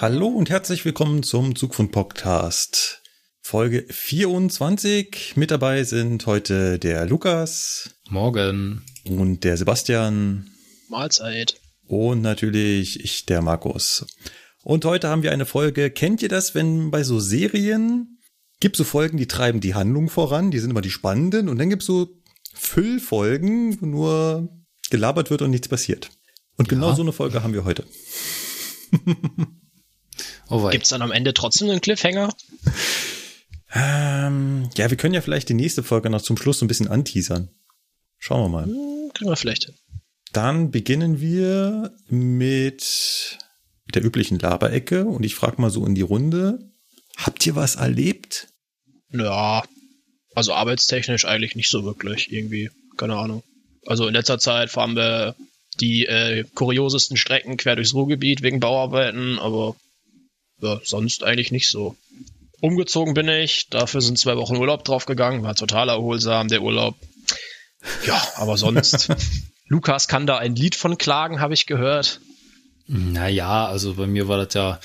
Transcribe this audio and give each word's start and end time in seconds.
Hallo 0.00 0.28
und 0.28 0.48
herzlich 0.48 0.86
willkommen 0.86 1.22
zum 1.22 1.54
Zugfunk-Podcast. 1.54 3.02
Folge 3.42 3.84
24. 3.90 5.34
Mit 5.36 5.50
dabei 5.50 5.84
sind 5.84 6.24
heute 6.24 6.78
der 6.78 7.04
Lukas. 7.04 7.90
Morgen. 8.08 8.82
Und 9.04 9.44
der 9.44 9.58
Sebastian. 9.58 10.50
Mahlzeit. 10.88 11.60
Und 11.86 12.22
natürlich 12.22 13.04
ich, 13.04 13.26
der 13.26 13.42
Markus. 13.42 14.06
Und 14.62 14.86
heute 14.86 15.08
haben 15.08 15.22
wir 15.22 15.32
eine 15.32 15.44
Folge. 15.44 15.90
Kennt 15.90 16.22
ihr 16.22 16.30
das, 16.30 16.54
wenn 16.54 16.90
bei 16.90 17.02
so 17.02 17.20
Serien 17.20 18.22
gibt 18.58 18.76
so 18.76 18.84
Folgen, 18.84 19.18
die 19.18 19.28
treiben 19.28 19.60
die 19.60 19.74
Handlung 19.74 20.08
voran, 20.08 20.50
die 20.50 20.60
sind 20.60 20.70
immer 20.70 20.80
die 20.80 20.88
spannenden 20.88 21.50
und 21.50 21.58
dann 21.58 21.68
gibt 21.68 21.82
es 21.82 21.86
so 21.86 22.08
Füllfolgen, 22.54 23.78
wo 23.82 23.84
nur 23.84 24.48
gelabert 24.88 25.30
wird 25.30 25.42
und 25.42 25.50
nichts 25.50 25.68
passiert. 25.68 26.08
Und 26.56 26.70
genau 26.70 26.86
ja. 26.86 26.92
genau 26.92 26.96
so 26.96 27.02
eine 27.02 27.12
Folge 27.12 27.42
haben 27.42 27.52
wir 27.52 27.64
heute. 27.64 27.84
oh 30.50 30.68
Gibt 30.68 30.84
es 30.84 30.90
dann 30.90 31.02
am 31.02 31.12
Ende 31.12 31.34
trotzdem 31.34 31.70
einen 31.70 31.80
Cliffhanger? 31.80 32.34
Ähm, 33.72 34.68
ja, 34.76 34.90
wir 34.90 34.96
können 34.96 35.14
ja 35.14 35.20
vielleicht 35.20 35.48
die 35.48 35.54
nächste 35.54 35.82
Folge 35.82 36.10
noch 36.10 36.22
zum 36.22 36.36
Schluss 36.36 36.58
so 36.58 36.64
ein 36.64 36.68
bisschen 36.68 36.88
anteasern. 36.88 37.48
Schauen 38.18 38.42
wir 38.42 38.48
mal. 38.48 38.64
Hm, 38.64 39.12
können 39.14 39.30
wir 39.30 39.36
vielleicht 39.36 39.66
hin. 39.66 39.74
Dann 40.32 40.70
beginnen 40.70 41.20
wir 41.20 41.92
mit 42.08 43.38
der 43.94 44.04
üblichen 44.04 44.38
Laberecke 44.38 45.04
und 45.04 45.24
ich 45.24 45.34
frage 45.34 45.60
mal 45.60 45.70
so 45.70 45.84
in 45.86 45.94
die 45.94 46.02
Runde, 46.02 46.70
habt 47.16 47.44
ihr 47.46 47.56
was 47.56 47.76
erlebt? 47.76 48.48
Ja, 49.12 49.64
also 50.34 50.52
arbeitstechnisch 50.52 51.24
eigentlich 51.24 51.56
nicht 51.56 51.70
so 51.70 51.84
wirklich 51.84 52.32
irgendwie, 52.32 52.70
keine 52.96 53.16
Ahnung. 53.16 53.42
Also 53.86 54.06
in 54.06 54.14
letzter 54.14 54.38
Zeit 54.38 54.70
fahren 54.70 54.94
wir 54.94 55.34
die 55.80 56.06
äh, 56.06 56.44
kuriosesten 56.54 57.16
Strecken 57.16 57.56
quer 57.56 57.76
durchs 57.76 57.94
Ruhrgebiet 57.94 58.42
wegen 58.42 58.60
Bauarbeiten, 58.60 59.38
aber 59.38 59.74
ja, 60.60 60.80
sonst 60.84 61.24
eigentlich 61.24 61.52
nicht 61.52 61.68
so. 61.70 61.96
Umgezogen 62.60 63.14
bin 63.14 63.28
ich, 63.28 63.68
dafür 63.70 64.00
sind 64.00 64.18
zwei 64.18 64.36
Wochen 64.36 64.56
Urlaub 64.56 64.84
draufgegangen, 64.84 65.42
war 65.42 65.54
total 65.54 65.88
erholsam, 65.88 66.48
der 66.48 66.62
Urlaub. 66.62 66.96
Ja, 68.04 68.22
aber 68.36 68.56
sonst. 68.56 69.08
Lukas 69.66 70.08
kann 70.08 70.26
da 70.26 70.36
ein 70.36 70.54
Lied 70.54 70.74
von 70.74 70.98
klagen, 70.98 71.40
habe 71.40 71.54
ich 71.54 71.66
gehört. 71.66 72.20
Naja, 72.86 73.66
also 73.66 73.94
bei 73.94 74.06
mir 74.06 74.28
war 74.28 74.44
das 74.44 74.54
ja, 74.54 74.80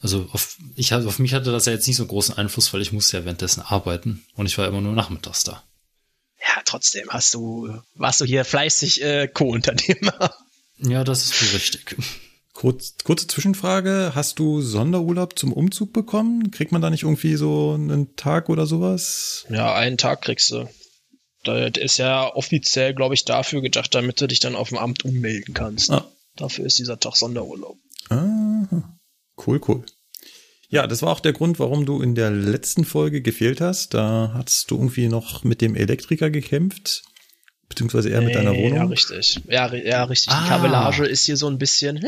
also 0.00 0.28
auf, 0.32 0.58
ich, 0.74 0.92
auf 0.92 1.18
mich 1.18 1.32
hatte 1.32 1.52
das 1.52 1.66
ja 1.66 1.72
jetzt 1.72 1.86
nicht 1.86 1.96
so 1.96 2.04
großen 2.04 2.36
Einfluss, 2.36 2.72
weil 2.74 2.82
ich 2.82 2.92
musste 2.92 3.16
ja 3.16 3.24
währenddessen 3.24 3.62
arbeiten 3.62 4.26
und 4.34 4.46
ich 4.46 4.58
war 4.58 4.66
immer 4.66 4.80
nur 4.80 4.92
nachmittags 4.92 5.44
da. 5.44 5.62
Ja, 6.40 6.62
trotzdem 6.64 7.08
hast 7.10 7.32
du, 7.32 7.80
warst 7.94 8.20
du 8.20 8.24
hier 8.24 8.44
fleißig 8.44 9.02
äh, 9.02 9.28
Co-Unternehmer. 9.28 10.34
Ja, 10.78 11.04
das 11.04 11.24
ist 11.24 11.54
richtig. 11.54 11.96
Kurz, 12.54 12.94
kurze 13.02 13.26
Zwischenfrage. 13.26 14.12
Hast 14.14 14.38
du 14.38 14.62
Sonderurlaub 14.62 15.38
zum 15.38 15.52
Umzug 15.52 15.92
bekommen? 15.92 16.52
Kriegt 16.52 16.70
man 16.72 16.80
da 16.80 16.88
nicht 16.88 17.02
irgendwie 17.02 17.34
so 17.34 17.72
einen 17.74 18.14
Tag 18.16 18.48
oder 18.48 18.64
sowas? 18.64 19.44
Ja, 19.50 19.74
einen 19.74 19.98
Tag 19.98 20.22
kriegst 20.22 20.52
du. 20.52 20.68
Das 21.42 21.72
ist 21.76 21.98
ja 21.98 22.32
offiziell, 22.34 22.94
glaube 22.94 23.14
ich, 23.14 23.24
dafür 23.24 23.60
gedacht, 23.60 23.94
damit 23.94 24.20
du 24.20 24.28
dich 24.28 24.40
dann 24.40 24.54
auf 24.54 24.70
dem 24.70 24.78
Amt 24.78 25.04
ummelden 25.04 25.52
kannst. 25.52 25.90
Ah, 25.90 26.08
Dafür 26.36 26.64
ist 26.64 26.78
dieser 26.78 26.98
Tag 26.98 27.16
Sonderurlaub. 27.16 27.76
Ah, 28.08 28.96
cool, 29.46 29.60
cool. 29.68 29.84
Ja, 30.68 30.86
das 30.86 31.02
war 31.02 31.12
auch 31.12 31.20
der 31.20 31.32
Grund, 31.32 31.58
warum 31.58 31.86
du 31.86 32.00
in 32.00 32.14
der 32.14 32.30
letzten 32.30 32.84
Folge 32.84 33.20
gefehlt 33.20 33.60
hast. 33.60 33.94
Da 33.94 34.32
hast 34.34 34.70
du 34.70 34.76
irgendwie 34.76 35.08
noch 35.08 35.44
mit 35.44 35.60
dem 35.60 35.76
Elektriker 35.76 36.30
gekämpft. 36.30 37.02
Beziehungsweise 37.74 38.10
eher 38.10 38.22
mit 38.22 38.34
deiner 38.34 38.54
Wohnung. 38.54 38.76
Ja, 38.76 38.84
richtig. 38.84 39.40
Ja, 39.48 39.74
ja 39.74 40.04
richtig. 40.04 40.32
Ah. 40.32 40.42
Die 40.42 40.48
Kabellage 40.48 41.04
ist 41.06 41.24
hier 41.24 41.36
so 41.36 41.48
ein 41.48 41.58
bisschen. 41.58 42.00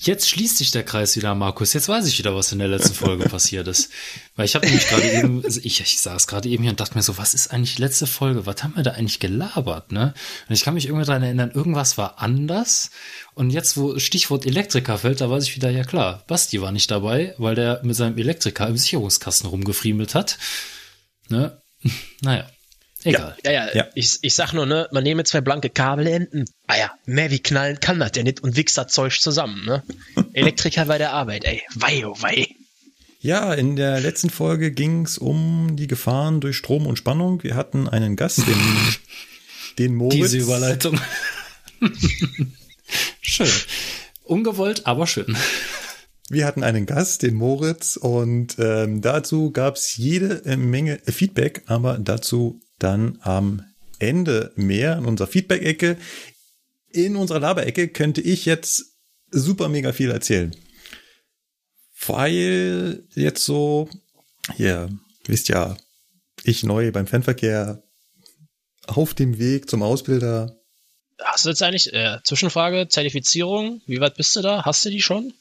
Jetzt 0.00 0.28
schließt 0.28 0.56
sich 0.56 0.72
der 0.72 0.82
Kreis 0.82 1.14
wieder, 1.14 1.32
Markus. 1.36 1.74
Jetzt 1.74 1.88
weiß 1.88 2.08
ich 2.08 2.18
wieder, 2.18 2.34
was 2.34 2.50
in 2.50 2.58
der 2.58 2.66
letzten 2.66 2.92
Folge 2.92 3.28
passiert 3.28 3.68
ist. 3.68 3.88
Weil 4.34 4.46
ich 4.46 4.56
habe 4.56 4.66
nämlich 4.66 4.88
gerade 4.88 5.08
eben, 5.08 5.44
ich, 5.46 5.80
ich 5.80 6.00
saß 6.00 6.26
gerade 6.26 6.48
eben 6.48 6.64
hier 6.64 6.72
und 6.72 6.80
dachte 6.80 6.96
mir 6.96 7.02
so, 7.02 7.18
was 7.18 7.34
ist 7.34 7.52
eigentlich 7.52 7.76
die 7.76 7.82
letzte 7.82 8.08
Folge? 8.08 8.44
Was 8.44 8.64
haben 8.64 8.74
wir 8.74 8.82
da 8.82 8.92
eigentlich 8.92 9.20
gelabert, 9.20 9.92
ne? 9.92 10.12
Und 10.48 10.54
ich 10.54 10.64
kann 10.64 10.74
mich 10.74 10.86
irgendwie 10.86 11.06
daran 11.06 11.22
erinnern, 11.22 11.52
irgendwas 11.54 11.98
war 11.98 12.20
anders. 12.20 12.90
Und 13.34 13.50
jetzt, 13.50 13.76
wo 13.76 13.96
Stichwort 14.00 14.44
Elektriker 14.44 14.98
fällt, 14.98 15.20
da 15.20 15.30
weiß 15.30 15.44
ich 15.44 15.54
wieder, 15.54 15.70
ja 15.70 15.84
klar, 15.84 16.24
Basti 16.26 16.60
war 16.60 16.72
nicht 16.72 16.90
dabei, 16.90 17.36
weil 17.38 17.54
der 17.54 17.80
mit 17.84 17.94
seinem 17.94 18.18
Elektriker 18.18 18.66
im 18.66 18.76
Sicherungskasten 18.76 19.48
rumgefriemelt 19.48 20.16
hat. 20.16 20.36
Ne? 21.28 21.62
Naja. 22.22 22.48
Egal. 23.04 23.36
Ja, 23.44 23.50
ja, 23.50 23.66
ja. 23.66 23.74
ja. 23.74 23.86
Ich, 23.94 24.18
ich 24.22 24.34
sag 24.34 24.52
nur, 24.52 24.66
ne, 24.66 24.88
man 24.92 25.02
nehme 25.02 25.24
zwei 25.24 25.40
blanke 25.40 25.70
Kabelenden. 25.70 26.44
Ah 26.66 26.76
ja, 26.76 26.92
mehr 27.04 27.30
wie 27.30 27.40
knallen 27.40 27.80
kann 27.80 27.98
das 27.98 28.12
ja 28.14 28.22
nicht 28.22 28.42
und 28.42 28.56
wichst 28.56 28.78
das 28.78 28.92
Zeug 28.92 29.20
zusammen, 29.20 29.64
ne? 29.64 29.82
Elektriker 30.32 30.86
bei 30.86 30.98
der 30.98 31.12
Arbeit, 31.12 31.44
ey. 31.44 31.62
Wei, 31.74 32.06
oh 32.06 32.16
wei. 32.20 32.48
Ja, 33.20 33.54
in 33.54 33.76
der 33.76 34.00
letzten 34.00 34.30
Folge 34.30 34.72
ging 34.72 35.04
es 35.04 35.16
um 35.16 35.76
die 35.76 35.86
Gefahren 35.86 36.40
durch 36.40 36.56
Strom 36.56 36.86
und 36.86 36.96
Spannung. 36.96 37.42
Wir 37.42 37.54
hatten 37.54 37.88
einen 37.88 38.16
Gast, 38.16 38.38
den, 38.38 38.56
den 39.78 39.94
Moritz. 39.94 40.14
Diese 40.14 40.38
Überleitung. 40.38 41.00
schön. 43.20 43.48
Ungewollt, 44.24 44.86
aber 44.86 45.06
schön. 45.06 45.36
Wir 46.28 46.46
hatten 46.46 46.62
einen 46.62 46.86
Gast, 46.86 47.22
den 47.22 47.34
Moritz, 47.34 47.96
und 47.96 48.56
ähm, 48.58 49.02
dazu 49.02 49.50
gab 49.50 49.76
es 49.76 49.96
jede 49.96 50.40
Menge 50.56 50.98
Feedback, 51.04 51.62
aber 51.66 51.98
dazu 51.98 52.60
dann 52.82 53.18
am 53.22 53.62
Ende 53.98 54.52
mehr 54.56 54.98
in 54.98 55.04
unserer 55.04 55.28
Feedback-Ecke. 55.28 55.96
In 56.90 57.16
unserer 57.16 57.40
Laberecke 57.40 57.88
könnte 57.88 58.20
ich 58.20 58.44
jetzt 58.44 58.96
super 59.30 59.68
mega 59.68 59.92
viel 59.92 60.10
erzählen. 60.10 60.54
Weil 62.06 63.04
jetzt 63.14 63.44
so, 63.44 63.88
ja, 64.58 64.88
wisst 65.26 65.48
ja, 65.48 65.76
ich 66.42 66.64
neu 66.64 66.90
beim 66.90 67.06
Fernverkehr 67.06 67.82
auf 68.86 69.14
dem 69.14 69.38
Weg 69.38 69.70
zum 69.70 69.82
Ausbilder. 69.82 70.58
Hast 71.22 71.44
du 71.44 71.50
jetzt 71.50 71.62
eigentlich, 71.62 71.92
äh, 71.92 72.18
Zwischenfrage, 72.24 72.88
Zertifizierung, 72.88 73.80
wie 73.86 74.00
weit 74.00 74.16
bist 74.16 74.34
du 74.34 74.42
da? 74.42 74.64
Hast 74.64 74.84
du 74.84 74.90
die 74.90 75.00
schon? 75.00 75.32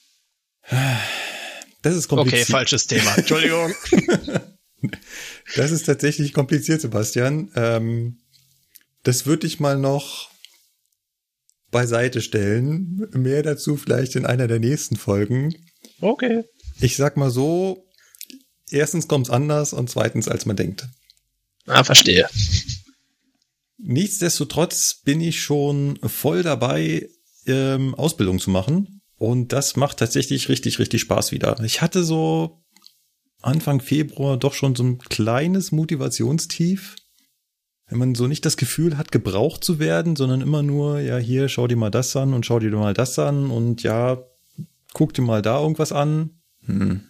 Das 1.81 1.95
ist 1.95 2.07
kompliziert. 2.07 2.43
Okay, 2.43 2.51
falsches 2.51 2.85
Thema. 2.85 3.17
Entschuldigung. 3.17 3.73
Das 5.55 5.71
ist 5.71 5.85
tatsächlich 5.85 6.33
kompliziert, 6.33 6.81
Sebastian. 6.81 7.51
Ähm, 7.55 8.19
das 9.03 9.25
würde 9.25 9.47
ich 9.47 9.59
mal 9.59 9.77
noch 9.77 10.29
beiseite 11.71 12.21
stellen. 12.21 13.07
Mehr 13.13 13.43
dazu 13.43 13.77
vielleicht 13.77 14.15
in 14.15 14.25
einer 14.25 14.47
der 14.47 14.59
nächsten 14.59 14.95
Folgen. 14.95 15.53
Okay. 15.99 16.43
Ich 16.79 16.95
sag 16.95 17.17
mal 17.17 17.31
so, 17.31 17.87
erstens 18.69 19.07
kommt's 19.07 19.29
anders 19.29 19.73
und 19.73 19.89
zweitens 19.89 20.27
als 20.27 20.45
man 20.45 20.55
denkt. 20.55 20.87
Ah, 21.65 21.83
verstehe. 21.83 22.27
Nichtsdestotrotz 23.77 25.01
bin 25.03 25.21
ich 25.21 25.41
schon 25.41 25.97
voll 26.03 26.43
dabei, 26.43 27.09
ähm, 27.45 27.95
Ausbildung 27.95 28.39
zu 28.39 28.49
machen. 28.51 29.01
Und 29.15 29.53
das 29.53 29.75
macht 29.75 29.97
tatsächlich 29.97 30.49
richtig, 30.49 30.79
richtig 30.79 31.01
Spaß 31.01 31.31
wieder. 31.31 31.59
Ich 31.63 31.81
hatte 31.81 32.03
so 32.03 32.60
Anfang 33.41 33.81
Februar 33.81 34.37
doch 34.37 34.53
schon 34.53 34.75
so 34.75 34.83
ein 34.83 34.97
kleines 34.99 35.71
Motivationstief. 35.71 36.95
Wenn 37.87 37.99
man 37.99 38.15
so 38.15 38.27
nicht 38.27 38.45
das 38.45 38.55
Gefühl 38.55 38.97
hat, 38.97 39.11
gebraucht 39.11 39.63
zu 39.63 39.79
werden, 39.79 40.15
sondern 40.15 40.41
immer 40.41 40.63
nur, 40.63 40.99
ja, 40.99 41.17
hier, 41.17 41.49
schau 41.49 41.67
dir 41.67 41.75
mal 41.75 41.91
das 41.91 42.15
an 42.15 42.33
und 42.33 42.45
schau 42.45 42.59
dir 42.59 42.71
mal 42.71 42.93
das 42.93 43.19
an 43.19 43.51
und 43.51 43.83
ja, 43.83 44.23
guck 44.93 45.13
dir 45.13 45.23
mal 45.23 45.41
da 45.41 45.59
irgendwas 45.59 45.91
an. 45.91 46.41
Hm. 46.65 47.01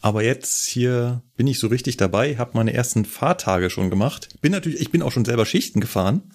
Aber 0.00 0.24
jetzt 0.24 0.66
hier 0.66 1.22
bin 1.36 1.46
ich 1.46 1.60
so 1.60 1.68
richtig 1.68 1.96
dabei, 1.96 2.36
habe 2.36 2.52
meine 2.54 2.72
ersten 2.72 3.04
Fahrtage 3.04 3.70
schon 3.70 3.90
gemacht. 3.90 4.36
Bin 4.40 4.52
natürlich, 4.52 4.80
ich 4.80 4.90
bin 4.90 5.02
auch 5.02 5.12
schon 5.12 5.24
selber 5.24 5.46
Schichten 5.46 5.80
gefahren. 5.80 6.32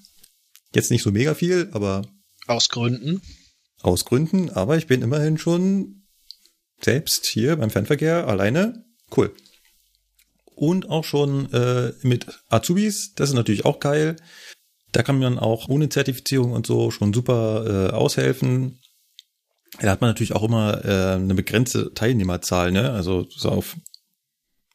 Jetzt 0.73 0.91
nicht 0.91 1.03
so 1.03 1.11
mega 1.11 1.33
viel, 1.33 1.69
aber. 1.73 2.03
Aus 2.45 2.69
Gründen. 2.69 3.21
Aus 3.81 4.05
Gründen, 4.05 4.49
aber 4.51 4.77
ich 4.77 4.87
bin 4.87 5.01
immerhin 5.01 5.37
schon 5.37 5.96
selbst 6.81 7.25
hier 7.25 7.55
beim 7.57 7.69
Fernverkehr 7.69 8.27
alleine, 8.27 8.85
cool. 9.15 9.33
Und 10.55 10.89
auch 10.89 11.03
schon 11.03 11.51
äh, 11.53 11.93
mit 12.01 12.25
Azubis, 12.49 13.13
das 13.13 13.29
ist 13.29 13.35
natürlich 13.35 13.65
auch 13.65 13.79
geil. 13.79 14.15
Da 14.91 15.03
kann 15.03 15.19
man 15.19 15.37
auch 15.37 15.69
ohne 15.69 15.89
Zertifizierung 15.89 16.51
und 16.51 16.65
so 16.65 16.89
schon 16.89 17.13
super 17.13 17.89
äh, 17.91 17.93
aushelfen. 17.93 18.79
Da 19.79 19.91
hat 19.91 20.01
man 20.01 20.09
natürlich 20.09 20.33
auch 20.33 20.43
immer 20.43 20.83
äh, 20.83 21.15
eine 21.15 21.35
begrenzte 21.35 21.93
Teilnehmerzahl, 21.93 22.71
ne? 22.71 22.91
Also 22.91 23.27
so 23.29 23.49
auf 23.49 23.75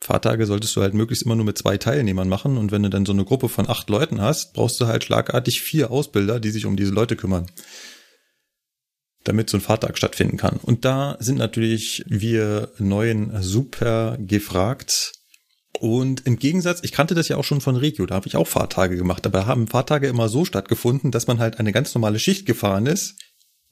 Fahrtage 0.01 0.47
solltest 0.47 0.75
du 0.77 0.83
halt 0.83 0.95
möglichst 0.95 1.25
immer 1.25 1.37
nur 1.37 1.45
mit 1.45 1.59
zwei 1.59 1.79
Teilnehmern 1.79 2.29
machen. 2.29 2.59
Und 2.59 2.73
wenn 2.73 2.83
du 2.83 2.91
dann 2.91 3.07
so 3.07 3.13
eine 3.13 3.25
Gruppe 3.25 3.49
von 3.49 3.69
acht 3.69 3.89
Leuten 3.89 4.21
hast, 4.21 4.53
brauchst 4.53 4.81
du 4.81 4.87
halt 4.87 5.05
schlagartig 5.05 5.63
vier 5.63 5.91
Ausbilder, 5.91 6.41
die 6.41 6.51
sich 6.51 6.67
um 6.67 6.77
diese 6.77 6.93
Leute 6.93 7.17
kümmern. 7.17 7.47
Damit 9.25 9.51
so 9.51 9.57
ein 9.57 9.61
Fahrtag 9.61 9.97
stattfinden 9.97 10.37
kann. 10.37 10.59
Und 10.63 10.85
da 10.85 11.17
sind 11.21 11.39
natürlich 11.39 12.05
wir 12.07 12.73
Neuen 12.79 13.43
super 13.43 14.17
gefragt. 14.19 15.13
Und 15.79 16.27
im 16.27 16.39
Gegensatz, 16.39 16.81
ich 16.83 16.93
kannte 16.93 17.15
das 17.15 17.29
ja 17.29 17.37
auch 17.37 17.45
schon 17.45 17.61
von 17.61 17.77
Regio, 17.77 18.07
da 18.07 18.15
habe 18.17 18.29
ich 18.29 18.37
auch 18.37 18.47
Fahrtage 18.47 18.97
gemacht. 18.97 19.25
Dabei 19.25 19.45
haben 19.45 19.69
Fahrtage 19.69 20.09
immer 20.09 20.29
so 20.29 20.45
stattgefunden, 20.45 21.11
dass 21.11 21.27
man 21.27 21.39
halt 21.39 21.59
eine 21.59 21.73
ganz 21.73 21.95
normale 21.95 22.19
Schicht 22.19 22.47
gefahren 22.47 22.87
ist, 22.87 23.17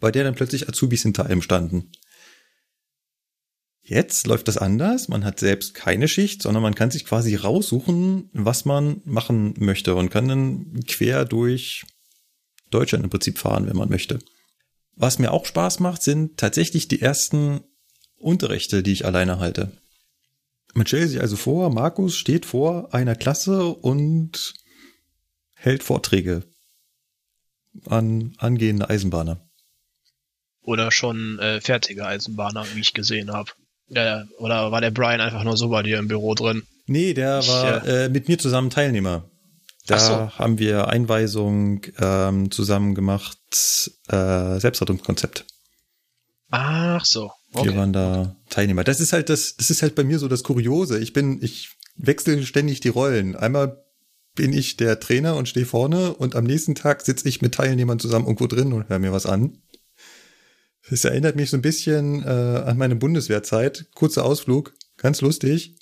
bei 0.01 0.11
der 0.11 0.25
dann 0.25 0.35
plötzlich 0.35 0.69
Azubis 0.69 1.03
hinter 1.03 1.27
einem 1.27 1.43
standen. 1.43 1.93
Jetzt 3.83 4.27
läuft 4.27 4.47
das 4.47 4.57
anders. 4.57 5.09
Man 5.09 5.25
hat 5.25 5.41
selbst 5.41 5.75
keine 5.75 6.07
Schicht, 6.07 6.43
sondern 6.43 6.63
man 6.63 6.75
kann 6.75 6.91
sich 6.91 7.05
quasi 7.05 7.35
raussuchen, 7.35 8.31
was 8.33 8.65
man 8.65 9.03
machen 9.05 9.55
möchte 9.59 9.95
und 9.97 10.11
kann 10.11 10.29
dann 10.29 10.81
quer 10.87 11.25
durch 11.25 11.85
Deutschland 12.71 13.05
im 13.05 13.11
Prinzip 13.11 13.39
fahren, 13.39 13.67
wenn 13.67 13.77
man 13.77 13.89
möchte. 13.89 14.21
Was 15.01 15.19
mir 15.19 15.33
auch 15.33 15.47
Spaß 15.47 15.81
macht, 15.81 16.03
sind 16.03 16.37
tatsächlich 16.37 16.87
die 16.87 17.01
ersten 17.01 17.63
Unterrichte, 18.19 18.83
die 18.83 18.93
ich 18.93 19.07
alleine 19.07 19.39
halte. 19.39 19.73
Man 20.75 20.87
stellt 20.87 21.09
sich 21.09 21.23
also 21.23 21.37
vor, 21.37 21.71
Markus 21.71 22.19
steht 22.19 22.45
vor 22.45 22.93
einer 22.93 23.15
Klasse 23.15 23.65
und 23.65 24.53
hält 25.55 25.83
Vorträge 25.83 26.43
an 27.87 28.35
angehende 28.37 28.91
Eisenbahner. 28.91 29.41
Oder 30.61 30.93
schon 30.93 31.39
äh, 31.39 31.63
fertige 31.63 32.05
Eisenbahner, 32.07 32.67
wie 32.75 32.81
ich 32.81 32.93
gesehen 32.93 33.33
habe. 33.33 33.53
Ja, 33.89 34.27
oder 34.37 34.71
war 34.71 34.83
der 34.83 34.91
Brian 34.91 35.23
einfach 35.23 35.45
nur 35.45 35.57
so 35.57 35.71
bei 35.71 35.83
dir 35.83 35.99
im 35.99 36.09
Büro 36.09 36.35
drin? 36.35 36.65
Nee, 36.85 37.15
der 37.15 37.47
war 37.47 37.87
äh, 37.87 38.11
mit 38.11 38.29
mir 38.29 38.39
zusammen 38.39 38.69
Teilnehmer. 38.69 39.30
Da 39.91 39.99
so. 39.99 40.39
haben 40.39 40.59
wir 40.59 40.89
Einweisung 40.89 41.83
ähm, 41.99 42.51
zusammen 42.51 42.95
gemacht, 42.95 43.39
äh, 44.09 44.59
Selbstrettungskonzept. 44.61 45.47
Ach 46.51 47.05
so. 47.05 47.33
Wir 47.53 47.75
waren 47.77 47.93
da 47.93 48.37
Teilnehmer. 48.49 48.85
Das 48.85 49.01
ist 49.01 49.13
halt 49.13 49.29
das, 49.29 49.57
das 49.57 49.71
ist 49.71 49.83
halt 49.83 49.97
bei 49.97 50.05
mir 50.05 50.21
so 50.21 50.29
das 50.29 50.45
Kuriose. 50.45 51.01
Ich 51.01 51.13
bin, 51.13 51.43
ich 51.43 51.77
wechsle 51.97 52.45
ständig 52.45 52.81
die 52.81 52.89
Rollen. 52.89 53.35
Einmal 53.35 53.85
bin 54.37 54.53
ich 54.53 54.77
der 54.77 55.01
Trainer 55.01 55.35
und 55.35 55.49
stehe 55.49 55.67
vorne 55.67 56.15
und 56.15 56.37
am 56.37 56.45
nächsten 56.45 56.77
Tag 56.77 57.03
sitze 57.03 57.29
ich 57.29 57.43
mit 57.43 57.55
Teilnehmern 57.55 57.99
zusammen 57.99 58.27
irgendwo 58.27 58.47
drin 58.47 58.73
und 58.73 58.89
höre 58.89 59.01
mir 59.01 59.13
was 59.13 59.27
an. 59.27 59.59
Das 60.89 61.05
erinnert 61.05 61.35
mich 61.35 61.51
so 61.51 61.57
ein 61.57 61.63
bisschen 61.63 62.23
äh, 62.23 62.29
an 62.29 62.79
meine 62.79 62.97
Bundeswehrzeit. 62.97 63.87
Kurzer 63.95 64.25
Ausflug, 64.25 64.73
ganz 64.97 65.21
lustig. 65.21 65.77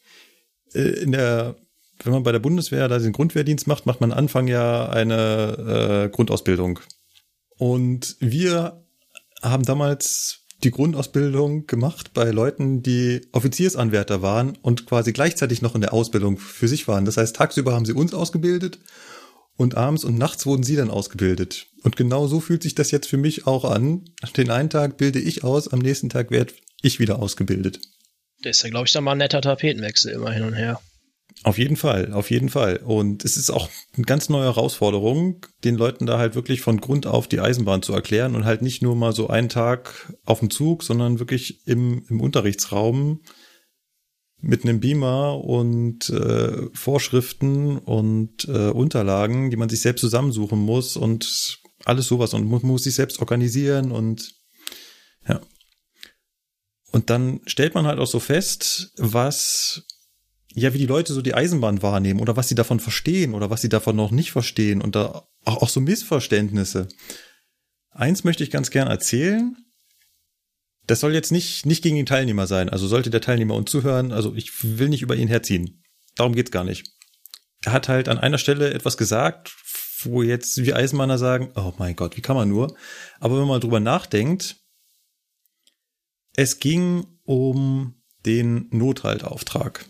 Äh, 0.73 1.03
in 1.03 1.13
der, 1.13 1.57
wenn 2.05 2.13
man 2.13 2.23
bei 2.23 2.33
der 2.33 2.39
Bundeswehr 2.39 2.89
da 2.89 2.99
den 2.99 3.13
Grundwehrdienst 3.13 3.67
macht, 3.67 3.87
macht 3.87 4.01
man 4.01 4.13
Anfang 4.13 4.47
ja 4.49 4.89
eine 4.89 6.07
äh, 6.07 6.15
Grundausbildung. 6.15 6.81
Und 7.57 8.17
wir 8.21 8.85
haben 9.43 9.65
damals 9.65 10.45
die 10.65 10.71
Grundausbildung 10.71 11.67
gemacht 11.67 12.13
bei 12.15 12.31
Leuten, 12.31 12.83
die 12.83 13.29
Offiziersanwärter 13.33 14.23
waren 14.23 14.57
und 14.63 14.87
quasi 14.87 15.13
gleichzeitig 15.13 15.63
noch 15.63 15.75
in 15.75 15.81
der 15.81 15.93
Ausbildung 15.93 16.39
für 16.39 16.67
sich 16.67 16.89
waren. 16.89 17.05
Das 17.05 17.17
heißt, 17.17 17.37
tagsüber 17.37 17.75
haben 17.75 17.85
sie 17.85 17.93
uns 17.93 18.13
ausgebildet 18.13 18.81
und 19.57 19.77
abends 19.77 20.05
und 20.05 20.19
nachts 20.19 20.47
wurden 20.47 20.65
sie 20.65 20.77
dann 20.77 20.91
ausgebildet. 20.91 21.67
Und 21.83 21.97
genau 21.97 22.27
so 22.27 22.41
fühlt 22.41 22.63
sich 22.63 22.75
das 22.75 22.91
jetzt 22.91 23.09
für 23.09 23.17
mich 23.17 23.47
auch 23.47 23.65
an. 23.65 24.05
Den 24.37 24.51
einen 24.51 24.71
Tag 24.71 24.97
bilde 24.99 25.21
ich 25.21 25.45
aus, 25.45 25.69
am 25.69 25.79
nächsten 25.79 26.09
Tag 26.09 26.31
werde 26.31 26.55
ich 26.83 26.99
wieder 26.99 27.21
ausgebildet. 27.21 27.81
Das 28.43 28.59
ist 28.59 28.63
ja, 28.63 28.71
glaube 28.71 28.87
ich, 28.87 28.93
dann 28.93 29.05
mal 29.05 29.13
ein 29.13 29.19
netter 29.19 29.41
Tapetenwechsel 29.41 30.13
immer 30.13 30.31
hin 30.31 30.45
und 30.45 30.55
her. 30.55 30.81
Auf 31.45 31.57
jeden 31.57 31.77
Fall, 31.77 32.13
auf 32.13 32.31
jeden 32.31 32.49
Fall. 32.49 32.79
Und 32.79 33.25
es 33.25 33.37
ist 33.37 33.51
auch 33.51 33.69
eine 33.97 34.05
ganz 34.05 34.29
neue 34.29 34.45
Herausforderung, 34.45 35.47
den 35.63 35.77
Leuten 35.77 36.05
da 36.05 36.19
halt 36.19 36.35
wirklich 36.35 36.61
von 36.61 36.81
Grund 36.81 37.07
auf 37.07 37.29
die 37.29 37.41
Eisenbahn 37.41 37.83
zu 37.83 37.93
erklären 37.93 38.35
und 38.35 38.45
halt 38.45 38.61
nicht 38.61 38.83
nur 38.83 38.97
mal 38.97 39.13
so 39.13 39.29
einen 39.29 39.49
Tag 39.49 40.13
auf 40.25 40.41
dem 40.41 40.51
Zug, 40.51 40.83
sondern 40.83 41.21
wirklich 41.21 41.67
im, 41.67 42.05
im 42.09 42.21
Unterrichtsraum 42.21 43.21
mit 44.41 44.65
einem 44.65 44.81
Beamer 44.81 45.45
und 45.45 46.11
äh, 46.11 46.69
Vorschriften 46.73 47.79
und 47.79 48.47
äh, 48.49 48.71
Unterlagen, 48.71 49.51
die 49.51 49.57
man 49.57 49.69
sich 49.69 49.81
selbst 49.81 50.01
zusammensuchen 50.01 50.59
muss 50.59 50.97
und 50.97 51.61
alles 51.85 52.07
sowas 52.07 52.35
und 52.35 52.45
muss, 52.45 52.63
muss 52.63 52.85
sich 52.85 52.95
selbst 52.95 53.21
organisieren 53.21 53.93
und 53.93 54.35
ja. 55.29 55.41
Und 56.91 57.11
dann 57.11 57.41
stellt 57.47 57.75
man 57.75 57.87
halt 57.87 57.99
auch 57.99 58.07
so 58.07 58.19
fest, 58.19 58.93
was 58.97 59.85
ja, 60.55 60.73
wie 60.73 60.79
die 60.79 60.87
Leute 60.87 61.13
so 61.13 61.23
die 61.23 61.35
Eisenbahn 61.35 61.83
wahrnehmen 61.83 62.21
oder 62.21 62.37
was 62.37 62.49
sie 62.49 62.55
davon 62.55 62.81
verstehen 62.81 63.35
oder 63.35 63.51
was 63.51 63.61
sie 63.61 63.69
davon 63.69 63.97
noch 63.97 64.11
nicht 64.11 64.33
verstehen 64.33 64.81
und 64.81 64.95
da 64.95 65.29
auch, 65.45 65.63
auch 65.63 65.69
so 65.69 65.81
Missverständnisse. 65.81 66.89
Eins 67.91 68.25
möchte 68.25 68.45
ich 68.45 68.51
ganz 68.51 68.71
gern 68.71 68.89
erzählen. 68.89 69.57
Das 70.87 71.01
soll 71.01 71.13
jetzt 71.13 71.33
nicht, 71.33 71.67
nicht 71.67 71.83
gegen 71.83 71.97
den 71.97 72.07
Teilnehmer 72.07 72.47
sein. 72.47 72.71
Also 72.71 72.87
sollte 72.87 73.11
der 73.11 73.21
Teilnehmer 73.21 73.55
uns 73.55 73.71
zuhören, 73.71 74.13
also 74.13 74.35
ich 74.35 74.79
will 74.79 74.89
nicht 74.89 75.03
über 75.03 75.17
ihn 75.17 75.29
herziehen. 75.29 75.83
Darum 76.17 76.35
geht's 76.35 76.51
gar 76.51 76.65
nicht. 76.65 76.91
Er 77.65 77.73
hat 77.73 77.89
halt 77.89 78.09
an 78.09 78.19
einer 78.19 78.39
Stelle 78.39 78.73
etwas 78.73 78.97
gesagt, 78.97 79.55
wo 80.03 80.23
jetzt 80.23 80.57
wir 80.65 80.77
Eisenbahner 80.77 81.19
sagen, 81.19 81.53
oh 81.57 81.73
mein 81.79 81.97
Gott, 81.97 82.17
wie 82.17 82.23
kann 82.23 82.37
man 82.37 82.49
nur? 82.49 82.75
Aber 83.21 83.39
wenn 83.41 83.49
man 83.49 83.61
drüber 83.61 83.81
nachdenkt, 83.81 84.57
es 86.37 86.61
ging 86.61 87.07
um 87.25 88.01
den 88.25 88.69
Nothaltauftrag. 88.71 89.85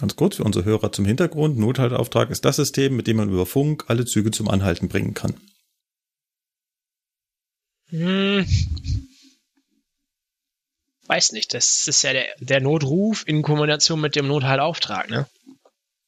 Ganz 0.00 0.16
kurz 0.16 0.36
für 0.36 0.44
unsere 0.44 0.64
Hörer 0.64 0.92
zum 0.92 1.04
Hintergrund. 1.04 1.58
Nothaltauftrag 1.58 2.30
ist 2.30 2.46
das 2.46 2.56
System, 2.56 2.96
mit 2.96 3.06
dem 3.06 3.18
man 3.18 3.28
über 3.28 3.44
Funk 3.44 3.84
alle 3.88 4.06
Züge 4.06 4.30
zum 4.30 4.48
Anhalten 4.48 4.88
bringen 4.88 5.12
kann. 5.12 5.34
Hm. 7.90 8.46
Weiß 11.06 11.32
nicht, 11.32 11.52
das 11.52 11.86
ist 11.86 12.02
ja 12.02 12.14
der, 12.14 12.28
der 12.38 12.60
Notruf 12.60 13.24
in 13.26 13.42
Kombination 13.42 14.00
mit 14.00 14.16
dem 14.16 14.26
Nothaltauftrag, 14.26 15.10
ne? 15.10 15.26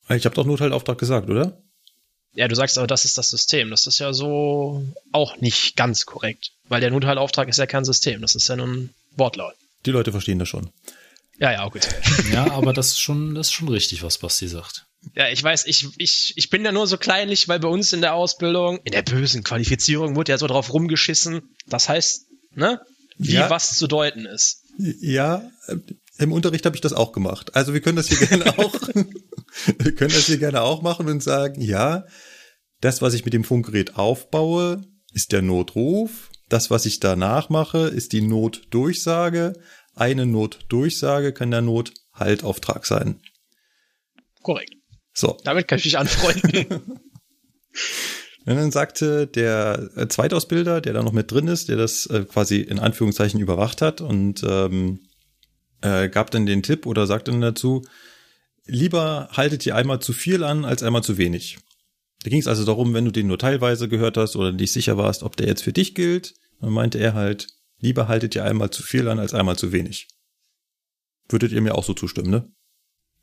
Ich 0.08 0.24
habe 0.24 0.34
doch 0.34 0.46
Nothaltauftrag 0.46 0.96
gesagt, 0.96 1.28
oder? 1.28 1.60
Ja, 2.34 2.48
du 2.48 2.54
sagst 2.54 2.78
aber, 2.78 2.86
das 2.86 3.04
ist 3.04 3.18
das 3.18 3.28
System. 3.28 3.68
Das 3.70 3.86
ist 3.86 3.98
ja 3.98 4.14
so 4.14 4.86
auch 5.10 5.36
nicht 5.38 5.76
ganz 5.76 6.06
korrekt. 6.06 6.52
Weil 6.68 6.80
der 6.80 6.90
Nothaltauftrag 6.90 7.48
ist 7.48 7.58
ja 7.58 7.66
kein 7.66 7.84
System. 7.84 8.22
Das 8.22 8.36
ist 8.36 8.48
ja 8.48 8.56
nur 8.56 8.68
ein 8.68 8.94
Wortlaut. 9.16 9.54
Die 9.84 9.90
Leute 9.90 10.12
verstehen 10.12 10.38
das 10.38 10.48
schon. 10.48 10.70
Ja, 11.38 11.50
ja, 11.52 11.68
gut. 11.68 11.88
Ja, 12.32 12.50
aber 12.52 12.72
das 12.72 12.88
ist 12.88 13.00
schon, 13.00 13.34
das 13.34 13.48
ist 13.48 13.52
schon 13.52 13.68
richtig, 13.68 14.02
was 14.02 14.18
Basti 14.18 14.48
sagt. 14.48 14.86
Ja, 15.16 15.28
ich 15.28 15.42
weiß, 15.42 15.66
ich, 15.66 15.88
ich, 15.98 16.34
ich 16.36 16.50
bin 16.50 16.64
ja 16.64 16.70
nur 16.70 16.86
so 16.86 16.96
kleinlich, 16.96 17.48
weil 17.48 17.58
bei 17.58 17.68
uns 17.68 17.92
in 17.92 18.00
der 18.00 18.14
Ausbildung, 18.14 18.78
in 18.84 18.92
der 18.92 19.02
bösen 19.02 19.42
Qualifizierung, 19.42 20.14
wurde 20.14 20.30
ja 20.32 20.38
so 20.38 20.46
drauf 20.46 20.72
rumgeschissen. 20.72 21.54
Das 21.66 21.88
heißt, 21.88 22.26
ne? 22.54 22.80
Wie 23.18 23.32
Ja. 23.32 23.50
was 23.50 23.76
zu 23.76 23.88
deuten 23.88 24.26
ist. 24.26 24.62
Ja, 24.78 25.50
äh, 25.66 25.76
im 26.18 26.32
Unterricht 26.32 26.64
habe 26.66 26.76
ich 26.76 26.80
das 26.80 26.92
auch 26.92 27.12
gemacht. 27.12 27.54
Also 27.56 27.74
wir 27.74 27.80
können 27.80 27.96
das 27.96 28.08
hier 28.08 28.18
gerne 28.26 28.46
auch, 28.58 28.74
wir 29.78 29.94
können 29.94 30.12
das 30.14 30.26
hier 30.26 30.38
gerne 30.38 30.62
auch 30.62 30.82
machen 30.82 31.08
und 31.08 31.22
sagen, 31.22 31.60
ja, 31.60 32.04
das, 32.80 33.02
was 33.02 33.14
ich 33.14 33.24
mit 33.24 33.34
dem 33.34 33.44
Funkgerät 33.44 33.96
aufbaue, 33.96 34.82
ist 35.12 35.32
der 35.32 35.42
Notruf. 35.42 36.30
Das, 36.48 36.70
was 36.70 36.86
ich 36.86 37.00
danach 37.00 37.48
mache, 37.48 37.88
ist 37.88 38.12
die 38.12 38.20
Notdurchsage. 38.22 39.54
Eine 39.94 40.26
Notdurchsage 40.26 41.32
kann 41.32 41.50
der 41.50 41.62
Nothaltauftrag 41.62 42.86
sein. 42.86 43.20
Korrekt. 44.42 44.74
So. 45.12 45.38
Damit 45.44 45.68
kann 45.68 45.78
ich 45.78 45.84
mich 45.84 45.98
anfreunden. 45.98 47.00
Und 48.44 48.56
dann 48.56 48.70
sagte 48.72 49.26
der 49.26 49.90
äh, 49.96 50.08
Zweitausbilder, 50.08 50.80
der 50.80 50.94
da 50.94 51.02
noch 51.02 51.12
mit 51.12 51.30
drin 51.30 51.46
ist, 51.46 51.68
der 51.68 51.76
das 51.76 52.06
äh, 52.06 52.24
quasi 52.24 52.60
in 52.60 52.78
Anführungszeichen 52.78 53.40
überwacht 53.40 53.80
hat 53.82 54.00
und 54.00 54.42
ähm, 54.44 55.00
äh, 55.80 56.08
gab 56.08 56.30
dann 56.32 56.46
den 56.46 56.62
Tipp 56.62 56.86
oder 56.86 57.06
sagte 57.06 57.30
dann 57.30 57.40
dazu, 57.40 57.82
lieber 58.66 59.28
haltet 59.32 59.64
ihr 59.66 59.76
einmal 59.76 60.00
zu 60.00 60.12
viel 60.12 60.42
an 60.42 60.64
als 60.64 60.82
einmal 60.82 61.04
zu 61.04 61.18
wenig. 61.18 61.58
Da 62.24 62.30
ging 62.30 62.40
es 62.40 62.48
also 62.48 62.64
darum, 62.64 62.94
wenn 62.94 63.04
du 63.04 63.12
den 63.12 63.28
nur 63.28 63.38
teilweise 63.38 63.88
gehört 63.88 64.16
hast 64.16 64.34
oder 64.34 64.52
nicht 64.52 64.72
sicher 64.72 64.96
warst, 64.96 65.22
ob 65.22 65.36
der 65.36 65.46
jetzt 65.46 65.62
für 65.62 65.72
dich 65.72 65.94
gilt, 65.94 66.34
dann 66.60 66.70
meinte 66.70 66.98
er 66.98 67.14
halt, 67.14 67.48
lieber 67.82 68.08
haltet 68.08 68.34
ihr 68.34 68.44
einmal 68.44 68.70
zu 68.70 68.82
viel 68.82 69.06
an 69.08 69.18
als 69.18 69.34
einmal 69.34 69.58
zu 69.58 69.72
wenig. 69.72 70.08
Würdet 71.28 71.52
ihr 71.52 71.60
mir 71.60 71.74
auch 71.74 71.84
so 71.84 71.92
zustimmen, 71.92 72.30
ne? 72.30 72.50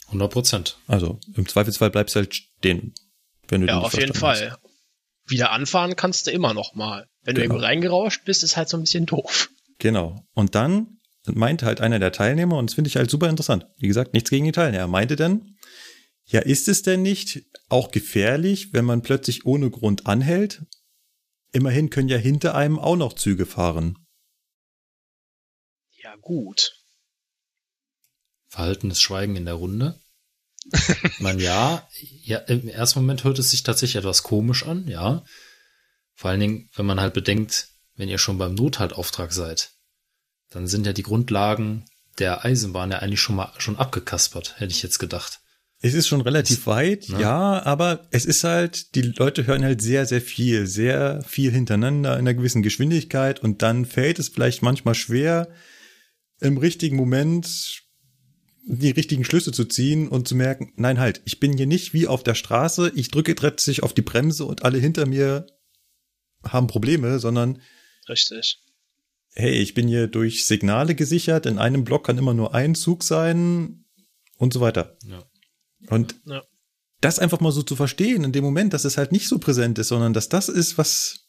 100 0.07 0.31
Prozent. 0.31 0.77
Also 0.87 1.19
im 1.35 1.47
Zweifelsfall 1.47 1.89
bleibst 1.89 2.15
du 2.15 2.19
halt 2.19 2.33
stehen, 2.35 2.93
wenn 3.47 3.61
du 3.61 3.67
ja, 3.67 3.79
auf 3.79 3.93
jeden 3.93 4.13
Fall. 4.13 4.57
Wieder 5.27 5.51
anfahren 5.51 5.95
kannst 5.95 6.27
du 6.27 6.31
immer 6.31 6.53
noch 6.53 6.73
mal. 6.73 7.07
Wenn 7.21 7.35
du 7.35 7.41
Genau. 7.41 7.53
irgendwo 7.55 7.65
reingerauscht 7.67 8.25
bist, 8.25 8.43
ist 8.43 8.57
halt 8.57 8.69
so 8.69 8.77
ein 8.77 8.81
bisschen 8.81 9.05
doof. 9.05 9.49
Genau. 9.77 10.25
Und 10.33 10.55
dann 10.55 10.97
meinte 11.27 11.65
halt 11.67 11.81
einer 11.81 11.99
der 11.99 12.11
Teilnehmer, 12.11 12.57
und 12.57 12.69
das 12.69 12.73
finde 12.75 12.87
ich 12.87 12.95
halt 12.95 13.11
super 13.11 13.29
interessant. 13.29 13.67
Wie 13.77 13.87
gesagt, 13.87 14.13
nichts 14.13 14.31
gegen 14.31 14.45
die 14.45 14.51
Teilnehmer. 14.51 14.87
Meinte 14.87 15.15
dann, 15.15 15.55
ja, 16.25 16.39
ist 16.39 16.67
es 16.67 16.81
denn 16.81 17.03
nicht 17.03 17.43
auch 17.67 17.91
gefährlich, 17.91 18.73
wenn 18.73 18.85
man 18.85 19.03
plötzlich 19.03 19.45
ohne 19.45 19.69
Grund 19.69 20.07
anhält. 20.07 20.63
Immerhin 21.51 21.91
können 21.91 22.09
ja 22.09 22.17
hinter 22.17 22.55
einem 22.55 22.79
auch 22.79 22.95
noch 22.95 23.13
Züge 23.13 23.45
fahren. 23.45 23.97
Gut. 26.29 26.73
Verhaltenes 28.49 29.01
Schweigen 29.01 29.35
in 29.35 29.45
der 29.45 29.55
Runde. 29.55 29.99
Man 31.17 31.39
ja, 31.39 31.89
ja, 32.21 32.37
im 32.37 32.67
ersten 32.67 32.99
Moment 32.99 33.23
hört 33.23 33.39
es 33.39 33.49
sich 33.49 33.63
tatsächlich 33.63 33.95
etwas 33.95 34.21
komisch 34.21 34.63
an, 34.67 34.87
ja. 34.87 35.23
Vor 36.13 36.29
allen 36.29 36.39
Dingen, 36.39 36.69
wenn 36.75 36.85
man 36.85 37.01
halt 37.01 37.15
bedenkt, 37.15 37.69
wenn 37.95 38.09
ihr 38.09 38.19
schon 38.19 38.37
beim 38.37 38.53
Nothaltauftrag 38.53 39.33
seid, 39.33 39.71
dann 40.51 40.67
sind 40.67 40.85
ja 40.85 40.93
die 40.93 41.01
Grundlagen 41.01 41.85
der 42.19 42.45
Eisenbahn 42.45 42.91
ja 42.91 42.99
eigentlich 42.99 43.21
schon 43.21 43.35
mal 43.35 43.51
schon 43.57 43.79
abgekaspert, 43.79 44.59
hätte 44.59 44.71
ich 44.71 44.83
jetzt 44.83 44.99
gedacht. 44.99 45.39
Es 45.81 45.95
ist 45.95 46.07
schon 46.07 46.21
relativ 46.21 46.67
weit, 46.67 47.09
ne? 47.09 47.21
ja, 47.21 47.63
aber 47.63 48.07
es 48.11 48.25
ist 48.25 48.43
halt, 48.43 48.93
die 48.93 49.01
Leute 49.01 49.47
hören 49.47 49.63
halt 49.63 49.81
sehr, 49.81 50.05
sehr 50.05 50.21
viel, 50.21 50.67
sehr 50.67 51.23
viel 51.23 51.51
hintereinander 51.51 52.13
in 52.13 52.19
einer 52.19 52.35
gewissen 52.35 52.61
Geschwindigkeit 52.61 53.39
und 53.39 53.63
dann 53.63 53.85
fällt 53.85 54.19
es 54.19 54.29
vielleicht 54.29 54.61
manchmal 54.61 54.93
schwer, 54.93 55.47
im 56.41 56.57
richtigen 56.57 56.95
Moment 56.95 57.83
die 58.71 58.91
richtigen 58.91 59.23
Schlüsse 59.23 59.51
zu 59.51 59.65
ziehen 59.65 60.07
und 60.07 60.27
zu 60.27 60.35
merken, 60.35 60.73
nein, 60.75 60.99
halt, 60.99 61.21
ich 61.25 61.39
bin 61.39 61.57
hier 61.57 61.65
nicht 61.65 61.93
wie 61.93 62.05
auf 62.07 62.21
der 62.23 62.35
Straße, 62.35 62.91
ich 62.95 63.09
drücke 63.09 63.33
plötzlich 63.33 63.81
auf 63.81 63.93
die 63.93 64.03
Bremse 64.03 64.45
und 64.45 64.63
alle 64.63 64.77
hinter 64.77 65.07
mir 65.07 65.47
haben 66.43 66.67
Probleme, 66.67 67.19
sondern 67.19 67.61
Richtig. 68.07 68.59
hey, 69.33 69.53
ich 69.53 69.73
bin 69.73 69.87
hier 69.87 70.07
durch 70.07 70.45
Signale 70.45 70.93
gesichert, 70.93 71.47
in 71.47 71.57
einem 71.57 71.83
Block 71.83 72.05
kann 72.05 72.17
immer 72.19 72.33
nur 72.35 72.53
ein 72.53 72.75
Zug 72.75 73.03
sein 73.03 73.85
und 74.37 74.53
so 74.53 74.61
weiter. 74.61 74.97
Ja. 75.05 75.23
Und 75.87 76.15
Ja. 76.25 76.43
das 77.01 77.17
einfach 77.17 77.39
mal 77.39 77.51
so 77.51 77.63
zu 77.63 77.75
verstehen 77.75 78.23
in 78.23 78.31
dem 78.33 78.43
Moment, 78.43 78.73
dass 78.73 78.85
es 78.85 78.97
halt 78.97 79.11
nicht 79.11 79.27
so 79.27 79.39
präsent 79.39 79.79
ist, 79.79 79.87
sondern 79.87 80.13
dass 80.13 80.29
das 80.29 80.47
ist, 80.47 80.77
was 80.77 81.28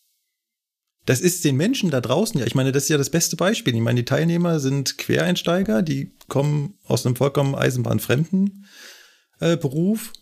das 1.06 1.20
ist 1.20 1.44
den 1.44 1.56
Menschen 1.56 1.90
da 1.90 2.00
draußen 2.00 2.38
ja. 2.38 2.46
Ich 2.46 2.54
meine, 2.54 2.72
das 2.72 2.84
ist 2.84 2.88
ja 2.90 2.98
das 2.98 3.10
beste 3.10 3.36
Beispiel. 3.36 3.74
Ich 3.74 3.80
meine, 3.80 4.00
die 4.00 4.04
Teilnehmer 4.04 4.60
sind 4.60 4.98
Quereinsteiger, 4.98 5.82
die 5.82 6.16
kommen 6.28 6.74
aus 6.84 7.06
einem 7.06 7.16
vollkommen 7.16 7.54
eisenbahnfremden 7.54 8.66
äh, 9.40 9.56
Beruf 9.56 10.12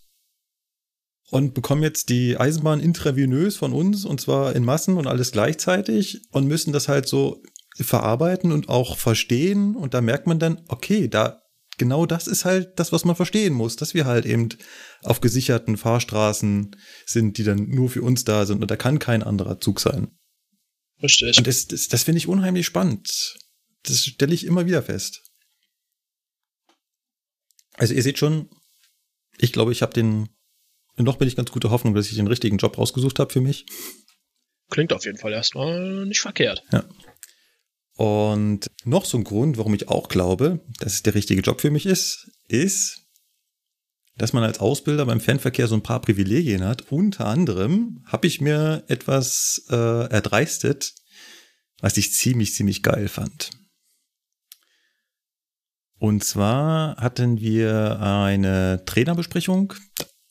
und 1.30 1.54
bekommen 1.54 1.82
jetzt 1.82 2.08
die 2.08 2.36
Eisenbahn 2.36 2.80
intravenös 2.80 3.56
von 3.56 3.72
uns 3.72 4.04
und 4.04 4.20
zwar 4.20 4.56
in 4.56 4.64
Massen 4.64 4.96
und 4.96 5.06
alles 5.06 5.32
gleichzeitig 5.32 6.22
und 6.30 6.46
müssen 6.46 6.72
das 6.72 6.88
halt 6.88 7.08
so 7.08 7.42
verarbeiten 7.76 8.50
und 8.52 8.68
auch 8.68 8.96
verstehen 8.96 9.76
und 9.76 9.94
da 9.94 10.00
merkt 10.00 10.26
man 10.26 10.38
dann, 10.38 10.62
okay, 10.68 11.08
da 11.08 11.42
genau 11.76 12.06
das 12.06 12.26
ist 12.26 12.44
halt 12.44 12.78
das, 12.78 12.92
was 12.92 13.04
man 13.04 13.16
verstehen 13.16 13.54
muss, 13.54 13.76
dass 13.76 13.94
wir 13.94 14.04
halt 14.04 14.26
eben 14.26 14.48
auf 15.02 15.20
gesicherten 15.20 15.76
Fahrstraßen 15.76 16.74
sind, 17.06 17.38
die 17.38 17.44
dann 17.44 17.68
nur 17.68 17.88
für 17.88 18.02
uns 18.02 18.24
da 18.24 18.46
sind 18.46 18.62
und 18.62 18.70
da 18.70 18.76
kann 18.76 18.98
kein 18.98 19.22
anderer 19.22 19.60
Zug 19.60 19.80
sein. 19.80 20.17
Richtig. 21.02 21.38
Und 21.38 21.46
das, 21.46 21.66
das, 21.66 21.88
das 21.88 22.02
finde 22.02 22.18
ich 22.18 22.28
unheimlich 22.28 22.66
spannend. 22.66 23.38
Das 23.84 24.04
stelle 24.04 24.34
ich 24.34 24.44
immer 24.44 24.66
wieder 24.66 24.82
fest. 24.82 25.22
Also 27.74 27.94
ihr 27.94 28.02
seht 28.02 28.18
schon, 28.18 28.50
ich 29.38 29.52
glaube, 29.52 29.72
ich 29.72 29.82
habe 29.82 29.94
den, 29.94 30.28
noch 30.96 31.16
bin 31.16 31.28
ich 31.28 31.36
ganz 31.36 31.52
gute 31.52 31.70
Hoffnung, 31.70 31.94
dass 31.94 32.08
ich 32.08 32.16
den 32.16 32.26
richtigen 32.26 32.58
Job 32.58 32.76
rausgesucht 32.76 33.20
habe 33.20 33.32
für 33.32 33.40
mich. 33.40 33.66
Klingt 34.70 34.92
auf 34.92 35.04
jeden 35.04 35.18
Fall 35.18 35.32
erstmal 35.32 36.04
nicht 36.06 36.20
verkehrt. 36.20 36.62
Und 37.94 38.70
noch 38.84 39.04
so 39.04 39.18
ein 39.18 39.24
Grund, 39.24 39.58
warum 39.58 39.74
ich 39.74 39.88
auch 39.88 40.08
glaube, 40.08 40.60
dass 40.78 40.94
es 40.94 41.02
der 41.02 41.14
richtige 41.14 41.40
Job 41.40 41.60
für 41.60 41.70
mich 41.70 41.86
ist, 41.86 42.30
ist, 42.48 43.07
dass 44.18 44.32
man 44.32 44.42
als 44.42 44.58
Ausbilder 44.58 45.06
beim 45.06 45.20
Fernverkehr 45.20 45.68
so 45.68 45.76
ein 45.76 45.82
paar 45.82 46.00
Privilegien 46.00 46.64
hat. 46.64 46.90
Unter 46.90 47.26
anderem 47.26 48.02
habe 48.06 48.26
ich 48.26 48.40
mir 48.40 48.84
etwas 48.88 49.64
äh, 49.70 49.74
erdreistet, 50.10 50.94
was 51.80 51.96
ich 51.96 52.12
ziemlich, 52.12 52.52
ziemlich 52.52 52.82
geil 52.82 53.08
fand. 53.08 53.50
Und 55.98 56.22
zwar 56.24 56.96
hatten 56.96 57.40
wir 57.40 58.00
eine 58.00 58.82
Trainerbesprechung. 58.86 59.74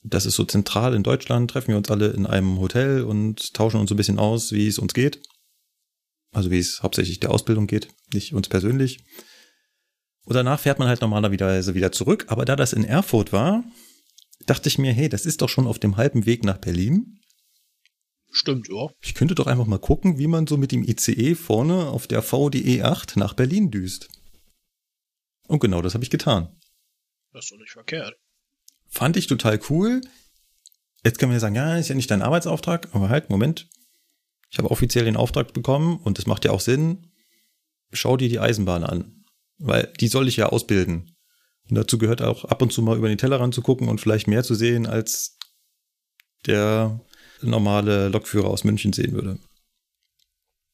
Das 0.04 0.26
ist 0.26 0.36
so 0.36 0.46
zentral 0.46 0.94
in 0.94 1.04
Deutschland, 1.04 1.52
treffen 1.52 1.70
wir 1.70 1.78
uns 1.78 1.90
alle 1.90 2.08
in 2.08 2.26
einem 2.26 2.60
Hotel 2.60 3.04
und 3.04 3.54
tauschen 3.54 3.80
uns 3.80 3.90
so 3.90 3.96
ein 3.96 3.98
bisschen 3.98 4.20
aus, 4.20 4.52
wie 4.52 4.68
es 4.68 4.80
uns 4.80 4.94
geht. 4.94 5.22
Also 6.34 6.52
wie 6.52 6.60
es 6.60 6.84
hauptsächlich 6.84 7.20
der 7.20 7.32
Ausbildung 7.32 7.68
geht, 7.68 7.90
nicht 8.14 8.34
uns 8.34 8.48
persönlich. 8.50 9.00
Und 10.28 10.36
danach 10.36 10.60
fährt 10.60 10.78
man 10.78 10.90
halt 10.90 11.00
normalerweise 11.00 11.74
wieder 11.74 11.94
zurück. 11.94 12.26
Aber 12.28 12.44
da 12.44 12.58
das 12.58 12.74
in 12.74 12.84
Erfurt 12.84 13.32
war, 13.32 13.64
dachte 14.46 14.68
ich 14.68 14.78
mir, 14.78 14.92
hey, 14.92 15.08
das 15.08 15.26
ist 15.26 15.42
doch 15.42 15.48
schon 15.48 15.66
auf 15.66 15.80
dem 15.80 15.96
halben 15.96 16.26
Weg 16.26 16.44
nach 16.44 16.58
Berlin. 16.58 17.22
Stimmt, 18.30 18.68
ja. 18.68 18.90
Ich 19.00 19.16
könnte 19.16 19.36
doch 19.36 19.48
einfach 19.48 19.68
mal 19.68 19.80
gucken, 19.80 20.18
wie 20.18 20.28
man 20.28 20.46
so 20.46 20.58
mit 20.58 20.74
dem 20.74 20.84
ICE 20.84 21.34
vorne 21.36 21.88
auf 21.88 22.08
der 22.08 22.22
VDE 22.22 22.84
8 22.84 23.16
nach 23.16 23.36
Berlin 23.36 23.72
düst. 23.72 24.10
Und 25.48 25.62
genau 25.62 25.82
das 25.82 25.94
habe 25.94 26.04
ich 26.04 26.10
getan. 26.10 26.54
Das 27.32 27.46
ist 27.46 27.54
doch 27.54 27.58
nicht 27.58 27.72
verkehrt. 27.72 28.18
Fand 28.90 29.16
ich 29.16 29.28
total 29.28 29.62
cool. 29.70 30.02
Jetzt 31.06 31.20
kann 31.20 31.30
man 31.30 31.38
ja 31.38 31.40
sagen, 31.40 31.56
ja, 31.56 31.78
ist 31.78 31.88
ja 31.88 31.96
nicht 31.96 32.12
dein 32.12 32.22
Arbeitsauftrag, 32.22 32.94
aber 32.94 33.08
halt, 33.08 33.30
Moment. 33.30 33.70
Ich 34.50 34.58
habe 34.58 34.72
offiziell 34.72 35.06
den 35.06 35.16
Auftrag 35.16 35.54
bekommen 35.54 35.96
und 36.00 36.18
das 36.18 36.28
macht 36.28 36.44
ja 36.44 36.52
auch 36.52 36.60
Sinn. 36.60 37.14
Schau 37.94 38.18
dir 38.18 38.28
die 38.28 38.42
Eisenbahn 38.42 38.84
an, 38.84 39.17
weil 39.58 39.92
die 40.00 40.08
soll 40.08 40.28
ich 40.28 40.38
ja 40.38 40.48
ausbilden. 40.48 41.16
Und 41.70 41.76
dazu 41.76 41.98
gehört 41.98 42.22
auch 42.22 42.46
ab 42.46 42.62
und 42.62 42.72
zu 42.72 42.82
mal 42.82 42.98
über 42.98 43.10
den 43.10 43.18
Tellerrand 43.18 43.54
zu 43.54 43.62
gucken 43.62 43.90
und 43.90 44.00
vielleicht 44.00 44.28
mehr 44.28 44.44
zu 44.44 44.56
sehen, 44.56 44.86
als 44.86 45.38
der 46.46 47.00
normale 47.42 48.10
Lokführer 48.10 48.48
aus 48.48 48.64
München 48.64 48.94
sehen 48.94 49.14
würde. 49.14 49.40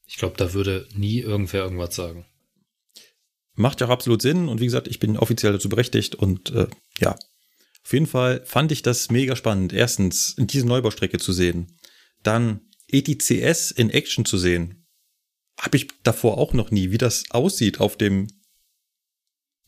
Ich 0.06 0.18
glaube, 0.18 0.38
da 0.38 0.54
würde 0.54 0.88
nie 0.94 1.20
irgendwer 1.20 1.64
irgendwas 1.64 1.96
sagen. 1.96 2.26
Macht 3.56 3.82
ja 3.82 3.88
auch 3.88 3.92
absolut 3.92 4.22
Sinn 4.22 4.48
und 4.48 4.60
wie 4.60 4.66
gesagt, 4.66 4.88
ich 4.88 5.00
bin 5.00 5.18
offiziell 5.18 5.54
dazu 5.54 5.70
berechtigt 5.70 6.16
und 6.16 6.52
äh, 6.52 6.68
ja. 7.00 7.16
Auf 7.86 7.92
jeden 7.92 8.08
Fall 8.08 8.42
fand 8.46 8.72
ich 8.72 8.82
das 8.82 9.12
mega 9.12 9.36
spannend. 9.36 9.74
Erstens, 9.74 10.36
diese 10.38 10.66
Neubaustrecke 10.66 11.18
zu 11.18 11.34
sehen. 11.34 11.78
Dann 12.24 12.62
ETCS 12.88 13.72
in 13.72 13.90
Action 13.90 14.24
zu 14.24 14.38
sehen. 14.38 14.88
Habe 15.60 15.78
ich 15.78 15.88
davor 16.04 16.38
auch 16.38 16.54
noch 16.54 16.72
nie, 16.72 16.92
wie 16.92 16.98
das 16.98 17.26
aussieht 17.32 17.82
auf 17.82 17.98
dem 17.98 18.28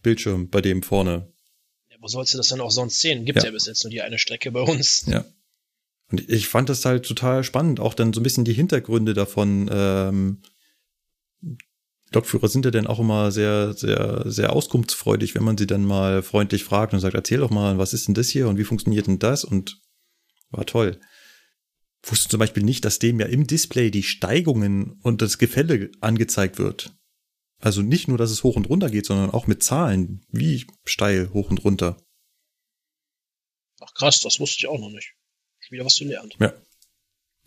Bildschirm 0.05 0.49
bei 0.49 0.61
dem 0.61 0.83
vorne. 0.83 1.33
Ja, 1.89 1.97
wo 1.99 2.07
sollst 2.07 2.33
du 2.33 2.37
das 2.37 2.49
denn 2.49 2.61
auch 2.61 2.71
sonst 2.71 3.01
sehen? 3.01 3.25
Gibt 3.25 3.39
ja. 3.39 3.45
Ja. 3.45 3.51
bis 3.51 3.65
jetzt 3.65 3.83
nur 3.83 3.91
die 3.91 4.01
eine 4.01 4.19
Strecke 4.19 4.51
bei 4.51 4.61
uns. 4.61 5.05
Ja. 5.07 5.25
Und 6.11 6.29
ich 6.29 6.47
fand 6.47 6.69
das 6.69 6.85
halt 6.85 7.05
total 7.05 7.43
spannend, 7.43 7.79
auch 7.79 7.95
dann 7.95 8.13
so 8.13 8.19
ein 8.19 8.23
bisschen 8.23 8.45
die 8.45 8.53
Hintergründe 8.53 9.15
davon. 9.15 9.67
Ähm, 9.71 10.41
Lokführer 12.13 12.47
sind 12.47 12.65
ja 12.65 12.71
dann 12.71 12.85
auch 12.85 12.99
immer 12.99 13.31
sehr, 13.31 13.73
sehr, 13.73 14.23
sehr 14.25 14.53
auskunftsfreudig, 14.53 15.33
wenn 15.33 15.43
man 15.43 15.57
sie 15.57 15.65
dann 15.65 15.83
mal 15.83 16.21
freundlich 16.21 16.63
fragt 16.63 16.93
und 16.93 16.99
sagt, 16.99 17.15
erzähl 17.15 17.39
doch 17.39 17.49
mal, 17.49 17.79
was 17.79 17.93
ist 17.93 18.07
denn 18.07 18.13
das 18.13 18.29
hier 18.29 18.47
und 18.47 18.59
wie 18.59 18.63
funktioniert 18.63 19.07
denn 19.07 19.17
das? 19.17 19.43
Und 19.43 19.81
war 20.51 20.65
toll. 20.67 20.99
Wusste 22.03 22.29
zum 22.29 22.39
Beispiel 22.39 22.63
nicht, 22.63 22.85
dass 22.85 22.99
dem 22.99 23.19
ja 23.19 23.25
im 23.25 23.47
Display 23.47 23.89
die 23.89 24.03
Steigungen 24.03 24.99
und 25.01 25.23
das 25.23 25.39
Gefälle 25.39 25.89
angezeigt 26.01 26.59
wird. 26.59 26.94
Also 27.65 27.81
nicht 27.81 28.07
nur, 28.07 28.19
dass 28.19 28.29
es 28.29 28.43
hoch 28.43 28.55
und 28.57 28.69
runter 28.69 28.91
geht, 28.91 29.07
sondern 29.07 29.31
auch 29.31 29.47
mit 29.47 29.63
Zahlen, 29.63 30.23
wie 30.29 30.67
steil 30.83 31.31
hoch 31.33 31.49
und 31.49 31.63
runter. 31.63 31.97
Ach 33.81 33.91
krass, 33.95 34.19
das 34.19 34.39
wusste 34.39 34.57
ich 34.59 34.67
auch 34.67 34.77
noch 34.77 34.91
nicht. 34.91 35.15
Schon 35.61 35.71
wieder 35.73 35.85
was 35.85 35.97
gelernt. 35.97 36.35
Ja. 36.39 36.49
Ja, 36.49 36.53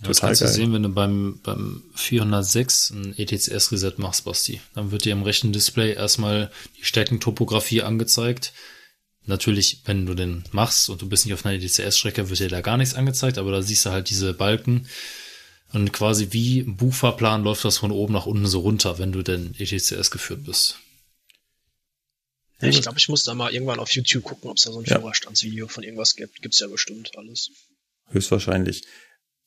das 0.08 0.16
Total 0.16 0.30
kannst 0.30 0.40
du 0.40 0.44
geil. 0.46 0.54
sehen, 0.54 0.72
wenn 0.72 0.82
du 0.82 0.88
beim, 0.88 1.40
beim 1.44 1.84
406 1.94 2.90
ein 2.90 3.16
ETCS-Reset 3.16 3.94
machst, 3.98 4.24
Basti. 4.24 4.60
Dann 4.74 4.90
wird 4.90 5.04
dir 5.04 5.12
im 5.12 5.22
rechten 5.22 5.52
Display 5.52 5.92
erstmal 5.94 6.50
die 6.76 6.84
Streckentopographie 6.84 7.82
angezeigt. 7.82 8.52
Natürlich, 9.24 9.82
wenn 9.84 10.04
du 10.04 10.14
den 10.14 10.42
machst 10.50 10.90
und 10.90 11.00
du 11.00 11.08
bist 11.08 11.26
nicht 11.26 11.34
auf 11.34 11.46
einer 11.46 11.54
ETCS-Strecke, 11.54 12.28
wird 12.28 12.40
dir 12.40 12.48
da 12.48 12.60
gar 12.60 12.76
nichts 12.76 12.94
angezeigt, 12.94 13.38
aber 13.38 13.52
da 13.52 13.62
siehst 13.62 13.86
du 13.86 13.90
halt 13.90 14.10
diese 14.10 14.34
Balken. 14.34 14.88
Und 15.72 15.92
quasi 15.92 16.28
wie 16.30 16.60
im 16.60 16.76
Buchfahrplan 16.76 17.42
läuft 17.44 17.64
das 17.64 17.78
von 17.78 17.90
oben 17.90 18.14
nach 18.14 18.26
unten 18.26 18.46
so 18.46 18.60
runter, 18.60 18.98
wenn 18.98 19.12
du 19.12 19.22
denn 19.22 19.54
ETCS 19.58 20.10
geführt 20.10 20.44
bist. 20.44 20.78
Ja, 22.60 22.68
ich 22.68 22.82
glaube, 22.82 22.98
ich 22.98 23.08
muss 23.08 23.22
da 23.24 23.34
mal 23.34 23.52
irgendwann 23.52 23.78
auf 23.78 23.92
YouTube 23.92 24.24
gucken, 24.24 24.50
ob 24.50 24.56
es 24.56 24.64
da 24.64 24.72
so 24.72 24.80
ein 24.80 24.84
Ja. 24.84 24.98
Führerstandsvideo 24.98 25.68
von 25.68 25.84
irgendwas 25.84 26.16
gibt. 26.16 26.42
Gibt's 26.42 26.58
ja 26.58 26.66
bestimmt 26.66 27.12
alles. 27.16 27.50
Höchstwahrscheinlich. 28.08 28.84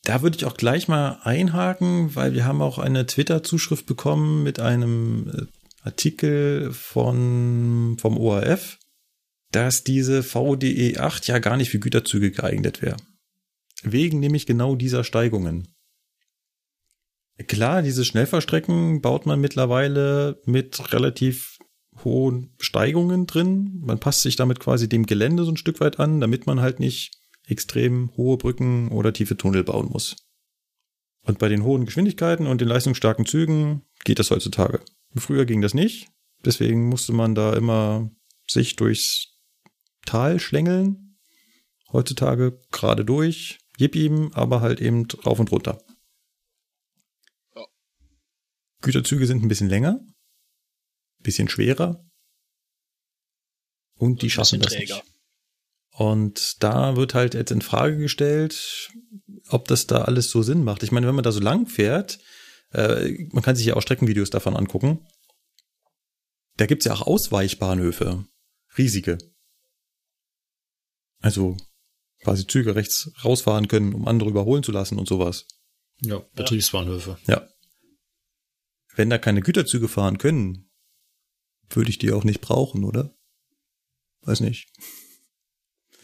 Da 0.04 0.22
würde 0.22 0.38
ich 0.38 0.46
auch 0.46 0.56
gleich 0.56 0.88
mal 0.88 1.20
einhaken, 1.24 2.16
weil 2.16 2.34
wir 2.34 2.46
haben 2.46 2.62
auch 2.62 2.78
eine 2.78 3.06
Twitter-Zuschrift 3.06 3.86
bekommen 3.86 4.44
mit 4.44 4.60
einem 4.60 5.30
äh, 5.30 5.46
Artikel 5.84 6.72
von, 6.72 7.98
vom 8.00 8.18
ORF, 8.18 8.80
dass 9.52 9.84
diese 9.84 10.24
VDE 10.24 10.98
8 10.98 11.28
ja 11.28 11.40
gar 11.40 11.58
nicht 11.58 11.70
für 11.70 11.80
Güterzüge 11.80 12.32
geeignet 12.32 12.82
wäre. 12.82 12.98
Wegen 13.84 14.20
nämlich 14.20 14.46
genau 14.46 14.76
dieser 14.76 15.04
Steigungen. 15.04 15.68
Klar, 17.48 17.82
diese 17.82 18.04
Schnellfahrstrecken 18.04 19.02
baut 19.02 19.26
man 19.26 19.40
mittlerweile 19.40 20.42
mit 20.46 20.94
relativ 20.94 21.58
hohen 22.04 22.54
Steigungen 22.60 23.28
drin. 23.28 23.80
Man 23.82 24.00
passt 24.00 24.22
sich 24.22 24.36
damit 24.36 24.60
quasi 24.60 24.90
dem 24.90 25.06
Gelände 25.06 25.44
so 25.44 25.52
ein 25.52 25.58
Stück 25.58 25.80
weit 25.80 26.00
an, 26.00 26.20
damit 26.20 26.46
man 26.46 26.62
halt 26.62 26.80
nicht 26.80 27.12
extrem 27.46 28.12
hohe 28.18 28.38
Brücken 28.38 28.90
oder 28.90 29.14
tiefe 29.14 29.38
Tunnel 29.38 29.64
bauen 29.64 29.90
muss. 29.90 30.16
Und 31.24 31.40
bei 31.40 31.50
den 31.50 31.64
hohen 31.64 31.86
Geschwindigkeiten 31.86 32.48
und 32.48 32.62
den 32.62 32.68
leistungsstarken 32.68 33.26
Zügen 33.26 33.84
geht 34.04 34.20
das 34.20 34.32
heutzutage. 34.32 34.82
Früher 35.16 35.46
ging 35.46 35.62
das 35.62 35.74
nicht, 35.74 36.08
deswegen 36.44 36.90
musste 36.90 37.14
man 37.14 37.36
da 37.36 37.54
immer 37.54 38.10
sich 38.48 38.76
durchs 38.76 39.38
Tal 40.06 40.40
schlängeln. 40.40 41.18
Heutzutage 41.92 42.60
gerade 42.72 43.06
durch, 43.06 43.60
gib 43.78 43.96
ihm, 43.96 44.32
aber 44.34 44.62
halt 44.62 44.82
eben 44.82 45.06
rauf 45.26 45.40
und 45.40 45.52
runter. 45.52 45.80
Güterzüge 48.82 49.28
sind 49.28 49.44
ein 49.44 49.48
bisschen 49.48 49.70
länger, 49.70 50.00
bisschen 51.20 51.50
schwerer 51.50 52.04
und 53.96 54.22
die 54.22 54.30
schaffen 54.30 54.60
das 54.60 54.74
träger. 54.74 54.96
nicht. 54.96 55.06
Und 55.92 56.64
da 56.64 56.96
wird 56.96 57.14
halt 57.14 57.34
jetzt 57.34 57.52
in 57.52 57.62
Frage 57.62 57.98
gestellt, 57.98 58.90
ob 59.50 59.68
das 59.68 59.88
da 59.88 60.04
alles 60.04 60.32
so 60.32 60.42
Sinn 60.42 60.64
macht. 60.64 60.84
Ich 60.84 60.92
meine, 60.92 61.06
wenn 61.06 61.16
man 61.16 61.24
da 61.24 61.32
so 61.32 61.42
lang 61.42 61.68
fährt, 61.68 62.20
äh, 62.72 63.28
man 63.32 63.44
kann 63.44 63.56
sich 63.56 63.66
ja 63.66 63.76
auch 63.76 63.82
Streckenvideos 63.82 64.30
davon 64.30 64.56
angucken. 64.56 65.06
Da 66.58 66.66
gibt's 66.66 66.86
ja 66.86 66.94
auch 66.94 67.02
Ausweichbahnhöfe. 67.02 68.26
Riesige. 68.78 69.18
Also 71.20 71.58
quasi 72.24 72.48
Züge 72.48 72.76
rechts 72.76 73.12
rausfahren 73.24 73.68
können, 73.68 73.94
um 73.94 74.08
andere 74.08 74.30
überholen 74.30 74.64
zu 74.64 74.72
lassen 74.72 74.98
und 74.98 75.08
sowas. 75.08 75.46
Ja, 76.00 76.20
Betriebsbahnhöfe. 76.34 77.18
Ja. 77.28 77.48
Wenn 78.96 79.10
da 79.10 79.18
keine 79.18 79.42
Güterzüge 79.42 79.88
fahren 79.88 80.18
können, 80.18 80.70
würde 81.70 81.90
ich 81.90 81.98
die 81.98 82.12
auch 82.12 82.24
nicht 82.24 82.42
brauchen, 82.42 82.84
oder? 82.84 83.14
Weiß 84.22 84.40
nicht. 84.42 84.68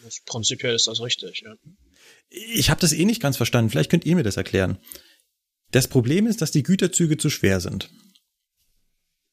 Das- 0.03 0.21
Prinzipiell 0.25 0.75
ist 0.75 0.87
das 0.87 1.01
richtig, 1.01 1.41
ja. 1.45 1.53
Ich 2.29 2.69
habe 2.69 2.79
das 2.81 2.93
eh 2.93 3.05
nicht 3.05 3.21
ganz 3.21 3.37
verstanden. 3.37 3.69
Vielleicht 3.69 3.89
könnt 3.89 4.05
ihr 4.05 4.15
mir 4.15 4.23
das 4.23 4.37
erklären. 4.37 4.77
Das 5.71 5.87
Problem 5.87 6.27
ist, 6.27 6.41
dass 6.41 6.51
die 6.51 6.63
Güterzüge 6.63 7.17
zu 7.17 7.29
schwer 7.29 7.59
sind. 7.59 7.89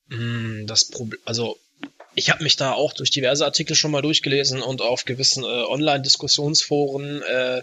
Mm, 0.09 0.67
Das 0.67 0.89
Problem, 0.89 1.21
also 1.25 1.59
ich 2.17 2.31
habe 2.31 2.43
mich 2.43 2.57
da 2.57 2.73
auch 2.73 2.93
durch 2.93 3.11
diverse 3.11 3.45
Artikel 3.45 3.75
schon 3.77 3.91
mal 3.91 4.03
durchgelesen 4.03 4.63
und 4.63 4.81
auf 4.83 5.05
gewissen 5.05 5.43
äh, 5.45 5.47
Online-Diskussionsforen 5.47 7.23
äh, 7.23 7.63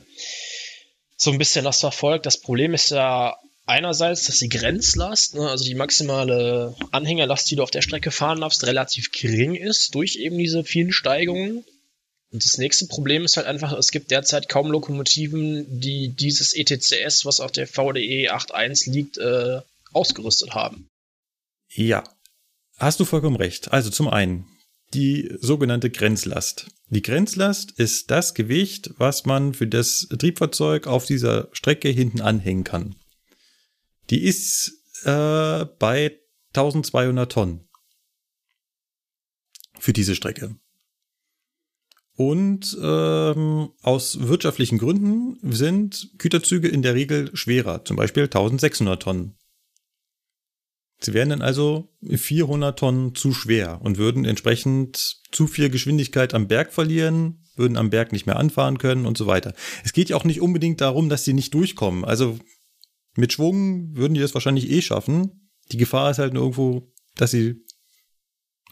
so 1.17 1.31
ein 1.31 1.37
bisschen 1.37 1.63
das 1.65 1.79
verfolgt. 1.81 2.25
Das 2.25 2.39
Problem 2.39 2.73
ist 2.73 2.89
ja 2.91 3.37
einerseits, 3.65 4.25
dass 4.25 4.39
die 4.39 4.49
Grenzlast, 4.49 5.35
ne, 5.35 5.49
also 5.49 5.63
die 5.63 5.75
maximale 5.75 6.75
Anhängerlast, 6.91 7.49
die 7.49 7.55
du 7.55 7.63
auf 7.63 7.71
der 7.71 7.81
Strecke 7.81 8.11
fahren 8.11 8.41
darfst, 8.41 8.65
relativ 8.65 9.11
gering 9.11 9.55
ist 9.55 9.95
durch 9.95 10.17
eben 10.17 10.37
diese 10.37 10.63
vielen 10.63 10.91
Steigungen. 10.91 11.63
Und 12.31 12.45
das 12.45 12.57
nächste 12.57 12.87
Problem 12.87 13.25
ist 13.25 13.35
halt 13.37 13.47
einfach, 13.47 13.73
es 13.73 13.91
gibt 13.91 14.11
derzeit 14.11 14.47
kaum 14.47 14.71
Lokomotiven, 14.71 15.79
die 15.81 16.09
dieses 16.09 16.53
ETCS, 16.53 17.25
was 17.25 17.41
auf 17.41 17.51
der 17.51 17.67
VDE 17.67 18.31
8.1 18.31 18.89
liegt, 18.89 19.17
äh, 19.17 19.61
ausgerüstet 19.91 20.51
haben. 20.51 20.87
Ja, 21.73 22.03
hast 22.77 22.99
du 22.99 23.05
vollkommen 23.05 23.35
recht. 23.35 23.71
Also 23.71 23.89
zum 23.89 24.07
einen 24.07 24.45
die 24.93 25.33
sogenannte 25.39 25.89
Grenzlast. 25.89 26.67
Die 26.89 27.01
Grenzlast 27.01 27.71
ist 27.71 28.11
das 28.11 28.33
Gewicht, 28.33 28.91
was 28.97 29.25
man 29.25 29.53
für 29.53 29.67
das 29.67 30.07
Triebfahrzeug 30.17 30.87
auf 30.87 31.05
dieser 31.05 31.47
Strecke 31.53 31.87
hinten 31.89 32.19
anhängen 32.19 32.65
kann. 32.65 32.95
Die 34.09 34.23
ist 34.23 34.83
äh, 35.03 35.65
bei 35.79 36.19
1200 36.53 37.31
Tonnen 37.31 37.69
für 39.79 39.93
diese 39.93 40.15
Strecke. 40.15 40.55
Und 42.15 42.77
ähm, 42.81 43.69
aus 43.81 44.27
wirtschaftlichen 44.27 44.77
Gründen 44.77 45.39
sind 45.51 46.11
Güterzüge 46.17 46.67
in 46.67 46.81
der 46.81 46.93
Regel 46.93 47.35
schwerer, 47.35 47.83
zum 47.85 47.97
Beispiel 47.97 48.23
1600 48.23 49.01
Tonnen. 49.01 49.37
Sie 50.99 51.15
wären 51.15 51.29
dann 51.29 51.41
also 51.41 51.89
400 52.07 52.77
Tonnen 52.77 53.15
zu 53.15 53.33
schwer 53.33 53.79
und 53.81 53.97
würden 53.97 54.23
entsprechend 54.23 55.21
zu 55.31 55.47
viel 55.47 55.71
Geschwindigkeit 55.71 56.35
am 56.35 56.47
Berg 56.47 56.73
verlieren, 56.73 57.43
würden 57.55 57.75
am 57.75 57.89
Berg 57.89 58.11
nicht 58.11 58.27
mehr 58.27 58.37
anfahren 58.37 58.77
können 58.77 59.07
und 59.07 59.17
so 59.17 59.25
weiter. 59.25 59.55
Es 59.83 59.93
geht 59.93 60.09
ja 60.09 60.15
auch 60.15 60.25
nicht 60.25 60.41
unbedingt 60.41 60.79
darum, 60.79 61.09
dass 61.09 61.23
sie 61.23 61.33
nicht 61.33 61.55
durchkommen. 61.55 62.05
Also 62.05 62.37
mit 63.15 63.33
Schwung 63.33 63.95
würden 63.95 64.13
die 64.13 64.21
das 64.21 64.33
wahrscheinlich 64.33 64.69
eh 64.69 64.81
schaffen. 64.81 65.49
Die 65.71 65.77
Gefahr 65.77 66.11
ist 66.11 66.19
halt 66.19 66.33
nur 66.33 66.43
irgendwo, 66.43 66.93
dass 67.15 67.31
sie 67.31 67.65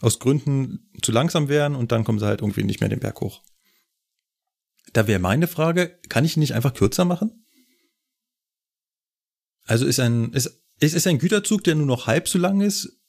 aus 0.00 0.18
Gründen 0.18 0.90
zu 1.02 1.12
langsam 1.12 1.48
wären 1.48 1.74
und 1.74 1.92
dann 1.92 2.04
kommen 2.04 2.18
sie 2.18 2.26
halt 2.26 2.40
irgendwie 2.40 2.64
nicht 2.64 2.80
mehr 2.80 2.88
den 2.88 3.00
Berg 3.00 3.20
hoch. 3.20 3.42
Da 4.92 5.06
wäre 5.06 5.20
meine 5.20 5.46
Frage, 5.46 5.98
kann 6.08 6.24
ich 6.24 6.36
ihn 6.36 6.40
nicht 6.40 6.54
einfach 6.54 6.74
kürzer 6.74 7.04
machen? 7.04 7.46
Also 9.64 9.86
ist 9.86 10.00
ein, 10.00 10.32
ist, 10.32 10.64
ist, 10.80 10.94
ist 10.94 11.06
ein 11.06 11.18
Güterzug, 11.18 11.62
der 11.64 11.74
nur 11.74 11.86
noch 11.86 12.06
halb 12.06 12.28
so 12.28 12.38
lang 12.38 12.60
ist, 12.60 13.00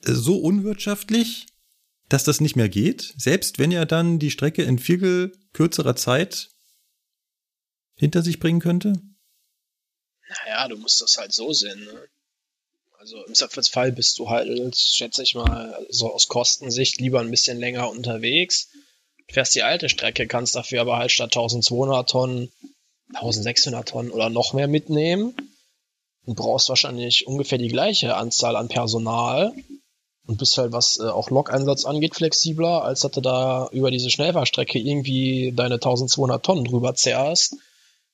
so 0.00 0.38
unwirtschaftlich, 0.38 1.46
dass 2.08 2.24
das 2.24 2.40
nicht 2.40 2.56
mehr 2.56 2.68
geht? 2.68 3.14
Selbst 3.16 3.58
wenn 3.58 3.72
er 3.72 3.86
dann 3.86 4.18
die 4.18 4.30
Strecke 4.30 4.62
in 4.62 4.78
viel 4.78 5.32
kürzerer 5.52 5.96
Zeit 5.96 6.50
hinter 7.94 8.22
sich 8.22 8.40
bringen 8.40 8.60
könnte? 8.60 9.00
Naja, 10.30 10.68
du 10.68 10.76
musst 10.76 11.02
das 11.02 11.16
halt 11.18 11.32
so 11.32 11.52
sehen. 11.52 11.84
Ne? 11.84 12.08
Also 12.98 13.24
im 13.24 13.34
Zweifelsfall 13.34 13.92
bist 13.92 14.18
du 14.18 14.28
halt, 14.28 14.76
schätze 14.76 15.22
ich 15.22 15.34
mal, 15.34 15.86
so 15.88 16.12
aus 16.12 16.28
Kostensicht 16.28 17.00
lieber 17.00 17.20
ein 17.20 17.30
bisschen 17.30 17.58
länger 17.58 17.90
unterwegs. 17.90 18.68
Fährst 19.28 19.54
die 19.54 19.62
alte 19.62 19.88
Strecke, 19.88 20.26
kannst 20.26 20.54
dafür 20.54 20.82
aber 20.82 20.98
halt 20.98 21.10
statt 21.10 21.36
1200 21.36 22.08
Tonnen 22.08 22.52
1600 23.14 23.88
Tonnen 23.88 24.10
oder 24.10 24.28
noch 24.28 24.52
mehr 24.52 24.68
mitnehmen 24.68 25.34
und 26.26 26.36
brauchst 26.36 26.68
wahrscheinlich 26.68 27.26
ungefähr 27.26 27.58
die 27.58 27.68
gleiche 27.68 28.14
Anzahl 28.14 28.54
an 28.54 28.68
Personal 28.68 29.52
und 30.26 30.38
bist 30.38 30.58
halt, 30.58 30.72
was 30.72 30.98
äh, 31.00 31.08
auch 31.08 31.30
Lok-Einsatz 31.30 31.84
angeht, 31.84 32.14
flexibler, 32.14 32.84
als 32.84 33.00
dass 33.00 33.12
du 33.12 33.20
da 33.20 33.68
über 33.72 33.90
diese 33.90 34.10
Schnellfahrstrecke 34.10 34.78
irgendwie 34.78 35.52
deine 35.52 35.74
1200 35.74 36.44
Tonnen 36.44 36.64
drüber 36.64 36.94
zerrst 36.94 37.56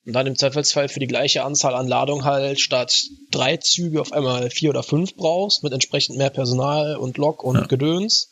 und 0.07 0.13
dann 0.13 0.25
im 0.25 0.35
Zweifelsfall 0.37 0.89
für 0.89 0.99
die 0.99 1.07
gleiche 1.07 1.43
Anzahl 1.43 1.75
an 1.75 1.87
Ladung 1.87 2.23
halt 2.23 2.59
statt 2.59 2.93
drei 3.29 3.57
Züge 3.57 4.01
auf 4.01 4.11
einmal 4.13 4.49
vier 4.49 4.69
oder 4.71 4.81
fünf 4.83 5.15
brauchst, 5.15 5.63
mit 5.63 5.73
entsprechend 5.73 6.17
mehr 6.17 6.29
Personal 6.31 6.95
und 6.95 7.17
Lok 7.17 7.43
und 7.43 7.55
Ja. 7.57 7.65
Gedöns. 7.67 8.29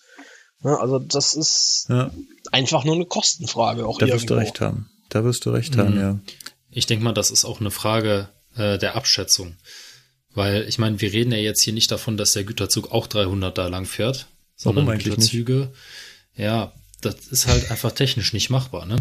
Ja, 0.63 0.77
also 0.79 0.97
das 0.99 1.33
ist 1.35 1.85
Ja, 1.89 2.09
einfach 2.51 2.85
nur 2.85 2.95
eine 2.95 3.05
Kostenfrage 3.05 3.85
auch 3.85 3.99
da 3.99 4.07
wirst 4.07 4.13
irgendwo. 4.23 4.33
du 4.35 4.39
recht 4.39 4.61
haben. 4.61 4.89
Da 5.09 5.23
wirst 5.23 5.45
du 5.45 5.51
recht 5.51 5.77
haben, 5.77 5.93
Mhm. 5.95 5.99
ja. 6.01 6.19
Ich 6.71 6.87
denke 6.87 7.03
mal, 7.03 7.13
das 7.13 7.29
ist 7.29 7.45
auch 7.45 7.59
eine 7.59 7.71
Frage 7.71 8.29
äh, 8.55 8.77
der 8.77 8.95
Abschätzung. 8.95 9.55
Weil, 10.33 10.67
ich 10.67 10.77
meine, 10.79 10.99
wir 11.01 11.11
reden 11.13 11.31
ja 11.31 11.37
jetzt 11.37 11.61
hier 11.61 11.73
nicht 11.73 11.91
davon, 11.91 12.17
dass 12.17 12.33
der 12.33 12.43
Güterzug 12.45 12.91
auch 12.91 13.07
300 13.07 13.57
da 13.57 13.67
lang 13.67 13.85
fährt, 13.85 14.27
sondern 14.55 14.89
eigentlich 14.89 15.05
nicht? 15.17 15.31
Güterzüge. 15.31 15.71
Ja, 16.35 16.73
das 17.01 17.27
ist 17.27 17.47
halt 17.47 17.69
einfach 17.71 17.91
technisch 17.91 18.33
nicht 18.33 18.49
machbar, 18.49 18.85
ne? 18.85 18.95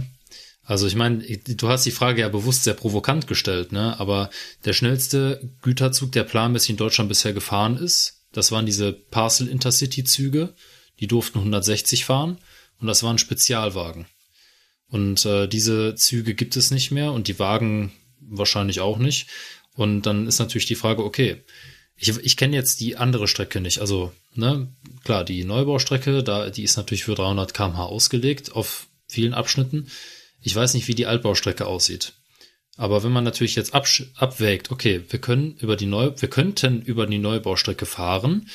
Also 0.64 0.86
ich 0.86 0.94
meine, 0.94 1.18
du 1.18 1.68
hast 1.68 1.84
die 1.84 1.90
Frage 1.90 2.22
ja 2.22 2.28
bewusst 2.28 2.64
sehr 2.64 2.74
provokant 2.74 3.26
gestellt, 3.26 3.72
ne? 3.72 3.98
Aber 4.00 4.30
der 4.64 4.72
schnellste 4.72 5.50
Güterzug, 5.60 6.12
der 6.12 6.24
planmäßig 6.24 6.70
in 6.70 6.76
Deutschland 6.76 7.08
bisher 7.08 7.34
gefahren 7.34 7.76
ist, 7.76 8.24
das 8.32 8.50
waren 8.50 8.66
diese 8.66 8.92
Parcel 8.92 9.48
Intercity 9.48 10.04
Züge, 10.04 10.54
die 11.00 11.06
durften 11.06 11.38
160 11.38 12.04
fahren 12.04 12.38
und 12.80 12.86
das 12.86 13.02
waren 13.02 13.18
Spezialwagen. 13.18 14.06
Und 14.88 15.24
äh, 15.26 15.48
diese 15.48 15.94
Züge 15.96 16.34
gibt 16.34 16.56
es 16.56 16.70
nicht 16.70 16.90
mehr 16.90 17.12
und 17.12 17.28
die 17.28 17.38
Wagen 17.38 17.92
wahrscheinlich 18.20 18.80
auch 18.80 18.98
nicht. 18.98 19.28
Und 19.74 20.02
dann 20.02 20.26
ist 20.26 20.38
natürlich 20.38 20.66
die 20.66 20.76
Frage, 20.76 21.04
okay, 21.04 21.42
ich, 21.96 22.16
ich 22.18 22.36
kenne 22.36 22.56
jetzt 22.56 22.80
die 22.80 22.96
andere 22.96 23.28
Strecke 23.28 23.60
nicht. 23.60 23.80
Also, 23.80 24.12
ne, 24.34 24.72
klar, 25.04 25.24
die 25.24 25.44
Neubaustrecke, 25.44 26.22
da, 26.22 26.50
die 26.50 26.62
ist 26.62 26.76
natürlich 26.76 27.04
für 27.04 27.14
300 27.14 27.54
km/h 27.54 27.84
ausgelegt 27.84 28.52
auf 28.52 28.88
vielen 29.06 29.34
Abschnitten. 29.34 29.88
Ich 30.44 30.54
weiß 30.54 30.74
nicht, 30.74 30.86
wie 30.88 30.94
die 30.94 31.06
Altbaustrecke 31.06 31.66
aussieht. 31.66 32.12
Aber 32.76 33.02
wenn 33.02 33.12
man 33.12 33.24
natürlich 33.24 33.56
jetzt 33.56 33.74
abwägt, 33.74 34.70
okay, 34.70 35.02
wir 35.08 35.18
können 35.20 35.56
über 35.56 35.74
die 35.74 35.86
Neu 35.86 36.10
wir 36.16 36.28
könnten 36.28 36.82
über 36.82 37.06
die 37.06 37.18
Neubaustrecke 37.18 37.86
fahren, 37.86 38.48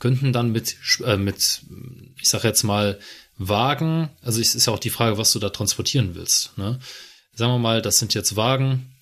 könnten 0.00 0.32
dann 0.32 0.52
mit, 0.52 0.76
äh, 1.04 1.16
mit, 1.16 1.62
ich 2.20 2.28
sag 2.28 2.44
jetzt 2.44 2.62
mal, 2.62 2.98
Wagen, 3.38 4.10
also 4.20 4.38
es 4.38 4.54
ist 4.54 4.66
ja 4.66 4.74
auch 4.74 4.78
die 4.78 4.90
Frage, 4.90 5.16
was 5.16 5.32
du 5.32 5.38
da 5.38 5.48
transportieren 5.48 6.14
willst. 6.14 6.58
Ne? 6.58 6.78
Sagen 7.34 7.52
wir 7.52 7.58
mal, 7.58 7.80
das 7.80 7.98
sind 7.98 8.12
jetzt 8.12 8.36
Wagen, 8.36 8.92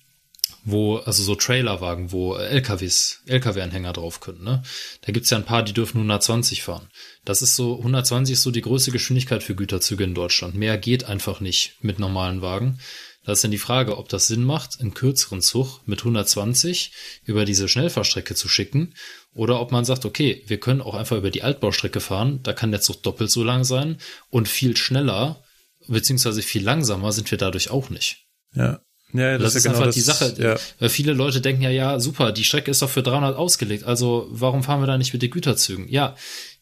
wo, 0.63 0.97
also 0.97 1.23
so 1.23 1.35
Trailerwagen, 1.35 2.11
wo 2.11 2.35
LKWs, 2.35 3.21
LKW-Anhänger 3.25 3.93
drauf 3.93 4.19
können. 4.19 4.43
Ne? 4.43 4.63
Da 5.01 5.11
gibt's 5.11 5.29
ja 5.29 5.37
ein 5.37 5.45
paar, 5.45 5.63
die 5.63 5.73
dürfen 5.73 5.97
120 5.97 6.63
fahren. 6.63 6.89
Das 7.25 7.41
ist 7.41 7.55
so, 7.55 7.77
120 7.77 8.33
ist 8.33 8.43
so 8.43 8.51
die 8.51 8.61
größte 8.61 8.91
Geschwindigkeit 8.91 9.43
für 9.43 9.55
Güterzüge 9.55 10.03
in 10.03 10.13
Deutschland. 10.13 10.55
Mehr 10.55 10.77
geht 10.77 11.05
einfach 11.05 11.39
nicht 11.39 11.75
mit 11.81 11.99
normalen 11.99 12.41
Wagen. 12.41 12.79
Da 13.25 13.33
ist 13.33 13.43
dann 13.43 13.51
die 13.51 13.57
Frage, 13.57 13.97
ob 13.97 14.09
das 14.09 14.27
Sinn 14.27 14.43
macht, 14.43 14.79
einen 14.79 14.93
kürzeren 14.93 15.41
Zug 15.41 15.81
mit 15.85 15.99
120 15.99 16.91
über 17.23 17.45
diese 17.45 17.67
Schnellfahrstrecke 17.67 18.33
zu 18.33 18.47
schicken 18.47 18.95
oder 19.33 19.59
ob 19.59 19.71
man 19.71 19.85
sagt, 19.85 20.05
okay, 20.05 20.43
wir 20.47 20.59
können 20.59 20.81
auch 20.81 20.95
einfach 20.95 21.17
über 21.17 21.29
die 21.29 21.43
Altbaustrecke 21.43 21.99
fahren, 21.99 22.39
da 22.43 22.53
kann 22.53 22.71
der 22.71 22.81
Zug 22.81 23.03
doppelt 23.03 23.29
so 23.29 23.43
lang 23.43 23.63
sein 23.63 23.97
und 24.29 24.47
viel 24.47 24.75
schneller 24.75 25.43
beziehungsweise 25.87 26.41
viel 26.41 26.63
langsamer 26.63 27.11
sind 27.11 27.29
wir 27.31 27.37
dadurch 27.37 27.69
auch 27.69 27.89
nicht. 27.89 28.25
Ja. 28.53 28.81
Ja, 29.13 29.37
das, 29.37 29.53
das 29.53 29.55
ist, 29.55 29.65
ja 29.65 29.71
genau 29.71 29.83
einfach 29.83 29.87
das, 29.87 29.95
die 29.95 30.01
Sache. 30.01 30.35
Ja. 30.37 30.57
Weil 30.79 30.89
viele 30.89 31.13
Leute 31.13 31.41
denken 31.41 31.61
ja, 31.63 31.69
ja, 31.69 31.99
super, 31.99 32.31
die 32.31 32.43
Strecke 32.43 32.71
ist 32.71 32.81
doch 32.81 32.89
für 32.89 33.03
300 33.03 33.35
ausgelegt. 33.35 33.83
Also 33.83 34.27
warum 34.29 34.63
fahren 34.63 34.81
wir 34.81 34.87
da 34.87 34.97
nicht 34.97 35.13
mit 35.13 35.21
den 35.21 35.31
Güterzügen? 35.31 35.87
Ja, 35.87 36.15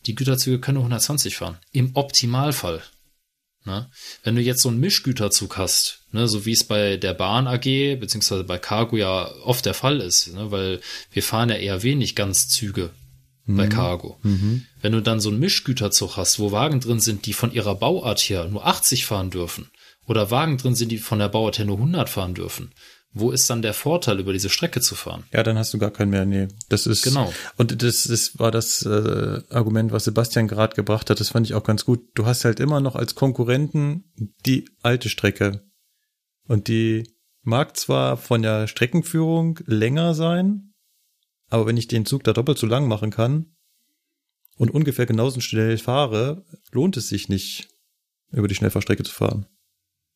die 0.05 0.15
Güterzüge 0.15 0.59
können 0.59 0.75
nur 0.75 0.83
120 0.83 1.35
fahren. 1.35 1.57
Im 1.71 1.91
Optimalfall. 1.95 2.81
Ne? 3.67 3.89
Wenn 4.23 4.35
du 4.35 4.41
jetzt 4.41 4.61
so 4.61 4.69
einen 4.69 4.79
Mischgüterzug 4.79 5.57
hast, 5.57 5.99
ne, 6.13 6.29
so 6.29 6.45
wie 6.45 6.53
es 6.53 6.63
bei 6.63 6.95
der 6.95 7.13
Bahn 7.13 7.47
AG 7.47 7.97
beziehungsweise 7.99 8.45
bei 8.45 8.57
Cargo 8.57 8.95
ja 8.95 9.29
oft 9.43 9.65
der 9.65 9.73
Fall 9.73 9.99
ist, 9.99 10.33
ne, 10.33 10.51
weil 10.51 10.79
wir 11.11 11.21
fahren 11.21 11.49
ja 11.49 11.55
eher 11.55 11.83
wenig 11.83 12.15
Ganzzüge 12.15 12.91
mhm. 13.45 13.57
bei 13.57 13.67
Cargo. 13.67 14.17
Mhm. 14.23 14.65
Wenn 14.81 14.93
du 14.93 15.01
dann 15.01 15.19
so 15.19 15.29
einen 15.29 15.39
Mischgüterzug 15.39 16.15
hast, 16.15 16.39
wo 16.39 16.53
Wagen 16.53 16.79
drin 16.79 17.01
sind, 17.01 17.25
die 17.25 17.33
von 17.33 17.51
ihrer 17.51 17.75
Bauart 17.75 18.21
her 18.21 18.45
nur 18.45 18.65
80 18.65 19.05
fahren 19.05 19.31
dürfen, 19.31 19.69
oder 20.07 20.31
Wagen 20.31 20.57
drin 20.57 20.75
sind, 20.75 20.91
die 20.91 20.97
von 20.97 21.19
der 21.19 21.29
Bauart 21.29 21.59
her 21.59 21.65
nur 21.65 21.77
100 21.77 22.09
fahren 22.09 22.33
dürfen, 22.33 22.71
wo 23.13 23.31
ist 23.31 23.49
dann 23.49 23.61
der 23.61 23.73
Vorteil, 23.73 24.19
über 24.19 24.33
diese 24.33 24.49
Strecke 24.49 24.81
zu 24.81 24.95
fahren? 24.95 25.23
Ja, 25.31 25.43
dann 25.43 25.57
hast 25.57 25.73
du 25.73 25.77
gar 25.77 25.91
keinen 25.91 26.11
mehr. 26.11 26.25
Nee, 26.25 26.47
das 26.69 26.85
ist 26.85 27.03
genau. 27.03 27.33
Und 27.55 27.81
das, 27.81 28.03
das 28.03 28.37
war 28.37 28.51
das 28.51 28.83
äh, 28.83 29.41
Argument, 29.49 29.91
was 29.91 30.05
Sebastian 30.05 30.47
gerade 30.47 30.75
gebracht 30.75 31.09
hat. 31.09 31.19
Das 31.19 31.29
fand 31.29 31.47
ich 31.47 31.53
auch 31.53 31.63
ganz 31.63 31.85
gut. 31.85 32.01
Du 32.15 32.25
hast 32.25 32.45
halt 32.45 32.59
immer 32.59 32.79
noch 32.79 32.95
als 32.95 33.15
Konkurrenten 33.15 34.03
die 34.45 34.69
alte 34.81 35.09
Strecke 35.09 35.63
und 36.47 36.67
die 36.67 37.11
mag 37.41 37.77
zwar 37.77 38.17
von 38.17 38.41
der 38.41 38.67
Streckenführung 38.67 39.59
länger 39.65 40.13
sein, 40.13 40.73
aber 41.49 41.65
wenn 41.65 41.77
ich 41.77 41.87
den 41.87 42.05
Zug 42.05 42.23
da 42.23 42.33
doppelt 42.33 42.57
so 42.57 42.67
lang 42.67 42.87
machen 42.87 43.09
kann 43.09 43.55
und 44.57 44.71
ungefähr 44.71 45.05
genauso 45.05 45.39
schnell 45.39 45.77
fahre, 45.77 46.45
lohnt 46.71 46.97
es 46.97 47.07
sich 47.07 47.29
nicht, 47.29 47.69
über 48.31 48.49
die 48.49 48.55
Schnellfahrstrecke 48.55 49.03
zu 49.03 49.13
fahren. 49.13 49.47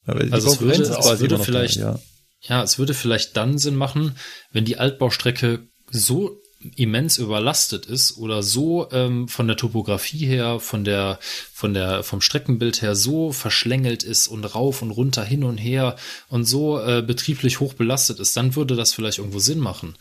Aber 0.06 0.24
die 0.24 0.32
also 0.32 0.52
es 0.52 0.62
würde, 0.62 0.84
es 0.84 1.20
würde 1.20 1.40
vielleicht, 1.40 1.78
da, 1.78 1.82
ja. 1.82 2.00
ja, 2.42 2.64
es 2.64 2.80
würde 2.80 2.94
vielleicht 2.94 3.38
dann 3.38 3.58
Sinn 3.58 3.76
machen, 3.76 4.16
wenn 4.52 4.66
die 4.66 4.78
Altbaustrecke 4.78 5.68
so 5.90 6.42
immens 6.76 7.18
überlastet 7.18 7.86
ist 7.86 8.18
oder 8.18 8.44
so 8.44 8.90
ähm, 8.92 9.28
von 9.28 9.48
der 9.48 9.58
Topografie 9.58 10.26
her, 10.26 10.60
von 10.60 10.84
der, 10.84 11.20
von 11.52 11.74
der, 11.74 12.04
vom 12.04 12.22
Streckenbild 12.22 12.82
her 12.82 12.96
so 12.96 13.32
verschlängelt 13.32 14.04
ist 14.04 14.28
und 14.28 14.44
rauf 14.46 14.82
und 14.82 14.92
runter 14.92 15.24
hin 15.24 15.44
und 15.44 15.58
her 15.58 15.96
und 16.30 16.46
so 16.46 16.80
äh, 16.80 17.02
betrieblich 17.02 17.60
hoch 17.60 17.74
belastet 17.74 18.20
ist, 18.20 18.38
dann 18.38 18.56
würde 18.56 18.76
das 18.76 18.94
vielleicht 18.94 19.18
irgendwo 19.18 19.40
Sinn 19.40 19.60
machen. 19.60 19.96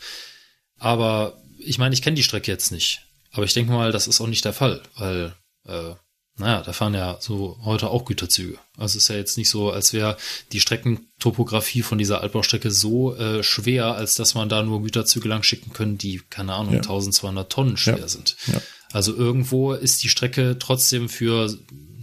Aber 0.77 1.41
ich 1.57 1.77
meine, 1.77 1.93
ich 1.93 2.01
kenne 2.01 2.15
die 2.15 2.23
Strecke 2.23 2.51
jetzt 2.51 2.71
nicht. 2.71 3.01
Aber 3.31 3.45
ich 3.45 3.53
denke 3.53 3.71
mal, 3.71 3.91
das 3.91 4.07
ist 4.07 4.21
auch 4.21 4.27
nicht 4.27 4.45
der 4.45 4.53
Fall, 4.53 4.81
weil 4.95 5.33
äh, 5.65 5.93
naja, 6.41 6.61
da 6.61 6.73
fahren 6.73 6.93
ja 6.93 7.17
so 7.19 7.57
heute 7.63 7.89
auch 7.89 8.05
Güterzüge. 8.05 8.57
Also 8.77 8.97
es 8.97 9.03
ist 9.03 9.07
ja 9.07 9.15
jetzt 9.15 9.37
nicht 9.37 9.49
so, 9.49 9.71
als 9.71 9.93
wäre 9.93 10.17
die 10.51 10.59
Streckentopografie 10.59 11.81
von 11.81 11.97
dieser 11.97 12.21
Altbaustrecke 12.21 12.69
so 12.69 13.15
äh, 13.15 13.43
schwer, 13.43 13.95
als 13.95 14.15
dass 14.15 14.35
man 14.35 14.49
da 14.49 14.61
nur 14.63 14.81
Güterzüge 14.83 15.27
lang 15.27 15.43
schicken 15.43 15.73
können, 15.73 15.97
die, 15.97 16.21
keine 16.29 16.53
Ahnung, 16.53 16.73
ja. 16.73 16.79
1200 16.79 17.51
Tonnen 17.51 17.77
schwer 17.77 17.99
ja. 17.99 18.07
sind. 18.07 18.35
Ja. 18.47 18.61
Also 18.91 19.15
irgendwo 19.15 19.73
ist 19.73 20.03
die 20.03 20.09
Strecke 20.09 20.57
trotzdem 20.59 21.07
für 21.09 21.49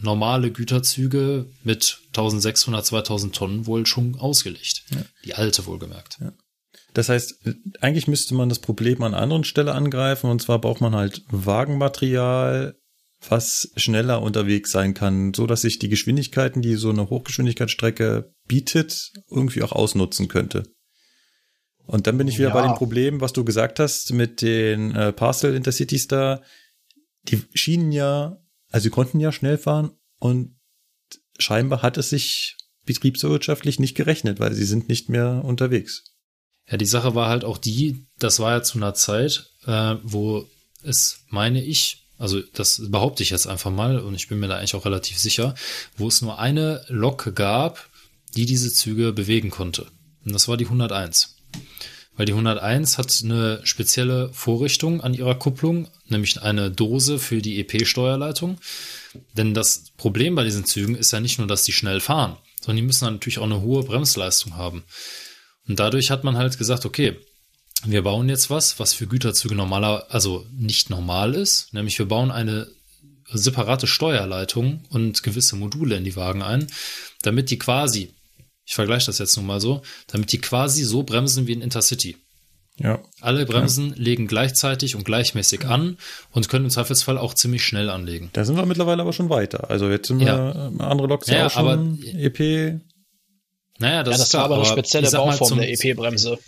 normale 0.00 0.50
Güterzüge 0.50 1.46
mit 1.64 2.00
1600, 2.08 2.86
2000 2.86 3.34
Tonnen 3.34 3.66
wohl 3.66 3.86
schon 3.86 4.16
ausgelegt. 4.18 4.84
Die 5.24 5.34
alte 5.34 5.66
wohlgemerkt. 5.66 6.18
Das 6.94 7.08
heißt, 7.08 7.40
eigentlich 7.80 8.08
müsste 8.08 8.34
man 8.34 8.48
das 8.48 8.58
Problem 8.58 9.02
an 9.02 9.14
anderen 9.14 9.44
Stelle 9.44 9.74
angreifen 9.74 10.30
und 10.30 10.40
zwar 10.40 10.60
braucht 10.60 10.80
man 10.80 10.94
halt 10.94 11.22
Wagenmaterial, 11.30 12.76
was 13.28 13.70
schneller 13.76 14.22
unterwegs 14.22 14.70
sein 14.70 14.94
kann, 14.94 15.34
so 15.34 15.46
dass 15.46 15.62
sich 15.62 15.78
die 15.78 15.88
Geschwindigkeiten, 15.88 16.62
die 16.62 16.76
so 16.76 16.90
eine 16.90 17.10
Hochgeschwindigkeitsstrecke 17.10 18.32
bietet, 18.46 19.12
irgendwie 19.30 19.62
auch 19.62 19.72
ausnutzen 19.72 20.28
könnte. 20.28 20.64
Und 21.84 22.06
dann 22.06 22.18
bin 22.18 22.28
ich 22.28 22.38
wieder 22.38 22.48
ja. 22.48 22.54
bei 22.54 22.62
dem 22.62 22.74
Problem, 22.74 23.20
was 23.20 23.32
du 23.32 23.44
gesagt 23.44 23.80
hast 23.80 24.12
mit 24.12 24.42
den 24.42 24.94
äh, 24.94 25.12
Parcel 25.12 25.54
Intercities 25.54 26.06
da. 26.06 26.42
Die 27.24 27.42
schienen 27.54 27.92
ja, 27.92 28.36
also 28.70 28.84
sie 28.84 28.90
konnten 28.90 29.20
ja 29.20 29.32
schnell 29.32 29.58
fahren 29.58 29.92
und 30.18 30.56
scheinbar 31.38 31.82
hat 31.82 31.96
es 31.96 32.10
sich 32.10 32.56
betriebswirtschaftlich 32.84 33.78
nicht 33.78 33.94
gerechnet, 33.94 34.38
weil 34.38 34.52
sie 34.54 34.64
sind 34.64 34.88
nicht 34.88 35.08
mehr 35.08 35.42
unterwegs. 35.44 36.04
Ja, 36.70 36.76
die 36.76 36.86
Sache 36.86 37.14
war 37.14 37.28
halt 37.28 37.44
auch 37.44 37.58
die, 37.58 38.06
das 38.18 38.38
war 38.38 38.52
ja 38.52 38.62
zu 38.62 38.78
einer 38.78 38.94
Zeit, 38.94 39.50
äh, 39.66 39.96
wo 40.02 40.46
es, 40.82 41.24
meine 41.28 41.64
ich, 41.64 41.97
also 42.18 42.40
das 42.52 42.82
behaupte 42.90 43.22
ich 43.22 43.30
jetzt 43.30 43.46
einfach 43.46 43.70
mal 43.70 44.00
und 44.00 44.14
ich 44.14 44.28
bin 44.28 44.40
mir 44.40 44.48
da 44.48 44.56
eigentlich 44.56 44.74
auch 44.74 44.84
relativ 44.84 45.18
sicher, 45.18 45.54
wo 45.96 46.08
es 46.08 46.20
nur 46.20 46.38
eine 46.38 46.84
Lok 46.88 47.34
gab, 47.34 47.88
die 48.36 48.44
diese 48.44 48.72
Züge 48.72 49.12
bewegen 49.12 49.50
konnte. 49.50 49.86
Und 50.24 50.32
das 50.32 50.48
war 50.48 50.56
die 50.56 50.66
101. 50.66 51.36
Weil 52.16 52.26
die 52.26 52.32
101 52.32 52.98
hat 52.98 53.20
eine 53.22 53.60
spezielle 53.62 54.32
Vorrichtung 54.32 55.00
an 55.00 55.14
ihrer 55.14 55.36
Kupplung, 55.36 55.88
nämlich 56.08 56.42
eine 56.42 56.68
Dose 56.68 57.20
für 57.20 57.40
die 57.40 57.60
EP-Steuerleitung. 57.60 58.58
Denn 59.34 59.54
das 59.54 59.92
Problem 59.96 60.34
bei 60.34 60.42
diesen 60.42 60.64
Zügen 60.64 60.96
ist 60.96 61.12
ja 61.12 61.20
nicht 61.20 61.38
nur, 61.38 61.46
dass 61.46 61.62
die 61.62 61.72
schnell 61.72 62.00
fahren, 62.00 62.36
sondern 62.60 62.76
die 62.78 62.86
müssen 62.86 63.04
natürlich 63.04 63.38
auch 63.38 63.44
eine 63.44 63.60
hohe 63.60 63.84
Bremsleistung 63.84 64.56
haben. 64.56 64.82
Und 65.68 65.78
dadurch 65.78 66.10
hat 66.10 66.24
man 66.24 66.36
halt 66.36 66.58
gesagt, 66.58 66.84
okay, 66.84 67.16
wir 67.84 68.02
bauen 68.02 68.28
jetzt 68.28 68.50
was, 68.50 68.78
was 68.78 68.92
für 68.92 69.06
Güterzüge 69.06 69.54
normaler, 69.54 70.06
also 70.10 70.46
nicht 70.52 70.90
normal 70.90 71.34
ist, 71.34 71.72
nämlich 71.72 71.98
wir 71.98 72.06
bauen 72.06 72.30
eine 72.30 72.68
separate 73.30 73.86
Steuerleitung 73.86 74.84
und 74.90 75.22
gewisse 75.22 75.56
Module 75.56 75.96
in 75.96 76.04
die 76.04 76.16
Wagen 76.16 76.42
ein, 76.42 76.66
damit 77.22 77.50
die 77.50 77.58
quasi, 77.58 78.12
ich 78.64 78.74
vergleiche 78.74 79.06
das 79.06 79.18
jetzt 79.18 79.36
nun 79.36 79.46
mal 79.46 79.60
so, 79.60 79.82
damit 80.06 80.32
die 80.32 80.40
quasi 80.40 80.82
so 80.82 81.02
bremsen 81.02 81.46
wie 81.46 81.54
ein 81.54 81.62
Intercity. 81.62 82.16
Ja. 82.80 83.00
Alle 83.20 83.44
Bremsen 83.44 83.90
ja. 83.90 83.94
legen 83.96 84.28
gleichzeitig 84.28 84.94
und 84.94 85.04
gleichmäßig 85.04 85.66
an 85.66 85.98
und 86.30 86.48
können 86.48 86.66
im 86.66 86.70
Zweifelsfall 86.70 87.18
auch 87.18 87.34
ziemlich 87.34 87.64
schnell 87.64 87.90
anlegen. 87.90 88.30
Da 88.34 88.44
sind 88.44 88.56
wir 88.56 88.66
mittlerweile 88.66 89.02
aber 89.02 89.12
schon 89.12 89.30
weiter. 89.30 89.68
Also 89.68 89.90
jetzt 89.90 90.06
sind 90.06 90.20
ja. 90.20 90.54
wir 90.54 90.84
andere 90.86 91.08
Loks 91.08 91.26
ja, 91.26 91.46
auch 91.46 91.50
schon 91.50 91.66
aber, 91.66 92.18
EP. 92.18 92.80
Naja, 93.80 94.02
das, 94.04 94.12
ja, 94.12 94.18
das 94.18 94.20
ist 94.22 94.30
klar, 94.30 94.44
aber 94.44 94.56
eine 94.56 94.64
spezielle 94.64 95.10
Bauform 95.10 95.58
der 95.58 95.70
EP-Bremse 95.72 96.38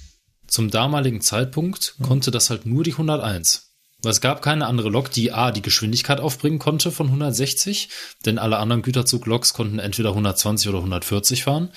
zum 0.50 0.70
damaligen 0.70 1.20
Zeitpunkt 1.20 1.94
mhm. 1.98 2.04
konnte 2.04 2.30
das 2.30 2.50
halt 2.50 2.66
nur 2.66 2.84
die 2.84 2.92
101. 2.92 3.68
Weil 4.02 4.12
es 4.12 4.20
gab 4.20 4.42
keine 4.42 4.66
andere 4.66 4.88
Lok, 4.88 5.10
die 5.10 5.32
A, 5.32 5.52
die 5.52 5.62
Geschwindigkeit 5.62 6.20
aufbringen 6.20 6.58
konnte 6.58 6.90
von 6.90 7.06
160, 7.06 7.88
denn 8.24 8.38
alle 8.38 8.58
anderen 8.58 8.82
Güterzugloks 8.82 9.52
konnten 9.52 9.78
entweder 9.78 10.10
120 10.10 10.68
oder 10.68 10.78
140 10.78 11.44
fahren. 11.44 11.70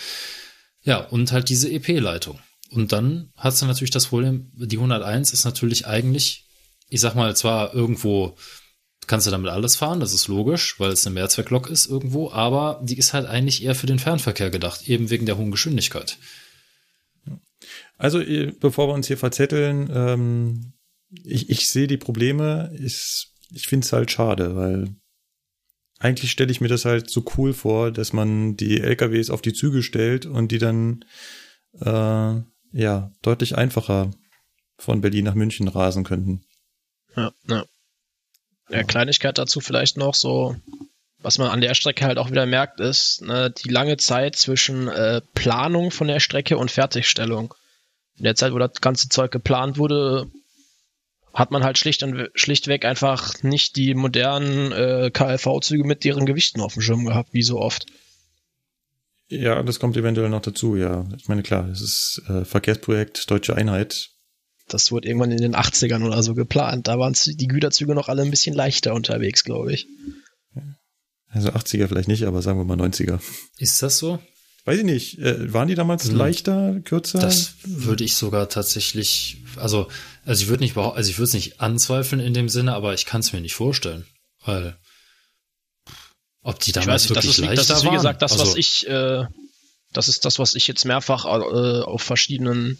Ja, 0.81 0.99
und 0.99 1.31
halt 1.31 1.49
diese 1.49 1.69
EP-Leitung. 1.69 2.39
Und 2.69 2.91
dann 2.91 3.31
hat 3.37 3.55
sie 3.55 3.65
natürlich 3.65 3.91
das 3.91 4.07
Problem, 4.07 4.51
die 4.55 4.77
101 4.77 5.33
ist 5.33 5.45
natürlich 5.45 5.85
eigentlich, 5.85 6.45
ich 6.89 7.01
sag 7.01 7.13
mal, 7.13 7.35
zwar 7.35 7.73
irgendwo 7.73 8.35
kannst 9.05 9.27
du 9.27 9.31
damit 9.31 9.51
alles 9.51 9.75
fahren, 9.75 9.99
das 9.99 10.13
ist 10.13 10.27
logisch, 10.27 10.79
weil 10.79 10.91
es 10.91 11.05
eine 11.05 11.13
Mehrzwecklok 11.13 11.69
ist 11.69 11.87
irgendwo, 11.87 12.31
aber 12.31 12.79
die 12.83 12.97
ist 12.97 13.13
halt 13.13 13.27
eigentlich 13.27 13.63
eher 13.63 13.75
für 13.75 13.85
den 13.85 13.99
Fernverkehr 13.99 14.49
gedacht, 14.49 14.87
eben 14.87 15.09
wegen 15.09 15.25
der 15.25 15.37
hohen 15.37 15.51
Geschwindigkeit. 15.51 16.17
Also, 17.97 18.21
bevor 18.59 18.87
wir 18.87 18.93
uns 18.93 19.07
hier 19.07 19.17
verzetteln, 19.17 19.89
ähm, 19.93 20.73
ich, 21.23 21.49
ich 21.49 21.69
sehe 21.69 21.87
die 21.87 21.97
Probleme. 21.97 22.75
Ich, 22.79 23.27
ich 23.51 23.67
finde 23.67 23.85
es 23.85 23.93
halt 23.93 24.11
schade, 24.11 24.55
weil 24.55 24.95
eigentlich 25.99 26.31
stelle 26.31 26.51
ich 26.51 26.59
mir 26.59 26.67
das 26.67 26.85
halt 26.85 27.09
so 27.09 27.23
cool 27.37 27.53
vor, 27.53 27.91
dass 27.91 28.13
man 28.13 28.57
die 28.57 28.81
LKWs 28.81 29.29
auf 29.29 29.41
die 29.41 29.53
Züge 29.53 29.83
stellt 29.83 30.25
und 30.25 30.51
die 30.51 30.57
dann 30.57 31.05
äh, 31.79 32.41
ja 32.73 33.11
deutlich 33.21 33.57
einfacher 33.57 34.11
von 34.77 35.01
Berlin 35.01 35.25
nach 35.25 35.35
München 35.35 35.67
rasen 35.67 36.03
könnten. 36.03 36.43
Ja, 37.15 37.31
ja. 37.47 37.65
Ja, 38.69 38.83
Kleinigkeit 38.83 39.37
dazu 39.37 39.59
vielleicht 39.59 39.97
noch 39.97 40.15
so, 40.15 40.55
was 41.19 41.37
man 41.37 41.49
an 41.49 41.61
der 41.61 41.73
Strecke 41.73 42.05
halt 42.05 42.17
auch 42.17 42.31
wieder 42.31 42.45
merkt, 42.45 42.79
ist 42.79 43.21
ne, 43.21 43.51
die 43.51 43.69
lange 43.69 43.97
Zeit 43.97 44.35
zwischen 44.35 44.87
äh, 44.87 45.21
Planung 45.35 45.91
von 45.91 46.07
der 46.07 46.19
Strecke 46.19 46.57
und 46.57 46.71
Fertigstellung 46.71 47.53
in 48.17 48.23
der 48.23 48.35
Zeit, 48.35 48.53
wo 48.53 48.59
das 48.59 48.73
ganze 48.81 49.09
Zeug 49.09 49.31
geplant 49.31 49.77
wurde, 49.77 50.27
hat 51.33 51.51
man 51.51 51.63
halt 51.63 51.77
schlicht 51.77 52.03
und 52.03 52.29
schlichtweg 52.35 52.85
einfach 52.85 53.41
nicht 53.41 53.75
die 53.75 53.95
modernen 53.95 54.71
äh, 54.71 55.09
KLV-Züge 55.11 55.83
mit 55.83 56.03
deren 56.03 56.25
Gewichten 56.25 56.61
auf 56.61 56.73
dem 56.73 56.83
Schirm 56.83 57.05
gehabt, 57.05 57.33
wie 57.33 57.41
so 57.41 57.59
oft. 57.59 57.87
Ja, 59.29 59.63
das 59.63 59.79
kommt 59.79 59.97
eventuell 59.97 60.29
noch 60.29 60.41
dazu, 60.41 60.75
ja. 60.75 61.07
Ich 61.17 61.27
meine, 61.27 61.41
klar, 61.41 61.63
das 61.63 61.81
ist 61.81 62.21
äh, 62.27 62.45
Verkehrsprojekt 62.45 63.31
Deutsche 63.31 63.55
Einheit. 63.55 64.09
Das 64.67 64.91
wurde 64.91 65.07
irgendwann 65.07 65.31
in 65.31 65.41
den 65.41 65.55
80ern 65.55 66.05
oder 66.05 66.21
so 66.21 66.35
geplant. 66.35 66.87
Da 66.87 66.99
waren 66.99 67.13
die 67.13 67.47
Güterzüge 67.47 67.95
noch 67.95 68.09
alle 68.09 68.21
ein 68.21 68.29
bisschen 68.29 68.55
leichter 68.55 68.93
unterwegs, 68.93 69.43
glaube 69.43 69.73
ich. 69.73 69.87
Also 71.29 71.49
80er 71.49 71.87
vielleicht 71.87 72.07
nicht, 72.07 72.23
aber 72.23 72.43
sagen 72.43 72.59
wir 72.59 72.63
mal 72.63 72.79
90er. 72.79 73.19
Ist 73.57 73.81
das 73.81 73.97
so? 73.97 74.19
Weiß 74.65 74.79
ich 74.79 74.85
nicht. 74.85 75.19
Äh, 75.19 75.53
waren 75.53 75.67
die 75.67 75.75
damals 75.75 76.07
hm. 76.07 76.15
leichter, 76.15 76.79
kürzer? 76.85 77.19
Das 77.19 77.55
würde 77.63 78.03
ich 78.03 78.15
sogar 78.15 78.47
tatsächlich, 78.49 79.37
also, 79.57 79.89
also 80.25 80.43
ich 80.43 80.49
würde 80.49 80.63
nicht, 80.63 80.77
also 80.77 81.09
ich 81.09 81.17
würde 81.17 81.27
es 81.27 81.33
nicht 81.33 81.59
anzweifeln 81.59 82.21
in 82.21 82.33
dem 82.33 82.49
Sinne, 82.49 82.73
aber 82.73 82.93
ich 82.93 83.05
kann 83.05 83.21
es 83.21 83.33
mir 83.33 83.41
nicht 83.41 83.55
vorstellen, 83.55 84.05
weil 84.45 84.77
ob 86.41 86.59
die 86.59 86.71
damals 86.71 87.03
nicht, 87.03 87.09
wirklich 87.11 87.37
das 87.37 87.39
ist, 87.39 87.45
leichter 87.45 87.73
Das 87.73 87.83
ist 87.83 87.85
wie 87.85 87.93
gesagt 87.93 88.21
das, 88.21 88.31
also, 88.33 88.45
was 88.45 88.55
ich, 88.55 88.87
äh, 88.87 89.25
Das 89.91 90.07
ist 90.07 90.25
das, 90.25 90.39
was 90.39 90.55
ich 90.55 90.67
jetzt 90.67 90.85
mehrfach 90.85 91.25
äh, 91.25 91.81
auf 91.81 92.01
verschiedenen 92.01 92.79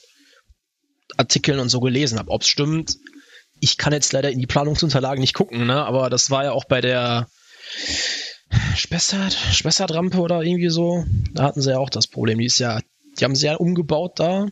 Artikeln 1.18 1.60
und 1.60 1.70
so 1.70 1.80
gelesen 1.80 2.18
habe. 2.18 2.32
Ob 2.32 2.42
es 2.42 2.48
stimmt, 2.48 2.98
ich 3.60 3.78
kann 3.78 3.94
jetzt 3.94 4.14
leider 4.14 4.32
in 4.32 4.40
die 4.40 4.48
Planungsunterlagen 4.48 5.22
nicht 5.22 5.34
gucken, 5.34 5.68
ne? 5.68 5.86
aber 5.86 6.10
das 6.10 6.30
war 6.30 6.44
ja 6.44 6.52
auch 6.54 6.66
bei 6.66 6.82
der 6.82 7.28
Spessart, 8.76 9.34
Spessart-Rampe 9.34 10.20
oder 10.20 10.42
irgendwie 10.42 10.70
so. 10.70 11.06
Da 11.34 11.44
hatten 11.44 11.62
sie 11.62 11.72
ja 11.72 11.80
auch 11.80 11.90
das 11.90 12.08
Problem. 12.08 12.40
Die 12.40 12.46
ist 12.46 12.60
ja, 12.60 12.80
die 13.20 13.24
haben 13.24 13.36
sie 13.36 13.46
ja 13.48 13.56
umgebaut 13.56 14.20
da. 14.20 14.48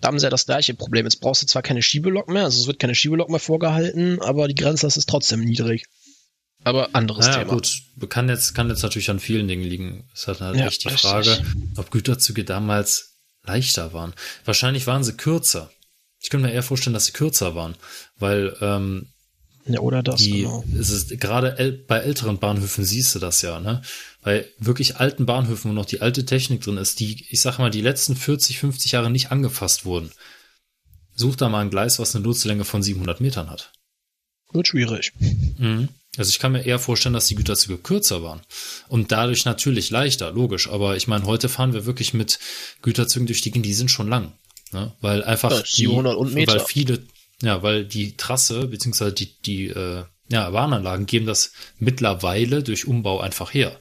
Da 0.00 0.08
haben 0.08 0.18
sie 0.18 0.24
ja 0.26 0.30
das 0.30 0.46
gleiche 0.46 0.74
Problem. 0.74 1.06
Jetzt 1.06 1.20
brauchst 1.20 1.42
du 1.42 1.46
zwar 1.46 1.62
keine 1.62 1.82
Schiebelok 1.82 2.28
mehr, 2.28 2.44
also 2.44 2.60
es 2.60 2.66
wird 2.66 2.78
keine 2.78 2.94
Schiebelok 2.94 3.30
mehr 3.30 3.40
vorgehalten, 3.40 4.20
aber 4.22 4.46
die 4.46 4.54
Grenzlast 4.54 4.96
ist 4.96 5.08
trotzdem 5.08 5.40
niedrig. 5.40 5.86
Aber 6.64 6.94
anderes 6.94 7.26
naja, 7.26 7.40
Thema. 7.40 7.54
gut, 7.54 7.82
kann 8.08 8.28
jetzt, 8.28 8.54
kann 8.54 8.68
jetzt 8.68 8.82
natürlich 8.82 9.10
an 9.10 9.20
vielen 9.20 9.48
Dingen 9.48 9.64
liegen. 9.64 10.08
Es 10.14 10.26
hat 10.26 10.40
halt 10.40 10.56
Ja, 10.56 10.66
echt 10.66 10.84
die 10.84 10.88
richtig. 10.88 11.10
Frage, 11.10 11.38
ob 11.76 11.90
Güterzüge 11.90 12.44
damals 12.44 13.16
leichter 13.44 13.92
waren. 13.92 14.12
Wahrscheinlich 14.44 14.86
waren 14.86 15.04
sie 15.04 15.16
kürzer. 15.16 15.70
Ich 16.20 16.30
könnte 16.30 16.46
mir 16.48 16.52
eher 16.52 16.62
vorstellen, 16.64 16.94
dass 16.94 17.06
sie 17.06 17.12
kürzer 17.12 17.54
waren, 17.54 17.76
weil 18.18 18.56
ähm, 18.60 19.08
Ja, 19.74 19.80
oder 19.80 20.02
das, 20.02 20.16
die, 20.20 20.42
genau. 20.42 20.64
es 20.78 20.90
ist 20.90 21.20
gerade 21.20 21.58
äl 21.58 21.72
bei 21.72 21.98
älteren 21.98 22.38
Bahnhöfen 22.38 22.84
siehst 22.84 23.14
du 23.14 23.18
das 23.18 23.42
ja, 23.42 23.60
ne? 23.60 23.82
Bei 24.22 24.44
wirklich 24.58 24.96
alten 24.96 25.26
Bahnhöfen, 25.26 25.70
wo 25.70 25.74
noch 25.74 25.86
die 25.86 26.00
alte 26.00 26.24
Technik 26.24 26.62
drin 26.62 26.76
ist, 26.76 27.00
die, 27.00 27.24
ich 27.30 27.40
sag 27.40 27.58
mal, 27.58 27.70
die 27.70 27.80
letzten 27.80 28.16
40, 28.16 28.58
50 28.58 28.92
Jahre 28.92 29.10
nicht 29.10 29.30
angefasst 29.30 29.84
wurden. 29.84 30.10
Such 31.14 31.36
da 31.36 31.48
mal 31.48 31.60
ein 31.60 31.70
Gleis, 31.70 31.98
was 31.98 32.14
eine 32.14 32.24
Nutzlänge 32.24 32.64
von 32.64 32.82
700 32.82 33.20
Metern 33.20 33.50
hat. 33.50 33.72
Wird 34.52 34.68
schwierig. 34.68 35.12
Mhm. 35.58 35.88
Also 36.16 36.30
ich 36.30 36.38
kann 36.38 36.52
mir 36.52 36.64
eher 36.64 36.78
vorstellen, 36.78 37.12
dass 37.12 37.26
die 37.28 37.34
Güterzüge 37.36 37.78
kürzer 37.78 38.22
waren 38.22 38.40
und 38.88 39.12
dadurch 39.12 39.44
natürlich 39.44 39.90
leichter, 39.90 40.32
logisch. 40.32 40.68
Aber 40.68 40.96
ich 40.96 41.06
meine, 41.06 41.26
heute 41.26 41.48
fahren 41.48 41.74
wir 41.74 41.86
wirklich 41.86 42.12
mit 42.14 42.38
Güterzügen 42.82 43.26
durch 43.26 43.40
die 43.40 43.50
Gegend, 43.50 43.66
die 43.66 43.74
sind 43.74 43.90
schon 43.90 44.08
lang, 44.08 44.32
ne? 44.72 44.92
weil 45.00 45.22
einfach 45.22 45.52
Ja, 45.52 45.62
700 45.64 46.12
die, 46.14 46.16
und 46.18 46.34
Meter. 46.34 46.52
weil 46.52 46.60
viele, 46.60 47.02
ja, 47.42 47.62
weil 47.62 47.84
die 47.84 48.16
Trasse 48.16 48.66
beziehungsweise 48.68 49.12
die 49.12 49.40
die 49.42 49.66
äh, 49.68 50.04
ja, 50.28 50.52
Warnanlagen 50.52 51.06
geben 51.06 51.26
das 51.26 51.52
mittlerweile 51.78 52.62
durch 52.62 52.86
Umbau 52.86 53.20
einfach 53.20 53.54
her, 53.54 53.80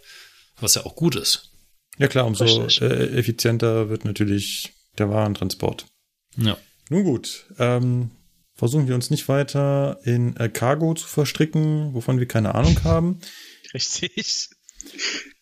was 0.60 0.76
ja 0.76 0.86
auch 0.86 0.96
gut 0.96 1.16
ist. 1.16 1.52
Ja 1.98 2.08
klar, 2.08 2.26
umso 2.26 2.46
äh, 2.46 3.18
effizienter 3.18 3.90
wird 3.90 4.06
natürlich 4.06 4.74
der 4.98 5.10
Warentransport. 5.10 5.86
Ja. 6.38 6.58
Nun 6.90 7.04
gut, 7.04 7.48
ähm, 7.60 8.12
versuchen 8.56 8.88
wir 8.88 8.96
uns 8.96 9.10
nicht 9.10 9.28
weiter 9.28 10.00
in 10.04 10.36
äh, 10.38 10.48
Cargo 10.50 10.94
zu 10.94 11.08
verstricken, 11.08 11.94
wovon 11.94 12.20
wir 12.20 12.28
keine 12.28 12.56
Ahnung 12.56 12.84
haben. 12.84 13.20
Richtig. 13.74 14.50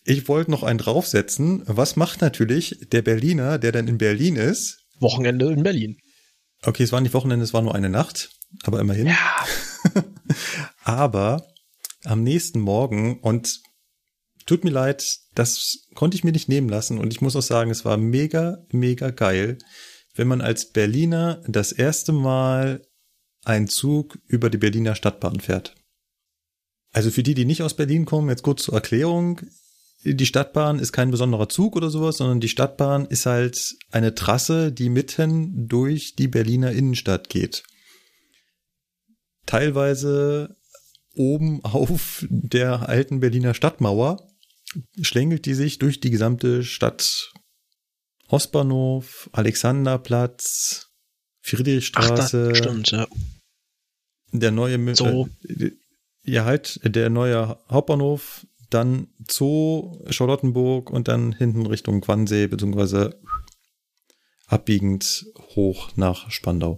Ich 0.03 0.27
wollte 0.27 0.51
noch 0.51 0.63
einen 0.63 0.79
draufsetzen. 0.79 1.63
Was 1.65 1.95
macht 1.95 2.21
natürlich 2.21 2.79
der 2.91 3.01
Berliner, 3.01 3.59
der 3.59 3.71
dann 3.71 3.87
in 3.87 3.97
Berlin 3.97 4.35
ist? 4.35 4.79
Wochenende 4.99 5.51
in 5.51 5.63
Berlin. 5.63 5.97
Okay, 6.65 6.83
es 6.83 6.91
war 6.91 7.01
nicht 7.01 7.13
Wochenende, 7.13 7.43
es 7.43 7.53
war 7.53 7.61
nur 7.61 7.75
eine 7.75 7.89
Nacht, 7.89 8.31
aber 8.63 8.79
immerhin. 8.79 9.07
Ja. 9.07 9.45
Aber 10.83 11.47
am 12.03 12.23
nächsten 12.23 12.59
Morgen 12.59 13.19
und 13.19 13.61
tut 14.45 14.63
mir 14.63 14.71
leid, 14.71 15.19
das 15.33 15.87
konnte 15.95 16.15
ich 16.15 16.23
mir 16.23 16.31
nicht 16.31 16.49
nehmen 16.49 16.69
lassen 16.69 16.97
und 16.99 17.13
ich 17.13 17.21
muss 17.21 17.35
auch 17.35 17.41
sagen, 17.41 17.71
es 17.71 17.85
war 17.85 17.97
mega, 17.97 18.65
mega 18.71 19.09
geil, 19.11 19.57
wenn 20.15 20.27
man 20.27 20.41
als 20.41 20.71
Berliner 20.71 21.41
das 21.47 21.71
erste 21.71 22.11
Mal 22.11 22.85
einen 23.43 23.67
Zug 23.67 24.17
über 24.27 24.49
die 24.49 24.57
Berliner 24.57 24.95
Stadtbahn 24.95 25.39
fährt. 25.39 25.75
Also 26.91 27.11
für 27.11 27.23
die, 27.23 27.33
die 27.33 27.45
nicht 27.45 27.61
aus 27.61 27.75
Berlin 27.75 28.05
kommen, 28.05 28.29
jetzt 28.29 28.43
kurz 28.43 28.63
zur 28.63 28.73
Erklärung. 28.73 29.41
Die 30.05 30.25
Stadtbahn 30.27 30.77
ist 30.77 30.91
kein 30.91 31.09
besonderer 31.09 31.49
Zug 31.49 31.75
oder 31.75 31.89
sowas, 31.89 32.17
sondern 32.17 32.39
die 32.39 32.47
Stadtbahn 32.47 33.07
ist 33.07 33.25
halt 33.25 33.75
eine 33.91 34.13
Trasse, 34.13 34.71
die 34.71 34.89
mitten 34.89 35.67
durch 35.67 36.15
die 36.15 36.27
Berliner 36.27 36.71
Innenstadt 36.71 37.29
geht. 37.29 37.63
Teilweise 39.47 40.55
oben 41.15 41.59
auf 41.65 42.23
der 42.29 42.87
alten 42.87 43.19
Berliner 43.19 43.55
Stadtmauer 43.55 44.29
schlängelt 45.01 45.45
die 45.45 45.55
sich 45.55 45.79
durch 45.79 45.99
die 46.01 46.11
gesamte 46.11 46.63
Stadt. 46.63 47.31
Ostbahnhof, 48.27 49.29
Alexanderplatz, 49.33 50.87
Ach, 50.87 51.49
Friedrichstraße, 51.49 52.49
das 52.49 52.57
stimmt, 52.57 52.91
ja. 52.91 53.07
der 54.31 54.51
neue 54.51 54.95
Zoo. 54.95 55.27
äh, 55.47 55.71
ja 56.23 56.43
halt 56.43 56.79
der 56.83 57.11
neue 57.11 57.59
Hauptbahnhof, 57.69 58.47
dann 58.69 59.07
Zoo, 59.29 59.99
Charlottenburg 60.09 60.89
und 60.89 61.07
dann 61.07 61.33
hinten 61.33 61.65
Richtung 61.65 62.07
Wannsee 62.07 62.47
beziehungsweise 62.47 63.19
abbiegend 64.47 65.25
hoch 65.55 65.89
nach 65.95 66.31
Spandau. 66.31 66.77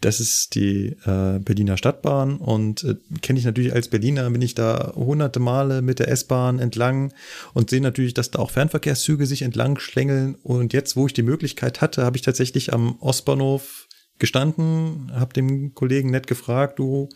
Das 0.00 0.18
ist 0.18 0.56
die 0.56 0.96
äh, 1.04 1.38
Berliner 1.38 1.76
Stadtbahn 1.76 2.38
und 2.38 2.82
äh, 2.82 2.96
kenne 3.20 3.38
ich 3.38 3.44
natürlich 3.44 3.72
als 3.72 3.86
Berliner, 3.86 4.28
bin 4.30 4.42
ich 4.42 4.54
da 4.54 4.92
hunderte 4.96 5.38
Male 5.38 5.80
mit 5.80 6.00
der 6.00 6.08
S-Bahn 6.08 6.58
entlang 6.58 7.12
und 7.54 7.70
sehe 7.70 7.80
natürlich, 7.80 8.12
dass 8.12 8.32
da 8.32 8.40
auch 8.40 8.50
Fernverkehrszüge 8.50 9.26
sich 9.26 9.42
entlang 9.42 9.78
schlängeln. 9.78 10.34
Und 10.42 10.72
jetzt, 10.72 10.96
wo 10.96 11.06
ich 11.06 11.12
die 11.12 11.22
Möglichkeit 11.22 11.80
hatte, 11.80 12.04
habe 12.04 12.16
ich 12.16 12.22
tatsächlich 12.22 12.72
am 12.72 12.96
Ostbahnhof 12.98 13.86
gestanden, 14.18 15.12
habe 15.14 15.34
dem 15.34 15.72
Kollegen 15.74 16.10
nett 16.10 16.26
gefragt, 16.26 16.80
du 16.80 17.08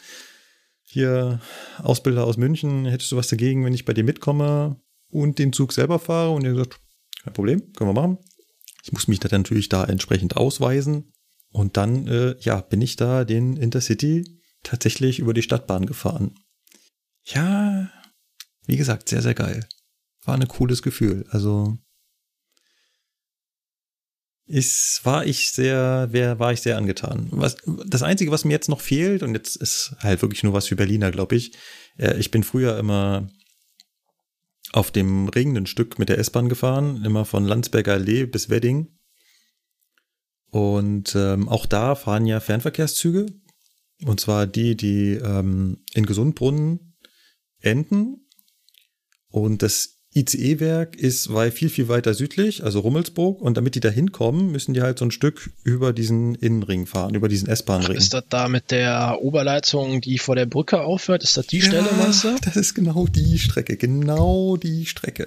hier 0.87 1.41
Ausbilder 1.79 2.25
aus 2.25 2.37
München, 2.37 2.87
hättest 2.87 3.13
du 3.13 3.17
was 3.17 3.29
dagegen, 3.29 3.65
wenn 3.65 3.75
ich 3.75 3.85
bei 3.85 3.93
dir 3.93 4.05
mitkomme 4.05 4.81
und 5.11 5.39
den 5.39 5.53
Zug 5.53 5.73
selber 5.73 5.99
fahre? 5.99 6.31
Und 6.31 6.45
er 6.45 6.53
gesagt, 6.53 6.81
kein 7.23 7.35
Problem, 7.35 7.73
können 7.73 7.91
wir 7.91 8.01
machen. 8.01 8.19
Ich 8.85 8.93
muss 8.93 9.09
mich 9.09 9.19
da 9.19 9.29
natürlich 9.37 9.69
da 9.69 9.85
entsprechend 9.85 10.37
ausweisen. 10.37 11.13
Und 11.53 11.77
dann, 11.77 12.07
äh, 12.07 12.37
ja, 12.41 12.61
bin 12.61 12.81
ich 12.81 12.97
da 12.97 13.25
den 13.25 13.57
Intercity 13.57 14.41
tatsächlich 14.63 15.19
über 15.19 15.35
die 15.35 15.43
Stadtbahn 15.43 15.87
gefahren. 15.87 16.35
Ja, 17.25 17.91
wie 18.67 18.77
gesagt, 18.77 19.09
sehr, 19.09 19.23
sehr 19.23 19.35
geil. 19.35 19.67
War 20.25 20.35
ein 20.35 20.47
cooles 20.49 20.83
Gefühl. 20.83 21.25
Also 21.31 21.79
ist, 24.47 25.01
war 25.05 25.27
ich 25.27 25.51
sehr, 25.51 26.09
wer, 26.11 26.39
war 26.39 26.53
ich 26.53 26.61
sehr 26.61 26.77
angetan. 26.77 27.29
Was, 27.33 27.57
das 27.87 28.03
Einzige, 28.03 28.31
was 28.31 28.45
mir 28.45 28.53
jetzt 28.53 28.69
noch 28.69 28.81
fehlt, 28.81 29.23
und 29.23 29.35
jetzt 29.35 29.57
ist 29.57 29.97
halt 29.99 30.23
wirklich 30.23 30.43
nur 30.45 30.53
was 30.53 30.69
für 30.69 30.77
Berliner, 30.77 31.11
glaube 31.11 31.37
ich. 31.37 31.53
Äh, 31.99 32.19
ich 32.19 32.31
bin 32.31 32.45
früher 32.45 32.79
immer 32.79 33.29
auf 34.73 34.91
dem 34.91 35.29
regenden 35.29 35.67
Stück 35.67 35.99
mit 35.99 36.09
der 36.09 36.19
S-Bahn 36.19 36.49
gefahren, 36.49 37.05
immer 37.05 37.25
von 37.25 37.45
Landsberger 37.45 37.95
Allee 37.95 38.27
bis 38.27 38.49
Wedding. 38.49 38.97
Und 40.51 41.15
ähm, 41.17 41.49
auch 41.49 41.67
da 41.67 41.95
fahren 41.95 42.27
ja 42.27 42.41
Fernverkehrszüge. 42.41 43.27
Und 44.05 44.21
zwar 44.21 44.47
die, 44.47 44.77
die 44.77 45.15
ähm, 45.15 45.85
in 45.95 46.07
Gesundbrunnen 46.07 46.97
enden. 47.61 48.29
Und 49.29 49.63
das 49.63 49.96
ICE-Werk 50.17 50.97
ist 50.97 51.33
wei- 51.33 51.51
viel, 51.51 51.69
viel 51.69 51.89
weiter 51.89 52.15
südlich, 52.15 52.65
also 52.65 52.81
Rummelsburg. 52.81 53.41
Und 53.41 53.57
damit 53.57 53.75
die 53.75 53.81
da 53.81 53.91
hinkommen, 53.91 54.51
müssen 54.51 54.73
die 54.75 54.83
halt 54.83 54.99
so 54.99 55.05
ein 55.05 55.11
Stück 55.11 55.51
über 55.63 55.93
diesen 55.93 56.35
Innenring 56.35 56.87
fahren, 56.87 57.15
über 57.15 57.29
diesen 57.29 57.49
S-Bahn-Ring. 57.49 57.97
Ist 57.97 58.15
das 58.15 58.25
da 58.29 58.49
mit 58.49 58.71
der 58.71 59.19
Oberleitung, 59.21 60.01
die 60.01 60.19
vor 60.19 60.35
der 60.35 60.47
Brücke 60.47 60.81
aufhört? 60.81 61.23
Ist 61.23 61.37
das 61.37 61.47
die 61.47 61.61
Stelle, 61.61 61.89
meinst 61.99 62.25
du? 62.25 62.35
Das 62.43 62.57
ist 62.57 62.75
genau 62.75 63.07
die 63.07 63.39
Strecke, 63.39 63.77
genau 63.77 64.57
die 64.57 64.87
Strecke. 64.87 65.27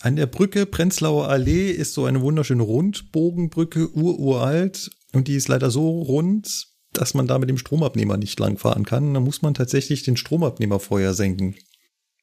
An 0.00 0.16
der 0.16 0.26
Brücke 0.26 0.64
Prenzlauer 0.64 1.28
Allee 1.28 1.70
ist 1.70 1.92
so 1.92 2.04
eine 2.06 2.22
wunderschöne 2.22 2.62
Rundbogenbrücke, 2.62 3.90
ururalt. 3.94 4.90
Und 5.12 5.28
die 5.28 5.34
ist 5.34 5.48
leider 5.48 5.70
so 5.70 6.02
rund, 6.02 6.68
dass 6.92 7.14
man 7.14 7.26
da 7.26 7.38
mit 7.38 7.50
dem 7.50 7.58
Stromabnehmer 7.58 8.16
nicht 8.16 8.38
langfahren 8.40 8.84
kann. 8.84 9.12
Da 9.12 9.20
muss 9.20 9.42
man 9.42 9.54
tatsächlich 9.54 10.02
den 10.02 10.16
Stromabnehmer 10.16 10.80
vorher 10.80 11.14
senken. 11.14 11.56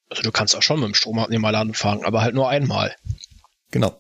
Also 0.10 0.24
du 0.24 0.32
kannst 0.32 0.56
auch 0.56 0.62
schon 0.62 0.80
mit 0.80 0.88
dem 0.88 0.94
Stromabnehmer 0.94 1.52
laden 1.52 1.74
fahren, 1.74 2.04
aber 2.04 2.22
halt 2.22 2.36
nur 2.36 2.50
einmal. 2.50 2.96
Genau. 3.72 4.00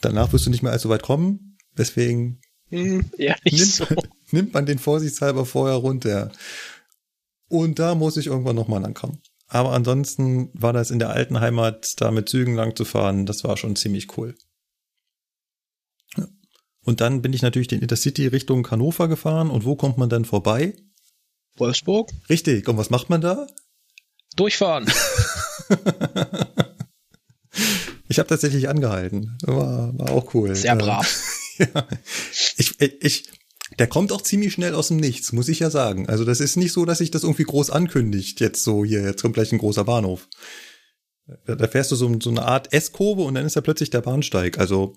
Danach 0.00 0.32
wirst 0.32 0.46
du 0.46 0.50
nicht 0.50 0.62
mehr 0.62 0.72
allzu 0.72 0.88
weit 0.88 1.02
kommen. 1.02 1.56
Deswegen 1.76 2.40
Hm, 2.72 3.10
nicht 3.18 3.44
nimmt, 3.44 3.58
so. 3.58 3.86
nimmt 4.30 4.54
man 4.54 4.64
den 4.64 4.78
vorsichtshalber 4.78 5.44
vorher 5.44 5.76
runter. 5.76 6.32
Und 7.48 7.78
da 7.78 7.94
muss 7.94 8.16
ich 8.16 8.28
irgendwann 8.28 8.56
nochmal 8.56 8.80
langkommen. 8.80 9.20
Aber 9.46 9.72
ansonsten 9.72 10.48
war 10.54 10.72
das 10.72 10.90
in 10.90 10.98
der 10.98 11.10
alten 11.10 11.40
Heimat, 11.40 12.00
da 12.00 12.10
mit 12.10 12.30
Zügen 12.30 12.54
lang 12.54 12.74
zu 12.74 12.86
fahren, 12.86 13.26
das 13.26 13.44
war 13.44 13.58
schon 13.58 13.76
ziemlich 13.76 14.16
cool. 14.16 14.34
Ja. 16.16 16.26
Und 16.82 17.02
dann 17.02 17.20
bin 17.20 17.34
ich 17.34 17.42
natürlich 17.42 17.68
den 17.68 17.82
Intercity 17.82 18.26
Richtung 18.26 18.68
Hannover 18.70 19.08
gefahren. 19.08 19.50
Und 19.50 19.66
wo 19.66 19.76
kommt 19.76 19.98
man 19.98 20.08
dann 20.08 20.24
vorbei? 20.24 20.74
Wolfsburg? 21.56 22.10
Richtig. 22.30 22.66
Und 22.66 22.78
was 22.78 22.88
macht 22.88 23.10
man 23.10 23.20
da? 23.20 23.46
Durchfahren. 24.36 24.90
Ich 28.08 28.18
habe 28.18 28.28
tatsächlich 28.28 28.68
angehalten. 28.68 29.38
War, 29.42 29.98
war 29.98 30.10
auch 30.10 30.34
cool. 30.34 30.54
Sehr 30.54 30.72
Ähm, 30.72 30.78
brav. 30.78 31.28
Ja. 31.58 31.86
Ich, 32.56 32.80
ich, 32.80 33.28
der 33.78 33.86
kommt 33.86 34.10
auch 34.10 34.22
ziemlich 34.22 34.54
schnell 34.54 34.74
aus 34.74 34.88
dem 34.88 34.96
Nichts, 34.96 35.32
muss 35.32 35.48
ich 35.48 35.60
ja 35.60 35.70
sagen. 35.70 36.08
Also 36.08 36.24
das 36.24 36.40
ist 36.40 36.56
nicht 36.56 36.72
so, 36.72 36.86
dass 36.86 36.98
sich 36.98 37.10
das 37.10 37.24
irgendwie 37.24 37.44
groß 37.44 37.70
ankündigt. 37.70 38.40
Jetzt 38.40 38.64
so 38.64 38.84
hier, 38.84 39.02
jetzt 39.02 39.20
kommt 39.20 39.34
gleich 39.34 39.52
ein 39.52 39.58
großer 39.58 39.84
Bahnhof. 39.84 40.28
Da 41.46 41.68
fährst 41.68 41.90
du 41.92 41.96
so, 41.96 42.20
so 42.20 42.30
eine 42.30 42.42
Art 42.42 42.72
S-Kurve 42.72 43.22
und 43.22 43.34
dann 43.34 43.46
ist 43.46 43.54
da 43.54 43.60
plötzlich 43.60 43.90
der 43.90 44.00
Bahnsteig. 44.00 44.58
Also. 44.58 44.94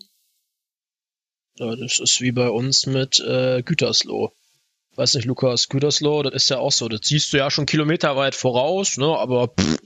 Ja, 1.58 1.76
das 1.76 2.00
ist 2.00 2.22
wie 2.22 2.32
bei 2.32 2.50
uns 2.50 2.86
mit 2.86 3.20
äh, 3.20 3.62
Gütersloh. 3.62 4.32
Weiß 4.96 5.14
nicht, 5.16 5.26
Lukas, 5.26 5.68
Gütersloh, 5.68 6.24
das 6.24 6.34
ist 6.34 6.50
ja 6.50 6.58
auch 6.60 6.72
so. 6.72 6.88
Das 6.88 7.02
siehst 7.04 7.34
du 7.34 7.38
ja 7.38 7.52
schon 7.52 7.66
kilometerweit 7.66 8.36
voraus, 8.36 8.98
ne? 8.98 9.08
Aber 9.08 9.50
pff, 9.50 9.78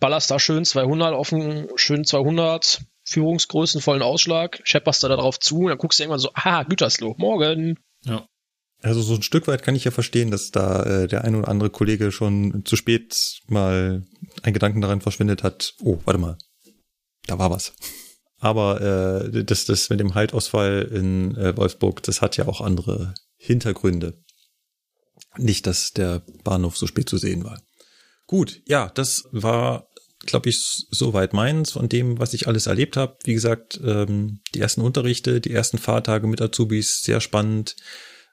ballerst 0.00 0.30
da 0.30 0.38
schön 0.38 0.64
200 0.64 1.14
auf 1.14 1.32
einen 1.32 1.68
schönen 1.76 2.04
200 2.04 2.82
Führungsgrößen 3.04 3.80
vollen 3.80 4.02
Ausschlag, 4.02 4.60
schepperst 4.64 5.02
da 5.02 5.08
drauf 5.08 5.38
zu 5.40 5.60
und 5.60 5.68
dann 5.68 5.78
guckst 5.78 5.98
du 5.98 6.04
irgendwann 6.04 6.20
so, 6.20 6.30
ah, 6.34 6.62
Gütersloh, 6.62 7.14
morgen. 7.18 7.78
Ja. 8.04 8.26
Also 8.80 9.02
so 9.02 9.14
ein 9.14 9.22
Stück 9.22 9.48
weit 9.48 9.62
kann 9.62 9.74
ich 9.74 9.84
ja 9.84 9.90
verstehen, 9.90 10.30
dass 10.30 10.50
da 10.50 10.82
äh, 10.84 11.08
der 11.08 11.24
ein 11.24 11.34
oder 11.34 11.48
andere 11.48 11.70
Kollege 11.70 12.12
schon 12.12 12.62
zu 12.64 12.76
spät 12.76 13.40
mal 13.46 14.04
einen 14.42 14.54
Gedanken 14.54 14.80
daran 14.80 15.00
verschwendet 15.00 15.42
hat. 15.42 15.74
Oh, 15.82 15.98
warte 16.04 16.20
mal, 16.20 16.38
da 17.26 17.38
war 17.38 17.50
was. 17.50 17.74
Aber 18.38 18.80
äh, 18.80 19.42
das, 19.42 19.64
das 19.64 19.90
mit 19.90 19.98
dem 19.98 20.14
Haltausfall 20.14 20.88
in 20.92 21.36
äh, 21.36 21.56
Wolfsburg, 21.56 22.04
das 22.04 22.22
hat 22.22 22.36
ja 22.36 22.46
auch 22.46 22.60
andere 22.60 23.14
Hintergründe. 23.38 24.22
Nicht, 25.36 25.66
dass 25.66 25.92
der 25.92 26.22
Bahnhof 26.44 26.76
so 26.76 26.86
spät 26.86 27.08
zu 27.08 27.16
sehen 27.16 27.44
war. 27.44 27.62
Gut, 28.26 28.60
ja, 28.66 28.90
das 28.94 29.24
war, 29.30 29.88
glaube 30.26 30.50
ich, 30.50 30.86
soweit 30.90 31.32
meins 31.32 31.72
von 31.72 31.88
dem, 31.88 32.18
was 32.18 32.34
ich 32.34 32.46
alles 32.46 32.66
erlebt 32.66 32.96
habe. 32.96 33.16
Wie 33.24 33.34
gesagt, 33.34 33.80
ähm, 33.82 34.40
die 34.54 34.60
ersten 34.60 34.82
Unterrichte, 34.82 35.40
die 35.40 35.52
ersten 35.52 35.78
Fahrtage 35.78 36.26
mit 36.26 36.42
Azubis, 36.42 37.00
sehr 37.02 37.20
spannend. 37.20 37.76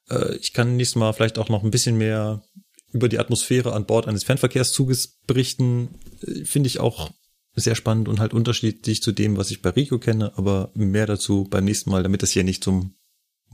Äh, 0.10 0.36
ich 0.38 0.54
kann 0.54 0.76
nächstes 0.76 1.00
Mal 1.00 1.14
vielleicht 1.14 1.38
auch 1.38 1.50
noch 1.50 1.64
ein 1.64 1.72
bisschen 1.72 1.98
mehr 1.98 2.44
über 2.92 3.08
die 3.08 3.20
Atmosphäre 3.20 3.74
an 3.74 3.86
Bord 3.86 4.08
eines 4.08 4.24
Fernverkehrszuges 4.24 5.20
berichten. 5.28 6.00
Äh, 6.22 6.46
Finde 6.46 6.68
ich 6.68 6.80
auch 6.80 7.12
sehr 7.56 7.76
spannend 7.76 8.10
und 8.10 8.20
halt 8.20 8.34
unterschiedlich 8.34 9.02
zu 9.02 9.12
dem, 9.12 9.38
was 9.38 9.52
ich 9.52 9.62
bei 9.62 9.70
Rico 9.70 10.00
kenne, 10.00 10.34
aber 10.38 10.72
mehr 10.74 11.06
dazu 11.06 11.46
beim 11.50 11.64
nächsten 11.66 11.90
Mal, 11.90 12.04
damit 12.04 12.22
das 12.22 12.32
hier 12.32 12.44
nicht 12.44 12.64
zum 12.64 12.96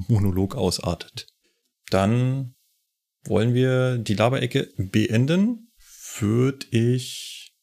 Monolog 0.08 0.56
ausartet. 0.56 1.28
Dann 1.92 2.56
wollen 3.26 3.54
wir 3.54 4.00
die 4.00 4.16
Laberecke 4.16 4.70
beenden 4.78 5.72
würde 6.20 6.66
ich 6.72 7.54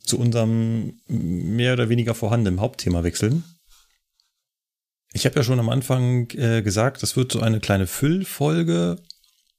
zu 0.00 0.18
unserem 0.18 1.00
mehr 1.06 1.74
oder 1.74 1.88
weniger 1.88 2.14
vorhandenen 2.14 2.60
Hauptthema 2.60 3.04
wechseln. 3.04 3.44
Ich 5.12 5.24
habe 5.26 5.36
ja 5.36 5.42
schon 5.42 5.58
am 5.58 5.68
Anfang 5.68 6.30
äh, 6.30 6.62
gesagt, 6.62 7.02
das 7.02 7.16
wird 7.16 7.32
so 7.32 7.40
eine 7.40 7.60
kleine 7.60 7.86
Füllfolge. 7.86 9.00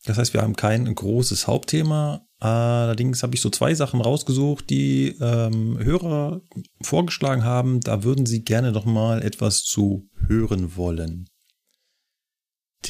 Das 0.06 0.17
heißt, 0.17 0.34
wir 0.34 0.41
haben 0.41 0.56
kein 0.56 0.93
großes 0.93 1.47
Hauptthema. 1.47 2.25
Allerdings 2.39 3.21
habe 3.21 3.36
ich 3.36 3.41
so 3.41 3.49
zwei 3.49 3.73
Sachen 3.73 3.99
rausgesucht, 3.99 4.69
die 4.69 5.17
ähm, 5.19 5.78
Hörer 5.80 6.41
vorgeschlagen 6.82 7.43
haben. 7.43 7.82
Da 7.82 8.04
würden 8.04 8.25
sie 8.25 8.43
gerne 8.43 8.71
noch 8.71 8.86
mal 8.86 9.21
etwas 9.21 9.63
zu 9.63 10.08
hören 10.28 10.75
wollen. 10.78 11.28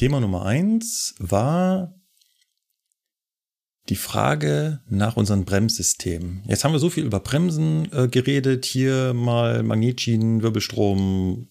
Thema 0.00 0.18
Nummer 0.18 0.46
eins 0.46 1.14
war 1.18 1.94
die 3.90 3.96
Frage 3.96 4.80
nach 4.88 5.18
unserem 5.18 5.44
Bremssystem. 5.44 6.42
Jetzt 6.46 6.64
haben 6.64 6.72
wir 6.72 6.78
so 6.78 6.88
viel 6.88 7.04
über 7.04 7.20
Bremsen 7.20 7.92
äh, 7.92 8.08
geredet, 8.08 8.64
hier 8.64 9.12
mal 9.12 9.62
Magnetschienen, 9.62 10.42
Wirbelstrom, 10.42 11.50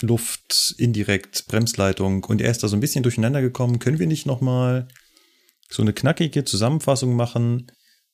Luft, 0.00 0.76
indirekt, 0.78 1.46
Bremsleitung 1.48 2.22
und 2.22 2.40
er 2.40 2.52
ist 2.52 2.62
da 2.62 2.68
so 2.68 2.76
ein 2.76 2.80
bisschen 2.80 3.02
durcheinander 3.02 3.40
gekommen. 3.40 3.80
Können 3.80 3.98
wir 3.98 4.06
nicht 4.06 4.26
nochmal 4.26 4.86
so 5.68 5.82
eine 5.82 5.92
knackige 5.92 6.44
Zusammenfassung 6.44 7.16
machen? 7.16 7.72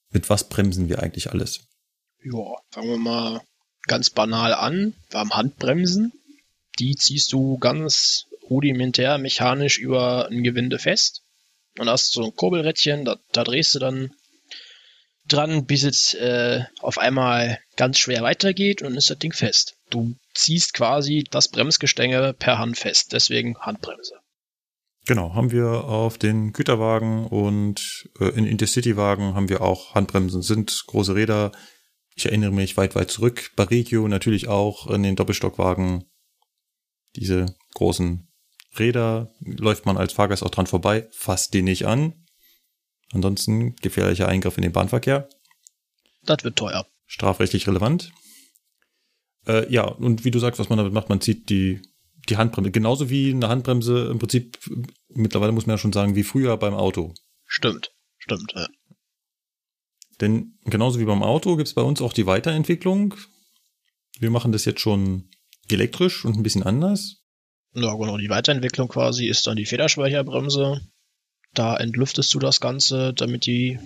Mit 0.09 0.31
was 0.31 0.49
bremsen 0.49 0.89
wir 0.89 1.03
eigentlich 1.03 1.31
alles? 1.31 1.61
Ja, 2.23 2.57
fangen 2.71 2.89
wir 2.89 2.97
mal 2.97 3.43
ganz 3.83 4.09
banal 4.09 4.55
an. 4.55 4.95
Wir 5.11 5.21
haben 5.21 5.35
Handbremsen. 5.35 6.15
Die 6.79 6.97
ziehst 6.97 7.35
du 7.35 7.59
ganz 7.59 8.25
rudimentär 8.49 9.19
mechanisch 9.19 9.79
über 9.79 10.29
ein 10.29 10.43
Gewinde 10.43 10.79
fest. 10.79 11.23
Dann 11.75 11.89
hast 11.89 12.15
du 12.15 12.23
so 12.23 12.29
ein 12.29 12.37
Kurbelrädchen, 12.37 13.05
da, 13.05 13.17
da 13.33 13.45
drehst 13.45 13.75
du 13.75 13.79
dann 13.79 14.15
dran, 15.27 15.67
bis 15.67 15.85
es 15.85 16.15
äh, 16.15 16.63
auf 16.81 16.99
einmal 16.99 17.59
ganz 17.77 17.99
schwer 17.99 18.23
weitergeht 18.23 18.83
und 18.83 18.97
ist 18.97 19.11
das 19.11 19.19
Ding 19.19 19.33
fest. 19.33 19.77
Du 19.91 20.15
ziehst 20.35 20.75
quasi 20.75 21.25
das 21.31 21.49
Bremsgestänge 21.49 22.35
per 22.35 22.59
Hand 22.59 22.77
fest, 22.77 23.13
deswegen 23.13 23.59
Handbremse. 23.59 24.15
Genau, 25.07 25.35
haben 25.35 25.51
wir 25.51 25.85
auf 25.85 26.17
den 26.17 26.53
Güterwagen 26.53 27.27
und 27.27 28.09
äh, 28.21 28.29
in 28.31 28.47
Intercity-Wagen 28.47 29.35
haben 29.35 29.49
wir 29.49 29.61
auch 29.61 29.95
Handbremsen, 29.95 30.43
sind 30.43 30.85
große 30.87 31.15
Räder. 31.15 31.53
Ich 32.15 32.27
erinnere 32.27 32.53
mich 32.53 32.77
weit, 32.77 32.95
weit 32.95 33.11
zurück. 33.11 33.51
Bei 33.57 33.67
natürlich 33.67 34.49
auch 34.49 34.89
in 34.89 35.03
den 35.03 35.17
Doppelstockwagen 35.17 36.05
diese 37.17 37.55
großen 37.75 38.29
Räder 38.79 39.33
läuft 39.41 39.87
man 39.87 39.97
als 39.97 40.13
Fahrgast 40.13 40.43
auch 40.43 40.51
dran 40.51 40.67
vorbei, 40.67 41.09
fasst 41.13 41.55
die 41.55 41.63
nicht 41.63 41.87
an. 41.87 42.15
Ansonsten 43.13 43.77
gefährlicher 43.77 44.29
Eingriff 44.29 44.57
in 44.57 44.63
den 44.63 44.73
Bahnverkehr. 44.73 45.29
Das 46.23 46.43
wird 46.43 46.57
teuer. 46.57 46.87
Strafrechtlich 47.07 47.67
relevant. 47.69 48.13
Äh, 49.47 49.71
ja, 49.73 49.85
und 49.85 50.25
wie 50.25 50.31
du 50.31 50.39
sagst, 50.39 50.59
was 50.59 50.69
man 50.69 50.79
damit 50.79 50.93
macht, 50.93 51.09
man 51.09 51.21
zieht 51.21 51.51
die, 51.51 51.83
die 52.29 52.37
Handbremse. 52.37 52.71
Genauso 52.71 53.11
wie 53.11 53.31
eine 53.31 53.49
Handbremse 53.49 54.09
im 54.11 54.19
Prinzip, 54.19 54.59
mittlerweile 55.09 55.53
muss 55.53 55.67
man 55.67 55.75
ja 55.75 55.79
schon 55.79 55.93
sagen, 55.93 56.17
wie 56.17 56.25
früher 56.25 56.57
beim 56.57 56.75
Auto. 56.75 57.15
Stimmt, 57.45 57.93
stimmt. 58.19 58.53
Ja. 58.57 58.67
Denn 60.21 60.59
genauso 60.65 60.99
wie 60.99 61.05
beim 61.05 61.23
Auto 61.23 61.57
gibt 61.57 61.69
es 61.69 61.75
bei 61.75 61.83
uns 61.83 62.01
auch 62.01 62.13
die 62.13 62.27
Weiterentwicklung. 62.27 63.15
Wir 64.19 64.31
machen 64.31 64.53
das 64.53 64.65
jetzt 64.65 64.81
schon 64.81 65.29
elektrisch 65.69 66.25
und 66.25 66.37
ein 66.37 66.43
bisschen 66.43 66.63
anders. 66.63 67.24
Ja, 67.75 67.93
genau, 67.95 68.19
die 68.19 68.31
Weiterentwicklung 68.31 68.89
quasi 68.89 69.27
ist 69.27 69.47
dann 69.47 69.57
die 69.57 69.67
Federspeicherbremse. 69.67 70.81
Da 71.55 71.77
entlüftest 71.77 72.33
du 72.33 72.39
das 72.39 72.61
Ganze, 72.61 73.13
damit 73.13 73.47
die 73.47 73.81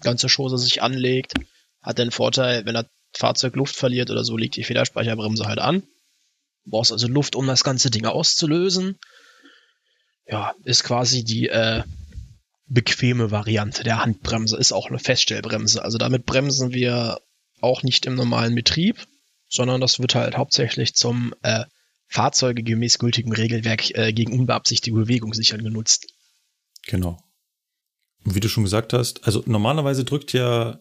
ganze 0.00 0.28
Chose 0.28 0.58
sich 0.58 0.82
anlegt. 0.82 1.34
Hat 1.82 1.98
den 1.98 2.10
Vorteil, 2.10 2.66
wenn 2.66 2.74
das 2.74 2.86
Fahrzeug 3.14 3.54
Luft 3.56 3.76
verliert 3.76 4.10
oder 4.10 4.24
so, 4.24 4.36
liegt 4.36 4.56
die 4.56 4.64
Federspeicherbremse 4.64 5.46
halt 5.46 5.58
an. 5.58 5.82
Du 6.64 6.70
brauchst 6.70 6.92
also 6.92 7.06
Luft, 7.06 7.36
um 7.36 7.46
das 7.46 7.64
ganze 7.64 7.90
Ding 7.90 8.06
auszulösen. 8.06 8.98
Ja, 10.26 10.54
ist 10.64 10.84
quasi 10.84 11.24
die 11.24 11.48
äh, 11.48 11.82
bequeme 12.66 13.30
Variante 13.30 13.84
der 13.84 14.02
Handbremse, 14.02 14.56
ist 14.56 14.72
auch 14.72 14.88
eine 14.88 14.98
Feststellbremse. 14.98 15.84
Also 15.84 15.98
damit 15.98 16.26
bremsen 16.26 16.72
wir 16.72 17.20
auch 17.60 17.82
nicht 17.82 18.06
im 18.06 18.14
normalen 18.14 18.54
Betrieb, 18.54 19.06
sondern 19.48 19.80
das 19.80 20.00
wird 20.00 20.14
halt 20.14 20.36
hauptsächlich 20.36 20.94
zum 20.94 21.34
äh, 21.42 21.64
Fahrzeuge 22.12 22.62
gemäß 22.62 22.98
gültigem 22.98 23.32
Regelwerk 23.32 23.90
äh, 23.96 24.12
gegen 24.12 24.38
unbeabsichtigte 24.38 24.92
Bewegung 24.92 25.32
sichern 25.32 25.64
genutzt. 25.64 26.12
Genau. 26.86 27.18
Und 28.24 28.34
wie 28.34 28.40
du 28.40 28.48
schon 28.48 28.64
gesagt 28.64 28.92
hast, 28.92 29.24
also 29.24 29.42
normalerweise 29.46 30.04
drückt 30.04 30.34
ja, 30.34 30.80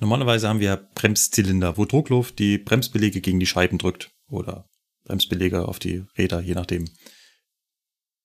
normalerweise 0.00 0.48
haben 0.48 0.60
wir 0.60 0.76
Bremszylinder, 0.94 1.76
wo 1.76 1.84
Druckluft 1.84 2.38
die 2.38 2.56
Bremsbelege 2.56 3.20
gegen 3.20 3.38
die 3.38 3.46
Scheiben 3.46 3.76
drückt 3.76 4.12
oder 4.28 4.68
Bremsbelege 5.04 5.68
auf 5.68 5.78
die 5.78 6.04
Räder, 6.16 6.40
je 6.40 6.54
nachdem. 6.54 6.86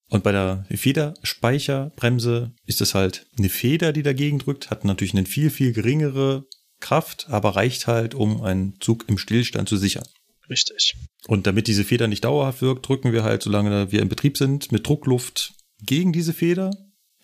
Und 0.10 0.24
bei 0.24 0.32
der 0.32 0.66
Federspeicherbremse 0.70 2.54
ist 2.66 2.82
es 2.82 2.96
halt 2.96 3.28
eine 3.38 3.50
Feder, 3.50 3.94
die 3.94 4.04
dagegen 4.04 4.40
drückt, 4.40 4.70
hat 4.70 4.86
natürlich 4.86 5.14
eine 5.14 5.26
viel, 5.26 5.50
viel 5.50 5.74
geringere 5.74 6.46
Kraft, 6.80 7.28
aber 7.30 7.56
reicht 7.56 7.88
halt, 7.88 8.16
um 8.16 8.42
einen 8.42 8.80
Zug 8.80 9.06
im 9.08 9.18
Stillstand 9.18 9.70
zu 9.70 9.78
sichern. 9.78 10.08
Richtig. 10.50 10.96
Und 11.32 11.48
damit 11.48 11.68
diese 11.68 11.86
Feder 11.86 12.10
nicht 12.10 12.26
dauerhaft 12.26 12.62
wirkt, 12.62 12.86
drücken 12.86 13.14
wir 13.14 13.24
halt, 13.24 13.42
solange 13.42 13.90
wir 13.90 14.02
in 14.02 14.10
Betrieb 14.10 14.38
sind, 14.38 14.74
mit 14.74 14.86
Druckluft 14.86 15.54
gegen 15.82 16.12
diese 16.12 16.34
Feder. 16.34 16.72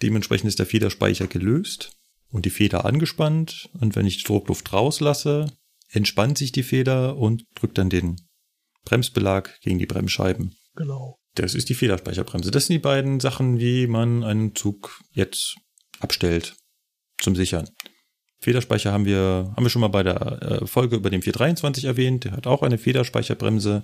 Dementsprechend 0.01 0.47
ist 0.47 0.59
der 0.59 0.65
Federspeicher 0.65 1.27
gelöst 1.27 1.91
und 2.29 2.45
die 2.45 2.49
Feder 2.49 2.85
angespannt. 2.85 3.67
Und 3.73 3.97
wenn 3.97 4.05
ich 4.05 4.15
die 4.15 4.23
Druckluft 4.23 4.71
rauslasse, 4.71 5.51
entspannt 5.89 6.37
sich 6.37 6.53
die 6.53 6.63
Feder 6.63 7.17
und 7.17 7.43
drückt 7.53 7.77
dann 7.77 7.89
den 7.89 8.15
Bremsbelag 8.85 9.59
gegen 9.59 9.77
die 9.77 9.87
Bremsscheiben. 9.87 10.55
Genau. 10.77 11.17
Das 11.35 11.53
ist 11.53 11.67
die 11.67 11.75
Federspeicherbremse. 11.75 12.49
Das 12.49 12.67
sind 12.67 12.75
die 12.75 12.79
beiden 12.79 13.19
Sachen, 13.19 13.59
wie 13.59 13.87
man 13.87 14.23
einen 14.23 14.55
Zug 14.55 15.01
jetzt 15.11 15.57
abstellt 15.99 16.55
zum 17.19 17.35
Sichern. 17.35 17.67
Federspeicher 18.39 18.91
haben 18.91 19.05
wir, 19.05 19.51
haben 19.55 19.65
wir 19.65 19.69
schon 19.69 19.81
mal 19.81 19.87
bei 19.87 20.03
der 20.03 20.41
äh, 20.41 20.67
Folge 20.67 20.95
über 20.95 21.09
den 21.09 21.21
423 21.21 21.85
erwähnt. 21.85 22.25
Der 22.25 22.33
hat 22.33 22.47
auch 22.47 22.61
eine 22.61 22.77
Federspeicherbremse. 22.77 23.81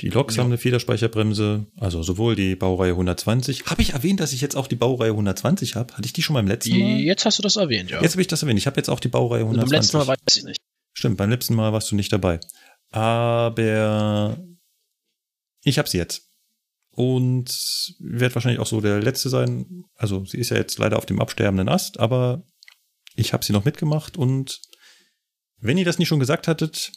Die 0.00 0.08
Loks 0.08 0.34
ja. 0.34 0.42
haben 0.42 0.48
eine 0.48 0.58
Federspeicherbremse, 0.58 1.66
also 1.76 2.02
sowohl 2.02 2.34
die 2.34 2.56
Baureihe 2.56 2.92
120. 2.92 3.66
Habe 3.66 3.82
ich 3.82 3.92
erwähnt, 3.92 4.18
dass 4.18 4.32
ich 4.32 4.40
jetzt 4.40 4.56
auch 4.56 4.66
die 4.66 4.74
Baureihe 4.74 5.10
120 5.10 5.76
habe? 5.76 5.94
Hatte 5.94 6.06
ich 6.06 6.12
die 6.12 6.22
schon 6.22 6.34
beim 6.34 6.48
letzten 6.48 6.78
Mal? 6.78 6.98
Jetzt 6.98 7.24
hast 7.24 7.38
du 7.38 7.42
das 7.42 7.56
erwähnt, 7.56 7.90
ja. 7.90 8.02
Jetzt 8.02 8.12
habe 8.12 8.22
ich 8.22 8.26
das 8.26 8.42
erwähnt. 8.42 8.58
Ich 8.58 8.66
habe 8.66 8.76
jetzt 8.76 8.88
auch 8.88 8.98
die 8.98 9.08
Baureihe 9.08 9.42
120. 9.42 9.70
beim 9.70 9.80
letzten 9.80 9.96
Mal 9.98 10.06
weiß 10.08 10.36
ich 10.36 10.44
nicht. 10.44 10.60
Stimmt, 10.94 11.16
beim 11.16 11.30
letzten 11.30 11.54
Mal 11.54 11.72
warst 11.72 11.90
du 11.92 11.96
nicht 11.96 12.12
dabei. 12.12 12.40
Aber 12.90 14.36
ich 15.62 15.78
habe 15.78 15.88
sie 15.88 15.98
jetzt. 15.98 16.28
Und 16.90 17.50
wird 17.98 18.34
wahrscheinlich 18.34 18.60
auch 18.60 18.66
so 18.66 18.80
der 18.80 19.00
letzte 19.00 19.28
sein. 19.28 19.84
Also 19.96 20.24
sie 20.24 20.38
ist 20.38 20.50
ja 20.50 20.56
jetzt 20.56 20.78
leider 20.78 20.96
auf 20.96 21.06
dem 21.06 21.20
absterbenden 21.20 21.68
Ast, 21.68 21.98
aber 21.98 22.44
ich 23.14 23.32
habe 23.32 23.44
sie 23.44 23.52
noch 23.52 23.64
mitgemacht 23.64 24.16
und 24.16 24.60
Wenn 25.58 25.78
ihr 25.78 25.84
das 25.84 25.98
nicht 25.98 26.08
schon 26.08 26.20
gesagt 26.20 26.46
hattet, 26.46 26.92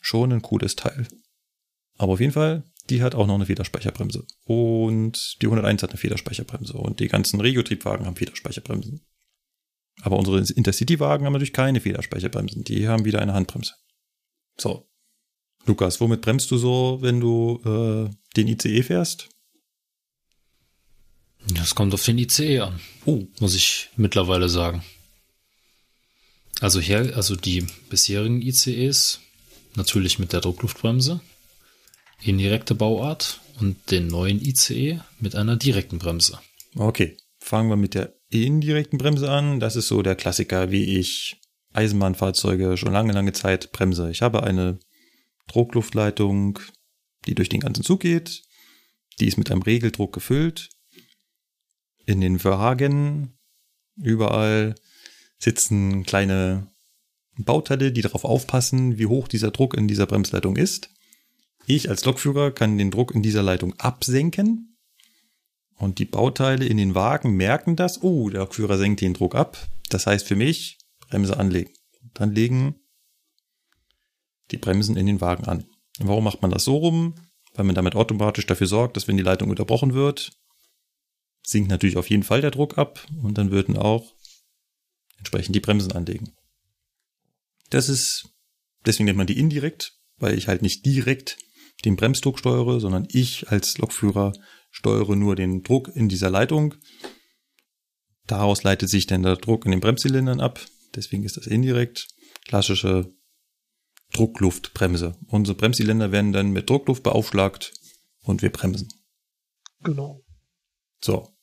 schon 0.00 0.32
ein 0.32 0.42
cooles 0.42 0.76
Teil. 0.76 1.08
Aber 1.96 2.12
auf 2.12 2.20
jeden 2.20 2.32
Fall, 2.32 2.70
die 2.90 3.02
hat 3.02 3.14
auch 3.14 3.26
noch 3.26 3.36
eine 3.36 3.46
Federspeicherbremse. 3.46 4.26
Und 4.44 5.40
die 5.40 5.46
101 5.46 5.82
hat 5.82 5.90
eine 5.90 5.98
Federspeicherbremse. 5.98 6.74
Und 6.74 7.00
die 7.00 7.08
ganzen 7.08 7.40
Regiotriebwagen 7.40 8.06
haben 8.06 8.16
Federspeicherbremsen. 8.16 9.06
Aber 10.02 10.16
unsere 10.16 10.38
Intercity-Wagen 10.38 11.24
haben 11.24 11.32
natürlich 11.32 11.52
keine 11.52 11.80
Federspeicherbremsen. 11.80 12.64
Die 12.64 12.86
haben 12.86 13.04
wieder 13.04 13.20
eine 13.20 13.34
Handbremse. 13.34 13.74
So. 14.58 14.88
Lukas, 15.66 16.00
womit 16.00 16.20
bremst 16.22 16.50
du 16.50 16.56
so, 16.56 16.98
wenn 17.00 17.20
du 17.20 17.60
äh, 17.64 18.10
den 18.36 18.48
ICE 18.48 18.82
fährst? 18.82 19.28
Das 21.46 21.74
kommt 21.74 21.94
auf 21.94 22.04
den 22.04 22.18
ICE 22.18 22.60
an. 22.60 22.80
Oh. 23.04 23.24
Muss 23.40 23.54
ich 23.54 23.90
mittlerweile 23.96 24.48
sagen. 24.48 24.82
Also 26.60 26.80
hier, 26.80 27.16
also 27.16 27.36
die 27.36 27.66
bisherigen 27.88 28.42
ICEs, 28.42 29.20
natürlich 29.76 30.18
mit 30.18 30.32
der 30.32 30.40
Druckluftbremse, 30.40 31.20
indirekte 32.22 32.74
Bauart 32.74 33.40
und 33.60 33.90
den 33.90 34.08
neuen 34.08 34.44
ICE 34.44 35.00
mit 35.20 35.36
einer 35.36 35.56
direkten 35.56 35.98
Bremse. 35.98 36.38
Okay. 36.74 37.16
Fangen 37.40 37.70
wir 37.70 37.76
mit 37.76 37.94
der 37.94 38.14
indirekten 38.30 38.98
Bremse 38.98 39.30
an. 39.30 39.60
Das 39.60 39.76
ist 39.76 39.88
so 39.88 40.02
der 40.02 40.16
Klassiker, 40.16 40.70
wie 40.70 40.98
ich 40.98 41.40
Eisenbahnfahrzeuge 41.72 42.76
schon 42.76 42.92
lange, 42.92 43.12
lange 43.12 43.32
Zeit 43.32 43.72
bremse. 43.72 44.10
Ich 44.10 44.22
habe 44.22 44.42
eine 44.42 44.78
Druckluftleitung, 45.46 46.58
die 47.26 47.34
durch 47.34 47.48
den 47.48 47.60
ganzen 47.60 47.84
Zug 47.84 48.00
geht. 48.00 48.42
Die 49.20 49.26
ist 49.26 49.38
mit 49.38 49.50
einem 49.50 49.62
Regeldruck 49.62 50.12
gefüllt. 50.12 50.70
In 52.08 52.22
den 52.22 52.42
Wagen 52.42 53.34
überall 53.94 54.76
sitzen 55.38 56.04
kleine 56.04 56.68
Bauteile, 57.36 57.92
die 57.92 58.00
darauf 58.00 58.24
aufpassen, 58.24 58.96
wie 58.96 59.04
hoch 59.04 59.28
dieser 59.28 59.50
Druck 59.50 59.76
in 59.76 59.88
dieser 59.88 60.06
Bremsleitung 60.06 60.56
ist. 60.56 60.88
Ich 61.66 61.90
als 61.90 62.06
Lokführer 62.06 62.50
kann 62.50 62.78
den 62.78 62.90
Druck 62.90 63.14
in 63.14 63.22
dieser 63.22 63.42
Leitung 63.42 63.74
absenken. 63.74 64.78
Und 65.74 65.98
die 65.98 66.06
Bauteile 66.06 66.64
in 66.64 66.78
den 66.78 66.94
Wagen 66.94 67.36
merken 67.36 67.76
das. 67.76 68.02
Oh, 68.02 68.30
der 68.30 68.40
Lokführer 68.40 68.78
senkt 68.78 69.02
den 69.02 69.12
Druck 69.12 69.34
ab. 69.34 69.68
Das 69.90 70.06
heißt 70.06 70.26
für 70.26 70.34
mich, 70.34 70.78
Bremse 71.10 71.36
anlegen. 71.36 71.74
Dann 72.14 72.34
legen 72.34 72.76
die 74.50 74.56
Bremsen 74.56 74.96
in 74.96 75.04
den 75.04 75.20
Wagen 75.20 75.44
an. 75.44 75.66
Warum 75.98 76.24
macht 76.24 76.40
man 76.40 76.52
das 76.52 76.64
so 76.64 76.78
rum? 76.78 77.16
Weil 77.52 77.66
man 77.66 77.74
damit 77.74 77.96
automatisch 77.96 78.46
dafür 78.46 78.66
sorgt, 78.66 78.96
dass 78.96 79.08
wenn 79.08 79.18
die 79.18 79.22
Leitung 79.22 79.50
unterbrochen 79.50 79.92
wird, 79.92 80.32
sinkt 81.48 81.70
natürlich 81.70 81.96
auf 81.96 82.10
jeden 82.10 82.22
Fall 82.22 82.42
der 82.42 82.50
Druck 82.50 82.76
ab 82.76 83.06
und 83.22 83.38
dann 83.38 83.50
würden 83.50 83.76
auch 83.76 84.14
entsprechend 85.16 85.54
die 85.54 85.60
Bremsen 85.60 85.92
anlegen. 85.92 86.34
Das 87.70 87.88
ist, 87.88 88.28
deswegen 88.84 89.06
nennt 89.06 89.18
man 89.18 89.26
die 89.26 89.38
indirekt, 89.38 89.98
weil 90.18 90.36
ich 90.36 90.48
halt 90.48 90.62
nicht 90.62 90.84
direkt 90.84 91.38
den 91.84 91.96
Bremsdruck 91.96 92.38
steuere, 92.38 92.80
sondern 92.80 93.06
ich 93.10 93.48
als 93.48 93.78
Lokführer 93.78 94.32
steuere 94.70 95.16
nur 95.16 95.36
den 95.36 95.62
Druck 95.62 95.88
in 95.88 96.08
dieser 96.08 96.28
Leitung. 96.28 96.74
Daraus 98.26 98.62
leitet 98.62 98.90
sich 98.90 99.06
dann 99.06 99.22
der 99.22 99.36
Druck 99.36 99.64
in 99.64 99.70
den 99.70 99.80
Bremszylindern 99.80 100.40
ab. 100.40 100.60
Deswegen 100.94 101.24
ist 101.24 101.38
das 101.38 101.46
indirekt. 101.46 102.08
Klassische 102.44 103.14
Druckluftbremse. 104.12 105.16
Unsere 105.28 105.56
Bremszylinder 105.56 106.12
werden 106.12 106.32
dann 106.32 106.50
mit 106.50 106.68
Druckluft 106.68 107.02
beaufschlagt 107.02 107.72
und 108.22 108.42
wir 108.42 108.50
bremsen. 108.50 108.88
Genau. 109.82 110.24
So. 111.02 111.37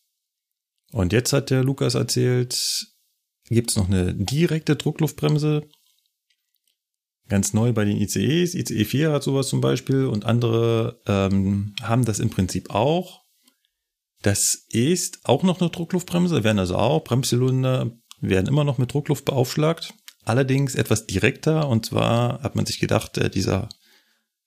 Und 0.92 1.14
jetzt 1.14 1.34
hat 1.34 1.50
der 1.50 1.64
Lukas 1.64 1.96
erzählt, 1.96 2.88
gibt 3.50 3.72
es 3.72 3.76
noch 3.76 3.88
eine 3.88 4.14
direkte 4.14 4.76
Druckluftbremse. 4.76 5.68
Ganz 7.28 7.54
neu 7.54 7.74
bei 7.74 7.86
den 7.86 7.98
ICEs. 7.98 8.54
ICE 8.54 8.86
4 8.86 9.12
hat 9.12 9.24
sowas 9.24 9.48
zum 9.48 9.62
Beispiel 9.62 10.06
und 10.06 10.26
andere 10.26 11.02
ähm, 11.08 11.76
haben 11.82 12.06
das 12.06 12.20
im 12.20 12.30
Prinzip 12.30 12.70
auch. 12.70 13.24
Das 14.22 14.66
ist 14.70 15.20
auch 15.24 15.44
noch 15.44 15.60
eine 15.60 15.70
Druckluftbremse, 15.70 16.44
werden 16.44 16.60
also 16.60 16.76
auch 16.76 17.04
Bremszylinder 17.04 17.92
werden 18.22 18.48
immer 18.48 18.64
noch 18.64 18.78
mit 18.78 18.94
Druckluft 18.94 19.26
beaufschlagt. 19.26 19.94
Allerdings 20.24 20.76
etwas 20.76 21.06
direkter 21.06 21.68
und 21.68 21.86
zwar 21.86 22.42
hat 22.42 22.56
man 22.56 22.66
sich 22.66 22.80
gedacht, 22.80 23.18
äh, 23.18 23.30
dieser 23.30 23.70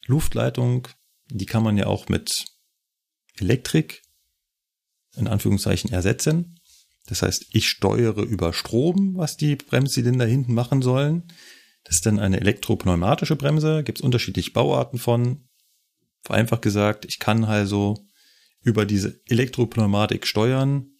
Luftleitung, 0.06 0.88
die 1.30 1.46
kann 1.46 1.62
man 1.62 1.76
ja 1.76 1.86
auch 1.86 2.08
mit 2.08 2.46
Elektrik 3.38 4.02
in 5.18 5.28
Anführungszeichen 5.28 5.90
ersetzen. 5.92 6.58
Das 7.06 7.22
heißt, 7.22 7.46
ich 7.52 7.68
steuere 7.68 8.22
über 8.22 8.52
Strom, 8.52 9.16
was 9.16 9.36
die 9.36 9.56
Bremszylinder 9.56 10.26
hinten 10.26 10.54
machen 10.54 10.82
sollen. 10.82 11.24
Das 11.84 11.96
ist 11.96 12.06
dann 12.06 12.18
eine 12.18 12.40
elektropneumatische 12.40 13.36
Bremse, 13.36 13.82
gibt 13.82 13.98
es 13.98 14.04
unterschiedliche 14.04 14.50
Bauarten 14.52 14.98
von. 14.98 15.48
Vereinfacht 16.22 16.62
gesagt, 16.62 17.06
ich 17.06 17.18
kann 17.18 17.44
also 17.44 17.96
über 18.62 18.84
diese 18.84 19.20
Elektropneumatik 19.26 20.26
steuern, 20.26 20.90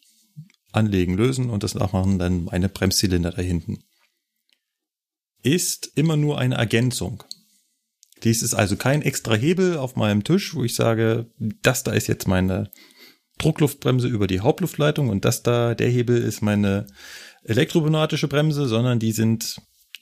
anlegen, 0.73 1.15
lösen 1.15 1.51
und 1.51 1.63
das 1.63 1.75
nachmachen 1.75 2.19
dann 2.19 2.45
meine 2.45 2.69
Bremszylinder 2.69 3.33
da 3.33 3.43
hinten. 3.43 3.85
Ist 5.43 5.93
immer 5.95 6.17
nur 6.17 6.39
eine 6.39 6.55
Ergänzung. 6.55 7.23
Dies 8.25 8.43
ist 8.43 8.55
also 8.55 8.77
kein 8.77 9.03
extra 9.03 9.35
Hebel 9.35 9.77
auf 9.77 9.97
meinem 9.97 10.25
Tisch, 10.25 10.55
wo 10.55 10.65
ich 10.65 10.75
sage, 10.75 11.31
das 11.63 11.85
da 11.85 11.93
ist 11.93 12.07
jetzt 12.07 12.27
meine 12.27 12.71
Druckluftbremse 13.39 14.09
über 14.09 14.27
die 14.27 14.41
Hauptluftleitung 14.41 15.09
und 15.09 15.25
das 15.25 15.43
da, 15.43 15.75
der 15.75 15.89
Hebel 15.89 16.19
ist 16.19 16.43
meine 16.43 16.87
elektropneumatische 17.45 18.29
Bremse, 18.29 18.67
sondern 18.67 18.99
die 18.99 19.13
sind 19.13 19.57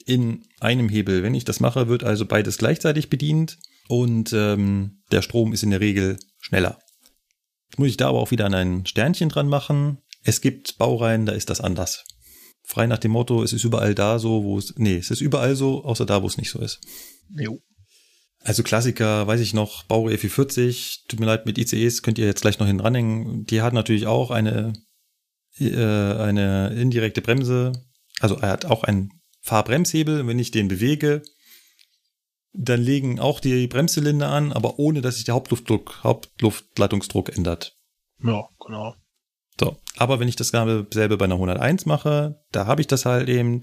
in 0.05 0.45
einem 0.59 0.89
Hebel. 0.89 1.23
Wenn 1.23 1.35
ich 1.35 1.45
das 1.45 1.59
mache, 1.59 1.87
wird 1.87 2.03
also 2.03 2.25
beides 2.25 2.57
gleichzeitig 2.57 3.09
bedient 3.09 3.57
und 3.87 4.33
ähm, 4.33 5.01
der 5.11 5.21
Strom 5.21 5.53
ist 5.53 5.63
in 5.63 5.71
der 5.71 5.81
Regel 5.81 6.17
schneller. 6.39 6.79
Jetzt 7.69 7.79
muss 7.79 7.89
ich 7.89 7.97
da 7.97 8.09
aber 8.09 8.19
auch 8.19 8.31
wieder 8.31 8.45
an 8.45 8.53
ein 8.53 8.85
Sternchen 8.85 9.29
dran 9.29 9.49
machen. 9.49 9.99
Es 10.23 10.41
gibt 10.41 10.77
Baureihen, 10.77 11.25
da 11.25 11.33
ist 11.33 11.49
das 11.49 11.61
anders. 11.61 12.05
Frei 12.63 12.87
nach 12.87 12.97
dem 12.97 13.11
Motto, 13.11 13.43
es 13.43 13.53
ist 13.53 13.63
überall 13.63 13.95
da 13.95 14.19
so, 14.19 14.43
wo 14.43 14.57
es, 14.57 14.73
nee, 14.77 14.97
es 14.97 15.11
ist 15.11 15.21
überall 15.21 15.55
so, 15.55 15.83
außer 15.85 16.05
da, 16.05 16.21
wo 16.21 16.27
es 16.27 16.37
nicht 16.37 16.49
so 16.49 16.59
ist. 16.59 16.79
Jo. 17.29 17.59
Also 18.47 18.63
Klassiker, 18.63 19.27
weiß 19.27 19.41
ich 19.41 19.53
noch, 19.53 19.83
Baureihe 19.83 20.15
F40, 20.15 21.09
tut 21.09 21.19
mir 21.19 21.25
leid, 21.25 21.45
mit 21.45 21.57
ICEs 21.57 22.01
könnt 22.01 22.17
ihr 22.17 22.25
jetzt 22.25 22.43
gleich 22.43 22.59
noch 22.59 22.67
hin 22.67 22.79
ranhängen. 22.79 23.45
Die 23.45 23.61
hat 23.61 23.73
natürlich 23.73 24.07
auch 24.07 24.31
eine, 24.31 24.71
äh, 25.59 25.75
eine 25.75 26.69
indirekte 26.69 27.21
Bremse. 27.21 27.73
Also 28.21 28.37
er 28.37 28.51
hat 28.51 28.63
auch 28.63 28.85
einen 28.85 29.11
Fahrbremshebel. 29.41 30.25
Wenn 30.25 30.39
ich 30.39 30.51
den 30.51 30.69
bewege, 30.69 31.23
dann 32.53 32.81
legen 32.81 33.19
auch 33.19 33.41
die 33.41 33.67
Bremszylinder 33.67 34.29
an, 34.29 34.53
aber 34.53 34.79
ohne, 34.79 35.01
dass 35.01 35.15
sich 35.15 35.25
der 35.25 35.35
Hauptluftdruck, 35.35 36.05
Hauptluftleitungsdruck 36.05 37.35
ändert. 37.35 37.75
Ja, 38.23 38.47
genau. 38.65 38.95
So, 39.59 39.75
aber 39.97 40.21
wenn 40.21 40.29
ich 40.29 40.37
das 40.37 40.47
selbe 40.47 41.17
bei 41.17 41.25
einer 41.25 41.35
101 41.35 41.85
mache, 41.85 42.41
da 42.53 42.65
habe 42.65 42.79
ich 42.79 42.87
das 42.87 43.05
halt 43.05 43.27
eben. 43.27 43.59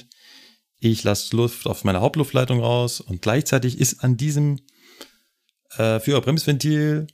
Ich 0.78 1.04
lasse 1.04 1.34
Luft 1.34 1.66
auf 1.66 1.84
meiner 1.84 2.02
Hauptluftleitung 2.02 2.60
raus 2.60 3.00
und 3.00 3.22
gleichzeitig 3.22 3.78
ist 3.78 4.04
an 4.04 4.18
diesem 4.18 4.60
äh, 5.78 6.00
Führerbremsventil 6.00 7.06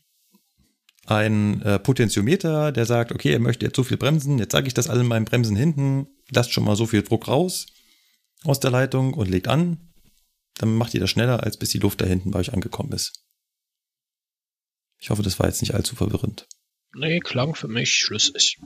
ein 1.06 1.60
äh, 1.62 1.78
Potentiometer, 1.78 2.72
der 2.72 2.86
sagt, 2.86 3.12
okay, 3.12 3.32
er 3.32 3.40
möchte 3.40 3.66
jetzt 3.66 3.76
so 3.76 3.82
viel 3.82 3.96
bremsen, 3.96 4.38
jetzt 4.38 4.52
sage 4.52 4.68
ich 4.68 4.74
das 4.74 4.88
alle 4.88 5.00
in 5.00 5.08
meinen 5.08 5.24
Bremsen 5.24 5.56
hinten, 5.56 6.06
lasst 6.30 6.52
schon 6.52 6.64
mal 6.64 6.76
so 6.76 6.86
viel 6.86 7.02
Druck 7.02 7.26
raus 7.26 7.66
aus 8.44 8.60
der 8.60 8.70
Leitung 8.70 9.14
und 9.14 9.28
legt 9.28 9.48
an. 9.48 9.92
Dann 10.54 10.74
macht 10.76 10.94
ihr 10.94 11.00
das 11.00 11.10
schneller, 11.10 11.42
als 11.42 11.56
bis 11.56 11.70
die 11.70 11.78
Luft 11.78 12.00
da 12.00 12.06
hinten 12.06 12.30
bei 12.30 12.38
euch 12.38 12.52
angekommen 12.52 12.92
ist. 12.92 13.24
Ich 14.98 15.10
hoffe, 15.10 15.22
das 15.22 15.38
war 15.38 15.46
jetzt 15.46 15.62
nicht 15.62 15.74
allzu 15.74 15.96
verwirrend. 15.96 16.46
Nee, 16.94 17.20
klang 17.20 17.54
für 17.54 17.68
mich 17.68 17.94
schlüssig. 17.94 18.58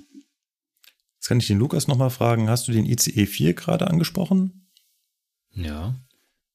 Jetzt 1.17 1.29
kann 1.29 1.39
ich 1.39 1.47
den 1.47 1.59
Lukas 1.59 1.87
nochmal 1.87 2.11
fragen, 2.11 2.49
hast 2.49 2.69
du 2.69 2.73
den 2.73 2.87
ICE 2.87 3.27
4 3.27 3.55
gerade 3.55 3.87
angesprochen? 3.87 4.71
Ja. 5.51 5.95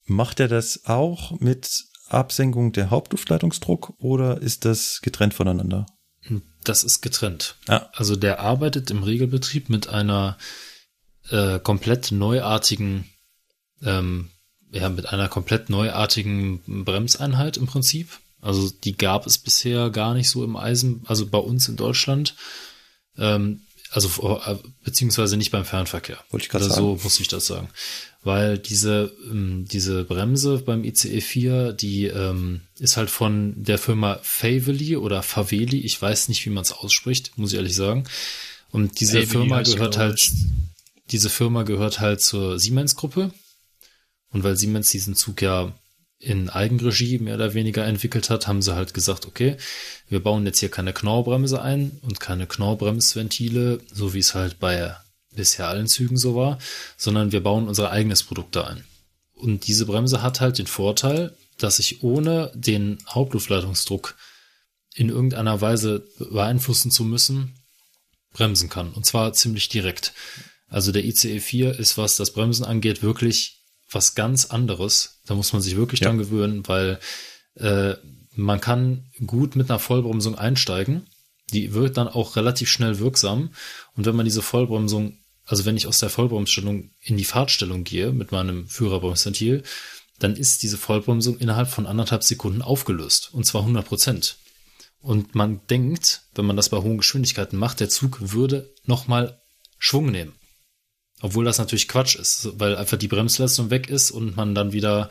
Macht 0.06 0.40
er 0.40 0.48
das 0.48 0.86
auch 0.86 1.40
mit 1.40 1.89
Absenkung 2.14 2.72
der 2.72 2.90
Hauptluftleitungsdruck 2.90 3.94
oder 3.98 4.42
ist 4.42 4.66
das 4.66 5.02
getrennt 5.02 5.34
voneinander? 5.34 5.86
Das 6.64 6.84
ist 6.84 7.02
getrennt. 7.02 7.56
Ja. 7.68 7.90
Also 7.94 8.16
der 8.16 8.40
arbeitet 8.40 8.92
im 8.92 9.04
Regelbetrieb 9.04 9.70
mit 9.70 9.88
einer 9.88 10.38
äh, 11.30 11.60
komplett 11.60 12.12
neuartigen, 12.12 13.06
ähm, 13.82 14.30
ja, 14.72 14.90
mit 14.90 15.10
einer 15.10 15.30
komplett 15.30 15.70
neuartigen 15.70 16.84
Bremseinheit 16.84 17.58
im 17.58 17.68
Prinzip. 17.68 18.20
Also 18.42 18.70
die 18.70 18.96
gab 18.96 19.26
es 19.26 19.38
bisher 19.38 19.90
gar 19.90 20.14
nicht 20.14 20.30
so 20.30 20.44
im 20.44 20.56
Eisen, 20.56 21.04
also 21.08 21.28
bei 21.28 21.38
uns 21.38 21.68
in 21.68 21.76
Deutschland. 21.76 22.36
Ähm, 23.18 23.62
also 23.92 24.40
äh, 24.46 24.56
beziehungsweise 24.84 25.38
nicht 25.38 25.52
beim 25.52 25.66
Fernverkehr. 25.66 26.20
Wollte 26.30 26.46
ich 26.46 26.50
gerade 26.50 26.66
Oder 26.66 26.74
sagen. 26.76 26.98
So 26.98 27.04
muss 27.04 27.20
ich 27.20 27.28
das 27.28 27.48
sagen. 27.48 27.70
Weil 28.22 28.58
diese, 28.58 29.14
ähm, 29.30 29.66
diese 29.72 30.04
Bremse 30.04 30.60
beim 30.60 30.84
ICE 30.84 31.22
4, 31.22 31.74
die 31.74 32.06
ähm, 32.06 32.62
ist 32.78 32.98
halt 32.98 33.10
von 33.10 33.54
der 33.56 33.78
Firma 33.78 34.20
Faveli 34.22 34.98
oder 34.98 35.24
Faveli, 35.24 35.80
ich 35.80 36.00
weiß 36.00 36.28
nicht, 36.28 36.46
wie 36.46 36.50
man 36.50 36.64
es 36.64 36.72
ausspricht, 36.72 37.38
muss 37.38 37.52
ich 37.52 37.58
ehrlich 37.58 37.76
sagen. 37.76 38.04
Und 38.72 39.00
diese 39.00 39.22
Faveli 39.22 39.32
Firma 39.32 39.62
gehört 39.64 39.98
halt, 39.98 40.20
ich. 40.22 40.32
diese 41.12 41.30
Firma 41.30 41.64
gehört 41.64 42.00
halt 42.00 42.22
zur 42.22 42.60
Siemens-Gruppe. 42.60 43.32
Und 44.32 44.44
weil 44.44 44.58
Siemens 44.58 44.92
diesen 44.92 45.16
Zug 45.16 45.42
ja 45.42 45.74
in 46.20 46.50
Eigenregie 46.50 47.18
mehr 47.18 47.36
oder 47.36 47.54
weniger 47.54 47.86
entwickelt 47.86 48.30
hat, 48.30 48.48
haben 48.48 48.62
sie 48.62 48.76
halt 48.76 48.94
gesagt, 48.94 49.26
okay, 49.26 49.56
wir 50.10 50.22
bauen 50.22 50.46
jetzt 50.46 50.60
hier 50.60 50.70
keine 50.70 50.94
Knorrbremse 50.94 51.62
ein 51.62 51.98
und 52.02 52.20
keine 52.20 52.46
Knorrbremsventile, 52.46 53.80
so 53.92 54.14
wie 54.14 54.20
es 54.20 54.36
halt 54.36 54.60
bei 54.60 54.96
bisher 55.34 55.70
allen 55.70 55.88
Zügen 55.88 56.18
so 56.18 56.36
war, 56.36 56.60
sondern 56.98 57.32
wir 57.32 57.42
bauen 57.42 57.68
unser 57.68 57.92
eigenes 57.92 58.24
Produkt 58.24 58.56
da 58.56 58.66
ein. 58.66 58.84
Und 59.34 59.68
diese 59.68 59.86
Bremse 59.86 60.22
hat 60.22 60.42
halt 60.42 60.58
den 60.58 60.68
Vorteil, 60.68 61.34
dass 61.58 61.80
ich 61.80 62.04
ohne 62.04 62.52
den 62.54 62.98
Hauptluftleitungsdruck 63.08 64.16
in 64.96 65.08
irgendeiner 65.10 65.62
Weise 65.62 66.06
beeinflussen 66.18 66.92
zu 66.92 67.06
müssen, 67.06 67.56
bremsen 68.34 68.70
kann. 68.70 68.92
Und 68.92 69.06
zwar 69.06 69.32
ziemlich 69.34 69.70
direkt. 69.70 70.14
Also 70.68 70.92
der 70.92 71.06
ICE 71.06 71.40
4 71.40 71.80
ist, 71.80 71.98
was 71.98 72.18
das 72.18 72.32
Bremsen 72.32 72.66
angeht, 72.66 73.02
wirklich 73.02 73.59
was 73.92 74.16
ganz 74.16 74.46
anderes. 74.46 75.20
Da 75.26 75.36
muss 75.36 75.54
man 75.54 75.62
sich 75.62 75.76
wirklich 75.76 76.02
ja. 76.02 76.08
dran 76.08 76.18
gewöhnen, 76.18 76.68
weil 76.68 77.00
äh, 77.56 77.96
man 78.36 78.62
kann 78.62 79.06
gut 79.26 79.56
mit 79.56 79.70
einer 79.70 79.80
Vollbremsung 79.80 80.38
einsteigen. 80.38 81.08
Die 81.52 81.74
wird 81.74 81.98
dann 81.98 82.08
auch 82.08 82.36
relativ 82.36 82.70
schnell 82.70 83.00
wirksam. 83.00 83.52
Und 83.96 84.06
wenn 84.06 84.16
man 84.16 84.26
diese 84.26 84.42
Vollbremsung, 84.42 85.18
also 85.46 85.66
wenn 85.66 85.78
ich 85.78 85.88
aus 85.88 86.00
der 86.00 86.10
Vollbremsstellung 86.10 86.92
in 87.02 87.18
die 87.18 87.26
Fahrtstellung 87.26 87.84
gehe 87.84 88.12
mit 88.12 88.32
meinem 88.32 88.68
Führerbremsventil, 88.68 89.64
dann 90.20 90.36
ist 90.36 90.64
diese 90.64 90.78
Vollbremsung 90.78 91.38
innerhalb 91.38 91.70
von 91.70 91.88
anderthalb 91.88 92.24
Sekunden 92.24 92.62
aufgelöst. 92.62 93.30
Und 93.32 93.46
zwar 93.46 93.62
100 93.62 93.86
Prozent. 93.86 94.36
Und 95.02 95.34
man 95.34 95.62
denkt, 95.70 96.24
wenn 96.36 96.46
man 96.46 96.58
das 96.58 96.70
bei 96.70 96.78
hohen 96.78 96.98
Geschwindigkeiten 96.98 97.58
macht, 97.58 97.80
der 97.80 97.90
Zug 97.90 98.18
würde 98.34 98.70
nochmal 98.86 99.42
Schwung 99.78 100.12
nehmen. 100.12 100.34
Obwohl 101.22 101.46
das 101.46 101.58
natürlich 101.58 101.88
Quatsch 101.88 102.16
ist, 102.16 102.50
weil 102.60 102.76
einfach 102.76 102.98
die 102.98 103.08
Bremsleistung 103.08 103.70
weg 103.70 103.90
ist 103.90 104.12
und 104.12 104.38
man 104.38 104.56
dann 104.56 104.72
wieder 104.72 105.10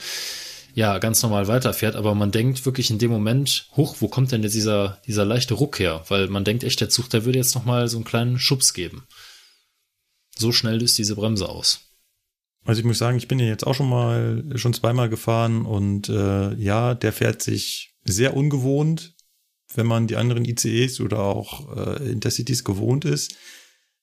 ja 0.74 0.98
ganz 0.98 1.22
normal 1.22 1.48
weiterfährt. 1.48 1.96
Aber 1.96 2.14
man 2.14 2.30
denkt 2.30 2.64
wirklich 2.64 2.90
in 2.90 2.98
dem 2.98 3.10
Moment, 3.10 3.68
hoch, 3.76 3.96
wo 4.00 4.08
kommt 4.08 4.32
denn 4.32 4.42
jetzt 4.42 4.54
dieser, 4.54 5.00
dieser 5.06 5.24
leichte 5.24 5.54
Ruck 5.54 5.78
her? 5.78 6.04
Weil 6.08 6.28
man 6.28 6.44
denkt 6.44 6.64
echt, 6.64 6.80
der 6.80 6.88
Zug, 6.88 7.10
der 7.10 7.24
würde 7.24 7.38
jetzt 7.38 7.54
nochmal 7.54 7.88
so 7.88 7.98
einen 7.98 8.04
kleinen 8.04 8.38
Schubs 8.38 8.72
geben. 8.72 9.06
So 10.36 10.52
schnell 10.52 10.78
löst 10.78 10.96
diese 10.96 11.16
Bremse 11.16 11.48
aus. 11.48 11.80
Also 12.64 12.80
ich 12.80 12.86
muss 12.86 12.98
sagen, 12.98 13.18
ich 13.18 13.28
bin 13.28 13.38
ja 13.38 13.46
jetzt 13.46 13.66
auch 13.66 13.74
schon 13.74 13.88
mal 13.88 14.44
schon 14.56 14.74
zweimal 14.74 15.08
gefahren 15.08 15.64
und 15.64 16.08
äh, 16.08 16.54
ja, 16.54 16.94
der 16.94 17.12
fährt 17.12 17.42
sich 17.42 17.94
sehr 18.04 18.36
ungewohnt, 18.36 19.14
wenn 19.74 19.86
man 19.86 20.06
die 20.06 20.16
anderen 20.16 20.44
ICEs 20.44 21.00
oder 21.00 21.20
auch 21.20 21.76
äh, 21.76 22.10
Intercities 22.10 22.64
gewohnt 22.64 23.04
ist. 23.04 23.36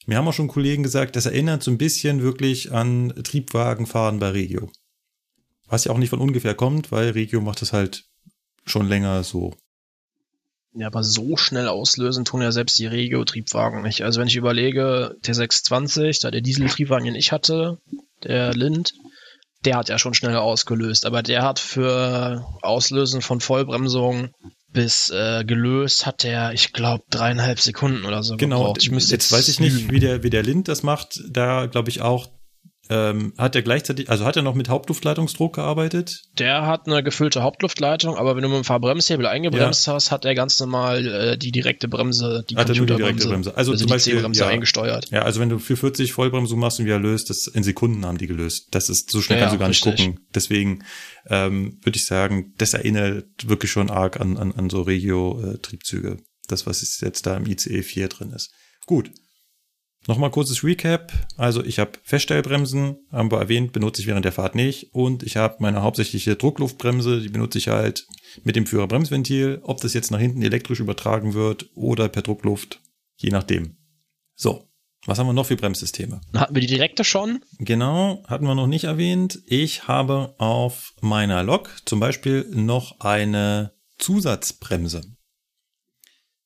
Mir 0.06 0.18
haben 0.18 0.28
auch 0.28 0.34
schon 0.34 0.48
Kollegen 0.48 0.84
gesagt, 0.84 1.16
das 1.16 1.26
erinnert 1.26 1.64
so 1.64 1.72
ein 1.72 1.78
bisschen 1.78 2.22
wirklich 2.22 2.72
an 2.72 3.14
Triebwagenfahren 3.24 4.20
bei 4.20 4.30
Regio. 4.30 4.70
Was 5.68 5.86
ja 5.86 5.92
auch 5.92 5.98
nicht 5.98 6.12
von 6.12 6.22
ungefähr 6.22 6.54
kommt, 6.54 6.92
weil 6.92 7.10
Regio 7.10 7.42
macht 7.42 7.62
das 7.62 7.74
halt 7.74 8.06
schon 8.66 8.88
länger 8.88 9.24
so. 9.24 9.56
Ja, 10.74 10.88
aber 10.88 11.04
so 11.04 11.38
schnell 11.38 11.70
auslösen 11.70 12.26
tun 12.26 12.42
ja 12.42 12.52
selbst 12.52 12.78
die 12.78 12.86
Regio-Triebwagen 12.86 13.82
nicht. 13.82 14.04
Also 14.04 14.20
wenn 14.20 14.28
ich 14.28 14.36
überlege, 14.36 15.16
der 15.26 15.34
620, 15.34 16.20
da 16.20 16.32
der 16.32 16.42
Dieseltriebwagen, 16.42 17.06
den 17.06 17.16
ich 17.16 17.32
hatte, 17.32 17.80
der 18.24 18.54
Lind, 18.54 18.94
der 19.64 19.78
hat 19.78 19.90
ja 19.90 19.98
schon 19.98 20.14
schneller 20.14 20.42
ausgelöst. 20.42 21.06
Aber 21.06 21.24
der 21.24 21.44
hat 21.44 21.60
für 21.60 22.46
Auslösen 22.62 23.22
von 23.22 23.40
Vollbremsung 23.40 24.32
bis 24.76 25.10
äh, 25.10 25.44
gelöst 25.44 26.06
hat 26.06 26.24
der, 26.24 26.54
ich 26.54 26.74
glaube, 26.74 27.04
dreieinhalb 27.10 27.60
Sekunden 27.60 28.06
oder 28.06 28.22
so 28.22 28.38
genau, 28.38 28.60
gebraucht. 28.60 28.84
Ich 28.84 28.92
müsste 28.92 29.16
jetzt, 29.16 29.32
jetzt 29.32 29.40
weiß 29.40 29.48
ich 29.48 29.60
nicht, 29.60 29.90
wie 29.90 30.00
der, 30.00 30.22
wie 30.22 30.30
der 30.30 30.44
Lind 30.44 30.68
das 30.68 30.84
macht. 30.84 31.22
Da 31.28 31.66
glaube 31.66 31.90
ich 31.90 32.02
auch 32.02 32.28
ähm, 32.90 33.34
hat 33.38 33.56
er 33.56 33.64
gleichzeitig, 33.64 34.10
also 34.10 34.26
hat 34.26 34.36
er 34.36 34.44
noch 34.44 34.54
mit 34.54 34.70
Hauptluftleitungsdruck 34.70 35.56
gearbeitet? 35.56 36.24
Der 36.38 36.68
hat 36.68 36.88
eine 36.88 37.02
gefüllte 37.04 37.42
Hauptluftleitung, 37.42 38.16
aber 38.16 38.36
wenn 38.36 38.44
du 38.44 38.50
mit 38.50 38.58
dem 38.58 38.64
Fahrbremshebel 38.64 39.26
eingebremst 39.26 39.88
ja. 39.88 39.94
hast, 39.94 40.12
hat 40.12 40.26
er 40.26 40.36
ganz 40.36 40.60
normal 40.60 41.08
äh, 41.08 41.38
die 41.38 41.52
direkte 41.52 41.88
Bremse, 41.88 42.46
die 42.50 42.56
hat 42.56 42.70
er 42.70 42.76
nur 42.76 42.86
die 42.86 42.96
direkte 42.96 43.28
Bremse, 43.28 43.56
also, 43.56 43.72
also 43.72 43.84
zum 43.84 43.90
Beispiel, 43.90 44.22
Bremse 44.22 44.42
ja, 44.42 44.48
eingesteuert. 44.48 45.10
Ja, 45.10 45.24
also 45.24 45.40
wenn 45.40 45.50
du 45.50 45.58
für 45.58 45.78
40 45.78 46.14
Vollbremsung 46.14 46.60
machst 46.60 46.80
und 46.80 46.86
wieder 46.86 47.00
löst, 47.00 47.30
das 47.32 47.48
in 47.48 47.64
Sekunden 47.64 48.06
haben 48.06 48.20
die 48.20 48.28
gelöst. 48.28 48.68
Das 48.72 48.90
ist 48.90 49.10
so 49.10 49.22
schnell 49.22 49.40
ja, 49.40 49.46
kannst 49.46 49.56
du 49.56 49.60
gar 49.60 49.68
nicht 49.68 49.86
richtig. 49.86 50.06
gucken. 50.06 50.26
Deswegen 50.34 50.84
ähm, 51.28 51.80
würde 51.84 51.98
ich 51.98 52.06
sagen, 52.06 52.54
das 52.58 52.74
erinnert 52.76 53.48
wirklich 53.48 53.72
schon 53.72 53.90
arg 53.90 54.20
an 54.20 54.36
an, 54.38 54.52
an 54.52 54.70
so 54.70 54.82
Regio-Triebzüge. 54.82 56.18
Das 56.48 56.68
was 56.68 57.00
jetzt 57.02 57.26
da 57.26 57.38
im 57.38 57.48
ICE 57.48 57.82
4 57.82 58.08
drin 58.10 58.32
ist. 58.32 58.52
Gut, 58.86 59.10
Nochmal 60.08 60.30
kurzes 60.30 60.64
Recap. 60.64 61.12
Also 61.36 61.64
ich 61.64 61.80
habe 61.80 61.94
Feststellbremsen, 62.04 62.98
haben 63.12 63.32
wir 63.32 63.40
erwähnt, 63.40 63.72
benutze 63.72 64.02
ich 64.02 64.08
während 64.08 64.26
der 64.26 64.32
Fahrt 64.32 64.54
nicht. 64.54 64.94
Und 64.94 65.24
ich 65.24 65.36
habe 65.36 65.56
meine 65.60 65.82
hauptsächliche 65.82 66.36
Druckluftbremse, 66.36 67.22
die 67.22 67.30
benutze 67.30 67.58
ich 67.58 67.70
halt 67.70 68.08
mit 68.44 68.56
dem 68.56 68.68
Führerbremsventil. 68.68 69.62
Ob 69.64 69.82
das 69.82 69.94
jetzt 69.94 70.12
nach 70.12 70.20
hinten 70.20 70.44
elektrisch 70.44 70.80
übertragen 70.80 71.34
wird 71.34 71.70
oder 71.74 72.08
per 72.08 72.22
Druckluft, 72.22 72.82
je 73.18 73.32
nachdem. 73.32 73.78
So, 74.36 74.70
was 75.06 75.18
haben 75.18 75.28
wir 75.28 75.34
noch 75.34 75.48
für 75.48 75.56
Bremssysteme? 75.56 76.22
Hatten 76.36 76.56
wir 76.56 76.62
die 76.62 76.68
direkte 76.68 77.04
schon? 77.04 77.44
Genau, 77.60 78.24
hatten 78.28 78.46
wir 78.46 78.56
noch 78.56 78.68
nicht 78.68 78.84
erwähnt. 78.84 79.42
Ich 79.48 79.88
habe 79.88 80.36
auf 80.38 80.94
meiner 81.02 81.42
Lok 81.44 81.72
zum 81.86 82.00
Beispiel 82.00 82.48
noch 82.52 83.00
eine 83.00 83.74
Zusatzbremse. 83.98 85.02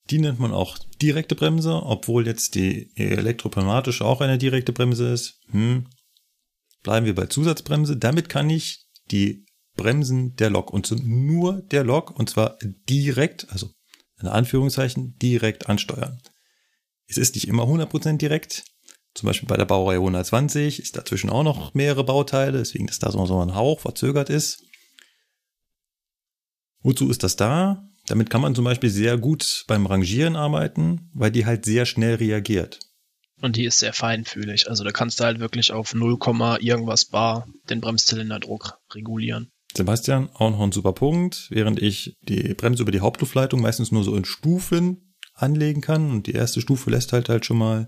Die 0.10 0.20
nennt 0.20 0.40
man 0.40 0.54
auch 0.54 0.78
direkte 1.02 1.36
Bremse, 1.36 1.84
obwohl 1.84 2.26
jetzt 2.26 2.56
die 2.56 2.92
elektropneumatische 2.96 4.06
auch 4.06 4.22
eine 4.22 4.38
direkte 4.38 4.74
Bremse 4.74 5.12
ist. 5.12 5.40
Hm. 5.52 5.88
Bleiben 6.82 7.06
wir 7.06 7.16
bei 7.16 7.28
Zusatzbremse. 7.28 7.98
Damit 7.98 8.30
kann 8.30 8.50
ich 8.50 8.86
die 9.12 9.46
Bremsen 9.76 10.36
der 10.36 10.50
Lok 10.50 10.72
und 10.72 10.92
nur 11.06 11.62
der 11.62 11.84
Lok 11.84 12.18
und 12.18 12.30
zwar 12.30 12.58
direkt, 12.90 13.50
also 13.52 13.70
in 14.20 14.28
Anführungszeichen, 14.28 15.16
direkt 15.20 15.70
ansteuern. 15.70 16.22
Es 17.08 17.18
ist 17.18 17.36
nicht 17.36 17.48
immer 17.48 17.64
100% 17.64 18.18
direkt. 18.18 18.66
Zum 19.16 19.28
Beispiel 19.28 19.48
bei 19.48 19.58
der 19.58 19.66
Baureihe 19.66 19.98
120 19.98 20.80
ist 20.80 20.96
dazwischen 20.98 21.30
auch 21.30 21.44
noch 21.44 21.74
mehrere 21.74 22.04
Bauteile, 22.04 22.60
deswegen 22.60 22.88
ist 22.88 23.04
da 23.04 23.12
so 23.12 23.42
ein 23.42 23.56
Hauch 23.56 23.80
verzögert 23.80 24.30
ist. 24.30 24.64
Wozu 26.82 27.10
ist 27.10 27.24
das 27.24 27.36
da? 27.36 27.89
Damit 28.10 28.32
kann 28.32 28.42
man 28.42 28.56
zum 28.56 28.66
Beispiel 28.66 28.90
sehr 28.90 29.20
gut 29.20 29.66
beim 29.68 29.86
Rangieren 29.86 30.36
arbeiten, 30.36 31.12
weil 31.14 31.30
die 31.30 31.46
halt 31.46 31.64
sehr 31.64 31.86
schnell 31.86 32.16
reagiert. 32.16 32.80
Und 33.40 33.56
die 33.56 33.66
ist 33.66 33.78
sehr 33.78 33.94
feinfühlig. 33.94 34.68
Also 34.68 34.84
da 34.84 34.92
kannst 34.92 35.20
du 35.20 35.26
halt 35.26 35.40
wirklich 35.40 35.72
auf 35.72 35.94
0, 35.94 36.18
irgendwas 36.60 37.06
bar 37.06 37.48
den 37.70 37.82
Bremszylinderdruck 37.82 38.80
regulieren. 38.96 39.52
Sebastian, 39.78 40.30
auch 40.34 40.50
noch 40.50 40.60
ein 40.62 40.72
super 40.72 40.94
Punkt. 40.94 41.48
Während 41.52 41.80
ich 41.80 42.18
die 42.24 42.56
Bremse 42.56 42.82
über 42.82 42.92
die 42.92 43.02
Hauptluftleitung 43.02 43.62
meistens 43.62 43.92
nur 43.92 44.04
so 44.04 44.16
in 44.16 44.26
Stufen 44.26 45.14
anlegen 45.36 45.82
kann 45.82 46.10
und 46.10 46.26
die 46.26 46.34
erste 46.34 46.62
Stufe 46.62 46.90
lässt 46.90 47.14
halt 47.14 47.30
halt 47.30 47.46
schon 47.46 47.60
mal 47.60 47.88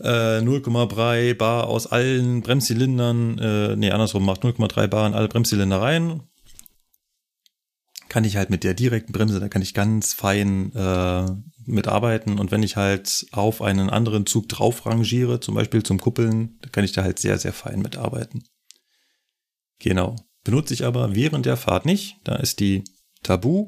äh, 0.00 0.40
0,3 0.40 1.34
Bar 1.34 1.68
aus 1.68 1.86
allen 1.86 2.42
Bremszylindern, 2.42 3.38
äh, 3.38 3.76
nee, 3.76 3.92
andersrum, 3.92 4.26
macht 4.26 4.42
0,3 4.42 4.88
Bar 4.88 5.06
in 5.06 5.14
alle 5.14 5.28
Bremszylinder 5.28 5.80
rein 5.80 6.22
kann 8.12 8.24
ich 8.24 8.36
halt 8.36 8.50
mit 8.50 8.62
der 8.62 8.74
direkten 8.74 9.12
Bremse, 9.12 9.40
da 9.40 9.48
kann 9.48 9.62
ich 9.62 9.72
ganz 9.72 10.12
fein 10.12 10.70
äh, 10.74 11.24
mitarbeiten. 11.64 12.38
Und 12.38 12.50
wenn 12.50 12.62
ich 12.62 12.76
halt 12.76 13.26
auf 13.32 13.62
einen 13.62 13.88
anderen 13.88 14.26
Zug 14.26 14.50
drauf 14.50 14.84
rangiere, 14.84 15.40
zum 15.40 15.54
Beispiel 15.54 15.82
zum 15.82 15.98
Kuppeln, 15.98 16.58
da 16.60 16.68
kann 16.68 16.84
ich 16.84 16.92
da 16.92 17.04
halt 17.04 17.18
sehr, 17.18 17.38
sehr 17.38 17.54
fein 17.54 17.80
mitarbeiten. 17.80 18.44
Genau. 19.78 20.16
Benutze 20.44 20.74
ich 20.74 20.84
aber 20.84 21.14
während 21.14 21.46
der 21.46 21.56
Fahrt 21.56 21.86
nicht. 21.86 22.16
Da 22.24 22.36
ist 22.36 22.60
die 22.60 22.84
Tabu. 23.22 23.64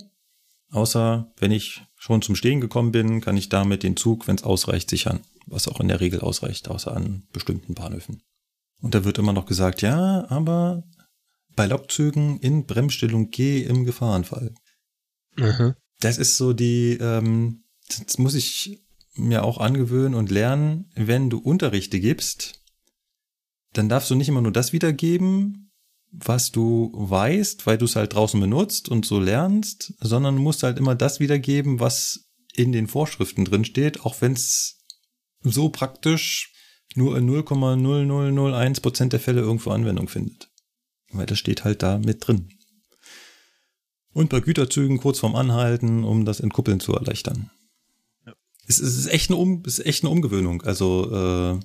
Außer 0.71 1.33
wenn 1.39 1.51
ich 1.51 1.81
schon 1.97 2.21
zum 2.21 2.37
Stehen 2.37 2.61
gekommen 2.61 2.93
bin, 2.93 3.23
kann 3.23 3.39
ich 3.39 3.49
damit 3.49 3.83
den 3.83 3.97
Zug, 3.97 4.29
wenn 4.29 4.37
es 4.37 4.45
ausreicht, 4.45 4.91
sichern. 4.91 5.21
Was 5.47 5.69
auch 5.69 5.81
in 5.81 5.89
der 5.89 6.01
Regel 6.01 6.21
ausreicht, 6.21 6.69
außer 6.69 6.95
an 6.95 7.23
bestimmten 7.33 7.73
Bahnhöfen. 7.73 8.21
Und 8.83 8.95
da 8.95 9.07
wird 9.07 9.17
immer 9.17 9.33
noch 9.33 9.47
gesagt, 9.47 9.81
ja, 9.81 10.27
aber 10.29 10.85
bei 11.57 11.67
Lokzügen 11.67 12.39
in 12.41 12.67
Bremsstellung 12.67 13.31
G 13.31 13.63
im 13.63 13.85
Gefahrenfall. 13.85 14.55
Mhm. 15.37 15.75
Das 16.01 16.19
ist 16.19 16.37
so 16.37 16.53
die, 16.53 16.99
ähm, 17.01 17.65
das 17.89 18.19
muss 18.19 18.35
ich 18.35 18.85
mir 19.15 19.45
auch 19.45 19.59
angewöhnen 19.59 20.15
und 20.15 20.31
lernen, 20.31 20.91
wenn 20.95 21.31
du 21.31 21.39
Unterrichte 21.39 22.01
gibst, 22.01 22.63
dann 23.73 23.89
darfst 23.89 24.11
du 24.11 24.15
nicht 24.15 24.29
immer 24.29 24.41
nur 24.41 24.53
das 24.53 24.73
wiedergeben, 24.73 25.73
was 26.11 26.53
du 26.53 26.93
weißt, 26.95 27.67
weil 27.67 27.79
du 27.79 27.87
es 27.87 27.97
halt 27.97 28.15
draußen 28.15 28.41
benutzt 28.41 28.89
und 28.89 29.05
so 29.05 29.19
lernst, 29.19 29.95
sondern 30.01 30.37
du 30.37 30.43
musst 30.43 30.63
halt 30.63 30.79
immer 30.79 30.95
das 30.95 31.21
wiedergeben, 31.21 31.81
was 31.81 32.29
in 32.53 32.73
den 32.73 32.87
Vorschriften 32.87 33.45
drin 33.45 33.65
steht, 33.65 34.05
auch 34.05 34.21
wenn 34.21 34.33
es 34.33 34.79
so 35.43 35.69
praktisch 35.71 36.53
nur 36.95 37.19
in 37.19 37.29
0,0001 37.29 38.81
Prozent 38.81 39.13
der 39.13 39.21
Fälle 39.21 39.41
irgendwo 39.41 39.71
Anwendung 39.71 40.09
findet. 40.09 40.51
Weil 41.15 41.27
das 41.27 41.39
steht 41.39 41.65
halt 41.65 41.83
da 41.83 41.99
mit 41.99 42.27
drin. 42.27 42.49
Und 44.13 44.31
bei 44.31 44.41
Güterzügen 44.41 44.99
kurz 44.99 45.19
vorm 45.19 45.35
Anhalten, 45.35 46.05
um 46.05 46.25
das 46.25 46.41
Entkuppeln 46.41 46.81
zu 46.81 46.93
erleichtern. 46.93 47.51
Ja. 48.27 48.35
Es, 48.67 48.79
es, 48.79 48.97
ist 48.97 49.07
echt 49.07 49.31
eine 49.31 49.39
um, 49.39 49.63
es 49.67 49.79
ist 49.79 49.87
echt 49.87 50.05
eine 50.05 50.11
Umgewöhnung. 50.11 50.63
Also 50.63 51.11
äh, 51.11 51.61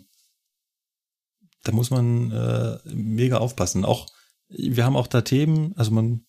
da 1.64 1.72
muss 1.72 1.91
man 1.91 2.32
äh, 2.32 2.80
mega 2.86 3.38
aufpassen. 3.38 3.86
Auch 3.86 4.08
wir 4.50 4.84
haben 4.84 4.95
auch 4.95 5.08
da 5.08 5.22
Themen, 5.22 5.74
also 5.78 5.91
man, 5.91 6.26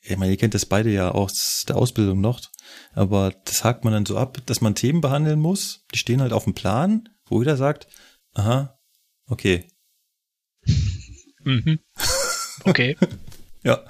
ich 0.00 0.16
meine, 0.16 0.32
ihr 0.32 0.38
kennt 0.38 0.54
das 0.54 0.66
beide 0.66 0.90
ja 0.90 1.10
aus 1.10 1.64
der 1.66 1.76
Ausbildung 1.76 2.20
noch, 2.20 2.40
aber 2.92 3.32
das 3.44 3.64
hakt 3.64 3.84
man 3.84 3.92
dann 3.92 4.06
so 4.06 4.16
ab, 4.16 4.38
dass 4.46 4.60
man 4.60 4.74
Themen 4.74 5.00
behandeln 5.00 5.40
muss, 5.40 5.84
die 5.92 5.98
stehen 5.98 6.20
halt 6.20 6.32
auf 6.32 6.44
dem 6.44 6.54
Plan, 6.54 7.08
wo 7.26 7.40
jeder 7.40 7.56
sagt, 7.56 7.88
aha, 8.32 8.78
okay. 9.26 9.68
Mhm. 11.46 11.78
Okay. 12.64 12.96
ja. 13.62 13.82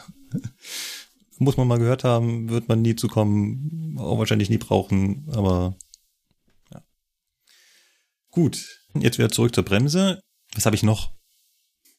Muss 1.39 1.57
man 1.57 1.67
mal 1.67 1.79
gehört 1.79 2.05
haben, 2.05 2.49
wird 2.49 2.69
man 2.69 2.83
nie 2.83 2.97
zukommen, 2.97 3.97
auch 3.99 4.19
wahrscheinlich 4.19 4.51
nie 4.51 4.59
brauchen, 4.59 5.27
aber 5.33 5.75
ja. 6.73 6.83
Gut, 8.31 8.81
jetzt 8.95 9.19
wieder 9.19 9.31
zurück 9.31 9.55
zur 9.55 9.65
Bremse. 9.65 10.21
Was 10.55 10.67
habe 10.67 10.77
ich 10.77 10.83
noch? 10.83 11.11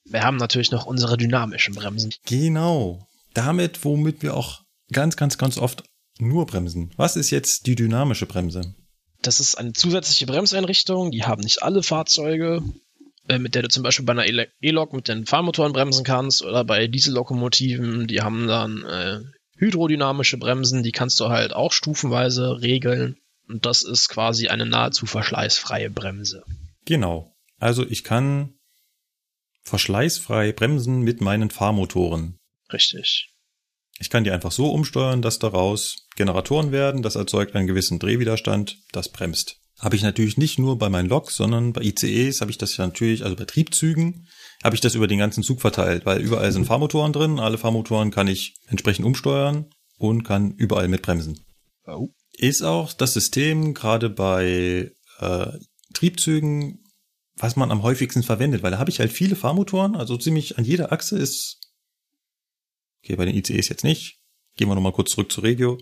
Wir 0.06 0.24
haben 0.24 0.38
natürlich 0.38 0.72
noch 0.72 0.86
unsere 0.86 1.18
dynamischen 1.18 1.74
Bremsen. 1.74 2.14
Genau. 2.26 3.08
Damit, 3.34 3.84
womit 3.84 4.22
wir 4.22 4.36
auch 4.36 4.62
ganz, 4.92 5.18
ganz, 5.18 5.38
ganz 5.38 5.58
oft 5.58 5.84
nur 6.20 6.46
bremsen. 6.46 6.92
Was 6.96 7.16
ist 7.16 7.32
jetzt 7.32 7.66
die 7.66 7.76
dynamische 7.76 8.26
Bremse? 8.26 8.76
Das 9.22 9.40
ist 9.40 9.56
eine 9.56 9.74
zusätzliche 9.74 10.28
Bremseinrichtung, 10.28 11.12
die 11.12 11.24
haben 11.24 11.42
nicht 11.42 11.64
alle 11.64 11.82
Fahrzeuge, 11.84 12.64
mit 13.28 13.56
der 13.56 13.64
du 13.64 13.70
zum 13.70 13.84
Beispiel 13.84 14.06
bei 14.06 14.14
einer 14.14 14.48
E-Lok 14.62 14.94
mit 14.94 15.08
den 15.08 15.26
Fahrmotoren 15.26 15.74
bremsen 15.74 16.04
kannst 16.04 16.44
oder 16.44 16.64
bei 16.64 16.88
Diesellokomotiven, 16.88 18.08
die 18.08 18.22
haben 18.22 18.48
dann 18.48 18.84
äh, 18.86 19.20
hydrodynamische 19.58 20.38
Bremsen, 20.38 20.84
die 20.84 20.92
kannst 20.92 21.20
du 21.20 21.30
halt 21.30 21.54
auch 21.54 21.72
stufenweise 21.72 22.62
regeln. 22.62 23.18
Und 23.48 23.66
das 23.66 23.84
ist 23.84 24.10
quasi 24.10 24.48
eine 24.48 24.66
nahezu 24.66 25.06
verschleißfreie 25.06 25.90
Bremse. 25.90 26.44
Genau. 26.86 27.32
Also 27.60 27.86
ich 27.88 28.04
kann 28.04 28.56
verschleißfrei 29.62 30.52
bremsen 30.52 31.02
mit 31.02 31.22
meinen 31.22 31.50
Fahrmotoren. 31.50 32.38
Richtig. 32.72 33.32
Ich 34.00 34.10
kann 34.10 34.24
die 34.24 34.32
einfach 34.32 34.52
so 34.52 34.72
umsteuern, 34.72 35.22
dass 35.22 35.40
daraus 35.40 36.08
Generatoren 36.16 36.72
werden, 36.72 37.02
das 37.02 37.16
erzeugt 37.16 37.56
einen 37.56 37.68
gewissen 37.68 37.98
Drehwiderstand, 37.98 38.78
das 38.92 39.10
bremst. 39.10 39.60
Habe 39.80 39.96
ich 39.96 40.04
natürlich 40.04 40.38
nicht 40.38 40.58
nur 40.58 40.78
bei 40.78 40.90
meinen 40.90 41.10
Loks, 41.10 41.36
sondern 41.36 41.74
bei 41.74 41.82
ICEs 41.82 42.42
habe 42.42 42.52
ich 42.52 42.58
das 42.58 42.78
ja 42.78 42.86
natürlich, 42.86 43.24
also 43.24 43.36
bei 43.36 43.46
Triebzügen, 43.46 44.28
habe 44.64 44.76
ich 44.76 44.82
das 44.82 44.96
über 44.96 45.08
den 45.08 45.20
ganzen 45.20 45.44
Zug 45.44 45.62
verteilt, 45.62 46.06
weil 46.06 46.22
überall 46.22 46.52
sind 46.52 46.66
Fahrmotoren 46.66 47.12
drin, 47.12 47.40
alle 47.40 47.58
Fahrmotoren 47.58 48.12
kann 48.12 48.28
ich 48.28 48.56
entsprechend 48.68 49.06
umsteuern 49.06 49.66
und 49.98 50.24
kann 50.24 50.54
überall 50.56 50.88
mit 50.88 51.02
bremsen. 51.02 51.40
Oh. 51.86 52.10
Ist 52.38 52.64
auch 52.64 52.94
das 52.94 53.14
System 53.14 53.74
gerade 53.74 54.10
bei 54.10 54.92
äh, 55.20 55.48
Triebzügen 55.94 56.80
was 57.38 57.56
man 57.56 57.72
am 57.72 57.84
häufigsten 57.84 58.24
verwendet, 58.24 58.64
weil 58.64 58.72
da 58.72 58.80
habe 58.80 58.90
ich 58.90 59.00
halt 59.00 59.12
viele 59.12 59.36
Fahrmotoren, 59.36 59.96
also 59.96 60.18
ziemlich 60.18 60.58
an 60.58 60.64
jeder 60.64 60.92
Achse 60.92 61.18
ist, 61.18 61.60
okay, 63.04 63.16
bei 63.16 63.26
den 63.26 63.36
ICEs 63.36 63.70
jetzt 63.70 63.84
nicht, 63.84 64.20
gehen 64.56 64.70
wir 64.70 64.76
nochmal 64.76 64.94
kurz 64.94 65.12
zurück 65.12 65.32
zur 65.32 65.44
Regio. 65.44 65.78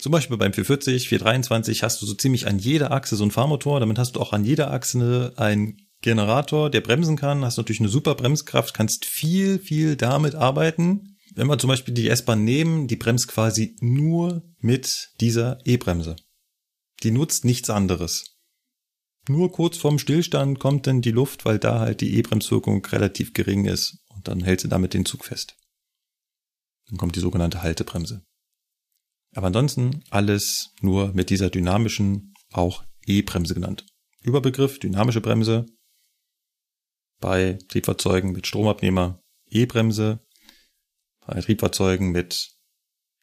Zum 0.00 0.12
Beispiel 0.12 0.36
beim 0.36 0.52
440, 0.52 1.08
423 1.08 1.82
hast 1.82 2.00
du 2.00 2.06
so 2.06 2.14
ziemlich 2.14 2.46
an 2.46 2.58
jeder 2.58 2.92
Achse 2.92 3.16
so 3.16 3.24
einen 3.24 3.32
Fahrmotor, 3.32 3.80
damit 3.80 3.98
hast 3.98 4.14
du 4.14 4.20
auch 4.20 4.32
an 4.32 4.44
jeder 4.44 4.70
Achse 4.70 5.32
einen 5.36 5.88
Generator, 6.00 6.70
der 6.70 6.80
bremsen 6.80 7.16
kann, 7.16 7.44
hast 7.44 7.56
natürlich 7.56 7.80
eine 7.80 7.88
super 7.88 8.14
Bremskraft, 8.14 8.72
kannst 8.74 9.04
viel, 9.04 9.58
viel 9.58 9.96
damit 9.96 10.36
arbeiten. 10.36 11.16
Wenn 11.34 11.48
wir 11.48 11.58
zum 11.58 11.68
Beispiel 11.68 11.94
die 11.94 12.08
S-Bahn 12.08 12.44
nehmen, 12.44 12.86
die 12.86 12.96
bremst 12.96 13.26
quasi 13.26 13.76
nur 13.80 14.44
mit 14.58 15.10
dieser 15.20 15.58
E-Bremse. 15.64 16.14
Die 17.02 17.10
nutzt 17.10 17.44
nichts 17.44 17.68
anderes. 17.68 18.36
Nur 19.28 19.50
kurz 19.52 19.76
vorm 19.76 19.98
Stillstand 19.98 20.60
kommt 20.60 20.86
dann 20.86 21.02
die 21.02 21.10
Luft, 21.10 21.44
weil 21.44 21.58
da 21.58 21.80
halt 21.80 22.00
die 22.00 22.16
E-Bremswirkung 22.16 22.84
relativ 22.86 23.34
gering 23.34 23.66
ist 23.66 23.98
und 24.08 24.28
dann 24.28 24.42
hält 24.42 24.60
sie 24.60 24.68
damit 24.68 24.94
den 24.94 25.04
Zug 25.04 25.24
fest. 25.24 25.56
Dann 26.88 26.96
kommt 26.96 27.16
die 27.16 27.20
sogenannte 27.20 27.62
Haltebremse. 27.62 28.22
Aber 29.34 29.48
ansonsten 29.48 30.02
alles 30.10 30.72
nur 30.80 31.12
mit 31.12 31.30
dieser 31.30 31.50
dynamischen, 31.50 32.34
auch 32.52 32.84
E-Bremse 33.06 33.54
genannt. 33.54 33.86
Überbegriff 34.22 34.78
dynamische 34.78 35.20
Bremse 35.20 35.66
bei 37.20 37.58
Triebfahrzeugen 37.68 38.32
mit 38.32 38.46
Stromabnehmer, 38.46 39.22
E-Bremse 39.46 40.20
bei 41.26 41.40
Triebfahrzeugen 41.40 42.10
mit 42.10 42.50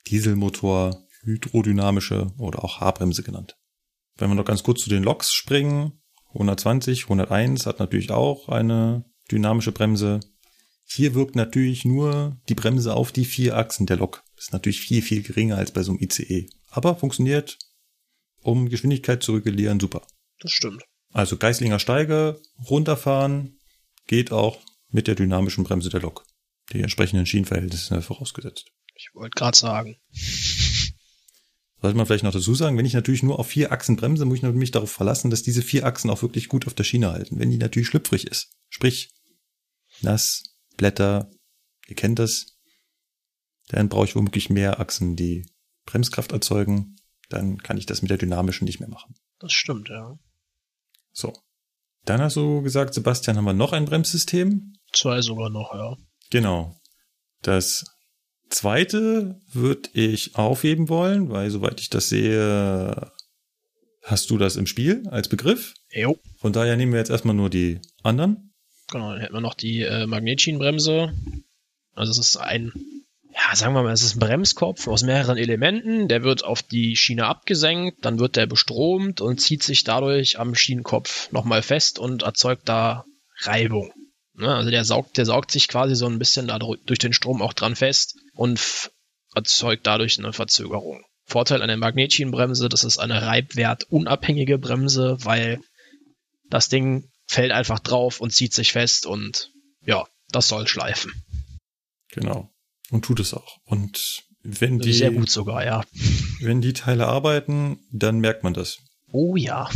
Dieselmotor, 0.08 1.06
hydrodynamische 1.24 2.32
oder 2.38 2.64
auch 2.64 2.80
H-Bremse 2.80 3.24
genannt. 3.24 3.58
Wenn 4.18 4.30
wir 4.30 4.36
noch 4.36 4.46
ganz 4.46 4.64
kurz 4.64 4.82
zu 4.82 4.90
den 4.90 5.04
Loks 5.04 5.34
springen, 5.34 6.02
120, 6.30 7.04
101 7.04 7.66
hat 7.66 7.80
natürlich 7.80 8.12
auch 8.12 8.50
eine 8.50 9.06
dynamische 9.32 9.72
Bremse. 9.72 10.20
Hier 10.84 11.16
wirkt 11.16 11.36
natürlich 11.36 11.86
nur 11.86 12.38
die 12.48 12.56
Bremse 12.56 12.94
auf 12.94 13.12
die 13.12 13.26
vier 13.26 13.58
Achsen 13.58 13.86
der 13.86 13.98
Lok. 13.98 14.24
Ist 14.46 14.54
natürlich 14.54 14.82
viel, 14.82 15.02
viel 15.02 15.24
geringer 15.24 15.58
als 15.58 15.72
bei 15.72 15.82
so 15.82 15.92
einem 15.92 16.02
ICE. 16.02 16.48
Aber 16.70 16.96
funktioniert, 16.96 17.58
um 18.44 18.70
Geschwindigkeit 18.70 19.24
zu 19.24 19.34
regulieren, 19.34 19.80
super. 19.80 20.06
Das 20.40 20.52
stimmt. 20.52 20.84
Also 21.12 21.36
Geislinger 21.36 21.80
Steige, 21.80 22.40
runterfahren, 22.70 23.58
geht 24.06 24.32
auch 24.32 24.62
mit 24.90 25.08
der 25.08 25.16
dynamischen 25.16 25.64
Bremse 25.64 25.90
der 25.90 26.02
Lok. 26.02 26.28
Die 26.74 26.82
entsprechenden 26.82 27.26
Schienenverhältnisse 27.26 28.04
vorausgesetzt. 28.04 28.70
Ich 28.94 29.10
wollte 29.16 29.34
gerade 29.36 29.58
sagen. 29.58 29.98
Sollte 31.82 31.98
man 31.98 32.06
vielleicht 32.06 32.24
noch 32.24 32.32
dazu 32.32 32.54
sagen, 32.54 32.78
wenn 32.78 32.86
ich 32.86 32.94
natürlich 32.94 33.24
nur 33.24 33.40
auf 33.40 33.48
vier 33.48 33.72
Achsen 33.72 33.96
bremse, 33.96 34.26
muss 34.26 34.38
ich 34.38 34.44
mich 34.44 34.70
darauf 34.70 34.92
verlassen, 34.92 35.32
dass 35.32 35.42
diese 35.42 35.64
vier 35.64 35.88
Achsen 35.88 36.12
auch 36.12 36.22
wirklich 36.22 36.50
gut 36.50 36.68
auf 36.68 36.76
der 36.76 36.84
Schiene 36.84 37.12
halten. 37.12 37.40
Wenn 37.40 37.50
die 37.50 37.58
natürlich 37.58 37.88
schlüpfrig 37.88 38.28
ist, 38.28 38.52
sprich 38.70 39.10
nass, 40.02 40.44
Blätter, 40.78 41.32
ihr 41.88 41.96
kennt 41.96 42.20
das, 42.20 42.55
dann 43.68 43.90
brauche 43.90 44.06
ich 44.06 44.16
womöglich 44.16 44.50
mehr 44.50 44.80
Achsen, 44.80 45.16
die 45.16 45.46
Bremskraft 45.86 46.32
erzeugen. 46.32 46.96
Dann 47.30 47.58
kann 47.58 47.78
ich 47.78 47.86
das 47.86 48.02
mit 48.02 48.12
der 48.12 48.18
dynamischen 48.18 48.66
nicht 48.66 48.80
mehr 48.80 48.90
machen. 48.90 49.16
Das 49.40 49.54
stimmt, 49.54 49.90
ja. 49.90 50.18
So. 51.12 51.34
Dann 52.06 52.22
hast 52.22 52.36
du 52.36 52.62
gesagt, 52.62 52.94
Sebastian, 52.94 53.38
haben 53.38 53.46
wir 53.46 53.54
noch 53.54 53.74
ein 53.74 53.86
Bremssystem? 53.86 54.74
Zwei 54.94 55.22
sogar 55.22 55.50
noch, 55.50 55.74
ja. 55.74 55.98
Genau. 56.30 56.80
Das 57.42 57.86
zweite 58.50 59.40
würde 59.52 59.90
ich 59.94 60.36
aufheben 60.36 60.88
wollen, 60.90 61.30
weil 61.30 61.50
soweit 61.50 61.82
ich 61.82 61.90
das 61.90 62.10
sehe, 62.10 63.12
hast 64.04 64.30
du 64.30 64.38
das 64.38 64.56
im 64.56 64.68
Spiel 64.68 65.08
als 65.10 65.30
Begriff. 65.30 65.74
Jo. 65.92 66.20
Von 66.38 66.54
daher 66.54 66.78
nehmen 66.78 66.92
wir 66.92 67.00
jetzt 67.00 67.10
erstmal 67.10 67.36
nur 67.36 67.50
die 67.50 67.82
anderen. 68.04 68.54
Genau, 68.92 69.12
dann 69.12 69.22
hätten 69.22 69.34
wir 69.34 69.42
noch 69.42 69.56
die 69.56 69.82
äh, 69.82 70.06
Magnetschienenbremse. 70.06 71.14
Also 71.94 72.12
es 72.12 72.20
ist 72.20 72.38
ein, 72.38 72.72
ja, 73.48 73.56
sagen 73.56 73.74
wir 73.74 73.84
mal, 73.84 73.94
es 73.94 74.02
ist 74.02 74.16
ein 74.16 74.20
Bremskopf 74.20 74.88
aus 74.88 75.04
mehreren 75.04 75.38
Elementen. 75.38 76.08
Der 76.08 76.24
wird 76.24 76.44
auf 76.44 76.64
die 76.64 76.96
Schiene 76.96 77.26
abgesenkt, 77.26 78.04
dann 78.04 78.20
wird 78.20 78.36
der 78.36 78.48
bestromt 78.48 79.22
und 79.22 79.40
zieht 79.40 79.64
sich 79.64 79.84
dadurch 79.84 80.40
am 80.40 80.56
Schienenkopf 80.56 81.32
nochmal 81.32 81.62
fest 81.62 82.00
und 82.00 82.24
erzeugt 82.24 82.68
da 82.68 83.06
Reibung. 83.42 83.92
Ne? 84.34 84.54
Also 84.54 84.72
der 84.72 84.84
saugt, 84.84 85.18
der 85.18 85.26
saugt 85.26 85.52
sich 85.52 85.68
quasi 85.68 85.96
so 85.96 86.08
ein 86.08 86.20
bisschen 86.20 86.48
da 86.48 86.58
durch 86.60 87.00
den 87.00 87.14
Strom 87.14 87.42
auch 87.42 87.54
dran 87.54 87.76
fest 87.76 88.16
und 88.34 88.92
erzeugt 89.36 89.86
dadurch 89.86 90.18
eine 90.18 90.34
Verzögerung. 90.34 91.04
Vorteil 91.26 91.62
an 91.62 91.68
der 91.68 91.78
Magnetschienenbremse, 91.78 92.70
das 92.70 92.84
ist 92.84 93.00
eine 93.00 93.24
reibwertunabhängige 93.24 94.58
Bremse, 94.58 95.18
weil 95.22 95.60
das 96.50 96.70
Ding 96.70 97.10
fällt 97.28 97.52
einfach 97.52 97.80
drauf 97.80 98.22
und 98.22 98.32
zieht 98.32 98.54
sich 98.54 98.72
fest 98.72 99.06
und 99.06 99.52
ja, 99.86 100.06
das 100.30 100.48
soll 100.48 100.68
schleifen. 100.68 101.12
Genau. 102.12 102.50
Und 102.92 103.04
tut 103.04 103.20
es 103.20 103.34
auch. 103.34 103.58
Und 103.66 104.24
wenn 104.44 104.80
die. 104.80 104.94
Sehr 104.94 105.12
gut 105.12 105.30
sogar, 105.30 105.66
ja. 105.66 105.84
Wenn 106.40 106.62
die 106.62 106.74
Teile 106.74 107.08
arbeiten, 107.08 107.80
dann 107.92 108.20
merkt 108.20 108.44
man 108.44 108.54
das. 108.54 108.78
Oh 109.12 109.36
ja. 109.36 109.70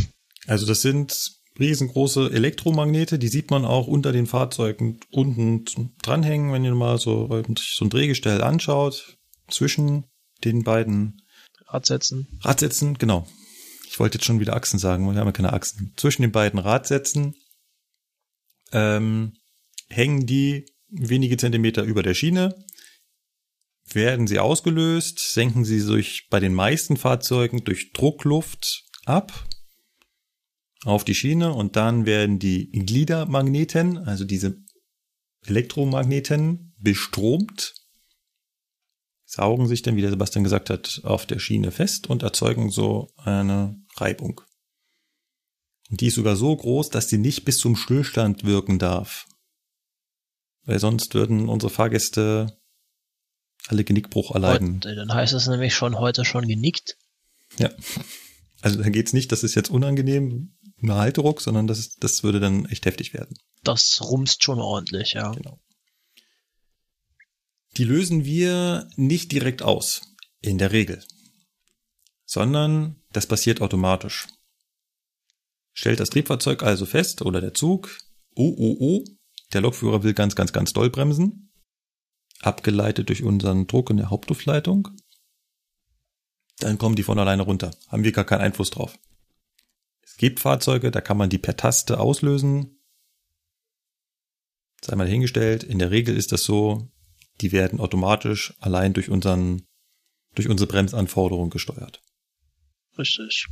Also 0.46 0.66
das 0.66 0.82
sind 0.82 1.40
riesengroße 1.58 2.30
Elektromagnete, 2.32 3.18
die 3.18 3.28
sieht 3.28 3.50
man 3.50 3.64
auch 3.64 3.86
unter 3.86 4.12
den 4.12 4.26
Fahrzeugen 4.26 5.00
unten 5.10 5.94
dranhängen, 6.02 6.52
wenn 6.52 6.64
ihr 6.64 6.74
mal 6.74 6.98
so, 6.98 7.28
so 7.28 7.84
ein 7.84 7.90
Drehgestell 7.90 8.42
anschaut, 8.42 9.18
zwischen 9.48 10.06
den 10.44 10.64
beiden 10.64 11.22
Radsätzen. 11.66 12.28
Radsätzen, 12.40 12.96
genau. 12.98 13.26
Ich 13.88 13.98
wollte 13.98 14.18
jetzt 14.18 14.24
schon 14.24 14.40
wieder 14.40 14.54
Achsen 14.54 14.78
sagen, 14.78 15.04
wir 15.04 15.18
haben 15.18 15.26
ja 15.26 15.32
keine 15.32 15.52
Achsen. 15.52 15.92
Zwischen 15.96 16.22
den 16.22 16.32
beiden 16.32 16.58
Radsätzen 16.58 17.34
ähm, 18.72 19.32
hängen 19.88 20.26
die 20.26 20.66
wenige 20.88 21.36
Zentimeter 21.36 21.82
über 21.82 22.02
der 22.02 22.14
Schiene. 22.14 22.54
Werden 23.92 24.26
sie 24.26 24.38
ausgelöst, 24.38 25.18
senken 25.18 25.64
sie 25.64 25.80
sich 25.80 26.28
bei 26.30 26.38
den 26.38 26.54
meisten 26.54 26.96
Fahrzeugen 26.96 27.64
durch 27.64 27.92
Druckluft 27.92 28.84
ab 29.04 29.48
auf 30.84 31.04
die 31.04 31.14
Schiene 31.14 31.52
und 31.52 31.76
dann 31.76 32.06
werden 32.06 32.38
die 32.38 32.70
Gliedermagneten, 32.70 33.98
also 33.98 34.24
diese 34.24 34.56
Elektromagneten, 35.44 36.74
bestromt, 36.78 37.74
saugen 39.24 39.68
sich 39.68 39.82
dann, 39.82 39.96
wie 39.96 40.00
der 40.00 40.10
Sebastian 40.10 40.44
gesagt 40.44 40.70
hat, 40.70 41.00
auf 41.04 41.26
der 41.26 41.38
Schiene 41.38 41.70
fest 41.70 42.08
und 42.08 42.22
erzeugen 42.22 42.70
so 42.70 43.12
eine 43.16 43.76
Reibung. 43.96 44.40
Und 45.90 46.00
die 46.00 46.06
ist 46.06 46.14
sogar 46.14 46.36
so 46.36 46.56
groß, 46.56 46.88
dass 46.88 47.08
sie 47.08 47.18
nicht 47.18 47.44
bis 47.44 47.58
zum 47.58 47.76
Stillstand 47.76 48.44
wirken 48.44 48.78
darf. 48.78 49.26
weil 50.64 50.78
sonst 50.78 51.14
würden 51.14 51.48
unsere 51.48 51.70
Fahrgäste 51.70 52.59
alle 53.68 53.84
Genickbruch 53.84 54.34
erleiden. 54.34 54.76
Heute, 54.76 54.94
dann 54.94 55.12
heißt 55.12 55.32
es 55.32 55.46
nämlich 55.46 55.74
schon 55.74 55.98
heute 55.98 56.24
schon 56.24 56.46
genickt. 56.46 56.96
Ja. 57.58 57.70
Also 58.62 58.82
da 58.82 58.88
geht's 58.88 59.12
nicht, 59.12 59.32
das 59.32 59.42
ist 59.42 59.54
jetzt 59.54 59.70
unangenehm, 59.70 60.54
eine 60.82 60.94
Halteruck, 60.94 61.40
sondern 61.40 61.66
das, 61.66 61.78
ist, 61.78 62.04
das 62.04 62.22
würde 62.22 62.40
dann 62.40 62.66
echt 62.66 62.86
heftig 62.86 63.14
werden. 63.14 63.36
Das 63.62 64.00
rumst 64.02 64.44
schon 64.44 64.58
ordentlich, 64.58 65.12
ja. 65.12 65.32
Genau. 65.32 65.60
Die 67.76 67.84
lösen 67.84 68.24
wir 68.24 68.88
nicht 68.96 69.32
direkt 69.32 69.62
aus, 69.62 70.02
in 70.40 70.58
der 70.58 70.72
Regel, 70.72 71.02
sondern 72.24 72.96
das 73.12 73.26
passiert 73.26 73.60
automatisch. 73.60 74.26
Stellt 75.72 76.00
das 76.00 76.10
Triebfahrzeug 76.10 76.62
also 76.62 76.84
fest 76.84 77.22
oder 77.22 77.40
der 77.40 77.54
Zug, 77.54 77.96
oh, 78.34 78.54
oh, 78.56 78.76
oh, 78.80 79.04
der 79.52 79.60
Lokführer 79.60 80.02
will 80.02 80.14
ganz, 80.14 80.34
ganz, 80.34 80.52
ganz 80.52 80.72
doll 80.72 80.90
bremsen, 80.90 81.49
abgeleitet 82.42 83.08
durch 83.08 83.22
unseren 83.22 83.66
Druck 83.66 83.90
in 83.90 83.96
der 83.96 84.10
Hauptluftleitung, 84.10 84.88
dann 86.58 86.78
kommen 86.78 86.96
die 86.96 87.02
von 87.02 87.18
alleine 87.18 87.42
runter. 87.42 87.70
Haben 87.88 88.04
wir 88.04 88.12
gar 88.12 88.24
keinen 88.24 88.42
Einfluss 88.42 88.70
drauf. 88.70 88.98
Es 90.02 90.16
gibt 90.16 90.40
Fahrzeuge, 90.40 90.90
da 90.90 91.00
kann 91.00 91.16
man 91.16 91.30
die 91.30 91.38
per 91.38 91.56
Taste 91.56 91.98
auslösen. 91.98 92.78
Sei 94.82 94.96
mal 94.96 95.08
hingestellt. 95.08 95.62
In 95.62 95.78
der 95.78 95.90
Regel 95.90 96.16
ist 96.16 96.32
das 96.32 96.44
so, 96.44 96.90
die 97.40 97.52
werden 97.52 97.80
automatisch 97.80 98.54
allein 98.60 98.92
durch 98.92 99.08
unseren, 99.08 99.66
durch 100.34 100.48
unsere 100.48 100.68
Bremsanforderungen 100.68 101.50
gesteuert. 101.50 102.02
Richtig. 102.98 103.46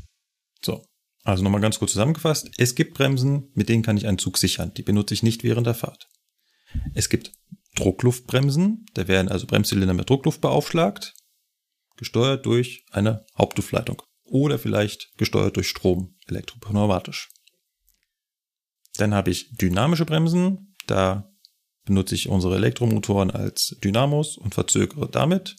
So. 0.62 0.84
Also 1.24 1.42
nochmal 1.42 1.60
ganz 1.60 1.78
kurz 1.78 1.92
zusammengefasst. 1.92 2.50
Es 2.56 2.74
gibt 2.74 2.94
Bremsen, 2.94 3.50
mit 3.54 3.68
denen 3.68 3.82
kann 3.82 3.96
ich 3.96 4.06
einen 4.06 4.18
Zug 4.18 4.38
sichern. 4.38 4.72
Die 4.74 4.82
benutze 4.82 5.14
ich 5.14 5.22
nicht 5.22 5.44
während 5.44 5.66
der 5.66 5.74
Fahrt. 5.74 6.08
Es 6.94 7.08
gibt 7.08 7.32
Druckluftbremsen. 7.76 8.86
Da 8.94 9.08
werden 9.08 9.28
also 9.28 9.46
Bremszylinder 9.46 9.94
mit 9.94 10.08
Druckluft 10.08 10.40
beaufschlagt. 10.40 11.14
Gesteuert 11.96 12.46
durch 12.46 12.84
eine 12.90 13.26
Hauptluftleitung. 13.36 14.02
Oder 14.24 14.58
vielleicht 14.58 15.16
gesteuert 15.16 15.56
durch 15.56 15.68
Strom, 15.68 16.16
elektropneumatisch. 16.26 17.30
Dann 18.96 19.14
habe 19.14 19.30
ich 19.30 19.56
dynamische 19.56 20.04
Bremsen. 20.04 20.76
Da 20.86 21.30
benutze 21.84 22.14
ich 22.14 22.28
unsere 22.28 22.56
Elektromotoren 22.56 23.30
als 23.30 23.76
Dynamos 23.82 24.36
und 24.36 24.54
verzögere 24.54 25.08
damit. 25.08 25.56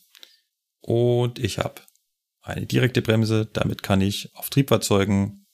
Und 0.81 1.39
ich 1.39 1.57
habe 1.57 1.81
eine 2.41 2.65
direkte 2.65 3.01
Bremse. 3.01 3.47
Damit 3.51 3.83
kann 3.83 4.01
ich 4.01 4.33
auf 4.35 4.49
Triebfahrzeugen 4.49 5.47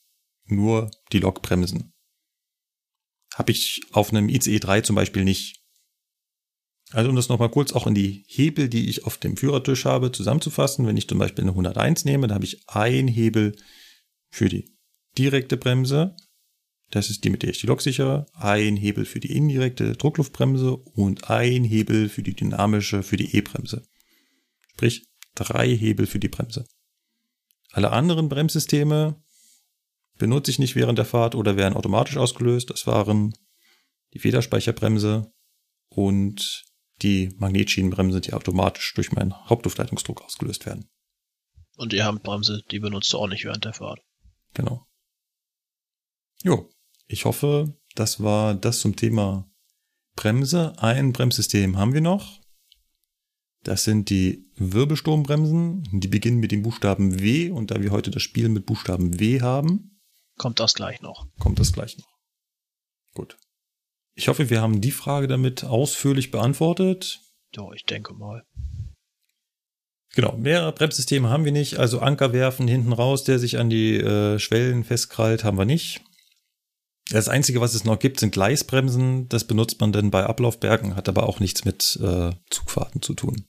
nur 0.44 0.90
die 1.12 1.18
Lok 1.18 1.42
bremsen. 1.42 1.92
Habe 3.34 3.52
ich 3.52 3.82
auf 3.92 4.10
einem 4.10 4.28
ICE 4.28 4.58
3 4.58 4.82
zum 4.82 4.96
Beispiel 4.96 5.24
nicht. 5.24 5.62
Also 6.96 7.10
um 7.10 7.16
das 7.16 7.28
nochmal 7.28 7.50
kurz 7.50 7.74
auch 7.74 7.86
in 7.86 7.94
die 7.94 8.24
Hebel, 8.26 8.70
die 8.70 8.88
ich 8.88 9.04
auf 9.04 9.18
dem 9.18 9.36
Führertisch 9.36 9.84
habe, 9.84 10.12
zusammenzufassen. 10.12 10.86
Wenn 10.86 10.96
ich 10.96 11.06
zum 11.06 11.18
Beispiel 11.18 11.44
eine 11.44 11.50
101 11.50 12.06
nehme, 12.06 12.26
dann 12.26 12.36
habe 12.36 12.46
ich 12.46 12.66
ein 12.68 13.06
Hebel 13.06 13.54
für 14.30 14.48
die 14.48 14.74
direkte 15.18 15.58
Bremse. 15.58 16.16
Das 16.90 17.10
ist 17.10 17.22
die, 17.22 17.28
mit 17.28 17.42
der 17.42 17.50
ich 17.50 17.60
die 17.60 17.66
Lok 17.66 17.82
sichere. 17.82 18.24
Ein 18.32 18.78
Hebel 18.78 19.04
für 19.04 19.20
die 19.20 19.36
indirekte 19.36 19.92
Druckluftbremse 19.92 20.74
und 20.74 21.28
ein 21.28 21.64
Hebel 21.64 22.08
für 22.08 22.22
die 22.22 22.32
dynamische, 22.32 23.02
für 23.02 23.18
die 23.18 23.36
E-Bremse. 23.36 23.86
Sprich, 24.72 25.06
drei 25.34 25.68
Hebel 25.76 26.06
für 26.06 26.18
die 26.18 26.28
Bremse. 26.28 26.64
Alle 27.72 27.90
anderen 27.90 28.30
Bremssysteme 28.30 29.22
benutze 30.16 30.50
ich 30.50 30.58
nicht 30.58 30.76
während 30.76 30.96
der 30.96 31.04
Fahrt 31.04 31.34
oder 31.34 31.58
werden 31.58 31.74
automatisch 31.74 32.16
ausgelöst. 32.16 32.70
Das 32.70 32.86
waren 32.86 33.34
die 34.14 34.18
Federspeicherbremse 34.18 35.30
und 35.90 36.65
die 37.02 37.34
Magnetschienenbremse, 37.38 38.20
die 38.20 38.32
automatisch 38.32 38.94
durch 38.94 39.12
meinen 39.12 39.34
Hauptluftleitungsdruck 39.48 40.22
ausgelöst 40.22 40.66
werden. 40.66 40.88
Und 41.76 41.92
die 41.92 42.02
Handbremse, 42.02 42.62
die 42.70 42.78
benutzt 42.78 43.12
du 43.12 43.18
auch 43.18 43.28
nicht 43.28 43.44
während 43.44 43.64
der 43.64 43.74
Fahrt. 43.74 44.00
Genau. 44.54 44.86
Jo, 46.42 46.70
ich 47.06 47.24
hoffe, 47.24 47.78
das 47.94 48.22
war 48.22 48.54
das 48.54 48.80
zum 48.80 48.96
Thema 48.96 49.50
Bremse. 50.14 50.74
Ein 50.78 51.12
Bremssystem 51.12 51.76
haben 51.76 51.92
wir 51.92 52.00
noch. 52.00 52.40
Das 53.62 53.84
sind 53.84 54.08
die 54.10 54.48
Wirbelsturmbremsen. 54.56 56.00
Die 56.00 56.08
beginnen 56.08 56.38
mit 56.38 56.52
dem 56.52 56.62
Buchstaben 56.62 57.20
W 57.20 57.50
und 57.50 57.70
da 57.70 57.82
wir 57.82 57.90
heute 57.90 58.10
das 58.10 58.22
Spiel 58.22 58.48
mit 58.48 58.64
Buchstaben 58.64 59.18
W 59.20 59.40
haben, 59.42 60.00
Kommt 60.38 60.60
das 60.60 60.74
gleich 60.74 61.00
noch. 61.00 61.26
kommt 61.38 61.58
das 61.58 61.72
gleich 61.72 61.96
noch. 61.98 62.08
Gut. 63.14 63.36
Ich 64.16 64.28
hoffe, 64.28 64.48
wir 64.48 64.62
haben 64.62 64.80
die 64.80 64.92
Frage 64.92 65.28
damit 65.28 65.62
ausführlich 65.64 66.30
beantwortet. 66.30 67.20
Ja, 67.54 67.70
ich 67.74 67.84
denke 67.84 68.14
mal. 68.14 68.42
Genau, 70.14 70.34
mehr 70.38 70.72
Bremssysteme 70.72 71.28
haben 71.28 71.44
wir 71.44 71.52
nicht. 71.52 71.78
Also 71.78 72.00
Anker 72.00 72.32
werfen 72.32 72.66
hinten 72.66 72.94
raus, 72.94 73.24
der 73.24 73.38
sich 73.38 73.58
an 73.58 73.68
die 73.68 73.98
äh, 73.98 74.38
Schwellen 74.38 74.84
festkrallt, 74.84 75.44
haben 75.44 75.58
wir 75.58 75.66
nicht. 75.66 76.00
Das 77.10 77.28
Einzige, 77.28 77.60
was 77.60 77.74
es 77.74 77.84
noch 77.84 77.98
gibt, 77.98 78.18
sind 78.18 78.32
Gleisbremsen. 78.32 79.28
Das 79.28 79.44
benutzt 79.44 79.78
man 79.80 79.92
dann 79.92 80.10
bei 80.10 80.24
Ablaufbergen, 80.24 80.96
hat 80.96 81.10
aber 81.10 81.28
auch 81.28 81.38
nichts 81.38 81.66
mit 81.66 81.98
äh, 82.02 82.30
Zugfahrten 82.50 83.02
zu 83.02 83.12
tun. 83.12 83.46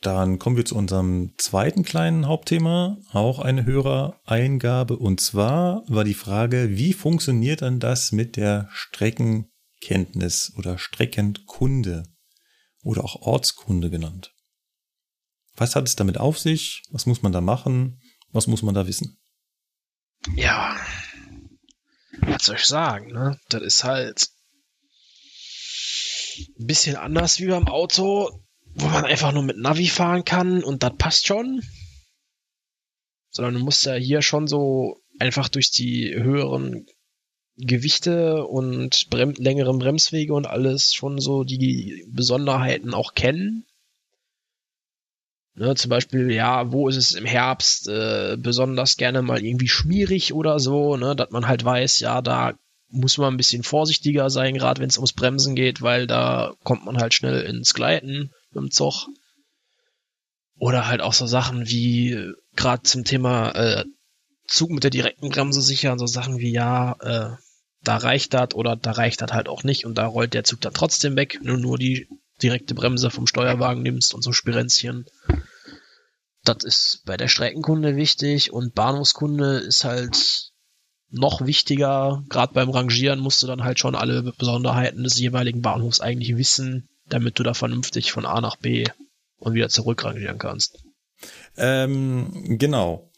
Dann 0.00 0.38
kommen 0.38 0.56
wir 0.56 0.64
zu 0.64 0.76
unserem 0.76 1.34
zweiten 1.38 1.82
kleinen 1.82 2.28
Hauptthema, 2.28 2.98
auch 3.12 3.40
eine 3.40 3.66
Hörereingabe. 3.66 4.96
Und 4.96 5.20
zwar 5.20 5.82
war 5.88 6.04
die 6.04 6.14
Frage, 6.14 6.76
wie 6.76 6.92
funktioniert 6.92 7.62
dann 7.62 7.80
das 7.80 8.12
mit 8.12 8.36
der 8.36 8.68
Streckenkenntnis 8.70 10.52
oder 10.56 10.78
Streckenkunde 10.78 12.04
oder 12.84 13.02
auch 13.04 13.16
Ortskunde 13.22 13.90
genannt? 13.90 14.32
Was 15.56 15.74
hat 15.74 15.88
es 15.88 15.96
damit 15.96 16.18
auf 16.18 16.38
sich? 16.38 16.82
Was 16.90 17.06
muss 17.06 17.22
man 17.22 17.32
da 17.32 17.40
machen? 17.40 18.00
Was 18.30 18.46
muss 18.46 18.62
man 18.62 18.76
da 18.76 18.86
wissen? 18.86 19.18
Ja. 20.36 20.76
Was 22.20 22.44
soll 22.44 22.56
ich 22.56 22.66
sagen, 22.66 23.12
ne? 23.12 23.40
Das 23.48 23.62
ist 23.62 23.82
halt 23.82 24.28
ein 26.60 26.66
bisschen 26.66 26.94
anders 26.94 27.40
wie 27.40 27.46
beim 27.46 27.66
Auto, 27.66 28.44
wo 28.74 28.86
man 28.86 29.04
einfach 29.04 29.32
nur 29.32 29.42
mit 29.42 29.58
Navi 29.58 29.88
fahren 29.88 30.24
kann 30.24 30.62
und 30.62 30.82
das 30.82 30.96
passt 30.96 31.26
schon. 31.26 31.62
Sondern 33.30 33.54
du 33.54 33.60
musst 33.60 33.84
ja 33.86 33.94
hier 33.94 34.22
schon 34.22 34.46
so 34.46 35.02
einfach 35.18 35.48
durch 35.48 35.70
die 35.70 36.14
höheren 36.14 36.86
Gewichte 37.56 38.46
und 38.46 39.10
Brem 39.10 39.34
längeren 39.36 39.78
Bremswege 39.78 40.32
und 40.32 40.46
alles 40.46 40.94
schon 40.94 41.18
so 41.18 41.42
die 41.44 42.06
Besonderheiten 42.08 42.94
auch 42.94 43.14
kennen. 43.14 43.66
Ne, 45.54 45.74
zum 45.74 45.88
Beispiel, 45.88 46.30
ja, 46.30 46.70
wo 46.70 46.88
ist 46.88 46.96
es 46.96 47.14
im 47.14 47.24
Herbst 47.24 47.88
äh, 47.88 48.36
besonders 48.38 48.96
gerne 48.96 49.22
mal 49.22 49.44
irgendwie 49.44 49.66
schmierig 49.66 50.32
oder 50.32 50.60
so, 50.60 50.96
ne, 50.96 51.16
dass 51.16 51.30
man 51.30 51.48
halt 51.48 51.64
weiß, 51.64 51.98
ja, 51.98 52.22
da 52.22 52.54
muss 52.90 53.18
man 53.18 53.34
ein 53.34 53.36
bisschen 53.36 53.64
vorsichtiger 53.64 54.30
sein, 54.30 54.54
gerade 54.54 54.80
wenn 54.80 54.88
es 54.88 54.98
ums 54.98 55.12
Bremsen 55.12 55.56
geht, 55.56 55.82
weil 55.82 56.06
da 56.06 56.54
kommt 56.62 56.84
man 56.84 56.98
halt 56.98 57.12
schnell 57.12 57.42
ins 57.42 57.74
Gleiten 57.74 58.30
dem 58.54 58.70
Zug. 58.70 59.08
Oder 60.58 60.88
halt 60.88 61.00
auch 61.00 61.12
so 61.12 61.26
Sachen 61.26 61.68
wie, 61.68 62.32
gerade 62.56 62.82
zum 62.82 63.04
Thema 63.04 63.50
äh, 63.52 63.84
Zug 64.46 64.70
mit 64.70 64.82
der 64.82 64.90
direkten 64.90 65.28
Bremse 65.28 65.62
sichern, 65.62 65.98
so 65.98 66.06
Sachen 66.06 66.38
wie, 66.38 66.50
ja, 66.50 66.96
äh, 67.00 67.36
da 67.82 67.96
reicht 67.96 68.34
das 68.34 68.54
oder 68.54 68.76
da 68.76 68.92
reicht 68.92 69.20
das 69.20 69.32
halt 69.32 69.48
auch 69.48 69.62
nicht 69.62 69.84
und 69.86 69.96
da 69.96 70.06
rollt 70.06 70.34
der 70.34 70.44
Zug 70.44 70.60
dann 70.60 70.74
trotzdem 70.74 71.16
weg, 71.16 71.38
wenn 71.40 71.54
du 71.54 71.56
nur 71.56 71.78
die 71.78 72.08
direkte 72.42 72.74
Bremse 72.74 73.10
vom 73.10 73.26
Steuerwagen 73.26 73.82
nimmst 73.82 74.14
und 74.14 74.22
so 74.22 74.32
Spirenzchen. 74.32 75.06
Das 76.44 76.64
ist 76.64 77.02
bei 77.04 77.16
der 77.16 77.28
Streckenkunde 77.28 77.96
wichtig 77.96 78.52
und 78.52 78.74
Bahnhofskunde 78.74 79.58
ist 79.58 79.84
halt 79.84 80.50
noch 81.10 81.44
wichtiger. 81.44 82.22
Gerade 82.28 82.54
beim 82.54 82.70
Rangieren 82.70 83.20
musst 83.20 83.42
du 83.42 83.46
dann 83.46 83.64
halt 83.64 83.78
schon 83.78 83.94
alle 83.94 84.22
Besonderheiten 84.22 85.04
des 85.04 85.18
jeweiligen 85.18 85.62
Bahnhofs 85.62 86.00
eigentlich 86.00 86.36
wissen, 86.36 86.88
damit 87.08 87.38
du 87.38 87.42
da 87.42 87.54
vernünftig 87.54 88.12
von 88.12 88.26
A 88.26 88.40
nach 88.40 88.56
B 88.56 88.84
und 89.36 89.54
wieder 89.54 89.68
zurück 89.68 90.04
rangieren 90.04 90.38
kannst. 90.38 90.82
Ähm, 91.56 92.58
genau. 92.58 93.10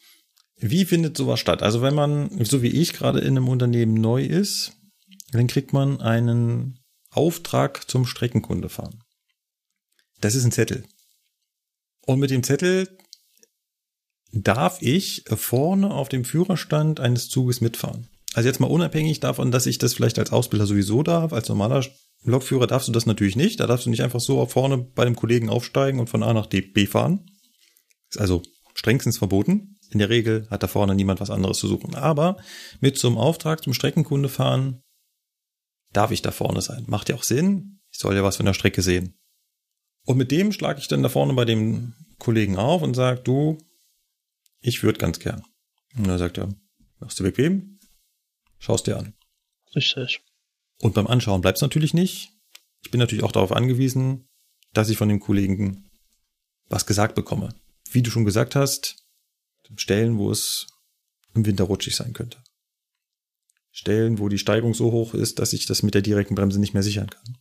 Wie 0.57 0.85
findet 0.85 1.17
sowas 1.17 1.41
statt? 1.41 1.63
Also 1.63 1.83
wenn 1.83 1.95
man, 1.95 2.45
so 2.45 2.63
wie 2.63 2.69
ich 2.69 2.93
gerade 2.93 3.21
in 3.21 3.37
einem 3.37 3.49
Unternehmen 3.49 3.95
neu 3.95 4.25
ist, 4.25 4.73
dann 5.33 5.47
kriegt 5.47 5.73
man 5.73 6.01
einen 6.01 6.81
Auftrag 7.11 7.89
zum 7.89 8.07
Streckenkunde 8.07 8.69
fahren. 8.69 9.03
Das 10.21 10.35
ist 10.35 10.45
ein 10.45 10.53
Zettel. 10.53 10.85
Und 12.07 12.19
mit 12.19 12.31
dem 12.31 12.43
Zettel 12.43 12.89
darf 14.33 14.81
ich 14.81 15.25
vorne 15.29 15.93
auf 15.93 16.09
dem 16.09 16.25
Führerstand 16.25 17.01
eines 17.01 17.29
Zuges 17.29 17.61
mitfahren. 17.61 18.09
Also 18.35 18.49
jetzt 18.49 18.61
mal 18.61 18.71
unabhängig 18.71 19.21
davon, 19.21 19.51
dass 19.51 19.67
ich 19.67 19.79
das 19.79 19.95
vielleicht 19.95 20.19
als 20.19 20.31
Ausbilder 20.31 20.67
sowieso 20.67 21.03
darf, 21.03 21.33
als 21.33 21.49
normaler 21.49 21.85
Lokführer 22.23 22.67
darfst 22.67 22.89
du 22.89 22.93
das 22.93 23.07
natürlich 23.07 23.37
nicht. 23.37 23.61
Da 23.61 23.67
darfst 23.67 23.87
du 23.87 23.91
nicht 23.91 24.03
einfach 24.03 24.21
so 24.21 24.45
vorne 24.47 24.79
bei 24.79 25.05
dem 25.05 25.17
Kollegen 25.17 25.49
aufsteigen 25.49 26.01
und 26.01 26.11
von 26.11 26.23
A 26.23 26.33
nach 26.33 26.47
B 26.47 26.87
fahren. 26.87 27.27
Ist 28.11 28.21
also 28.21 28.43
strengstens 28.75 29.19
verboten. 29.19 29.79
In 29.91 29.99
der 29.99 30.11
Regel 30.11 30.47
hat 30.51 30.63
da 30.63 30.67
vorne 30.67 30.95
niemand 30.95 31.21
was 31.21 31.31
anderes 31.31 31.59
zu 31.59 31.67
suchen. 31.67 31.95
Aber 31.95 32.37
mit 32.81 33.03
einem 33.05 33.19
Auftrag 33.19 33.63
zum 33.63 33.75
Streckenkunde 33.75 34.29
fahren 34.29 34.83
darf 35.93 36.11
ich 36.11 36.23
da 36.23 36.31
vorne 36.31 36.61
sein. 36.61 36.85
Macht 36.87 37.09
ja 37.09 37.17
auch 37.17 37.25
Sinn. 37.25 37.81
Ich 37.91 37.99
soll 37.99 38.15
ja 38.15 38.23
was 38.23 38.37
von 38.37 38.47
der 38.47 38.55
Strecke 38.55 38.83
sehen. 38.83 39.19
Und 40.07 40.17
mit 40.17 40.31
dem 40.31 40.53
schlage 40.53 40.81
ich 40.81 40.89
dann 40.89 41.03
da 41.03 41.09
vorne 41.09 41.35
bei 41.35 41.45
dem 41.45 41.95
Kollegen 42.19 42.57
auf 42.57 42.83
und 42.83 42.95
sage, 42.95 43.21
du, 43.23 43.59
ich 44.61 44.83
würde 44.83 44.99
ganz 44.99 45.19
gern. 45.19 45.43
Und 45.97 46.07
dann 46.07 46.19
sagt 46.19 46.39
er, 46.39 46.55
machst 46.99 47.19
du 47.19 47.25
bequem? 47.25 47.79
Schaust 48.59 48.87
dir 48.87 48.99
an. 48.99 49.15
Richtig. 49.75 50.23
Und 50.81 50.95
beim 50.95 51.07
Anschauen 51.07 51.41
bleibt 51.41 51.59
es 51.59 51.63
natürlich 51.63 51.95
nicht. 51.95 52.31
Ich 52.83 52.91
bin 52.91 52.99
natürlich 52.99 53.25
auch 53.25 53.33
darauf 53.33 53.53
angewiesen, 53.53 54.29
dass 54.73 54.89
ich 54.89 54.97
von 54.97 55.09
dem 55.09 55.21
Kollegen 55.21 55.91
was 56.69 56.87
gesagt 56.87 57.15
bekomme. 57.15 57.55
Wie 57.91 58.03
du 58.03 58.11
schon 58.11 58.25
gesagt 58.25 58.55
hast, 58.55 58.97
Stellen, 59.77 60.19
wo 60.19 60.31
es 60.31 60.67
im 61.35 61.47
Winter 61.47 61.65
rutschig 61.65 61.95
sein 61.95 62.13
könnte. 62.13 62.43
Stellen, 63.71 64.19
wo 64.19 64.29
die 64.29 64.39
Steigung 64.39 64.75
so 64.75 64.91
hoch 64.91 65.15
ist, 65.15 65.39
dass 65.39 65.53
ich 65.53 65.67
das 65.67 65.83
mit 65.83 65.95
der 65.95 66.03
direkten 66.03 66.35
Bremse 66.35 66.59
nicht 66.59 66.75
mehr 66.75 66.83
sichern 66.83 67.09
kann. 67.09 67.39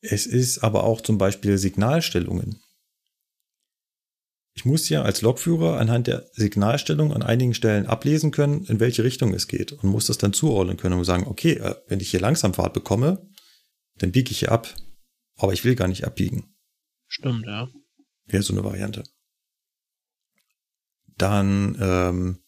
Es 0.00 0.26
ist 0.26 0.58
aber 0.58 0.84
auch 0.84 1.00
zum 1.00 1.18
Beispiel 1.18 1.58
Signalstellungen. 1.58 2.60
Ich 4.54 4.64
muss 4.64 4.88
ja 4.88 5.02
als 5.02 5.22
Lokführer 5.22 5.78
anhand 5.78 6.06
der 6.06 6.28
Signalstellung 6.32 7.12
an 7.12 7.22
einigen 7.22 7.54
Stellen 7.54 7.86
ablesen 7.86 8.30
können, 8.30 8.64
in 8.64 8.80
welche 8.80 9.04
Richtung 9.04 9.32
es 9.32 9.46
geht 9.46 9.72
und 9.72 9.88
muss 9.88 10.06
das 10.06 10.18
dann 10.18 10.32
zuordnen 10.32 10.76
können 10.76 10.98
und 10.98 11.04
sagen, 11.04 11.26
okay, 11.26 11.52
äh, 11.52 11.76
wenn 11.86 12.00
ich 12.00 12.10
hier 12.10 12.20
langsam 12.20 12.54
Fahrt 12.54 12.74
bekomme, 12.74 13.28
dann 13.96 14.12
biege 14.12 14.30
ich 14.30 14.40
hier 14.40 14.52
ab. 14.52 14.74
Aber 15.36 15.52
ich 15.52 15.64
will 15.64 15.76
gar 15.76 15.88
nicht 15.88 16.04
abbiegen. 16.04 16.54
Stimmt, 17.06 17.46
ja. 17.46 17.68
Wäre 18.26 18.42
so 18.42 18.52
eine 18.52 18.64
Variante. 18.64 19.04
Dann 21.16 21.76
ähm, 21.80 22.42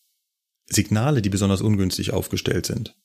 Signale, 0.67 1.23
die 1.23 1.31
besonders 1.31 1.61
ungünstig 1.61 2.13
aufgestellt 2.13 2.67
sind. 2.67 2.97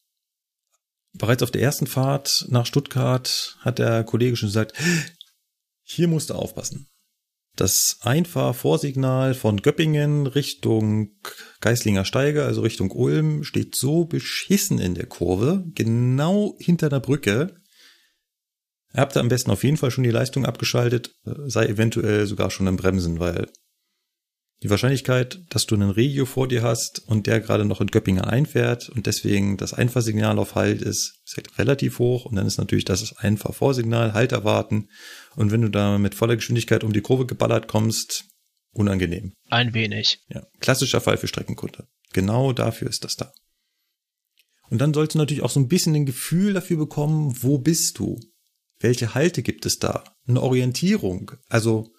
Bereits 1.13 1.43
auf 1.43 1.51
der 1.51 1.61
ersten 1.61 1.87
Fahrt 1.87 2.45
nach 2.49 2.65
Stuttgart 2.65 3.57
hat 3.61 3.79
der 3.79 4.03
Kollege 4.03 4.35
schon 4.35 4.49
gesagt, 4.49 4.73
hier 5.83 6.07
musst 6.07 6.29
du 6.29 6.35
aufpassen. 6.35 6.89
Das 7.57 7.97
Einfahrvorsignal 8.01 9.33
von 9.33 9.63
Göppingen 9.63 10.27
Richtung 10.27 11.15
Geislinger 11.59 12.05
Steige, 12.05 12.45
also 12.45 12.61
Richtung 12.61 12.91
Ulm, 12.91 13.43
steht 13.43 13.75
so 13.75 14.05
beschissen 14.05 14.77
in 14.77 14.93
der 14.93 15.07
Kurve, 15.07 15.65
genau 15.73 16.55
hinter 16.59 16.89
der 16.89 16.99
Brücke. 16.99 17.59
Ihr 18.93 19.01
habt 19.01 19.15
da 19.15 19.21
am 19.21 19.29
besten 19.29 19.49
auf 19.49 19.63
jeden 19.63 19.77
Fall 19.77 19.89
schon 19.89 20.03
die 20.03 20.11
Leistung 20.11 20.45
abgeschaltet, 20.45 21.15
sei 21.23 21.65
eventuell 21.65 22.27
sogar 22.27 22.51
schon 22.51 22.67
im 22.67 22.77
Bremsen, 22.77 23.19
weil 23.19 23.47
die 24.63 24.69
Wahrscheinlichkeit, 24.69 25.39
dass 25.49 25.67
du 25.67 25.75
einen 25.75 25.91
Regio 25.91 26.25
vor 26.25 26.47
dir 26.47 26.63
hast 26.63 26.99
und 27.07 27.27
der 27.27 27.39
gerade 27.39 27.65
noch 27.65 27.79
in 27.79 27.87
Göppingen 27.87 28.23
einfährt 28.23 28.89
und 28.89 29.05
deswegen 29.05 29.57
das 29.57 29.73
Einfahrsignal 29.73 30.39
auf 30.39 30.55
Halt 30.55 30.81
ist, 30.81 31.19
ist 31.25 31.37
halt 31.37 31.59
relativ 31.59 31.99
hoch 31.99 32.25
und 32.25 32.35
dann 32.35 32.47
ist 32.47 32.57
natürlich 32.57 32.85
das 32.85 33.15
Einfahrvorsignal 33.17 34.13
Halt 34.13 34.31
erwarten 34.31 34.89
und 35.35 35.51
wenn 35.51 35.61
du 35.61 35.69
da 35.69 35.97
mit 35.99 36.15
voller 36.15 36.35
Geschwindigkeit 36.35 36.83
um 36.83 36.91
die 36.91 37.01
Kurve 37.01 37.27
geballert 37.27 37.67
kommst, 37.67 38.25
unangenehm. 38.71 39.33
Ein 39.49 39.73
wenig. 39.73 40.19
Ja, 40.29 40.43
klassischer 40.59 41.01
Fall 41.01 41.17
für 41.17 41.27
Streckenkunde. 41.27 41.87
Genau 42.13 42.51
dafür 42.53 42.89
ist 42.89 43.03
das 43.03 43.15
da. 43.15 43.31
Und 44.69 44.79
dann 44.79 44.93
sollst 44.93 45.15
du 45.15 45.19
natürlich 45.19 45.43
auch 45.43 45.49
so 45.49 45.59
ein 45.59 45.67
bisschen 45.67 45.95
ein 45.95 46.05
Gefühl 46.05 46.53
dafür 46.53 46.77
bekommen, 46.77 47.35
wo 47.41 47.57
bist 47.57 47.99
du? 47.99 48.19
Welche 48.79 49.13
Halte 49.13 49.41
gibt 49.41 49.65
es 49.65 49.79
da? 49.79 50.03
Eine 50.27 50.41
Orientierung. 50.41 51.31
Also 51.47 51.91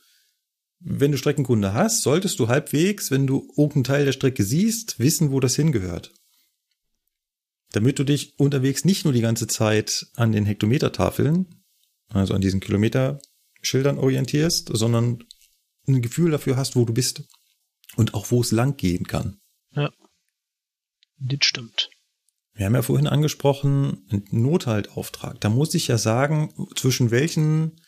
wenn 0.80 1.12
du 1.12 1.18
Streckenkunde 1.18 1.72
hast, 1.72 2.02
solltest 2.02 2.38
du 2.38 2.48
halbwegs, 2.48 3.10
wenn 3.10 3.26
du 3.26 3.48
irgendeinen 3.56 3.84
Teil 3.84 4.04
der 4.04 4.12
Strecke 4.12 4.44
siehst, 4.44 4.98
wissen, 4.98 5.32
wo 5.32 5.40
das 5.40 5.56
hingehört. 5.56 6.14
Damit 7.72 7.98
du 7.98 8.04
dich 8.04 8.38
unterwegs 8.38 8.84
nicht 8.84 9.04
nur 9.04 9.12
die 9.12 9.20
ganze 9.20 9.46
Zeit 9.46 10.06
an 10.14 10.32
den 10.32 10.46
Hektometertafeln, 10.46 11.64
also 12.08 12.34
an 12.34 12.40
diesen 12.40 12.60
Kilometerschildern 12.60 13.98
orientierst, 13.98 14.70
sondern 14.72 15.24
ein 15.86 16.00
Gefühl 16.00 16.30
dafür 16.30 16.56
hast, 16.56 16.76
wo 16.76 16.84
du 16.84 16.94
bist. 16.94 17.24
Und 17.96 18.14
auch 18.14 18.30
wo 18.30 18.40
es 18.40 18.52
lang 18.52 18.76
gehen 18.76 19.06
kann. 19.06 19.40
Ja. 19.72 19.90
Das 21.18 21.38
stimmt. 21.42 21.90
Wir 22.54 22.66
haben 22.66 22.74
ja 22.74 22.82
vorhin 22.82 23.06
angesprochen, 23.06 24.06
ein 24.10 24.24
Nothaltauftrag. 24.30 25.40
Da 25.40 25.48
muss 25.48 25.74
ich 25.74 25.88
ja 25.88 25.98
sagen, 25.98 26.52
zwischen 26.76 27.10
welchen 27.10 27.80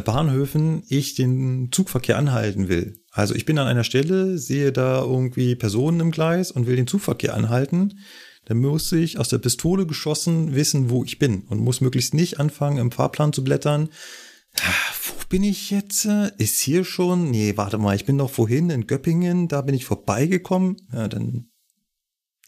Bahnhöfen 0.00 0.82
ich 0.88 1.14
den 1.14 1.70
Zugverkehr 1.70 2.16
anhalten 2.16 2.68
will. 2.68 3.02
Also 3.10 3.34
ich 3.34 3.44
bin 3.44 3.58
an 3.58 3.66
einer 3.66 3.84
Stelle, 3.84 4.38
sehe 4.38 4.72
da 4.72 5.02
irgendwie 5.02 5.54
Personen 5.54 6.00
im 6.00 6.10
Gleis 6.10 6.50
und 6.50 6.66
will 6.66 6.76
den 6.76 6.86
Zugverkehr 6.86 7.34
anhalten. 7.34 8.00
Dann 8.46 8.58
muss 8.58 8.90
ich 8.92 9.18
aus 9.18 9.28
der 9.28 9.38
Pistole 9.38 9.86
geschossen 9.86 10.54
wissen, 10.54 10.90
wo 10.90 11.04
ich 11.04 11.18
bin 11.18 11.42
und 11.42 11.60
muss 11.60 11.80
möglichst 11.80 12.14
nicht 12.14 12.40
anfangen, 12.40 12.78
im 12.78 12.90
Fahrplan 12.90 13.32
zu 13.32 13.44
blättern. 13.44 13.90
Ah, 14.60 14.92
wo 15.04 15.14
bin 15.28 15.44
ich 15.44 15.70
jetzt? 15.70 16.06
Ist 16.38 16.60
hier 16.60 16.84
schon? 16.84 17.30
Nee, 17.30 17.56
warte 17.56 17.78
mal, 17.78 17.94
ich 17.94 18.04
bin 18.04 18.16
noch 18.16 18.30
vorhin 18.30 18.70
in 18.70 18.86
Göppingen, 18.86 19.48
da 19.48 19.62
bin 19.62 19.74
ich 19.74 19.84
vorbeigekommen. 19.84 20.76
Ja, 20.92 21.08
dann, 21.08 21.50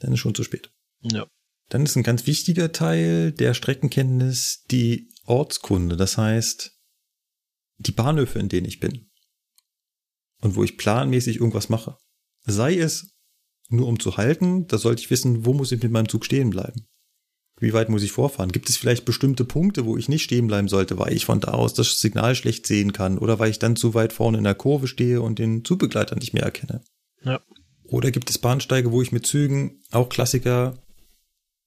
dann 0.00 0.12
ist 0.12 0.20
schon 0.20 0.34
zu 0.34 0.44
spät. 0.44 0.70
Ja. 1.02 1.26
Dann 1.68 1.84
ist 1.84 1.96
ein 1.96 2.02
ganz 2.02 2.26
wichtiger 2.26 2.72
Teil 2.72 3.32
der 3.32 3.54
Streckenkenntnis 3.54 4.64
die 4.70 5.08
Ortskunde. 5.24 5.96
Das 5.96 6.18
heißt, 6.18 6.73
die 7.86 7.92
Bahnhöfe, 7.92 8.38
in 8.38 8.48
denen 8.48 8.66
ich 8.66 8.80
bin 8.80 9.10
und 10.40 10.56
wo 10.56 10.64
ich 10.64 10.76
planmäßig 10.76 11.36
irgendwas 11.36 11.68
mache. 11.68 11.96
Sei 12.44 12.76
es 12.76 13.14
nur 13.68 13.88
um 13.88 13.98
zu 13.98 14.16
halten, 14.16 14.66
da 14.66 14.78
sollte 14.78 15.00
ich 15.00 15.10
wissen, 15.10 15.46
wo 15.46 15.54
muss 15.54 15.72
ich 15.72 15.82
mit 15.82 15.90
meinem 15.90 16.08
Zug 16.08 16.24
stehen 16.24 16.50
bleiben. 16.50 16.86
Wie 17.58 17.72
weit 17.72 17.88
muss 17.88 18.02
ich 18.02 18.12
vorfahren? 18.12 18.52
Gibt 18.52 18.68
es 18.68 18.76
vielleicht 18.76 19.04
bestimmte 19.04 19.44
Punkte, 19.44 19.86
wo 19.86 19.96
ich 19.96 20.08
nicht 20.08 20.24
stehen 20.24 20.48
bleiben 20.48 20.68
sollte, 20.68 20.98
weil 20.98 21.12
ich 21.12 21.24
von 21.24 21.40
da 21.40 21.52
aus 21.52 21.72
das 21.72 22.00
Signal 22.00 22.34
schlecht 22.34 22.66
sehen 22.66 22.92
kann 22.92 23.16
oder 23.16 23.38
weil 23.38 23.50
ich 23.50 23.58
dann 23.58 23.76
zu 23.76 23.94
weit 23.94 24.12
vorne 24.12 24.38
in 24.38 24.44
der 24.44 24.54
Kurve 24.54 24.86
stehe 24.86 25.22
und 25.22 25.38
den 25.38 25.64
Zugbegleiter 25.64 26.16
nicht 26.16 26.34
mehr 26.34 26.42
erkenne? 26.42 26.82
Ja. 27.22 27.40
Oder 27.84 28.10
gibt 28.10 28.28
es 28.28 28.38
Bahnsteige, 28.38 28.90
wo 28.90 29.02
ich 29.02 29.12
mit 29.12 29.26
Zügen, 29.26 29.82
auch 29.92 30.08
Klassiker, 30.08 30.83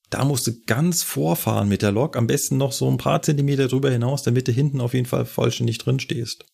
da 0.10 0.24
musst 0.24 0.48
du 0.48 0.64
ganz 0.66 1.04
vorfahren 1.04 1.68
mit 1.68 1.82
der 1.82 1.92
Lok, 1.92 2.16
am 2.16 2.28
besten 2.28 2.58
noch 2.58 2.72
so 2.72 2.90
ein 2.90 2.98
paar 2.98 3.22
Zentimeter 3.22 3.68
drüber 3.68 3.92
hinaus, 3.92 4.24
damit 4.24 4.48
du 4.48 4.52
hinten 4.52 4.80
auf 4.80 4.94
jeden 4.94 5.06
Fall 5.06 5.26
vollständig 5.26 5.78
drin 5.80 6.00
stehst. 6.00 6.46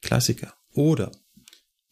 Klassiker. 0.00 0.54
Oder 0.72 1.12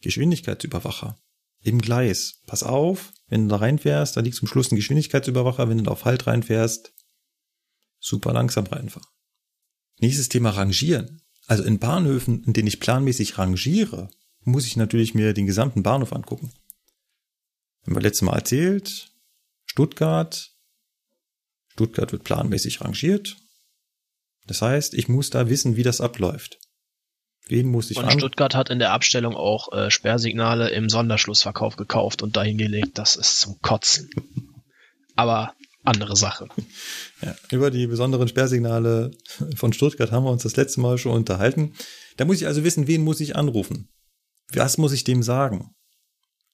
Geschwindigkeitsüberwacher 0.01 1.17
im 1.61 1.79
Gleis. 1.79 2.41
Pass 2.47 2.63
auf, 2.63 3.13
wenn 3.27 3.43
du 3.43 3.49
da 3.49 3.57
reinfährst, 3.57 4.15
da 4.15 4.21
liegt 4.21 4.35
zum 4.35 4.47
Schluss 4.47 4.71
ein 4.71 4.77
Geschwindigkeitsüberwacher, 4.77 5.69
wenn 5.69 5.77
du 5.77 5.83
da 5.83 5.91
auf 5.91 6.05
Halt 6.05 6.25
reinfährst, 6.27 6.93
super 7.99 8.33
langsam 8.33 8.65
reinfahren. 8.65 9.07
Nächstes 9.99 10.29
Thema 10.29 10.51
Rangieren. 10.51 11.21
Also 11.47 11.63
in 11.63 11.79
Bahnhöfen, 11.79 12.43
in 12.43 12.53
denen 12.53 12.67
ich 12.67 12.79
planmäßig 12.79 13.37
rangiere, 13.37 14.09
muss 14.43 14.65
ich 14.65 14.75
natürlich 14.77 15.13
mir 15.13 15.33
den 15.33 15.45
gesamten 15.45 15.83
Bahnhof 15.83 16.13
angucken. 16.13 16.51
Haben 17.83 17.95
wir 17.95 18.01
letztes 18.01 18.23
Mal 18.23 18.35
erzählt, 18.35 19.11
Stuttgart. 19.77 20.49
Stuttgart 21.73 22.11
wird 22.11 22.23
planmäßig 22.23 22.81
rangiert. 22.81 23.37
Das 24.47 24.63
heißt, 24.63 24.95
ich 24.95 25.07
muss 25.07 25.29
da 25.29 25.49
wissen, 25.49 25.75
wie 25.75 25.83
das 25.83 26.01
abläuft. 26.01 26.57
Wen 27.45 27.67
muss 27.67 27.91
ich 27.91 27.97
Und 27.97 28.11
Stuttgart 28.11 28.55
hat 28.55 28.71
in 28.71 28.79
der 28.79 28.91
Abstellung 28.91 29.35
auch 29.35 29.71
äh, 29.71 29.91
Sperrsignale 29.91 30.71
im 30.71 30.89
Sonderschlussverkauf 30.89 31.75
gekauft 31.75 32.23
und 32.23 32.37
dahin 32.37 32.57
gelegt. 32.57 32.97
Das 32.97 33.15
ist 33.15 33.39
zum 33.39 33.61
Kotzen. 33.61 34.09
Aber 35.15 35.53
andere 35.83 36.15
Sache. 36.15 36.47
Ja, 37.21 37.35
über 37.51 37.69
die 37.69 37.85
besonderen 37.85 38.27
Sperrsignale 38.27 39.11
von 39.55 39.73
Stuttgart 39.73 40.11
haben 40.11 40.23
wir 40.23 40.31
uns 40.31 40.41
das 40.41 40.55
letzte 40.55 40.81
Mal 40.81 40.97
schon 40.97 41.11
unterhalten. 41.11 41.75
Da 42.15 42.25
muss 42.25 42.41
ich 42.41 42.47
also 42.47 42.63
wissen, 42.63 42.87
wen 42.87 43.03
muss 43.03 43.19
ich 43.19 43.35
anrufen? 43.35 43.89
Was 44.51 44.79
muss 44.79 44.91
ich 44.91 45.03
dem 45.03 45.21
sagen? 45.21 45.75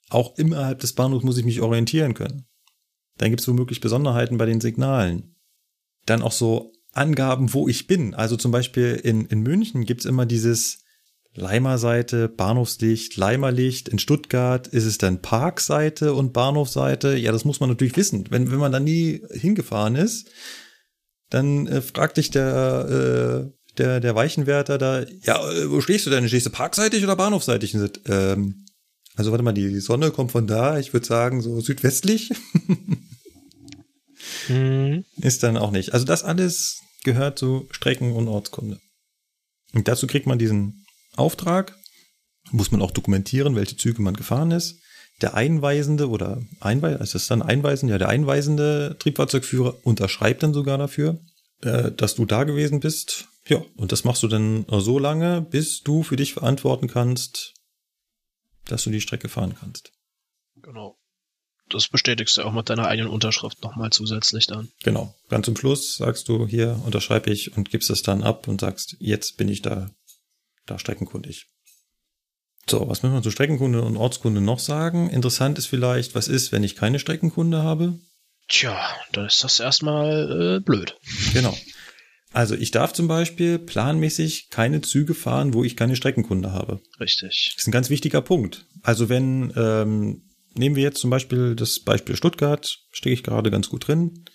Auch 0.10 0.38
innerhalb 0.38 0.80
des 0.80 0.92
Bahnhofs 0.92 1.24
muss 1.24 1.38
ich 1.38 1.46
mich 1.46 1.62
orientieren 1.62 2.16
können. 2.16 2.50
Dann 3.18 3.30
gibt 3.30 3.42
es 3.42 3.48
womöglich 3.48 3.82
Besonderheiten 3.82 4.38
bei 4.38 4.46
den 4.46 4.62
Signalen. 4.62 5.36
Dann 6.06 6.22
auch 6.22 6.32
so 6.32 6.74
Angaben, 6.92 7.54
wo 7.54 7.68
ich 7.68 7.88
bin. 7.88 8.14
Also 8.14 8.38
zum 8.38 8.52
Beispiel 8.52 9.00
in, 9.04 9.26
in 9.26 9.42
München 9.42 9.86
gibt 9.86 10.02
es 10.02 10.06
immer 10.06 10.26
dieses 10.26 10.84
Leimer-Seite, 11.36 12.30
Bahnhofslicht, 12.30 13.18
Leimerlicht. 13.18 13.90
In 13.90 13.98
Stuttgart 13.98 14.68
ist 14.68 14.86
es 14.86 15.00
dann 15.00 15.22
Parkseite 15.22 16.14
und 16.14 16.34
Bahnhofseite. 16.34 17.16
Ja, 17.18 17.32
das 17.32 17.46
muss 17.46 17.60
man 17.60 17.70
natürlich 17.70 17.98
wissen. 17.98 18.26
Wenn, 18.30 18.52
wenn 18.52 18.60
man 18.60 18.72
da 18.72 18.80
nie 18.80 19.24
hingefahren 19.32 19.96
ist, 19.96 20.30
dann 21.30 21.66
äh, 21.66 21.82
fragt 21.82 22.18
dich 22.18 22.30
der, 22.30 23.50
äh, 23.50 23.74
der, 23.80 24.00
der 24.00 24.16
Weichenwärter 24.16 24.78
da, 24.78 25.04
ja, 25.24 25.52
äh, 25.52 25.72
wo 25.72 25.82
stehst 25.82 26.06
du 26.06 26.12
denn? 26.12 26.28
Stehst 26.28 26.46
du 26.46 26.52
parkseitig 26.52 27.04
oder 27.04 27.16
bahnhofseitig? 27.16 27.76
Und 27.76 28.02
ähm, 28.06 28.66
also 29.16 29.32
warte 29.32 29.44
mal, 29.44 29.54
die 29.54 29.80
Sonne 29.80 30.12
kommt 30.12 30.32
von 30.32 30.46
da, 30.46 30.78
ich 30.78 30.94
würde 30.94 31.06
sagen 31.08 31.42
so 31.42 31.60
südwestlich. 31.60 32.32
Mhm. 34.50 35.06
Ist 35.18 35.44
dann 35.44 35.58
auch 35.58 35.72
nicht. 35.72 35.94
Also 35.94 36.06
das 36.06 36.24
alles 36.24 36.80
gehört 37.04 37.40
zu 37.40 37.68
Strecken- 37.72 38.14
und 38.14 38.28
Ortskunde. 38.28 38.80
Und 39.74 39.88
dazu 39.88 40.08
kriegt 40.08 40.28
man 40.28 40.40
diesen 40.40 40.86
Auftrag, 41.16 41.76
muss 42.52 42.72
man 42.72 42.82
auch 42.82 42.92
dokumentieren, 42.92 43.56
welche 43.56 43.78
Züge 43.78 44.02
man 44.02 44.16
gefahren 44.16 44.52
ist. 44.52 44.80
der 45.22 45.36
einweisende 45.36 46.10
oder 46.10 46.42
einweisende, 46.60 47.04
ist 47.04 47.16
das 47.16 47.28
dann 47.28 47.42
einweisend? 47.42 47.90
Ja, 47.92 47.98
der 47.98 48.10
einweisende 48.10 48.98
Triebfahrzeugführer 49.00 49.78
unterschreibt 49.84 50.44
dann 50.44 50.54
sogar 50.54 50.78
dafür, 50.78 51.20
äh, 51.62 51.92
dass 51.92 52.16
du 52.16 52.26
da 52.26 52.44
gewesen 52.44 52.80
bist. 52.80 53.28
Ja, 53.48 53.64
und 53.78 53.92
das 53.92 54.04
machst 54.04 54.24
du 54.24 54.28
dann 54.28 54.66
so 54.70 55.00
lange, 55.00 55.42
bis 55.42 55.82
du 55.82 56.04
für 56.04 56.16
dich 56.16 56.34
verantworten 56.34 56.88
kannst, 56.88 57.54
dass 58.66 58.84
du 58.84 58.90
die 58.90 59.02
Strecke 59.02 59.30
fahren 59.30 59.56
kannst. 59.58 59.92
Genau. 60.62 60.98
Das 61.74 61.88
bestätigst 61.88 62.38
du 62.38 62.44
auch 62.44 62.54
mit 62.54 62.70
deiner 62.70 62.88
eigenen 62.88 63.10
Unterschrift 63.10 63.64
nochmal 63.64 63.90
zusätzlich 63.90 64.46
dann. 64.46 64.70
Genau. 64.84 65.16
Ganz 65.28 65.46
zum 65.46 65.58
Schluss 65.58 65.96
sagst 65.96 66.30
du, 66.30 66.48
hier 66.48 66.80
unterschreibe 66.86 67.32
ich 67.32 67.58
und 67.58 67.72
gibst 67.72 67.90
es 67.90 68.04
dann 68.04 68.22
ab 68.22 68.48
und 68.48 68.62
sagst, 68.62 68.96
jetzt 69.00 69.38
bin 69.38 69.50
ich 69.50 69.64
da, 69.64 69.90
da 70.68 70.78
streckenkundig. 70.78 71.48
So, 72.70 72.88
was 72.88 73.02
müssen 73.02 73.16
wir 73.16 73.24
zu 73.24 73.32
Streckenkunde 73.32 73.82
und 73.82 73.98
Ortskunde 73.98 74.40
noch 74.40 74.60
sagen? 74.60 75.10
Interessant 75.10 75.58
ist 75.58 75.66
vielleicht, 75.66 76.14
was 76.14 76.28
ist, 76.28 76.52
wenn 76.52 76.64
ich 76.64 76.76
keine 76.76 77.00
Streckenkunde 77.00 77.64
habe? 77.64 78.00
Tja, 78.48 78.80
dann 79.12 79.26
ist 79.26 79.44
das 79.44 79.60
erstmal 79.60 80.58
äh, 80.58 80.60
blöd. 80.60 80.96
Genau. 81.34 81.58
Also 82.34 82.56
ich 82.56 82.72
darf 82.72 82.94
zum 82.94 83.08
Beispiel 83.08 83.60
planmäßig 83.60 84.50
keine 84.50 84.82
Züge 84.82 85.14
fahren, 85.14 85.54
wo 85.54 85.64
ich 85.64 85.76
keine 85.76 85.96
Streckenkunde 85.96 86.52
habe. 86.52 86.82
Richtig. 87.00 87.52
Das 87.54 87.64
ist 87.64 87.68
ein 87.68 87.72
ganz 87.72 87.90
wichtiger 87.90 88.22
Punkt. 88.22 88.66
Also 88.82 89.10
wenn, 89.10 89.54
ähm, 89.56 90.24
nehmen 90.56 90.76
wir 90.76 90.84
jetzt 90.84 91.00
zum 91.00 91.10
Beispiel 91.10 91.56
das 91.56 91.80
Beispiel 91.80 92.16
Stuttgart, 92.16 92.80
stecke 92.92 93.14
ich 93.14 93.24
gerade 93.24 93.52
ganz 93.52 93.70
gut 93.70 93.88
drin. 93.88 94.26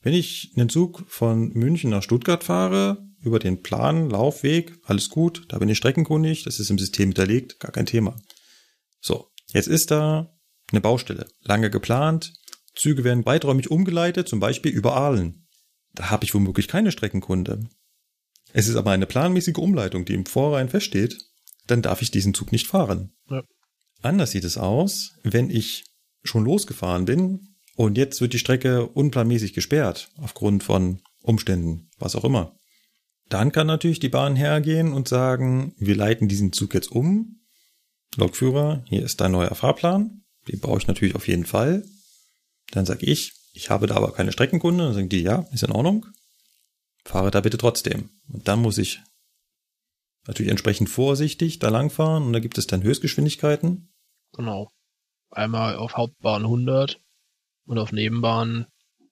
Wenn 0.00 0.14
ich 0.14 0.52
einen 0.56 0.68
Zug 0.68 1.04
von 1.08 1.48
München 1.50 1.90
nach 1.90 2.02
Stuttgart 2.02 2.44
fahre, 2.44 3.08
über 3.20 3.38
den 3.38 3.62
Plan, 3.62 4.10
Laufweg, 4.10 4.78
alles 4.84 5.08
gut, 5.08 5.44
da 5.48 5.58
bin 5.58 5.68
ich 5.68 5.78
streckenkundig, 5.78 6.44
das 6.44 6.60
ist 6.60 6.70
im 6.70 6.78
System 6.78 7.08
hinterlegt, 7.08 7.58
gar 7.58 7.72
kein 7.72 7.86
Thema. 7.86 8.16
So, 9.00 9.28
jetzt 9.52 9.68
ist 9.68 9.90
da 9.90 10.32
eine 10.70 10.80
Baustelle, 10.80 11.26
lange 11.42 11.70
geplant, 11.70 12.32
Züge 12.74 13.02
werden 13.02 13.26
weiträumig 13.26 13.70
umgeleitet, 13.70 14.28
zum 14.28 14.38
Beispiel 14.38 14.70
über 14.70 14.96
Aalen. 14.96 15.48
Da 15.94 16.10
habe 16.10 16.24
ich 16.24 16.34
womöglich 16.34 16.68
keine 16.68 16.92
Streckenkunde. 16.92 17.68
Es 18.52 18.68
ist 18.68 18.76
aber 18.76 18.92
eine 18.92 19.06
planmäßige 19.06 19.58
Umleitung, 19.58 20.04
die 20.04 20.14
im 20.14 20.26
Vorrein 20.26 20.68
feststeht, 20.68 21.18
dann 21.66 21.82
darf 21.82 22.02
ich 22.02 22.10
diesen 22.10 22.34
Zug 22.34 22.52
nicht 22.52 22.66
fahren. 22.66 23.12
Anders 24.02 24.30
sieht 24.30 24.44
es 24.44 24.58
aus, 24.58 25.14
wenn 25.22 25.50
ich 25.50 25.84
schon 26.22 26.44
losgefahren 26.44 27.04
bin 27.04 27.56
und 27.76 27.96
jetzt 27.96 28.20
wird 28.20 28.32
die 28.32 28.38
Strecke 28.38 28.86
unplanmäßig 28.86 29.52
gesperrt, 29.52 30.10
aufgrund 30.16 30.62
von 30.62 31.00
Umständen, 31.22 31.90
was 31.98 32.16
auch 32.16 32.24
immer. 32.24 32.56
Dann 33.28 33.52
kann 33.52 33.66
natürlich 33.66 34.00
die 34.00 34.08
Bahn 34.08 34.36
hergehen 34.36 34.92
und 34.92 35.08
sagen, 35.08 35.74
wir 35.78 35.96
leiten 35.96 36.28
diesen 36.28 36.52
Zug 36.52 36.74
jetzt 36.74 36.90
um. 36.90 37.40
Lokführer, 38.16 38.84
hier 38.88 39.04
ist 39.04 39.20
dein 39.20 39.32
neuer 39.32 39.54
Fahrplan. 39.54 40.22
Den 40.48 40.60
brauche 40.60 40.78
ich 40.78 40.86
natürlich 40.86 41.14
auf 41.14 41.28
jeden 41.28 41.44
Fall. 41.44 41.84
Dann 42.70 42.86
sage 42.86 43.04
ich, 43.04 43.32
ich 43.52 43.70
habe 43.70 43.86
da 43.86 43.96
aber 43.96 44.12
keine 44.12 44.32
Streckenkunde. 44.32 44.84
Dann 44.84 44.94
sagen 44.94 45.08
die, 45.08 45.22
ja, 45.22 45.46
ist 45.52 45.62
in 45.62 45.72
Ordnung. 45.72 46.06
Fahre 47.04 47.30
da 47.30 47.40
bitte 47.40 47.58
trotzdem. 47.58 48.10
Und 48.28 48.48
dann 48.48 48.62
muss 48.62 48.78
ich 48.78 49.00
natürlich 50.28 50.50
entsprechend 50.50 50.90
vorsichtig 50.90 51.58
da 51.58 51.70
langfahren 51.70 52.22
und 52.22 52.32
da 52.32 52.38
gibt 52.38 52.58
es 52.58 52.66
dann 52.68 52.82
Höchstgeschwindigkeiten. 52.82 53.92
Genau. 54.34 54.70
Einmal 55.30 55.76
auf 55.76 55.96
Hauptbahn 55.96 56.42
100 56.42 57.00
und 57.64 57.78
auf 57.78 57.92
Nebenbahn 57.92 58.66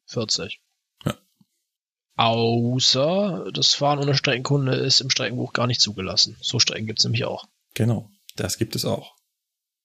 40. 0.04 0.60
Ja. 1.04 1.16
Außer 2.16 3.50
das 3.52 3.74
Fahren 3.74 3.98
ohne 3.98 4.14
Streckenkunde 4.14 4.74
ist 4.74 5.00
im 5.00 5.10
Streckenbuch 5.10 5.52
gar 5.52 5.66
nicht 5.66 5.80
zugelassen. 5.80 6.36
So 6.40 6.60
Strecken 6.60 6.86
gibt's 6.86 7.04
nämlich 7.04 7.24
auch. 7.24 7.46
Genau, 7.74 8.10
das 8.36 8.58
gibt 8.58 8.76
es 8.76 8.84
auch. 8.84 9.16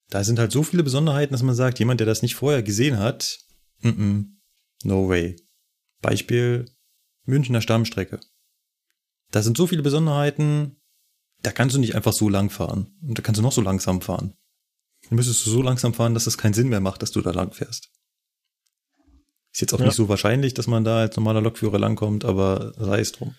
Da 0.09 0.25
sind 0.25 0.38
halt 0.38 0.51
so 0.51 0.63
viele 0.63 0.84
Besonderheiten, 0.84 1.32
dass 1.32 1.43
man 1.43 1.55
sagt, 1.55 1.79
jemand, 1.79 2.01
der 2.01 2.07
das 2.07 2.21
nicht 2.21 2.36
vorher 2.36 2.61
gesehen 2.61 2.99
hat, 2.99 3.39
mm 3.79 3.89
-mm, 3.89 4.25
no 4.84 5.07
way. 5.07 5.38
Beispiel 6.01 6.65
Münchner 7.23 7.61
Stammstrecke. 7.61 8.19
Da 9.32 9.41
sind 9.41 9.55
so 9.55 9.65
viele 9.67 9.82
Besonderheiten, 9.82 10.80
da 11.43 11.51
kannst 11.51 11.75
du 11.75 11.79
nicht 11.79 11.95
einfach 11.95 12.13
so 12.13 12.29
lang 12.29 12.49
fahren. 12.49 12.97
Und 13.01 13.17
da 13.17 13.21
kannst 13.21 13.39
du 13.39 13.43
noch 13.43 13.51
so 13.51 13.61
langsam 13.61 14.01
fahren. 14.01 14.33
Dann 15.09 15.15
müsstest 15.15 15.45
du 15.45 15.49
so 15.49 15.61
langsam 15.61 15.93
fahren, 15.93 16.13
dass 16.13 16.27
es 16.27 16.37
keinen 16.37 16.53
Sinn 16.53 16.69
mehr 16.69 16.79
macht, 16.79 17.01
dass 17.01 17.11
du 17.11 17.21
da 17.21 17.31
lang 17.31 17.51
fährst. 17.53 17.89
Ist 19.53 19.61
jetzt 19.61 19.73
auch 19.73 19.79
Ja. 19.79 19.85
nicht 19.85 19.95
so 19.95 20.07
wahrscheinlich, 20.07 20.53
dass 20.53 20.67
man 20.67 20.83
da 20.83 20.99
als 20.99 21.15
normaler 21.15 21.41
Lokführer 21.41 21.79
langkommt, 21.79 22.23
aber 22.23 22.73
sei 22.77 22.99
es 22.99 23.11
drum. 23.11 23.35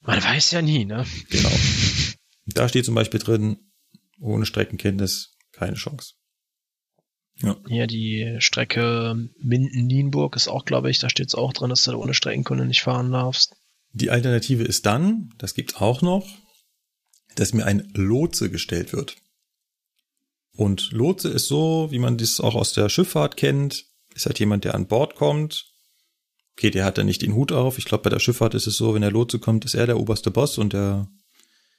Man 0.00 0.22
weiß 0.22 0.50
ja 0.52 0.62
nie, 0.62 0.84
ne? 0.86 1.04
Genau. 1.28 1.52
Da 2.46 2.68
steht 2.68 2.84
zum 2.86 2.94
Beispiel 2.94 3.20
drin, 3.20 3.70
ohne 4.18 4.46
Streckenkenntnis 4.46 5.36
keine 5.52 5.74
Chance. 5.76 6.14
Hier 7.68 7.86
die 7.86 8.36
Strecke 8.40 9.14
Minden-Nienburg 9.40 10.36
ist 10.36 10.48
auch, 10.48 10.64
glaube 10.64 10.90
ich, 10.90 10.98
da 10.98 11.08
steht's 11.08 11.34
auch 11.34 11.52
drin, 11.52 11.70
dass 11.70 11.82
du 11.84 11.92
da 11.92 11.96
ohne 11.96 12.12
Streckenkunde 12.12 12.66
nicht 12.66 12.82
fahren 12.82 13.10
darfst. 13.12 13.54
Die 13.92 14.10
Alternative 14.10 14.62
ist 14.62 14.84
dann, 14.84 15.30
das 15.38 15.54
gibt's 15.54 15.76
auch 15.76 16.02
noch, 16.02 16.26
dass 17.36 17.52
mir 17.52 17.66
ein 17.66 17.90
Lotse 17.94 18.50
gestellt 18.50 18.92
wird. 18.92 19.16
Und 20.56 20.92
Lotse 20.92 21.28
ist 21.28 21.46
so, 21.46 21.88
wie 21.90 21.98
man 21.98 22.18
das 22.18 22.40
auch 22.40 22.54
aus 22.54 22.72
der 22.72 22.88
Schifffahrt 22.88 23.36
kennt, 23.36 23.86
ist 24.14 24.26
halt 24.26 24.38
jemand, 24.38 24.64
der 24.64 24.74
an 24.74 24.86
Bord 24.86 25.14
kommt. 25.14 25.66
Okay, 26.56 26.70
der 26.70 26.84
hat 26.84 26.98
dann 26.98 27.06
nicht 27.06 27.22
den 27.22 27.34
Hut 27.34 27.52
auf. 27.52 27.78
Ich 27.78 27.84
glaube, 27.86 28.04
bei 28.04 28.10
der 28.10 28.18
Schifffahrt 28.18 28.54
ist 28.54 28.66
es 28.66 28.76
so, 28.76 28.94
wenn 28.94 29.00
der 29.02 29.12
Lotse 29.12 29.38
kommt, 29.38 29.64
ist 29.64 29.74
er 29.74 29.86
der 29.86 29.98
oberste 29.98 30.30
Boss 30.30 30.58
und 30.58 30.72
der 30.72 31.08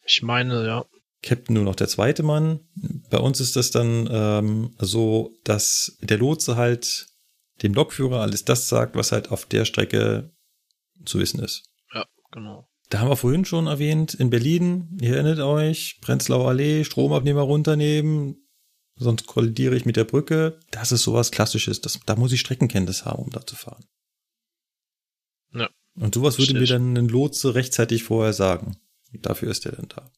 Ich 0.05 0.23
meine, 0.23 0.65
ja. 0.65 0.85
Captain 1.21 1.53
nur 1.53 1.63
noch 1.63 1.75
der 1.75 1.87
zweite 1.87 2.23
Mann. 2.23 2.61
Bei 3.09 3.19
uns 3.19 3.39
ist 3.39 3.55
das 3.55 3.69
dann 3.69 4.09
ähm, 4.11 4.75
so, 4.79 5.35
dass 5.43 5.97
der 6.01 6.17
Lotse 6.17 6.55
halt 6.55 7.07
dem 7.61 7.73
Lokführer 7.73 8.21
alles 8.21 8.43
das 8.43 8.67
sagt, 8.67 8.95
was 8.95 9.11
halt 9.11 9.29
auf 9.29 9.45
der 9.45 9.65
Strecke 9.65 10.31
zu 11.05 11.19
wissen 11.19 11.39
ist. 11.39 11.63
Ja, 11.93 12.05
genau. 12.31 12.67
Da 12.91 12.99
haben 12.99 13.09
wir 13.09 13.15
vorhin 13.15 13.45
schon 13.45 13.67
erwähnt, 13.67 14.13
in 14.13 14.29
Berlin, 14.29 14.97
ihr 15.01 15.15
erinnert 15.15 15.39
euch, 15.39 15.99
Prenzlauer 16.01 16.49
Allee, 16.49 16.83
Stromabnehmer 16.83 17.39
runternehmen, 17.41 18.45
sonst 18.95 19.27
kollidiere 19.27 19.77
ich 19.77 19.85
mit 19.85 19.95
der 19.95 20.03
Brücke. 20.03 20.59
Das 20.71 20.91
ist 20.91 21.03
sowas 21.03 21.31
Klassisches. 21.31 21.79
Das, 21.79 22.01
da 22.05 22.17
muss 22.17 22.33
ich 22.33 22.41
Streckenkenntnis 22.41 23.05
haben, 23.05 23.23
um 23.23 23.29
da 23.29 23.45
zu 23.45 23.55
fahren. 23.55 23.85
Ja. 25.53 25.69
Und 25.95 26.15
sowas 26.15 26.37
würde 26.37 26.53
mir 26.53 26.65
dann 26.65 26.97
ein 26.97 27.07
Lotse 27.07 27.55
rechtzeitig 27.55 28.03
vorher 28.03 28.33
sagen. 28.33 28.75
Dafür 29.13 29.51
ist 29.51 29.65
er 29.65 29.71
dann 29.71 29.87
da. 29.87 30.11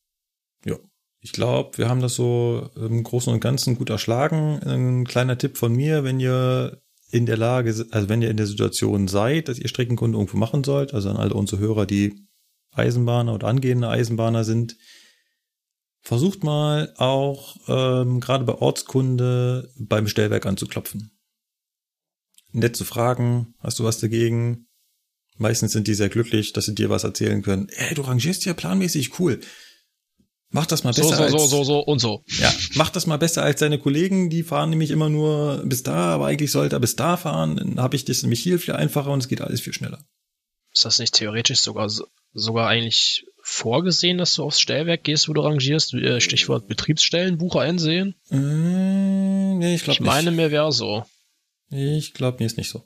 Ja. 0.66 0.80
Ich 1.20 1.32
glaube, 1.32 1.78
wir 1.78 1.90
haben 1.90 2.02
das 2.02 2.16
so 2.16 2.72
im 2.76 3.04
Großen 3.04 3.32
und 3.32 3.40
Ganzen 3.40 3.76
gut 3.76 3.92
erschlagen. 3.92 4.60
Ein 4.64 5.06
kleiner 5.06 5.38
Tipp 5.38 5.58
von 5.58 5.74
mir, 5.74 6.04
wenn 6.04 6.20
ihr 6.20 6.82
in 7.12 7.28
der 7.28 7.38
Lage, 7.38 7.86
also 7.92 8.10
wenn 8.10 8.24
ihr 8.24 8.32
in 8.32 8.38
der 8.38 8.48
Situation 8.48 9.08
seid, 9.08 9.48
dass 9.48 9.60
ihr 9.60 9.70
Streckenkunde 9.70 10.18
irgendwo 10.18 10.38
machen 10.38 10.64
sollt, 10.64 10.96
also 10.96 11.12
an 11.12 11.18
alle 11.18 11.36
unsere 11.36 11.62
Hörer, 11.62 11.86
die 11.86 12.24
Eisenbahner 12.76 13.34
oder 13.34 13.48
angehende 13.48 13.90
Eisenbahner 13.90 14.44
sind, 14.44 14.78
versucht 16.02 16.44
mal 16.44 16.94
auch 16.98 17.56
ähm, 17.68 18.20
gerade 18.20 18.44
bei 18.44 18.56
Ortskunde 18.56 19.72
beim 19.78 20.08
Stellwerk 20.08 20.46
anzuklopfen. 20.46 21.12
Nett 22.52 22.76
zu 22.76 22.86
fragen, 22.86 23.56
hast 23.60 23.80
du 23.80 23.84
was 23.84 24.00
dagegen? 24.00 24.68
Meistens 25.38 25.72
sind 25.72 25.88
die 25.88 25.96
sehr 25.96 26.10
glücklich, 26.10 26.54
dass 26.54 26.66
sie 26.66 26.76
dir 26.76 26.90
was 26.90 27.04
erzählen 27.04 27.42
können. 27.42 27.68
Ey, 27.70 27.96
du 27.96 28.04
rangierst 28.04 28.46
ja 28.46 28.54
planmäßig, 28.54 29.20
cool. 29.20 29.40
Mach 30.50 30.68
das 30.68 30.84
mal 30.84 30.94
So, 30.94 31.02
besser 31.02 31.16
so, 31.18 31.24
als, 31.24 31.32
so, 31.32 31.48
so, 31.48 31.64
so 31.64 31.80
und 31.80 31.98
so. 31.98 32.24
ja, 32.28 32.54
mach 32.76 32.92
das 32.92 33.08
mal 33.08 33.18
besser 33.18 33.42
als 33.42 33.60
deine 33.60 33.80
Kollegen, 33.80 34.30
die 34.30 34.44
fahren 34.44 34.70
nämlich 34.70 34.92
immer 34.92 35.10
nur 35.10 35.64
bis 35.66 35.82
da, 35.82 36.14
aber 36.14 36.28
eigentlich 36.28 36.52
sollte 36.52 36.76
er 36.76 36.80
bis 36.80 36.96
da 36.96 37.18
fahren. 37.18 37.56
Dann 37.56 37.80
habe 37.80 37.96
ich 37.96 38.06
das 38.06 38.22
nämlich 38.22 38.42
hier 38.42 38.60
viel 38.60 38.76
einfacher 38.76 39.10
und 39.10 39.20
es 39.20 39.28
geht 39.28 39.42
alles 39.42 39.62
viel 39.62 39.74
schneller. 39.74 40.06
Ist 40.72 40.86
das 40.86 41.00
nicht 41.00 41.16
theoretisch 41.16 41.62
sogar, 41.62 41.90
sogar 42.34 42.68
eigentlich 42.68 43.26
vorgesehen, 43.42 44.18
dass 44.18 44.34
du 44.36 44.44
aufs 44.44 44.60
Stellwerk 44.60 45.04
gehst, 45.04 45.28
wo 45.28 45.34
du 45.34 45.42
rangierst? 45.42 45.94
Äh, 45.94 46.22
Stichwort 46.22 46.68
Betriebsstellenbuch 46.68 47.56
einsehen? 47.56 48.16
Äh, 48.32 48.38
nee, 48.38 49.76
ich 49.76 49.82
Ich 49.82 49.84
glaube 49.84 50.04
meine, 50.04 50.32
nicht. 50.32 50.38
mir 50.38 50.52
wäre 50.52 50.72
so. 50.72 51.06
Ich 51.70 52.14
glaube, 52.14 52.38
mir 52.40 52.46
ist 52.46 52.58
nicht 52.58 52.70
so. 52.70 52.86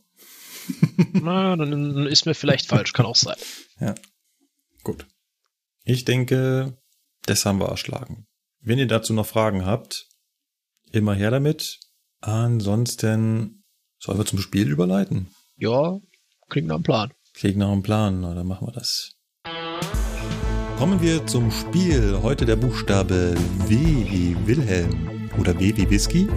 Na, 1.13 1.55
dann 1.55 2.07
ist 2.07 2.25
mir 2.25 2.33
vielleicht 2.33 2.67
falsch, 2.67 2.93
kann 2.93 3.05
auch 3.05 3.15
sein. 3.15 3.35
Ja. 3.79 3.95
Gut. 4.83 5.05
Ich 5.83 6.05
denke, 6.05 6.77
das 7.25 7.45
haben 7.45 7.59
wir 7.59 7.67
erschlagen. 7.69 8.25
Wenn 8.59 8.79
ihr 8.79 8.87
dazu 8.87 9.13
noch 9.13 9.25
Fragen 9.25 9.65
habt, 9.65 10.07
immer 10.91 11.13
her 11.13 11.31
damit. 11.31 11.79
Ansonsten 12.21 13.63
sollen 13.99 14.17
wir 14.17 14.25
zum 14.25 14.39
Spiel 14.39 14.69
überleiten. 14.69 15.29
Ja, 15.55 15.99
klingt 16.49 16.67
nach 16.67 16.75
einem 16.75 16.83
Plan. 16.83 17.13
Klingt 17.33 17.57
nach 17.57 17.69
einem 17.71 17.83
Plan, 17.83 18.21
na, 18.21 18.33
dann 18.33 18.47
machen 18.47 18.67
wir 18.67 18.71
das. 18.71 19.11
Kommen 20.77 21.01
wir 21.01 21.25
zum 21.25 21.49
Spiel. 21.49 22.19
Heute 22.21 22.45
der 22.45 22.55
Buchstabe 22.55 23.33
W 23.67 23.75
wie 23.75 24.37
Wilhelm 24.45 25.29
oder 25.39 25.59
W 25.59 25.75
wie 25.75 25.89
Whisky. 25.89 26.27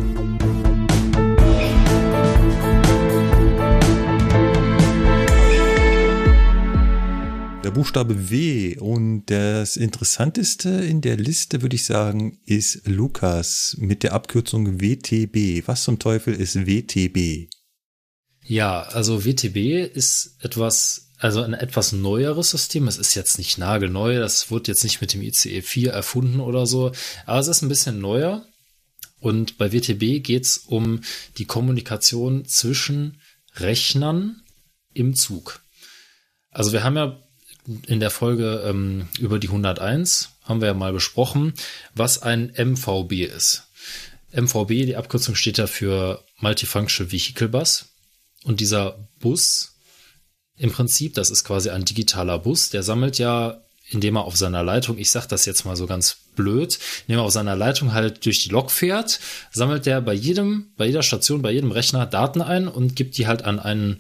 Der 7.63 7.71
Buchstabe 7.71 8.31
W. 8.31 8.79
Und 8.79 9.27
das 9.27 9.77
Interessanteste 9.77 10.71
in 10.71 11.03
der 11.03 11.19
Liste, 11.19 11.61
würde 11.61 11.77
ich 11.77 11.85
sagen, 11.85 12.39
ist 12.47 12.89
Lukas 12.89 13.77
mit 13.79 14.03
der 14.03 14.15
Abkürzung 14.15 14.81
WTB. 14.81 15.69
Was 15.69 15.85
zum 15.85 15.99
Teufel 15.99 16.33
ist 16.33 16.67
WTB? 16.67 17.51
Ja, 18.43 18.85
also 18.85 19.23
WTB 19.27 19.95
ist 19.95 20.39
etwas, 20.41 21.10
also 21.21 21.43
ein 21.43 21.55
etwas 21.55 21.93
neueres 21.93 22.51
System. 22.51 22.89
Es 22.89 22.97
ist 22.97 23.15
jetzt 23.15 23.39
nicht 23.39 23.59
nagelneu, 23.59 24.19
das 24.19 24.51
wurde 24.51 24.71
jetzt 24.71 24.85
nicht 24.85 25.01
mit 25.01 25.13
dem 25.13 25.23
ICE 25.23 25.63
4 25.63 25.93
erfunden 25.93 26.41
oder 26.41 26.67
so, 26.67 26.93
aber 27.27 27.39
es 27.39 27.47
ist 27.47 27.63
ein 27.63 27.69
bisschen 27.69 28.01
neuer. 28.01 28.45
Und 29.21 29.59
bei 29.59 29.71
WTB 29.71 30.25
geht 30.25 30.45
es 30.45 30.57
um 30.57 31.03
die 31.37 31.45
Kommunikation 31.45 32.47
zwischen 32.47 33.21
Rechnern 33.57 34.43
im 34.95 35.15
Zug. 35.15 35.61
Also 36.51 36.73
wir 36.73 36.83
haben 36.85 36.97
ja 36.97 37.23
in 37.87 38.01
der 38.01 38.11
Folge 38.11 38.65
ähm, 38.67 39.09
über 39.19 39.39
die 39.39 39.49
101 39.49 40.31
haben 40.45 40.63
wir 40.63 40.69
ja 40.69 40.75
mal 40.75 40.95
besprochen, 40.95 41.53
was 41.95 42.23
ein 42.23 42.53
MVB 42.57 43.13
ist. 43.27 43.65
MVB, 44.33 44.87
die 44.87 44.97
Abkürzung 44.97 45.35
steht 45.35 45.59
ja 45.59 45.67
für 45.67 46.25
Multifunctional 46.39 47.13
Vehicle 47.13 47.49
Bus. 47.49 47.87
Und 48.45 48.61
dieser 48.61 49.07
Bus, 49.19 49.77
im 50.61 50.71
Prinzip, 50.71 51.15
das 51.15 51.31
ist 51.31 51.45
quasi 51.45 51.71
ein 51.71 51.87
digitaler 51.87 52.39
Bus, 52.39 52.69
der 52.69 52.83
sammelt 52.83 53.19
ja, 53.19 53.63
indem 53.89 54.17
er 54.17 54.25
auf 54.25 54.37
seiner 54.37 54.63
Leitung, 54.63 54.99
ich 54.99 55.11
sag 55.11 55.27
das 55.27 55.47
jetzt 55.47 55.65
mal 55.65 55.75
so 55.75 55.87
ganz 55.87 56.19
blöd, 56.37 56.79
indem 57.07 57.21
er 57.21 57.25
auf 57.25 57.33
seiner 57.33 57.57
Leitung 57.57 57.95
halt 57.95 58.25
durch 58.27 58.45
die 58.45 58.51
Lok 58.51 58.71
fährt, 58.71 59.21
sammelt 59.51 59.87
der 59.87 60.03
bei 60.03 60.13
jedem, 60.13 60.67
bei 60.77 60.87
jeder 60.87 61.03
Station, 61.03 61.41
bei 61.41 61.51
jedem 61.51 61.73
Rechner 61.73 62.05
Daten 62.05 62.43
ein 62.43 62.69
und 62.69 62.95
gibt 62.95 63.17
die 63.17 63.27
halt 63.27 63.43
an 63.43 63.59
einen 63.59 63.99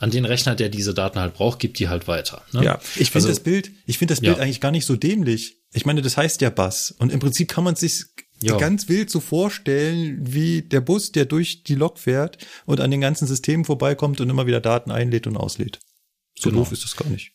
an 0.00 0.10
den 0.10 0.24
Rechner, 0.24 0.56
der 0.56 0.68
diese 0.68 0.92
Daten 0.92 1.20
halt 1.20 1.34
braucht, 1.34 1.60
gibt 1.60 1.78
die 1.78 1.88
halt 1.88 2.08
weiter. 2.08 2.42
Ne? 2.52 2.64
Ja, 2.64 2.80
ich 2.96 3.12
finde 3.12 3.26
also, 3.26 3.28
das 3.28 3.40
Bild, 3.40 3.70
ich 3.86 3.96
finde 3.96 4.12
das 4.12 4.20
Bild 4.20 4.36
ja. 4.36 4.42
eigentlich 4.42 4.60
gar 4.60 4.72
nicht 4.72 4.84
so 4.84 4.96
dämlich. 4.96 5.56
Ich 5.72 5.86
meine, 5.86 6.02
das 6.02 6.16
heißt 6.16 6.40
ja 6.42 6.50
Bus 6.50 6.92
und 6.98 7.12
im 7.12 7.20
Prinzip 7.20 7.48
kann 7.48 7.64
man 7.64 7.76
sich 7.76 8.04
ja. 8.42 8.58
ganz 8.58 8.88
wild 8.88 9.08
so 9.08 9.20
vorstellen, 9.20 10.18
wie 10.20 10.62
der 10.62 10.80
Bus, 10.80 11.12
der 11.12 11.24
durch 11.24 11.62
die 11.62 11.76
Lok 11.76 11.98
fährt 11.98 12.38
und 12.66 12.80
an 12.80 12.90
den 12.90 13.00
ganzen 13.00 13.26
Systemen 13.26 13.64
vorbeikommt 13.64 14.20
und 14.20 14.28
immer 14.28 14.46
wieder 14.46 14.60
Daten 14.60 14.90
einlädt 14.90 15.26
und 15.26 15.36
auslädt. 15.36 15.78
So 16.38 16.50
genau. 16.50 16.62
doof 16.62 16.72
ist 16.72 16.84
das 16.84 16.96
gar 16.96 17.08
nicht. 17.08 17.32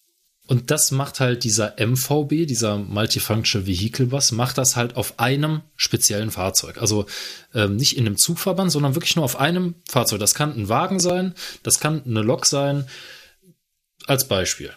Und 0.50 0.72
das 0.72 0.90
macht 0.90 1.20
halt 1.20 1.44
dieser 1.44 1.76
MVB, 1.80 2.48
dieser 2.48 2.80
Multifunctional 2.80 3.68
Vehicle 3.68 4.08
Bus, 4.08 4.32
macht 4.32 4.58
das 4.58 4.76
halt 4.76 4.96
auf 4.96 5.20
einem 5.20 5.62
speziellen 5.76 6.32
Fahrzeug. 6.32 6.82
Also 6.82 7.06
ähm, 7.54 7.76
nicht 7.76 7.98
in 7.98 8.08
einem 8.08 8.18
Zugverband, 8.18 8.72
sondern 8.72 8.96
wirklich 8.96 9.16
nur 9.16 9.26
auf 9.26 9.40
einem 9.40 9.76
Fahrzeug. 9.88 10.20
Das 10.20 10.34
kann 10.34 10.58
ein 10.58 10.68
Wagen 10.68 11.00
sein, 11.00 11.36
das 11.62 11.80
kann 11.80 12.04
eine 12.04 12.24
Lok 12.24 12.48
sein, 12.48 12.88
als 14.08 14.28
Beispiel. 14.28 14.74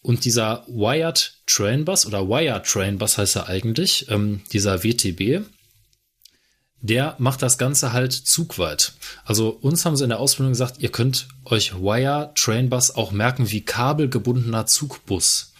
Und 0.00 0.24
dieser 0.24 0.64
Wired 0.66 1.38
Train 1.46 1.84
Bus 1.84 2.06
oder 2.06 2.28
Wired 2.28 2.66
Train 2.66 2.98
Bus 2.98 3.16
heißt 3.16 3.36
er 3.36 3.46
eigentlich, 3.46 4.10
ähm, 4.10 4.42
dieser 4.52 4.82
WTB, 4.82 5.46
der 6.84 7.16
macht 7.18 7.40
das 7.40 7.56
Ganze 7.56 7.94
halt 7.94 8.12
zugweit. 8.12 8.92
Also 9.24 9.48
uns 9.48 9.86
haben 9.86 9.96
sie 9.96 10.04
in 10.04 10.10
der 10.10 10.20
Ausbildung 10.20 10.52
gesagt, 10.52 10.82
ihr 10.82 10.90
könnt 10.90 11.28
euch 11.46 11.74
Wire 11.74 12.30
Train 12.34 12.68
Bus 12.68 12.90
auch 12.90 13.10
merken 13.10 13.50
wie 13.50 13.62
kabelgebundener 13.62 14.66
Zugbus. 14.66 15.54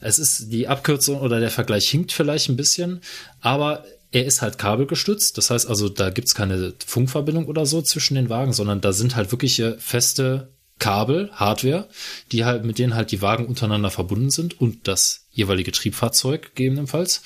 Es 0.00 0.18
ist 0.18 0.52
die 0.52 0.66
Abkürzung 0.66 1.20
oder 1.20 1.38
der 1.38 1.52
Vergleich 1.52 1.88
hinkt 1.88 2.10
vielleicht 2.10 2.48
ein 2.48 2.56
bisschen, 2.56 3.00
aber 3.40 3.84
er 4.10 4.26
ist 4.26 4.42
halt 4.42 4.58
kabelgestützt. 4.58 5.38
Das 5.38 5.50
heißt 5.50 5.68
also, 5.68 5.88
da 5.88 6.10
gibt's 6.10 6.34
keine 6.34 6.74
Funkverbindung 6.84 7.46
oder 7.46 7.64
so 7.64 7.80
zwischen 7.80 8.16
den 8.16 8.28
Wagen, 8.28 8.52
sondern 8.52 8.80
da 8.80 8.92
sind 8.92 9.14
halt 9.14 9.30
wirkliche 9.30 9.78
feste 9.78 10.48
Kabel, 10.80 11.30
Hardware, 11.32 11.88
die 12.32 12.44
halt, 12.44 12.64
mit 12.64 12.80
denen 12.80 12.96
halt 12.96 13.12
die 13.12 13.22
Wagen 13.22 13.46
untereinander 13.46 13.92
verbunden 13.92 14.30
sind 14.30 14.60
und 14.60 14.88
das 14.88 15.26
jeweilige 15.30 15.70
Triebfahrzeug 15.70 16.56
gegebenenfalls. 16.56 17.22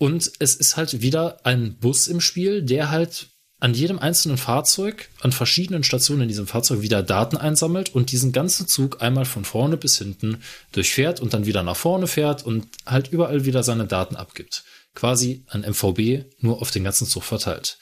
Und 0.00 0.32
es 0.38 0.54
ist 0.54 0.78
halt 0.78 1.02
wieder 1.02 1.44
ein 1.44 1.76
Bus 1.76 2.08
im 2.08 2.22
Spiel, 2.22 2.62
der 2.62 2.90
halt 2.90 3.26
an 3.58 3.74
jedem 3.74 3.98
einzelnen 3.98 4.38
Fahrzeug, 4.38 5.10
an 5.20 5.30
verschiedenen 5.30 5.84
Stationen 5.84 6.22
in 6.22 6.28
diesem 6.28 6.46
Fahrzeug 6.46 6.80
wieder 6.80 7.02
Daten 7.02 7.36
einsammelt 7.36 7.94
und 7.94 8.10
diesen 8.10 8.32
ganzen 8.32 8.66
Zug 8.66 9.02
einmal 9.02 9.26
von 9.26 9.44
vorne 9.44 9.76
bis 9.76 9.98
hinten 9.98 10.42
durchfährt 10.72 11.20
und 11.20 11.34
dann 11.34 11.44
wieder 11.44 11.62
nach 11.62 11.76
vorne 11.76 12.06
fährt 12.06 12.46
und 12.46 12.66
halt 12.86 13.12
überall 13.12 13.44
wieder 13.44 13.62
seine 13.62 13.84
Daten 13.84 14.16
abgibt. 14.16 14.64
Quasi 14.94 15.44
ein 15.48 15.66
MVB 15.70 16.24
nur 16.38 16.62
auf 16.62 16.70
den 16.70 16.82
ganzen 16.82 17.06
Zug 17.06 17.24
verteilt. 17.24 17.76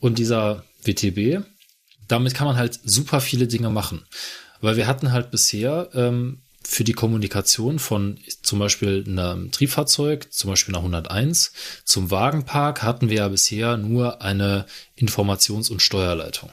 Und 0.00 0.18
dieser 0.18 0.64
WTB, 0.84 1.44
damit 2.08 2.32
kann 2.32 2.46
man 2.46 2.56
halt 2.56 2.80
super 2.82 3.20
viele 3.20 3.46
Dinge 3.46 3.68
machen. 3.68 4.06
Weil 4.62 4.76
wir 4.78 4.86
hatten 4.86 5.12
halt 5.12 5.30
bisher 5.30 5.90
ähm, 5.92 6.43
für 6.66 6.84
die 6.84 6.92
Kommunikation 6.92 7.78
von 7.78 8.18
zum 8.42 8.58
Beispiel 8.58 9.04
einem 9.06 9.50
Triebfahrzeug, 9.50 10.32
zum 10.32 10.50
Beispiel 10.50 10.74
einer 10.74 10.82
101, 10.82 11.52
zum 11.84 12.10
Wagenpark 12.10 12.82
hatten 12.82 13.10
wir 13.10 13.18
ja 13.18 13.28
bisher 13.28 13.76
nur 13.76 14.22
eine 14.22 14.66
Informations- 14.96 15.70
und 15.70 15.82
Steuerleitung. 15.82 16.50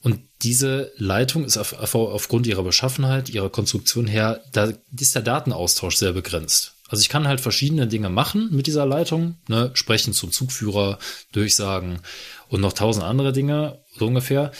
Und 0.00 0.20
diese 0.42 0.92
Leitung 0.96 1.44
ist 1.44 1.56
auf, 1.56 1.72
auf, 1.72 1.94
aufgrund 1.94 2.46
ihrer 2.46 2.62
Beschaffenheit, 2.62 3.30
ihrer 3.30 3.50
Konstruktion 3.50 4.06
her, 4.06 4.42
da 4.52 4.72
ist 4.96 5.14
der 5.14 5.22
Datenaustausch 5.22 5.96
sehr 5.96 6.12
begrenzt. 6.12 6.74
Also 6.88 7.02
ich 7.02 7.08
kann 7.08 7.28
halt 7.28 7.40
verschiedene 7.40 7.86
Dinge 7.86 8.08
machen 8.08 8.48
mit 8.52 8.66
dieser 8.66 8.86
Leitung, 8.86 9.36
ne, 9.48 9.70
sprechen 9.74 10.12
zum 10.12 10.32
Zugführer, 10.32 10.98
Durchsagen 11.32 12.00
und 12.48 12.60
noch 12.60 12.72
tausend 12.72 13.04
andere 13.04 13.32
Dinge, 13.32 13.80
so 13.98 14.06
ungefähr. 14.06 14.52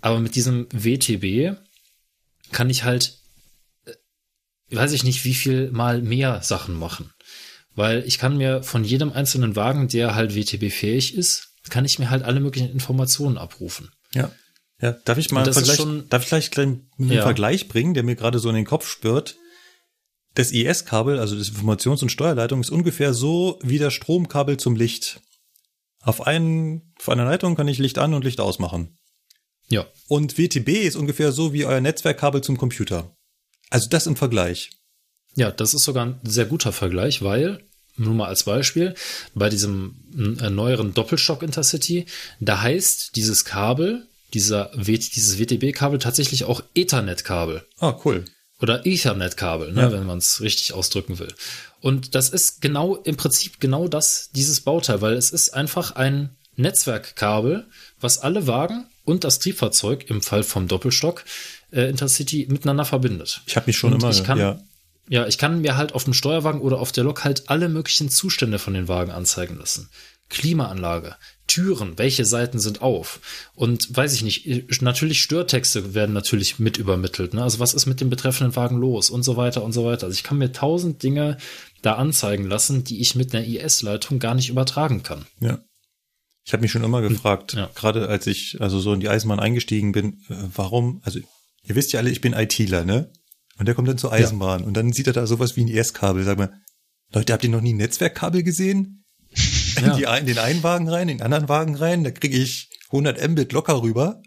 Aber 0.00 0.20
mit 0.20 0.36
diesem 0.36 0.68
WTB 0.72 1.56
kann 2.52 2.70
ich 2.70 2.84
halt 2.84 3.18
weiß 4.70 4.92
ich 4.92 5.04
nicht, 5.04 5.24
wie 5.24 5.34
viel 5.34 5.70
mal 5.70 6.02
mehr 6.02 6.42
Sachen 6.42 6.76
machen. 6.78 7.12
Weil 7.74 8.04
ich 8.06 8.18
kann 8.18 8.36
mir 8.36 8.62
von 8.62 8.84
jedem 8.84 9.12
einzelnen 9.12 9.54
Wagen, 9.54 9.88
der 9.88 10.14
halt 10.14 10.34
WTB-fähig 10.34 11.14
ist, 11.14 11.50
kann 11.68 11.84
ich 11.84 11.98
mir 11.98 12.10
halt 12.10 12.22
alle 12.22 12.40
möglichen 12.40 12.70
Informationen 12.70 13.38
abrufen. 13.38 13.90
Ja. 14.14 14.30
Ja, 14.80 14.92
darf 14.92 15.18
ich 15.18 15.30
mal 15.30 15.42
einen 15.42 15.52
Vergleich, 15.52 15.76
schon, 15.76 16.08
darf 16.08 16.22
ich 16.22 16.50
gleich 16.50 16.56
einen 16.58 16.88
ja. 16.98 17.22
Vergleich 17.22 17.68
bringen, 17.68 17.94
der 17.94 18.02
mir 18.02 18.14
gerade 18.14 18.38
so 18.38 18.48
in 18.50 18.54
den 18.54 18.66
Kopf 18.66 18.86
spürt? 18.88 19.36
Das 20.34 20.52
IS-Kabel, 20.52 21.18
also 21.18 21.34
das 21.34 21.50
Informations- 21.50 22.02
und 22.02 22.10
Steuerleitung, 22.10 22.60
ist 22.60 22.70
ungefähr 22.70 23.14
so 23.14 23.58
wie 23.62 23.78
das 23.78 23.94
Stromkabel 23.94 24.58
zum 24.58 24.76
Licht. 24.76 25.22
Auf, 26.02 26.26
einen, 26.26 26.92
auf 27.00 27.08
einer 27.08 27.24
Leitung 27.24 27.56
kann 27.56 27.68
ich 27.68 27.78
Licht 27.78 27.98
an 27.98 28.12
und 28.12 28.22
Licht 28.22 28.38
ausmachen. 28.38 28.98
Ja. 29.68 29.86
Und 30.08 30.38
WTB 30.38 30.68
ist 30.68 30.96
ungefähr 30.96 31.32
so 31.32 31.54
wie 31.54 31.64
euer 31.64 31.80
Netzwerkkabel 31.80 32.42
zum 32.42 32.58
Computer. 32.58 33.15
Also 33.70 33.88
das 33.88 34.06
im 34.06 34.16
Vergleich. 34.16 34.70
Ja, 35.34 35.50
das 35.50 35.74
ist 35.74 35.84
sogar 35.84 36.06
ein 36.06 36.20
sehr 36.22 36.46
guter 36.46 36.72
Vergleich, 36.72 37.22
weil, 37.22 37.62
nur 37.96 38.14
mal 38.14 38.28
als 38.28 38.44
Beispiel, 38.44 38.94
bei 39.34 39.48
diesem 39.48 39.96
äh, 40.40 40.50
neueren 40.50 40.94
Doppelstock 40.94 41.42
Intercity, 41.42 42.06
da 42.40 42.62
heißt 42.62 43.16
dieses 43.16 43.44
Kabel, 43.44 44.06
dieser 44.32 44.70
w 44.74 44.96
dieses 44.96 45.38
WTB-Kabel 45.38 45.98
tatsächlich 45.98 46.44
auch 46.44 46.62
Ethernet-Kabel. 46.74 47.64
Ah, 47.78 47.98
cool. 48.04 48.24
Oder 48.60 48.86
Ethernet-Kabel, 48.86 49.72
ne, 49.72 49.82
ja. 49.82 49.92
wenn 49.92 50.06
man 50.06 50.18
es 50.18 50.40
richtig 50.40 50.72
ausdrücken 50.72 51.18
will. 51.18 51.32
Und 51.80 52.14
das 52.14 52.30
ist 52.30 52.62
genau, 52.62 52.96
im 52.96 53.16
Prinzip 53.16 53.60
genau 53.60 53.88
das, 53.88 54.30
dieses 54.34 54.62
Bauteil, 54.62 55.02
weil 55.02 55.14
es 55.14 55.30
ist 55.30 55.50
einfach 55.50 55.92
ein 55.92 56.36
Netzwerkkabel, 56.56 57.66
was 58.00 58.18
alle 58.18 58.46
Wagen 58.46 58.86
und 59.04 59.24
das 59.24 59.38
Triebfahrzeug 59.38 60.08
im 60.10 60.22
Fall 60.22 60.42
vom 60.42 60.68
Doppelstock 60.68 61.24
äh, 61.76 61.88
Intercity 61.88 62.46
miteinander 62.50 62.84
verbindet. 62.84 63.42
Ich 63.46 63.56
habe 63.56 63.66
mich 63.66 63.76
schon 63.76 63.92
und 63.92 64.02
immer, 64.02 64.10
ich 64.10 64.24
kann, 64.24 64.38
ja. 64.38 64.58
Ja, 65.08 65.26
ich 65.26 65.38
kann 65.38 65.60
mir 65.60 65.76
halt 65.76 65.94
auf 65.94 66.04
dem 66.04 66.14
Steuerwagen 66.14 66.60
oder 66.60 66.80
auf 66.80 66.90
der 66.90 67.04
Lok 67.04 67.22
halt 67.22 67.48
alle 67.48 67.68
möglichen 67.68 68.08
Zustände 68.08 68.58
von 68.58 68.74
den 68.74 68.88
Wagen 68.88 69.12
anzeigen 69.12 69.56
lassen. 69.56 69.88
Klimaanlage, 70.28 71.14
Türen, 71.46 71.96
welche 71.96 72.24
Seiten 72.24 72.58
sind 72.58 72.82
auf? 72.82 73.20
Und 73.54 73.96
weiß 73.96 74.14
ich 74.14 74.22
nicht, 74.22 74.82
natürlich 74.82 75.22
Störtexte 75.22 75.94
werden 75.94 76.12
natürlich 76.12 76.58
mit 76.58 76.76
übermittelt. 76.76 77.34
Ne? 77.34 77.42
Also 77.44 77.60
was 77.60 77.74
ist 77.74 77.86
mit 77.86 78.00
dem 78.00 78.10
betreffenden 78.10 78.56
Wagen 78.56 78.78
los 78.78 79.10
und 79.10 79.22
so 79.22 79.36
weiter 79.36 79.62
und 79.62 79.72
so 79.72 79.84
weiter. 79.84 80.06
Also 80.06 80.14
ich 80.16 80.24
kann 80.24 80.38
mir 80.38 80.50
tausend 80.50 81.04
Dinge 81.04 81.36
da 81.82 81.92
anzeigen 81.92 82.48
lassen, 82.48 82.82
die 82.82 83.00
ich 83.00 83.14
mit 83.14 83.32
einer 83.32 83.46
IS-Leitung 83.46 84.18
gar 84.18 84.34
nicht 84.34 84.48
übertragen 84.48 85.04
kann. 85.04 85.26
Ja. 85.38 85.60
Ich 86.44 86.52
habe 86.52 86.62
mich 86.62 86.70
schon 86.72 86.84
immer 86.84 87.02
gefragt, 87.02 87.54
ja. 87.54 87.70
gerade 87.74 88.08
als 88.08 88.26
ich 88.26 88.60
also 88.60 88.80
so 88.80 88.92
in 88.92 89.00
die 89.00 89.08
Eisenbahn 89.08 89.40
eingestiegen 89.40 89.92
bin, 89.92 90.24
äh, 90.28 90.34
warum, 90.54 91.00
also 91.04 91.20
ihr 91.66 91.74
wisst 91.74 91.92
ja 91.92 92.00
alle, 92.00 92.10
ich 92.10 92.20
bin 92.20 92.32
ITler, 92.32 92.84
ne? 92.84 93.12
Und 93.58 93.66
der 93.66 93.74
kommt 93.74 93.88
dann 93.88 93.98
zur 93.98 94.12
Eisenbahn 94.12 94.60
ja. 94.60 94.66
und 94.66 94.74
dann 94.74 94.92
sieht 94.92 95.06
er 95.06 95.12
da 95.12 95.26
sowas 95.26 95.56
wie 95.56 95.64
ein 95.64 95.68
ES-Kabel. 95.68 96.24
Sag 96.24 96.38
mal, 96.38 96.52
Leute, 97.12 97.32
habt 97.32 97.44
ihr 97.44 97.50
noch 97.50 97.60
nie 97.60 97.72
ein 97.72 97.78
Netzwerkkabel 97.78 98.42
gesehen? 98.42 99.04
Ja. 99.78 99.94
Die 99.94 100.06
einen, 100.06 100.26
den 100.26 100.38
einen 100.38 100.62
Wagen 100.62 100.88
rein, 100.88 101.08
den 101.08 101.20
anderen 101.20 101.50
Wagen 101.50 101.74
rein, 101.74 102.02
da 102.02 102.10
kriege 102.10 102.38
ich 102.38 102.70
100 102.86 103.28
Mbit 103.28 103.52
locker 103.52 103.82
rüber. 103.82 104.22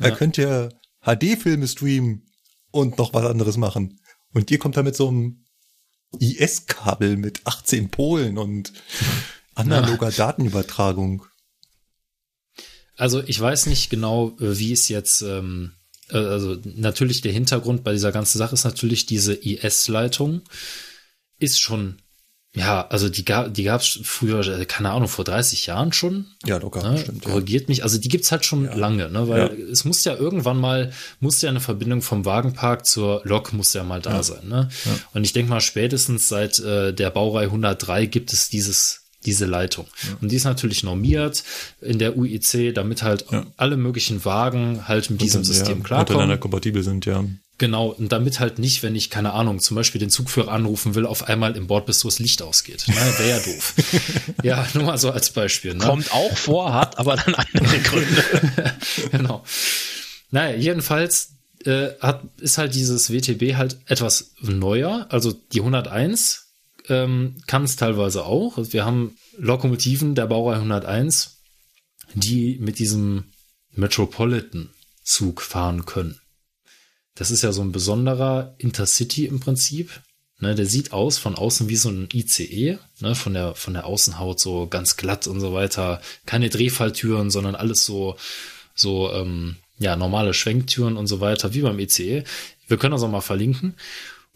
da 0.00 0.08
ja. 0.08 0.14
könnt 0.16 0.36
ihr 0.36 0.70
HD-Filme 1.02 1.68
streamen 1.68 2.26
und 2.72 2.98
noch 2.98 3.14
was 3.14 3.24
anderes 3.24 3.56
machen. 3.56 4.00
Und 4.32 4.50
ihr 4.50 4.58
kommt 4.58 4.76
da 4.76 4.82
mit 4.82 4.96
so 4.96 5.06
einem 5.06 5.46
IS-Kabel 6.18 7.16
mit 7.16 7.46
18 7.46 7.90
Polen 7.90 8.36
und 8.36 8.72
analoger 9.54 10.08
ja. 10.08 10.16
Datenübertragung. 10.16 11.24
Also 12.96 13.22
ich 13.22 13.40
weiß 13.40 13.66
nicht 13.66 13.90
genau, 13.90 14.34
wie 14.38 14.72
es 14.72 14.88
jetzt 14.88 15.22
ähm, 15.22 15.72
äh, 15.72 15.79
also 16.18 16.56
natürlich 16.64 17.20
der 17.20 17.32
Hintergrund 17.32 17.84
bei 17.84 17.92
dieser 17.92 18.12
ganzen 18.12 18.38
Sache 18.38 18.54
ist 18.54 18.64
natürlich 18.64 19.06
diese 19.06 19.34
IS-Leitung 19.34 20.42
ist 21.38 21.60
schon 21.60 21.96
ja, 22.52 22.84
also 22.88 23.08
die 23.08 23.24
gab 23.24 23.54
die 23.54 23.62
gab's 23.62 24.00
früher, 24.02 24.40
äh, 24.44 24.64
keine 24.64 24.90
Ahnung, 24.90 25.06
vor 25.06 25.24
30 25.24 25.66
Jahren 25.66 25.92
schon. 25.92 26.26
Ja, 26.44 26.56
locker, 26.56 26.82
Ne? 26.90 26.98
stimmt. 26.98 27.24
Ja. 27.24 27.30
Korrigiert 27.30 27.68
mich. 27.68 27.84
Also 27.84 27.96
die 27.96 28.08
gibt's 28.08 28.32
halt 28.32 28.44
schon 28.44 28.64
lange, 28.76 29.08
ne? 29.08 29.28
Weil 29.28 29.38
Ja. 29.38 29.66
es 29.70 29.84
muss 29.84 30.04
ja 30.04 30.16
irgendwann 30.16 30.58
mal, 30.58 30.92
muss 31.20 31.40
ja 31.42 31.48
eine 31.48 31.60
Verbindung 31.60 32.02
vom 32.02 32.24
Wagenpark 32.24 32.86
zur 32.86 33.20
Lok 33.22 33.52
muss 33.52 33.72
ja 33.72 33.84
mal 33.84 34.02
da 34.02 34.24
sein, 34.24 34.48
ne? 34.48 34.68
Und 35.14 35.22
ich 35.22 35.32
denke 35.32 35.48
mal, 35.48 35.60
spätestens 35.60 36.26
seit 36.28 36.58
äh, 36.58 36.92
der 36.92 37.10
Baureihe 37.10 37.46
103 37.46 38.06
gibt 38.06 38.32
es 38.32 38.48
dieses 38.48 39.02
diese 39.26 39.46
Leitung. 39.46 39.86
Und 40.20 40.32
die 40.32 40.36
ist 40.36 40.44
natürlich 40.44 40.82
normiert 40.82 41.44
in 41.80 41.98
der 41.98 42.16
UIC, 42.16 42.74
damit 42.74 43.02
halt 43.02 43.26
alle 43.56 43.76
möglichen 43.76 44.24
Wagen 44.24 44.88
halt 44.88 45.10
mit 45.10 45.20
diesem 45.20 45.44
System 45.44 45.78
ja, 45.78 45.84
klarkommen. 45.84 46.08
Untereinander 46.08 46.38
kompatibel 46.38 46.82
sind, 46.82 47.06
ja. 47.06 47.24
Genau, 47.60 47.88
und 47.88 48.10
damit 48.10 48.40
halt 48.40 48.58
nicht, 48.58 48.82
wenn 48.82 48.96
ich, 48.96 49.10
keine 49.10 49.34
Ahnung, 49.34 49.58
zum 49.58 49.74
Beispiel 49.74 49.98
den 49.98 50.08
Zugführer 50.08 50.50
anrufen 50.50 50.94
will, 50.94 51.04
auf 51.04 51.28
einmal 51.28 51.58
im 51.58 51.66
Bordbistro 51.66 52.08
das 52.08 52.18
Licht 52.18 52.40
ausgeht. 52.40 52.88
Ne? 52.88 52.94
Wäre 52.94 53.28
ja 53.28 53.38
doof. 53.38 53.74
ja, 54.42 54.66
nur 54.72 54.84
mal 54.84 54.96
so 54.96 55.10
als 55.10 55.28
Beispiel. 55.28 55.74
Ne? 55.74 55.84
Kommt 55.84 56.10
auch 56.10 56.34
vor, 56.38 56.72
hat 56.72 56.98
aber 56.98 57.16
dann 57.16 57.34
andere 57.34 57.78
Gründe. 57.82 58.24
genau. 59.10 59.44
Naja, 60.30 60.56
jedenfalls 60.56 61.32
äh, 61.66 61.88
hat, 62.00 62.22
ist 62.38 62.56
halt 62.56 62.74
dieses 62.74 63.12
WTB 63.12 63.56
halt 63.56 63.76
etwas 63.84 64.32
neuer. 64.40 65.04
Also 65.10 65.32
die 65.32 65.60
101 65.60 66.49
ähm, 66.90 67.36
kann 67.46 67.64
es 67.64 67.76
teilweise 67.76 68.24
auch. 68.24 68.58
Also 68.58 68.72
wir 68.72 68.84
haben 68.84 69.16
Lokomotiven 69.38 70.14
der 70.14 70.26
Baureihe 70.26 70.56
101, 70.56 71.38
die 72.14 72.58
mit 72.60 72.78
diesem 72.78 73.32
Metropolitan-Zug 73.72 75.40
fahren 75.40 75.86
können. 75.86 76.20
Das 77.14 77.30
ist 77.30 77.42
ja 77.42 77.52
so 77.52 77.62
ein 77.62 77.72
besonderer 77.72 78.54
Intercity 78.58 79.26
im 79.26 79.40
Prinzip. 79.40 80.00
Ne, 80.42 80.54
der 80.54 80.64
sieht 80.64 80.94
aus 80.94 81.18
von 81.18 81.34
außen 81.34 81.68
wie 81.68 81.76
so 81.76 81.90
ein 81.90 82.08
ICE, 82.14 82.78
ne, 83.00 83.14
von 83.14 83.34
der, 83.34 83.54
von 83.54 83.74
der 83.74 83.84
Außenhaut 83.84 84.40
so 84.40 84.66
ganz 84.66 84.96
glatt 84.96 85.26
und 85.26 85.38
so 85.38 85.52
weiter. 85.52 86.00
Keine 86.24 86.48
Drehfalltüren, 86.48 87.30
sondern 87.30 87.54
alles 87.54 87.84
so, 87.84 88.16
so, 88.74 89.12
ähm, 89.12 89.56
ja, 89.78 89.96
normale 89.96 90.32
Schwenktüren 90.32 90.96
und 90.96 91.08
so 91.08 91.20
weiter, 91.20 91.52
wie 91.52 91.60
beim 91.60 91.78
ICE. 91.78 92.24
Wir 92.68 92.76
können 92.78 92.92
das 92.92 93.02
auch 93.02 93.10
mal 93.10 93.20
verlinken. 93.20 93.74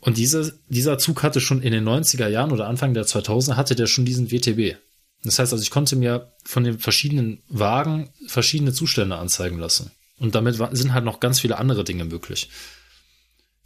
Und 0.05 0.19
diese, 0.19 0.59
dieser 0.69 0.99
Zug 0.99 1.23
hatte 1.23 1.41
schon 1.41 1.63
in 1.63 1.73
den 1.73 1.89
90er 1.89 2.29
Jahren 2.29 2.53
oder 2.53 2.69
Anfang 2.69 2.93
der 2.93 3.07
2000er 3.07 3.57
hatte 3.57 3.75
der 3.75 3.87
schon 3.87 4.05
diesen 4.05 4.31
WTB. 4.31 4.77
Das 5.23 5.39
heißt 5.39 5.53
also, 5.53 5.63
ich 5.63 5.71
konnte 5.71 5.97
mir 5.97 6.33
von 6.45 6.65
den 6.65 6.79
verschiedenen 6.79 7.43
Wagen 7.49 8.11
verschiedene 8.27 8.73
Zustände 8.75 9.17
anzeigen 9.17 9.59
lassen. 9.59 9.91
Und 10.19 10.35
damit 10.35 10.57
sind 10.73 10.93
halt 10.93 11.05
noch 11.07 11.21
ganz 11.21 11.41
viele 11.41 11.59
andere 11.59 11.85
Dinge 11.85 12.05
möglich. 12.05 12.51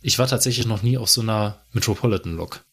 Ich 0.01 0.19
war 0.21 0.29
tatsächlich 0.29 0.67
noch 0.67 0.83
nie 0.83 0.97
auf 0.97 1.11
so 1.11 1.21
einer 1.21 1.61
Metropolitan-Lok. 1.73 2.65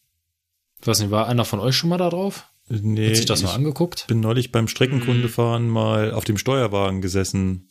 Ich 0.80 0.86
weiß 0.86 1.00
nicht, 1.00 1.10
war 1.10 1.26
einer 1.26 1.44
von 1.44 1.58
euch 1.58 1.76
schon 1.76 1.90
mal 1.90 1.98
da 1.98 2.08
drauf? 2.08 2.44
Nee, 2.68 3.08
Hat 3.08 3.16
sich 3.16 3.26
das 3.26 3.40
ich 3.40 3.46
mal 3.46 3.54
angeguckt? 3.54 4.06
bin 4.06 4.20
neulich 4.20 4.52
beim 4.52 4.68
Streckenkundefahren 4.68 5.68
mal 5.68 6.12
auf 6.12 6.24
dem 6.24 6.38
Steuerwagen 6.38 7.00
gesessen. 7.00 7.68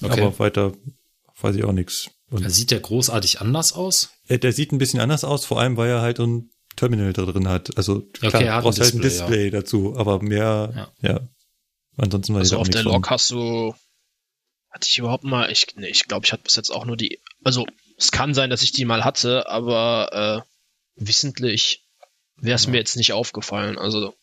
Okay. 0.00 0.20
Aber 0.20 0.38
weiter 0.38 0.72
weiß 1.40 1.56
ich 1.56 1.64
auch 1.64 1.72
nichts. 1.72 2.10
Und 2.30 2.48
Sieht 2.50 2.70
der 2.70 2.80
großartig 2.80 3.40
anders 3.40 3.72
aus? 3.72 4.10
Äh, 4.32 4.38
der 4.38 4.52
sieht 4.52 4.72
ein 4.72 4.78
bisschen 4.78 5.00
anders 5.00 5.24
aus, 5.24 5.44
vor 5.44 5.60
allem 5.60 5.76
weil 5.76 5.90
er 5.90 6.00
halt 6.00 6.20
ein 6.20 6.50
Terminal 6.76 7.12
da 7.12 7.24
drin 7.24 7.48
hat. 7.48 7.76
Also 7.76 8.00
klar, 8.00 8.34
Okay, 8.34 8.44
er 8.44 8.54
hat 8.54 8.64
brauchst 8.64 8.80
ein 8.80 8.84
halt 8.84 8.94
ein 8.94 9.00
Display, 9.02 9.28
Display 9.28 9.50
dazu, 9.50 9.94
aber 9.96 10.22
mehr, 10.22 10.92
ja. 11.00 11.20
Ansonsten 11.96 12.34
weiß 12.34 12.46
ich 12.46 12.52
Also 12.52 12.58
auf 12.58 12.68
der. 12.70 12.82
Lok 12.84 13.10
hast 13.10 13.30
du, 13.30 13.74
hatte 14.70 14.88
ich 14.90 14.98
überhaupt 14.98 15.24
mal, 15.24 15.50
ich, 15.50 15.66
nee, 15.76 15.88
ich 15.88 16.08
glaube, 16.08 16.24
ich 16.24 16.32
hatte 16.32 16.44
bis 16.44 16.56
jetzt 16.56 16.70
auch 16.70 16.86
nur 16.86 16.96
die, 16.96 17.20
also 17.44 17.66
es 17.98 18.10
kann 18.10 18.32
sein, 18.32 18.48
dass 18.48 18.62
ich 18.62 18.72
die 18.72 18.86
mal 18.86 19.04
hatte, 19.04 19.48
aber 19.48 20.44
äh, 20.96 21.02
wissentlich 21.04 21.84
wäre 22.36 22.56
es 22.56 22.66
mir 22.66 22.78
jetzt 22.78 22.96
nicht 22.96 23.12
aufgefallen. 23.12 23.78
Also 23.78 24.14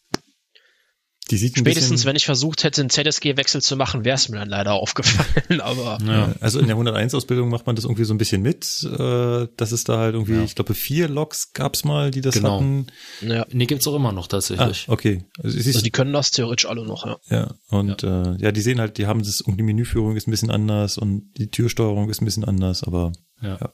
Die 1.31 1.37
sieht 1.37 1.57
spätestens, 1.57 1.91
bisschen, 1.91 2.07
wenn 2.07 2.15
ich 2.15 2.25
versucht 2.25 2.63
hätte, 2.63 2.81
einen 2.81 2.89
ZSG-Wechsel 2.89 3.61
zu 3.61 3.75
machen, 3.75 4.03
wäre 4.05 4.15
es 4.15 4.29
mir 4.29 4.39
dann 4.39 4.49
leider 4.49 4.73
aufgefallen. 4.73 5.61
Aber 5.61 5.97
Ja. 6.03 6.33
Also 6.41 6.59
in 6.59 6.67
der 6.67 6.75
101-Ausbildung 6.75 7.49
macht 7.49 7.67
man 7.67 7.75
das 7.75 7.85
irgendwie 7.85 8.03
so 8.03 8.13
ein 8.13 8.17
bisschen 8.17 8.41
mit. 8.41 8.83
Äh, 8.83 9.47
das 9.57 9.71
ist 9.71 9.89
da 9.89 9.97
halt 9.99 10.15
irgendwie, 10.15 10.33
Ja. 10.35 10.43
ich 10.43 10.55
glaube, 10.55 10.73
vier 10.73 11.07
Loks 11.07 11.53
gab's 11.53 11.83
mal, 11.83 12.11
die 12.11 12.21
das 12.21 12.35
Genau. 12.35 12.55
hatten. 12.55 12.87
ja, 13.21 13.45
Nee, 13.51 13.65
gibt's 13.65 13.87
auch 13.87 13.95
immer 13.95 14.11
noch 14.11 14.25
Ah, 14.25 14.29
tatsächlich. 14.29 14.85
okay. 14.89 15.23
Also, 15.43 15.57
also 15.57 15.81
die 15.81 15.91
können 15.91 16.13
das 16.13 16.31
theoretisch 16.31 16.65
alle 16.67 16.85
noch, 16.85 17.05
ja. 17.05 17.17
ja, 17.29 17.53
und 17.69 18.01
ja. 18.01 18.33
Äh, 18.33 18.37
ja, 18.41 18.51
die 18.51 18.61
sehen 18.61 18.79
halt, 18.79 18.97
die 18.97 19.05
haben 19.07 19.21
das, 19.23 19.41
und 19.41 19.57
die 19.57 19.63
Menüführung 19.63 20.15
ist 20.15 20.27
ein 20.27 20.31
bisschen 20.31 20.49
anders 20.51 20.97
und 20.97 21.31
die 21.37 21.49
Türsteuerung 21.49 22.09
ist 22.09 22.21
ein 22.21 22.25
bisschen 22.25 22.45
anders, 22.45 22.83
aber 22.83 23.11
Ja. 23.41 23.57
Ja. 23.59 23.73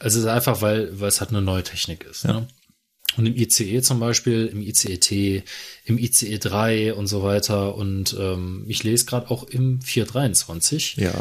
Also 0.00 0.18
es 0.20 0.24
ist 0.24 0.30
einfach, 0.30 0.62
weil, 0.62 1.00
weil 1.00 1.08
es 1.08 1.20
halt 1.20 1.30
eine 1.30 1.42
neue 1.42 1.64
Technik 1.64 2.04
ist. 2.04 2.22
Ja. 2.24 2.34
Ne? 2.34 2.48
Und 3.18 3.26
im 3.26 3.36
ICE 3.36 3.82
zum 3.82 4.00
Beispiel, 4.00 4.46
im 4.46 4.62
ICE-T, 4.62 5.42
im 5.84 5.98
ICE 5.98 6.38
3 6.38 6.94
und 6.94 7.06
so 7.08 7.22
weiter. 7.22 7.74
Und 7.74 8.16
ähm, 8.18 8.64
ich 8.68 8.82
lese 8.84 9.04
gerade 9.04 9.30
auch 9.30 9.42
im 9.44 9.82
423. 9.82 10.96
ja. 10.96 11.12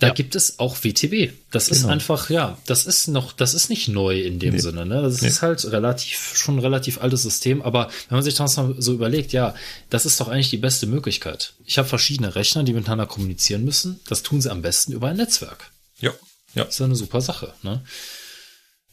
Da 0.00 0.06
Ja. 0.08 0.14
gibt 0.14 0.34
es 0.34 0.58
auch 0.58 0.82
WTB. 0.82 1.30
Das 1.50 1.68
ist 1.68 1.82
Genau. 1.82 1.92
einfach, 1.92 2.30
ja, 2.30 2.56
das 2.64 2.86
ist 2.86 3.08
noch, 3.08 3.32
das 3.34 3.52
ist 3.52 3.68
nicht 3.68 3.86
neu 3.88 4.18
in 4.22 4.38
dem 4.38 4.54
Nee. 4.54 4.60
Sinne. 4.60 4.86
Ne? 4.86 5.02
Das 5.02 5.20
Nee. 5.20 5.28
ist 5.28 5.42
halt 5.42 5.62
relativ, 5.66 6.32
schon 6.38 6.56
ein 6.56 6.60
relativ 6.60 7.02
altes 7.02 7.22
System. 7.22 7.60
Aber 7.60 7.90
wenn 8.08 8.16
man 8.16 8.24
sich 8.24 8.34
das 8.34 8.56
mal 8.56 8.74
so 8.78 8.94
überlegt, 8.94 9.34
ja, 9.34 9.54
das 9.90 10.06
ist 10.06 10.18
doch 10.18 10.28
eigentlich 10.28 10.48
die 10.48 10.56
beste 10.56 10.86
Möglichkeit. 10.86 11.52
Ich 11.66 11.76
habe 11.76 11.86
verschiedene 11.86 12.34
Rechner, 12.34 12.62
die 12.64 12.72
miteinander 12.72 13.04
kommunizieren 13.06 13.62
müssen. 13.62 14.00
Das 14.08 14.22
tun 14.22 14.40
sie 14.40 14.50
am 14.50 14.62
besten 14.62 14.92
über 14.92 15.08
ein 15.08 15.18
Netzwerk. 15.18 15.70
Ja. 16.00 16.12
Ja. 16.54 16.62
ist 16.64 16.80
ja 16.80 16.86
eine 16.86 16.96
super 16.96 17.20
Sache. 17.20 17.52
Ne? 17.62 17.82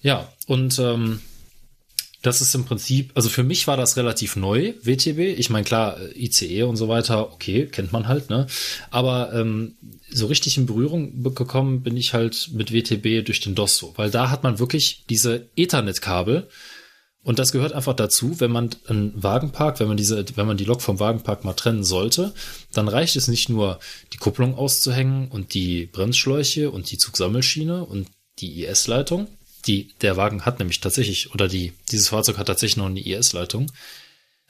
Ja, 0.02 0.32
und 0.46 0.78
ähm, 0.78 1.22
das 2.22 2.41
ist 2.41 2.56
im 2.56 2.65
Prinzip, 2.65 3.11
also 3.14 3.30
für 3.30 3.44
mich 3.44 3.68
war 3.68 3.77
das 3.77 3.95
relativ 3.95 4.35
neu, 4.35 4.73
WTB. 4.81 5.19
Ich 5.38 5.49
meine, 5.49 5.65
klar, 5.65 5.99
äh, 5.99 6.26
ICE 6.26 6.64
und 6.64 6.76
so 6.76 6.88
weiter, 6.88 7.31
okay, 7.31 7.68
kennt 7.68 7.94
man 7.94 8.07
halt, 8.07 8.30
ne? 8.30 8.48
Aber 8.89 9.34
ähm, 9.34 9.76
so 10.10 10.26
richtig 10.26 10.57
in 10.57 10.65
Berührung 10.65 11.22
be- 11.22 11.31
gekommen 11.31 11.84
bin 11.84 11.95
ich 11.95 12.14
halt 12.14 12.49
mit 12.53 12.73
WTB 12.73 13.26
durch 13.26 13.39
den 13.39 13.56
DOSO, 13.56 13.94
weil 13.98 14.10
da 14.10 14.30
hat 14.31 14.44
man 14.44 14.60
wirklich 14.60 15.03
diese 15.10 15.48
Ethernet-Kabel. 15.56 16.48
Und 17.23 17.39
das 17.39 17.52
gehört 17.52 17.73
einfach 17.73 17.94
dazu, 17.94 18.39
wenn 18.39 18.52
man 18.52 18.69
einen 18.88 19.11
Wagenpark, 19.22 19.80
wenn 19.81 19.89
man 19.89 19.98
diese, 19.98 20.23
wenn 20.35 20.48
man 20.48 20.56
die 20.56 20.64
Lok 20.64 20.81
vom 20.81 20.99
Wagenpark 20.99 21.44
mal 21.44 21.53
trennen 21.53 21.84
sollte, 21.84 22.34
dann 22.72 22.88
reicht 22.88 23.18
es 23.18 23.27
nicht 23.27 23.49
nur, 23.49 23.80
die 24.14 24.18
Kupplung 24.18 24.56
auszuhängen 24.56 25.27
und 25.27 25.53
die 25.53 25.88
Bremsschläuche 25.88 26.72
und 26.72 26.89
die 26.89 26.98
Zugsammelschiene 26.98 27.84
und 27.84 28.07
die 28.39 28.64
IS-Leitung. 28.64 29.27
Die, 29.66 29.94
der 30.02 30.16
Wagen 30.18 30.46
hat 30.46 30.60
nämlich 30.60 30.80
tatsächlich, 30.80 31.34
oder 31.34 31.48
die, 31.48 31.74
dieses 31.92 32.10
Fahrzeug 32.10 32.38
hat 32.38 32.48
tatsächlich 32.48 32.78
noch 32.78 32.86
eine 32.86 33.06
IS-Leitung. 33.06 33.72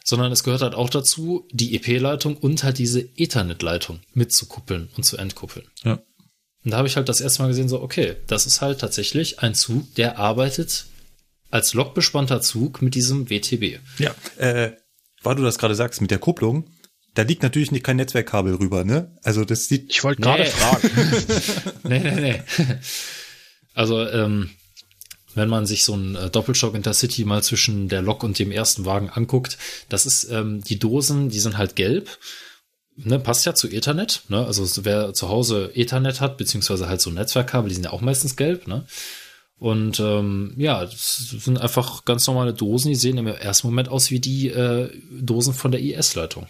Sondern 0.03 0.31
es 0.31 0.43
gehört 0.43 0.61
halt 0.61 0.73
auch 0.73 0.89
dazu, 0.89 1.45
die 1.51 1.75
EP-Leitung 1.75 2.37
und 2.37 2.63
halt 2.63 2.77
diese 2.77 3.01
Ethernet-Leitung 3.17 3.99
mitzukuppeln 4.13 4.89
und 4.95 5.03
zu 5.03 5.17
entkuppeln. 5.17 5.67
Ja. 5.83 5.99
Und 6.63 6.71
da 6.71 6.77
habe 6.77 6.87
ich 6.87 6.95
halt 6.95 7.09
das 7.09 7.19
erste 7.19 7.41
Mal 7.41 7.49
gesehen, 7.49 7.67
so, 7.67 7.81
okay, 7.81 8.15
das 8.27 8.45
ist 8.45 8.61
halt 8.61 8.79
tatsächlich 8.79 9.39
ein 9.39 9.53
Zug, 9.53 9.93
der 9.95 10.17
arbeitet 10.17 10.85
als 11.49 11.73
lokbespannter 11.73 12.41
Zug 12.41 12.81
mit 12.81 12.95
diesem 12.95 13.29
WTB. 13.29 13.79
Ja. 13.99 14.15
Äh, 14.37 14.73
weil 15.23 15.35
du 15.35 15.43
das 15.43 15.57
gerade 15.57 15.75
sagst 15.75 15.99
mit 15.99 16.11
der 16.11 16.19
Kupplung, 16.19 16.69
da 17.13 17.23
liegt 17.23 17.43
natürlich 17.43 17.71
nicht 17.71 17.83
kein 17.83 17.95
Netzwerkkabel 17.97 18.55
rüber, 18.55 18.83
ne? 18.85 19.17
Also 19.23 19.43
das 19.43 19.67
sieht, 19.67 19.89
Ich 19.89 20.03
wollte 20.05 20.21
gerade 20.21 20.43
Nee. 20.43 20.49
fragen. 20.49 20.89
nee, 21.83 21.99
nee, 21.99 22.15
nee. 22.21 22.43
Also, 23.73 24.07
ähm, 24.07 24.51
wenn 25.37 25.49
man 25.49 25.65
sich 25.65 25.83
so 25.83 25.93
einen 25.93 26.15
äh, 26.15 26.29
Doppelschock 26.29 26.75
Intercity 26.75 27.23
mal 27.23 27.43
zwischen 27.43 27.87
der 27.87 28.01
Lok 28.01 28.23
und 28.23 28.37
dem 28.37 28.51
ersten 28.51 28.85
Wagen 28.85 29.09
anguckt, 29.09 29.57
das 29.89 30.05
ist, 30.05 30.29
ähm, 30.31 30.61
die 30.63 30.79
Dosen, 30.79 31.29
die 31.29 31.39
sind 31.39 31.57
halt 31.57 31.75
gelb. 31.75 32.17
Ne, 32.99 33.19
passt 33.19 33.45
ja 33.45 33.53
zu 33.53 33.69
Ethernet, 33.69 34.23
ne? 34.27 34.43
Also 34.43 34.65
wer 34.83 35.13
zu 35.13 35.29
Hause 35.29 35.71
Ethernet 35.75 36.19
hat, 36.19 36.35
beziehungsweise 36.37 36.89
halt 36.89 36.99
so 36.99 37.11
Netzwerkkabel, 37.11 37.69
die 37.69 37.75
sind 37.75 37.83
ja 37.83 37.91
auch 37.91 38.01
meistens 38.01 38.35
gelb, 38.35 38.67
ne? 38.67 38.87
Und 39.59 39.99
ähm, 39.99 40.53
ja, 40.57 40.83
das 40.83 41.17
sind 41.17 41.59
einfach 41.59 42.05
ganz 42.05 42.25
normale 42.25 42.53
Dosen, 42.53 42.89
die 42.89 42.95
sehen 42.95 43.17
im 43.17 43.27
ersten 43.27 43.67
Moment 43.67 43.89
aus 43.89 44.09
wie 44.09 44.19
die 44.19 44.49
äh, 44.49 44.91
Dosen 45.11 45.53
von 45.53 45.71
der 45.71 45.81
IS-Leitung. 45.81 46.47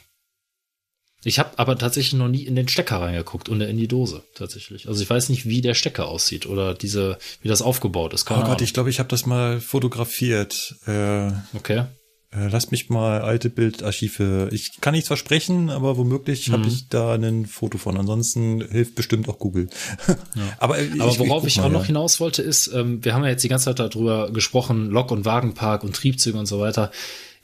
Ich 1.23 1.39
habe 1.39 1.51
aber 1.57 1.77
tatsächlich 1.77 2.13
noch 2.13 2.27
nie 2.27 2.43
in 2.43 2.55
den 2.55 2.67
Stecker 2.67 3.01
reingeguckt 3.01 3.49
und 3.49 3.59
in 3.61 3.75
die 3.77 3.87
Dose 3.87 4.23
tatsächlich. 4.35 4.87
Also 4.87 5.01
ich 5.01 5.09
weiß 5.09 5.29
nicht, 5.29 5.45
wie 5.47 5.61
der 5.61 5.73
Stecker 5.73 6.07
aussieht 6.07 6.45
oder 6.45 6.73
diese, 6.73 7.17
wie 7.41 7.47
das 7.47 7.61
aufgebaut 7.61 8.13
ist. 8.13 8.23
oh 8.23 8.29
Keine 8.29 8.41
Gott, 8.41 8.49
Ahnung. 8.51 8.63
ich 8.63 8.73
glaube, 8.73 8.89
ich 8.89 8.99
habe 8.99 9.09
das 9.09 9.25
mal 9.25 9.59
fotografiert. 9.59 10.75
Äh, 10.85 11.31
okay. 11.55 11.85
Äh, 12.31 12.47
Lasst 12.49 12.71
mich 12.71 12.89
mal 12.89 13.21
alte 13.21 13.49
Bildarchive. 13.49 14.49
Ich 14.51 14.79
kann 14.79 14.93
nichts 14.93 15.07
versprechen, 15.07 15.69
aber 15.69 15.97
womöglich 15.97 16.49
habe 16.51 16.67
ich 16.67 16.87
da 16.89 17.15
ein 17.15 17.45
Foto 17.45 17.77
von. 17.77 17.97
Ansonsten 17.97 18.61
hilft 18.69 18.95
bestimmt 18.95 19.27
auch 19.27 19.39
Google. 19.39 19.69
aber 20.59 20.77
äh, 20.79 20.89
Aber 20.99 21.11
ich- 21.11 21.19
worauf 21.19 21.41
guck 21.41 21.47
ich, 21.47 21.57
mal, 21.57 21.63
auch 21.65 21.69
noch 21.71 21.81
ja. 21.81 21.87
hinaus 21.87 22.19
wollte, 22.19 22.41
ist, 22.43 22.67
ähm, 22.67 23.03
wir 23.03 23.13
haben 23.13 23.23
ja 23.23 23.29
jetzt 23.31 23.43
die 23.43 23.47
ganze 23.49 23.65
Zeit 23.65 23.79
darüber 23.79 24.29
gesprochen, 24.31 24.89
Lok- 24.89 25.11
und 25.11 25.25
Wagenpark 25.25 25.83
und 25.83 25.95
Triebzüge 25.95 26.37
und 26.37 26.45
so 26.45 26.59
weiter. 26.59 26.91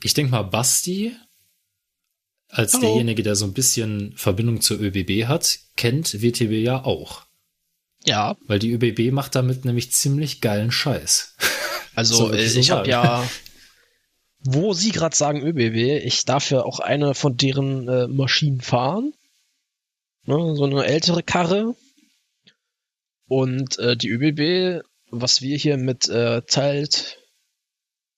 Ich 0.02 0.12
denke 0.14 0.30
mal, 0.32 0.42
Basti, 0.42 1.12
als 2.54 2.74
Hallo. 2.74 2.86
derjenige, 2.86 3.22
der 3.22 3.34
so 3.34 3.44
ein 3.44 3.52
bisschen 3.52 4.14
Verbindung 4.16 4.60
zur 4.60 4.80
ÖBB 4.80 5.26
hat, 5.26 5.58
kennt 5.76 6.22
WTB 6.22 6.52
ja 6.52 6.84
auch. 6.84 7.22
Ja. 8.04 8.36
Weil 8.46 8.58
die 8.58 8.72
ÖBB 8.72 9.12
macht 9.12 9.34
damit 9.34 9.64
nämlich 9.64 9.92
ziemlich 9.92 10.40
geilen 10.40 10.70
Scheiß. 10.70 11.36
Also 11.96 12.16
So, 12.16 12.32
äh, 12.32 12.48
so 12.48 12.58
ich 12.58 12.72
habe 12.72 12.88
ja, 12.88 13.24
wo 14.40 14.72
Sie 14.72 14.90
gerade 14.90 15.14
sagen 15.14 15.46
ÖBB, 15.46 16.04
ich 16.04 16.24
darf 16.24 16.50
ja 16.50 16.64
auch 16.64 16.80
eine 16.80 17.14
von 17.14 17.36
deren 17.36 17.86
äh, 17.86 18.08
Maschinen 18.08 18.60
fahren. 18.60 19.12
Ne, 20.26 20.56
so 20.56 20.64
eine 20.64 20.84
ältere 20.86 21.22
Karre. 21.22 21.76
Und 23.28 23.78
äh, 23.78 23.96
die 23.96 24.08
ÖBB, 24.08 24.84
was 25.12 25.40
wir 25.40 25.56
hier 25.56 25.76
mit 25.76 26.08
äh, 26.08 26.42
Teilt 26.42 27.18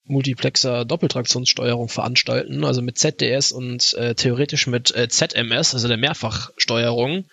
Multiplexer 0.07 0.85
Doppeltraktionssteuerung 0.85 1.89
veranstalten, 1.89 2.63
also 2.63 2.81
mit 2.81 2.97
ZDS 2.97 3.51
und 3.51 3.93
äh, 3.95 4.15
theoretisch 4.15 4.67
mit 4.67 4.95
äh, 4.95 5.07
ZMS, 5.07 5.73
also 5.73 5.87
der 5.87 5.97
Mehrfachsteuerung, 5.97 7.25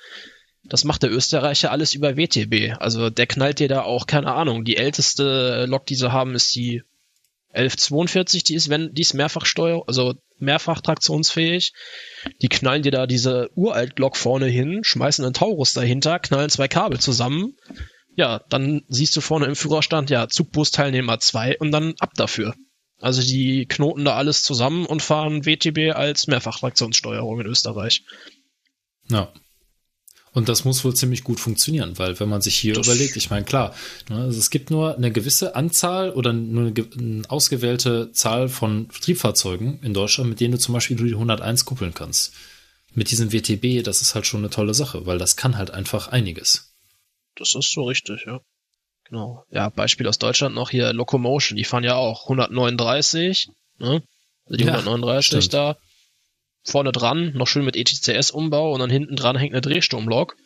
das 0.64 0.84
macht 0.84 1.02
der 1.02 1.12
Österreicher 1.12 1.70
alles 1.70 1.94
über 1.94 2.16
WTB. 2.16 2.76
Also 2.80 3.10
der 3.10 3.26
knallt 3.26 3.59
dir 3.59 3.68
da 3.68 3.82
auch, 3.82 4.06
keine 4.06 4.32
Ahnung, 4.32 4.64
die 4.64 4.76
älteste 4.76 5.66
Lok, 5.66 5.86
die 5.86 5.94
sie 5.94 6.10
haben, 6.10 6.34
ist 6.34 6.55
die 6.55 6.82
1142, 7.52 8.42
die 8.42 8.55
ist, 8.55 8.68
wenn, 8.68 8.92
die 8.94 9.02
ist 9.02 9.14
Mehrfachsteuer, 9.14 9.84
also 9.86 10.14
mehrfach 10.38 10.80
traktionsfähig. 10.80 11.72
Die 12.42 12.48
knallen 12.48 12.82
dir 12.82 12.90
da 12.90 13.06
diese 13.06 13.51
uralt 13.55 13.98
Lok 13.98 14.16
vorne 14.16 14.46
hin, 14.46 14.80
schmeißen 14.82 15.24
einen 15.24 15.34
Taurus 15.34 15.72
dahinter, 15.72 16.18
knallen 16.18 16.51
zwei 16.51 16.66
Kabel 16.66 16.98
zusammen. 16.98 17.56
Ja, 18.16 18.40
dann 18.48 18.82
siehst 18.88 19.14
du 19.16 19.20
vorne 19.20 19.46
im 19.46 19.56
Führerstand, 19.56 20.10
ja, 20.10 20.28
Zugbus-Teilnehmer 20.28 21.18
2 21.18 21.59
und 21.59 21.72
dann 21.72 21.94
ab 21.98 22.12
dafür. 22.14 22.55
Also 23.05 23.20
die 23.20 23.66
knoten 23.66 24.06
da 24.06 24.16
alles 24.16 24.43
zusammen 24.43 24.86
und 24.86 25.02
fahren 25.02 25.44
WTB 25.44 25.94
als 25.94 26.26
Mehrfachtraktionssteuerung 26.26 27.39
in 27.40 27.47
Österreich. 27.47 28.02
Ja. 29.10 29.31
Und 30.32 30.48
das 30.48 30.64
muss 30.64 30.85
wohl 30.85 30.94
ziemlich 30.97 31.22
gut 31.22 31.39
funktionieren, 31.39 31.98
weil 31.98 32.18
wenn 32.18 32.31
man 32.31 32.40
sich 32.40 32.56
hier 32.56 32.72
Das- 32.72 32.86
überlegt, 32.86 33.16
ich 33.16 33.28
meine, 33.28 33.44
klar, 33.44 33.74
ne, 34.09 34.16
also 34.22 34.39
es 34.39 34.48
gibt 34.48 34.70
nur 34.70 34.97
eine 34.97 35.12
gewisse 35.12 35.55
Anzahl 35.55 36.12
oder 36.12 36.32
nur 36.32 36.68
eine, 36.68 36.89
eine 36.98 37.31
ausgewählte 37.31 38.10
Zahl 38.12 38.48
von 38.48 38.89
Triebfahrzeugen 38.89 39.81
in 39.82 39.93
Deutschland, 39.93 40.31
mit 40.31 40.40
denen 40.40 40.52
du 40.52 40.59
zum 40.59 40.72
Beispiel 40.72 40.97
die 40.97 41.14
101 41.14 41.66
kuppeln 41.66 41.93
kannst. 41.93 42.32
Mit 42.94 43.10
diesem 43.10 43.32
WTB, 43.32 43.82
das 43.85 44.01
ist 44.01 44.14
halt 44.14 44.26
schon 44.26 44.40
eine 44.40 44.51
tolle 44.51 44.72
Sache, 44.72 45.05
weil 45.05 45.18
das 45.18 45.36
kann 45.36 45.59
halt 45.59 45.70
einfach 45.72 46.09
einiges. 46.09 46.74
Das 47.36 47.55
ist 47.55 47.70
so 47.70 47.82
richtig, 47.85 48.24
ja. 48.26 48.40
Genau. 49.09 49.44
Ja, 49.51 49.68
Beispiel 49.68 50.09
aus 50.09 50.18
Deutschland 50.18 50.55
noch 50.55 50.70
hier 50.70 50.93
Locomotion, 50.93 51.56
die 51.56 51.64
fahren 51.64 51.85
ja 51.85 51.94
auch 51.94 52.24
139, 52.24 53.48
ne? 53.78 54.02
Also 54.47 54.56
die 54.56 54.64
Ja, 54.64 54.72
139 54.72 55.26
stimmt. 55.26 55.55
da 55.55 55.76
vorne 56.64 56.93
dran, 56.93 57.32
noch 57.35 57.47
schön 57.47 57.64
mit 57.64 57.76
ETCS-Umbau 57.76 58.72
und 58.72 58.81
dann 58.81 58.90
hinten 58.90 59.16
dran 59.16 59.36
hängt 59.36 59.52
eine 59.52 59.60
Drehstromlok. 59.60 60.36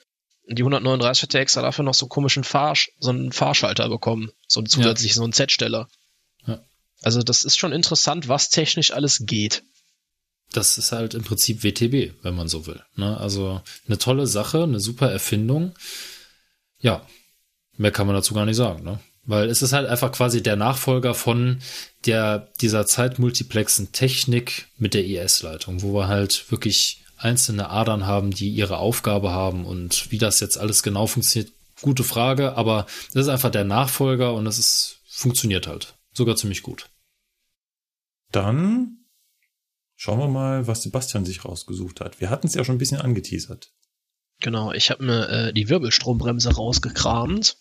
Und 0.49 0.59
die 0.59 0.63
139 0.63 1.23
hat 1.23 1.35
ja 1.35 1.41
extra 1.41 1.63
dafür 1.63 1.85
noch 1.85 1.95
so 1.95 2.07
einen 2.07 2.11
komischen 2.11 2.43
Fahr 2.43 2.75
so 2.99 3.11
einen 3.11 3.33
Fahrschalter 3.33 3.89
bekommen. 3.89 4.31
So 4.49 4.61
einen 4.61 4.69
zusätzlich 4.69 5.15
so 5.15 5.23
einen 5.23 5.33
Z-Steller. 5.33 5.89
Ja. 6.47 6.61
Also 7.03 7.23
das 7.23 7.45
ist 7.45 7.59
schon 7.59 7.73
interessant, 7.73 8.29
was 8.29 8.49
technisch 8.49 8.93
alles 8.93 9.21
geht. 9.27 9.63
Das 10.53 10.79
ist 10.79 10.93
halt 10.93 11.15
im 11.15 11.23
Prinzip 11.23 11.63
WTB, 11.63 12.15
wenn 12.25 12.35
man 12.35 12.49
so 12.49 12.67
will. 12.67 12.83
Ne? 12.97 13.19
Also 13.19 13.61
eine 13.87 13.99
tolle 13.99 14.27
Sache, 14.27 14.63
eine 14.63 14.81
super 14.81 15.11
Erfindung. 15.11 15.75
Ja, 16.81 17.07
mehr 17.79 17.93
kann 17.93 18.07
man 18.07 18.17
dazu 18.17 18.35
gar 18.35 18.45
nicht 18.45 18.57
sagen, 18.57 18.85
ne? 18.85 19.01
Weil 19.25 19.51
es 19.51 19.61
ist 19.61 19.75
halt 19.75 19.87
einfach 19.87 20.11
quasi 20.13 20.43
der 20.43 20.57
Nachfolger 20.57 21.13
von 21.13 21.59
der, 22.07 22.49
dieser 22.63 22.87
zeitmultiplexen 22.87 23.93
Technik 23.93 24.69
mit 24.79 24.95
der 24.95 25.05
IS-Leitung, 25.05 25.83
wo 25.83 25.93
wir 25.93 26.09
halt 26.09 26.51
wirklich 26.51 27.05
einzelne 27.19 27.69
Adern 27.69 28.07
haben, 28.07 28.31
die 28.31 28.49
ihre 28.49 28.79
Aufgabe 28.79 29.31
haben 29.31 29.67
und 29.67 30.11
wie 30.11 30.19
das 30.19 30.41
jetzt 30.41 30.57
alles 30.57 30.83
genau 30.83 31.07
funktioniert, 31.07 31.53
gute 31.83 32.05
Frage, 32.05 32.57
aber 32.57 32.87
das 33.13 33.25
ist 33.25 33.29
einfach 33.29 33.51
der 33.51 33.65
Nachfolger 33.65 34.33
und 34.35 34.47
es 34.47 34.59
ist, 34.59 35.01
funktioniert 35.07 35.67
halt. 35.67 35.95
Sogar 36.13 36.37
ziemlich 36.37 36.63
gut. 36.63 36.89
Dann 38.33 39.05
schauen 39.95 40.19
wir 40.19 40.29
mal, 40.29 40.67
was 40.67 40.83
Sebastian 40.83 41.25
sich 41.25 41.45
rausgesucht 41.45 42.01
hat. 42.01 42.21
Wir 42.21 42.31
hatten 42.31 42.47
es 42.47 42.55
ja 42.55 42.65
schon 42.65 42.77
ein 42.77 42.79
bisschen 42.79 43.01
angeteasert. 43.01 43.73
Genau, 44.41 44.73
ich 44.73 44.91
habe 44.91 45.05
mir 45.05 45.29
äh, 45.29 45.53
die 45.53 45.69
Wirbelstrombremse 45.69 46.55
rausgekramt. 46.55 47.57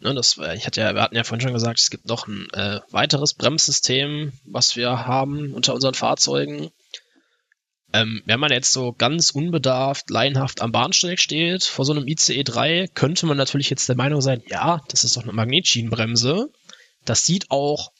Ne, 0.00 0.14
das 0.14 0.38
war, 0.38 0.54
ich 0.54 0.66
hatte 0.66 0.80
ja, 0.80 0.94
wir 0.94 1.02
hatten 1.02 1.16
ja 1.16 1.24
vorhin 1.24 1.40
schon 1.40 1.54
gesagt, 1.54 1.78
es 1.78 1.90
gibt 1.90 2.06
noch 2.06 2.26
ein 2.26 2.48
äh, 2.52 2.80
weiteres 2.90 3.34
Bremssystem, 3.34 4.32
was 4.44 4.76
wir 4.76 5.06
haben 5.06 5.52
unter 5.54 5.74
unseren 5.74 5.94
Fahrzeugen. 5.94 6.70
Ähm, 7.92 8.22
wenn 8.26 8.40
man 8.40 8.50
jetzt 8.50 8.72
so 8.72 8.92
ganz 8.92 9.30
unbedarft, 9.30 10.10
laienhaft 10.10 10.60
am 10.60 10.72
Bahnsteig 10.72 11.20
steht, 11.20 11.62
vor 11.62 11.84
so 11.84 11.92
einem 11.92 12.08
ICE 12.08 12.42
3, 12.42 12.88
könnte 12.92 13.24
man 13.26 13.36
natürlich 13.36 13.70
jetzt 13.70 13.88
der 13.88 13.96
Meinung 13.96 14.20
sein, 14.20 14.42
ja, 14.48 14.82
das 14.88 15.04
ist 15.04 15.16
doch 15.16 15.22
eine 15.22 15.32
Magnetschienenbremse. 15.32 16.48
Das 17.04 17.24
sieht 17.24 17.50
auch 17.52 17.92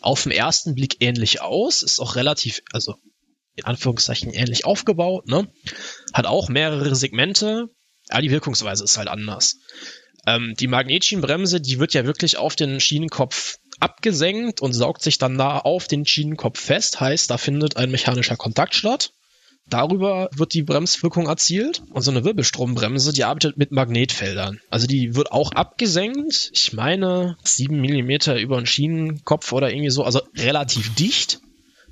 auf 0.00 0.22
den 0.22 0.32
ersten 0.32 0.74
Blick 0.74 0.98
ähnlich 1.00 1.40
aus, 1.40 1.82
ist 1.82 1.98
auch 1.98 2.14
relativ, 2.14 2.60
also 2.72 2.94
in 3.56 3.64
Anführungszeichen 3.64 4.32
ähnlich 4.32 4.66
aufgebaut, 4.66 5.26
ne? 5.26 5.48
Hat 6.12 6.26
auch 6.26 6.48
mehrere 6.48 6.94
Segmente, 6.94 7.66
aber 8.10 8.22
die 8.22 8.30
Wirkungsweise 8.30 8.84
ist 8.84 8.98
halt 8.98 9.08
anders. 9.08 9.56
Ähm, 10.26 10.54
die 10.58 10.68
Magnetschienenbremse, 10.68 11.60
die 11.60 11.78
wird 11.78 11.94
ja 11.94 12.04
wirklich 12.04 12.36
auf 12.36 12.56
den 12.56 12.80
Schienenkopf 12.80 13.58
abgesenkt 13.80 14.60
und 14.60 14.72
saugt 14.72 15.02
sich 15.02 15.18
dann 15.18 15.34
nah 15.34 15.58
auf 15.58 15.86
den 15.86 16.06
Schienenkopf 16.06 16.60
fest, 16.60 17.00
heißt, 17.00 17.30
da 17.30 17.38
findet 17.38 17.76
ein 17.76 17.90
mechanischer 17.90 18.36
Kontakt 18.36 18.74
statt. 18.74 19.12
Darüber 19.66 20.28
wird 20.34 20.52
die 20.52 20.62
Bremswirkung 20.62 21.26
erzielt. 21.26 21.82
Und 21.90 22.02
so 22.02 22.10
eine 22.10 22.22
Wirbelstrombremse, 22.24 23.12
die 23.12 23.24
arbeitet 23.24 23.56
mit 23.56 23.72
Magnetfeldern. 23.72 24.60
Also 24.68 24.86
die 24.86 25.14
wird 25.14 25.32
auch 25.32 25.52
abgesenkt. 25.52 26.50
Ich 26.52 26.74
meine, 26.74 27.36
sieben 27.42 27.80
Millimeter 27.80 28.38
über 28.38 28.60
den 28.60 28.66
Schienenkopf 28.66 29.52
oder 29.52 29.70
irgendwie 29.70 29.90
so. 29.90 30.04
Also 30.04 30.20
relativ 30.36 30.94
dicht. 30.94 31.40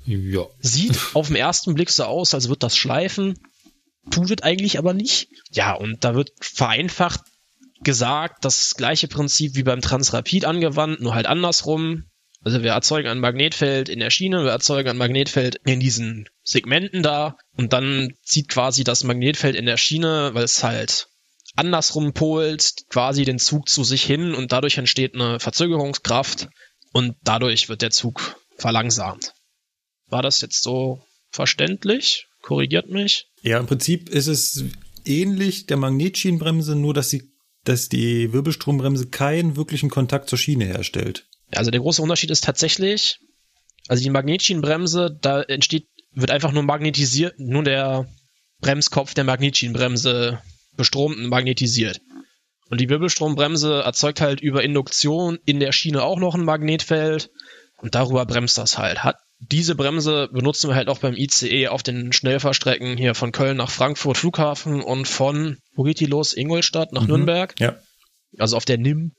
Ja. 0.05 0.45
Sieht 0.59 0.99
auf 1.13 1.27
den 1.27 1.35
ersten 1.35 1.73
Blick 1.73 1.89
so 1.89 2.03
aus, 2.03 2.33
als 2.35 2.49
wird 2.49 2.61
das 2.61 2.77
schleifen. 2.77 3.39
Tut 4.11 4.29
es 4.29 4.43
eigentlich 4.43 4.77
aber 4.77 4.93
nicht. 4.93 5.29
Ja, 5.51 5.73
und 5.73 6.03
da 6.03 6.13
wird 6.13 6.31
vereinfacht 6.41 7.21
gesagt, 7.83 8.45
das 8.45 8.75
gleiche 8.75 9.07
Prinzip 9.07 9.55
wie 9.55 9.63
beim 9.63 9.81
Transrapid 9.81 10.45
angewandt, 10.45 11.01
nur 11.01 11.15
halt 11.15 11.25
andersrum. 11.25 12.05
Also 12.41 12.61
wir 12.61 12.71
erzeugen 12.71 13.07
ein 13.07 13.19
Magnetfeld 13.19 13.87
in 13.87 13.99
der 13.99 14.09
Schiene, 14.09 14.43
wir 14.43 14.51
erzeugen 14.51 14.89
ein 14.89 14.97
Magnetfeld 14.97 15.61
in 15.65 15.79
diesen 15.79 16.27
Segmenten 16.43 17.01
da 17.01 17.37
und 17.55 17.71
dann 17.71 18.13
zieht 18.23 18.49
quasi 18.49 18.83
das 18.83 19.05
Magnetfeld 19.05 19.55
in 19.55 19.65
der 19.65 19.77
Schiene, 19.77 20.31
weil 20.33 20.43
es 20.43 20.61
halt 20.63 21.07
andersrum 21.55 22.13
polt, 22.13 22.73
quasi 22.89 23.23
den 23.23 23.39
Zug 23.39 23.69
zu 23.69 23.83
sich 23.83 24.03
hin 24.03 24.33
und 24.33 24.51
dadurch 24.51 24.77
entsteht 24.77 25.15
eine 25.15 25.39
Verzögerungskraft 25.39 26.49
und 26.91 27.15
dadurch 27.23 27.69
wird 27.69 27.81
der 27.81 27.91
Zug 27.91 28.35
verlangsamt. 28.57 29.33
War 30.07 30.21
das 30.21 30.41
jetzt 30.41 30.63
so 30.63 31.01
verständlich? 31.31 32.27
Korrigiert 32.41 32.89
mich? 32.89 33.27
Ja, 33.41 33.59
im 33.59 33.67
Prinzip 33.67 34.09
ist 34.09 34.27
es 34.27 34.65
ähnlich 35.05 35.65
der 35.65 35.77
Magnetschienenbremse, 35.77 36.75
nur 36.75 36.93
dass 36.93 37.09
sie, 37.09 37.32
dass 37.63 37.89
die 37.89 38.33
Wirbelstrombremse 38.33 39.07
keinen 39.07 39.55
wirklichen 39.55 39.89
Kontakt 39.89 40.29
zur 40.29 40.37
Schiene 40.37 40.65
herstellt. 40.65 41.25
Also 41.55 41.71
der 41.71 41.81
große 41.81 42.01
Unterschied 42.01 42.31
ist 42.31 42.43
tatsächlich, 42.43 43.19
also 43.87 44.03
die 44.03 44.09
Magnetschienenbremse, 44.09 45.17
da 45.21 45.41
entsteht, 45.41 45.87
wird 46.11 46.31
einfach 46.31 46.51
nur 46.51 46.63
magnetisiert, 46.63 47.39
nur 47.39 47.63
der 47.63 48.07
Bremskopf 48.59 49.13
der 49.13 49.23
Magnetschienenbremse 49.23 50.41
bestromt 50.75 51.17
und 51.17 51.27
magnetisiert. 51.27 52.01
Und 52.69 52.81
die 52.81 52.89
Wirbelstrombremse 52.89 53.81
erzeugt 53.83 54.21
halt 54.21 54.41
über 54.41 54.63
Induktion 54.63 55.37
in 55.45 55.59
der 55.59 55.71
Schiene 55.71 56.01
auch 56.01 56.17
noch 56.17 56.35
ein 56.35 56.45
Magnetfeld 56.45 57.29
und 57.77 57.95
darüber 57.95 58.25
bremst 58.25 58.57
das 58.57 58.77
halt. 58.77 59.03
Hat 59.03 59.17
diese 59.51 59.75
Bremse 59.75 60.29
benutzen 60.31 60.69
wir 60.69 60.75
halt 60.75 60.87
auch 60.87 60.99
beim 60.99 61.15
ICE 61.15 61.67
auf 61.67 61.83
den 61.83 62.13
Schnellfahrstrecken 62.13 62.97
hier 62.97 63.15
von 63.15 63.31
Köln 63.31 63.57
nach 63.57 63.69
Frankfurt 63.71 64.17
Flughafen 64.17 64.81
und 64.81 65.07
von, 65.07 65.57
wo 65.75 65.83
geht 65.83 65.99
die 65.99 66.05
los? 66.05 66.33
Ingolstadt 66.33 66.93
nach 66.93 67.01
Mhm. 67.03 67.07
Nürnberg. 67.07 67.53
Ja. 67.59 67.75
Also 68.37 68.57
auf 68.57 68.65
der 68.65 68.77
NIM. 68.77 69.13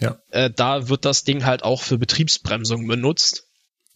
Ja. 0.00 0.18
Äh, 0.30 0.50
da 0.54 0.88
wird 0.88 1.04
das 1.04 1.24
Ding 1.24 1.44
halt 1.44 1.62
auch 1.64 1.82
für 1.82 1.98
Betriebsbremsung 1.98 2.86
benutzt. 2.86 3.44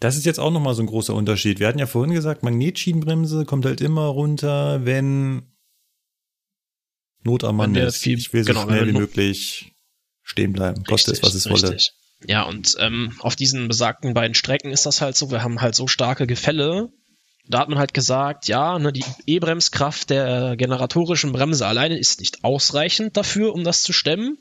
Das 0.01 0.17
ist 0.17 0.25
jetzt 0.27 0.41
auch 0.41 0.51
nochmal 0.51 0.75
so 0.75 0.83
ein 0.83 0.87
großer 0.87 1.15
Unterschied. 1.15 1.61
Wir 1.61 1.69
hatten 1.69 1.79
ja 1.79 1.87
vorhin 1.87 2.13
gesagt, 2.15 2.43
Magnetschienenbremse 2.43 3.45
kommt 3.45 3.65
halt 3.65 3.81
immer 3.81 4.07
runter, 4.07 4.85
wenn 4.85 5.43
Not 7.23 7.45
am 7.45 7.57
Mann 7.57 7.75
ist. 7.77 7.99
viel- 7.99 8.19
ich 8.19 8.33
will 8.33 8.43
so 8.43 8.49
genau, 8.53 8.65
schnell 8.65 8.89
wie 8.89 8.93
möglich 8.93 9.73
stehen 10.23 10.53
bleiben. 10.53 10.83
Koste 10.85 11.13
es, 11.13 11.23
was 11.23 11.35
es 11.35 11.49
wolle. 11.49 11.71
richtig. 11.71 11.93
Ja, 12.27 12.43
und 12.43 12.77
ähm, 12.79 13.13
auf 13.21 13.37
diesen 13.37 13.69
besagten 13.69 14.15
beiden 14.15 14.35
Strecken 14.35 14.71
ist 14.71 14.87
das 14.87 15.01
halt 15.01 15.17
so, 15.17 15.31
wir 15.31 15.43
haben 15.43 15.61
halt 15.61 15.75
so 15.75 15.87
starke 15.87 16.27
Gefälle. 16.27 16.91
Da 17.49 17.59
hat 17.59 17.69
man 17.69 17.79
halt 17.79 17.95
gesagt, 17.95 18.47
ja, 18.47 18.79
ne, 18.79 18.93
die 18.93 19.05
E-Bremskraft 19.27 20.11
der 20.11 20.57
generatorischen 20.57 21.33
Bremse 21.33 21.67
alleine 21.67 21.99
ist 21.99 22.21
nicht 22.21 22.45
ausreichend 22.45 23.17
dafür, 23.17 23.53
um 23.53 23.65
das 23.65 23.83
zu 23.83 23.93
stemmen. 23.93 24.39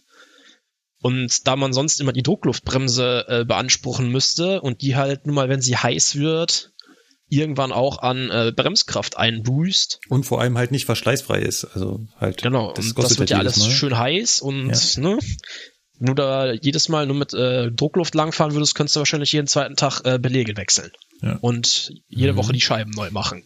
Und 1.02 1.48
da 1.48 1.56
man 1.56 1.74
sonst 1.74 2.00
immer 2.00 2.14
die 2.14 2.22
Druckluftbremse 2.22 3.26
äh, 3.28 3.46
beanspruchen 3.46 4.10
müsste 4.10 4.62
und 4.62 4.82
die 4.82 4.96
halt 4.96 5.26
nun 5.26 5.34
mal, 5.34 5.50
wenn 5.50 5.62
sie 5.62 5.76
heiß 5.76 6.18
wird, 6.18 6.72
irgendwann 7.32 7.72
auch 7.72 8.00
an 8.00 8.30
äh, 8.30 8.52
Bremskraft 8.56 9.18
einboost. 9.18 10.00
Und 10.10 10.26
vor 10.26 10.42
allem 10.42 10.58
halt 10.58 10.72
nicht 10.72 10.86
verschleißfrei 10.86 11.40
ist. 11.40 11.64
Also 11.64 12.02
halt. 12.20 12.44
Genau, 12.44 12.74
das, 12.74 12.88
und 12.88 13.00
das 13.00 13.18
wird 13.18 13.30
ja 13.32 13.38
alles 13.38 13.58
Mal. 13.58 13.72
schön 13.72 13.98
heiß 13.98 14.42
und 14.42 14.70
ja. 14.70 15.02
ne, 15.02 15.18
nur 16.02 16.16
da 16.16 16.52
jedes 16.52 16.90
Mal 16.90 17.06
nur 17.06 17.16
mit 17.16 17.34
äh, 17.34 17.72
Druckluft 17.72 18.16
langfahren 18.16 18.54
würdest, 18.54 18.76
könntest 18.76 18.96
du 18.96 19.02
wahrscheinlich 19.02 19.32
jeden 19.32 19.48
zweiten 19.48 19.76
Tag 19.76 20.02
äh, 20.04 20.18
Belege 20.18 20.58
wechseln. 20.58 20.92
Ja. 21.22 21.38
Und 21.42 21.94
jede 22.08 22.34
mhm. 22.34 22.38
Woche 22.38 22.54
die 22.54 22.62
Scheiben 22.62 22.92
neu 22.92 23.12
machen. 23.12 23.44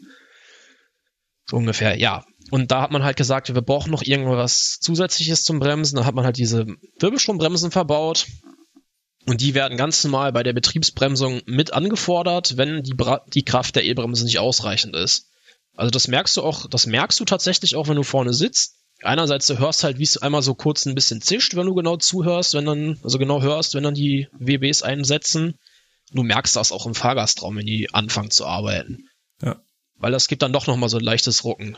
So 1.46 1.58
ungefähr, 1.58 1.98
ja. 1.98 2.26
Und 2.52 2.72
da 2.72 2.82
hat 2.82 2.92
man 2.92 3.04
halt 3.04 3.18
gesagt, 3.18 3.54
wir 3.54 3.62
brauchen 3.62 3.92
noch 3.92 4.04
irgendwas 4.04 4.80
Zusätzliches 4.80 5.44
zum 5.44 5.60
Bremsen. 5.60 5.98
Da 5.98 6.06
hat 6.06 6.16
man 6.16 6.26
halt 6.26 6.38
diese 6.38 6.66
Wirbelstrombremsen 7.00 7.72
verbaut. 7.72 8.28
Und 9.26 9.42
die 9.42 9.54
werden 9.54 9.78
ganz 9.78 10.04
normal 10.04 10.32
bei 10.32 10.44
der 10.44 10.54
Betriebsbremsung 10.54 11.42
mit 11.46 11.74
angefordert, 11.74 12.58
wenn 12.58 12.84
die, 12.84 12.94
Bra 12.94 13.26
die 13.34 13.44
Kraft 13.44 13.76
der 13.76 13.84
E-Bremse 13.84 14.24
nicht 14.24 14.40
ausreichend 14.40 14.96
ist. 14.96 15.30
Also 15.76 15.90
das 15.90 16.08
merkst 16.08 16.38
du 16.38 16.44
auch, 16.44 16.68
das 16.70 16.86
merkst 16.86 17.20
du 17.20 17.26
tatsächlich 17.26 17.76
auch, 17.76 17.88
wenn 17.88 17.96
du 17.96 18.04
vorne 18.04 18.34
sitzt. 18.34 18.78
Einerseits, 19.02 19.48
du 19.48 19.60
hörst 19.60 19.84
halt, 19.84 20.00
wie 20.00 20.04
es 20.04 20.18
einmal 20.18 20.42
so 20.42 20.56
kurz 20.56 20.86
ein 20.86 20.96
bisschen 20.96 21.22
zischt, 21.22 21.56
wenn 21.56 21.68
du 21.68 21.76
genau 21.76 21.98
zuhörst, 21.98 22.54
wenn 22.54 22.66
dann, 22.66 23.00
also 23.04 23.18
genau 23.18 23.42
hörst, 23.42 23.74
wenn 23.74 23.84
dann 23.84 23.94
die 23.94 24.28
WBs 24.34 24.84
einsetzen. 24.84 25.60
Du 26.12 26.24
merkst 26.24 26.56
das 26.56 26.72
auch 26.72 26.86
im 26.86 26.96
Fahrgastraum, 26.96 27.58
wenn 27.58 27.66
die 27.66 27.94
anfangen 27.94 28.32
zu 28.32 28.46
arbeiten. 28.46 29.10
Ja. 29.42 29.62
Weil 29.98 30.12
das 30.12 30.28
gibt 30.28 30.42
dann 30.42 30.54
doch 30.54 30.68
nochmal 30.68 30.90
so 30.90 30.98
ein 30.98 31.04
leichtes 31.04 31.44
Rucken. 31.44 31.78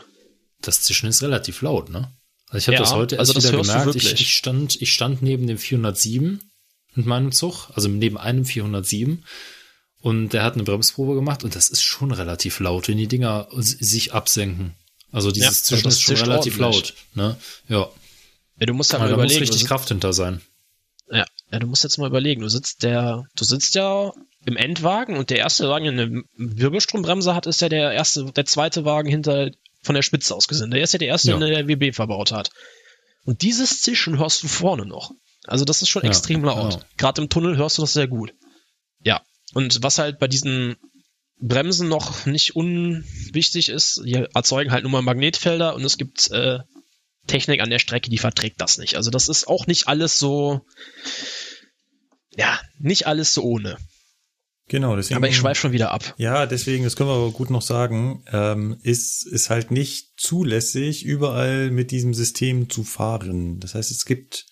Das 0.60 0.82
Zischen 0.82 1.08
ist 1.08 1.22
relativ 1.22 1.62
laut, 1.62 1.88
ne? 1.88 2.12
Also 2.50 2.58
ich 2.58 2.66
habe 2.68 2.74
ja, 2.76 2.80
das 2.80 2.94
heute 2.94 3.16
erst 3.16 3.34
also 3.34 3.48
wieder 3.48 3.62
gemerkt. 3.62 3.96
Ich, 3.96 4.12
ich, 4.12 4.34
stand, 4.34 4.80
ich 4.80 4.92
stand 4.92 5.22
neben 5.22 5.46
dem 5.46 5.58
407 5.58 6.40
mit 6.94 7.06
meinem 7.06 7.32
Zug, 7.32 7.70
also 7.74 7.88
neben 7.88 8.16
einem 8.16 8.44
407. 8.44 9.24
Und 10.00 10.32
der 10.32 10.44
hat 10.44 10.54
eine 10.54 10.62
Bremsprobe 10.62 11.14
gemacht 11.14 11.44
und 11.44 11.56
das 11.56 11.68
ist 11.68 11.82
schon 11.82 12.12
relativ 12.12 12.60
laut, 12.60 12.88
wenn 12.88 12.98
die 12.98 13.08
Dinger 13.08 13.48
sich 13.52 14.14
absenken. 14.14 14.76
Also 15.12 15.30
dieses 15.30 15.58
ja, 15.58 15.64
Zischen 15.64 15.88
ist 15.88 16.02
schon 16.02 16.16
relativ 16.16 16.58
laut. 16.58 16.94
Ne? 17.14 17.36
Ja. 17.68 17.88
ja. 18.58 18.66
Du 18.66 18.74
musst 18.74 18.92
halt 18.92 19.02
mal 19.02 19.12
überlegen. 19.12 19.34
Da 19.34 19.40
muss 19.40 19.50
richtig 19.50 19.68
Kraft 19.68 19.88
hinter 19.88 20.12
sein. 20.12 20.40
Ja. 21.10 21.24
ja, 21.50 21.58
du 21.58 21.66
musst 21.66 21.84
jetzt 21.84 21.98
mal 21.98 22.08
überlegen. 22.08 22.42
Du 22.42 22.48
sitzt 22.48 22.82
der, 22.82 23.24
du 23.34 23.44
sitzt 23.44 23.74
ja 23.74 24.12
im 24.44 24.56
Endwagen 24.56 25.16
und 25.16 25.30
der 25.30 25.38
erste 25.38 25.68
Wagen, 25.68 25.96
der 25.96 26.06
eine 26.06 26.22
Wirbelstrombremse 26.36 27.34
hat, 27.34 27.46
ist 27.46 27.60
ja 27.60 27.68
der 27.68 27.92
erste, 27.92 28.32
der 28.32 28.44
zweite 28.44 28.84
Wagen 28.84 29.08
hinter 29.08 29.50
von 29.82 29.94
der 29.94 30.02
Spitze 30.02 30.34
aus 30.34 30.48
gesehen. 30.48 30.70
Der 30.70 30.82
ist 30.82 30.92
ja 30.92 30.98
der 30.98 31.08
erste, 31.08 31.30
ja. 31.30 31.38
der 31.38 31.48
der 31.48 31.68
WB 31.68 31.94
verbaut 31.94 32.32
hat. 32.32 32.50
Und 33.24 33.42
dieses 33.42 33.82
Zischen 33.82 34.18
hörst 34.18 34.42
du 34.42 34.48
vorne 34.48 34.86
noch. 34.86 35.12
Also 35.46 35.64
das 35.64 35.82
ist 35.82 35.88
schon 35.88 36.02
ja, 36.02 36.08
extrem 36.08 36.44
laut. 36.44 36.74
Genau. 36.74 36.84
Gerade 36.96 37.22
im 37.22 37.28
Tunnel 37.28 37.56
hörst 37.56 37.78
du 37.78 37.82
das 37.82 37.92
sehr 37.92 38.08
gut. 38.08 38.34
Ja. 39.02 39.22
Und 39.54 39.82
was 39.82 39.98
halt 39.98 40.18
bei 40.18 40.28
diesen 40.28 40.76
Bremsen 41.40 41.88
noch 41.88 42.26
nicht 42.26 42.56
unwichtig 42.56 43.68
ist, 43.68 44.02
die 44.04 44.14
erzeugen 44.14 44.72
halt 44.72 44.82
nur 44.82 44.92
mal 44.92 45.02
Magnetfelder 45.02 45.74
und 45.74 45.84
es 45.84 45.98
gibt 45.98 46.30
äh, 46.30 46.58
Technik 47.26 47.60
an 47.60 47.70
der 47.70 47.78
Strecke, 47.78 48.10
die 48.10 48.18
verträgt 48.18 48.60
das 48.60 48.78
nicht. 48.78 48.96
Also 48.96 49.10
das 49.10 49.28
ist 49.28 49.46
auch 49.46 49.66
nicht 49.66 49.86
alles 49.86 50.18
so, 50.18 50.62
ja, 52.36 52.58
nicht 52.78 53.06
alles 53.06 53.34
so 53.34 53.42
ohne. 53.42 53.76
Genau, 54.68 54.96
deswegen. 54.96 55.16
Aber 55.16 55.28
ich 55.28 55.36
schweife 55.36 55.60
schon 55.60 55.72
wieder 55.72 55.92
ab. 55.92 56.14
Ja, 56.18 56.44
deswegen, 56.44 56.84
das 56.84 56.94
können 56.94 57.08
wir 57.08 57.14
aber 57.14 57.30
gut 57.30 57.50
noch 57.50 57.62
sagen, 57.62 58.22
ähm, 58.30 58.78
ist, 58.82 59.26
ist 59.26 59.48
halt 59.48 59.70
nicht 59.70 60.10
zulässig, 60.18 61.04
überall 61.04 61.70
mit 61.70 61.90
diesem 61.90 62.12
System 62.12 62.68
zu 62.68 62.84
fahren. 62.84 63.60
Das 63.60 63.74
heißt, 63.74 63.90
es 63.90 64.04
gibt 64.04 64.46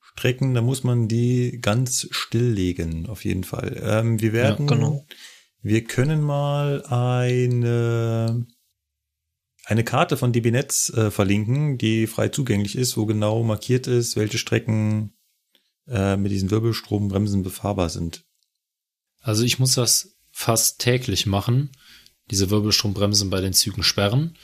Strecken, 0.00 0.54
da 0.54 0.62
muss 0.62 0.84
man 0.84 1.06
die 1.06 1.58
ganz 1.60 2.08
stilllegen, 2.10 3.06
auf 3.08 3.24
jeden 3.24 3.44
Fall. 3.44 3.80
Ähm, 3.82 4.20
wir 4.20 4.32
werden, 4.32 4.66
ja, 4.66 4.74
genau. 4.74 5.06
Wir 5.60 5.84
können 5.84 6.20
mal 6.20 6.84
eine, 6.86 8.46
eine 9.64 9.84
Karte 9.84 10.16
von 10.16 10.32
DB 10.32 10.50
Netz 10.50 10.90
äh, 10.90 11.10
verlinken, 11.10 11.78
die 11.78 12.06
frei 12.06 12.28
zugänglich 12.28 12.76
ist, 12.76 12.96
wo 12.96 13.06
genau 13.06 13.42
markiert 13.42 13.86
ist, 13.86 14.16
welche 14.16 14.38
Strecken 14.38 15.14
äh, 15.88 16.16
mit 16.16 16.30
diesen 16.32 16.50
Wirbelstrombremsen 16.50 17.42
befahrbar 17.42 17.90
sind. 17.90 18.24
Also 19.20 19.42
ich 19.42 19.58
muss 19.58 19.74
das 19.74 20.16
fast 20.30 20.78
täglich 20.78 21.26
machen, 21.26 21.70
diese 22.30 22.50
Wirbelstrombremsen 22.50 23.30
bei 23.30 23.40
den 23.40 23.52
Zügen 23.52 23.82
sperren, 23.82 24.36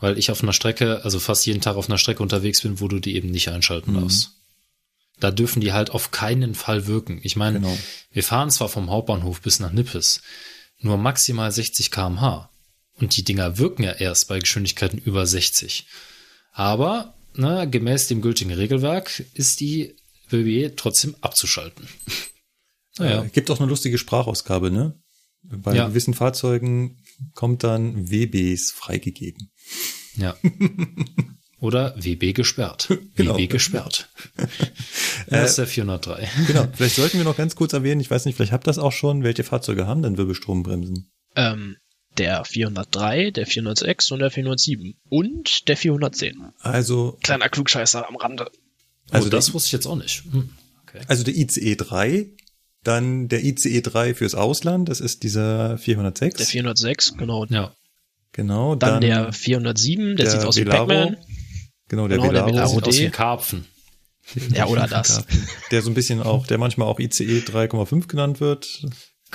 weil 0.00 0.18
ich 0.18 0.30
auf 0.30 0.42
einer 0.42 0.52
Strecke, 0.52 1.04
also 1.04 1.20
fast 1.20 1.46
jeden 1.46 1.60
Tag 1.60 1.76
auf 1.76 1.88
einer 1.88 1.98
Strecke 1.98 2.22
unterwegs 2.22 2.62
bin, 2.62 2.80
wo 2.80 2.88
du 2.88 2.98
die 2.98 3.14
eben 3.14 3.30
nicht 3.30 3.48
einschalten 3.48 3.92
mhm. 3.92 4.00
darfst 4.00 4.39
da 5.20 5.30
dürfen 5.30 5.60
die 5.60 5.72
halt 5.72 5.90
auf 5.90 6.10
keinen 6.10 6.54
Fall 6.54 6.86
wirken. 6.86 7.20
Ich 7.22 7.36
meine, 7.36 7.60
genau. 7.60 7.76
wir 8.10 8.22
fahren 8.22 8.50
zwar 8.50 8.68
vom 8.68 8.90
Hauptbahnhof 8.90 9.40
bis 9.40 9.60
nach 9.60 9.72
Nippes, 9.72 10.22
nur 10.78 10.96
maximal 10.96 11.52
60 11.52 11.90
kmh. 11.90 12.50
Und 12.94 13.16
die 13.16 13.24
Dinger 13.24 13.58
wirken 13.58 13.82
ja 13.82 13.92
erst 13.92 14.28
bei 14.28 14.38
Geschwindigkeiten 14.38 14.98
über 14.98 15.26
60. 15.26 15.86
Aber, 16.52 17.14
ne, 17.34 17.68
gemäß 17.68 18.08
dem 18.08 18.20
gültigen 18.20 18.52
Regelwerk 18.52 19.24
ist 19.34 19.60
die 19.60 19.94
WBE 20.28 20.74
trotzdem 20.76 21.16
abzuschalten. 21.20 21.88
naja. 22.98 23.24
Äh, 23.24 23.28
gibt 23.28 23.50
auch 23.50 23.60
eine 23.60 23.68
lustige 23.68 23.98
Sprachausgabe, 23.98 24.70
ne? 24.70 25.00
Bei 25.42 25.74
ja. 25.74 25.88
gewissen 25.88 26.12
Fahrzeugen 26.12 27.02
kommt 27.34 27.64
dann 27.64 28.10
WBs 28.10 28.72
freigegeben. 28.72 29.50
Ja. 30.16 30.36
Oder 31.60 31.94
WB 31.96 32.32
gesperrt. 32.32 32.88
Genau. 33.16 33.36
WB 33.36 33.48
gesperrt. 33.48 34.08
das 35.28 35.50
ist 35.50 35.58
der 35.58 35.66
403. 35.66 36.28
Genau. 36.46 36.66
Vielleicht 36.72 36.96
sollten 36.96 37.18
wir 37.18 37.24
noch 37.24 37.36
ganz 37.36 37.54
kurz 37.54 37.72
erwähnen, 37.72 38.00
ich 38.00 38.10
weiß 38.10 38.24
nicht, 38.24 38.36
vielleicht 38.36 38.52
habt 38.52 38.64
ihr 38.64 38.70
das 38.70 38.78
auch 38.78 38.92
schon, 38.92 39.22
welche 39.24 39.44
Fahrzeuge 39.44 39.86
haben 39.86 40.02
denn 40.02 40.16
Wirbelstrombremsen? 40.16 41.10
Ähm, 41.36 41.76
der 42.16 42.44
403, 42.44 43.30
der 43.30 43.46
406 43.46 44.10
und 44.10 44.20
der 44.20 44.30
407 44.30 44.94
und 45.08 45.68
der 45.68 45.76
410. 45.76 46.52
Also. 46.60 47.18
Kleiner 47.22 47.48
Klugscheißer 47.48 48.08
am 48.08 48.16
Rande. 48.16 48.50
Also 49.10 49.26
oh, 49.26 49.30
das 49.30 49.52
wusste 49.52 49.68
ich 49.68 49.72
jetzt 49.72 49.86
auch 49.86 49.96
nicht. 49.96 50.24
Hm. 50.30 50.50
Okay. 50.82 51.02
Also 51.08 51.24
der 51.24 51.34
ICE 51.36 51.76
3, 51.76 52.30
dann 52.82 53.28
der 53.28 53.44
ICE 53.44 53.82
3 53.82 54.14
fürs 54.14 54.34
Ausland, 54.34 54.88
das 54.88 55.00
ist 55.00 55.22
dieser 55.22 55.78
406. 55.78 56.36
Der 56.36 56.46
406, 56.46 57.16
genau. 57.16 57.44
Ja. 57.46 57.74
Genau. 58.32 58.74
Dann, 58.76 58.92
dann 58.92 59.00
der 59.00 59.32
407, 59.32 60.16
der, 60.16 60.24
der 60.24 60.30
sieht 60.30 60.44
aus 60.44 60.56
wie 60.56 60.64
Pac-Man. 60.64 61.16
Genau, 61.90 62.06
der 62.06 62.18
genau, 62.18 62.46
Velaro. 62.46 62.78
Aus 62.78 62.98
wie 62.98 63.10
Karpfen. 63.10 63.66
Ja, 64.54 64.66
oder 64.66 64.86
das. 64.86 65.24
Der 65.72 65.82
so 65.82 65.90
ein 65.90 65.94
bisschen 65.94 66.22
auch, 66.22 66.46
der 66.46 66.56
manchmal 66.56 66.86
auch 66.86 67.00
ICE 67.00 67.40
3,5 67.40 68.06
genannt 68.06 68.40
wird. 68.40 68.84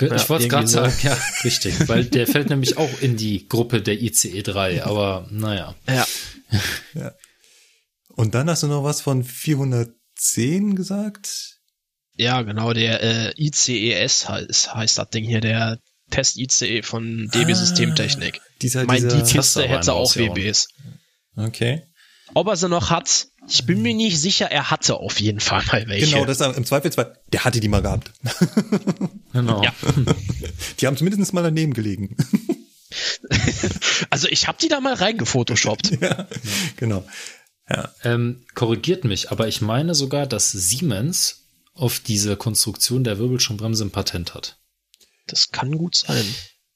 ja, 0.00 0.28
wollte 0.30 0.48
gerade 0.48 0.66
sagen, 0.66 0.94
ja, 1.02 1.18
richtig, 1.44 1.86
weil 1.86 2.06
der 2.06 2.26
fällt 2.26 2.48
nämlich 2.48 2.78
auch 2.78 3.02
in 3.02 3.18
die 3.18 3.46
Gruppe 3.46 3.82
der 3.82 4.00
ICE 4.00 4.42
3, 4.42 4.84
aber 4.84 5.26
naja. 5.30 5.74
Ja. 5.86 6.06
ja. 6.94 7.12
Und 8.08 8.34
dann 8.34 8.48
hast 8.48 8.62
du 8.62 8.68
noch 8.68 8.84
was 8.84 9.02
von 9.02 9.22
410 9.22 10.76
gesagt? 10.76 11.58
Ja, 12.14 12.40
genau, 12.40 12.72
der 12.72 13.02
äh, 13.02 13.32
ICES 13.36 14.30
heißt, 14.30 14.74
heißt 14.74 14.96
das 14.96 15.10
Ding 15.10 15.24
hier, 15.24 15.42
der 15.42 15.78
Test-ICE 16.10 16.80
von 16.82 17.28
DB 17.34 17.52
ah, 17.52 17.54
Systemtechnik. 17.54 18.40
Dieser, 18.62 18.84
mein, 18.84 19.02
dieser 19.02 19.22
die 19.22 19.30
Kiste 19.30 19.68
hätte 19.68 19.92
auch 19.92 20.16
WBs. 20.16 20.68
Okay. 21.36 21.82
Ob 22.34 22.48
er 22.48 22.56
sie 22.56 22.68
noch 22.68 22.90
hat, 22.90 23.28
ich 23.48 23.66
bin 23.66 23.82
mir 23.82 23.94
nicht 23.94 24.20
sicher, 24.20 24.50
er 24.50 24.70
hatte 24.70 24.96
auf 24.96 25.20
jeden 25.20 25.40
Fall 25.40 25.64
mal 25.66 25.86
welche. 25.86 26.06
Genau, 26.06 26.24
das 26.24 26.40
ist 26.40 26.56
im 26.56 26.64
Zweifelsfall, 26.64 27.18
der 27.32 27.44
hatte 27.44 27.60
die 27.60 27.68
mal 27.68 27.82
gehabt. 27.82 28.12
Genau. 29.32 29.62
Ja. 29.62 29.74
Die 30.80 30.86
haben 30.86 30.96
zumindest 30.96 31.34
mal 31.34 31.42
daneben 31.42 31.74
gelegen. 31.74 32.16
Also 34.08 34.28
ich 34.28 34.48
habe 34.48 34.56
die 34.58 34.68
da 34.68 34.80
mal 34.80 34.94
reingefotoshoppt. 34.94 36.00
ja, 36.00 36.26
genau. 36.76 37.04
Ja. 37.68 37.92
Ähm, 38.04 38.46
korrigiert 38.54 39.04
mich, 39.04 39.30
aber 39.30 39.48
ich 39.48 39.60
meine 39.60 39.94
sogar, 39.94 40.26
dass 40.26 40.52
Siemens 40.52 41.48
auf 41.74 42.00
diese 42.00 42.36
Konstruktion 42.36 43.04
der 43.04 43.18
Wirbelstrombremse 43.18 43.84
ein 43.84 43.90
Patent 43.90 44.34
hat. 44.34 44.58
Das 45.26 45.50
kann 45.50 45.76
gut 45.76 45.96
sein. 45.96 46.24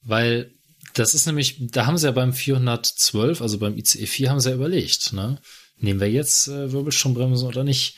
Weil 0.03 0.53
das 0.93 1.13
ist 1.13 1.25
nämlich, 1.25 1.57
da 1.59 1.85
haben 1.85 1.97
sie 1.97 2.07
ja 2.07 2.11
beim 2.11 2.33
412, 2.33 3.41
also 3.41 3.57
beim 3.59 3.77
ICE 3.77 4.05
4 4.05 4.29
haben 4.29 4.39
sie 4.39 4.49
ja 4.49 4.55
überlegt, 4.55 5.13
ne? 5.13 5.39
Nehmen 5.77 5.99
wir 5.99 6.11
jetzt 6.11 6.47
äh, 6.47 6.71
Wirbelstrombremsen 6.71 7.47
oder 7.47 7.63
nicht? 7.63 7.95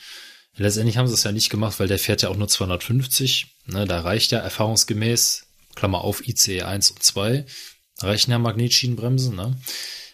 Letztendlich 0.56 0.96
haben 0.96 1.08
sie 1.08 1.14
es 1.14 1.24
ja 1.24 1.32
nicht 1.32 1.50
gemacht, 1.50 1.80
weil 1.80 1.88
der 1.88 1.98
fährt 1.98 2.22
ja 2.22 2.28
auch 2.28 2.36
nur 2.36 2.48
250. 2.48 3.46
Ne? 3.66 3.86
Da 3.86 4.00
reicht 4.00 4.30
ja 4.30 4.38
erfahrungsgemäß, 4.38 5.46
Klammer 5.74 6.02
auf 6.02 6.26
ICE 6.26 6.62
1 6.62 6.92
und 6.92 7.02
2, 7.02 7.44
reichen 8.00 8.30
ja 8.30 8.38
Magnetschienenbremsen, 8.38 9.34
ne? 9.34 9.56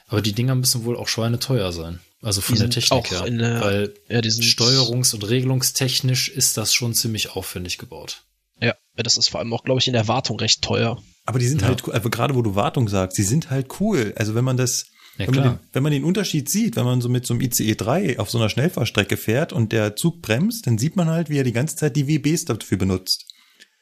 Aber 0.06 0.22
die 0.22 0.32
Dinger 0.32 0.56
müssen 0.56 0.84
wohl 0.84 0.96
auch 0.96 1.06
schweineteuer 1.06 1.72
sein. 1.72 2.00
Also 2.22 2.40
von 2.40 2.56
der 2.58 2.68
Technik 2.68 3.10
her. 3.10 3.30
Der, 3.30 3.60
weil 3.60 3.94
ja, 4.08 4.18
steuerungs- 4.18 5.14
und 5.14 5.28
regelungstechnisch 5.28 6.28
ist 6.28 6.56
das 6.56 6.74
schon 6.74 6.94
ziemlich 6.94 7.30
aufwendig 7.30 7.78
gebaut. 7.78 8.24
Ja, 9.00 9.02
das 9.02 9.16
ist 9.16 9.30
vor 9.30 9.40
allem 9.40 9.50
auch, 9.54 9.64
glaube 9.64 9.80
ich, 9.80 9.86
in 9.86 9.94
der 9.94 10.08
Wartung 10.08 10.38
recht 10.38 10.60
teuer. 10.60 11.02
Aber 11.24 11.38
die 11.38 11.46
sind 11.46 11.62
ja. 11.62 11.68
halt, 11.68 11.88
also 11.88 12.10
gerade 12.10 12.34
wo 12.34 12.42
du 12.42 12.54
Wartung 12.54 12.86
sagst, 12.86 13.16
die 13.16 13.22
sind 13.22 13.48
halt 13.48 13.80
cool. 13.80 14.12
Also 14.14 14.34
wenn 14.34 14.44
man 14.44 14.58
das, 14.58 14.88
ja, 15.16 15.26
wenn, 15.26 15.34
man 15.36 15.44
den, 15.44 15.58
wenn, 15.72 15.82
man 15.82 15.92
den, 15.92 16.04
Unterschied 16.04 16.50
sieht, 16.50 16.76
wenn 16.76 16.84
man 16.84 17.00
so 17.00 17.08
mit 17.08 17.24
so 17.24 17.32
einem 17.32 17.40
ICE 17.40 17.76
3 17.76 18.18
auf 18.18 18.30
so 18.30 18.36
einer 18.36 18.50
Schnellfahrstrecke 18.50 19.16
fährt 19.16 19.54
und 19.54 19.72
der 19.72 19.96
Zug 19.96 20.20
bremst, 20.20 20.66
dann 20.66 20.76
sieht 20.76 20.96
man 20.96 21.08
halt, 21.08 21.30
wie 21.30 21.38
er 21.38 21.44
die 21.44 21.54
ganze 21.54 21.76
Zeit 21.76 21.96
die 21.96 22.08
WBs 22.08 22.44
dafür 22.44 22.76
benutzt. 22.76 23.24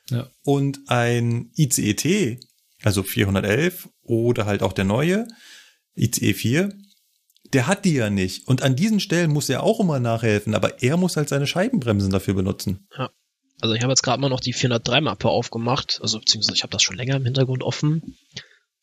Ja. 0.08 0.30
Und 0.44 0.82
ein 0.86 1.50
ICET, 1.56 2.38
also 2.84 3.02
411 3.02 3.88
oder 4.02 4.46
halt 4.46 4.62
auch 4.62 4.72
der 4.72 4.84
neue 4.84 5.26
ICE 5.96 6.32
4, 6.32 6.72
der 7.52 7.66
hat 7.66 7.84
die 7.84 7.94
ja 7.94 8.08
nicht. 8.08 8.46
Und 8.46 8.62
an 8.62 8.76
diesen 8.76 9.00
Stellen 9.00 9.32
muss 9.32 9.48
er 9.48 9.64
auch 9.64 9.80
immer 9.80 9.98
nachhelfen, 9.98 10.54
aber 10.54 10.80
er 10.80 10.96
muss 10.96 11.16
halt 11.16 11.28
seine 11.28 11.48
Scheibenbremsen 11.48 12.12
dafür 12.12 12.34
benutzen. 12.34 12.86
Also 13.60 13.74
ich 13.74 13.82
habe 13.82 13.92
jetzt 13.92 14.02
gerade 14.02 14.20
mal 14.20 14.28
noch 14.28 14.40
die 14.40 14.54
403-Mappe 14.54 15.28
aufgemacht, 15.28 15.98
also 16.02 16.18
beziehungsweise 16.20 16.56
ich 16.56 16.62
habe 16.62 16.70
das 16.72 16.82
schon 16.82 16.96
länger 16.96 17.16
im 17.16 17.24
Hintergrund 17.24 17.62
offen. 17.62 18.16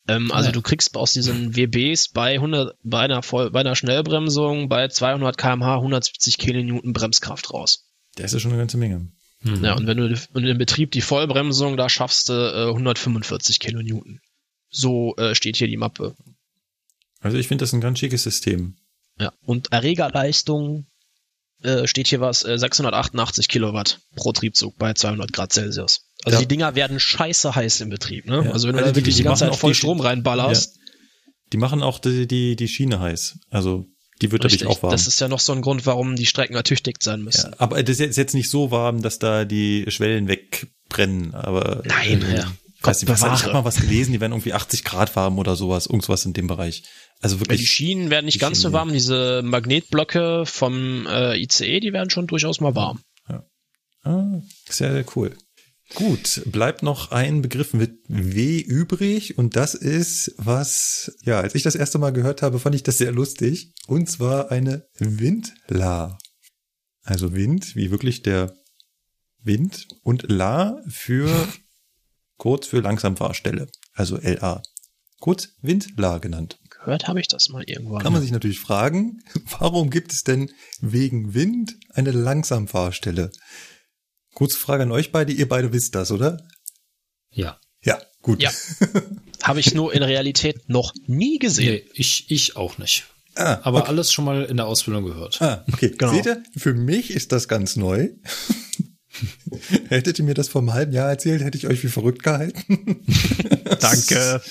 Ähm, 0.08 0.30
also 0.30 0.48
Ja. 0.48 0.52
du 0.52 0.62
kriegst 0.62 0.96
aus 0.96 1.12
diesen 1.12 1.56
WBs 1.56 2.08
bei 2.08 2.34
100, 2.34 2.76
bei 2.82 3.00
einer, 3.00 3.22
Voll, 3.22 3.50
bei 3.50 3.60
einer 3.60 3.74
Schnellbremsung 3.74 4.68
bei 4.68 4.88
200 4.88 5.36
km/h 5.38 5.76
170 5.76 6.38
Kilonewton 6.38 6.92
Bremskraft 6.92 7.52
raus. 7.52 7.88
Das 8.16 8.32
ist 8.32 8.42
schon 8.42 8.52
eine 8.52 8.60
ganze 8.60 8.76
Menge. 8.76 9.10
Mhm. 9.42 9.64
Ja, 9.64 9.74
und 9.74 9.86
wenn 9.86 9.96
du 9.96 10.18
und 10.32 10.44
im 10.44 10.58
Betrieb 10.58 10.92
die 10.92 11.00
Vollbremsung, 11.00 11.76
da 11.76 11.88
schaffst 11.88 12.28
du 12.28 12.32
äh, 12.32 12.68
145 12.68 13.60
Kilonewton. 13.60 14.20
So 14.70 15.14
äh, 15.16 15.34
steht 15.34 15.56
hier 15.56 15.68
die 15.68 15.76
Mappe. 15.76 16.14
Also 17.20 17.36
ich 17.38 17.48
finde 17.48 17.62
das 17.62 17.72
ein 17.72 17.80
ganz 17.80 17.98
schickes 17.98 18.22
System. 18.22 18.76
Ja. 19.18 19.32
Und 19.44 19.72
Erregerleistung 19.72 20.86
äh, 21.66 21.86
steht 21.86 22.06
hier 22.08 22.20
was, 22.20 22.44
äh, 22.44 22.58
688 22.58 23.48
Kilowatt 23.48 24.00
pro 24.14 24.32
Triebzug 24.32 24.76
bei 24.78 24.92
200 24.94 25.32
Grad 25.32 25.52
Celsius. 25.52 26.02
Also 26.24 26.36
Ja. 26.36 26.40
die 26.40 26.48
Dinger 26.48 26.74
werden 26.74 26.98
scheiße 27.00 27.54
heiß 27.54 27.80
im 27.82 27.90
Betrieb, 27.90 28.26
ne? 28.26 28.42
Ja. 28.44 28.52
Also 28.52 28.68
wenn 28.68 28.74
du 28.76 28.78
Also 28.82 28.86
da 28.86 28.92
die- 28.92 28.96
wirklich 28.96 29.16
die 29.16 29.22
die, 29.22 29.24
ganze 29.28 29.44
Zeit 29.48 29.56
voll 29.56 29.74
Strom 29.74 30.00
reinballerst, 30.00 30.76
Die 31.52 31.58
machen 31.58 31.82
auch 31.82 31.98
die, 32.00 32.26
die, 32.26 32.56
die 32.56 32.66
Schiene 32.68 32.98
heiß. 33.00 33.38
Also 33.50 33.86
die 34.22 34.32
wird 34.32 34.44
richtig, 34.44 34.66
auch 34.66 34.82
warm. 34.82 34.90
das 34.92 35.06
ist 35.06 35.20
ja 35.20 35.28
noch 35.28 35.40
so 35.40 35.52
ein 35.52 35.60
Grund, 35.62 35.84
warum 35.86 36.16
die 36.16 36.26
Strecken 36.26 36.54
ertüchtigt 36.56 37.02
sein 37.02 37.22
müssen. 37.22 37.50
ja, 37.52 37.56
aber 37.60 37.82
das 37.82 38.00
ist 38.00 38.16
jetzt 38.16 38.34
nicht 38.34 38.50
so 38.50 38.70
warm, 38.70 39.02
dass 39.02 39.18
da 39.18 39.44
die 39.44 39.84
Schwellen 39.88 40.26
wegbrennen. 40.26 41.34
Aber 41.34 41.82
Nein, 41.84 42.22
äh, 42.22 42.38
ja. 42.38 42.52
weiß 42.82 43.02
nicht, 43.02 43.10
was, 43.10 43.20
ich 43.20 43.44
habe 43.44 43.52
mal 43.52 43.64
was 43.64 43.76
gelesen, 43.76 44.12
die 44.12 44.20
werden 44.20 44.32
irgendwie 44.32 44.54
80 44.54 44.84
Grad 44.84 45.14
warm 45.16 45.38
oder 45.38 45.54
sowas, 45.54 45.86
irgendwas 45.86 46.24
in 46.24 46.32
dem 46.32 46.46
Bereich. 46.46 46.82
Also 47.20 47.40
wirklich. 47.40 47.60
die 47.60 47.66
Schienen 47.66 48.10
werden 48.10 48.26
nicht 48.26 48.40
ganz 48.40 48.60
so 48.60 48.72
warm, 48.72 48.92
diese 48.92 49.42
Magnetblöcke 49.42 50.44
vom 50.44 51.06
äh, 51.06 51.36
ICE, 51.38 51.80
die 51.80 51.92
werden 51.92 52.10
schon 52.10 52.26
durchaus 52.26 52.60
mal 52.60 52.74
warm. 52.74 53.00
Ah, 54.06 54.40
sehr, 54.68 54.92
sehr 54.92 55.04
cool. 55.16 55.36
Gut, 55.94 56.42
bleibt 56.46 56.84
noch 56.84 57.10
ein 57.10 57.42
Begriff 57.42 57.74
mit 57.74 57.98
W 58.06 58.60
übrig 58.60 59.36
und 59.36 59.56
das 59.56 59.74
ist 59.74 60.32
was, 60.36 61.16
ja, 61.22 61.40
als 61.40 61.56
ich 61.56 61.64
das 61.64 61.74
erste 61.74 61.98
Mal 61.98 62.12
gehört 62.12 62.42
habe, 62.42 62.60
fand 62.60 62.76
ich 62.76 62.84
das 62.84 62.98
sehr 62.98 63.10
lustig 63.10 63.72
und 63.88 64.08
zwar 64.08 64.52
eine 64.52 64.86
Windla. 64.98 66.18
Also 67.02 67.34
Wind, 67.34 67.74
wie 67.74 67.90
wirklich 67.90 68.22
der 68.22 68.56
Wind 69.42 69.88
und 70.02 70.30
La 70.30 70.80
für 70.88 71.28
kurz 72.36 72.68
für 72.68 72.80
Langsamfahrstelle, 72.80 73.68
also 73.92 74.18
LA. 74.18 74.62
Kurz 75.18 75.50
Windla 75.62 76.18
genannt. 76.18 76.58
Gehört 76.86 77.08
habe 77.08 77.18
ich 77.18 77.26
das 77.26 77.48
mal 77.48 77.64
irgendwann. 77.66 78.00
Kann 78.00 78.12
man 78.12 78.22
sich 78.22 78.30
natürlich 78.30 78.60
fragen, 78.60 79.20
warum 79.58 79.90
gibt 79.90 80.12
es 80.12 80.22
denn 80.22 80.52
wegen 80.80 81.34
Wind 81.34 81.74
eine 81.90 82.12
Langsamfahrstelle? 82.12 83.32
Kurze 84.34 84.56
Frage 84.56 84.84
an 84.84 84.92
euch 84.92 85.10
beide, 85.10 85.32
ihr 85.32 85.48
beide 85.48 85.72
wisst 85.72 85.96
das, 85.96 86.12
oder? 86.12 86.46
Ja. 87.32 87.58
Ja, 87.82 88.00
gut. 88.22 88.40
Ja. 88.40 88.52
Habe 89.42 89.58
ich 89.58 89.74
nur 89.74 89.94
in 89.94 90.04
Realität 90.04 90.68
noch 90.68 90.94
nie 91.08 91.40
gesehen. 91.40 91.82
Nee, 91.84 91.90
ich, 91.94 92.30
ich 92.30 92.54
auch 92.54 92.78
nicht. 92.78 93.06
Ah, 93.34 93.58
Aber 93.64 93.88
alles 93.88 94.12
schon 94.12 94.24
mal 94.24 94.44
in 94.44 94.56
der 94.56 94.66
Ausbildung 94.66 95.06
gehört. 95.06 95.42
ah, 95.42 95.64
okay. 95.72 95.88
Genau. 95.88 96.12
Seht 96.12 96.26
ihr, 96.26 96.44
für 96.56 96.74
mich 96.74 97.10
ist 97.10 97.32
das 97.32 97.48
ganz 97.48 97.74
neu. 97.74 98.10
Hättet 99.88 100.18
ihr 100.18 100.24
mir 100.24 100.34
das 100.34 100.48
vor 100.48 100.60
einem 100.60 100.72
halben 100.72 100.92
Jahr 100.92 101.10
erzählt, 101.10 101.42
hätte 101.42 101.58
ich 101.58 101.66
euch 101.66 101.82
wie 101.82 101.88
verrückt 101.88 102.22
gehalten. 102.22 103.04
Danke. 103.80 104.42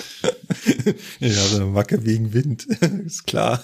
Ja, 1.20 1.48
so 1.48 1.56
eine 1.58 1.66
Macke 1.66 2.06
wegen 2.06 2.34
Wind, 2.34 2.66
ist 3.06 3.28
klar. 3.28 3.64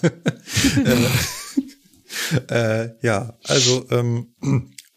äh, 2.49 2.83
äh, 2.83 2.89
ja, 3.01 3.37
also 3.43 3.85
ähm, 3.89 4.33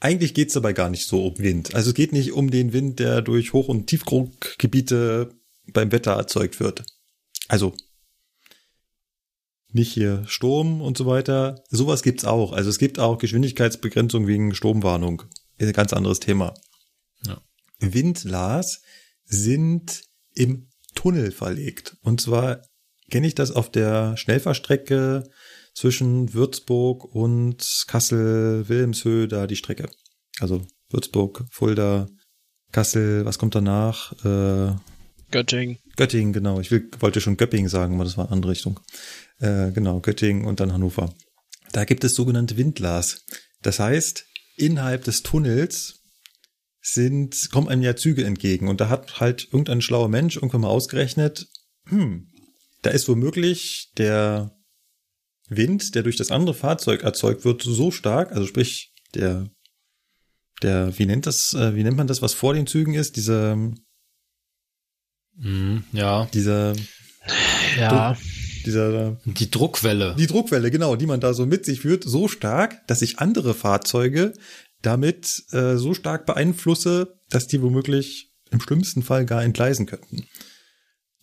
eigentlich 0.00 0.34
geht's 0.34 0.54
dabei 0.54 0.72
gar 0.72 0.90
nicht 0.90 1.06
so 1.06 1.26
um 1.26 1.38
Wind. 1.38 1.74
Also 1.74 1.90
es 1.90 1.94
geht 1.94 2.12
nicht 2.12 2.32
um 2.32 2.50
den 2.50 2.72
Wind, 2.72 2.98
der 2.98 3.22
durch 3.22 3.52
Hoch- 3.52 3.68
und 3.68 3.86
Tiefdruckgebiete 3.86 5.30
beim 5.72 5.92
Wetter 5.92 6.12
erzeugt 6.12 6.60
wird. 6.60 6.84
Also 7.48 7.74
nicht 9.72 9.92
hier 9.92 10.22
Sturm 10.26 10.80
und 10.80 10.96
so 10.96 11.06
weiter. 11.06 11.64
Sowas 11.68 12.02
gibt's 12.02 12.24
auch. 12.24 12.52
Also 12.52 12.70
es 12.70 12.78
gibt 12.78 12.98
auch 12.98 13.18
Geschwindigkeitsbegrenzung 13.18 14.26
wegen 14.26 14.54
Sturmwarnung. 14.54 15.24
Ist 15.58 15.68
ein 15.68 15.72
ganz 15.72 15.92
anderes 15.92 16.20
Thema. 16.20 16.54
Ja. 17.26 17.40
Windlas 17.78 18.82
sind 19.24 20.02
im 20.34 20.68
Tunnel 20.94 21.32
verlegt. 21.32 21.96
Und 22.02 22.20
zwar 22.20 22.62
kenne 23.10 23.26
ich 23.26 23.34
das 23.34 23.50
auf 23.50 23.70
der 23.70 24.16
Schnellfahrstrecke 24.16 25.24
zwischen 25.74 26.34
Würzburg 26.34 27.04
und 27.04 27.84
Kassel, 27.86 28.68
Wilhelmshöhe, 28.68 29.28
da 29.28 29.46
die 29.46 29.56
Strecke. 29.56 29.88
Also 30.40 30.66
Würzburg, 30.90 31.44
Fulda, 31.50 32.06
Kassel, 32.72 33.24
was 33.24 33.38
kommt 33.38 33.54
danach? 33.54 34.12
Äh, 34.24 34.74
Göttingen. 35.30 35.78
Göttingen, 35.96 36.32
genau. 36.32 36.60
Ich 36.60 36.70
will, 36.70 36.88
wollte 37.00 37.20
schon 37.20 37.36
Göppingen 37.36 37.68
sagen, 37.68 37.94
aber 37.94 38.04
das 38.04 38.16
war 38.16 38.26
eine 38.26 38.32
andere 38.32 38.52
Richtung. 38.52 38.80
Äh, 39.38 39.72
genau, 39.72 40.00
Göttingen 40.00 40.44
und 40.44 40.60
dann 40.60 40.72
Hannover. 40.72 41.12
Da 41.72 41.84
gibt 41.84 42.04
es 42.04 42.14
sogenannte 42.14 42.56
Windlas. 42.56 43.24
Das 43.62 43.80
heißt, 43.80 44.26
innerhalb 44.56 45.04
des 45.04 45.22
Tunnels 45.22 46.00
sind, 46.80 47.50
kommen 47.50 47.68
einem 47.68 47.82
ja 47.82 47.96
Züge 47.96 48.24
entgegen. 48.24 48.68
Und 48.68 48.80
da 48.80 48.88
hat 48.88 49.20
halt 49.20 49.44
irgendein 49.44 49.80
schlauer 49.80 50.08
Mensch 50.08 50.36
irgendwann 50.36 50.62
mal 50.62 50.68
ausgerechnet, 50.68 51.46
hm, 51.86 52.30
da 52.82 52.90
ist 52.90 53.08
womöglich 53.08 53.90
der 53.96 54.54
Wind, 55.48 55.94
der 55.94 56.02
durch 56.02 56.16
das 56.16 56.30
andere 56.30 56.54
Fahrzeug 56.54 57.02
erzeugt 57.02 57.44
wird, 57.44 57.62
so 57.62 57.90
stark, 57.90 58.32
also 58.32 58.46
sprich, 58.46 58.92
der, 59.14 59.50
der, 60.62 60.98
wie 60.98 61.06
nennt 61.06 61.26
das, 61.26 61.54
äh, 61.54 61.74
wie 61.74 61.82
nennt 61.82 61.96
man 61.96 62.06
das, 62.06 62.22
was 62.22 62.34
vor 62.34 62.54
den 62.54 62.66
Zügen 62.66 62.94
ist? 62.94 63.16
Diese, 63.16 63.72
Mhm, 65.36 65.84
ja. 65.92 66.26
dieser, 66.32 66.74
Ja. 67.76 68.16
Dieser, 68.66 69.16
Die 69.24 69.50
Druckwelle. 69.50 70.14
die 70.18 70.26
Druckwelle, 70.26 70.70
genau, 70.70 70.96
die 70.96 71.06
man 71.06 71.20
da 71.20 71.34
so 71.34 71.46
mit 71.46 71.64
sich 71.64 71.80
führt, 71.80 72.04
so 72.04 72.28
stark, 72.28 72.86
dass 72.86 73.00
sich 73.00 73.18
andere 73.18 73.54
Fahrzeuge 73.54 74.32
damit 74.82 75.44
äh, 75.52 75.76
so 75.76 75.94
stark 75.94 76.26
beeinflusse, 76.26 77.18
dass 77.30 77.46
die 77.46 77.62
womöglich 77.62 78.30
im 78.50 78.60
schlimmsten 78.60 79.02
Fall 79.02 79.24
gar 79.24 79.42
entgleisen 79.42 79.86
könnten. 79.86 80.26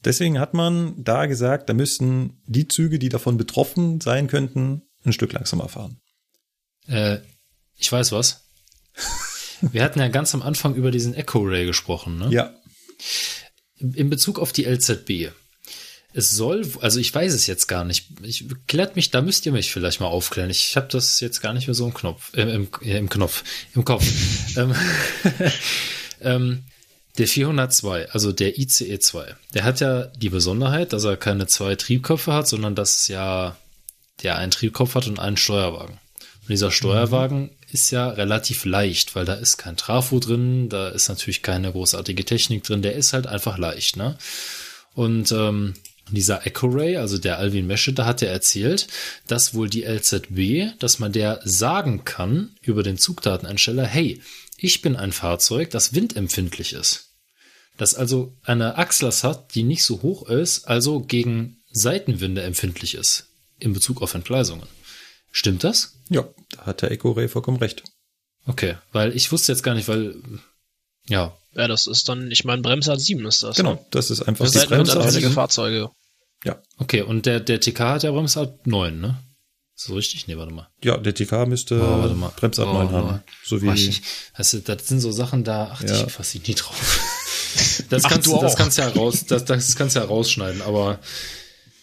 Deswegen 0.04 0.40
hat 0.40 0.54
man 0.56 0.96
da 1.04 1.28
gesagt, 1.28 1.70
da 1.70 1.74
müssten 1.74 2.42
die 2.48 2.68
Züge, 2.68 2.98
die 2.98 3.10
davon 3.10 3.38
betroffen 3.38 4.02
sein 4.02 4.28
könnten, 4.28 4.82
ein 5.06 5.14
Stück 5.14 5.32
langsamer 5.34 5.70
fahren. 5.70 6.02
Äh, 6.88 7.20
ich 7.78 7.92
weiß 7.92 8.12
was. 8.12 8.46
Wir 9.62 9.84
hatten 9.84 10.00
ja 10.00 10.08
ganz 10.08 10.34
am 10.34 10.42
Anfang 10.42 10.74
über 10.74 10.90
diesen 10.90 11.14
Echo 11.14 11.40
Ray 11.42 11.68
gesprochen, 11.68 12.18
ne? 12.18 12.30
Ja, 12.32 12.52
In 13.80 14.10
Bezug 14.10 14.40
auf 14.40 14.52
die 14.52 14.66
LZB. 14.66 15.32
Es 16.14 16.32
soll, 16.32 16.70
also 16.82 17.00
ich 17.00 17.14
weiß 17.14 17.34
es 17.34 17.48
jetzt 17.48 17.68
gar 17.68 17.86
nicht. 17.86 18.08
Ich 18.22 18.46
klärt 18.68 18.96
mich, 18.96 19.12
da 19.12 19.22
müsst 19.22 19.46
ihr 19.46 19.54
mich 19.54 19.72
vielleicht 19.72 20.02
mal 20.02 20.08
aufklären. 20.08 20.50
Ich 20.50 20.76
habe 20.76 20.88
das 20.90 21.20
jetzt 21.22 21.42
gar 21.42 21.54
nicht 21.54 21.68
mehr 21.68 21.74
so 21.74 21.86
im 21.86 21.94
Knopf, 21.94 22.36
äh, 22.36 22.42
im, 22.42 22.68
äh, 22.82 22.98
im 22.98 23.10
Knopf, 23.10 23.44
im 23.74 23.86
Kopf. 23.86 24.06
ähm, 24.58 24.76
ähm, 26.22 26.64
der 27.18 27.28
402, 27.28 28.10
also 28.12 28.32
der 28.32 28.58
ICE 28.58 29.00
2, 29.00 29.36
der 29.54 29.64
hat 29.64 29.80
ja 29.80 30.06
die 30.06 30.30
Besonderheit, 30.30 30.94
dass 30.94 31.04
er 31.04 31.18
keine 31.18 31.48
zwei 31.48 31.76
Triebköpfe 31.76 32.34
hat, 32.34 32.48
sondern 32.48 32.76
dass 32.76 33.08
ja 33.08 33.58
der 34.24 34.38
einen 34.38 34.52
Triebkopf 34.52 34.96
hat 34.96 35.08
und 35.08 35.20
einen 35.20 35.38
Steuerwagen. 35.38 36.00
Und 36.42 36.50
dieser 36.50 36.72
Steuerwagen 36.72 37.52
ist 37.72 37.92
ja 37.92 38.10
relativ 38.10 38.66
leicht, 38.66 39.16
weil 39.16 39.26
da 39.26 39.34
ist 39.34 39.58
kein 39.58 39.78
Trafo 39.78 40.20
drin, 40.20 40.70
da 40.70 40.90
ist 40.90 41.10
natürlich 41.10 41.42
keine 41.42 41.72
großartige 41.72 42.26
Technik 42.26 42.64
drin, 42.64 42.82
der 42.82 42.96
ist 42.96 43.14
halt 43.14 43.28
einfach 43.28 43.58
leicht, 43.58 43.98
ne? 43.98 44.18
Und 44.94 45.32
ähm, 45.32 45.74
dieser 46.10 46.46
Echo 46.46 46.68
Ray, 46.68 46.98
also 46.98 47.18
der 47.18 47.38
Alvin 47.38 47.68
Mesche, 47.68 47.94
da 47.94 48.06
hat 48.06 48.22
er 48.22 48.32
erzählt, 48.32 48.88
dass 49.28 49.54
wohl 49.54 49.70
die 49.70 49.84
LZB, 49.84 50.78
dass 50.80 51.00
man 51.00 51.12
der 51.12 51.40
sagen 51.44 52.04
kann 52.04 52.56
über 52.62 52.84
den 52.84 52.98
Zugdateneinsteller, 52.98 53.86
hey, 53.86 54.22
ich 54.58 54.82
bin 54.82 54.96
ein 54.96 55.12
Fahrzeug, 55.12 55.70
das 55.70 55.94
windempfindlich 55.94 56.74
ist. 56.74 57.12
Das 57.78 57.96
also 57.96 58.34
eine 58.44 58.78
Achslast 58.78 59.24
hat, 59.24 59.56
die 59.56 59.64
nicht 59.64 59.84
so 59.84 60.02
hoch 60.02 60.28
ist, 60.28 60.68
also 60.68 61.00
gegen 61.00 61.58
Seitenwinde 61.72 62.44
empfindlich 62.44 62.96
ist, 62.96 63.28
in 63.60 63.74
Bezug 63.74 64.02
auf 64.02 64.14
Entgleisungen. 64.14 64.68
Stimmt 65.32 65.64
das? 65.64 65.94
ja, 66.12 66.28
da 66.50 66.66
hat 66.66 66.82
der 66.82 66.92
Echo 66.92 67.12
Ray 67.12 67.30
vollkommen 67.30 67.58
recht. 67.58 67.84
Okay, 68.46 68.76
weil 68.92 69.16
ich 69.16 69.32
wusste 69.32 69.52
jetzt 69.52 69.64
gar 69.64 69.76
nicht, 69.76 69.88
weil, 69.88 70.16
ja, 71.08 71.36
Ja, 71.56 71.68
das 71.68 71.88
ist 71.88 72.08
dann, 72.08 72.32
ich 72.32 72.44
meine, 72.46 72.62
Bremsart 72.62 73.02
7 73.02 73.26
ist 73.26 73.44
das. 73.44 73.58
Genau, 73.58 73.74
Ne? 73.74 73.80
das 73.92 74.10
ist 74.10 74.22
einfach 74.22 74.46
Das 74.46 74.54
die 74.54 74.68
Bremsart. 74.68 75.34
Fahrzeuge. 75.34 75.90
okay, 76.78 77.02
und 77.02 77.26
der, 77.26 77.40
der 77.40 77.60
TK 77.60 77.80
hat 77.80 78.04
ja 78.04 78.12
Bremsart 78.12 78.66
9, 78.68 79.00
ne? 79.00 79.18
Ist 79.76 79.86
so 79.88 79.96
richtig? 79.96 80.28
Nee, 80.28 80.38
warte 80.38 80.54
mal. 80.54 80.68
Ja, 80.84 80.98
der 80.98 81.14
TK 81.14 81.46
müsste 81.48 81.76
Oh, 81.82 82.00
warte 82.02 82.14
mal. 82.16 82.32
Bremsart 82.36 82.68
Oh, 82.70 82.74
9 82.74 82.88
oh. 82.88 82.92
haben. 82.92 83.24
So 83.44 83.62
wie, 83.62 83.66
Boah, 83.66 83.74
ich, 83.74 84.02
weißt 84.38 84.54
du, 84.54 84.60
das 84.62 84.88
sind 84.88 85.00
so 85.02 85.12
Sachen, 85.12 85.44
da 85.44 85.66
achte 85.72 85.88
Ja. 85.94 86.06
ich 86.06 86.12
fast 86.12 86.36
nie 86.36 86.54
drauf. 86.56 87.00
Das 87.90 88.06
Ach, 88.06 88.12
kannst 88.12 88.28
du 88.28 88.32
du, 88.36 88.42
das 88.42 88.54
auch. 88.54 88.58
kannst 88.58 88.78
ja 88.78 88.88
raus, 88.88 89.26
das, 89.28 89.44
das 89.44 89.76
kannst 89.76 89.98
du 89.98 90.00
ja 90.00 90.06
rausschneiden, 90.06 90.62
aber 90.62 91.00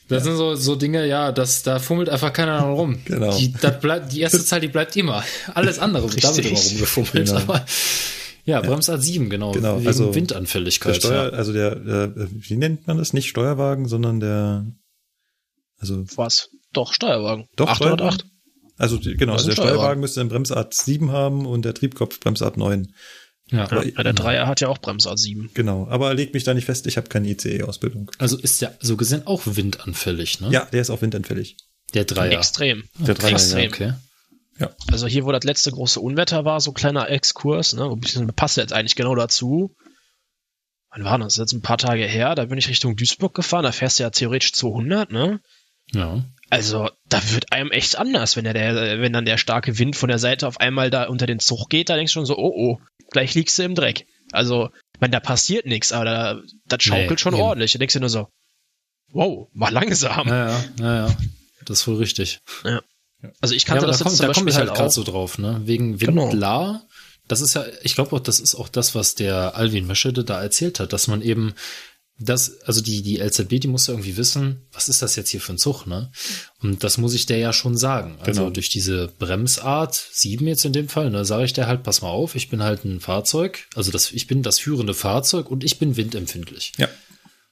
das 0.09 0.25
sind 0.25 0.35
so, 0.39 0.55
so 0.55 0.77
Dinge, 0.77 1.07
ja, 1.07 1.31
das, 1.31 1.63
da 1.63 1.79
fummelt 1.79 2.09
einfach 2.09 2.33
keiner 2.33 2.63
rum. 2.63 3.03
Genau. 3.05 3.37
Die, 3.37 3.53
das 3.53 3.79
bleibt, 3.79 4.11
die 4.13 4.21
erste 4.23 4.43
Zahl, 4.43 4.61
die 4.63 4.69
bleibt 4.69 4.97
immer. 4.97 5.23
Alles 5.53 5.79
andere 5.79 6.11
wird 6.11 6.25
damit 6.25 6.39
Richtig. 6.39 6.53
immer 6.53 6.71
rumgefummelt. 6.71 7.27
Genau. 7.29 7.41
Aber, 7.41 7.67
ja, 8.49 8.61
Bremsart 8.61 9.03
7, 9.03 9.31
genau. 9.31 9.53
Genau, 9.53 9.77
wegen 9.79 9.87
also 9.87 10.07
Der 10.07 10.15
Windanfälligkeit. 10.15 10.97
Steuer, 10.97 11.31
ja. 11.33 11.37
also 11.39 11.53
der, 11.53 11.73
äh, 11.77 12.11
wie 12.31 12.57
nennt 12.57 12.87
man 12.87 12.99
das? 12.99 13.13
Nicht 13.13 13.29
Steuerwagen, 13.29 13.87
sondern 13.89 14.21
der, 14.21 14.67
also 15.79 16.05
Was? 16.17 16.49
Doch, 16.73 16.93
Steuerwagen. 16.93 17.47
Doch, 17.57 17.69
808. 17.69 18.25
Also 18.77 18.97
die- 18.99 19.15
genau, 19.17 19.33
also 19.35 19.47
der 19.47 19.53
Steuerwagen. 19.55 19.77
Steuerwagen 19.79 20.01
müsste 20.01 20.21
eine 20.21 20.31
Bremsart 20.31 20.75
7 20.75 21.11
haben 21.13 21.47
und 21.47 21.65
der 21.65 21.75
Triebkopf 21.75 22.21
Bremsart 22.21 22.57
9. 22.57 22.93
Ja. 23.51 23.65
Aber- 23.65 23.87
Ja, 23.87 24.03
der 24.03 24.13
Dreier 24.13 24.47
hat 24.47 24.61
ja 24.61 24.69
auch 24.69 24.79
Bremsart 24.79 25.19
7. 25.19 25.51
Genau, 25.55 25.87
aber 25.89 26.13
leg 26.15 26.35
mich 26.35 26.45
da 26.45 26.53
nicht 26.55 26.67
fest, 26.67 26.87
ich 26.87 26.97
habe 26.97 27.09
keine 27.09 27.29
ICE-Ausbildung. 27.29 28.11
Also 28.19 28.37
ist 28.37 28.61
ja 28.61 28.71
so 28.81 28.97
gesehen 28.97 29.27
auch 29.27 29.43
windanfällig, 29.47 30.41
ne? 30.41 30.51
Ja, 30.51 30.67
der 30.67 30.81
ist 30.83 30.91
auch 30.91 31.01
windanfällig. 31.03 31.57
Der 31.95 32.05
Dreier. 32.05 32.33
Extrem. 32.39 32.85
Der 32.99 33.15
Dreier, 33.15 33.33
Extrem. 33.33 33.73
Okay. 33.73 33.93
Also 34.91 35.07
hier, 35.07 35.25
wo 35.25 35.33
das 35.33 35.45
letzte 35.45 35.71
große 35.71 36.01
Unwetter 36.01 36.45
war, 36.45 36.61
so 36.61 36.73
kleiner 36.73 37.09
Exkurs, 37.09 37.75
ne, 37.75 37.97
passt 38.35 38.57
jetzt 38.57 38.73
eigentlich 38.73 38.97
genau 38.97 39.15
dazu. 39.15 39.75
Wann 40.91 41.05
war 41.05 41.19
das? 41.19 41.37
Jetzt 41.37 41.53
ein 41.53 41.63
paar 41.63 41.79
Tage 41.79 42.05
her, 42.05 42.35
da 42.35 42.47
bin 42.47 42.59
ich 42.59 42.69
Richtung 42.69 42.97
Duisburg 42.97 43.35
gefahren, 43.35 43.63
da 43.63 43.73
fährst 43.73 43.99
du 43.99 44.05
ja 44.05 44.11
theoretisch 44.11 44.53
200, 44.55 45.13
ne? 45.13 45.41
Ja. 45.93 46.25
Also, 46.51 46.91
da 47.09 47.21
wird 47.31 47.53
einem 47.53 47.71
echt 47.71 47.99
anders, 47.99 48.37
wenn 48.37 48.45
der, 48.45 48.55
der, 48.55 49.01
wenn 49.01 49.13
dann 49.13 49.27
der 49.27 49.37
starke 49.37 49.79
Wind 49.79 49.97
von 49.97 50.09
der 50.09 50.19
Seite 50.19 50.47
auf 50.47 50.61
einmal 50.61 50.91
da 50.91 51.05
unter 51.05 51.27
den 51.27 51.41
Zug 51.41 51.69
geht, 51.69 51.91
da 51.91 51.97
denkst 51.97 52.13
du 52.13 52.21
schon 52.21 52.27
so, 52.27 52.39
oh 52.39 52.53
oh, 52.57 52.81
gleich 53.11 53.35
liegst 53.35 53.59
du 53.59 53.65
im 53.65 53.75
Dreck. 53.75 54.07
Also, 54.33 54.71
ich 54.95 55.01
meine, 55.01 55.13
da 55.13 55.21
passiert 55.21 55.67
nichts, 55.67 55.93
aber 55.93 56.05
da, 56.05 56.41
das 56.67 56.83
schaukelt 56.83 57.11
Nee, 57.11 57.19
schon 57.19 57.35
eben. 57.35 57.43
ordentlich. 57.43 57.73
Da 57.73 57.79
denkst 57.79 57.95
du 57.95 58.01
nur 58.01 58.09
so, 58.09 58.29
wow, 59.13 59.49
mal 59.53 59.73
langsam. 59.73 60.27
Ja, 60.29 60.49
ja, 60.51 60.65
ja, 60.81 61.07
ja. 61.09 61.17
Das 61.67 61.81
ist 61.81 61.89
wohl 61.89 61.97
richtig. 61.97 62.41
Also 63.41 63.55
ich 63.55 63.63
Ja, 63.63 63.69
kannte 63.69 63.85
aber 63.85 63.93
das 63.93 63.99
da 63.99 64.05
jetzt 64.05 64.09
kommt, 64.09 64.17
zum 64.17 64.27
da 64.27 64.33
komme 64.33 64.45
Beispiel 64.47 64.51
ich 64.53 64.57
halt 64.59 64.69
halt 64.69 64.79
gerade 64.79 64.91
so 64.93 65.03
drauf, 65.05 65.39
ne? 65.39 65.61
Wegen 65.65 65.99
Genau. 65.99 66.31
Windlar. 66.31 66.87
Das 67.27 67.41
ist 67.41 67.55
ja, 67.55 67.65
ich 67.83 67.95
glaube 67.95 68.15
auch, 68.17 68.21
das 68.21 68.41
ist 68.41 68.55
auch 68.55 68.69
das, 68.69 68.95
was 68.95 69.15
der 69.15 69.55
Alvin 69.57 69.87
Meschede 69.87 70.25
da 70.25 70.41
erzählt 70.43 70.81
hat, 70.81 70.93
dass 70.93 71.09
man 71.09 71.21
eben 71.21 71.53
das, 72.21 72.61
also 72.63 72.81
die, 72.81 73.03
die 73.03 73.19
LZB, 73.19 73.61
die 73.61 73.69
muss 73.69 73.87
ja 73.87 73.93
irgendwie 73.95 74.17
wissen, 74.17 74.67
was 74.73 74.89
ist 74.89 75.03
das 75.03 75.15
jetzt 75.15 75.29
hier 75.31 75.41
für 75.41 75.53
ein 75.53 75.59
Zug, 75.59 75.87
ne? 75.87 76.11
Und 76.63 76.83
das 76.83 76.99
muss 76.99 77.15
ich 77.15 77.27
der 77.27 77.39
ja 77.39 77.53
schon 77.53 77.77
sagen. 77.77 78.17
Also 78.21 78.41
Genau. 78.41 78.51
durch 78.51 78.71
diese 78.71 79.09
Bremsart, 79.21 79.95
sieben 80.13 80.47
jetzt 80.49 80.65
in 80.65 80.73
dem 80.73 80.89
Fall, 80.89 81.11
ne, 81.11 81.25
sage 81.25 81.45
ich 81.45 81.53
der 81.53 81.67
halt, 81.69 81.83
pass 81.85 82.03
mal 82.03 82.09
auf, 82.09 82.35
ich 82.35 82.49
bin 82.49 82.63
halt 82.63 82.85
ein 82.85 82.99
Fahrzeug, 83.01 83.67
also 83.77 83.93
das, 83.93 84.11
ich 84.11 84.27
bin 84.27 84.43
das 84.43 84.59
führende 84.59 84.95
Fahrzeug 84.95 85.49
und 85.51 85.63
ich 85.65 85.79
bin 85.79 85.97
windempfindlich. 85.97 86.73
Ja. 86.77 86.89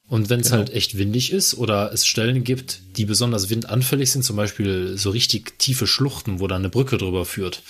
Und 0.09 0.31
wenn 0.31 0.41
es 0.41 0.47
Genau. 0.49 0.59
halt 0.59 0.71
echt 0.71 0.99
windig 0.99 1.33
ist 1.33 1.55
oder 1.57 1.93
es 1.93 2.07
Stellen 2.07 2.45
gibt, 2.45 2.81
die 2.97 3.05
besonders 3.07 3.51
windanfällig 3.51 4.13
sind, 4.13 4.23
zum 4.23 4.37
Beispiel 4.37 4.97
so 4.97 5.11
richtig 5.11 5.59
tiefe 5.59 5.87
Schluchten, 5.87 6.39
wo 6.39 6.47
da 6.47 6.57
eine 6.57 6.69
Brücke 6.69 6.97
drüber 6.97 7.25
führt, 7.25 7.63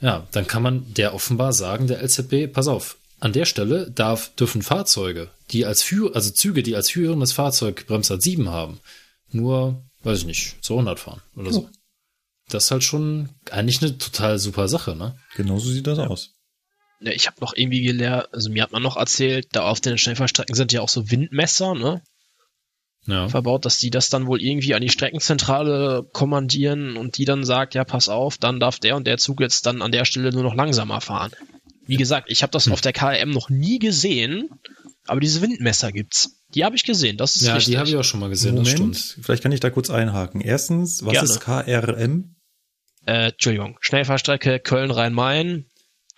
ja, 0.00 0.26
dann 0.32 0.46
kann 0.46 0.62
man 0.62 0.92
der 0.94 1.14
offenbar 1.14 1.52
sagen, 1.54 1.86
der 1.86 2.02
LZB, 2.02 2.52
pass 2.52 2.68
auf, 2.68 2.98
an 3.20 3.32
der 3.32 3.46
Stelle 3.46 3.90
darf, 3.90 4.34
dürfen 4.34 4.60
Fahrzeuge, 4.60 5.30
die 5.52 5.64
als 5.64 5.82
Führ, 5.82 6.14
also 6.14 6.30
Züge, 6.30 6.62
die 6.62 6.76
als 6.76 6.90
führendes 6.90 7.32
Fahrzeug 7.32 7.86
Bremsart 7.86 8.20
7 8.20 8.50
haben, 8.50 8.80
nur, 9.30 9.82
weiß 10.02 10.18
ich 10.18 10.26
nicht, 10.26 10.56
200 10.62 11.00
fahren 11.00 11.22
oder 11.34 11.50
so. 11.52 11.70
Das 12.50 12.64
ist 12.64 12.70
halt 12.72 12.84
schon 12.84 13.30
eigentlich 13.50 13.80
eine 13.80 13.96
total 13.96 14.38
super 14.38 14.68
Sache, 14.68 14.94
ne? 14.94 15.16
Genau 15.36 15.58
so 15.58 15.70
sieht 15.70 15.86
das 15.86 15.98
aus. 15.98 16.34
Ja, 17.04 17.12
ich 17.12 17.26
habe 17.26 17.36
noch 17.40 17.52
irgendwie 17.54 17.82
gelernt, 17.82 18.28
also 18.32 18.50
mir 18.50 18.62
hat 18.62 18.72
man 18.72 18.82
noch 18.82 18.96
erzählt, 18.96 19.48
da 19.52 19.62
auf 19.62 19.80
den 19.80 19.98
Schnellfahrstrecken 19.98 20.54
sind 20.54 20.72
ja 20.72 20.80
auch 20.80 20.88
so 20.88 21.10
Windmesser, 21.10 21.74
ne? 21.74 22.02
Ja. 23.06 23.28
verbaut, 23.28 23.66
dass 23.66 23.76
die 23.76 23.90
das 23.90 24.08
dann 24.08 24.26
wohl 24.26 24.40
irgendwie 24.40 24.72
an 24.74 24.80
die 24.80 24.88
Streckenzentrale 24.88 26.08
kommandieren 26.14 26.96
und 26.96 27.18
die 27.18 27.26
dann 27.26 27.44
sagt, 27.44 27.74
ja, 27.74 27.84
pass 27.84 28.08
auf, 28.08 28.38
dann 28.38 28.60
darf 28.60 28.78
der 28.78 28.96
und 28.96 29.06
der 29.06 29.18
Zug 29.18 29.40
jetzt 29.42 29.66
dann 29.66 29.82
an 29.82 29.92
der 29.92 30.06
Stelle 30.06 30.30
nur 30.32 30.42
noch 30.42 30.54
langsamer 30.54 31.02
fahren. 31.02 31.32
Wie 31.86 31.96
gesagt, 31.96 32.30
ich 32.30 32.42
habe 32.42 32.50
das 32.52 32.66
auf 32.68 32.80
der 32.80 32.94
KLM 32.94 33.28
noch 33.30 33.50
nie 33.50 33.78
gesehen, 33.78 34.48
aber 35.06 35.20
diese 35.20 35.42
Windmesser 35.42 35.92
gibt's. 35.92 36.40
Die 36.54 36.64
habe 36.64 36.76
ich 36.76 36.84
gesehen, 36.84 37.18
das 37.18 37.36
ist 37.36 37.42
Ja, 37.42 37.56
richtig. 37.56 37.74
die 37.74 37.78
habe 37.78 37.90
ich 37.90 37.96
auch 37.96 38.04
schon 38.04 38.20
mal 38.20 38.30
gesehen, 38.30 38.56
das 38.56 38.72
Moment, 38.72 38.96
stimmt. 38.96 39.24
vielleicht 39.26 39.42
kann 39.42 39.52
ich 39.52 39.60
da 39.60 39.68
kurz 39.68 39.90
einhaken. 39.90 40.40
Erstens, 40.40 41.04
was 41.04 41.12
Gerne. 41.12 41.28
ist 41.28 41.40
KRM? 41.40 42.34
äh, 43.04 43.28
Entschuldigung, 43.32 43.76
Schnellfahrstrecke 43.82 44.60
Köln-Rhein-Main, 44.60 45.66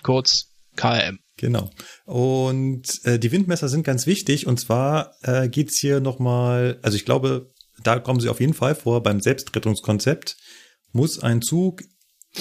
kurz 0.04 0.52
KLM. 0.76 1.18
Genau. 1.38 1.70
Und 2.04 2.84
äh, 3.04 3.18
die 3.18 3.30
Windmesser 3.32 3.68
sind 3.68 3.82
ganz 3.84 4.06
wichtig. 4.06 4.46
Und 4.46 4.58
zwar 4.58 5.12
äh, 5.22 5.48
geht's 5.48 5.78
hier 5.78 6.00
nochmal, 6.00 6.78
also 6.82 6.96
ich 6.96 7.04
glaube, 7.04 7.50
da 7.82 7.98
kommen 7.98 8.20
sie 8.20 8.28
auf 8.30 8.40
jeden 8.40 8.54
Fall 8.54 8.74
vor, 8.74 9.02
beim 9.02 9.20
Selbstrettungskonzept 9.20 10.36
muss 10.92 11.18
ein 11.18 11.42
Zug, 11.42 11.82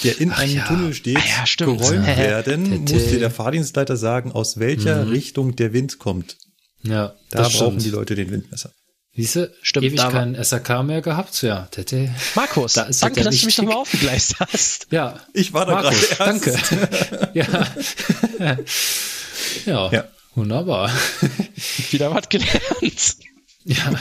der 0.04 0.20
in 0.22 0.32
Ach 0.32 0.40
einem 0.40 0.56
ja. 0.56 0.68
Tunnel 0.68 0.94
steht, 0.94 1.18
Ah 1.18 1.44
ja, 1.46 1.66
geräumt 1.66 2.08
werden, 2.18 2.82
muss 2.82 3.08
dir 3.08 3.20
der 3.20 3.32
Fahrdienstleiter 3.32 3.98
sagen, 3.98 4.32
aus 4.32 4.58
welcher 4.58 5.06
Mhm. 5.06 5.12
Richtung 5.12 5.56
der 5.56 5.74
Wind 5.74 6.00
kommt. 6.00 6.38
Ja, 6.84 7.16
Da 7.32 7.44
brauchen 7.50 7.80
stimmt. 7.80 7.86
die 7.86 7.90
Leute 7.90 8.16
den 8.16 8.30
Windmesser. 8.32 8.72
Siehste, 9.18 9.54
Stimmt, 9.62 9.86
ewig 9.86 9.98
da 9.98 10.04
war- 10.06 10.12
kein 10.12 10.36
SAK 10.44 10.84
mehr 10.84 11.02
gehabt. 11.02 11.42
Ja, 11.42 11.68
tete. 11.72 12.14
Markus, 12.36 12.74
Da 12.74 12.84
ist 12.84 13.02
danke, 13.02 13.24
dass 13.24 13.40
du 13.40 13.46
mich 13.46 13.58
nochmal 13.58 13.78
aufgegleist 13.78 14.36
hast. 14.40 14.88
Ja, 14.92 15.22
Ich 15.34 15.54
war 15.54 15.66
da 15.66 15.82
Markus, 15.82 16.10
gerade 16.10 16.32
erst. 16.34 16.46
danke. 16.48 17.30
ja. 17.34 17.68
ja, 19.66 19.92
Ja. 19.92 20.08
wunderbar. 20.36 20.92
Wieder 21.92 22.14
was 22.14 22.28
gelernt. 22.30 23.16
ja, 23.64 23.94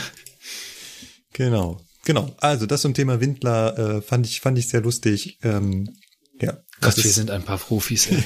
Genau, 1.33 1.81
genau. 2.03 2.35
Also 2.39 2.65
das 2.65 2.81
zum 2.81 2.93
Thema 2.93 3.19
Windler 3.21 3.77
äh, 3.97 4.01
fand 4.01 4.25
ich 4.25 4.41
fand 4.41 4.57
ich 4.57 4.67
sehr 4.69 4.81
lustig. 4.81 5.37
Ähm, 5.43 5.95
ja, 6.41 6.57
Gott, 6.81 6.97
wir 6.97 7.11
sind 7.11 7.31
ein 7.31 7.43
paar 7.43 7.57
Profis. 7.57 8.07
Ey. 8.07 8.17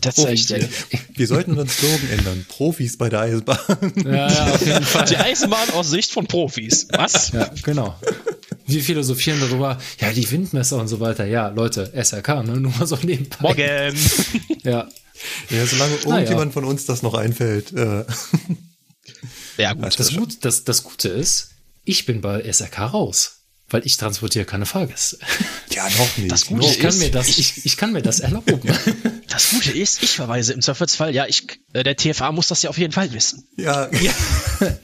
Das 0.00 0.14
zeige 0.16 0.32
ich 0.34 0.46
dir. 0.46 0.68
wir 1.14 1.26
sollten 1.26 1.52
unseren 1.52 1.68
Slogan 1.68 2.10
ändern. 2.10 2.46
Profis 2.48 2.96
bei 2.96 3.08
der 3.08 3.20
Eisenbahn. 3.20 3.58
ja, 4.04 4.30
ja, 4.30 4.46
auf 4.54 4.64
jeden 4.66 4.84
Fall. 4.84 5.04
Die 5.06 5.16
Eisenbahn 5.16 5.70
aus 5.70 5.90
Sicht 5.90 6.10
von 6.12 6.26
Profis. 6.26 6.88
Was? 6.92 7.32
Ja, 7.32 7.50
genau. 7.62 7.98
Wir 8.66 8.82
philosophieren 8.82 9.40
darüber, 9.40 9.78
ja, 10.00 10.12
die 10.12 10.30
Windmesser 10.30 10.78
und 10.78 10.88
so 10.88 11.00
weiter. 11.00 11.26
Ja, 11.26 11.48
Leute, 11.48 11.92
SRK, 11.94 12.42
ne? 12.44 12.60
nur 12.60 12.72
mal 12.72 12.86
so 12.86 12.96
nebenbei. 13.02 13.36
Morgen. 13.40 13.96
Ja, 14.62 14.88
Ja, 15.50 15.66
solange 15.66 15.94
Na 16.04 16.10
ja. 16.10 16.16
irgendjemand 16.18 16.52
von 16.52 16.64
uns 16.64 16.86
das 16.86 17.02
noch 17.02 17.14
einfällt. 17.14 17.72
Äh, 17.72 18.04
Ja, 19.58 19.72
gut. 19.74 19.98
das, 19.98 20.14
Gut, 20.14 20.44
das, 20.44 20.64
das 20.64 20.82
Gute 20.84 21.08
ist, 21.08 21.50
ich 21.84 22.06
bin 22.06 22.20
bei 22.20 22.40
SRK 22.50 22.86
raus, 22.86 23.41
weil 23.72 23.84
ich 23.86 23.96
transportiere 23.96 24.44
keine 24.44 24.66
Fahrgäste. 24.66 25.18
ja, 25.70 25.88
noch 25.90 26.16
nicht. 26.16 26.30
Das 26.30 26.46
Gute 26.46 26.66
Ich 26.66 26.78
kann 26.78 26.90
ist- 26.90 26.98
mir 27.00 27.10
das, 27.10 27.28
ich, 27.28 27.64
ich 27.66 27.76
kann 27.76 27.92
mir 27.92 28.02
das 28.02 28.20
erlauben. 28.20 28.60
Das 29.32 29.48
Gute 29.48 29.70
ist, 29.72 30.02
ich 30.02 30.10
verweise 30.10 30.52
im 30.52 30.60
Zweifelsfall, 30.60 31.14
ja, 31.14 31.24
ich, 31.26 31.46
äh, 31.72 31.82
der 31.82 31.96
TFA 31.96 32.32
muss 32.32 32.48
das 32.48 32.60
ja 32.62 32.68
auf 32.68 32.76
jeden 32.76 32.92
Fall 32.92 33.10
wissen. 33.14 33.48
Ja, 33.56 33.88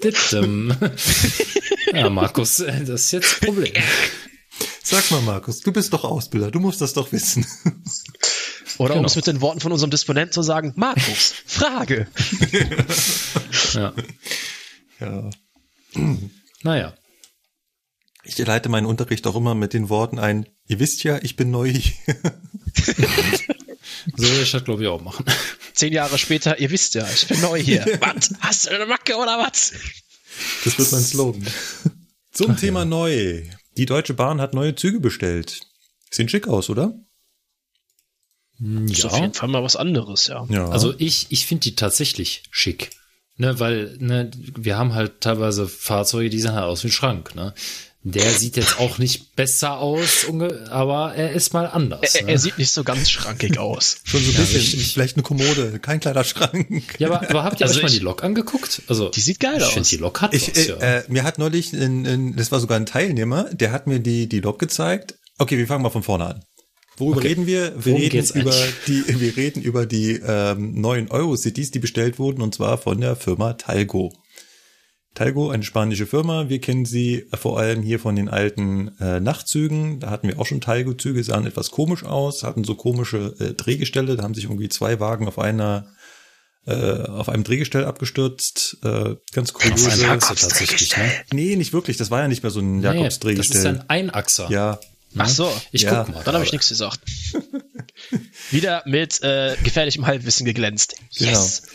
Dittem. 0.02 0.74
ja, 1.92 2.08
Markus, 2.08 2.60
äh, 2.60 2.82
das 2.82 3.02
ist 3.02 3.10
jetzt 3.12 3.42
ein 3.42 3.46
Problem. 3.46 3.74
sag 4.82 5.10
mal, 5.10 5.20
Markus, 5.20 5.60
du 5.60 5.70
bist 5.70 5.92
doch 5.92 6.02
Ausbilder, 6.02 6.50
du 6.50 6.60
musst 6.60 6.80
das 6.80 6.94
doch 6.94 7.12
wissen. 7.12 7.46
Oder 8.78 8.94
um 8.94 9.00
Genau. 9.00 9.06
es 9.08 9.16
mit 9.16 9.26
den 9.26 9.42
Worten 9.42 9.60
von 9.60 9.70
unserem 9.70 9.90
Disponent 9.90 10.32
zu 10.32 10.42
sagen, 10.42 10.72
Markus, 10.76 11.34
Frage. 11.44 12.06
Ja. 13.74 13.92
Ja. 14.98 15.30
Naja. 16.62 16.94
Ich 18.28 18.36
leite 18.38 18.68
meinen 18.68 18.86
Unterricht 18.86 19.26
auch 19.26 19.34
immer 19.36 19.54
mit 19.54 19.72
den 19.72 19.88
Worten 19.88 20.18
ein, 20.18 20.46
ihr 20.66 20.78
wisst 20.78 21.02
ja, 21.02 21.18
ich 21.22 21.34
bin 21.36 21.50
neu 21.50 21.70
hier. 21.70 21.94
So 24.16 24.22
will 24.24 24.42
ich 24.42 24.50
das, 24.52 24.64
glaube 24.64 24.82
ich, 24.82 24.88
auch 24.88 25.00
machen. 25.02 25.24
Zehn 25.74 25.92
Jahre 25.92 26.18
später, 26.18 26.58
ihr 26.60 26.70
wisst 26.70 26.94
ja, 26.94 27.06
ich 27.10 27.26
bin 27.26 27.40
neu 27.40 27.60
hier. 27.60 27.84
was? 28.00 28.32
Hast 28.40 28.66
du 28.66 28.70
eine 28.70 28.86
Macke 28.86 29.16
oder 29.16 29.38
was? 29.38 29.72
Das 30.64 30.78
wird 30.78 30.92
mein 30.92 31.02
Slogan. 31.02 31.46
Zum 32.32 32.56
Thema 32.56 32.84
neu. 32.84 33.42
Die 33.76 33.86
Deutsche 33.86 34.14
Bahn 34.14 34.40
hat 34.40 34.54
neue 34.54 34.74
Züge 34.74 35.00
bestellt. 35.00 35.60
Sehen 36.10 36.28
schick 36.28 36.46
aus, 36.48 36.70
oder? 36.70 36.94
Ist 38.60 39.04
auf 39.04 39.12
Ja. 39.12 39.20
jeden 39.20 39.34
Fall 39.34 39.48
mal 39.48 39.62
was 39.62 39.76
anderes, 39.76 40.26
ja. 40.28 40.46
Ja. 40.48 40.68
Also 40.68 40.94
ich, 40.98 41.26
ich 41.30 41.46
finde 41.46 41.62
die 41.62 41.74
tatsächlich 41.74 42.44
schick. 42.50 42.90
Ne, 43.36 43.60
weil, 43.60 43.96
ne, 44.00 44.30
wir 44.36 44.76
haben 44.76 44.94
halt 44.94 45.20
teilweise 45.20 45.68
Fahrzeuge, 45.68 46.28
die 46.30 46.40
sehen 46.40 46.52
halt 46.54 46.64
aus 46.64 46.82
wie 46.82 46.88
ein 46.88 46.92
Schrank, 46.92 47.34
ne? 47.36 47.54
Der 48.12 48.30
sieht 48.30 48.56
jetzt 48.56 48.78
auch 48.78 48.98
nicht 48.98 49.34
besser 49.36 49.78
aus, 49.78 50.26
aber 50.70 51.14
er 51.14 51.32
ist 51.32 51.52
mal 51.52 51.66
anders. 51.66 52.14
Er, 52.14 52.24
ne? 52.24 52.32
er 52.32 52.38
sieht 52.38 52.58
nicht 52.58 52.70
so 52.70 52.84
ganz 52.84 53.10
schrankig 53.10 53.58
aus. 53.58 53.98
schon 54.04 54.20
so 54.22 54.30
ein 54.30 54.34
ja, 54.34 54.40
bisschen, 54.40 54.60
richtig. 54.60 54.92
vielleicht 54.92 55.16
eine 55.16 55.22
Kommode, 55.22 55.78
kein 55.80 56.00
kleiner 56.00 56.24
Schrank. 56.24 56.94
ja, 56.98 57.08
aber, 57.08 57.28
aber 57.28 57.44
habt 57.44 57.60
ihr 57.60 57.66
Also 57.66 57.78
euch 57.78 57.82
mal 57.84 57.90
die 57.92 57.98
Lok 57.98 58.24
angeguckt? 58.24 58.82
Also, 58.88 59.08
Die 59.10 59.20
sieht 59.20 59.40
geil 59.40 59.56
ich 59.58 59.64
aus. 59.64 59.72
finde, 59.72 59.88
die 59.88 59.96
Lok 59.96 60.20
hat 60.20 60.34
Ich, 60.34 60.48
was, 60.48 60.58
äh, 60.58 60.68
ja. 60.68 60.76
äh, 60.76 61.04
mir 61.08 61.22
hat 61.24 61.38
neulich, 61.38 61.72
ein, 61.72 62.06
ein, 62.06 62.36
das 62.36 62.50
war 62.52 62.60
sogar 62.60 62.78
ein 62.78 62.86
Teilnehmer, 62.86 63.44
der 63.52 63.72
hat 63.72 63.86
mir 63.86 64.00
die, 64.00 64.28
die 64.28 64.40
Lok 64.40 64.58
gezeigt. 64.58 65.14
Okay, 65.38 65.56
wir 65.58 65.66
fangen 65.66 65.82
mal 65.82 65.90
von 65.90 66.02
vorne 66.02 66.26
an. 66.26 66.44
Worüber 66.96 67.18
Okay. 67.18 67.28
reden 67.28 67.46
wir? 67.46 67.74
Wir 67.76 67.92
Worum 67.92 68.00
reden 68.00 68.26
über 68.34 68.52
eigentlich? 68.52 68.74
die, 68.88 69.04
wir 69.20 69.36
reden 69.36 69.62
über 69.62 69.86
die 69.86 70.20
ähm, 70.26 70.80
neuen 70.80 71.10
Eurocities, 71.10 71.70
die 71.70 71.78
bestellt 71.78 72.18
wurden, 72.18 72.42
und 72.42 72.54
zwar 72.54 72.76
von 72.78 73.00
der 73.00 73.14
Firma 73.16 73.52
Talgo. 73.52 74.12
Talgo, 75.18 75.50
eine 75.50 75.64
spanische 75.64 76.06
Firma. 76.06 76.48
Wir 76.48 76.60
kennen 76.60 76.84
sie 76.84 77.26
vor 77.34 77.58
allem 77.58 77.82
hier 77.82 77.98
von 77.98 78.14
den 78.14 78.28
alten 78.28 78.96
äh, 79.00 79.18
Nachtzügen. 79.18 79.98
Da 79.98 80.10
hatten 80.10 80.28
wir 80.28 80.38
auch 80.38 80.46
schon 80.46 80.60
Talgo-Züge, 80.60 81.24
sahen 81.24 81.44
etwas 81.46 81.70
komisch 81.72 82.04
aus, 82.04 82.44
hatten 82.44 82.62
so 82.62 82.76
komische 82.76 83.34
äh, 83.40 83.52
Drehgestelle. 83.54 84.16
Da 84.16 84.22
haben 84.22 84.34
sich 84.34 84.44
irgendwie 84.44 84.68
zwei 84.68 85.00
Wagen 85.00 85.26
auf 85.26 85.38
einer 85.40 85.88
äh, 86.66 87.02
auf 87.02 87.28
einem 87.28 87.42
Drehgestell 87.44 87.84
abgestürzt. 87.84 88.76
Äh, 88.84 89.16
ganz 89.32 89.52
Das 89.52 89.80
ist 89.86 90.04
Achse 90.04 90.34
tatsächlich, 90.36 90.96
ne? 90.96 91.10
Nee, 91.32 91.56
nicht 91.56 91.72
wirklich. 91.72 91.96
Das 91.96 92.10
war 92.12 92.20
ja 92.20 92.28
nicht 92.28 92.42
mehr 92.44 92.50
so 92.50 92.60
ein 92.60 92.76
Nee, 92.76 92.82
das 92.84 92.94
Jakobsdrehgestell. 92.94 93.60
ist 93.60 93.66
ein 93.66 93.90
Einachser. 93.90 94.48
ja? 94.50 94.78
Ach 95.16 95.28
so. 95.28 95.50
Ich 95.72 95.82
Ja. 95.82 96.04
guck 96.04 96.14
mal. 96.14 96.22
Dann 96.22 96.34
habe 96.34 96.44
ich 96.44 96.52
nichts 96.52 96.68
gesagt. 96.68 97.00
Wieder 98.50 98.82
mit 98.86 99.20
äh, 99.22 99.56
gefährlichem 99.64 100.06
Halbwissen 100.06 100.44
geglänzt. 100.46 100.94
Yes. 101.10 101.62
Genau, 101.62 101.72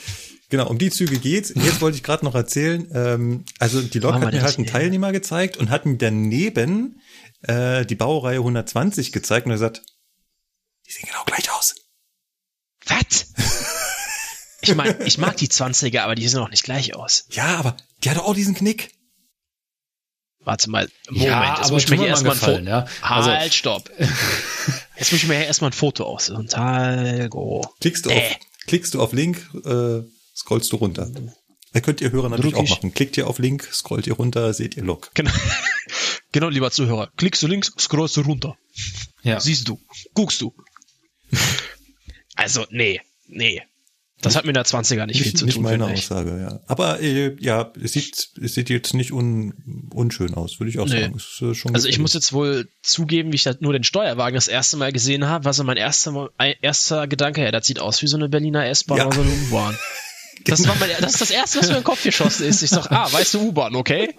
um 0.62 0.78
die 0.78 0.90
Züge 0.92 1.18
geht's. 1.20 1.54
Jetzt 1.56 1.82
wollte 1.82 1.98
ich 1.98 2.04
gerade 2.04 2.24
noch 2.26 2.36
erzählen, 2.36 2.90
ähm, 2.94 3.46
also 3.60 3.82
die 3.82 4.00
Lok 4.00 4.14
hat 4.14 4.32
mir 4.34 4.42
halt 4.42 4.58
einen? 4.58 4.68
Teilnehmer 4.68 5.12
gezeigt 5.12 5.58
und 5.58 5.70
hat 5.70 5.86
mir 5.86 5.98
daneben 5.98 7.02
äh, 7.42 7.86
die 7.86 7.96
Baureihe 7.96 8.38
120 8.40 9.12
gezeigt 9.12 9.46
und 9.46 9.52
er 9.52 9.58
sagt, 9.58 9.82
die 10.88 10.92
sehen 10.92 11.06
genau 11.08 11.24
gleich 11.26 11.52
aus. 11.52 11.76
Was? 12.86 13.28
Ich 14.62 14.76
meine, 14.76 15.04
ich 15.06 15.18
mag 15.18 15.36
die 15.38 15.48
20er, 15.48 16.02
aber 16.02 16.16
die 16.16 16.28
sehen 16.28 16.40
auch 16.40 16.50
nicht 16.50 16.64
gleich 16.64 16.96
aus. 16.96 17.26
Ja, 17.32 17.58
aber 17.58 17.76
die 18.04 18.10
hat 18.10 18.18
auch 18.20 18.34
diesen 18.34 18.56
Knick. 18.56 18.92
Warte 20.46 20.70
mal. 20.70 20.90
Moment, 21.10 21.26
Ja, 21.26 21.50
jetzt 21.56 21.66
aber 21.66 21.72
muss 21.74 21.84
ich 21.84 21.90
mir 21.90 21.98
hier 21.98 22.08
erstmal 22.08 22.34
ein 22.34 22.40
Foto. 22.40 22.60
ja. 22.60 22.86
Also- 23.02 23.32
Halt, 23.32 23.54
stopp. 23.54 23.90
Jetzt 24.96 25.12
muss 25.12 25.24
ich 25.24 25.28
mir 25.28 25.36
hier 25.38 25.48
erstmal 25.48 25.72
ein 25.72 25.74
Foto 25.74 26.06
aus. 26.06 26.32
Talgo. 26.50 27.74
Klickst 27.82 28.06
du 28.06 28.10
Äh. 28.12 28.18
auf, 28.18 28.40
klickst 28.68 28.94
du 28.94 29.02
auf 29.02 29.12
Link, 29.12 29.38
äh, 29.66 30.02
scrollst 30.36 30.72
du 30.72 30.78
runter. 30.78 31.10
Da 31.74 31.80
könnt 31.80 32.02
ihr 32.02 32.12
Hörer 32.12 32.30
natürlich 32.30 32.56
auch 32.56 32.64
ich. 32.64 32.70
machen. 32.70 32.94
Klickt 32.94 33.18
ihr 33.18 33.28
auf 33.28 33.40
Link, 33.40 33.68
scrollt 33.72 34.06
ihr 34.08 34.14
runter, 34.14 34.54
seht 34.54 34.78
ihr 34.78 34.84
Lok. 34.84 35.12
Genau. 35.16 35.32
genau, 36.32 36.50
lieber 36.50 36.70
Zuhörer. 36.72 37.12
Klickst 37.18 37.42
du 37.42 37.48
links, 37.48 37.72
scrollst 37.80 38.16
du 38.18 38.22
runter. 38.22 38.56
Ja. 39.24 39.40
Siehst 39.40 39.68
du. 39.68 39.80
Guckst 40.14 40.42
du. 40.42 40.54
Also, 42.36 42.66
nee, 42.72 43.00
nee. 43.28 43.62
Das 44.22 44.36
hat 44.36 44.46
mit 44.46 44.56
der 44.56 44.66
20er 44.66 45.06
nicht, 45.06 45.18
viel 45.18 45.26
Nicht, 45.28 45.38
zu 45.38 45.46
nicht 45.46 45.56
tun. 45.56 45.64
meine 45.64 45.84
finde 45.84 46.00
ich. 46.00 46.06
Aussage, 46.06 46.40
ja. 46.42 46.60
Aber 46.66 47.02
äh, 47.02 47.36
ja, 47.40 47.72
es 47.82 47.92
sieht, 47.92 48.30
es 48.42 48.54
sieht 48.56 48.70
jetzt 48.70 48.94
nicht 48.94 49.12
un, 49.12 49.90
unschön 49.94 50.34
aus, 50.34 50.60
würde 50.60 50.70
ich 50.72 50.80
auch 50.80 50.88
Nee. 50.88 51.02
sagen. 51.02 51.18
Äh, 51.18 51.54
schon 51.54 51.76
Also 51.76 51.88
ich 51.88 51.96
gefällig. 51.96 52.00
muss 52.00 52.14
jetzt 52.14 52.32
wohl 52.34 52.70
zugeben, 52.82 53.32
wie 53.32 53.36
ich 53.36 53.44
da 53.44 53.54
nur 53.60 53.74
den 53.74 53.84
Steuerwagen 53.84 54.36
das 54.36 54.48
erste 54.48 54.78
Mal 54.78 54.92
gesehen 54.94 55.28
habe, 55.28 55.46
war 55.46 55.54
so 55.54 55.64
mein 55.64 55.78
erster, 55.78 56.30
ein- 56.38 56.56
erster 56.62 57.06
Gedanke, 57.08 57.44
ja, 57.44 57.52
das 57.52 57.68
sieht 57.68 57.80
aus 57.80 58.02
wie 58.02 58.08
so 58.08 58.16
eine 58.18 58.30
Berliner 58.30 58.66
S-Bahn 58.66 58.98
Ja. 58.98 59.06
oder 59.08 59.16
so 59.18 59.22
eine 59.22 59.32
U-Bahn. 59.32 59.78
Das, 60.46 60.68
war 60.68 60.76
mein, 60.76 60.90
das 61.00 61.14
ist 61.14 61.22
das 61.22 61.32
erste, 61.32 61.60
was 61.60 61.68
mir 61.68 61.76
in 61.76 61.80
den 61.82 61.86
Kopf 61.86 62.04
geschossen 62.04 62.46
ist. 62.46 62.62
Ich 62.62 62.70
sag, 62.70 62.92
ah, 62.92 63.12
weißt 63.12 63.36
du, 63.36 63.48
U-Bahn, 63.48 63.76
okay? 63.76 64.14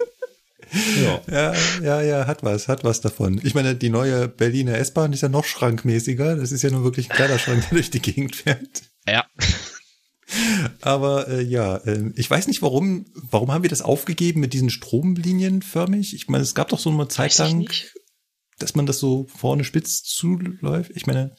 Ja. 1.01 1.21
Ja, 1.29 1.53
ja, 1.81 2.01
ja, 2.01 2.27
hat 2.27 2.43
was, 2.43 2.67
hat 2.67 2.83
was 2.83 3.01
davon. 3.01 3.39
Ich 3.43 3.53
meine, 3.53 3.75
die 3.75 3.89
neue 3.89 4.27
Berliner 4.27 4.77
S-Bahn 4.77 5.13
ist 5.13 5.21
ja 5.21 5.29
noch 5.29 5.45
schrankmäßiger. 5.45 6.35
Das 6.35 6.51
ist 6.51 6.63
ja 6.63 6.71
nur 6.71 6.83
wirklich 6.83 7.09
ein 7.09 7.15
Kleiderschrank, 7.15 7.61
der 7.69 7.77
durch 7.77 7.91
die 7.91 8.01
Gegend 8.01 8.35
fährt. 8.35 8.83
Ja. 9.07 9.25
Aber 10.81 11.27
äh, 11.27 11.41
ja, 11.43 11.77
äh, 11.77 12.11
ich 12.15 12.29
weiß 12.29 12.47
nicht, 12.47 12.61
warum, 12.61 13.05
warum 13.13 13.51
haben 13.51 13.63
wir 13.63 13.69
das 13.69 13.83
aufgegeben 13.83 14.39
mit 14.39 14.53
diesen 14.53 14.69
Stromlinien 14.69 15.61
förmig? 15.61 16.15
Ich 16.15 16.27
meine, 16.27 16.43
es 16.43 16.55
gab 16.55 16.69
doch 16.69 16.79
so 16.79 16.89
eine 16.89 17.07
Zeit 17.07 17.37
lang, 17.37 17.69
dass 18.57 18.75
man 18.75 18.85
das 18.85 18.99
so 18.99 19.27
vorne 19.27 19.63
spitz 19.63 20.01
zuläuft. 20.03 20.91
Ich 20.95 21.05
meine, 21.05 21.35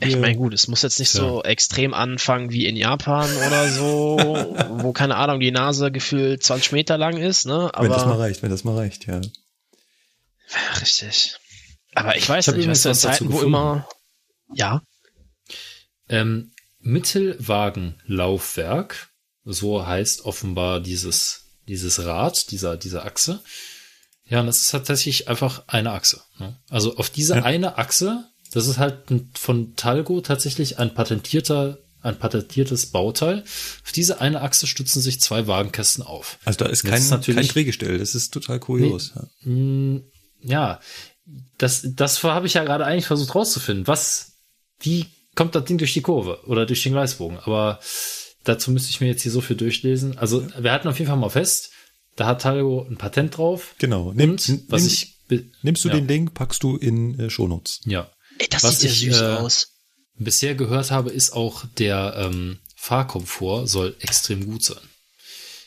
Ich 0.00 0.16
meine, 0.16 0.36
gut, 0.36 0.54
es 0.54 0.68
muss 0.68 0.82
jetzt 0.82 1.00
nicht 1.00 1.12
Ja. 1.14 1.20
so 1.20 1.42
extrem 1.42 1.92
anfangen 1.92 2.52
wie 2.52 2.66
in 2.66 2.76
Japan 2.76 3.28
oder 3.46 3.68
so, 3.68 4.16
wo, 4.82 4.92
keine 4.92 5.16
Ahnung, 5.16 5.40
die 5.40 5.50
Nase 5.50 5.90
gefühlt 5.90 6.42
20 6.44 6.70
Meter 6.72 6.96
lang 6.98 7.16
ist, 7.16 7.46
ne? 7.46 7.70
wenn 7.76 7.90
das 7.90 8.04
mal 8.04 8.12
Aber, 8.12 8.20
reicht, 8.20 8.42
wenn 8.42 8.50
das 8.50 8.62
mal 8.64 8.76
reicht, 8.76 9.06
ja. 9.06 9.20
richtig. 10.80 11.36
Aber 11.94 12.16
ich 12.16 12.28
weiß 12.28 12.48
Ich 12.48 12.54
nicht, 12.54 12.68
weißt 12.68 12.84
du, 12.84 12.88
in 12.90 12.94
Zeiten, 12.94 13.32
wo 13.32 13.40
immer, 13.40 13.88
ja, 14.54 14.82
Ähm, 16.08 16.52
Mittelwagenlaufwerk, 16.80 19.08
so 19.44 19.86
heißt 19.86 20.24
offenbar 20.24 20.80
dieses, 20.80 21.44
dieses 21.66 22.04
Rad, 22.04 22.50
dieser, 22.50 22.76
diese 22.76 23.02
Achse. 23.02 23.40
Ja, 24.24 24.40
und 24.40 24.46
das 24.46 24.58
ist 24.58 24.70
tatsächlich 24.70 25.28
einfach 25.28 25.64
eine 25.68 25.92
Achse. 25.92 26.22
Ne? 26.38 26.56
Also 26.70 26.96
auf 26.96 27.10
diese 27.10 27.36
Ja. 27.36 27.42
eine 27.44 27.78
Achse, 27.78 28.24
das 28.52 28.66
ist 28.66 28.78
halt 28.78 28.98
von 29.34 29.74
Talgo 29.76 30.20
tatsächlich 30.20 30.78
ein 30.78 30.94
patentierter, 30.94 31.78
ein 32.02 32.18
patentiertes 32.18 32.86
Bauteil. 32.86 33.42
Auf 33.84 33.92
diese 33.94 34.20
eine 34.20 34.40
Achse 34.42 34.66
stützen 34.66 35.00
sich 35.02 35.20
zwei 35.20 35.46
Wagenkästen 35.46 36.02
auf. 36.04 36.38
Also 36.44 36.58
da 36.64 36.66
ist 36.70 36.84
kein, 36.84 36.98
ist 37.00 37.10
natürlich- 37.10 37.48
kein 37.48 37.54
Drehgestell. 37.54 37.98
Das 37.98 38.14
ist 38.14 38.30
total 38.32 38.58
kurios. 38.60 39.12
Ja. 39.14 39.50
Mm, 39.50 40.02
Ja, 40.42 40.80
das, 41.58 41.82
das 41.84 42.22
habe 42.22 42.46
ich 42.46 42.54
ja 42.54 42.64
gerade 42.64 42.86
eigentlich 42.86 43.06
versucht 43.06 43.34
rauszufinden. 43.34 43.86
Was, 43.86 44.32
wie 44.80 45.06
kommt 45.34 45.54
das 45.54 45.64
Ding 45.64 45.76
durch 45.78 45.92
die 45.92 46.00
Kurve 46.00 46.40
oder 46.46 46.64
durch 46.64 46.82
den 46.84 46.92
Gleisbogen? 46.92 47.38
Aber 47.38 47.80
dazu 48.44 48.70
müsste 48.70 48.90
ich 48.90 49.00
mir 49.00 49.08
jetzt 49.08 49.22
hier 49.22 49.32
so 49.32 49.40
viel 49.40 49.56
durchlesen. 49.56 50.16
Also, 50.16 50.46
wir 50.58 50.72
hatten 50.72 50.88
auf 50.88 50.98
jeden 50.98 51.08
Fall 51.08 51.18
mal 51.18 51.28
fest, 51.28 51.70
da 52.16 52.26
hat 52.26 52.42
Talgo 52.42 52.86
ein 52.88 52.96
Patent 52.96 53.36
drauf. 53.36 53.74
Genau. 53.78 54.12
Nimm, 54.14 54.30
Und, 54.32 54.62
was 54.70 54.82
nimm, 54.84 54.90
ich, 54.92 55.52
nimmst 55.62 55.84
du 55.84 55.88
ja. 55.88 55.96
den 55.96 56.06
Link, 56.08 56.34
packst 56.34 56.62
du 56.62 56.76
in 56.76 57.18
äh, 57.18 57.28
Shownotes. 57.30 57.80
ja, 57.84 58.10
ey, 58.38 58.46
das 58.50 58.62
Was 58.64 58.80
sieht 58.80 58.90
ja 58.90 58.94
ich, 58.94 59.00
süß 59.00 59.20
äh, 59.20 59.24
aus. 59.36 59.72
bisher 60.14 60.54
gehört 60.54 60.90
habe, 60.90 61.10
ist 61.10 61.32
auch 61.32 61.64
der 61.78 62.14
ähm, 62.16 62.58
Fahrkomfort 62.76 63.66
soll 63.66 63.96
extrem 64.00 64.46
gut 64.46 64.62
sein. 64.64 64.78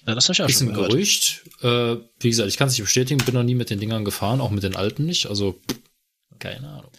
Ja, 0.07 0.15
das 0.15 0.26
habe 0.26 0.34
ich 0.34 0.41
auch 0.41 0.49
Ist 0.49 0.61
ein 0.61 0.73
gehört. 0.73 0.89
Gerücht. 0.91 1.43
Äh, 1.61 1.98
wie 2.19 2.30
gesagt, 2.30 2.49
ich 2.49 2.57
kann 2.57 2.68
es 2.68 2.73
nicht 2.73 2.81
bestätigen, 2.84 3.23
bin 3.23 3.35
noch 3.35 3.43
nie 3.43 3.53
mit 3.56 3.69
den 3.69 3.80
Dingern 3.80 4.03
gefahren, 4.06 4.41
auch 4.41 4.49
mit 4.49 4.64
den 4.64 4.76
alten 4.76 5.06
nicht. 5.06 5.27
Also, 5.27 5.60
keine 6.39 6.68
Ahnung. 6.68 6.91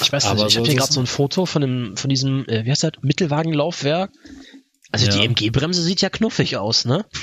Ich 0.00 0.10
weiß 0.10 0.24
nicht, 0.24 0.32
ich 0.46 0.54
so 0.54 0.58
habe 0.60 0.66
hier 0.68 0.76
gerade 0.76 0.92
so 0.92 1.00
ein 1.00 1.06
Foto 1.06 1.46
von 1.46 1.62
dem, 1.62 1.96
von 1.96 2.08
diesem, 2.08 2.44
äh, 2.48 2.64
wie 2.64 2.70
heißt 2.70 2.82
das, 2.82 2.92
Mittelwagenlaufwerk. 3.02 4.10
Also 4.90 5.06
Ja. 5.06 5.12
die 5.18 5.24
MG-Bremse 5.26 5.82
sieht 5.82 6.00
ja 6.00 6.08
knuffig 6.10 6.56
aus, 6.56 6.84
ne? 6.86 7.04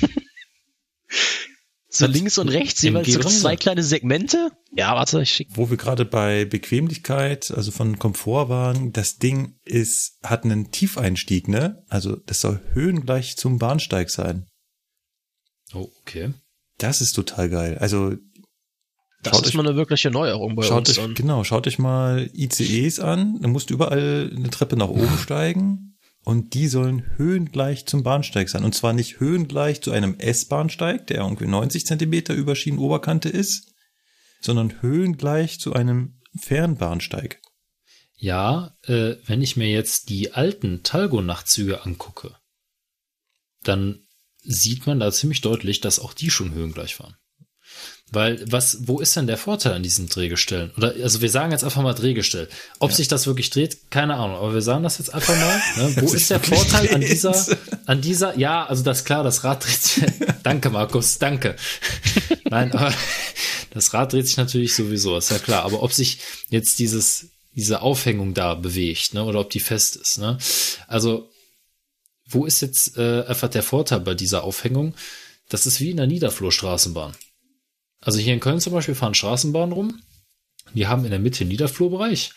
so 1.96 2.08
links 2.08 2.38
und 2.38 2.50
rechts 2.50 2.82
jeweils 2.82 3.12
so 3.14 3.20
zwei 3.22 3.56
kleine 3.56 3.84
Segmente. 3.84 4.52
Ja, 4.76 4.96
warte, 4.96 5.22
ich 5.22 5.30
schick. 5.32 5.50
Wo 5.54 5.70
wir 5.70 5.78
gerade 5.78 6.06
bei 6.06 6.46
Bequemlichkeit, 6.46 7.52
also 7.52 7.72
von 7.72 8.00
Komfort 8.00 8.50
waren, 8.50 8.92
das 8.94 9.18
Ding 9.20 9.56
ist, 9.64 10.18
hat 10.24 10.44
einen 10.44 10.72
Tiefeinstieg, 10.72 11.48
ne? 11.48 11.84
Also 11.90 12.16
das 12.16 12.42
soll 12.42 12.60
höhengleich 12.74 13.38
zum 13.38 13.60
Bahnsteig 13.60 14.10
sein. 14.10 14.48
Oh, 15.74 15.90
okay. 16.02 16.34
Das 16.80 17.02
ist 17.02 17.14
total 17.14 17.50
geil. 17.50 17.78
Also 17.80 18.16
Das 19.22 19.36
Schaut 19.36 19.44
ist 19.46 19.50
euch- 19.50 19.54
mal 19.56 19.68
eine 19.68 19.76
wirkliche 19.78 20.10
Neuerung 20.12 20.56
bei 20.56 20.64
schaut 20.64 20.90
uns. 20.90 20.98
euch, 20.98 21.04
an. 21.04 21.14
genau, 21.14 21.44
schaut 21.44 21.68
euch 21.68 21.80
mal 21.80 22.30
ICEs 22.34 23.00
an. 23.00 23.40
Da 23.42 23.48
musst 23.48 23.70
du 23.70 23.76
überall 23.76 24.32
eine 24.36 24.50
Treppe 24.50 24.76
nach 24.76 24.90
oben 24.90 25.18
steigen 25.24 25.93
und 26.24 26.54
die 26.54 26.68
sollen 26.68 27.18
höhengleich 27.18 27.86
zum 27.86 28.04
Bahnsteig 28.04 28.50
sein. 28.50 28.64
Und 28.64 28.74
zwar 28.74 28.94
nicht 28.94 29.20
höhengleich 29.20 29.82
zu 29.82 29.92
einem 29.92 30.18
S-Bahnsteig, 30.20 31.08
der 31.08 31.18
irgendwie 31.18 31.48
90 31.48 31.86
Zentimeter 31.86 32.34
über 32.34 32.56
Schienenoberkante 32.56 33.30
ist, 33.30 33.74
sondern 34.42 34.82
höhengleich 34.82 35.60
zu 35.60 35.74
einem 35.74 36.22
Fernbahnsteig. 36.40 37.42
Ja, 38.16 38.78
äh, 38.84 39.16
wenn 39.26 39.42
ich 39.42 39.58
mir 39.58 39.70
jetzt 39.70 40.10
die 40.10 40.32
alten 40.32 40.84
Talgo-Nachtzüge 40.84 41.84
angucke, 41.84 42.38
dann 43.64 44.06
sieht 44.44 44.88
man 44.88 45.00
da 45.00 45.12
ziemlich 45.12 45.42
deutlich, 45.42 45.82
dass 45.82 46.00
auch 46.00 46.14
die 46.14 46.30
schon 46.30 46.54
höhengleich 46.54 47.00
waren. 47.00 47.16
Weil 48.12 48.44
was, 48.46 48.78
wo 48.82 49.00
ist 49.00 49.16
denn 49.16 49.26
der 49.26 49.38
Vorteil 49.38 49.74
an 49.74 49.82
diesen 49.82 50.08
Drehgestellen? 50.08 50.72
Oder 50.78 50.94
also 51.02 51.22
wir 51.22 51.30
sagen 51.32 51.52
jetzt 51.52 51.64
einfach 51.64 51.82
mal 51.82 51.94
Drehgestell. 51.94 52.48
Ob 52.78 52.92
sich 52.94 53.08
das 53.08 53.26
wirklich 53.26 53.50
dreht, 53.50 53.90
keine 53.90 54.16
Ahnung. 54.16 54.38
Aber 54.38 54.54
wir 54.54 54.62
sagen 54.62 54.84
das 54.84 55.00
jetzt 55.00 55.14
einfach 55.14 55.36
mal. 55.36 55.62
Ne? 55.78 55.96
Wo 56.02 56.14
ist 56.14 56.30
der 56.30 56.40
Vorteil 56.40 56.94
an 56.94 57.02
dreht. 57.02 57.12
dieser, 57.12 57.58
an 57.88 58.02
dieser? 58.02 58.38
Ja, 58.38 58.66
also 58.66 58.84
das 58.84 59.06
klar, 59.06 59.24
das 59.24 59.44
Rad 59.44 59.66
dreht 59.66 59.82
sich. 59.82 60.04
danke, 60.44 60.70
Markus, 60.70 61.18
danke. 61.18 61.56
Nein, 62.50 62.72
aber 62.74 62.94
das 63.72 63.94
Rad 63.94 64.14
dreht 64.14 64.28
sich 64.28 64.38
natürlich 64.38 64.76
sowieso, 64.76 65.18
ist 65.18 65.32
ja 65.32 65.40
klar. 65.40 65.64
Aber 65.64 65.82
ob 65.82 65.92
sich 65.94 66.20
jetzt 66.50 66.78
dieses 66.78 67.30
diese 67.56 67.82
Aufhängung 67.82 68.34
da 68.34 68.56
bewegt, 68.56 69.14
ne, 69.14 69.24
oder 69.24 69.40
ob 69.40 69.50
die 69.50 69.60
fest 69.60 69.96
ist, 69.96 70.18
ne? 70.18 70.38
Also 70.88 71.30
wo 72.26 72.46
ist 72.46 72.62
jetzt 72.62 72.98
äh, 72.98 73.24
einfach 73.28 73.50
der 73.50 73.64
Vorteil 73.64 74.00
bei 74.00 74.14
dieser 74.14 74.44
Aufhängung? 74.44 74.96
Das 75.50 75.66
ist 75.66 75.80
wie 75.80 75.92
in 75.92 75.98
der 75.98 76.08
Niederflurstraßenbahn. 76.08 77.14
Also 78.04 78.20
hier 78.20 78.34
in 78.34 78.40
Köln 78.40 78.60
zum 78.60 78.74
Beispiel 78.74 78.96
fahren 78.96 79.14
Straßenbahnen 79.14 79.74
rum. 79.74 80.02
Die 80.74 80.88
haben 80.88 81.06
in 81.06 81.12
der 81.12 81.20
Mitte 81.20 81.46
Niederflurbereich. 81.46 82.32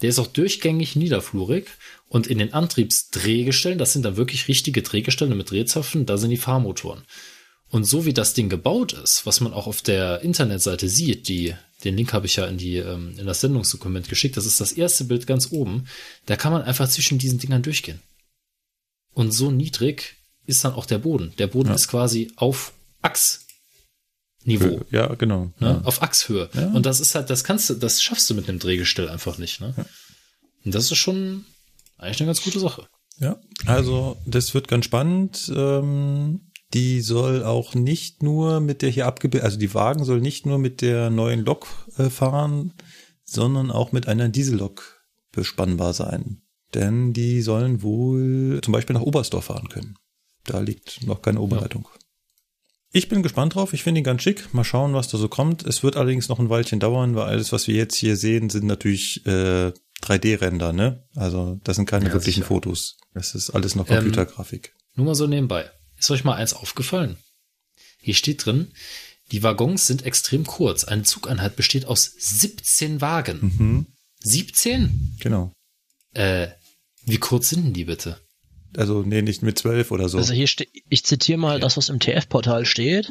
Der 0.00 0.08
ist 0.08 0.18
auch 0.18 0.26
durchgängig 0.26 0.96
niederflurig. 0.96 1.66
Und 2.08 2.26
in 2.26 2.38
den 2.38 2.52
Antriebsdrehgestellen, 2.52 3.78
das 3.78 3.92
sind 3.92 4.04
dann 4.04 4.16
wirklich 4.16 4.48
richtige 4.48 4.82
Drehgestelle 4.82 5.34
mit 5.34 5.50
Drehzapfen, 5.50 6.06
da 6.06 6.16
sind 6.18 6.30
die 6.30 6.36
Fahrmotoren. 6.36 7.04
Und 7.70 7.84
so 7.84 8.04
wie 8.04 8.12
das 8.12 8.34
Ding 8.34 8.50
gebaut 8.50 8.92
ist, 8.92 9.24
was 9.24 9.40
man 9.40 9.54
auch 9.54 9.66
auf 9.66 9.80
der 9.80 10.20
Internetseite 10.20 10.90
sieht, 10.90 11.28
die, 11.28 11.54
den 11.84 11.96
Link 11.96 12.12
habe 12.12 12.26
ich 12.26 12.36
ja 12.36 12.44
in 12.44 12.58
die, 12.58 12.76
ähm, 12.76 13.14
in 13.18 13.26
das 13.26 13.40
Sendungsdokument 13.40 14.10
geschickt, 14.10 14.36
das 14.36 14.44
ist 14.44 14.60
das 14.60 14.72
erste 14.72 15.04
Bild 15.04 15.26
ganz 15.26 15.52
oben, 15.52 15.86
da 16.26 16.36
kann 16.36 16.52
man 16.52 16.62
einfach 16.62 16.88
zwischen 16.88 17.16
diesen 17.16 17.38
Dingern 17.38 17.62
durchgehen. 17.62 18.00
Und 19.14 19.32
so 19.32 19.50
niedrig 19.50 20.16
ist 20.44 20.64
dann 20.64 20.74
auch 20.74 20.84
der 20.84 20.98
Boden. 20.98 21.32
Der 21.38 21.46
Boden 21.46 21.70
Ja. 21.70 21.74
ist 21.74 21.88
quasi 21.88 22.30
auf 22.36 22.72
Achsniveau. 24.42 24.80
Ja, 24.90 25.14
genau. 25.14 25.52
Ne? 25.58 25.68
Ja. 25.68 25.80
Auf 25.84 26.02
Achshöhe. 26.02 26.48
Ja. 26.54 26.68
Und 26.68 26.86
das 26.86 27.00
ist 27.00 27.14
halt, 27.14 27.30
das 27.30 27.44
kannst 27.44 27.70
du, 27.70 27.74
das 27.74 28.02
schaffst 28.02 28.28
du 28.28 28.34
mit 28.34 28.48
einem 28.48 28.58
Drehgestell 28.58 29.08
einfach 29.08 29.38
nicht. 29.38 29.60
Ne? 29.60 29.74
Und 30.64 30.74
das 30.74 30.90
ist 30.90 30.98
schon 30.98 31.44
eigentlich 31.98 32.20
eine 32.20 32.28
ganz 32.28 32.42
gute 32.42 32.58
Sache. 32.58 32.86
Ja, 33.18 33.36
also 33.66 34.16
das 34.26 34.54
wird 34.54 34.68
ganz 34.68 34.84
spannend. 34.84 35.52
Ähm, 35.54 36.40
die 36.74 37.00
soll 37.02 37.44
auch 37.44 37.74
nicht 37.74 38.22
nur 38.22 38.60
mit 38.60 38.82
der 38.82 38.90
hier 38.90 39.06
abgebildet, 39.06 39.44
also 39.44 39.58
die 39.58 39.74
Wagen 39.74 40.04
soll 40.04 40.20
nicht 40.20 40.46
nur 40.46 40.58
mit 40.58 40.80
der 40.80 41.10
neuen 41.10 41.44
Lok 41.44 41.66
äh, 41.98 42.08
fahren, 42.08 42.72
sondern 43.24 43.70
auch 43.70 43.92
mit 43.92 44.08
einer 44.08 44.28
Diesellok 44.28 45.04
bespannbar 45.32 45.92
sein. 45.92 46.42
Denn 46.74 47.12
die 47.12 47.42
sollen 47.42 47.82
wohl 47.82 48.60
zum 48.62 48.72
Beispiel 48.72 48.94
nach 48.94 49.02
Oberstdorf 49.02 49.44
fahren 49.44 49.68
können. 49.68 49.96
Da 50.44 50.60
liegt 50.60 51.06
noch 51.06 51.20
keine 51.20 51.40
Oberleitung. 51.40 51.86
Ich 52.92 53.08
bin 53.08 53.22
gespannt 53.22 53.54
drauf. 53.54 53.72
Ich 53.72 53.82
finde 53.82 54.00
ihn 54.00 54.04
ganz 54.04 54.22
schick. 54.22 54.52
Mal 54.52 54.64
schauen, 54.64 54.92
was 54.94 55.08
da 55.08 55.16
so 55.18 55.28
kommt. 55.28 55.64
Es 55.66 55.82
wird 55.82 55.96
allerdings 55.96 56.28
noch 56.28 56.38
ein 56.38 56.50
Weilchen 56.50 56.78
dauern, 56.78 57.14
weil 57.14 57.24
alles, 57.24 57.50
was 57.52 57.66
wir 57.66 57.74
jetzt 57.74 57.96
hier 57.96 58.16
sehen, 58.16 58.50
sind 58.50 58.66
natürlich 58.66 59.24
äh, 59.26 59.72
3D-Render, 60.02 60.72
ne? 60.72 61.02
Also 61.16 61.58
das 61.64 61.76
sind 61.76 61.86
keine 61.86 62.06
Ja, 62.08 62.12
wirklichen 62.12 62.40
sicher. 62.42 62.46
Fotos. 62.48 62.98
Das 63.14 63.34
ist 63.34 63.50
alles 63.50 63.74
noch 63.76 63.88
Ähm, 63.88 63.96
Computergrafik. 63.96 64.74
Nur 64.94 65.06
mal 65.06 65.14
so 65.14 65.26
nebenbei. 65.26 65.70
Ist 65.98 66.10
euch 66.10 66.24
mal 66.24 66.34
eins 66.34 66.52
aufgefallen? 66.52 67.16
Hier 68.00 68.14
steht 68.14 68.44
drin, 68.44 68.72
die 69.30 69.42
Waggons 69.42 69.86
sind 69.86 70.04
extrem 70.04 70.44
kurz. 70.44 70.84
Eine 70.84 71.04
Zugeinheit 71.04 71.56
besteht 71.56 71.86
aus 71.86 72.12
17 72.18 73.00
Wagen. 73.00 73.38
Mhm, 73.58 73.86
17? 74.20 75.16
genau. 75.20 75.52
Äh, 76.12 76.48
wie 77.06 77.18
kurz 77.18 77.48
sind 77.48 77.64
denn 77.64 77.72
die 77.72 77.84
bitte? 77.84 78.20
Also 78.76 79.02
nee, 79.02 79.22
nicht 79.22 79.42
mit 79.42 79.58
zwölf 79.58 79.90
oder 79.90 80.08
so. 80.08 80.18
Also 80.18 80.32
hier 80.32 80.46
steht, 80.46 80.70
ich 80.88 81.04
zitiere 81.04 81.38
mal 81.38 81.60
das, 81.60 81.76
was 81.76 81.88
im 81.88 82.00
TF-Portal 82.00 82.64
steht. 82.64 83.10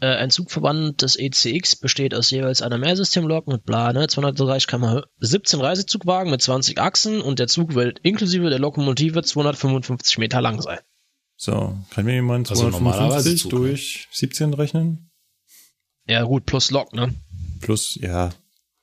Äh, 0.00 0.06
ein 0.14 0.30
Zugverband 0.30 1.02
des 1.02 1.16
ECX 1.16 1.76
besteht 1.76 2.14
aus 2.14 2.30
jeweils 2.30 2.62
einer 2.62 2.78
Mehrsystemlok 2.78 3.48
mit 3.48 3.64
bla, 3.64 3.92
ne, 3.92 4.06
230 4.06 4.68
km 4.68 5.00
17 5.18 5.60
Reisezugwagen 5.60 6.30
mit 6.30 6.40
20 6.40 6.78
Achsen 6.78 7.20
und 7.20 7.38
der 7.40 7.48
Zug 7.48 7.74
wird 7.74 7.98
inklusive 8.00 8.48
der 8.48 8.60
Lokomotive 8.60 9.22
255 9.22 10.18
Meter 10.18 10.40
lang 10.40 10.60
sein. 10.62 10.78
so, 11.36 11.76
kann 11.90 12.04
mir 12.04 12.14
jemand 12.14 12.48
Also 12.50 12.68
normalerweise 12.68 13.34
255 13.34 13.42
Zug, 13.42 13.52
ne? 13.52 13.58
durch 13.58 14.08
17 14.12 14.54
rechnen? 14.54 15.10
Ja 16.06 16.22
gut, 16.22 16.46
plus 16.46 16.70
Lok, 16.70 16.92
ne? 16.92 17.14
Plus, 17.60 17.98
ja. 18.00 18.30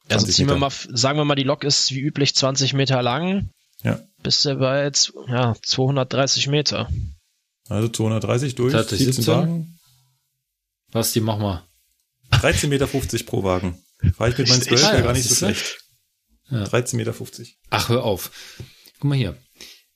Also 0.10 0.26
20 0.26 0.36
ziehen 0.36 0.48
wir 0.48 0.56
Meter. 0.56 0.60
mal, 0.68 0.72
sagen 0.98 1.18
wir 1.18 1.26
mal, 1.26 1.36
die 1.36 1.44
Lok 1.44 1.64
ist 1.64 1.92
wie 1.92 2.02
üblich 2.02 2.36
20 2.36 2.74
Meter 2.74 3.02
lang, 3.02 3.50
Ja. 3.84 4.00
bis 4.24 4.46
er 4.46 4.56
bei 4.56 4.90
z- 4.92 5.14
ja, 5.28 5.56
230 5.62 6.48
Meter. 6.48 6.90
Also 7.70 7.88
230 7.90 8.56
durch 8.56 8.72
Fertig, 8.72 9.00
17 9.00 9.14
17. 9.24 9.34
Wagen. 9.34 9.80
Was, 10.92 11.14
die 11.14 11.22
mach 11.22 11.38
mal. 11.40 11.64
13,50 12.32 12.68
Meter 12.68 12.88
pro 13.26 13.44
Wagen. 13.44 13.78
Fahre 14.18 14.32
ich 14.32 14.38
mit 14.38 14.50
meinen 14.50 14.62
12 14.62 14.84
Ah, 14.86 14.94
ja 14.96 15.02
gar 15.02 15.14
nicht 15.14 15.24
so 15.24 15.30
du? 15.30 15.36
schlecht. 15.36 15.78
Ja. 16.50 16.64
13,50 16.64 16.96
Meter. 16.98 17.14
Ach, 17.72 17.90
hör 17.90 18.04
auf. 18.04 18.32
Guck 19.00 19.10
mal 19.10 19.18
hier. 19.18 19.36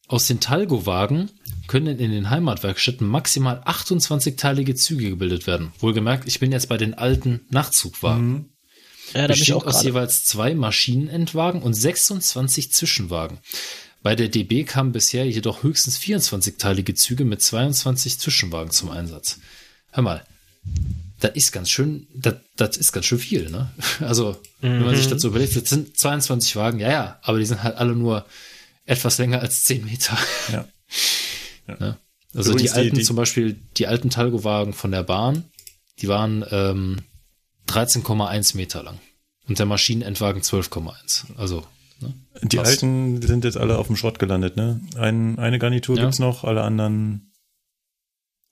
Aus 0.08 0.26
den 0.26 0.40
Talgo-Wagen 0.40 1.30
können 1.68 2.00
in 2.00 2.10
den 2.12 2.32
Heimatwerkstätten 2.32 3.08
maximal 3.08 3.62
28-teilige 3.62 4.74
Züge 4.74 5.12
gebildet 5.12 5.46
werden. 5.46 5.72
Wohlgemerkt, 5.78 6.28
ich 6.28 6.40
bin 6.40 6.52
jetzt 6.52 6.68
bei 6.70 6.78
den 6.78 6.96
alten 6.96 7.42
Nachtzugwagen. 7.52 8.32
Mhm. 8.32 8.49
Ja, 9.14 9.28
Besteht 9.28 9.54
auch 9.56 9.66
aus 9.66 9.74
gerade. 9.76 9.86
jeweils 9.88 10.24
zwei 10.26 10.54
Maschinenendwagen 10.56 11.62
und 11.62 11.74
26 11.74 12.72
Zwischenwagen. 12.74 13.40
Bei 14.02 14.16
der 14.16 14.30
DB 14.30 14.64
kamen 14.64 14.92
bisher 14.92 15.28
jedoch 15.28 15.64
höchstens 15.64 15.98
24-teilige 16.00 16.94
Züge 16.96 17.26
mit 17.26 17.42
22 17.42 18.20
Zwischenwagen 18.20 18.72
zum 18.72 18.90
Einsatz. 18.92 19.40
Hör 19.92 20.04
mal, 20.04 20.26
das 21.20 21.32
ist 21.36 21.52
ganz 21.52 21.70
schön, 21.70 22.08
das, 22.14 22.36
das 22.56 22.78
ist 22.78 22.92
ganz 22.94 23.06
schön 23.08 23.20
viel, 23.20 23.50
ne? 23.50 23.72
Also, 24.00 24.38
wenn 24.62 24.86
man 24.86 24.96
sich 24.96 25.08
dazu 25.08 25.28
überlegt, 25.28 25.56
das 25.56 25.68
sind 25.70 25.98
22 25.98 26.56
Wagen, 26.56 26.80
ja, 26.80 26.90
ja, 26.92 27.20
aber 27.24 27.40
die 27.40 27.46
sind 27.46 27.62
halt 27.64 27.76
alle 27.76 27.94
nur 27.96 28.26
etwas 28.86 29.18
länger 29.18 29.42
als 29.42 29.64
10 29.66 29.86
Meter. 29.86 30.18
Ja. 30.52 30.66
Ne? 31.80 31.98
Also 32.34 32.52
Übrigens 32.52 32.72
die 32.72 32.78
alten, 32.78 32.96
die- 32.96 33.02
die- 33.02 33.06
zum 33.06 33.16
Beispiel 33.16 33.60
die 33.78 33.88
alten 33.88 34.10
Talgo-Wagen 34.10 34.74
von 34.74 34.92
der 34.92 35.04
Bahn, 35.04 35.44
die 36.00 36.08
waren 36.08 36.44
ähm, 36.52 36.98
13,1 37.70 38.56
Meter 38.58 38.84
lang. 38.84 39.00
Und 39.48 39.60
der 39.60 39.66
Maschinenendwagen 39.66 40.42
12,1. 40.42 41.36
Also, 41.38 41.66
ne? 42.02 42.14
Die 42.44 42.58
Krass. 42.58 42.68
alten 42.70 43.22
sind 43.22 43.44
jetzt 43.46 43.58
alle 43.58 43.78
auf 43.78 43.88
dem 43.88 43.96
Schrott 43.96 44.20
gelandet, 44.20 44.56
ne? 44.58 44.82
Ein, 44.96 45.40
eine 45.40 45.60
Garnitur 45.60 45.98
Ja. 45.98 46.04
gibt's 46.04 46.20
noch, 46.20 46.44
alle 46.44 46.64
anderen 46.64 47.34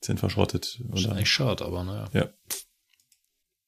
sind 0.02 0.20
verschrottet. 0.20 0.80
Ist 0.94 1.06
Oder? 1.06 1.14
eigentlich 1.16 1.30
schade, 1.32 1.66
aber 1.66 1.84
naja. 1.84 2.10
Ja. 2.14 2.30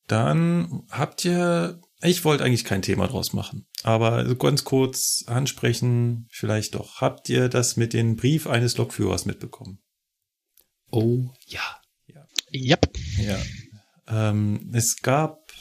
Dann 0.07 0.83
habt 0.89 1.23
ihr, 1.25 1.81
ich 2.01 2.25
wollte 2.25 2.43
eigentlich 2.43 2.65
kein 2.65 2.81
Thema 2.81 3.07
draus 3.07 3.33
machen, 3.33 3.67
aber 3.83 4.23
ganz 4.35 4.63
kurz 4.63 5.23
ansprechen, 5.27 6.27
vielleicht 6.31 6.73
doch. 6.75 6.99
Habt 7.01 7.29
ihr 7.29 7.47
das 7.47 7.77
mit 7.77 7.93
dem 7.93 8.15
Brief 8.15 8.47
eines 8.47 8.77
Lokführers 8.77 9.25
mitbekommen? 9.25 9.79
Oh 10.91 11.29
ja. 11.45 11.61
Yep. 12.51 12.97
Ja. 13.19 13.37
Ähm, 14.09 14.69
es 14.73 15.01
gab 15.01 15.51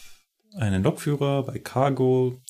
einen 0.57 0.83
Lokführer 0.83 1.45
bei 1.45 1.59
Cargo, 1.59 2.43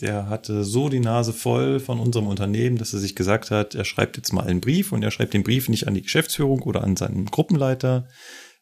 der 0.00 0.28
hatte 0.28 0.64
so 0.64 0.88
die 0.88 1.00
Nase 1.00 1.32
voll 1.32 1.80
von 1.80 1.98
unserem 1.98 2.26
Unternehmen, 2.26 2.76
dass 2.76 2.92
er 2.92 3.00
sich 3.00 3.16
gesagt 3.16 3.50
hat, 3.50 3.74
er 3.74 3.84
schreibt 3.84 4.16
jetzt 4.16 4.32
mal 4.32 4.46
einen 4.46 4.60
Brief 4.60 4.92
und 4.92 5.02
er 5.02 5.10
schreibt 5.10 5.34
den 5.34 5.42
Brief 5.42 5.68
nicht 5.68 5.88
an 5.88 5.94
die 5.94 6.02
Geschäftsführung 6.02 6.62
oder 6.62 6.84
an 6.84 6.96
seinen 6.96 7.26
Gruppenleiter. 7.26 8.08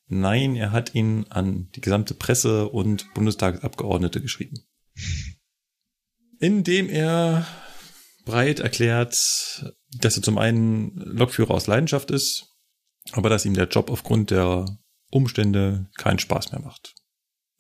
Nein, 0.09 0.57
er 0.57 0.73
hat 0.73 0.95
ihn 0.95 1.27
an 1.31 1.69
die 1.75 1.81
gesamte 1.81 2.15
Presse 2.15 2.69
und 2.69 3.13
Bundestagsabgeordnete 3.15 4.21
geschrieben. 4.21 4.65
Indem 6.39 6.89
er 6.89 7.47
breit 8.25 8.61
erklärt, 8.61 9.75
dass 9.99 10.17
er 10.17 10.23
zum 10.23 10.39
einen 10.39 10.97
Lokführer 10.97 11.53
aus 11.53 11.67
Leidenschaft 11.67 12.11
ist, 12.11 12.57
aber 13.13 13.29
dass 13.29 13.45
ihm 13.45 13.55
der 13.55 13.69
Job 13.69 13.91
aufgrund 13.91 14.31
der 14.31 14.67
Umstände 15.11 15.87
keinen 15.97 16.19
Spaß 16.19 16.53
mehr 16.53 16.61
macht. 16.61 16.95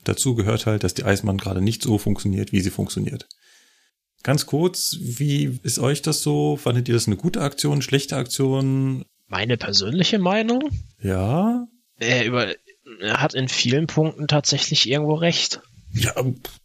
Dazu 0.04 0.34
gehört 0.34 0.66
halt, 0.66 0.84
dass 0.84 0.94
die 0.94 1.04
Eisenbahn 1.04 1.38
gerade 1.38 1.60
nicht 1.60 1.82
so 1.82 1.98
funktioniert, 1.98 2.52
wie 2.52 2.60
sie 2.60 2.70
funktioniert. 2.70 3.26
Ganz 4.22 4.46
kurz, 4.46 4.96
wie 5.00 5.58
ist 5.62 5.78
euch 5.78 6.02
das 6.02 6.22
so? 6.22 6.56
Fandet 6.56 6.88
ihr 6.88 6.94
das 6.94 7.06
eine 7.06 7.16
gute 7.16 7.40
Aktion, 7.42 7.82
schlechte 7.82 8.16
Aktion? 8.16 9.04
Meine 9.28 9.56
persönliche 9.56 10.18
Meinung? 10.18 10.70
Ja? 11.00 11.66
Er, 11.98 12.24
über, 12.24 12.54
er 13.00 13.20
hat 13.20 13.34
in 13.34 13.48
vielen 13.48 13.86
Punkten 13.86 14.28
tatsächlich 14.28 14.88
irgendwo 14.88 15.14
recht. 15.14 15.60
Ja, 15.92 16.12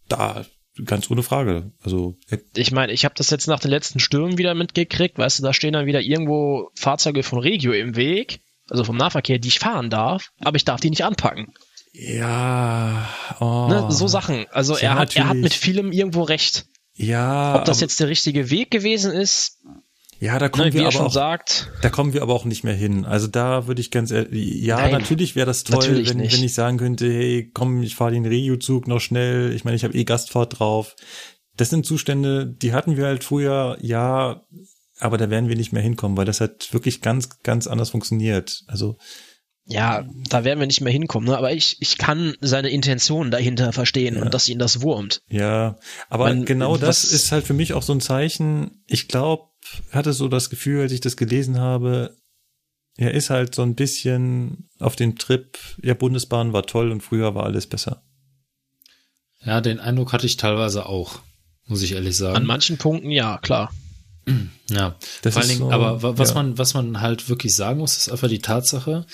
da, 0.08 0.46
ganz 0.86 1.10
ohne 1.10 1.24
Frage. 1.24 1.72
Also, 1.82 2.18
äh, 2.30 2.38
Ich 2.56 2.72
meine, 2.72 2.94
ich 2.94 3.06
habe 3.06 3.16
das 3.16 3.30
jetzt 3.30 3.48
nach 3.48 3.60
den 3.60 3.72
letzten 3.72 4.00
Stürmen 4.00 4.38
wieder 4.38 4.54
mitgekriegt. 4.54 5.18
Weißt 5.18 5.40
du, 5.40 5.44
da 5.44 5.54
stehen 5.54 5.74
dann 5.74 5.86
wieder 5.86 6.02
irgendwo 6.02 6.70
Fahrzeuge 6.76 7.24
von 7.24 7.40
Regio 7.40 7.74
im 7.74 7.96
Weg, 7.96 8.42
also 8.72 8.86
vom 8.86 8.98
Nahverkehr, 8.98 9.38
die 9.38 9.50
ich 9.50 9.60
fahren 9.60 9.90
darf, 9.90 10.32
aber 10.40 10.56
ich 10.56 10.66
darf 10.66 10.80
die 10.80 10.90
nicht 10.90 11.04
anpacken. 11.04 11.54
ja, 11.94 13.08
oh, 13.40 13.68
Ne? 13.70 13.88
So 13.90 14.08
Sachen. 14.08 14.46
Also 14.52 14.76
Ja, 14.76 14.94
er, 14.94 14.96
hat, 14.96 15.16
er 15.16 15.28
hat 15.28 15.38
mit 15.38 15.54
vielem 15.54 15.92
irgendwo 15.92 16.24
recht. 16.24 16.66
ja, 16.96 17.56
Ob 17.56 17.66
das 17.66 17.82
jetzt 17.82 18.00
der 18.00 18.08
richtige 18.08 18.50
Weg 18.50 18.72
gewesen 18.72 19.12
ist, 19.12 19.60
ja, 20.22 20.38
da 20.38 20.50
kommen 20.50 20.68
ne, 20.68 20.74
wie 20.74 20.78
wir 20.78 20.82
er 20.84 20.88
aber 20.88 20.92
schon 20.92 21.08
auch, 21.08 21.12
sagt, 21.12 21.72
Da 21.82 21.90
kommen 21.90 22.14
wir 22.14 22.22
aber 22.22 22.34
auch 22.34 22.46
nicht 22.46 22.64
mehr 22.64 22.76
hin. 22.76 23.06
Also 23.06 23.28
da 23.28 23.68
würde 23.68 23.82
ich 23.82 23.90
ganz 23.90 24.12
ehrlich, 24.12 24.62
ja, 24.62 24.78
Nein, 24.78 24.92
natürlich 24.92 25.36
wäre 25.36 25.48
das 25.48 25.64
toll, 25.64 26.06
wenn, 26.06 26.18
nicht. 26.18 26.38
wenn 26.38 26.44
ich 26.44 26.54
sagen 26.54 26.78
könnte, 26.78 27.12
hey, 27.12 27.50
komm, 27.54 27.82
ich 27.82 27.96
fahre 27.96 28.12
den 28.12 28.26
Regio-Zug 28.26 28.88
noch 28.88 29.00
schnell. 29.00 29.52
Ich 29.54 29.66
meine, 29.66 29.76
ich 29.76 29.84
habe 29.84 29.96
eh 29.96 30.04
Gastfahrt 30.04 30.60
drauf. 30.60 30.96
Das 31.58 31.72
sind 31.72 31.86
Zustände, 31.88 32.46
die 32.46 32.72
hatten 32.72 32.98
wir 32.98 33.08
halt 33.08 33.24
früher, 33.24 33.78
ja, 33.82 34.44
aber 35.02 35.18
da 35.18 35.30
werden 35.30 35.50
wir 35.50 35.56
nicht 35.56 35.74
mehr 35.74 35.82
hinkommen, 35.84 36.18
weil 36.18 36.26
das 36.26 36.40
halt 36.42 36.74
wirklich 36.74 37.02
ganz, 37.02 37.42
ganz 37.44 37.68
anders 37.68 37.90
funktioniert. 37.90 38.64
Also, 38.68 38.98
ja, 39.66 40.06
da 40.30 40.44
werden 40.44 40.60
wir 40.60 40.68
nicht 40.68 40.82
mehr 40.82 40.92
hinkommen. 40.92 41.30
Ne? 41.30 41.38
Aber 41.38 41.52
ich, 41.54 41.78
ich 41.82 41.98
kann 41.98 42.36
seine 42.42 42.70
Intention 42.70 43.30
dahinter 43.32 43.74
verstehen 43.74 44.16
Ja. 44.16 44.24
und 44.24 44.34
dass 44.34 44.50
ihn 44.50 44.60
das 44.60 44.82
wurmt. 44.82 45.22
ja, 45.30 45.78
aber 46.10 46.26
Man- 46.26 46.46
genau 46.46 46.78
das 46.78 47.04
ist 47.04 47.32
halt 47.32 47.46
für 47.46 47.54
mich 47.54 47.74
auch 47.74 47.84
so 47.84 47.94
ein 47.94 48.02
Zeichen. 48.02 48.84
Ich 48.88 49.08
glaube, 49.08 49.44
hatte 49.92 50.14
so 50.14 50.28
das 50.28 50.50
Gefühl, 50.50 50.82
als 50.82 50.92
ich 50.92 51.02
das 51.02 51.16
gelesen 51.18 51.60
habe, 51.60 52.16
er 52.98 53.14
ist 53.14 53.30
halt 53.30 53.56
so 53.56 53.62
ein 53.62 53.76
bisschen 53.76 54.70
auf 54.80 54.96
dem 54.96 55.18
Trip, 55.18 55.58
ja, 55.82 55.94
Bundesbahn 55.94 56.54
war 56.54 56.64
toll 56.66 56.92
und 56.92 57.02
früher 57.02 57.36
war 57.36 57.44
alles 57.44 57.68
besser. 57.68 58.04
Ja, 59.44 59.62
den 59.62 59.80
Eindruck 59.80 60.12
hatte 60.14 60.26
ich 60.26 60.38
teilweise 60.38 60.86
auch, 60.88 61.20
muss 61.66 61.82
ich 61.82 61.94
ehrlich 61.94 62.18
sagen. 62.18 62.36
An 62.36 62.46
manchen 62.46 62.78
Punkten 62.78 63.10
ja, 63.12 63.38
klar. 63.38 63.72
Ja, 64.70 64.96
Das 65.22 65.34
vor 65.34 65.42
allen 65.42 65.50
ist 65.52 65.58
Dingen, 65.60 65.70
so, 65.70 65.76
aber 65.76 66.02
wa- 66.04 66.18
was 66.18 66.30
ja. 66.30 66.36
man, 66.36 66.58
was 66.58 66.74
man 66.74 67.02
halt 67.02 67.28
wirklich 67.30 67.56
sagen 67.56 67.80
muss, 67.80 67.98
ist 67.98 68.10
einfach 68.12 68.30
die 68.30 68.40
Tatsache, 68.40 69.06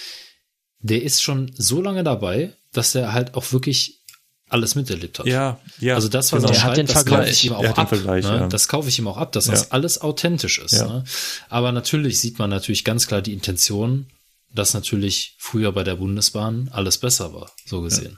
der 0.80 1.02
ist 1.04 1.22
schon 1.24 1.52
so 1.58 1.82
lange 1.82 2.04
dabei, 2.04 2.54
dass 2.74 2.94
er 2.94 3.14
halt 3.14 3.34
auch 3.36 3.52
wirklich 3.52 4.02
alles 4.50 4.76
miterlebt 4.76 5.20
hat. 5.20 5.26
Ja, 5.26 5.60
ja. 5.80 5.96
Also 5.96 6.08
das, 6.08 6.32
was 6.32 6.42
genau. 6.44 6.54
er 6.54 6.64
hat 6.64 6.78
den 6.78 6.86
das 6.86 6.94
Vergleich. 6.94 7.20
kaufe 7.20 7.30
ich 7.32 7.46
ihm 7.46 7.54
auch 7.54 7.64
hat 7.66 7.78
den 7.78 7.82
ab. 7.82 7.90
Vergleich, 7.90 8.24
ne? 8.26 8.32
ja. 8.38 8.48
Das 8.48 8.68
kaufe 8.68 8.88
ich 8.90 8.98
ihm 9.00 9.08
auch 9.08 9.18
ab, 9.18 9.32
dass 9.34 9.48
Ja. 9.48 9.52
das 9.52 9.72
alles 9.72 10.00
authentisch 10.02 10.60
ist. 10.60 10.74
Ja. 10.74 10.88
Ne? 10.88 11.04
Aber 11.50 11.72
natürlich 11.72 12.20
sieht 12.20 12.38
man 12.40 12.50
natürlich 12.50 12.84
ganz 12.86 13.08
klar 13.08 13.22
die 13.22 13.34
Intention, 13.34 14.06
dass 14.54 14.74
natürlich 14.74 15.36
früher 15.40 15.72
bei 15.74 15.84
der 15.84 15.96
Bundesbahn 15.96 16.70
alles 16.72 16.98
besser 16.98 17.34
war, 17.34 17.52
so 17.66 17.82
gesehen. 17.82 18.18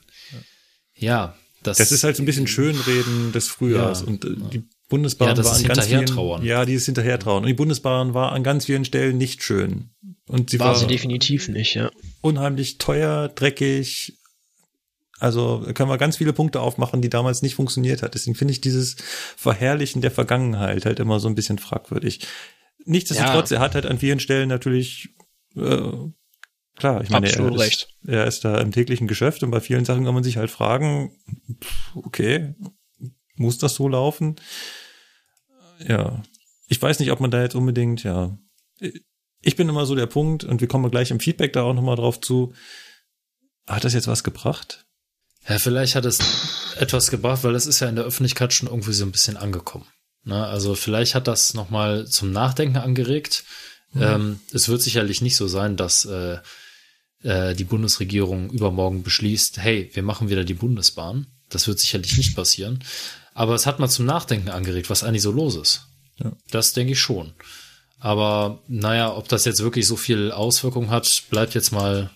Ja, 0.96 1.36
das, 1.64 1.78
Das 1.78 1.92
ist 1.92 2.04
halt 2.04 2.16
so 2.18 2.24
ein 2.24 2.26
bisschen 2.26 2.48
Schönreden 2.48 3.32
des 3.32 3.48
Frühjahrs 3.48 4.02
Ja. 4.02 4.08
und 4.08 4.26
äh, 4.26 4.36
die 4.54 4.64
Bundesbahn 4.90 5.30
Ja, 5.30 5.34
das 5.36 5.46
war 5.46 5.56
an 5.56 5.64
ganz 5.64 5.86
vielen, 5.86 6.00
Hinterhertrauern. 6.00 6.44
ja, 6.44 6.66
dieses 6.66 6.86
Hinterhertrauern. 6.86 7.44
Und 7.44 7.48
die 7.48 7.54
Bundesbahn 7.54 8.14
war 8.14 8.32
an 8.34 8.44
ganz 8.44 8.66
vielen 8.66 8.86
Stellen 8.86 9.18
nicht 9.18 9.44
schön. 9.44 9.92
Und 10.28 10.50
sie 10.50 10.60
War 10.60 10.70
war, 10.70 10.76
sie 10.76 10.88
definitiv 10.88 11.48
nicht, 11.48 11.76
ja. 11.76 11.92
unheimlich 12.22 12.78
teuer, 12.78 13.30
dreckig. 13.30 14.18
Also 15.20 15.64
da 15.66 15.74
können 15.74 15.90
wir 15.90 15.98
ganz 15.98 16.18
viele 16.18 16.34
Punkte 16.34 16.62
aufmachen, 16.62 17.02
die 17.02 17.10
damals 17.10 17.42
nicht 17.42 17.56
funktioniert 17.56 18.02
hat. 18.04 18.16
Deswegen 18.16 18.36
finde 18.36 18.52
ich 18.52 18.62
dieses 18.62 18.96
Verherrlichen 19.38 20.02
der 20.02 20.12
Vergangenheit 20.12 20.86
halt 20.86 21.00
immer 21.00 21.20
so 21.20 21.28
ein 21.28 21.36
bisschen 21.36 21.60
fragwürdig. 21.60 22.26
Nichtsdestotrotz, 22.86 23.52
er 23.52 23.60
hat 23.60 23.76
halt 23.76 23.86
an 23.86 24.00
vielen 24.00 24.20
Stellen 24.20 24.50
natürlich 24.50 25.10
äh, 25.56 25.92
klar, 26.80 27.02
ich 27.04 27.10
meine, 27.10 27.28
er 27.28 27.52
ist, 27.52 27.60
recht. 27.60 27.90
er 28.08 28.26
ist 28.26 28.46
da 28.46 28.60
im 28.60 28.72
täglichen 28.72 29.08
Geschäft 29.08 29.44
und 29.44 29.52
bei 29.52 29.60
vielen 29.60 29.86
Sachen 29.86 30.06
kann 30.06 30.14
man 30.14 30.24
sich 30.24 30.38
halt 30.38 30.50
fragen, 30.50 31.12
okay, 31.96 32.56
muss 33.36 33.58
das 33.58 33.76
so 33.76 33.88
laufen? 33.88 34.36
Ja, 35.80 36.22
ich 36.68 36.82
weiß 36.82 37.00
nicht, 37.00 37.12
ob 37.12 37.20
man 37.20 37.32
da 37.32 37.42
jetzt 37.42 37.56
unbedingt, 37.56 38.04
ja, 38.04 38.38
ich 39.42 39.56
bin 39.56 39.70
immer 39.70 39.86
so 39.86 39.96
der 39.96 40.06
Punkt 40.06 40.44
und 40.44 40.62
wir 40.62 40.68
kommen 40.68 40.92
gleich 40.92 41.12
im 41.12 41.20
Feedback 41.20 41.54
da 41.54 41.64
auch 41.64 41.74
nochmal 41.74 41.96
drauf 41.96 42.20
zu. 42.20 42.54
Hat 43.68 43.84
das 43.84 43.94
jetzt 43.94 44.08
was 44.08 44.24
gebracht? 44.24 44.86
Ja, 45.48 45.58
vielleicht 45.58 45.96
hat 45.96 46.06
es 46.06 46.20
etwas 46.78 47.10
gebracht, 47.10 47.44
weil 47.44 47.56
es 47.56 47.66
ist 47.66 47.80
ja 47.80 47.88
in 47.88 47.96
der 47.96 48.06
Öffentlichkeit 48.06 48.54
schon 48.54 48.68
irgendwie 48.68 48.94
so 48.94 49.06
ein 49.06 49.12
bisschen 49.12 49.38
angekommen. 49.38 49.86
Ne? 50.24 50.46
Also 50.46 50.76
vielleicht 50.76 51.16
hat 51.16 51.28
das 51.28 51.54
nochmal 51.54 52.08
zum 52.08 52.32
Nachdenken 52.32 52.78
angeregt. 52.78 53.46
Ähm, 53.96 54.40
es 54.54 54.70
wird 54.70 54.82
sicherlich 54.82 55.22
nicht 55.22 55.36
so 55.36 55.48
sein, 55.48 55.76
dass 55.76 56.06
äh, 56.06 56.38
äh, 57.24 57.56
die 57.56 57.64
Bundesregierung 57.64 58.52
übermorgen 58.52 59.04
beschließt, 59.04 59.58
hey, 59.58 59.90
wir 59.94 60.04
machen 60.04 60.30
wieder 60.30 60.44
die 60.44 60.54
Bundesbahn. 60.54 61.28
Das 61.50 61.68
wird 61.68 61.80
sicherlich 61.80 62.18
nicht 62.18 62.36
passieren. 62.36 62.84
Aber 63.40 63.56
es 63.56 63.66
hat 63.66 63.80
mal 63.80 63.88
zum 63.88 64.06
Nachdenken 64.06 64.50
angeregt, 64.50 64.90
was 64.90 65.02
eigentlich 65.02 65.22
so 65.22 65.32
los 65.32 65.56
ist. 65.56 65.88
Ja. 66.22 66.34
Das 66.52 66.74
denke 66.74 66.92
ich 66.92 67.00
schon. 67.00 67.32
Aber 67.98 68.62
naja, 68.68 69.16
ob 69.16 69.30
das 69.30 69.46
jetzt 69.46 69.64
wirklich 69.64 69.88
so 69.88 69.96
viel 69.96 70.34
Auswirkung 70.34 70.90
hat, 70.90 71.24
bleibt 71.30 71.56
jetzt 71.56 71.72
mal 71.72 72.10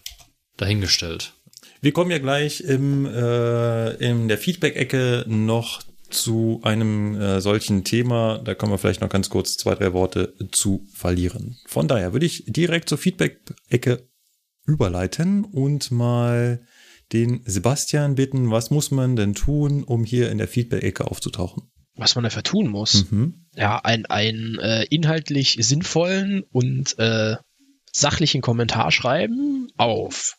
dahingestellt. 0.57 1.31
Wir 1.79 1.93
kommen 1.93 2.11
ja 2.11 2.17
gleich 2.17 2.59
im, 2.59 3.05
äh, 3.05 3.91
in 4.05 4.27
der 4.27 4.37
Feedback-Ecke 4.37 5.23
noch 5.25 5.81
zu 6.09 6.59
einem 6.63 7.15
äh, 7.15 7.39
solchen 7.39 7.85
Thema. 7.85 8.39
Da 8.39 8.53
können 8.53 8.73
wir 8.73 8.77
vielleicht 8.77 8.99
noch 8.99 9.07
ganz 9.07 9.29
kurz 9.29 9.55
zwei, 9.55 9.75
drei 9.75 9.93
Worte 9.93 10.33
zu 10.51 10.85
verlieren. 10.93 11.57
Von 11.67 11.87
daher 11.87 12.11
würde 12.11 12.25
ich 12.25 12.43
direkt 12.47 12.89
zur 12.89 12.97
Feedback-Ecke 12.97 14.09
überleiten 14.65 15.45
und 15.45 15.89
mal 15.89 16.65
den 17.13 17.41
Sebastian 17.45 18.15
bitten, 18.15 18.51
was 18.51 18.71
muss 18.71 18.91
man 18.91 19.15
denn 19.15 19.33
tun, 19.35 19.83
um 19.83 20.03
hier 20.03 20.31
in 20.31 20.37
der 20.39 20.47
Feedback-Ecke 20.47 21.05
aufzutauchen? 21.09 21.69
Was 21.95 22.15
man 22.15 22.23
dafür 22.23 22.43
tun 22.43 22.67
muss. 22.67 23.11
Mhm. 23.11 23.45
Ja, 23.55 23.77
ein, 23.79 24.05
einen 24.07 24.57
äh, 24.59 24.83
inhaltlich 24.89 25.57
sinnvollen 25.59 26.43
und 26.51 26.97
äh, 26.97 27.35
sachlichen 27.91 28.41
Kommentar 28.41 28.91
schreiben 28.91 29.67
auf 29.77 30.35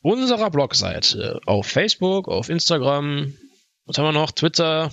unserer 0.00 0.50
Blogseite, 0.50 1.40
auf 1.46 1.66
Facebook, 1.66 2.28
auf 2.28 2.48
Instagram, 2.48 3.34
was 3.86 3.98
haben 3.98 4.04
wir 4.06 4.12
noch? 4.12 4.32
Twitter, 4.32 4.92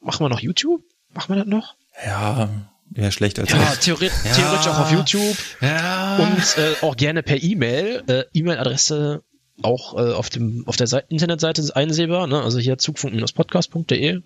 machen 0.00 0.24
wir 0.24 0.28
noch 0.28 0.40
YouTube? 0.40 0.82
Machen 1.14 1.34
wir 1.34 1.40
das 1.44 1.48
noch? 1.48 1.74
Ja, 2.04 2.48
eher 2.94 3.10
schlecht 3.10 3.38
als 3.38 3.50
Ja, 3.50 3.74
theori 3.76 4.10
theoretisch 4.34 4.66
auch 4.68 4.80
auf 4.80 4.92
YouTube 4.92 5.36
Ja. 5.60 6.18
und 6.18 6.58
äh, 6.58 6.74
auch 6.82 6.96
gerne 6.96 7.22
per 7.22 7.42
E-Mail. 7.42 8.02
Äh, 8.06 8.24
E-Mail-Adresse 8.32 9.22
auch 9.62 9.94
äh, 9.96 10.12
auf 10.12 10.30
dem 10.30 10.64
auf 10.66 10.76
der 10.76 10.86
Seite, 10.86 11.06
Internetseite 11.08 11.74
einsehbar, 11.74 12.26
ne? 12.26 12.42
also 12.42 12.58
hier 12.58 12.78
zugfunk-podcast.de. 12.78 14.20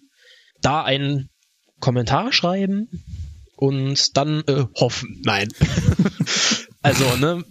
Da 0.60 0.82
einen 0.82 1.30
Kommentar 1.80 2.32
schreiben 2.32 2.88
und 3.56 4.16
dann 4.16 4.42
äh, 4.46 4.64
hoffen. 4.76 5.22
Nein. 5.24 5.48
also, 6.82 7.16
ne, 7.16 7.44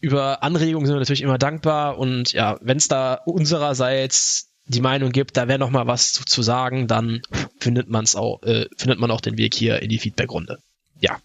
über 0.00 0.42
Anregungen 0.42 0.86
sind 0.86 0.94
wir 0.94 1.00
natürlich 1.00 1.22
immer 1.22 1.38
dankbar 1.38 1.98
und 1.98 2.32
ja, 2.32 2.58
wenn 2.60 2.78
es 2.78 2.88
da 2.88 3.14
unsererseits 3.14 4.50
die 4.66 4.80
Meinung 4.80 5.10
gibt, 5.10 5.36
da 5.36 5.48
wäre 5.48 5.58
noch 5.58 5.70
mal 5.70 5.86
was 5.86 6.12
zu, 6.12 6.24
zu 6.24 6.42
sagen, 6.42 6.86
dann 6.86 7.22
findet 7.58 7.88
man's 7.88 8.14
auch, 8.14 8.42
äh, 8.42 8.66
findet 8.76 9.00
man 9.00 9.10
auch 9.10 9.20
den 9.20 9.36
Weg 9.36 9.54
hier 9.54 9.82
in 9.82 9.88
die 9.88 9.98
Feedbackrunde. 9.98 10.58
Ja. 11.00 11.18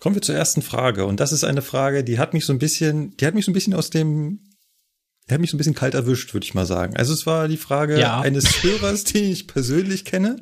Kommen 0.00 0.14
wir 0.14 0.22
zur 0.22 0.34
ersten 0.34 0.62
Frage. 0.62 1.06
Und 1.06 1.20
das 1.20 1.32
ist 1.32 1.44
eine 1.44 1.62
Frage, 1.62 2.04
die 2.04 2.18
hat 2.18 2.34
mich 2.34 2.44
so 2.44 2.52
ein 2.52 2.58
bisschen, 2.58 3.16
die 3.16 3.26
hat 3.26 3.34
mich 3.34 3.44
so 3.44 3.50
ein 3.50 3.54
bisschen 3.54 3.74
aus 3.74 3.90
dem, 3.90 4.40
die 5.28 5.34
hat 5.34 5.40
mich 5.40 5.50
so 5.50 5.56
ein 5.56 5.58
bisschen 5.58 5.74
kalt 5.74 5.94
erwischt, 5.94 6.32
würde 6.34 6.44
ich 6.44 6.54
mal 6.54 6.66
sagen. 6.66 6.96
Also 6.96 7.12
es 7.12 7.26
war 7.26 7.48
die 7.48 7.56
Frage 7.56 7.98
Ja. 7.98 8.20
eines 8.20 8.62
Hörers, 8.62 9.04
den 9.04 9.30
ich 9.30 9.46
persönlich 9.46 10.04
kenne. 10.04 10.40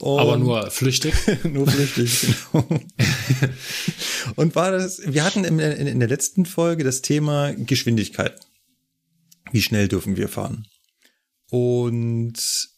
Und 0.00 0.20
Aber 0.20 0.36
nur 0.36 0.70
flüchtig. 0.70 1.14
nur 1.44 1.66
flüchtig, 1.66 2.36
genau. 2.52 2.80
Und 4.36 4.54
war 4.54 4.70
das, 4.70 5.00
wir 5.04 5.24
hatten 5.24 5.44
in, 5.44 5.58
in, 5.58 5.86
in 5.86 5.98
der 5.98 6.08
letzten 6.08 6.46
Folge 6.46 6.84
das 6.84 7.02
Thema 7.02 7.52
Geschwindigkeit. 7.52 8.38
Wie 9.50 9.62
schnell 9.62 9.88
dürfen 9.88 10.16
wir 10.16 10.28
fahren? 10.28 10.66
Und 11.50 12.68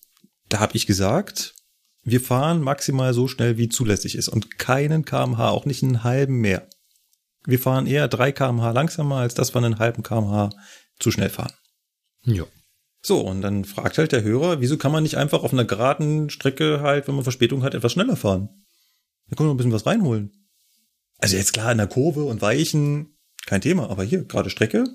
da 0.48 0.60
habe 0.60 0.76
ich 0.76 0.86
gesagt, 0.86 1.54
wir 2.02 2.20
fahren 2.20 2.60
maximal 2.62 3.14
so 3.14 3.28
schnell, 3.28 3.56
wie 3.58 3.68
zulässig 3.68 4.16
ist 4.16 4.28
und 4.28 4.58
keinen 4.58 5.04
kmh, 5.04 5.48
auch 5.50 5.66
nicht 5.66 5.82
einen 5.82 6.02
halben 6.04 6.36
mehr. 6.40 6.68
Wir 7.46 7.58
fahren 7.58 7.86
eher 7.86 8.08
drei 8.08 8.32
kmh 8.32 8.70
langsamer, 8.70 9.16
als 9.16 9.34
dass 9.34 9.54
wir 9.54 9.62
einen 9.62 9.78
halben 9.78 10.02
kmh 10.02 10.50
zu 10.98 11.10
schnell 11.10 11.30
fahren. 11.30 11.52
ja. 12.24 12.44
So, 13.06 13.20
und 13.20 13.42
dann 13.42 13.66
fragt 13.66 13.98
halt 13.98 14.12
der 14.12 14.22
Hörer, 14.22 14.62
wieso 14.62 14.78
kann 14.78 14.90
man 14.90 15.02
nicht 15.02 15.18
einfach 15.18 15.42
auf 15.42 15.52
einer 15.52 15.66
geraden 15.66 16.30
Strecke 16.30 16.80
halt, 16.80 17.06
wenn 17.06 17.14
man 17.14 17.22
Verspätung 17.22 17.62
hat, 17.62 17.74
etwas 17.74 17.92
schneller 17.92 18.16
fahren? 18.16 18.64
Da 19.28 19.36
können 19.36 19.50
wir 19.50 19.52
ein 19.54 19.58
bisschen 19.58 19.72
was 19.72 19.84
reinholen. 19.84 20.48
Also 21.18 21.36
jetzt 21.36 21.52
klar, 21.52 21.70
in 21.70 21.76
der 21.76 21.86
Kurve 21.86 22.24
und 22.24 22.40
Weichen, 22.40 23.18
kein 23.44 23.60
Thema, 23.60 23.90
aber 23.90 24.04
hier, 24.04 24.24
gerade 24.24 24.48
Strecke, 24.48 24.86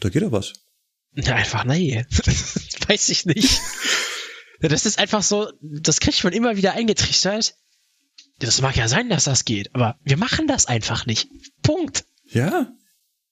da 0.00 0.08
geht 0.08 0.22
ja 0.22 0.32
was. 0.32 0.52
Ja, 1.14 1.34
einfach 1.36 1.64
nee. 1.64 2.04
Weiß 2.88 3.08
ich 3.08 3.24
nicht. 3.24 3.60
Das 4.64 4.86
ist 4.86 5.00
einfach 5.00 5.24
so, 5.24 5.50
das 5.60 5.98
kriegt 5.98 6.22
man 6.22 6.32
immer 6.32 6.56
wieder 6.56 6.74
eingetrichtert. 6.74 7.56
Das 8.38 8.60
mag 8.60 8.76
ja 8.76 8.88
sein, 8.88 9.08
dass 9.08 9.24
das 9.24 9.44
geht, 9.44 9.74
aber 9.74 9.98
wir 10.02 10.16
machen 10.16 10.46
das 10.46 10.66
einfach 10.66 11.06
nicht. 11.06 11.28
Punkt. 11.62 12.04
Ja. 12.26 12.72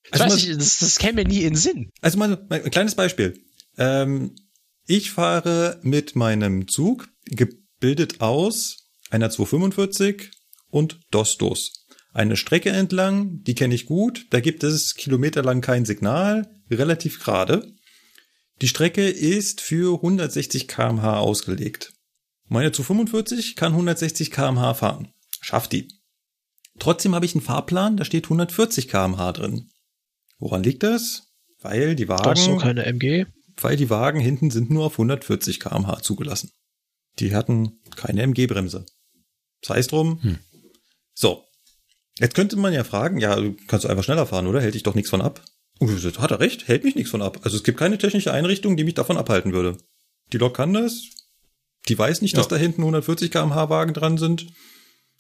Ich 0.05 0.13
Also 0.13 0.25
weiß 0.25 0.31
mal, 0.31 0.37
nicht, 0.37 0.61
das, 0.61 0.79
das 0.79 0.99
käme 0.99 1.23
mir 1.23 1.29
nie 1.29 1.43
in 1.43 1.55
den 1.55 1.57
Sinn. 1.57 1.91
also 2.01 2.19
mal, 2.19 2.29
mal 2.49 2.63
ein 2.63 2.71
kleines 2.71 2.95
Beispiel. 2.95 3.43
Ähm, 3.77 4.35
ich 4.87 5.11
fahre 5.11 5.79
mit 5.83 6.17
meinem 6.17 6.69
Zug, 6.69 7.09
gebildet 7.27 8.21
aus 8.21 8.89
einer 9.11 9.31
245 9.31 10.31
und 10.71 11.01
Dostos. 11.11 11.87
Eine 12.13 12.37
Strecke 12.37 12.71
entlang, 12.71 13.43
die 13.43 13.55
kenne 13.55 13.75
ich 13.75 13.87
gut, 13.87 14.27
da 14.31 14.41
gibt 14.41 14.65
es 14.65 14.95
kilometerlang 14.95 15.61
kein 15.61 15.85
Signal, 15.85 16.51
relativ 16.71 17.21
gerade. 17.21 17.73
Die 18.61 18.69
Strecke 18.69 19.09
ist 19.09 19.61
für 19.61 19.95
160 19.97 20.67
kmh 20.69 21.19
ausgelegt. 21.19 21.93
Meine 22.53 22.73
245 22.73 23.55
kann 23.55 23.73
160 23.73 24.33
kmh 24.33 24.75
fahren. 24.75 25.15
Schafft 25.41 25.71
die. 25.71 25.87
Trotzdem 26.81 27.15
habe 27.15 27.25
ich 27.25 27.35
einen 27.37 27.43
Fahrplan, 27.45 27.97
da 27.97 28.05
steht 28.05 28.25
140 28.25 28.89
kmh 28.89 29.33
drin. 29.33 29.71
Woran 30.41 30.65
liegt 30.65 30.83
das? 30.83 31.29
Weil 31.61 31.95
die 31.95 32.09
Wagen, 32.09 32.25
Doch 32.25 32.37
so 32.37 32.57
keine 32.57 32.85
MG. 32.87 33.27
weil 33.61 33.77
die 33.77 33.89
Wagen 33.89 34.19
hinten 34.19 34.51
sind 34.51 34.69
nur 34.69 34.87
auf 34.87 34.95
140 34.95 35.61
kmh 35.61 36.03
zugelassen. 36.03 36.51
Die 37.21 37.37
hatten 37.37 37.79
keine 37.95 38.23
MG-Bremse. 38.23 38.85
Sei 39.65 39.79
es 39.79 39.87
drum. 39.87 40.21
Hm. 40.21 40.39
So. 41.15 41.45
Jetzt 42.19 42.35
könnte 42.35 42.57
man 42.57 42.73
ja 42.73 42.83
fragen, 42.83 43.19
ja, 43.19 43.37
du 43.37 43.55
kannst 43.69 43.87
einfach 43.87 44.03
schneller 44.03 44.27
fahren, 44.27 44.49
oder? 44.49 44.61
Hält 44.61 44.75
dich 44.75 44.83
doch 44.83 44.97
nichts 44.97 45.11
von 45.11 45.23
ab. 45.23 45.45
So, 45.79 46.11
hat 46.21 46.33
er 46.33 46.41
recht, 46.41 46.67
hält 46.67 46.83
mich 46.83 46.97
nichts 46.97 47.13
von 47.13 47.23
ab. 47.23 47.39
Also 47.45 47.57
es 47.57 47.63
gibt 47.63 47.79
keine 47.79 47.97
technische 47.97 48.33
Einrichtung, 48.33 48.77
die 48.77 48.85
mich 48.85 48.95
davon 48.95 49.17
abhalten 49.17 49.53
würde. 49.53 49.79
Die 50.33 50.39
Lok 50.39 50.57
kann 50.57 50.73
das. 50.73 51.20
Die 51.89 51.99
weiß 51.99 52.23
nicht, 52.23 52.37
dass 52.37 52.47
Ja. 52.47 52.51
da 52.51 52.57
hinten 52.57 52.83
140 52.83 53.31
kmh 53.31 53.69
Wagen 53.71 53.95
dran 53.95 54.19
sind. 54.19 54.47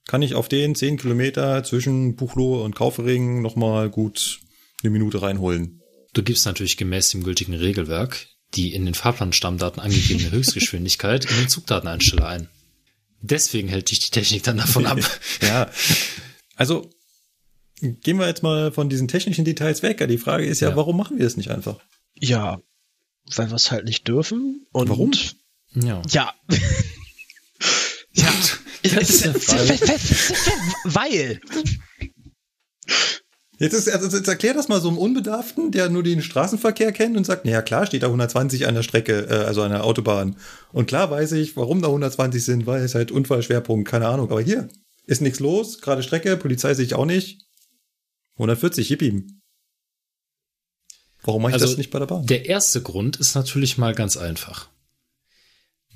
Kann 0.07 0.23
ich 0.23 0.35
auf 0.35 0.49
den 0.49 0.75
10 0.75 0.97
Kilometer 0.99 1.63
zwischen 1.65 2.17
Buchloe 2.17 2.63
und 2.63 2.75
Kaufering 2.75 3.43
nochmal 3.43 3.91
gut 3.91 4.41
eine 4.83 4.91
Minute 4.91 5.23
reinholen. 5.23 5.81
Du 6.15 6.23
gibst 6.23 6.47
natürlich 6.47 6.77
gemäß 6.77 7.11
dem 7.11 7.23
gültigen 7.23 7.55
Regelwerk 7.55 8.27
die 8.57 8.75
in 8.75 8.85
den 8.85 8.95
Fahrplanstammdaten 8.95 9.81
angegebene 9.81 10.31
Höchstgeschwindigkeit 10.33 11.25
in 11.25 11.37
den 11.37 11.49
Zugdateneinsteller 11.49 12.27
ein. 12.27 12.49
Deswegen 13.21 13.69
hält 13.69 13.93
dich 13.93 14.01
die 14.01 14.11
Technik 14.11 14.43
dann 14.43 14.57
davon 14.57 14.87
ab. 14.87 14.99
Ja. 15.43 15.71
Also, 16.57 16.91
gehen 17.81 18.19
wir 18.19 18.27
jetzt 18.27 18.43
mal 18.43 18.73
von 18.73 18.89
diesen 18.89 19.07
technischen 19.07 19.45
Details 19.45 19.85
weg. 19.85 20.05
Die 20.09 20.19
Frage 20.19 20.47
ist 20.47 20.59
ja, 20.59 20.71
Ja. 20.71 20.77
warum 20.77 20.97
machen 20.97 21.17
wir 21.19 21.25
das 21.25 21.37
nicht 21.37 21.51
einfach? 21.53 21.79
Ja, 22.17 22.61
weil 23.37 23.49
wir 23.51 23.55
es 23.55 23.71
halt 23.71 23.85
nicht 23.85 24.09
dürfen. 24.09 24.67
Und 24.73 24.89
Warum? 24.89 25.13
Ja. 25.75 26.03
Ja. 26.11 26.35
ja. 28.13 28.33
Weil. 30.85 31.41
Jetzt, 33.59 33.75
ist, 33.75 33.91
also 33.91 34.17
jetzt 34.17 34.27
erklär 34.27 34.55
das 34.55 34.69
mal 34.69 34.81
so 34.81 34.89
einem 34.89 34.97
Unbedarften, 34.97 35.71
der 35.71 35.91
nur 35.91 36.03
den 36.03 36.23
Straßenverkehr 36.23 36.93
kennt 36.93 37.15
und 37.19 37.27
sagt, 37.27 37.45
na 37.45 37.51
ja 37.51 37.61
klar, 37.61 37.85
steht 37.85 38.03
da 38.03 38.07
120 38.07 38.67
an 38.67 38.75
der 38.75 38.83
Strecke, 38.83 39.27
äh, 39.29 39.45
also 39.45 39.61
an 39.63 39.71
der 39.71 39.85
Autobahn. 39.85 40.37
Und 40.73 40.87
klar 40.87 41.11
weiß 41.11 41.33
ich, 41.33 41.57
warum 41.57 41.83
da 41.83 41.89
120 41.89 42.43
sind, 42.43 42.67
weil 42.67 42.83
es 42.83 42.95
halt 42.95 43.11
Unfallschwerpunkt, 43.11 43.87
keine 43.87 44.09
Ahnung. 44.09 44.31
Aber 44.31 44.41
hier 44.41 44.69
ist 45.07 45.21
nichts 45.21 45.41
los, 45.41 45.83
gerade 45.83 46.03
Strecke, 46.03 46.39
Polizei 46.39 46.73
sehe 46.73 46.87
ich 46.87 46.95
auch 46.95 47.05
nicht. 47.05 47.43
140, 48.37 48.89
yippie. 48.89 49.27
Warum 51.23 51.43
mache 51.43 51.51
ich 51.51 51.55
Also, 51.55 51.67
das 51.67 51.77
nicht 51.77 51.91
bei 51.91 51.99
der 51.99 52.07
Bahn? 52.07 52.25
Der 52.27 52.47
erste 52.47 52.81
Grund 52.81 53.19
ist 53.19 53.35
natürlich 53.35 53.77
mal 53.77 53.95
ganz 53.95 54.17
einfach. 54.17 54.71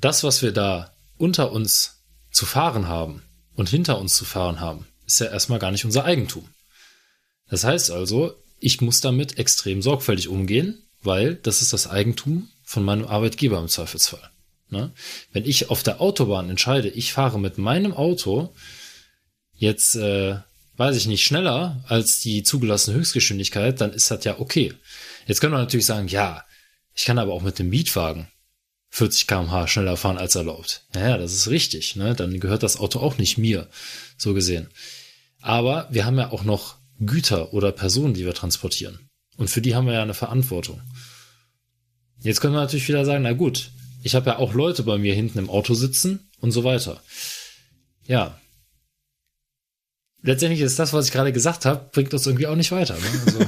Das, 0.00 0.24
was 0.24 0.42
wir 0.42 0.52
da 0.52 0.92
unter 1.16 1.52
uns 1.52 2.02
zu 2.30 2.46
fahren 2.46 2.88
haben 2.88 3.22
und 3.54 3.68
hinter 3.68 3.98
uns 3.98 4.14
zu 4.14 4.24
fahren 4.24 4.60
haben, 4.60 4.86
ist 5.06 5.20
ja 5.20 5.26
erstmal 5.26 5.58
gar 5.58 5.70
nicht 5.70 5.84
unser 5.84 6.04
Eigentum. 6.04 6.48
Das 7.48 7.64
heißt 7.64 7.90
also, 7.90 8.34
ich 8.58 8.80
muss 8.80 9.00
damit 9.00 9.38
extrem 9.38 9.82
sorgfältig 9.82 10.28
umgehen, 10.28 10.82
weil 11.02 11.34
das 11.36 11.62
ist 11.62 11.72
das 11.72 11.86
Eigentum 11.86 12.48
von 12.64 12.82
meinem 12.82 13.04
Arbeitgeber 13.04 13.58
im 13.58 13.68
Zweifelsfall. 13.68 14.30
Ne? 14.70 14.92
Wenn 15.32 15.44
ich 15.44 15.70
auf 15.70 15.82
der 15.82 16.00
Autobahn 16.00 16.50
entscheide, 16.50 16.88
ich 16.88 17.12
fahre 17.12 17.38
mit 17.38 17.58
meinem 17.58 17.92
Auto 17.92 18.54
jetzt, 19.52 19.94
äh, 19.94 20.36
weiß 20.76 20.96
ich 20.96 21.06
nicht, 21.06 21.24
schneller 21.24 21.84
als 21.86 22.20
die 22.20 22.42
zugelassene 22.42 22.96
Höchstgeschwindigkeit, 22.96 23.80
dann 23.80 23.92
ist 23.92 24.10
das 24.10 24.24
ja 24.24 24.40
okay. 24.40 24.72
Jetzt 25.26 25.40
können 25.40 25.52
wir 25.52 25.58
natürlich 25.58 25.86
sagen, 25.86 26.08
ja, 26.08 26.44
ich 26.94 27.04
kann 27.04 27.18
aber 27.18 27.32
auch 27.32 27.42
mit 27.42 27.58
dem 27.58 27.68
Mietwagen 27.68 28.28
40 28.94 29.26
km/h 29.26 29.66
schneller 29.66 29.96
fahren 29.96 30.18
als 30.18 30.36
erlaubt. 30.36 30.84
Naja, 30.94 31.18
das 31.18 31.32
ist 31.32 31.48
richtig. 31.48 31.96
Ne? 31.96 32.14
Dann 32.14 32.38
gehört 32.38 32.62
das 32.62 32.76
Auto 32.76 33.00
auch 33.00 33.18
nicht 33.18 33.38
mir, 33.38 33.66
so 34.16 34.34
gesehen. 34.34 34.68
Aber 35.40 35.88
wir 35.90 36.06
haben 36.06 36.16
ja 36.16 36.30
auch 36.30 36.44
noch 36.44 36.76
Güter 37.00 37.52
oder 37.52 37.72
Personen, 37.72 38.14
die 38.14 38.24
wir 38.24 38.34
transportieren. 38.34 39.00
Und 39.36 39.50
für 39.50 39.60
die 39.60 39.74
haben 39.74 39.88
wir 39.88 39.94
ja 39.94 40.02
eine 40.02 40.14
Verantwortung. 40.14 40.80
Jetzt 42.20 42.40
können 42.40 42.54
wir 42.54 42.60
natürlich 42.60 42.86
wieder 42.86 43.04
sagen, 43.04 43.24
na 43.24 43.32
gut, 43.32 43.72
ich 44.04 44.14
habe 44.14 44.30
ja 44.30 44.38
auch 44.38 44.54
Leute 44.54 44.84
bei 44.84 44.96
mir 44.96 45.12
hinten 45.12 45.40
im 45.40 45.50
Auto 45.50 45.74
sitzen 45.74 46.30
und 46.38 46.52
so 46.52 46.62
weiter. 46.62 47.02
Ja. 48.06 48.38
Letztendlich 50.26 50.62
ist 50.62 50.78
das, 50.78 50.94
was 50.94 51.06
ich 51.06 51.12
gerade 51.12 51.32
gesagt 51.32 51.66
habe, 51.66 51.90
bringt 51.92 52.14
uns 52.14 52.26
irgendwie 52.26 52.46
auch 52.46 52.56
nicht 52.56 52.72
weiter. 52.72 52.94
Ne? 52.94 53.22
Also, 53.26 53.38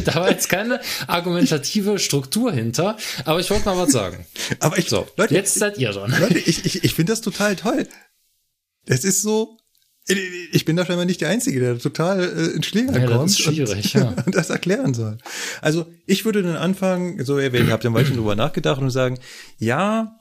da 0.04 0.14
war 0.14 0.30
jetzt 0.30 0.48
keine 0.48 0.80
argumentative 1.08 1.98
Struktur 1.98 2.52
hinter, 2.52 2.96
aber 3.24 3.40
ich 3.40 3.50
wollte 3.50 3.64
mal 3.64 3.76
was 3.76 3.90
sagen. 3.90 4.24
Aber 4.60 4.78
ich, 4.78 4.88
So, 4.88 5.08
Leute, 5.16 5.34
jetzt 5.34 5.54
seid 5.54 5.76
ihr 5.76 5.90
dran. 5.90 6.14
Leute, 6.20 6.38
ich, 6.38 6.64
ich, 6.64 6.84
ich 6.84 6.94
finde 6.94 7.12
das 7.12 7.20
total 7.20 7.56
toll. 7.56 7.88
Es 8.86 9.02
ist 9.02 9.22
so, 9.22 9.58
ich 10.06 10.64
bin 10.64 10.76
da 10.76 10.86
scheinbar 10.86 11.06
nicht 11.06 11.20
der 11.20 11.30
Einzige, 11.30 11.58
der 11.58 11.78
total 11.78 12.22
äh, 12.22 12.54
in 12.54 12.62
Schläger 12.62 12.92
Ja, 12.92 13.06
das 13.06 13.42
kommt 13.42 13.58
und, 13.68 13.92
ja. 13.92 14.14
und 14.26 14.34
das 14.36 14.50
erklären 14.50 14.94
soll. 14.94 15.18
Also 15.62 15.86
ich 16.06 16.24
würde 16.24 16.44
dann 16.44 16.56
anfangen, 16.56 17.24
so 17.24 17.40
ihr 17.40 17.50
habt 17.72 17.82
ja 17.82 17.90
ein 17.90 17.94
Weilchen 17.94 18.16
drüber 18.16 18.36
nachgedacht 18.36 18.80
und 18.80 18.90
sagen, 18.90 19.18
ja, 19.58 20.16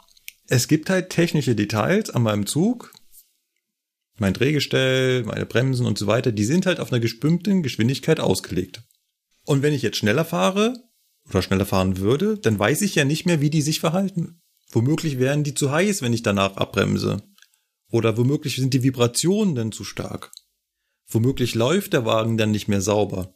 es 0.47 0.67
gibt 0.67 0.89
halt 0.89 1.09
technische 1.09 1.53
Details 1.53 2.09
an 2.09 2.23
meinem 2.23 2.45
Zug, 2.45 2.92
mein 4.17 4.33
Drehgestell, 4.33 5.23
meine 5.23 5.45
Bremsen 5.45 5.85
und 5.85 5.97
so 5.97 6.07
weiter, 6.07 6.31
die 6.31 6.45
sind 6.45 6.65
halt 6.65 6.79
auf 6.79 6.91
einer 6.91 7.01
bestimmten 7.01 7.63
Geschwindigkeit 7.63 8.19
ausgelegt. 8.19 8.83
Und 9.45 9.61
wenn 9.61 9.73
ich 9.73 9.81
jetzt 9.81 9.97
schneller 9.97 10.25
fahre 10.25 10.73
oder 11.29 11.41
schneller 11.41 11.65
fahren 11.65 11.97
würde, 11.97 12.37
dann 12.37 12.57
weiß 12.59 12.81
ich 12.81 12.95
ja 12.95 13.05
nicht 13.05 13.25
mehr, 13.25 13.41
wie 13.41 13.49
die 13.49 13.61
sich 13.61 13.79
verhalten. 13.79 14.41
Womöglich 14.71 15.19
wären 15.19 15.43
die 15.43 15.53
zu 15.53 15.71
heiß, 15.71 16.01
wenn 16.01 16.13
ich 16.13 16.23
danach 16.23 16.57
abbremse. 16.57 17.21
Oder 17.91 18.17
womöglich 18.17 18.55
sind 18.55 18.73
die 18.73 18.83
Vibrationen 18.83 19.55
dann 19.55 19.71
zu 19.71 19.83
stark. 19.83 20.31
Womöglich 21.07 21.53
läuft 21.53 21.93
der 21.93 22.05
Wagen 22.05 22.37
dann 22.37 22.51
nicht 22.51 22.67
mehr 22.67 22.81
sauber. 22.81 23.35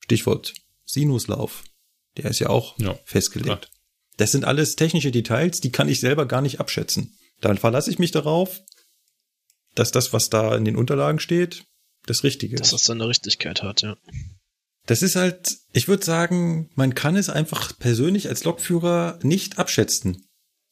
Stichwort 0.00 0.54
Sinuslauf. 0.84 1.64
Der 2.16 2.30
ist 2.30 2.38
ja 2.40 2.48
auch 2.48 2.78
Ja, 2.78 2.98
festgelegt. 3.04 3.46
klar. 3.46 3.60
Das 4.16 4.32
sind 4.32 4.44
alles 4.44 4.76
technische 4.76 5.10
Details, 5.10 5.60
die 5.60 5.72
kann 5.72 5.88
ich 5.88 6.00
selber 6.00 6.26
gar 6.26 6.42
nicht 6.42 6.60
abschätzen. 6.60 7.16
Dann 7.40 7.56
verlasse 7.58 7.90
ich 7.90 7.98
mich 7.98 8.10
darauf, 8.10 8.60
dass 9.80 9.92
das, 9.92 10.12
was 10.12 10.28
da 10.28 10.54
in 10.54 10.66
den 10.66 10.76
Unterlagen 10.76 11.18
steht, 11.18 11.64
das 12.06 12.22
Richtige 12.22 12.56
Dass 12.56 12.68
ist. 12.68 12.72
das 12.74 12.84
seine 12.84 13.08
Richtigkeit 13.08 13.62
hat, 13.62 13.80
ja. 13.82 13.96
Das 14.86 15.02
ist 15.02 15.16
halt, 15.16 15.56
ich 15.72 15.88
würde 15.88 16.04
sagen, 16.04 16.70
man 16.74 16.94
kann 16.94 17.16
es 17.16 17.30
einfach 17.30 17.78
persönlich 17.78 18.28
als 18.28 18.44
Lokführer 18.44 19.18
nicht 19.22 19.58
abschätzen, 19.58 20.26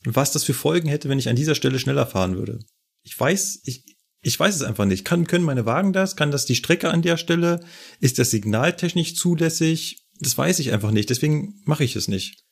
was 0.05 0.32
das 0.32 0.44
für 0.44 0.55
Folgen 0.55 0.89
hätte, 0.89 1.09
wenn 1.09 1.18
ich 1.18 1.28
an 1.28 1.36
dieser 1.36 1.55
Stelle 1.55 1.78
schneller 1.78 2.06
fahren 2.06 2.36
würde. 2.36 2.59
Ich 3.02 3.18
weiß, 3.18 3.60
ich, 3.64 3.85
ich 4.22 4.39
weiß 4.39 4.55
es 4.55 4.62
einfach 4.62 4.85
nicht. 4.85 5.05
Kann, 5.05 5.26
können 5.26 5.44
meine 5.44 5.66
Wagen 5.66 5.93
das? 5.93 6.16
Kann 6.16 6.30
das 6.30 6.44
die 6.44 6.56
Strecke 6.56 6.90
an 6.90 7.02
der 7.02 7.16
Stelle? 7.16 7.60
Ist 8.01 8.18
das 8.18 8.30
signaltechnisch 8.30 9.14
zulässig? 9.14 10.02
Das 10.20 10.36
weiß 10.36 10.59
ich 10.59 10.72
einfach 10.72 10.90
nicht. 10.90 11.10
Deswegen 11.10 11.62
mache 11.64 11.85
ich 11.85 11.97
es 11.97 12.09
nicht. 12.09 12.44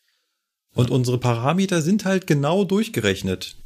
Und 0.74 0.90
unsere 0.90 1.18
Parameter 1.18 1.82
sind 1.82 2.04
halt 2.04 2.26
genau 2.26 2.64
durchgerechnet. 2.64 3.56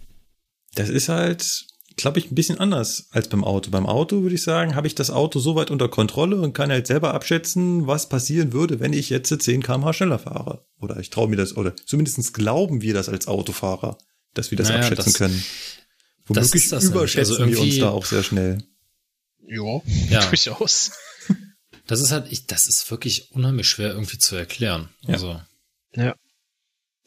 Das 0.74 0.88
ist 0.88 1.08
halt, 1.08 1.66
glaube 2.00 2.18
ich, 2.18 2.30
ein 2.30 2.34
bisschen 2.34 2.58
anders 2.58 3.08
als 3.10 3.28
beim 3.28 3.44
Auto. 3.44 3.70
Beim 3.70 3.86
Auto 3.86 4.22
würde 4.22 4.34
ich 4.34 4.42
sagen, 4.42 4.74
habe 4.74 4.86
ich 4.86 4.94
das 4.94 5.10
Auto 5.10 5.38
so 5.38 5.54
weit 5.54 5.70
unter 5.70 5.88
Kontrolle 5.88 6.40
und 6.40 6.52
kann 6.52 6.70
halt 6.70 6.86
selber 6.86 7.14
abschätzen, 7.14 7.86
was 7.86 8.08
passieren 8.08 8.52
würde, 8.52 8.80
wenn 8.80 8.92
ich 8.92 9.10
jetzt 9.10 9.28
10 9.42 9.62
km/h 9.62 9.92
schneller 9.92 10.18
fahre. 10.18 10.64
Oder 10.80 10.98
ich 10.98 11.10
traue 11.10 11.28
mir 11.28 11.36
das, 11.36 11.56
oder 11.56 11.74
zumindest 11.76 12.34
glauben 12.34 12.82
wir 12.82 12.94
das 12.94 13.08
als 13.08 13.28
Autofahrer, 13.28 13.98
dass 14.34 14.50
wir 14.50 14.58
das 14.58 14.68
Naja, 14.68 14.80
abschätzen 14.80 15.04
das- 15.12 15.14
können. 15.18 15.44
das 16.28 16.36
Womöglich 16.36 16.64
ist 16.64 16.72
das 16.72 16.82
nämlich. 16.84 16.96
überschätzen 17.00 17.32
Also 17.42 17.46
wir 17.50 17.60
uns 17.60 17.78
da 17.78 17.90
auch 17.90 18.04
sehr 18.04 18.22
schnell. 18.22 18.58
Ja, 19.46 19.80
Ja. 20.10 20.24
durchaus. 20.28 20.92
Das 21.86 22.00
ist 22.00 22.12
halt, 22.12 22.30
ich, 22.30 22.46
das 22.46 22.68
ist 22.68 22.88
wirklich 22.90 23.32
unheimlich 23.32 23.68
schwer 23.68 23.90
irgendwie 23.92 24.18
zu 24.18 24.36
erklären. 24.36 24.90
Ja. 25.02 25.14
Also, 25.14 25.40
Ja. 25.96 26.14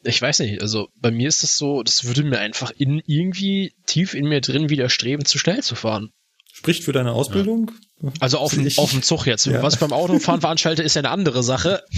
Ich 0.04 0.20
weiß 0.20 0.40
nicht, 0.40 0.60
also 0.62 0.88
bei 0.96 1.10
mir 1.10 1.28
ist 1.28 1.42
es 1.42 1.56
so, 1.56 1.82
das 1.82 2.04
würde 2.04 2.22
mir 2.24 2.38
einfach 2.38 2.70
in 2.76 3.02
irgendwie 3.06 3.74
tief 3.86 4.14
in 4.14 4.26
mir 4.28 4.40
drin 4.40 4.68
widerstreben, 4.70 5.24
zu 5.24 5.38
schnell 5.38 5.62
zu 5.62 5.74
fahren. 5.74 6.10
Spricht 6.52 6.84
für 6.84 6.92
deine 6.92 7.12
Ausbildung? 7.12 7.72
Also 8.20 8.38
auf, 8.38 8.54
dem, 8.54 8.66
Ich- 8.66 8.78
auf 8.78 8.90
dem 8.92 9.02
Zug 9.02 9.26
jetzt. 9.26 9.46
Ja. 9.46 9.62
Was 9.62 9.74
ich 9.74 9.80
beim 9.80 9.92
Autofahren 9.92 10.40
veranstalte, 10.40 10.82
ist 10.82 10.94
ja 10.94 11.00
eine 11.00 11.10
andere 11.10 11.42
Sache. 11.42 11.82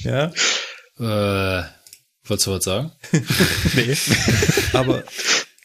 Ja. 0.00 0.26
äh, 0.98 1.64
wolltest 2.24 2.46
du 2.46 2.50
was 2.52 2.64
sagen? 2.64 2.92
Nee. 3.74 3.96
Aber 4.72 5.02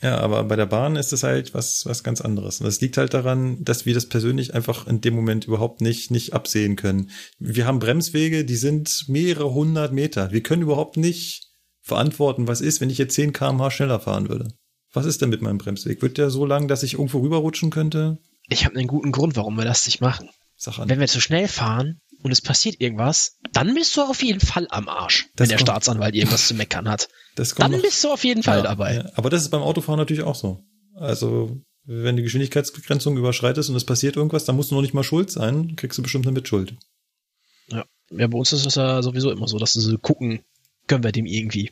ja, 0.01 0.17
aber 0.17 0.43
bei 0.45 0.55
der 0.55 0.65
Bahn 0.65 0.95
ist 0.95 1.13
es 1.13 1.21
halt 1.21 1.53
was 1.53 1.85
was 1.85 2.03
ganz 2.03 2.21
anderes. 2.21 2.59
Und 2.59 2.65
das 2.65 2.81
liegt 2.81 2.97
halt 2.97 3.13
daran, 3.13 3.63
dass 3.63 3.85
wir 3.85 3.93
das 3.93 4.07
persönlich 4.09 4.55
einfach 4.55 4.87
in 4.87 4.99
dem 4.99 5.13
Moment 5.13 5.45
überhaupt 5.45 5.79
nicht 5.81 6.09
nicht 6.09 6.33
absehen 6.33 6.75
können. 6.75 7.11
Wir 7.37 7.67
haben 7.67 7.77
Bremswege, 7.77 8.43
die 8.43 8.55
sind 8.55 9.05
mehrere 9.09 9.53
hundert 9.53 9.93
Meter. 9.93 10.31
Wir 10.31 10.41
können 10.41 10.63
überhaupt 10.63 10.97
nicht 10.97 11.50
verantworten, 11.81 12.47
was 12.47 12.61
ist, 12.61 12.81
wenn 12.81 12.89
ich 12.89 12.97
jetzt 12.97 13.15
10 13.15 13.33
km/h 13.33 13.71
schneller 13.71 13.99
fahren 13.99 14.29
würde. 14.29 14.53
Was 14.93 15.05
ist 15.05 15.21
denn 15.21 15.29
mit 15.29 15.41
meinem 15.41 15.57
Bremsweg? 15.57 16.01
Wird 16.01 16.17
der 16.17 16.29
so 16.29 16.45
lang, 16.45 16.67
dass 16.67 16.83
ich 16.83 16.93
irgendwo 16.93 17.19
rüberrutschen 17.19 17.69
könnte? 17.69 18.17
Ich 18.47 18.65
habe 18.65 18.75
einen 18.77 18.87
guten 18.87 19.11
Grund, 19.11 19.35
warum 19.37 19.55
wir 19.57 19.63
das 19.65 19.85
nicht 19.85 20.01
machen. 20.01 20.29
Sag 20.57 20.79
an. 20.79 20.89
Wenn 20.89 20.99
wir 20.99 21.07
zu 21.07 21.21
schnell 21.21 21.47
fahren 21.47 22.01
und 22.21 22.31
es 22.31 22.41
passiert 22.41 22.79
irgendwas, 22.81 23.37
dann 23.53 23.73
bist 23.73 23.95
du 23.97 24.01
auf 24.01 24.21
jeden 24.21 24.41
Fall 24.41 24.67
am 24.69 24.89
Arsch, 24.89 25.29
Das 25.35 25.45
wenn 25.45 25.49
der 25.49 25.57
kommt- 25.57 25.69
Staatsanwalt 25.69 26.13
irgendwas 26.15 26.47
zu 26.47 26.53
meckern 26.53 26.87
hat. 26.89 27.07
Das 27.35 27.55
Dann 27.55 27.71
noch- 27.71 27.81
bist 27.81 28.03
du 28.03 28.09
auf 28.09 28.23
jeden 28.23 28.43
Fall 28.43 28.57
Ja, 28.57 28.63
dabei. 28.63 28.95
Ja, 28.95 29.11
aber 29.15 29.29
das 29.29 29.41
ist 29.43 29.49
beim 29.49 29.61
Autofahren 29.61 29.97
natürlich 29.97 30.23
auch 30.23 30.35
so. 30.35 30.63
Also, 30.95 31.57
wenn 31.85 32.17
die 32.17 32.23
Geschwindigkeitsbegrenzung 32.23 33.17
überschreitest 33.17 33.69
und 33.69 33.75
es 33.77 33.85
passiert 33.85 34.17
irgendwas, 34.17 34.43
dann 34.45 34.55
musst 34.57 34.69
du 34.71 34.75
noch 34.75 34.81
nicht 34.81 34.93
mal 34.93 35.03
schuld 35.03 35.31
sein, 35.31 35.75
kriegst 35.77 35.97
du 35.97 36.03
bestimmt 36.03 36.25
eine 36.27 36.33
Mitschuld. 36.33 36.75
Ja. 37.69 37.85
ja, 38.11 38.27
bei 38.27 38.37
uns 38.37 38.51
ist 38.51 38.65
es 38.65 38.75
ja 38.75 39.01
sowieso 39.01 39.31
immer 39.31 39.47
so, 39.47 39.57
dass 39.57 39.73
sie 39.73 39.97
gucken, 39.97 40.41
können 40.91 41.05
wir 41.05 41.13
dem 41.13 41.25
irgendwie. 41.25 41.71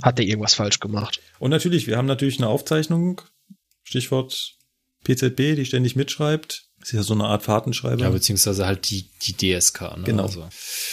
Hat 0.00 0.16
der 0.16 0.24
irgendwas 0.24 0.54
falsch 0.54 0.80
gemacht? 0.80 1.20
Und 1.38 1.50
natürlich, 1.50 1.86
wir 1.86 1.98
haben 1.98 2.06
natürlich 2.06 2.38
eine 2.38 2.48
Aufzeichnung, 2.48 3.20
Stichwort 3.82 4.54
PZB, 5.04 5.54
die 5.54 5.66
ständig 5.66 5.96
mitschreibt. 5.96 6.64
Das 6.80 6.88
ist 6.88 6.94
ja 6.94 7.02
so 7.02 7.12
eine 7.12 7.24
Art 7.24 7.42
Fahrtenschreiber. 7.42 8.00
Ja, 8.02 8.08
beziehungsweise 8.08 8.64
halt 8.64 8.88
die, 8.88 9.10
die 9.20 9.34
DSK, 9.34 9.98
ne? 9.98 10.04
Genau. 10.06 10.22
Also, 10.22 10.48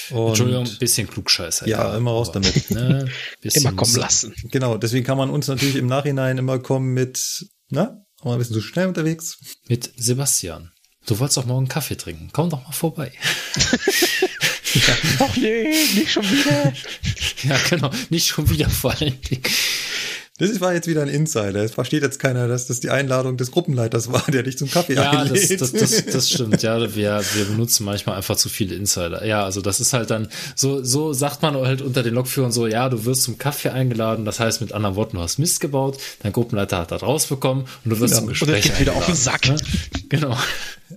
Und- 0.09 0.27
Entschuldigung, 0.27 0.65
ein 0.65 0.77
bisschen 0.79 1.07
Klugscheißer. 1.09 1.65
Ja, 1.65 1.95
immer 1.95 2.11
raus 2.11 2.31
aber, 2.31 2.41
damit. 2.41 2.71
Ne, 2.71 3.09
bisschen 3.41 3.61
Immer 3.61 3.71
kommen 3.77 3.95
lassen. 3.95 4.35
Genau, 4.51 4.77
deswegen 4.77 5.05
kann 5.05 5.17
man 5.17 5.29
uns 5.29 5.47
natürlich 5.47 5.77
im 5.77 5.87
Nachhinein 5.87 6.37
immer 6.37 6.59
kommen 6.59 6.93
mit, 6.93 7.45
na, 7.69 8.03
mal 8.21 8.33
ein 8.33 8.37
bisschen 8.39 8.55
zu 8.55 8.61
schnell 8.61 8.87
unterwegs. 8.87 9.37
Mit 9.69 9.93
Sebastian. 9.95 10.73
Du 11.05 11.17
wolltest 11.19 11.37
doch 11.37 11.45
morgen 11.45 11.69
Kaffee 11.69 11.95
trinken. 11.95 12.31
Komm 12.33 12.49
doch 12.49 12.63
mal 12.65 12.73
vorbei. 12.73 13.13
Ach 15.19 15.35
nee, 15.37 15.67
nicht 15.95 16.11
schon 16.11 16.23
wieder. 16.29 16.73
Ja, 17.43 17.57
genau. 17.69 17.91
Nicht 18.09 18.27
schon 18.27 18.49
wieder 18.49 18.69
vor 18.69 18.91
allen 18.91 19.19
Dingen. 19.21 19.43
Das 20.41 20.59
war 20.59 20.73
jetzt 20.73 20.87
wieder 20.87 21.03
ein 21.03 21.07
Insider. 21.07 21.63
Es 21.63 21.73
versteht 21.73 22.01
jetzt 22.01 22.17
keiner, 22.17 22.47
dass 22.47 22.65
das 22.65 22.79
die 22.79 22.89
Einladung 22.89 23.37
des 23.37 23.51
Gruppenleiters 23.51 24.11
war, 24.11 24.23
der 24.27 24.41
dich 24.41 24.57
zum 24.57 24.71
Kaffee 24.71 24.95
Ja, 24.95 25.11
das, 25.11 25.31
einlädt. 25.31 25.61
das, 25.61 25.71
das, 25.71 26.05
das 26.05 26.29
stimmt. 26.31 26.63
Ja, 26.63 26.79
wir, 26.95 27.21
wir 27.35 27.45
benutzen 27.45 27.85
manchmal 27.85 28.17
einfach 28.17 28.35
zu 28.35 28.49
viele 28.49 28.73
Insider. 28.75 29.23
Ja, 29.23 29.43
also 29.45 29.61
das 29.61 29.79
ist 29.79 29.93
halt 29.93 30.09
dann, 30.09 30.29
so, 30.55 30.83
so 30.83 31.13
sagt 31.13 31.43
man 31.43 31.55
halt 31.55 31.83
unter 31.83 32.01
den 32.01 32.15
Lokführern 32.15 32.51
so, 32.51 32.65
ja, 32.65 32.89
du 32.89 33.05
wirst 33.05 33.21
zum 33.23 33.37
Kaffee 33.37 33.69
eingeladen. 33.69 34.25
Das 34.25 34.39
heißt 34.39 34.61
mit 34.61 34.73
anderen 34.73 34.95
Worten, 34.95 35.17
du 35.17 35.21
hast 35.21 35.37
Mist 35.37 35.59
gebaut, 35.59 35.99
dein 36.23 36.31
Gruppenleiter 36.33 36.79
hat 36.79 36.91
das 36.91 37.03
rausbekommen 37.03 37.65
und 37.85 37.91
du 37.91 37.99
wirst 37.99 38.15
Ja, 38.15 38.19
zum 38.21 38.29
und 38.29 38.41
Und 38.41 38.41
das 38.41 38.47
Gespräch 38.47 38.63
geht 38.63 38.79
wieder 38.79 38.95
auf 38.95 39.05
den 39.05 39.15
Sack. 39.15 39.47
Ne? 39.47 39.57
Genau. 40.09 40.35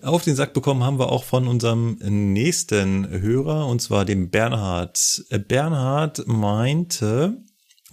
Auf 0.03 0.23
den 0.25 0.37
Sack 0.37 0.55
bekommen 0.55 0.83
haben 0.85 0.99
wir 0.99 1.13
auch 1.13 1.25
von 1.25 1.47
unserem 1.49 1.99
nächsten 2.01 3.09
Hörer, 3.09 3.67
und 3.67 3.81
zwar 3.83 4.05
dem 4.05 4.31
Bernhard. 4.31 5.23
Äh, 5.29 5.39
Bernhard 5.39 6.27
meinte, 6.27 7.37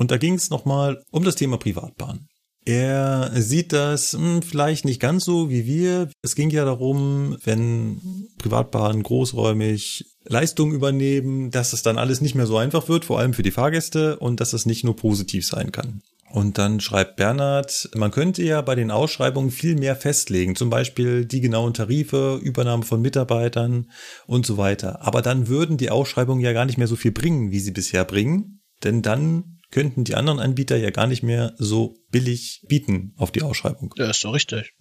und 0.02 0.10
da 0.10 0.18
ging 0.18 0.34
es 0.34 0.50
nochmal 0.50 1.04
um 1.12 1.24
das 1.24 1.36
Thema 1.36 1.58
Privatbahn. 1.58 2.26
Er 2.66 3.30
sieht 3.36 3.72
das 3.72 4.14
hm, 4.14 4.42
vielleicht 4.42 4.84
nicht 4.84 5.00
ganz 5.00 5.24
so 5.24 5.52
wie 5.52 5.68
wir. 5.68 6.10
Es 6.24 6.34
ging 6.34 6.50
ja 6.50 6.66
darum, 6.66 7.38
wenn 7.44 8.02
Privatbahnen 8.40 9.04
großräumig 9.04 10.06
Leistung 10.26 10.72
übernehmen, 10.72 11.52
dass 11.52 11.74
es 11.74 11.84
dann 11.84 12.00
alles 12.00 12.20
nicht 12.20 12.34
mehr 12.34 12.48
so 12.48 12.58
einfach 12.58 12.90
wird, 12.90 13.06
vor 13.06 13.20
allem 13.20 13.36
für 13.36 13.44
die 13.44 13.52
Fahrgäste, 13.52 14.18
und 14.18 14.40
dass 14.40 14.54
es 14.54 14.66
nicht 14.66 14.84
nur 14.84 14.96
positiv 14.96 15.46
sein 15.46 15.72
kann. 15.72 16.02
Und 16.32 16.58
dann 16.58 16.80
schreibt 16.80 17.18
Bernhard, 17.18 17.92
man 17.94 18.10
könnte 18.10 18.42
ja 18.42 18.62
bei 18.62 18.74
den 18.74 18.90
Ausschreibungen 18.90 19.52
viel 19.52 19.76
mehr 19.76 19.96
festlegen, 19.96 20.56
zum 20.56 20.72
Beispiel 20.72 21.26
die 21.26 21.42
genauen 21.42 21.76
Tarife, 21.76 22.40
Übernahme 22.42 22.86
von 22.86 23.04
Mitarbeitern 23.04 23.92
und 24.26 24.48
so 24.48 24.58
weiter. 24.58 25.06
Aber 25.06 25.22
dann 25.22 25.48
würden 25.48 25.78
die 25.78 25.92
Ausschreibungen 25.92 26.42
ja 26.42 26.54
gar 26.54 26.66
nicht 26.66 26.80
mehr 26.80 26.88
so 26.88 26.96
viel 26.96 27.12
bringen, 27.12 27.52
wie 27.52 27.60
sie 27.60 27.72
bisher 27.72 28.04
bringen, 28.04 28.62
denn 28.84 29.04
dann 29.04 29.61
könnten 29.72 30.04
die 30.04 30.16
anderen 30.16 30.40
Anbieter 30.40 30.78
ja 30.78 30.90
gar 30.92 31.08
nicht 31.08 31.24
mehr 31.24 31.54
so 31.58 31.96
billig 32.12 32.64
bieten 32.68 33.14
auf 33.18 33.32
die 33.32 33.42
Ausschreibung. 33.42 33.94
Ja, 33.98 34.10
ist 34.10 34.24
doch 34.24 34.34
richtig. 34.34 34.74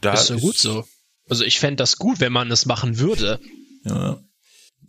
Da 0.00 0.14
ist 0.14 0.30
doch 0.30 0.40
gut 0.40 0.56
so. 0.56 0.84
Also 1.28 1.44
ich 1.44 1.58
fände 1.58 1.76
das 1.76 1.96
gut, 1.96 2.20
wenn 2.20 2.32
man 2.32 2.50
es 2.50 2.66
machen 2.66 2.98
würde. 2.98 3.40
Ja. 3.84 4.20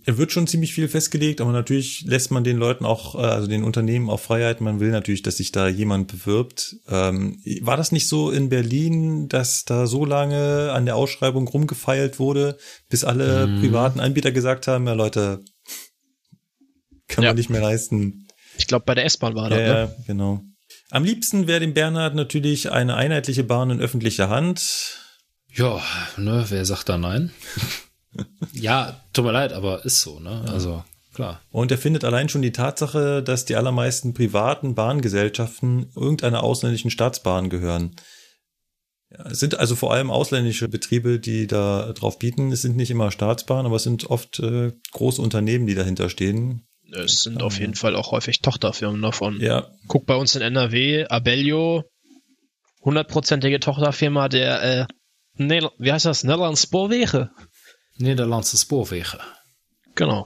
Er 0.06 0.18
wird 0.18 0.32
schon 0.32 0.48
ziemlich 0.48 0.74
viel 0.74 0.88
festgelegt, 0.88 1.42
aber 1.42 1.52
natürlich 1.52 2.04
lässt 2.06 2.32
man 2.32 2.44
den 2.46 2.56
Leuten 2.58 2.86
auch, 2.86 3.16
äh, 3.16 3.20
also 3.26 3.48
den 3.48 3.64
Unternehmen 3.64 4.10
auch 4.10 4.20
Freiheit. 4.22 4.62
Man 4.62 4.80
will 4.80 4.92
natürlich, 4.92 5.22
dass 5.24 5.38
sich 5.38 5.52
da 5.52 5.68
jemand 5.68 6.08
bewirbt. 6.10 6.78
Ähm, 6.88 7.42
war 7.62 7.76
das 7.76 7.92
nicht 7.92 8.08
so 8.08 8.32
in 8.32 8.48
Berlin, 8.50 9.28
dass 9.28 9.66
da 9.66 9.86
so 9.88 10.06
lange 10.06 10.72
an 10.72 10.86
der 10.86 10.96
Ausschreibung 10.96 11.48
rumgefeilt 11.48 12.20
wurde, 12.20 12.58
bis 12.90 13.04
alle 13.04 13.48
Mhm. 13.48 13.60
privaten 13.60 14.00
Anbieter 14.00 14.32
gesagt 14.32 14.68
haben, 14.68 14.88
ja 14.88 14.94
Leute, 14.94 15.44
kann 17.08 17.24
Ja. 17.24 17.32
man 17.32 17.38
nicht 17.38 17.50
mehr 17.50 17.62
leisten. 17.62 18.27
Ich 18.58 18.68
glaube, 18.68 18.86
bei 18.86 18.96
der 18.96 19.06
S-Bahn 19.06 19.36
war 19.36 19.50
das, 19.50 19.60
Ja, 19.60 19.66
ne? 19.66 19.80
ja, 19.80 20.04
genau. 20.06 20.42
Am 20.90 21.04
liebsten 21.04 21.48
wäre 21.48 21.60
dem 21.60 21.74
Bernhard 21.74 22.16
natürlich 22.16 22.72
eine 22.72 22.96
einheitliche 22.96 23.44
Bahn 23.44 23.70
in 23.70 23.80
öffentlicher 23.80 24.30
Hand. 24.30 24.98
Ja, 25.54 25.82
ne, 26.18 26.46
wer 26.50 26.66
sagt 26.66 26.90
da 26.90 26.98
nein? 26.98 27.32
ja, 28.54 29.02
tut 29.14 29.26
mir 29.26 29.32
leid, 29.32 29.54
aber 29.54 29.86
ist 29.86 30.02
so, 30.02 30.20
ne? 30.20 30.46
Also, 30.48 30.84
klar. 31.14 31.42
Und 31.52 31.72
er 31.72 31.78
findet 31.78 32.04
allein 32.04 32.30
schon 32.30 32.42
die 32.42 32.52
Tatsache, 32.52 33.24
dass 33.24 33.46
die 33.46 33.56
allermeisten 33.56 34.14
privaten 34.14 34.76
Bahngesellschaften 34.76 35.92
irgendeiner 35.96 36.44
ausländischen 36.44 36.92
Staatsbahn 36.92 37.50
gehören. 37.50 37.96
Ja, 39.10 39.26
es 39.28 39.40
sind 39.40 39.58
also 39.58 39.76
vor 39.76 39.94
allem 39.94 40.12
ausländische 40.12 40.68
Betriebe, 40.68 41.20
die 41.20 41.48
da 41.48 41.94
drauf 41.94 42.20
bieten. 42.20 42.52
Es 42.52 42.62
sind 42.62 42.76
nicht 42.76 42.92
immer 42.92 43.12
Staatsbahnen, 43.12 43.66
aber 43.66 43.78
es 43.78 43.84
sind 43.84 44.10
oft 44.10 44.40
äh, 44.40 44.74
große 44.92 45.22
Unternehmen, 45.22 45.66
die 45.66 45.76
dahinter 45.76 46.10
stehen. 46.10 46.67
Es 46.94 47.24
sind 47.24 47.42
auf 47.42 47.60
jeden 47.60 47.76
Fall 47.76 47.96
auch 47.96 48.12
häufig 48.12 48.42
Tochterfirmen 48.42 49.02
davon. 49.02 49.40
Ja, 49.40 49.68
Guck 49.88 50.06
bei 50.06 50.16
uns 50.16 50.36
in 50.36 50.42
NRW, 50.42 51.06
Abellio, 51.08 51.84
hundertprozentige 52.82 53.60
Tochterfirma 53.60 54.30
der, 54.30 54.64
äh, 54.64 54.86
Nederl 55.38 55.72
wie 55.78 55.92
heißt 55.92 56.06
das? 56.06 56.24
Nederlands 56.24 56.64
Spoorwegen. 56.64 57.30
Niederlandse 57.98 58.58
Spoorwege. 58.58 59.20
Genau. 59.96 60.26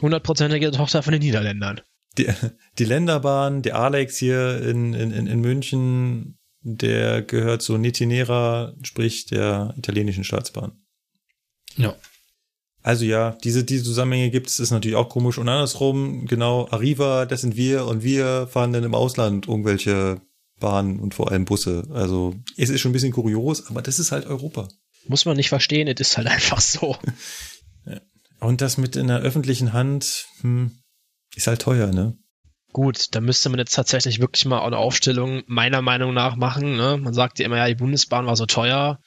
Hundertprozentige 0.00 0.70
Tochter 0.70 1.02
von 1.02 1.12
den 1.12 1.22
Niederländern. 1.22 1.80
die, 2.18 2.28
die 2.78 2.84
Länderbahn, 2.84 3.62
der 3.62 3.76
Alex 3.76 4.16
hier 4.16 4.60
in, 4.62 4.94
in, 4.94 5.10
in 5.10 5.26
in 5.26 5.40
München, 5.40 6.38
der 6.62 7.22
gehört 7.22 7.62
zu 7.62 7.78
Netinera, 7.78 8.74
sprich 8.82 9.26
der 9.26 9.74
italienischen 9.76 10.24
Staatsbahn. 10.24 10.72
Ja. 11.76 11.94
Also 12.82 13.04
ja, 13.04 13.36
diese, 13.44 13.64
diese 13.64 13.84
Zusammenhänge 13.84 14.30
gibt 14.30 14.48
es, 14.48 14.58
ist 14.58 14.70
natürlich 14.70 14.96
auch 14.96 15.08
komisch. 15.08 15.38
Und 15.38 15.48
andersrum, 15.48 16.26
genau, 16.26 16.66
Arriva, 16.70 17.26
das 17.26 17.42
sind 17.42 17.56
wir 17.56 17.86
und 17.86 18.02
wir 18.02 18.46
fahren 18.46 18.72
dann 18.72 18.84
im 18.84 18.94
Ausland 18.94 19.48
irgendwelche 19.48 20.20
Bahnen 20.60 21.00
und 21.00 21.14
vor 21.14 21.30
allem 21.30 21.44
Busse. 21.44 21.88
Also 21.92 22.34
es 22.56 22.70
ist 22.70 22.80
schon 22.80 22.90
ein 22.90 22.94
bisschen 22.94 23.12
kurios, 23.12 23.68
aber 23.68 23.82
das 23.82 23.98
ist 23.98 24.12
halt 24.12 24.26
Europa. 24.26 24.68
Muss 25.06 25.24
man 25.24 25.36
nicht 25.36 25.48
verstehen, 25.48 25.88
es 25.88 26.00
ist 26.00 26.16
halt 26.16 26.26
einfach 26.26 26.60
so. 26.60 26.96
Und 28.40 28.62
das 28.62 28.78
mit 28.78 28.96
in 28.96 29.08
der 29.08 29.20
öffentlichen 29.20 29.74
Hand, 29.74 30.26
hm, 30.40 30.72
ist 31.36 31.46
halt 31.46 31.60
teuer, 31.60 31.88
ne? 31.88 32.16
Gut, 32.72 33.14
da 33.14 33.20
müsste 33.20 33.50
man 33.50 33.58
jetzt 33.58 33.74
tatsächlich 33.74 34.20
wirklich 34.20 34.46
mal 34.46 34.62
eine 34.62 34.78
Aufstellung 34.78 35.42
meiner 35.46 35.82
Meinung 35.82 36.14
nach 36.14 36.36
machen. 36.36 36.76
Ne? 36.76 36.96
Man 36.98 37.12
sagt 37.12 37.38
ja 37.38 37.46
immer, 37.46 37.56
ja, 37.56 37.66
die 37.66 37.74
Bundesbahn 37.74 38.26
war 38.26 38.36
so 38.36 38.46
teuer. 38.46 39.00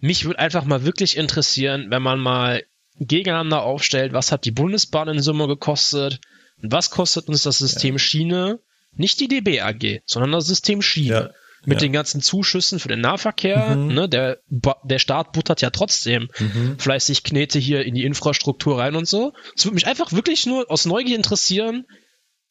Mich 0.00 0.24
würde 0.24 0.38
einfach 0.38 0.64
mal 0.64 0.84
wirklich 0.84 1.18
interessieren, 1.18 1.86
wenn 1.90 2.02
man 2.02 2.18
mal 2.18 2.62
gegeneinander 3.00 3.62
aufstellt, 3.62 4.12
was 4.12 4.30
hat 4.30 4.44
die 4.44 4.50
Bundesbahn 4.50 5.08
in 5.08 5.20
Summe 5.22 5.46
gekostet 5.48 6.20
und 6.62 6.70
was 6.70 6.90
kostet 6.90 7.28
uns 7.28 7.42
das 7.42 7.58
System 7.58 7.98
Schiene, 7.98 8.60
nicht 8.94 9.18
die 9.20 9.28
DB 9.28 9.60
AG, 9.60 10.02
sondern 10.04 10.32
das 10.32 10.46
System 10.46 10.82
Schiene. 10.82 11.08
Ja, 11.14 11.30
Mit 11.66 11.76
ja. 11.82 11.86
den 11.88 11.92
ganzen 11.92 12.22
Zuschüssen 12.22 12.78
für 12.78 12.88
den 12.88 13.00
Nahverkehr, 13.02 13.76
Mhm. 13.76 13.92
ne, 13.94 14.08
der, 14.08 14.38
der 14.48 14.98
Staat 14.98 15.32
buttert 15.32 15.60
ja 15.60 15.68
trotzdem 15.70 16.28
Mhm. 16.38 16.78
fleißig 16.78 17.22
Knete 17.22 17.58
hier 17.58 17.84
in 17.84 17.94
die 17.94 18.04
Infrastruktur 18.04 18.78
rein 18.78 18.96
und 18.96 19.06
so. 19.06 19.32
Es 19.56 19.64
würde 19.66 19.74
mich 19.74 19.86
einfach 19.86 20.12
wirklich 20.12 20.46
nur 20.46 20.70
aus 20.70 20.86
Neugier 20.86 21.16
interessieren, 21.16 21.84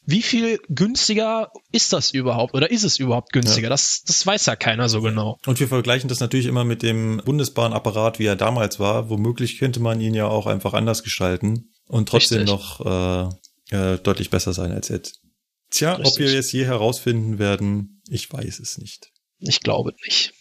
wie 0.10 0.24
viel 0.24 0.60
günstiger 0.70 1.52
ist 1.72 1.94
das 1.94 2.12
überhaupt 2.12 2.56
oder 2.56 2.72
ist 2.72 2.84
es 2.84 2.98
überhaupt 2.98 3.32
günstiger? 3.32 3.70
Das, 3.70 4.02
das 4.08 4.26
weiß 4.26 4.48
ja 4.48 4.56
keiner 4.56 4.90
so 4.90 5.02
genau. 5.02 5.38
Und 5.46 5.60
wir 5.60 5.68
vergleichen 5.68 6.10
das 6.10 6.20
natürlich 6.20 6.48
immer 6.48 6.64
mit 6.64 6.82
dem 6.82 7.22
Bundesbahnapparat, 7.24 8.18
wie 8.18 8.26
er 8.26 8.36
damals 8.36 8.80
war. 8.80 9.12
Womöglich 9.12 9.60
könnte 9.60 9.80
man 9.80 10.02
ihn 10.02 10.16
ja 10.16 10.28
auch 10.28 10.48
einfach 10.48 10.74
anders 10.74 11.04
gestalten 11.04 11.70
und 11.88 12.10
trotzdem 12.10 12.40
Richtig. 12.40 12.56
noch 12.56 13.30
äh, 13.72 13.76
äh, 13.76 14.00
deutlich 14.00 14.32
besser 14.32 14.52
sein 14.52 14.72
als 14.72 14.88
jetzt. 14.88 15.22
Tja, 15.70 16.00
ob 16.00 16.06
Richtig. 16.06 16.26
wir 16.26 16.40
es 16.40 16.52
je 16.52 16.66
herausfinden 16.66 17.38
werden, 17.38 18.02
ich 18.10 18.34
weiß 18.34 18.60
es 18.60 18.80
nicht. 18.80 19.12
Ich 19.38 19.60
glaube 19.60 19.94
nicht. 20.04 20.34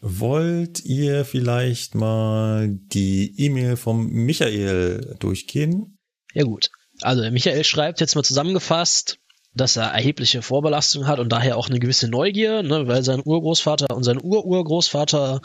Wollt 0.00 0.84
ihr 0.84 1.24
vielleicht 1.24 1.96
mal 1.96 2.68
die 2.70 3.34
E-Mail 3.38 3.76
vom 3.76 4.06
Michael 4.06 5.16
durchgehen? 5.18 5.96
Ja 6.34 6.44
gut. 6.44 6.70
Also 7.02 7.28
Michael 7.30 7.64
schreibt 7.64 8.00
jetzt 8.00 8.14
mal 8.14 8.22
zusammengefasst, 8.22 9.18
dass 9.54 9.76
er 9.76 9.86
erhebliche 9.86 10.42
Vorbelastung 10.42 11.06
hat 11.06 11.18
und 11.18 11.30
daher 11.30 11.56
auch 11.56 11.68
eine 11.68 11.80
gewisse 11.80 12.08
Neugier, 12.08 12.62
ne, 12.62 12.86
weil 12.86 13.02
sein 13.02 13.22
Urgroßvater 13.24 13.94
und 13.96 14.04
sein 14.04 14.22
Ururgroßvater 14.22 15.40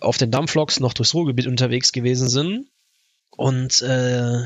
auf 0.00 0.16
den 0.16 0.30
Dampfloks 0.30 0.80
noch 0.80 0.94
durchs 0.94 1.14
Ruhrgebiet 1.14 1.46
unterwegs 1.46 1.92
gewesen 1.92 2.28
sind. 2.28 2.68
Und 3.36 3.82
äh, 3.82 4.44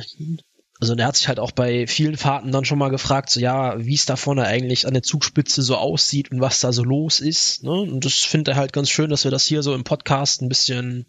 also 0.80 0.94
der 0.94 1.06
hat 1.06 1.16
sich 1.16 1.28
halt 1.28 1.40
auch 1.40 1.52
bei 1.52 1.86
vielen 1.86 2.16
Fahrten 2.16 2.52
dann 2.52 2.64
schon 2.64 2.78
mal 2.78 2.90
gefragt, 2.90 3.30
so 3.30 3.40
ja, 3.40 3.84
wie 3.84 3.94
es 3.94 4.06
da 4.06 4.16
vorne 4.16 4.44
eigentlich 4.44 4.86
an 4.86 4.94
der 4.94 5.02
Zugspitze 5.02 5.62
so 5.62 5.76
aussieht 5.76 6.30
und 6.30 6.40
was 6.40 6.60
da 6.60 6.72
so 6.72 6.84
los 6.84 7.20
ist. 7.20 7.64
Ne? 7.64 7.72
Und 7.72 8.04
das 8.04 8.14
findet 8.14 8.48
er 8.48 8.56
halt 8.56 8.72
ganz 8.72 8.88
schön, 8.88 9.10
dass 9.10 9.24
wir 9.24 9.30
das 9.30 9.44
hier 9.44 9.62
so 9.62 9.74
im 9.74 9.84
Podcast 9.84 10.40
ein 10.40 10.48
bisschen, 10.48 11.06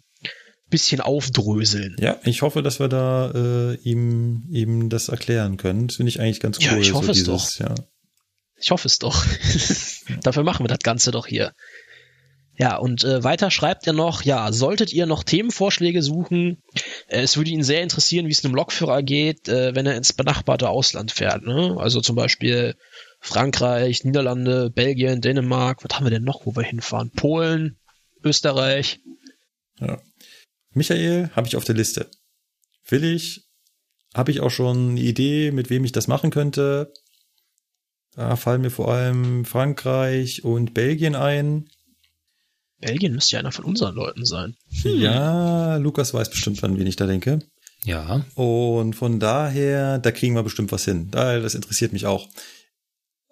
bisschen 0.70 1.00
aufdröseln. 1.00 1.96
Ja, 2.00 2.18
ich 2.24 2.42
hoffe, 2.42 2.62
dass 2.62 2.80
wir 2.80 2.88
da 2.88 3.30
äh, 3.30 3.74
ihm, 3.82 4.44
ihm 4.50 4.88
das 4.88 5.08
erklären 5.08 5.56
können. 5.56 5.88
Das 5.88 5.96
finde 5.96 6.10
ich 6.10 6.20
eigentlich 6.20 6.40
ganz 6.40 6.58
cool. 6.58 6.64
Ja, 6.66 6.76
ich 6.78 6.94
hoffe 6.94 7.12
so 7.12 7.12
es 7.12 7.24
dieses, 7.24 7.58
Ja. 7.58 7.74
Ich 8.56 8.70
hoffe 8.70 8.88
es 8.88 8.98
doch. 8.98 9.24
Dafür 10.22 10.42
machen 10.42 10.64
wir 10.64 10.68
das 10.68 10.80
Ganze 10.80 11.10
doch 11.10 11.26
hier. 11.26 11.52
Ja, 12.60 12.76
und 12.76 13.04
äh, 13.04 13.24
weiter 13.24 13.50
schreibt 13.50 13.86
er 13.86 13.94
noch, 13.94 14.22
ja, 14.22 14.52
solltet 14.52 14.92
ihr 14.92 15.06
noch 15.06 15.24
Themenvorschläge 15.24 16.02
suchen, 16.02 16.62
äh, 17.08 17.22
es 17.22 17.38
würde 17.38 17.50
ihn 17.50 17.62
sehr 17.62 17.82
interessieren, 17.82 18.26
wie 18.26 18.32
es 18.32 18.44
einem 18.44 18.54
Lokführer 18.54 19.02
geht, 19.02 19.48
äh, 19.48 19.74
wenn 19.74 19.86
er 19.86 19.96
ins 19.96 20.12
benachbarte 20.12 20.68
Ausland 20.68 21.10
fährt. 21.10 21.42
Ne? 21.42 21.76
Also 21.78 22.02
zum 22.02 22.16
Beispiel 22.16 22.74
Frankreich, 23.18 24.04
Niederlande, 24.04 24.68
Belgien, 24.68 25.22
Dänemark, 25.22 25.82
was 25.82 25.96
haben 25.96 26.04
wir 26.04 26.10
denn 26.10 26.24
noch, 26.24 26.44
wo 26.44 26.54
wir 26.54 26.62
hinfahren? 26.62 27.10
Polen, 27.10 27.78
Österreich. 28.22 29.00
Ja. 29.78 29.98
Michael 30.72 31.30
habe 31.34 31.48
ich 31.48 31.56
auf 31.56 31.64
der 31.64 31.74
Liste. 31.74 32.10
Will 32.88 33.04
ich, 33.04 33.48
habe 34.14 34.30
ich 34.30 34.40
auch 34.40 34.50
schon 34.50 34.90
eine 34.90 35.00
Idee, 35.00 35.50
mit 35.52 35.70
wem 35.70 35.84
ich 35.84 35.92
das 35.92 36.08
machen 36.08 36.30
könnte. 36.30 36.92
Da 38.12 38.36
fallen 38.36 38.62
mir 38.62 38.70
vor 38.70 38.92
allem 38.92 39.44
Frankreich 39.44 40.44
und 40.44 40.74
Belgien 40.74 41.14
ein. 41.14 41.68
Belgien 42.78 43.14
müsste 43.14 43.34
ja 43.34 43.40
einer 43.40 43.52
von 43.52 43.64
unseren 43.64 43.94
Leuten 43.94 44.24
sein. 44.24 44.56
Ja, 44.82 45.76
Lukas 45.76 46.14
weiß 46.14 46.30
bestimmt, 46.30 46.62
an 46.64 46.78
wen 46.78 46.86
ich 46.86 46.96
da 46.96 47.06
denke. 47.06 47.40
Ja. 47.84 48.24
Und 48.34 48.94
von 48.94 49.20
daher, 49.20 49.98
da 49.98 50.10
kriegen 50.10 50.34
wir 50.34 50.42
bestimmt 50.42 50.72
was 50.72 50.84
hin. 50.84 51.10
Da, 51.10 51.38
das 51.38 51.54
interessiert 51.54 51.92
mich 51.92 52.06
auch. 52.06 52.28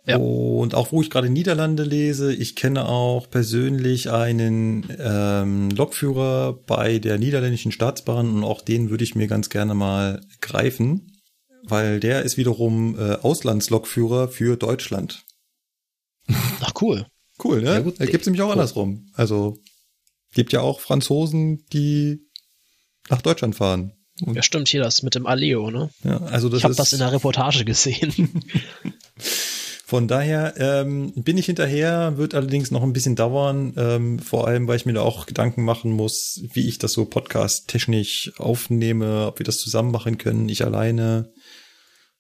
Ja. 0.09 0.17
Und 0.17 0.75
auch 0.75 0.91
wo 0.91 1.03
ich 1.03 1.11
gerade 1.11 1.29
Niederlande 1.29 1.83
lese, 1.83 2.33
ich 2.33 2.57
kenne 2.57 2.89
auch 2.89 3.29
persönlich 3.29 4.11
einen 4.11 4.87
ähm, 4.99 5.69
Lokführer 5.71 6.55
bei 6.67 6.99
der 6.99 7.19
niederländischen 7.19 7.73
Staatsbahn 7.73 8.37
und 8.37 8.45
auch 8.45 8.63
den 8.63 8.89
würde 8.89 9.05
ich 9.05 9.15
mir 9.15 9.27
ganz 9.27 9.51
gerne 9.51 9.75
mal 9.75 10.23
greifen, 10.41 11.19
weil 11.65 12.01
der 12.01 12.23
ist 12.23 12.39
wiederum 12.39 12.99
äh, 12.99 13.17
Auslandslokführer 13.17 14.29
für 14.29 14.57
Deutschland. 14.57 15.25
Ach 16.61 16.73
cool. 16.81 17.07
Cool, 17.43 17.61
ne? 17.61 17.75
Ja, 17.75 17.81
gut. 17.81 18.01
Da 18.01 18.07
gibt's 18.07 18.27
nämlich 18.27 18.43
auch 18.43 18.51
andersrum. 18.51 19.11
Also 19.13 19.59
gibt 20.33 20.55
ja 20.55 20.63
auch 20.63 20.81
Franzosen, 20.81 21.67
die 21.73 22.27
nach 23.11 23.21
Deutschland 23.21 23.57
fahren. 23.57 23.93
Und, 24.23 24.35
Ja, 24.35 24.43
stimmt, 24.43 24.69
hier 24.69 24.83
das 24.83 25.03
mit 25.03 25.15
dem 25.15 25.27
Aleo, 25.27 25.71
ne? 25.71 25.91
ja, 26.03 26.17
also 26.23 26.49
das 26.49 26.59
Ich 26.59 26.65
habe 26.65 26.75
das 26.75 26.93
in 26.93 26.99
der 26.99 27.13
Reportage 27.13 27.65
gesehen. 27.65 28.43
Von 29.89 30.07
daher 30.07 30.53
ähm, 30.59 31.15
bin 31.15 31.39
ich 31.39 31.47
hinterher, 31.47 32.19
wird 32.19 32.35
allerdings 32.35 32.71
noch 32.71 32.83
ein 32.83 32.93
bisschen 32.93 33.17
dauern, 33.17 33.73
ähm, 33.79 34.19
vor 34.19 34.47
allem, 34.47 34.69
weil 34.69 34.77
ich 34.77 34.85
mir 34.85 34.93
da 34.93 35.01
auch 35.01 35.25
Gedanken 35.25 35.65
machen 35.65 35.93
muss, 35.93 36.43
wie 36.53 36.69
ich 36.69 36.77
das 36.77 36.93
so 36.93 37.07
podcast-technisch 37.07 38.33
aufnehme, 38.37 39.29
ob 39.29 39.39
wir 39.39 39.45
das 39.45 39.57
zusammen 39.57 39.91
machen 39.91 40.19
können, 40.19 40.47
ich 40.51 40.63
alleine. 40.63 41.33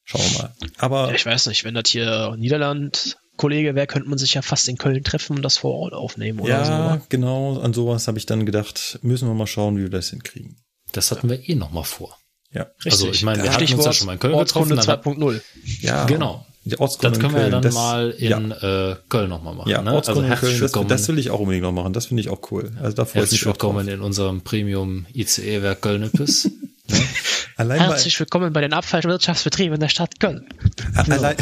Schauen 0.04 0.22
wir 0.22 0.38
mal. 0.38 0.54
Aber 0.78 1.08
Ja, 1.10 1.14
ich 1.16 1.26
weiß 1.26 1.44
nicht, 1.48 1.62
wenn 1.64 1.74
das 1.74 1.90
hier 1.90 2.34
Niederland-Kollege 2.38 3.74
wäre, 3.74 3.86
könnte 3.86 4.08
man 4.08 4.16
sich 4.16 4.32
ja 4.32 4.40
fast 4.40 4.66
in 4.70 4.78
Köln 4.78 5.04
treffen 5.04 5.36
und 5.36 5.42
das 5.42 5.58
vor 5.58 5.74
Ort 5.74 5.92
aufnehmen 5.92 6.40
oder 6.40 6.64
so. 6.64 6.72
ja, 6.72 7.02
genau, 7.10 7.60
an 7.60 7.74
sowas 7.74 8.08
habe 8.08 8.16
ich 8.16 8.24
dann 8.24 8.46
gedacht, 8.46 8.98
müssen 9.02 9.28
wir 9.28 9.34
mal 9.34 9.46
schauen, 9.46 9.76
wie 9.76 9.82
wir 9.82 9.90
das 9.90 10.08
hinkriegen. 10.08 10.56
Das 10.92 11.10
hatten 11.10 11.28
wir 11.28 11.46
eh 11.46 11.54
noch 11.54 11.70
mal 11.70 11.82
vor. 11.82 12.16
Ja, 12.50 12.68
Also 12.86 13.10
ich 13.10 13.22
meine, 13.24 13.42
wir 13.42 13.52
hatten 13.52 13.74
uns 13.74 13.84
ja 13.84 13.92
schon 13.92 14.06
mal 14.06 14.14
in 14.14 14.20
Köln 14.20 14.32
Ortskunde 14.32 14.74
getroffen. 14.74 15.20
Dann, 15.20 15.34
2.0. 15.34 15.42
ja 15.82 16.06
genau. 16.06 16.46
Die 16.68 16.78
Ortskunde 16.78 17.18
Das 17.18 17.20
können 17.20 17.34
in 17.34 17.36
wir 17.40 17.44
ja 17.46 17.50
dann 17.50 17.62
das- 17.62 17.74
mal 17.74 18.10
in 18.10 18.30
ja, 18.50 18.90
äh, 18.92 18.96
Köln 19.08 19.28
noch 19.30 19.42
mal 19.42 19.54
machen. 19.54 19.70
ja 19.70 19.82
ne? 19.82 19.92
Ortskunde 19.94 20.28
in 20.28 20.34
Köln, 20.34 20.52
das, 20.52 20.60
willkommen, 20.60 20.88
das 20.88 21.08
will 21.08 21.18
ich 21.18 21.30
auch 21.30 21.40
unbedingt 21.40 21.62
noch 21.64 21.72
machen. 21.72 21.92
Das 21.92 22.06
finde 22.06 22.20
ich 22.22 22.28
auch 22.28 22.40
cool. 22.50 22.70
Also 22.82 22.96
da 22.96 23.04
freue 23.04 23.22
ich 23.24 23.30
herzlich 23.30 23.40
mich 23.46 23.52
auch 23.54 23.56
drauf. 23.56 23.74
willkommen 23.74 23.88
in 23.88 24.00
unserem 24.00 24.40
Premium 24.42 25.06
ICE-Werk 25.14 25.80
Köln-Nippes. 25.82 26.50
Allein 27.56 27.78
mal, 27.80 27.88
Herzlich 27.90 28.18
willkommen 28.20 28.52
bei 28.52 28.60
den 28.60 28.72
Abfallwirtschaftsbetrieben 28.72 29.80
der 29.80 29.88
Stadt 29.88 30.20
Köln. 30.20 30.46
Allein, 30.94 31.36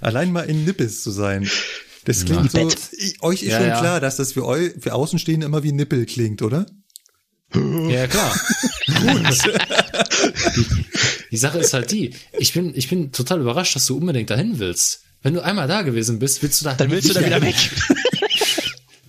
allein 0.00 0.32
mal 0.32 0.42
in 0.42 0.64
Nippes 0.64 1.02
zu 1.02 1.10
sein. 1.10 1.48
Das 2.06 2.24
klingt 2.24 2.50
so, 2.50 2.58
Bett. 2.58 2.76
ich, 2.96 3.22
euch 3.22 3.42
ist 3.42 3.50
Ja, 3.50 3.58
schon 3.58 3.68
ja. 3.68 3.78
klar, 3.80 4.00
dass 4.00 4.16
das 4.16 4.32
für 4.32 4.46
euch, 4.46 4.72
für 4.80 4.94
Außenstehende 4.94 5.44
immer 5.46 5.62
wie 5.62 5.72
Nippel 5.72 6.06
klingt, 6.06 6.40
oder? 6.40 6.64
Ja, 7.54 8.06
klar. 8.06 8.38
die, 8.86 10.66
die 11.30 11.36
Sache 11.36 11.58
ist 11.58 11.72
halt 11.72 11.90
die, 11.90 12.14
ich 12.38 12.52
bin, 12.52 12.74
ich 12.74 12.88
bin 12.88 13.12
total 13.12 13.40
überrascht, 13.40 13.74
dass 13.74 13.86
du 13.86 13.96
unbedingt 13.96 14.30
dahin 14.30 14.58
willst. 14.58 15.02
Wenn 15.22 15.34
du 15.34 15.40
einmal 15.40 15.66
da 15.66 15.82
gewesen 15.82 16.18
bist, 16.18 16.42
willst 16.42 16.60
du 16.60 16.66
da 16.66 16.74
Dann 16.74 16.90
willst 16.90 17.08
du 17.08 17.14
da 17.14 17.24
wieder 17.24 17.42
weg. 17.42 17.56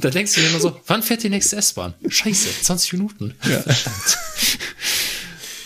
Da 0.02 0.10
denkst 0.10 0.34
du 0.34 0.42
dir 0.42 0.50
immer 0.50 0.62
so, 0.62 0.80
wann 0.88 1.04
fährt 1.04 1.24
die 1.24 1.30
nächste 1.30 1.58
S-Bahn? 1.58 1.94
Scheiße, 2.08 2.48
20 2.62 2.94
Minuten. 2.94 3.36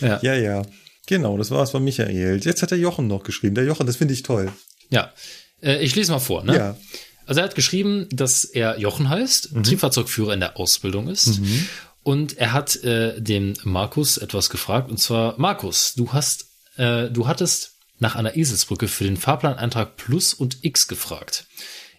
Ja. 0.00 0.18
Ja, 0.22 0.34
ja. 0.34 0.62
Genau, 1.06 1.38
das 1.38 1.50
war's 1.50 1.70
von 1.70 1.84
Michael. 1.84 2.40
Jetzt 2.42 2.62
hat 2.62 2.70
der 2.70 2.78
Jochen 2.78 3.06
noch 3.06 3.22
geschrieben. 3.22 3.54
Der 3.54 3.64
Jochen, 3.64 3.86
das 3.86 3.96
finde 3.96 4.12
ich 4.12 4.22
toll. 4.22 4.52
Ja. 4.90 5.12
Äh, 5.62 5.82
ich 5.82 5.94
lese 5.94 6.12
mal 6.12 6.18
vor, 6.18 6.44
ne? 6.44 6.56
Ja. 6.56 6.76
Also 7.26 7.40
er 7.40 7.44
hat 7.44 7.54
geschrieben, 7.54 8.06
dass 8.10 8.44
er 8.44 8.78
Jochen 8.78 9.08
heißt, 9.08 9.50
Triebfahrzeugführer 9.62 10.34
in 10.34 10.40
der 10.40 10.58
Ausbildung 10.58 11.08
ist. 11.08 11.40
Und 12.04 12.36
er 12.38 12.52
hat 12.52 12.76
äh, 12.84 13.20
den 13.20 13.58
Markus 13.64 14.18
etwas 14.18 14.50
gefragt. 14.50 14.90
Und 14.90 14.98
zwar, 14.98 15.34
Markus, 15.38 15.94
du 15.94 16.12
hast, 16.12 16.46
äh, 16.76 17.10
du 17.10 17.26
hattest 17.26 17.72
nach 17.98 18.14
einer 18.14 18.36
Eselsbrücke 18.36 18.88
für 18.88 19.04
den 19.04 19.16
Fahrplaneintrag 19.16 19.96
Plus 19.96 20.34
und 20.34 20.58
X 20.62 20.86
gefragt. 20.86 21.46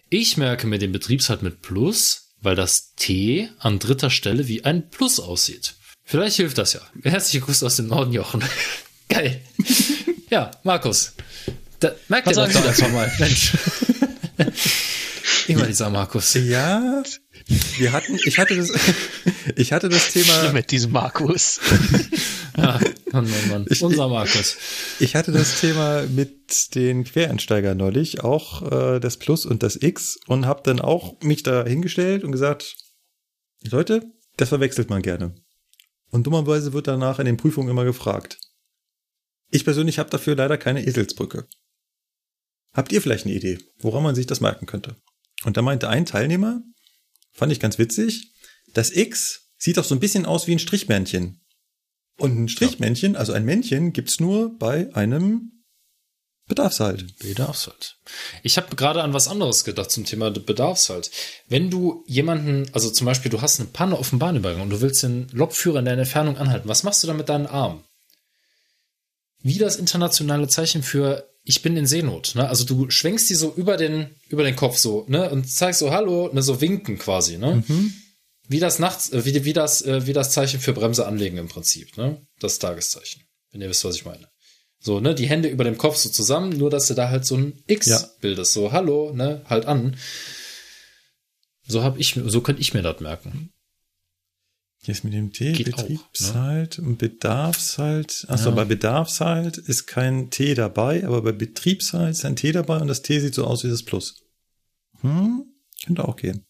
Ich 0.08 0.36
merke 0.36 0.68
mir 0.68 0.78
den 0.78 0.92
Betriebshalt 0.92 1.42
mit 1.42 1.60
Plus, 1.60 2.28
weil 2.40 2.54
das 2.54 2.94
T 2.94 3.48
an 3.58 3.80
dritter 3.80 4.10
Stelle 4.10 4.46
wie 4.46 4.64
ein 4.64 4.88
Plus 4.88 5.18
aussieht. 5.18 5.74
Vielleicht 6.04 6.36
hilft 6.36 6.58
das 6.58 6.74
ja. 6.74 6.80
Herzliche 7.02 7.44
Grüße 7.44 7.66
aus 7.66 7.76
dem 7.76 7.88
Norden, 7.88 8.12
Jochen. 8.12 8.42
Geil. 9.08 9.42
Ja, 10.28 10.50
Markus. 10.64 11.12
Da, 11.78 11.92
merkt 12.08 12.26
ihr 12.26 12.34
das 12.34 12.52
doch 12.52 12.66
einfach 12.66 12.90
mal. 12.90 13.10
Mensch. 13.20 13.52
Immer 15.46 15.66
dieser 15.66 15.88
Markus. 15.88 16.34
Ja, 16.34 17.04
wir 17.46 17.92
hatten, 17.92 18.18
ich 18.24 18.38
hatte 18.38 18.56
das, 18.56 18.72
ich 19.56 19.72
hatte 19.72 19.88
das 19.88 20.12
Thema, 20.12 20.52
mit 20.52 20.70
diesem 20.70 20.92
Markus. 20.92 21.60
Ja, 22.58 22.80
Mann, 23.12 23.28
Mann, 23.28 23.48
Mann. 23.50 23.66
Unser 23.82 24.08
Markus. 24.08 24.56
ich 24.98 25.14
hatte 25.14 25.30
das 25.30 25.60
Thema 25.60 26.04
mit 26.06 26.74
den 26.74 27.04
Quereinsteigern 27.04 27.76
neulich, 27.76 28.24
auch 28.24 28.72
äh, 28.72 28.98
das 28.98 29.18
Plus 29.18 29.44
und 29.44 29.62
das 29.62 29.76
X 29.76 30.18
und 30.26 30.46
habe 30.46 30.62
dann 30.64 30.80
auch 30.80 31.20
mich 31.20 31.42
da 31.42 31.66
hingestellt 31.66 32.24
und 32.24 32.32
gesagt, 32.32 32.76
Leute, 33.70 34.10
das 34.38 34.48
verwechselt 34.48 34.88
man 34.88 35.02
gerne. 35.02 35.34
Und 36.10 36.26
dummerweise 36.26 36.72
wird 36.72 36.86
danach 36.86 37.18
in 37.18 37.26
den 37.26 37.36
Prüfungen 37.36 37.68
immer 37.68 37.84
gefragt. 37.84 38.38
Ich 39.50 39.64
persönlich 39.64 39.98
habe 39.98 40.08
dafür 40.08 40.34
leider 40.34 40.56
keine 40.56 40.86
Eselsbrücke. 40.86 41.46
Habt 42.72 42.90
ihr 42.90 43.02
vielleicht 43.02 43.26
eine 43.26 43.34
Idee, 43.34 43.58
woran 43.80 44.02
man 44.02 44.14
sich 44.14 44.26
das 44.26 44.40
merken 44.40 44.64
könnte? 44.64 44.96
Und 45.44 45.58
da 45.58 45.62
meinte 45.62 45.90
ein 45.90 46.06
Teilnehmer, 46.06 46.62
fand 47.36 47.52
ich 47.52 47.60
ganz 47.60 47.78
witzig, 47.78 48.32
das 48.72 48.90
X 48.90 49.50
sieht 49.58 49.76
doch 49.76 49.84
so 49.84 49.94
ein 49.94 50.00
bisschen 50.00 50.26
aus 50.26 50.46
wie 50.46 50.52
ein 50.52 50.58
Strichmännchen. 50.58 51.40
Und 52.18 52.38
ein 52.38 52.48
Strichmännchen, 52.48 53.14
also 53.14 53.32
ein 53.32 53.44
Männchen, 53.44 53.92
gibt's 53.92 54.20
nur 54.20 54.58
bei 54.58 54.94
einem 54.94 55.52
Bedarfshalt. 56.48 57.18
Bedarfshalt. 57.18 57.98
Ich 58.42 58.56
habe 58.56 58.76
gerade 58.76 59.02
an 59.02 59.12
was 59.12 59.28
anderes 59.28 59.64
gedacht 59.64 59.90
zum 59.90 60.04
Thema 60.04 60.30
Bedarfshalt. 60.30 61.10
Wenn 61.48 61.70
du 61.70 62.04
jemanden, 62.06 62.70
also 62.72 62.88
zum 62.88 63.04
Beispiel, 63.04 63.30
du 63.30 63.42
hast 63.42 63.58
eine 63.58 63.68
Panne 63.68 63.98
auf 63.98 64.10
dem 64.10 64.20
Bahnübergang 64.20 64.62
und 64.62 64.70
du 64.70 64.80
willst 64.80 65.02
den 65.02 65.28
Lokführer 65.32 65.80
in 65.80 65.84
der 65.84 65.98
Entfernung 65.98 66.38
anhalten, 66.38 66.68
was 66.68 66.84
machst 66.84 67.02
du 67.02 67.08
dann 67.08 67.16
mit 67.16 67.28
deinen 67.28 67.46
Armen? 67.46 67.84
Wie 69.42 69.58
das 69.58 69.76
internationale 69.76 70.48
Zeichen 70.48 70.82
für 70.82 71.28
ich 71.48 71.62
bin 71.62 71.76
in 71.76 71.86
Seenot. 71.86 72.34
Ne? 72.34 72.48
Also 72.48 72.64
du 72.64 72.90
schwenkst 72.90 73.30
die 73.30 73.34
so 73.36 73.54
über 73.56 73.76
den, 73.76 74.10
über 74.28 74.42
den 74.42 74.56
Kopf 74.56 74.76
so, 74.78 75.04
ne? 75.08 75.30
Und 75.30 75.48
zeigst 75.48 75.78
so 75.78 75.92
Hallo, 75.92 76.28
ne, 76.32 76.42
so 76.42 76.60
winken 76.60 76.98
quasi, 76.98 77.38
ne? 77.38 77.62
Wie 78.48 78.58
das 78.58 78.78
nachts, 78.80 79.10
äh, 79.12 79.24
wie, 79.24 79.44
wie 79.44 79.52
das, 79.52 79.82
äh, 79.82 80.06
wie 80.06 80.12
das 80.12 80.32
Zeichen 80.32 80.60
für 80.60 80.72
Bremse 80.72 81.06
anlegen 81.06 81.38
im 81.38 81.48
Prinzip, 81.48 81.96
ne? 81.96 82.26
Das 82.40 82.58
Tageszeichen. 82.58 83.22
Wenn 83.52 83.60
ihr 83.62 83.68
wisst, 83.70 83.84
was 83.84 83.94
ich 83.94 84.04
meine. 84.04 84.28
So, 84.80 84.98
ne, 85.00 85.14
die 85.14 85.28
Hände 85.28 85.48
über 85.48 85.64
dem 85.64 85.78
Kopf 85.78 85.96
so 85.96 86.08
zusammen, 86.10 86.50
nur 86.58 86.68
dass 86.68 86.88
du 86.88 86.94
da 86.94 87.08
halt 87.10 87.24
so 87.24 87.36
ein 87.36 87.62
X 87.68 87.86
Ja. 87.86 88.04
bildest. 88.20 88.52
So, 88.52 88.72
hallo, 88.72 89.12
ne, 89.14 89.42
halt 89.46 89.66
an. 89.66 89.96
So 91.66 91.82
hab 91.82 91.96
ich, 91.98 92.18
so 92.26 92.40
könnte 92.40 92.60
ich 92.60 92.74
mir 92.74 92.82
das 92.82 93.00
merken. 93.00 93.50
Jetzt 94.86 95.02
mit 95.02 95.12
dem 95.14 95.32
T, 95.32 95.52
Geht 95.52 95.74
auch, 95.74 95.78
Betriebshalt 95.82 96.78
und 96.78 96.98
Bedarfshalt. 96.98 98.24
Achso, 98.28 98.50
Ja. 98.50 98.54
bei 98.54 98.64
Bedarfshalt 98.64 99.58
ist 99.58 99.86
kein 99.86 100.30
T 100.30 100.54
dabei, 100.54 101.04
aber 101.04 101.22
bei 101.22 101.32
Betriebshalt 101.32 102.10
ist 102.12 102.24
ein 102.24 102.36
T 102.36 102.52
dabei 102.52 102.78
und 102.78 102.86
das 102.86 103.02
T 103.02 103.18
sieht 103.18 103.34
so 103.34 103.44
aus 103.46 103.64
wie 103.64 103.68
das 103.68 103.82
Plus. 103.82 104.22
Hm, 105.00 105.44
könnte 105.84 106.06
auch 106.06 106.16
gehen. 106.16 106.46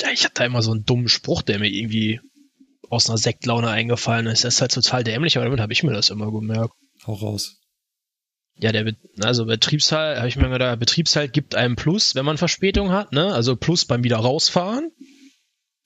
Ja, 0.00 0.10
ich 0.12 0.22
hatte 0.24 0.34
da 0.34 0.44
immer 0.44 0.62
so 0.62 0.70
einen 0.70 0.84
dummen 0.84 1.08
Spruch, 1.08 1.42
der 1.42 1.58
mir 1.58 1.68
irgendwie 1.68 2.20
aus 2.88 3.08
einer 3.08 3.18
Sektlaune 3.18 3.68
eingefallen 3.68 4.26
ist. 4.28 4.44
Das 4.44 4.54
ist 4.54 4.60
halt 4.60 4.72
total 4.72 5.02
dämlich, 5.02 5.36
aber 5.36 5.44
damit 5.46 5.60
habe 5.60 5.72
ich 5.72 5.82
mir 5.82 5.92
das 5.92 6.10
immer 6.10 6.30
gemerkt. 6.30 6.72
Hau 7.04 7.14
raus. 7.14 7.56
Ja, 8.60 8.70
der, 8.72 8.94
also 9.22 9.46
Betriebshalt, 9.46 10.18
habe 10.18 10.28
ich 10.28 10.36
mir 10.36 10.48
gedacht, 10.48 10.78
Betriebshalt 10.78 11.32
gibt 11.32 11.54
einem 11.56 11.74
Plus, 11.76 12.14
wenn 12.14 12.24
man 12.24 12.38
Verspätung 12.38 12.90
hat, 12.92 13.12
ne? 13.12 13.32
Also 13.34 13.56
Plus 13.56 13.84
beim 13.84 14.04
wieder 14.04 14.16
rausfahren. 14.18 14.90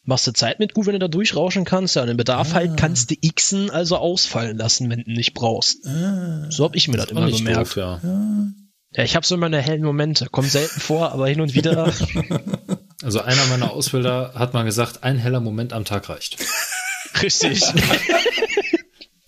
Machst 0.04 0.26
du 0.26 0.32
Zeit 0.32 0.58
mit 0.58 0.74
gut, 0.74 0.86
wenn 0.86 0.94
du 0.94 0.98
da 0.98 1.06
durchrauschen 1.08 1.64
kannst. 1.64 1.94
Ja, 1.96 2.02
und 2.02 2.08
im 2.08 2.16
Bedarf 2.16 2.54
halt 2.54 2.76
kannst 2.76 3.10
du 3.10 3.14
Xen 3.16 3.70
also 3.70 3.96
ausfallen 3.96 4.58
lassen, 4.58 4.90
wenn 4.90 5.04
du 5.04 5.10
nicht 5.12 5.32
brauchst. 5.34 5.78
So 6.50 6.64
hab 6.64 6.74
ich 6.74 6.88
mir 6.88 6.96
das, 6.96 7.06
Auch 7.06 7.10
immer 7.12 7.26
nicht 7.26 7.38
gemerkt. 7.38 7.60
doof, 7.60 7.76
ja. 7.76 8.00
Ja, 8.94 9.04
ich 9.04 9.14
habe 9.16 9.24
so 9.24 9.36
meine 9.36 9.58
hellen 9.62 9.84
Momente. 9.84 10.26
Kommt 10.30 10.50
selten 10.50 10.80
vor, 10.80 11.12
aber 11.12 11.28
hin 11.28 11.40
und 11.40 11.54
wieder. 11.54 11.92
Also 13.04 13.20
einer 13.20 13.44
meiner 13.46 13.72
Ausbilder 13.72 14.32
hat 14.36 14.54
mal 14.54 14.62
gesagt, 14.62 15.02
ein 15.02 15.18
heller 15.18 15.40
Moment 15.40 15.72
am 15.72 15.84
Tag 15.84 16.08
reicht. 16.08 16.36
Richtig. 17.20 17.60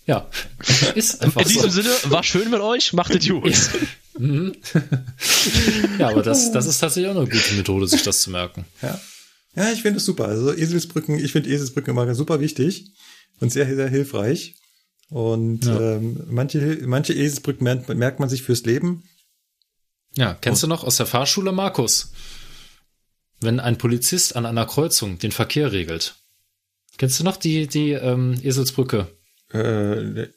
Ja, 0.07 0.27
ist 0.93 1.23
einfach 1.23 1.41
In 1.41 1.47
diesem 1.47 1.71
so. 1.71 1.81
Sinne, 1.81 1.89
war 2.11 2.21
schön 2.21 2.51
mit 2.51 2.59
euch, 2.61 2.93
macht 2.93 3.15
es 3.15 3.27
gut. 3.27 3.51
Ja, 5.99 6.09
aber 6.09 6.21
das, 6.21 6.51
das 6.51 6.67
ist 6.67 6.77
tatsächlich 6.79 7.11
auch 7.11 7.17
eine 7.17 7.27
gute 7.27 7.53
Methode, 7.55 7.87
sich 7.87 8.03
das 8.03 8.21
zu 8.21 8.29
merken. 8.29 8.65
Ja. 8.83 8.99
Ja, 9.55 9.71
ich 9.71 9.81
finde 9.81 9.97
es 9.97 10.05
super. 10.05 10.25
Also 10.27 10.53
Eselsbrücken, 10.53 11.17
ich 11.17 11.31
finde 11.31 11.49
Eselsbrücken 11.49 11.91
immer 11.91 12.13
super 12.15 12.39
wichtig 12.39 12.91
und 13.39 13.51
sehr, 13.51 13.73
sehr 13.73 13.89
hilfreich. 13.89 14.55
Und 15.09 15.65
Ja. 15.65 15.95
ähm, 15.95 16.23
manche, 16.29 16.79
manche 16.85 17.13
Eselsbrücken 17.13 17.63
merkt, 17.63 17.89
merkt 17.89 18.19
man 18.19 18.29
sich 18.29 18.41
fürs 18.43 18.65
Leben. 18.65 19.03
Ja, 20.15 20.33
kennst 20.33 20.63
du 20.63 20.67
noch 20.67 20.83
aus 20.83 20.97
der 20.97 21.05
Fahrschule, 21.05 21.51
Markus? 21.51 22.11
Wenn 23.41 23.59
ein 23.59 23.77
Polizist 23.77 24.35
an 24.35 24.45
einer 24.45 24.65
Kreuzung 24.65 25.19
den 25.19 25.31
Verkehr 25.31 25.71
regelt. 25.71 26.15
Kennst 26.97 27.19
du 27.19 27.23
noch 27.25 27.37
die, 27.37 27.67
die 27.67 27.91
ähm, 27.91 28.39
Eselsbrücke? 28.41 29.07
Äh, 29.51 30.27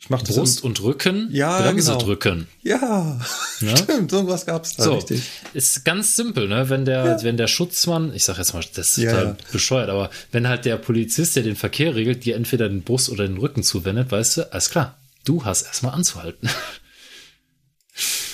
Ich 0.00 0.10
mach 0.10 0.22
das 0.22 0.36
Brust 0.36 0.62
und 0.62 0.80
Rücken, 0.82 1.28
Ja, 1.32 1.60
Bremse 1.60 1.90
genau. 1.92 2.04
drücken. 2.04 2.46
Ja, 2.62 3.20
Ne? 3.60 3.76
stimmt, 3.76 4.10
sowas 4.12 4.46
gab's 4.46 4.76
da, 4.76 4.84
So, 4.84 4.94
richtig. 4.94 5.22
ist 5.54 5.84
ganz 5.84 6.14
simpel, 6.14 6.46
ne? 6.48 6.68
Wenn 6.70 6.84
der, 6.84 7.20
wenn 7.24 7.36
der 7.36 7.48
Schutzmann, 7.48 8.14
ich 8.14 8.24
sag 8.24 8.38
jetzt 8.38 8.54
mal, 8.54 8.62
das 8.74 8.96
ist 8.96 8.98
Ja, 8.98 9.10
total 9.10 9.26
ja. 9.26 9.36
bescheuert, 9.50 9.90
aber 9.90 10.10
wenn 10.30 10.46
halt 10.48 10.64
der 10.64 10.76
Polizist, 10.76 11.34
der 11.34 11.42
den 11.42 11.56
Verkehr 11.56 11.96
regelt, 11.96 12.24
dir 12.24 12.36
entweder 12.36 12.68
den 12.68 12.82
Brust 12.82 13.10
oder 13.10 13.26
den 13.26 13.38
Rücken 13.38 13.64
zuwendet, 13.64 14.10
weißt 14.12 14.36
du, 14.36 14.52
alles 14.52 14.70
klar, 14.70 14.96
du 15.24 15.44
hast 15.44 15.62
erstmal 15.62 15.94
anzuhalten. 15.94 16.48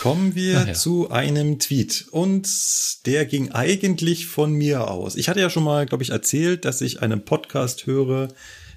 Kommen 0.01 0.35
wir 0.35 0.61
Ach 0.61 0.67
ja. 0.69 0.75
zu 0.75 1.11
einem 1.11 1.59
Tweet. 1.59 2.07
Und 2.11 2.47
der 3.07 3.25
ging 3.25 3.53
eigentlich 3.53 4.27
von 4.27 4.53
mir 4.53 4.91
aus. 4.91 5.17
Ich 5.17 5.31
hatte 5.31 5.41
ja 5.41 5.49
schon 5.49 5.65
mal, 5.65 5.87
glaube 5.87 6.03
ich, 6.05 6.11
erzählt, 6.11 6.67
dass 6.67 6.83
ich 6.83 7.01
einen 7.01 7.25
Podcast 7.25 7.87
höre, 7.87 8.29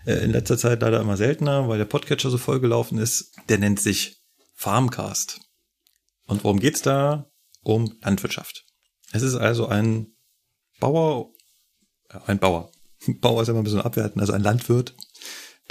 in 0.07 0.31
letzter 0.31 0.57
Zeit 0.57 0.81
leider 0.81 1.01
immer 1.01 1.17
seltener, 1.17 1.67
weil 1.67 1.77
der 1.77 1.85
Podcatcher 1.85 2.29
so 2.29 2.37
vollgelaufen 2.37 2.97
ist. 2.97 3.33
Der 3.49 3.57
nennt 3.57 3.79
sich 3.79 4.17
Farmcast. 4.55 5.41
Und 6.25 6.43
worum 6.43 6.59
geht's 6.59 6.81
da? 6.81 7.29
Um 7.63 7.93
Landwirtschaft. 8.01 8.65
Es 9.11 9.21
ist 9.21 9.35
also 9.35 9.67
ein 9.67 10.07
Bauer, 10.79 11.31
ja, 12.13 12.21
ein 12.27 12.39
Bauer. 12.39 12.71
Bauer 13.07 13.41
ist 13.41 13.47
ja 13.47 13.51
immer 13.51 13.61
ein 13.61 13.65
bisschen 13.65 13.81
abwertend, 13.81 14.21
also 14.21 14.33
ein 14.33 14.43
Landwirt. 14.43 14.95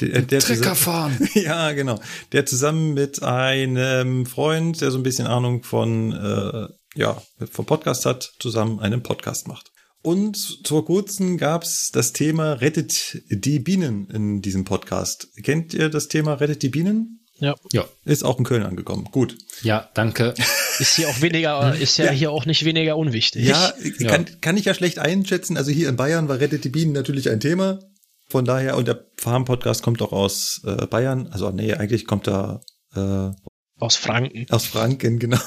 Der, 0.00 0.20
der 0.20 0.42
fahren. 0.42 1.16
ja, 1.34 1.72
genau. 1.72 1.98
Der 2.32 2.44
zusammen 2.44 2.92
mit 2.92 3.22
einem 3.22 4.26
Freund, 4.26 4.82
der 4.82 4.90
so 4.90 4.98
ein 4.98 5.02
bisschen 5.02 5.26
Ahnung 5.26 5.62
von, 5.62 6.12
äh, 6.12 6.68
ja, 6.94 7.22
vom 7.50 7.64
Podcast 7.64 8.04
hat, 8.04 8.34
zusammen 8.38 8.80
einen 8.80 9.02
Podcast 9.02 9.48
macht. 9.48 9.72
Und 10.07 10.61
vor 10.65 10.85
kurzem 10.85 11.37
gab's 11.37 11.91
das 11.93 12.12
Thema 12.12 12.53
Rettet 12.53 13.23
die 13.28 13.59
Bienen 13.59 14.09
in 14.09 14.41
diesem 14.41 14.62
Podcast. 14.62 15.27
Kennt 15.43 15.74
ihr 15.74 15.89
das 15.89 16.07
Thema 16.07 16.35
Rettet 16.35 16.62
die 16.62 16.69
Bienen? 16.69 17.27
Ja. 17.41 17.57
Ja, 17.73 17.85
Ist 18.05 18.23
auch 18.24 18.39
in 18.39 18.45
Köln 18.45 18.62
angekommen. 18.62 19.09
Gut. 19.11 19.37
ja, 19.65 19.91
danke. 19.95 20.35
Ist 20.78 20.95
hier 20.95 21.09
auch 21.09 21.20
weniger, 21.23 21.74
ist 21.81 21.97
ja, 21.97 22.09
hier 22.12 22.31
auch 22.31 22.47
nicht 22.47 22.65
weniger 22.65 22.97
unwichtig. 22.97 23.47
Ja, 23.47 23.73
Ja. 23.99 24.09
Kann, 24.12 24.27
kann 24.41 24.57
ich 24.57 24.66
ja 24.66 24.74
schlecht 24.74 25.01
einschätzen. 25.01 25.57
Also 25.57 25.73
hier 25.73 25.89
in 25.89 25.97
Bayern 25.97 26.28
war 26.28 26.39
Rettet 26.39 26.62
die 26.62 26.69
Bienen 26.69 26.93
natürlich 26.93 27.28
ein 27.28 27.41
Thema. 27.41 27.81
Von 28.28 28.45
daher, 28.45 28.77
und 28.77 28.87
der 28.87 29.07
Farm-Podcast 29.16 29.83
kommt 29.83 30.01
auch 30.03 30.12
aus 30.12 30.61
äh, 30.65 30.87
Bayern. 30.87 31.27
Also 31.33 31.51
nee, 31.51 31.74
eigentlich 31.74 32.07
kommt 32.07 32.28
er 32.28 32.61
äh, 32.95 33.33
Aus 33.81 33.97
Franken. 33.97 34.47
aus 34.51 34.66
Franken, 34.66 35.19
genau. 35.19 35.41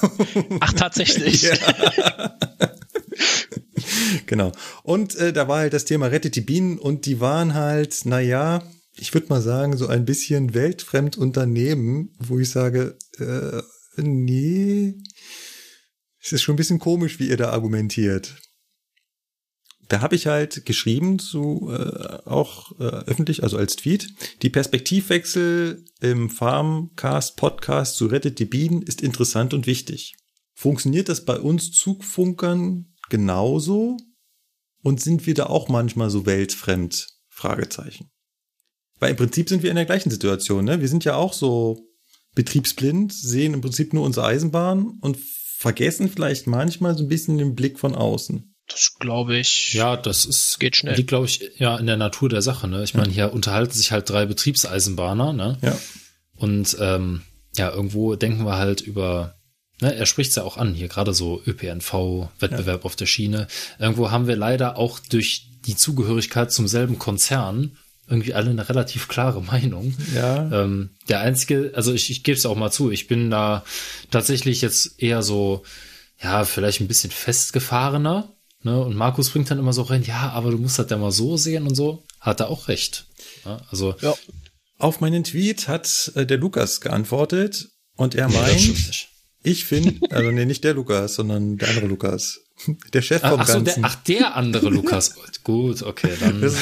Ach, 0.59 0.73
tatsächlich. 0.73 1.43
Ja. 1.49 2.68
genau. 4.25 4.51
Und 4.83 5.15
äh, 5.15 5.33
da 5.33 5.47
war 5.47 5.59
halt 5.59 5.73
das 5.73 5.85
Thema 5.85 6.07
Rettet 6.07 6.35
die 6.35 6.41
Bienen 6.41 6.77
und 6.77 7.05
die 7.05 7.19
waren 7.19 7.53
halt, 7.53 8.01
na 8.05 8.19
ja, 8.19 8.63
ich 8.95 9.13
würde 9.13 9.27
mal 9.29 9.41
sagen, 9.41 9.77
so 9.77 9.87
ein 9.87 10.05
bisschen 10.05 10.53
weltfremd 10.53 11.17
Unternehmen, 11.17 12.15
wo 12.19 12.39
ich 12.39 12.49
sage, 12.49 12.97
äh, 13.17 13.61
nee, 14.01 14.95
es 16.21 16.33
ist 16.33 16.41
schon 16.41 16.55
ein 16.55 16.57
bisschen 16.57 16.79
komisch, 16.79 17.19
wie 17.19 17.29
ihr 17.29 17.37
da 17.37 17.51
argumentiert. 17.51 18.35
Da 19.87 20.01
habe 20.01 20.15
ich 20.15 20.27
halt 20.27 20.65
geschrieben 20.67 21.17
zu 21.17 21.71
äh, 21.71 22.19
auch 22.25 22.79
äh, 22.79 22.83
öffentlich, 22.83 23.41
also 23.41 23.57
als 23.57 23.75
Tweet, 23.75 24.13
die 24.43 24.51
Perspektivwechsel 24.51 25.83
im 25.99 26.29
Farmcast 26.29 27.37
Podcast 27.37 27.95
zu 27.95 28.05
Rettet 28.05 28.37
die 28.37 28.45
Bienen 28.45 28.83
ist 28.83 29.01
interessant 29.01 29.53
und 29.53 29.65
wichtig. 29.65 30.15
Funktioniert 30.53 31.09
das 31.09 31.25
bei 31.25 31.39
uns 31.39 31.71
Zugfunkern 31.71 32.93
genauso? 33.09 33.97
Und 34.81 35.01
sind 35.01 35.25
wir 35.27 35.33
da 35.33 35.47
auch 35.47 35.67
manchmal 35.67 36.09
so 36.09 36.25
weltfremd? 36.25 37.07
Fragezeichen. 37.27 38.09
Weil 38.99 39.11
im 39.11 39.17
Prinzip 39.17 39.49
sind 39.49 39.63
wir 39.63 39.69
in 39.69 39.77
der 39.77 39.85
gleichen 39.85 40.09
Situation, 40.09 40.65
ne? 40.65 40.81
Wir 40.81 40.89
sind 40.89 41.05
ja 41.05 41.15
auch 41.15 41.33
so 41.33 41.79
betriebsblind, 42.35 43.13
sehen 43.13 43.53
im 43.53 43.61
Prinzip 43.61 43.93
nur 43.93 44.03
unsere 44.03 44.25
Eisenbahn 44.25 44.97
und 45.01 45.17
vergessen 45.17 46.09
vielleicht 46.09 46.47
manchmal 46.47 46.97
so 46.97 47.03
ein 47.03 47.09
bisschen 47.09 47.37
den 47.37 47.55
Blick 47.55 47.79
von 47.79 47.95
außen. 47.95 48.55
Das 48.67 48.95
glaube 48.99 49.37
ich. 49.37 49.73
Ja, 49.73 49.97
das 49.97 50.25
ist, 50.25 50.59
Geht 50.59 50.75
schnell. 50.75 50.95
liegt, 50.95 51.09
glaube 51.09 51.25
ich, 51.25 51.51
ja 51.57 51.77
in 51.77 51.87
der 51.87 51.97
Natur 51.97 52.29
der 52.29 52.41
Sache. 52.41 52.67
Ne? 52.67 52.83
Ich 52.83 52.93
meine, 52.93 53.11
hier 53.11 53.33
unterhalten 53.33 53.73
sich 53.73 53.91
halt 53.91 54.09
drei 54.09 54.25
Betriebseisenbahner, 54.25 55.33
ne? 55.33 55.57
Ja. 55.61 55.77
Und 56.35 56.77
ähm, 56.79 57.23
ja, 57.57 57.71
irgendwo 57.71 58.15
denken 58.15 58.45
wir 58.45 58.57
halt 58.57 58.81
über, 58.81 59.38
ne, 59.81 59.95
er 59.95 60.05
spricht 60.05 60.31
es 60.31 60.35
ja 60.35 60.43
auch 60.43 60.57
an, 60.57 60.73
hier 60.73 60.87
gerade 60.87 61.13
so 61.13 61.41
ÖPNV, 61.45 62.29
Wettbewerb 62.39 62.85
auf 62.85 62.95
der 62.95 63.05
Schiene. 63.05 63.47
Irgendwo 63.79 64.11
haben 64.11 64.27
wir 64.27 64.35
leider 64.35 64.77
auch 64.77 64.99
durch 64.99 65.47
die 65.65 65.75
Zugehörigkeit 65.75 66.51
zum 66.51 66.67
selben 66.67 66.99
Konzern 66.99 67.77
irgendwie 68.07 68.33
alle 68.33 68.49
eine 68.49 68.67
relativ 68.67 69.07
klare 69.07 69.41
Meinung. 69.41 69.95
Ja. 70.15 70.63
Ähm, 70.63 70.89
der 71.07 71.21
einzige, 71.21 71.73
also 71.75 71.93
ich, 71.93 72.09
ich 72.09 72.23
gebe 72.23 72.37
es 72.37 72.45
auch 72.45 72.55
mal 72.55 72.71
zu, 72.71 72.91
ich 72.91 73.07
bin 73.07 73.29
da 73.29 73.63
tatsächlich 74.09 74.61
jetzt 74.61 75.01
eher 75.01 75.21
so, 75.21 75.63
ja, 76.21 76.43
vielleicht 76.43 76.81
ein 76.81 76.87
bisschen 76.87 77.11
festgefahrener. 77.11 78.33
Ne? 78.63 78.83
Und 78.83 78.95
Markus 78.95 79.29
bringt 79.29 79.49
dann 79.51 79.59
immer 79.59 79.73
so 79.73 79.83
rein, 79.83 80.03
ja, 80.03 80.31
aber 80.31 80.51
du 80.51 80.57
musst 80.57 80.79
das 80.79 80.89
ja 80.89 80.97
mal 80.97 81.11
so 81.11 81.37
sehen 81.37 81.67
und 81.67 81.75
so. 81.75 82.03
Hat 82.19 82.41
er 82.41 82.49
auch 82.49 82.67
recht. 82.67 83.05
Ja, 83.45 83.61
also, 83.69 83.95
Ja. 84.01 84.13
Auf 84.77 85.01
meinen 85.01 85.25
Tweet 85.25 85.67
hat 85.67 86.13
äh, 86.15 86.25
der 86.25 86.37
Lukas 86.37 86.79
geantwortet 86.79 87.69
und 87.95 88.15
er 88.15 88.29
meint. 88.29 89.08
Ich 89.43 89.65
finde, 89.65 89.95
also 90.11 90.31
nee, 90.31 90.45
nicht 90.45 90.63
der 90.63 90.73
Lukas, 90.73 91.15
sondern 91.15 91.57
der 91.57 91.69
andere 91.69 91.85
Lukas. 91.87 92.41
Der 92.93 93.01
Chef 93.01 93.23
Ah, 93.23 93.29
vom 93.31 93.39
ach, 93.39 93.47
so, 93.47 93.53
der, 93.53 93.63
Ganzen. 93.63 93.85
ach, 93.85 93.95
der 94.03 94.35
andere 94.35 94.69
Lukas. 94.69 95.15
gut, 95.43 95.81
okay, 95.83 96.11
dann 96.19 96.41
Das- 96.41 96.55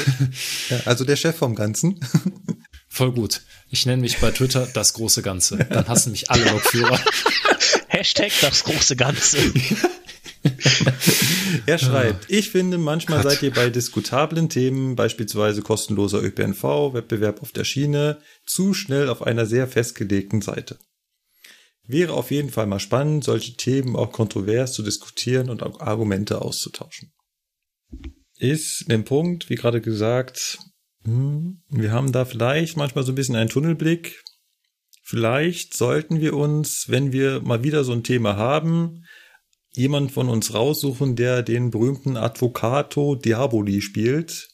ja, 0.69 0.79
also 0.85 1.03
der 1.05 1.15
Chef 1.15 1.35
vom 1.35 1.55
Ganzen. 1.55 1.99
voll 2.87 3.11
gut. 3.13 3.41
Ich 3.69 3.85
nenne 3.85 4.01
mich 4.01 4.19
bei 4.19 4.31
Twitter 4.31 4.67
das 4.73 4.93
große 4.93 5.21
Ganze. 5.23 5.57
Dann 5.57 5.87
hassen 5.87 6.11
mich 6.11 6.29
alle 6.29 6.45
Lokführer. 6.51 6.99
Hashtag 7.87 8.31
das 8.41 8.63
große 8.63 8.95
Ganze. 8.95 9.37
Er 11.65 11.77
schreibt, 11.77 12.29
ich 12.31 12.49
finde, 12.51 12.77
manchmal 12.77 13.21
seid 13.23 13.41
ihr 13.43 13.51
bei 13.51 13.69
diskutablen 13.69 14.47
Themen, 14.49 14.95
beispielsweise 14.95 15.61
kostenloser 15.61 16.21
ÖPNV, 16.23 16.93
Wettbewerb 16.93 17.41
auf 17.41 17.51
der 17.51 17.63
Schiene, 17.65 18.19
zu 18.45 18.73
schnell 18.73 19.09
auf 19.09 19.21
einer 19.23 19.45
sehr 19.45 19.67
festgelegten 19.67 20.41
Seite. 20.41 20.77
Wäre 21.88 22.14
auf 22.14 22.31
jeden 22.31 22.49
Fall 22.49 22.68
mal 22.68 22.80
spannend, 22.80 23.23
solche 23.23 23.55
Themen 23.55 23.95
auch 23.95 24.11
kontrovers 24.11 24.73
zu 24.73 24.84
diskutieren 24.84 25.49
und 25.49 25.64
auch 25.64 25.80
Argumente 25.80 26.41
auszutauschen. 26.41 27.14
Ist 28.38 28.91
den 28.91 29.05
Punkt, 29.05 29.49
wie 29.49 29.55
gerade 29.55 29.80
gesagt, 29.80 30.59
hm, 31.05 31.64
wir 31.69 31.91
haben 31.91 32.11
da 32.11 32.26
vielleicht 32.26 32.76
manchmal 32.76 33.05
so 33.05 33.14
ein 33.14 33.15
bisschen 33.15 33.38
einen 33.38 33.49
Tunnelblick. 33.49 34.22
Vielleicht 35.01 35.77
sollten 35.77 36.19
wir 36.19 36.35
uns, 36.35 36.85
wenn 36.89 37.14
wir 37.14 37.39
mal 37.41 37.64
wieder 37.64 37.85
so 37.85 37.93
ein 37.93 38.03
Thema 38.03 38.35
haben, 38.35 39.05
jemand 39.72 40.11
von 40.11 40.27
uns 40.27 40.53
raussuchen, 40.53 41.15
der 41.15 41.43
den 41.43 41.72
berühmten 41.72 42.18
Advocato 42.18 43.15
Diaboli 43.15 43.81
spielt. 43.81 44.49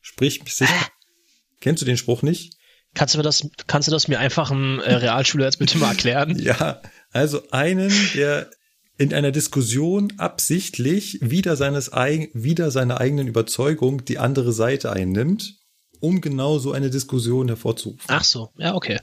Sprich, 0.00 0.40
sich, 0.46 0.70
kennst 1.60 1.82
du 1.82 1.86
den 1.86 1.98
Spruch 1.98 2.22
nicht? 2.22 2.53
Kannst 2.94 3.14
du 3.14 3.18
mir 3.18 3.24
das, 3.24 3.46
kannst 3.66 3.88
du 3.88 3.92
das 3.92 4.08
mir 4.08 4.18
einfach 4.20 4.50
im 4.50 4.78
äh, 4.80 4.94
Realschüler 4.94 5.44
jetzt 5.46 5.58
bitte 5.58 5.78
mal 5.78 5.90
erklären? 5.90 6.38
Ja, 6.42 6.80
also 7.10 7.42
einen, 7.50 7.92
der 8.14 8.50
in 8.96 9.12
einer 9.12 9.32
Diskussion 9.32 10.12
absichtlich 10.18 11.18
wieder 11.20 11.56
seines 11.56 11.90
wieder 11.92 12.70
seiner 12.70 13.00
eigenen 13.00 13.26
Überzeugung 13.26 14.04
die 14.04 14.18
andere 14.18 14.52
Seite 14.52 14.92
einnimmt, 14.92 15.56
um 16.00 16.20
genau 16.20 16.58
so 16.58 16.72
eine 16.72 16.90
Diskussion 16.90 17.48
hervorzurufen. 17.48 18.04
Ach 18.06 18.22
so, 18.24 18.50
ja, 18.56 18.74
okay. 18.74 19.00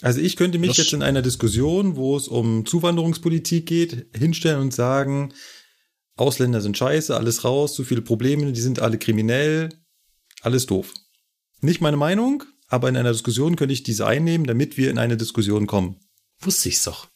Also 0.00 0.20
ich 0.20 0.34
könnte 0.34 0.58
mich 0.58 0.70
Das- 0.70 0.78
jetzt 0.78 0.92
in 0.92 1.02
einer 1.04 1.22
Diskussion, 1.22 1.94
wo 1.94 2.16
es 2.16 2.26
um 2.26 2.66
Zuwanderungspolitik 2.66 3.66
geht, 3.66 4.06
hinstellen 4.16 4.60
und 4.60 4.74
sagen, 4.74 5.32
Ausländer 6.16 6.60
sind 6.60 6.76
scheiße, 6.76 7.16
alles 7.16 7.44
raus, 7.44 7.74
zu 7.74 7.84
viele 7.84 8.02
Probleme, 8.02 8.50
die 8.52 8.60
sind 8.60 8.80
alle 8.80 8.98
kriminell, 8.98 9.68
alles 10.40 10.66
doof. 10.66 10.92
Nicht 11.60 11.80
meine 11.80 11.96
Meinung, 11.96 12.42
aber 12.72 12.88
in 12.88 12.96
einer 12.96 13.12
Diskussion 13.12 13.56
könnte 13.56 13.72
ich 13.74 13.82
diese 13.82 14.06
einnehmen, 14.06 14.46
damit 14.46 14.76
wir 14.76 14.90
in 14.90 14.98
eine 14.98 15.16
Diskussion 15.16 15.66
kommen. 15.66 15.96
Wusste 16.40 16.68
ich's 16.70 16.84
doch. 16.84 17.06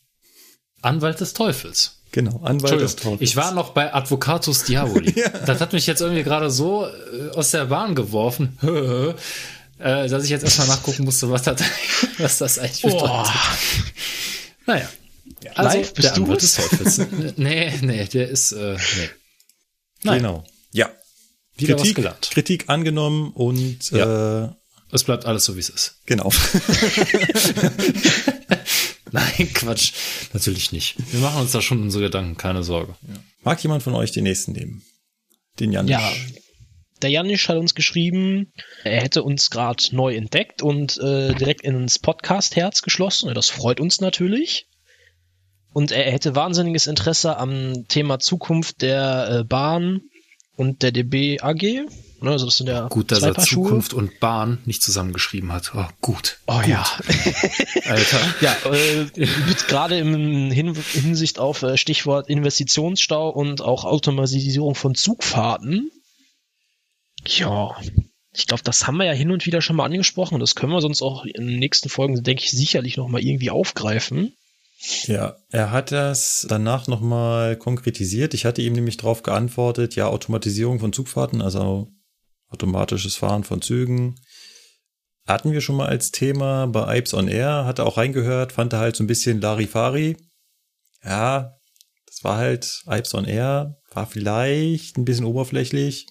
Anwalt 0.83 1.21
des 1.21 1.33
Teufels. 1.33 2.03
Genau, 2.13 2.41
Anwalt 2.45 2.81
des 2.81 2.97
Teufels. 2.97 3.21
ich 3.23 3.37
war 3.37 3.53
noch 3.53 3.71
bei 3.71 3.93
Advocatus 3.93 4.65
Diaboli. 4.65 5.13
Das 5.47 5.61
hat 5.61 5.73
mich 5.73 5.87
jetzt 5.87 6.01
irgendwie 6.01 6.23
gerade 6.23 6.51
so 6.51 6.87
äh, 6.87 7.31
aus 7.35 7.51
der 7.51 7.65
Bahn 7.67 7.95
geworfen, 7.95 8.57
äh, 9.79 10.09
dass 10.09 10.25
ich 10.25 10.31
jetzt 10.31 10.45
erstmal 10.45 10.69
nachgucken 10.69 11.05
musste, 11.05 11.31
was 11.31 11.43
das, 11.43 11.61
was 12.19 12.39
das 12.39 12.59
eigentlich 12.59 12.83
bedeutet. 12.83 13.33
Naja. 14.67 14.89
Also, 15.55 15.79
Live, 15.79 15.95
bist 15.95 16.09
der 16.09 16.15
du 16.15 16.23
Anwalt 16.25 16.43
es? 16.43 16.55
des 16.55 16.69
Teufels. 16.69 17.01
nee, 17.37 17.73
nee, 17.83 18.05
der 18.07 18.29
ist, 18.29 18.53
äh, 18.53 18.75
nee. 18.75 19.09
Nein, 20.03 20.19
Genau. 20.19 20.45
Ja. 20.73 20.91
wieder 21.57 21.77
Kritik, 21.77 21.97
gelernt. 21.97 22.29
Kritik 22.31 22.65
angenommen 22.69 23.33
und 23.33 23.91
Ja. 23.91 24.45
äh, 24.45 24.49
Es 24.93 25.05
bleibt 25.05 25.25
alles 25.27 25.45
so, 25.45 25.57
wie 25.57 25.61
es 25.61 25.69
ist. 25.69 25.97
genau. 26.07 26.31
Nein, 29.13 29.53
Quatsch. 29.55 29.93
Natürlich 30.33 30.73
nicht. 30.73 30.97
Wir 31.13 31.21
machen 31.21 31.41
uns 31.41 31.53
da 31.53 31.61
schon 31.61 31.83
unsere 31.83 32.05
Gedanken, 32.05 32.37
keine 32.37 32.63
Sorge. 32.63 32.95
Mag 33.43 33.63
jemand 33.63 33.83
von 33.83 33.95
euch 33.95 34.13
den 34.13 34.25
nächsten 34.25 34.53
nehmen? 34.53 34.83
Den 35.61 35.73
Janisch. 35.73 35.91
Ja. 35.91 36.13
der 37.03 37.11
Janisch 37.11 37.49
hat 37.49 37.57
uns 37.57 37.75
geschrieben, 37.75 38.53
er 38.85 39.01
hätte 39.01 39.23
uns 39.23 39.51
gerade 39.51 39.83
neu 39.93 40.15
entdeckt 40.15 40.63
und 40.63 40.99
äh, 40.99 41.35
direkt 41.35 41.63
ins 41.63 41.99
Podcast-Herz 41.99 42.83
geschlossen. 42.83 43.33
Das 43.35 43.49
freut 43.51 43.81
uns 43.81 44.01
natürlich. 44.01 44.67
Und 45.73 45.93
er 45.93 46.11
hätte 46.11 46.35
wahnsinniges 46.35 46.87
Interesse 46.87 47.37
am 47.37 47.87
Thema 47.89 48.19
Zukunft 48.19 48.83
der 48.83 49.29
äh, 49.31 49.45
Bahn 49.45 50.01
und 50.57 50.83
der 50.83 50.93
DB 50.93 51.41
AG. 51.41 51.87
Ne, 52.21 52.31
also 52.31 52.47
das 52.47 52.57
sind 52.57 52.69
ja 52.69 52.89
Gut, 52.89 53.13
dass 53.13 53.23
er 53.23 53.35
Zukunft 53.35 53.93
und 53.93 54.21
Bahn 54.21 54.59
nicht 54.65 54.83
zusammengeschrieben 54.83 55.53
hat. 55.53 55.73
Oh, 55.75 55.87
gut. 56.01 56.39
Oh 56.47 56.59
gut. 56.59 56.69
ja. 56.69 56.85
Alter. 57.85 58.35
Ja, 58.41 58.57
äh, 58.73 59.27
gerade 59.69 59.99
im 59.99 60.51
Hin 60.51 60.75
Hinsicht 60.75 61.39
auf 61.39 61.63
äh, 61.63 61.77
Stichwort 61.77 62.29
Investitionsstau 62.29 63.29
und 63.29 63.61
auch 63.61 63.85
Automatisierung 63.85 64.75
von 64.75 64.95
Zugfahrten. 64.95 65.91
Ja, 67.27 67.77
ich 68.33 68.47
glaube, 68.47 68.63
das 68.63 68.87
haben 68.87 68.99
wir 68.99 69.07
ja 69.07 69.13
hin 69.13 69.31
und 69.31 69.47
wieder 69.47 69.61
schon 69.61 69.77
mal 69.77 69.85
angesprochen 69.85 70.35
und 70.35 70.41
das 70.41 70.55
können 70.55 70.73
wir 70.73 70.81
sonst 70.81 71.03
auch 71.03 71.25
in 71.25 71.47
den 71.47 71.59
nächsten 71.59 71.89
Folgen, 71.89 72.23
denke 72.23 72.43
ich, 72.43 72.51
sicherlich 72.51 72.97
noch 72.97 73.09
mal 73.09 73.23
irgendwie 73.23 73.51
aufgreifen. 73.51 74.33
Ja, 75.07 75.37
er 75.51 75.71
hat 75.71 75.91
das 75.91 76.47
danach 76.49 76.87
nochmal 76.87 77.57
konkretisiert. 77.57 78.35
Ich 78.35 78.45
hatte 78.45 78.61
ihm 78.61 78.75
nämlich 78.75 78.99
darauf 78.99 79.23
geantwortet, 79.23 79.97
ja, 79.97 80.07
Automatisierung 80.07 80.79
von 80.81 80.93
Zugfahrten, 80.93 81.41
also 81.41 81.89
automatisches 82.51 83.17
Fahren 83.17 83.45
von 83.45 83.63
Zügen. 83.63 84.17
Hatten 85.27 85.53
wir 85.53 85.61
schon 85.61 85.77
mal 85.77 85.89
als 85.89 86.13
Thema 86.13 86.67
bei 86.67 86.99
Ipes 86.99 87.15
on 87.15 87.29
Air, 87.29 87.65
hat 87.65 87.81
er 87.81 87.87
auch 87.87 87.97
reingehört, 87.97 88.53
fand 88.53 88.73
er 88.73 88.79
halt 88.79 88.97
so 88.97 89.03
ein 89.03 89.09
bisschen 89.09 89.41
Larifari. 89.41 90.17
Ja, 91.05 91.57
das 92.07 92.23
war 92.23 92.37
halt 92.37 92.83
Ipes 92.87 93.15
on 93.15 93.25
Air, 93.25 93.77
war 93.91 94.07
vielleicht 94.07 94.97
ein 94.97 95.05
bisschen 95.05 95.25
oberflächlich. 95.25 96.07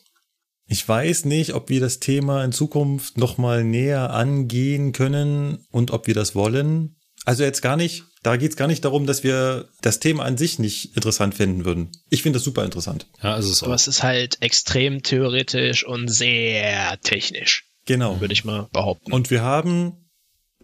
Ich 0.68 0.88
weiß 0.88 1.26
nicht, 1.26 1.54
ob 1.54 1.70
wir 1.70 1.80
das 1.80 2.00
Thema 2.00 2.44
in 2.44 2.52
Zukunft 2.52 3.18
nochmal 3.18 3.64
näher 3.64 4.10
angehen 4.10 4.92
können 4.92 5.66
und 5.72 5.92
ob 5.92 6.08
wir 6.08 6.16
das 6.16 6.36
wollen. 6.36 6.98
Also 7.24 7.44
jetzt 7.44 7.62
gar 7.62 7.78
nicht, 7.78 8.04
da 8.26 8.38
geht's 8.38 8.56
gar 8.56 8.68
nicht 8.68 8.84
darum, 8.84 9.06
dass 9.06 9.24
wir 9.24 9.70
das 9.82 10.00
Thema 10.00 10.24
an 10.24 10.36
sich 10.36 10.58
nicht 10.58 10.96
interessant 10.96 11.36
finden 11.36 11.64
würden. 11.64 11.92
Ich 12.10 12.24
finde 12.24 12.38
das 12.38 12.44
super 12.44 12.66
interessant. 12.66 13.06
Ja, 13.22 13.36
ist 13.38 13.46
es. 13.46 13.62
Aber 13.62 13.76
es 13.76 13.88
ist 13.88 14.02
halt 14.02 14.42
extrem 14.42 15.04
theoretisch 15.04 15.86
und 15.86 16.08
sehr 16.08 17.00
technisch, 17.02 17.66
Genau. 17.86 18.20
würde 18.22 18.34
ich 18.34 18.44
mal 18.44 18.68
behaupten. 18.74 19.12
Und 19.12 19.30
wir 19.30 19.44
haben 19.44 20.10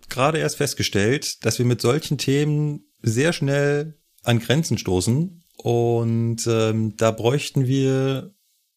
gerade 0.10 0.40
erst 0.40 0.58
festgestellt, 0.58 1.46
dass 1.46 1.60
wir 1.60 1.66
mit 1.68 1.82
solchen 1.82 2.18
Themen 2.18 2.86
sehr 3.04 3.32
schnell 3.32 4.00
an 4.24 4.40
Grenzen 4.40 4.80
stoßen. 4.80 5.44
Und 5.58 6.48
ähm, 6.48 6.96
da 6.98 7.12
bräuchten 7.12 7.68
wir 7.68 8.34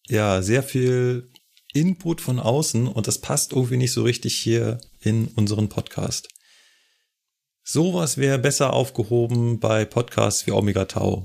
ja 0.08 0.42
sehr 0.42 0.62
viel 0.62 1.28
Input 1.72 2.20
von 2.20 2.38
außen 2.38 2.86
und 2.86 3.06
das 3.06 3.18
passt 3.18 3.52
irgendwie 3.52 3.78
nicht 3.78 3.92
so 3.92 4.02
richtig 4.02 4.36
hier 4.36 4.78
in 5.00 5.28
unseren 5.28 5.70
Podcast. 5.70 6.28
Sowas 7.64 8.18
wäre 8.18 8.38
besser 8.38 8.74
aufgehoben 8.74 9.58
bei 9.58 9.86
Podcasts 9.86 10.46
wie 10.46 10.52
Omega 10.52 10.84
Tau. 10.84 11.22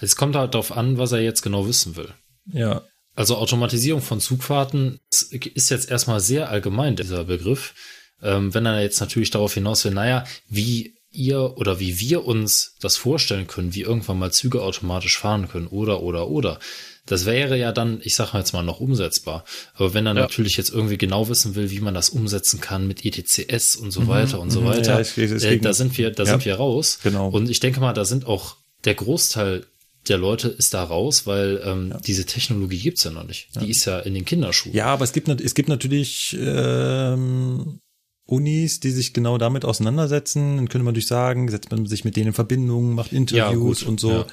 Es 0.00 0.16
kommt 0.16 0.34
halt 0.34 0.54
darauf 0.54 0.72
an, 0.72 0.96
was 0.98 1.12
er 1.12 1.20
jetzt 1.20 1.42
genau 1.42 1.68
wissen 1.68 1.96
will. 1.96 2.08
Ja. 2.50 2.82
Also 3.14 3.36
Automatisierung 3.36 4.00
von 4.00 4.18
Zugfahrten 4.18 5.00
ist 5.10 5.70
jetzt 5.70 5.90
erstmal 5.90 6.20
sehr 6.20 6.48
allgemein, 6.48 6.96
dieser 6.96 7.24
Begriff. 7.24 7.74
Ähm, 8.22 8.54
wenn 8.54 8.64
er 8.64 8.80
jetzt 8.80 9.00
natürlich 9.00 9.30
darauf 9.30 9.52
hinaus 9.52 9.84
will, 9.84 9.92
naja, 9.92 10.24
wie 10.48 10.94
ihr 11.10 11.58
oder 11.58 11.78
wie 11.78 12.00
wir 12.00 12.24
uns 12.24 12.76
das 12.80 12.96
vorstellen 12.96 13.46
können, 13.46 13.74
wie 13.74 13.82
irgendwann 13.82 14.18
mal 14.18 14.32
Züge 14.32 14.62
automatisch 14.62 15.18
fahren 15.18 15.48
können 15.48 15.66
oder, 15.66 16.02
oder, 16.02 16.28
oder. 16.28 16.58
Das 17.06 17.26
wäre 17.26 17.58
ja 17.58 17.72
dann, 17.72 18.00
ich 18.04 18.14
sage 18.14 18.38
jetzt 18.38 18.52
mal, 18.52 18.62
noch 18.62 18.78
umsetzbar. 18.80 19.44
Aber 19.74 19.92
wenn 19.92 20.06
er 20.06 20.14
Ja. 20.14 20.20
natürlich 20.22 20.56
jetzt 20.56 20.70
irgendwie 20.70 20.98
genau 20.98 21.28
wissen 21.28 21.54
will, 21.56 21.70
wie 21.70 21.80
man 21.80 21.94
das 21.94 22.10
umsetzen 22.10 22.60
kann 22.60 22.86
mit 22.86 23.04
ETCS 23.04 23.74
und 23.76 23.90
so 23.90 24.06
weiter 24.06 24.38
und 24.40 24.50
so 24.50 24.60
mhm. 24.60 24.66
weiter, 24.66 24.92
Ja, 24.94 25.00
es 25.00 25.14
geht- 25.16 25.30
es 25.32 25.42
äh, 25.42 25.58
da 25.58 25.72
sind 25.74 25.98
wir, 25.98 26.10
da 26.12 26.22
Ja. 26.22 26.30
sind 26.30 26.44
wir 26.44 26.54
raus. 26.54 27.00
Genau. 27.02 27.28
Und 27.28 27.50
ich 27.50 27.58
denke 27.60 27.80
mal, 27.80 27.92
da 27.92 28.04
sind 28.04 28.26
auch 28.26 28.56
der 28.84 28.94
Großteil 28.94 29.66
der 30.08 30.18
Leute 30.18 30.48
ist 30.48 30.74
da 30.74 30.82
raus, 30.82 31.28
weil 31.28 31.62
ähm, 31.64 31.94
diese 32.04 32.24
Technologie 32.24 32.78
gibt's 32.78 33.04
ja 33.04 33.12
noch 33.12 33.22
nicht. 33.24 33.50
Die 33.60 33.70
ist 33.70 33.84
ja 33.84 34.00
in 34.00 34.14
den 34.14 34.24
Kinderschuhen. 34.24 34.74
Ja, 34.74 34.86
aber 34.86 35.04
es 35.04 35.12
gibt, 35.12 35.28
es 35.28 35.54
gibt 35.54 35.68
natürlich 35.68 36.36
ähm, 36.40 37.78
Unis, 38.26 38.80
die 38.80 38.90
sich 38.90 39.12
genau 39.12 39.38
damit 39.38 39.64
auseinandersetzen. 39.64 40.56
Dann 40.56 40.68
könnte 40.68 40.84
man 40.84 40.92
natürlich 40.94 41.06
sagen, 41.08 41.48
setzt 41.48 41.70
man 41.70 41.86
sich 41.86 42.04
mit 42.04 42.16
denen 42.16 42.28
in 42.28 42.32
Verbindung, 42.32 42.94
macht 42.94 43.12
Interviews 43.12 43.80
gut, 43.80 43.88
und 43.88 44.00
so. 44.00 44.24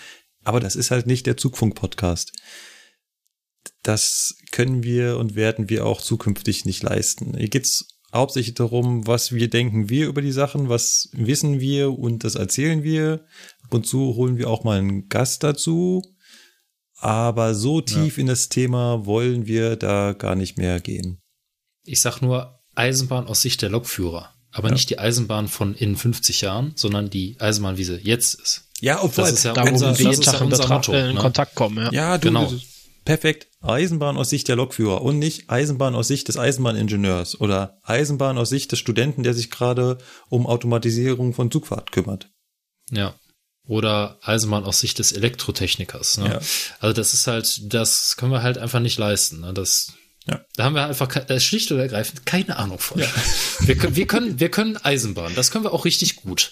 Ja. 0.42 0.50
Aber 0.50 0.60
das 0.60 0.76
ist 0.76 0.92
halt 0.92 1.08
nicht 1.08 1.26
der 1.26 1.38
Zugfunk-Podcast. 1.38 2.34
Das 3.84 4.36
können 4.52 4.84
wir 4.84 5.18
und 5.18 5.36
werden 5.36 5.70
wir 5.70 5.86
auch 5.86 6.02
zukünftig 6.02 6.66
nicht 6.66 6.84
leisten. 6.84 7.36
Hier 7.38 7.50
geht's 7.50 8.00
hauptsächlich 8.14 8.56
darum, 8.56 9.08
was 9.08 9.32
wir 9.32 9.50
denken 9.50 9.90
wir 9.90 10.08
über 10.08 10.22
die 10.22 10.32
Sachen, 10.32 10.70
was 10.70 11.10
wissen 11.14 11.60
wir 11.60 11.98
und 11.98 12.24
das 12.24 12.36
erzählen 12.36 12.84
wir. 12.84 13.26
Ab 13.64 13.74
und 13.74 13.86
zu 13.86 14.16
holen 14.16 14.38
wir 14.38 14.50
auch 14.50 14.64
mal 14.64 14.80
einen 14.80 15.08
Gast 15.10 15.44
dazu. 15.44 16.04
Aber 16.96 17.56
so 17.56 17.80
tief 17.80 18.18
in 18.18 18.28
das 18.28 18.50
Thema 18.50 19.06
wollen 19.06 19.46
wir 19.48 19.78
da 19.78 20.14
gar 20.14 20.36
nicht 20.36 20.58
mehr 20.58 20.82
gehen. 20.82 21.22
Ich 21.86 22.02
sag 22.02 22.22
nur 22.22 22.60
Eisenbahn 22.76 23.28
aus 23.28 23.42
Sicht 23.42 23.62
der 23.62 23.70
Lokführer. 23.70 24.34
Aber 24.52 24.72
nicht 24.72 24.90
die 24.90 25.00
Eisenbahn 25.00 25.48
von 25.48 25.76
in 25.76 25.96
50 25.96 26.42
Jahren, 26.42 26.74
sondern 26.76 27.10
die 27.10 27.40
Eisenbahn, 27.40 27.78
wie 27.78 27.84
sie 27.84 27.98
jetzt 27.98 28.34
ist. 28.34 28.69
Ja, 28.82 29.02
obwohl, 29.04 29.26
Das 29.26 29.34
ist 29.34 29.44
ja 29.44 29.54
da, 29.54 29.64
wo 29.66 29.70
unser- 29.70 29.98
wir 29.98 30.10
jeden 30.12 30.22
Tag 30.22 30.40
ja 30.40 30.46
Betracht, 30.46 30.70
Motto, 30.70 30.94
äh, 30.94 31.10
in 31.10 31.16
ne? 31.16 31.22
Kontakt 31.22 31.56
kommen. 31.56 31.78
Ja. 31.86 31.92
ja, 31.92 32.18
du, 32.18 32.28
Genau. 32.30 32.52
perfekt. 33.06 33.48
Eisenbahn 33.62 34.18
aus 34.18 34.30
Sicht 34.30 34.48
der 34.48 34.56
Lokführer 34.56 35.02
und 35.02 35.20
nicht 35.20 35.50
Eisenbahn 35.50 35.96
aus 35.96 36.08
Sicht 36.08 36.28
des 36.30 36.38
Eisenbahningenieurs 36.38 37.42
oder 37.42 37.78
Eisenbahn 37.84 38.38
aus 38.38 38.50
Sicht 38.50 38.72
des 38.72 38.80
Studenten, 38.80 39.24
der 39.24 39.34
sich 39.34 39.52
gerade 39.52 39.98
um 40.30 40.48
Automatisierung 40.48 41.34
von 41.34 41.52
Zugfahrt 41.52 41.92
kümmert. 41.92 42.30
Ja. 42.90 43.16
Oder 43.68 44.18
Eisenbahn 44.24 44.64
aus 44.64 44.80
Sicht 44.80 44.98
des 45.00 45.12
Elektrotechnikers. 45.12 46.18
Ne? 46.20 46.30
Ja. 46.30 46.40
Also 46.80 46.94
das 46.94 47.14
ist 47.14 47.28
halt, 47.28 47.74
das 47.74 48.16
können 48.18 48.32
wir 48.32 48.42
halt 48.44 48.58
einfach 48.58 48.80
nicht 48.80 48.98
leisten. 48.98 49.42
Ne? 49.42 49.54
Das, 49.54 49.94
Ja. 50.28 50.42
Da 50.56 50.64
haben 50.64 50.74
wir 50.76 50.86
einfach 50.86 51.08
da 51.08 51.34
ist 51.34 51.44
schlicht 51.44 51.72
oder 51.72 51.82
ergreifend 51.84 52.26
keine 52.26 52.58
Ahnung 52.58 52.80
von. 52.80 53.02
Wir, 53.60 53.76
können, 53.78 53.96
wir, 53.96 54.08
können, 54.08 54.40
wir 54.40 54.50
können 54.50 54.78
Eisenbahn, 54.78 55.34
das 55.36 55.52
können 55.52 55.66
wir 55.66 55.74
auch 55.74 55.86
richtig 55.86 56.16
gut. 56.18 56.52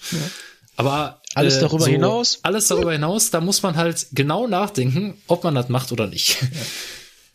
Aber 0.77 1.21
äh, 1.35 1.39
Alles 1.39 1.59
darüber 1.59 1.87
hinaus? 1.87 2.39
Alles 2.43 2.67
darüber 2.69 2.93
hinaus, 2.93 3.29
da 3.31 3.41
muss 3.41 3.61
man 3.63 3.75
halt 3.75 4.07
genau 4.13 4.47
nachdenken, 4.47 5.15
ob 5.27 5.43
man 5.43 5.55
das 5.55 5.67
macht 5.67 5.91
oder 5.91 6.07
nicht. 6.07 6.37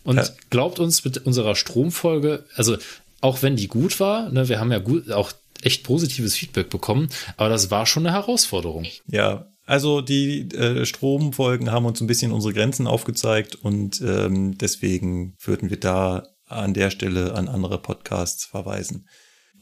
Und 0.05 0.17
Ja. 0.17 0.27
glaubt 0.51 0.79
uns 0.79 1.05
mit 1.05 1.19
unserer 1.27 1.55
Stromfolge, 1.55 2.45
also 2.57 2.77
auch 3.21 3.43
wenn 3.43 3.57
die 3.57 3.69
gut 3.69 4.01
war, 4.01 4.31
ne, 4.31 4.49
wir 4.49 4.59
haben 4.59 4.73
ja 4.73 4.79
gut, 4.79 5.11
auch 5.13 5.33
echt 5.63 5.85
positives 5.85 6.35
Feedback 6.35 6.71
bekommen, 6.71 7.09
aber 7.37 7.49
das 7.49 7.71
war 7.71 7.87
schon 7.87 8.05
eine 8.07 8.17
Herausforderung. 8.17 8.87
Ja, 9.07 9.47
also 9.65 10.01
die 10.01 10.41
äh, 10.55 10.85
Stromfolgen 10.85 11.71
haben 11.71 11.87
uns 11.87 12.01
ein 12.01 12.09
bisschen 12.09 12.33
unsere 12.33 12.53
Grenzen 12.53 12.89
aufgezeigt 12.89 13.55
und 13.55 14.01
ähm, 14.01 14.59
deswegen 14.59 15.37
würden 15.41 15.71
wir 15.71 15.79
da 15.79 16.25
an 16.47 16.75
der 16.75 16.91
Stelle 16.91 17.35
an 17.35 17.49
andere 17.49 17.79
Podcasts 17.81 18.45
verweisen. 18.45 19.09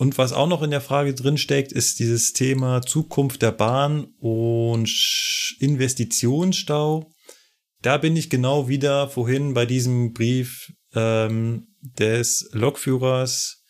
Und 0.00 0.16
was 0.16 0.32
auch 0.32 0.46
noch 0.46 0.62
in 0.62 0.70
der 0.70 0.80
Frage 0.80 1.12
drin 1.12 1.36
steckt, 1.36 1.72
ist 1.72 1.98
dieses 1.98 2.32
Thema 2.32 2.80
Zukunft 2.80 3.42
der 3.42 3.52
Bahn 3.52 4.14
und 4.18 4.88
Investitionsstau. 5.58 7.12
Da 7.82 7.98
bin 7.98 8.16
ich 8.16 8.30
genau 8.30 8.66
wieder 8.66 9.10
vorhin 9.10 9.52
bei 9.52 9.66
diesem 9.66 10.14
Brief 10.14 10.72
ähm, 10.94 11.66
des 11.82 12.48
Lokführers. 12.52 13.62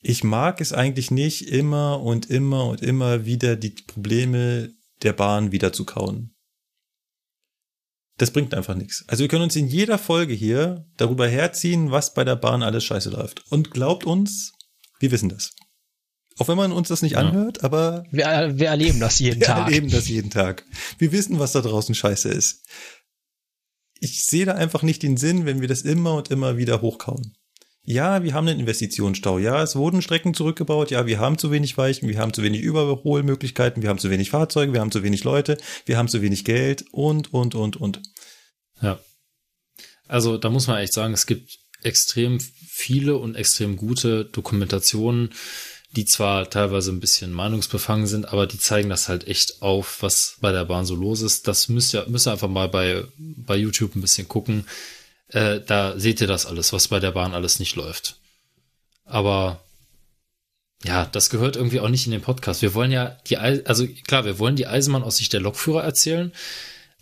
Ich 0.00 0.24
mag 0.24 0.60
es 0.60 0.72
eigentlich 0.72 1.12
nicht, 1.12 1.46
immer 1.46 2.02
und 2.02 2.28
immer 2.28 2.66
und 2.66 2.82
immer 2.82 3.24
wieder 3.24 3.54
die 3.54 3.76
Probleme 3.86 4.72
der 5.04 5.12
Bahn 5.12 5.52
wieder 5.52 5.72
zu 5.72 5.84
kauen. 5.84 6.34
Das 8.18 8.32
bringt 8.32 8.54
einfach 8.54 8.74
nichts. 8.74 9.04
Also 9.06 9.22
wir 9.22 9.28
können 9.28 9.44
uns 9.44 9.54
in 9.54 9.68
jeder 9.68 9.98
Folge 9.98 10.34
hier 10.34 10.84
darüber 10.96 11.28
herziehen, 11.28 11.92
was 11.92 12.12
bei 12.12 12.24
der 12.24 12.36
Bahn 12.36 12.64
alles 12.64 12.82
scheiße 12.82 13.10
läuft. 13.10 13.44
Und 13.50 13.70
glaubt 13.70 14.04
uns, 14.04 14.51
wir 15.02 15.10
wissen 15.10 15.28
das. 15.28 15.50
Auch 16.38 16.48
wenn 16.48 16.56
man 16.56 16.72
uns 16.72 16.88
das 16.88 17.02
nicht 17.02 17.12
Ja. 17.12 17.18
anhört, 17.18 17.62
aber 17.62 18.04
Wir, 18.10 18.24
wir 18.56 18.68
erleben 18.68 19.00
das 19.00 19.18
jeden 19.18 19.40
wir 19.40 19.46
Tag. 19.48 19.66
erleben 19.66 19.90
das 19.90 20.08
jeden 20.08 20.30
Tag. 20.30 20.64
Wir 20.98 21.12
wissen, 21.12 21.38
was 21.38 21.52
da 21.52 21.60
draußen 21.60 21.94
scheiße 21.94 22.30
ist. 22.30 22.62
Ich 24.00 24.24
sehe 24.24 24.46
da 24.46 24.54
einfach 24.54 24.82
nicht 24.82 25.02
den 25.02 25.16
Sinn, 25.16 25.44
wenn 25.44 25.60
wir 25.60 25.68
das 25.68 25.82
immer 25.82 26.14
und 26.14 26.30
immer 26.30 26.56
wieder 26.56 26.80
hochkauen. 26.80 27.36
Ja, 27.84 28.22
wir 28.22 28.32
haben 28.32 28.46
einen 28.48 28.60
Investitionsstau. 28.60 29.38
Ja, 29.38 29.62
es 29.62 29.74
wurden 29.76 30.02
Strecken 30.02 30.34
zurückgebaut. 30.34 30.90
Ja, 30.92 31.06
wir 31.06 31.18
haben 31.18 31.36
zu 31.36 31.50
wenig 31.50 31.76
Weichen. 31.76 32.08
Wir 32.08 32.18
haben 32.18 32.32
zu 32.32 32.42
wenig 32.42 32.60
Überholmöglichkeiten. 32.62 33.82
Wir 33.82 33.90
haben 33.90 33.98
zu 33.98 34.08
wenig 34.10 34.30
Fahrzeuge. 34.30 34.72
Wir 34.72 34.80
haben 34.80 34.92
zu 34.92 35.02
wenig 35.02 35.24
Leute. 35.24 35.58
Wir 35.84 35.98
haben 35.98 36.08
zu 36.08 36.22
wenig 36.22 36.44
Geld 36.44 36.84
und, 36.92 37.32
und, 37.34 37.54
und, 37.56 37.76
und. 37.76 38.00
Ja. 38.80 39.00
Also 40.06 40.38
da 40.38 40.48
muss 40.48 40.66
man 40.68 40.78
echt 40.78 40.92
sagen, 40.92 41.12
es 41.12 41.26
gibt 41.26 41.58
extrem 41.82 42.38
viele 42.74 43.18
und 43.18 43.34
extrem 43.34 43.76
gute 43.76 44.24
Dokumentationen, 44.24 45.28
die 45.94 46.06
zwar 46.06 46.48
teilweise 46.48 46.90
ein 46.90 47.00
bisschen 47.00 47.30
meinungsbefangen 47.30 48.06
sind, 48.06 48.32
aber 48.32 48.46
die 48.46 48.58
zeigen 48.58 48.88
das 48.88 49.10
halt 49.10 49.28
echt 49.28 49.60
auf, 49.60 49.98
was 50.00 50.38
bei 50.40 50.52
der 50.52 50.64
Bahn 50.64 50.86
so 50.86 50.94
los 50.94 51.20
ist. 51.20 51.46
Das 51.46 51.68
müsst 51.68 51.92
ihr, 51.92 52.06
müsst 52.08 52.26
ihr 52.26 52.32
einfach 52.32 52.48
mal 52.48 52.70
bei, 52.70 53.04
bei 53.18 53.56
YouTube 53.56 53.94
ein 53.94 54.00
bisschen 54.00 54.26
gucken. 54.26 54.66
Äh, 55.28 55.60
da 55.60 55.98
seht 55.98 56.22
ihr 56.22 56.26
das 56.26 56.46
alles, 56.46 56.72
was 56.72 56.88
bei 56.88 56.98
der 56.98 57.10
Bahn 57.10 57.34
alles 57.34 57.58
nicht 57.58 57.76
läuft. 57.76 58.16
Aber 59.04 59.60
ja, 60.82 61.04
das 61.04 61.28
gehört 61.28 61.56
irgendwie 61.56 61.80
auch 61.80 61.90
nicht 61.90 62.06
in 62.06 62.12
den 62.12 62.22
Podcast. 62.22 62.62
Wir 62.62 62.72
wollen 62.72 62.90
ja 62.90 63.18
die, 63.26 63.36
also 63.36 63.86
klar, 64.06 64.24
wir 64.24 64.38
wollen 64.38 64.56
die 64.56 64.66
Eisenbahn 64.66 65.02
aus 65.04 65.18
Sicht 65.18 65.34
der 65.34 65.40
Lokführer 65.40 65.84
erzählen, 65.84 66.32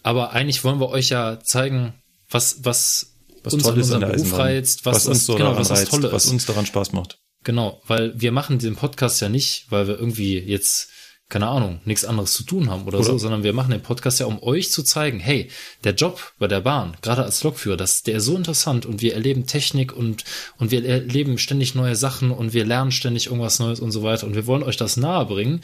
aber 0.02 0.32
eigentlich 0.32 0.64
wollen 0.64 0.80
wir 0.80 0.88
euch 0.88 1.10
ja 1.10 1.38
zeigen, 1.40 1.94
was, 2.28 2.64
was, 2.64 3.09
Was 3.42 3.54
uns 3.54 3.62
toll 3.62 3.72
an 3.72 3.80
ist 3.80 3.90
an 3.90 3.94
unserem 3.96 4.00
der 4.00 4.06
Beruf 4.08 4.20
Eisenbahn. 4.26 4.40
reizt, 4.40 4.86
was, 4.86 4.96
was 4.96 5.06
uns 5.06 5.26
so 5.26 5.32
genau, 5.34 5.44
daran 5.50 5.60
was 5.60 5.70
reizt, 5.70 6.02
was 6.12 6.26
uns 6.26 6.46
daran 6.46 6.66
Spaß 6.66 6.92
macht. 6.92 7.18
Genau, 7.42 7.80
weil 7.86 8.12
wir 8.20 8.32
machen 8.32 8.58
diesen 8.58 8.76
Podcast 8.76 9.20
ja 9.20 9.28
nicht, 9.28 9.66
weil 9.70 9.88
wir 9.88 9.98
irgendwie 9.98 10.38
jetzt, 10.38 10.90
keine 11.30 11.48
Ahnung, 11.48 11.80
nichts 11.86 12.04
anderes 12.04 12.34
zu 12.34 12.42
tun 12.42 12.68
haben 12.68 12.84
oder, 12.84 12.98
Oder- 12.98 13.06
so, 13.12 13.18
sondern 13.18 13.42
wir 13.42 13.54
machen 13.54 13.70
den 13.70 13.82
Podcast 13.82 14.20
ja, 14.20 14.26
um 14.26 14.42
euch 14.42 14.70
zu 14.70 14.82
zeigen, 14.82 15.20
hey, 15.20 15.50
der 15.84 15.94
Job 15.94 16.34
bei 16.38 16.48
der 16.48 16.60
Bahn, 16.60 16.96
gerade 17.00 17.22
als 17.24 17.42
Lokführer, 17.42 17.78
das, 17.78 18.02
der 18.02 18.16
ist 18.16 18.26
so 18.26 18.36
interessant 18.36 18.84
und 18.84 19.00
wir 19.00 19.14
erleben 19.14 19.46
Technik 19.46 19.94
und, 19.96 20.24
und 20.58 20.70
wir 20.70 20.84
erleben 20.84 21.38
ständig 21.38 21.74
neue 21.74 21.96
Sachen 21.96 22.30
und 22.30 22.52
wir 22.52 22.66
lernen 22.66 22.92
ständig 22.92 23.26
irgendwas 23.26 23.58
Neues 23.58 23.80
und 23.80 23.90
so 23.90 24.02
weiter 24.02 24.26
und 24.26 24.34
wir 24.34 24.46
wollen 24.46 24.62
euch 24.62 24.76
das 24.76 24.98
nahe 24.98 25.24
bringen, 25.24 25.62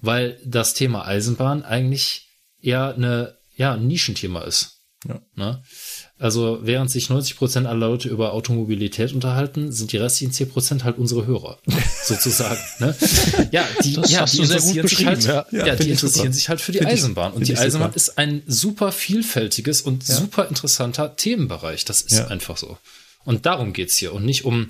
weil 0.00 0.40
das 0.46 0.72
Thema 0.72 1.06
Eisenbahn 1.06 1.64
eigentlich 1.64 2.28
eher 2.62 2.94
eine, 2.94 3.36
ja, 3.54 3.74
ein 3.74 3.86
Nischenthema 3.86 4.40
ist. 4.42 4.78
Ja. 5.06 5.20
Ne? 5.34 5.62
Also 6.20 6.58
während 6.62 6.90
sich 6.90 7.08
90 7.08 7.36
Prozent 7.36 7.66
aller 7.66 7.88
Leute 7.88 8.08
über 8.10 8.34
Automobilität 8.34 9.14
unterhalten, 9.14 9.72
sind 9.72 9.90
die 9.92 9.96
restlichen 9.96 10.32
10 10.32 10.50
Prozent 10.50 10.84
halt 10.84 10.98
unsere 10.98 11.26
Hörer, 11.26 11.58
sozusagen. 12.04 12.60
Ne? 12.78 12.94
Ja, 13.50 13.66
die, 13.82 13.94
ja, 14.06 14.26
die 14.26 14.38
interessieren 14.40 14.86
sich 14.86 15.06
halt, 15.06 15.24
ja, 15.24 15.46
ja. 15.50 15.74
die 15.76 15.84
ich 15.84 15.88
interessieren 15.90 16.32
sich 16.34 16.48
halt 16.50 16.60
für 16.60 16.72
die 16.72 16.78
Find 16.78 16.92
ich- 16.92 16.98
Eisenbahn. 16.98 17.32
Und 17.32 17.38
find 17.38 17.48
die 17.48 17.52
ich 17.54 17.58
Eisenbahn 17.58 17.88
super. 17.88 17.96
ist 17.96 18.18
ein 18.18 18.42
super 18.46 18.92
vielfältiges 18.92 19.80
und 19.80 20.06
super 20.06 20.46
interessanter 20.46 21.16
Themenbereich. 21.16 21.86
Das 21.86 22.02
ist 22.02 22.20
einfach 22.20 22.58
so. 22.58 22.76
Und 23.24 23.46
darum 23.46 23.72
geht's 23.72 23.96
hier 23.96 24.12
und 24.12 24.24
nicht 24.24 24.44
um 24.44 24.68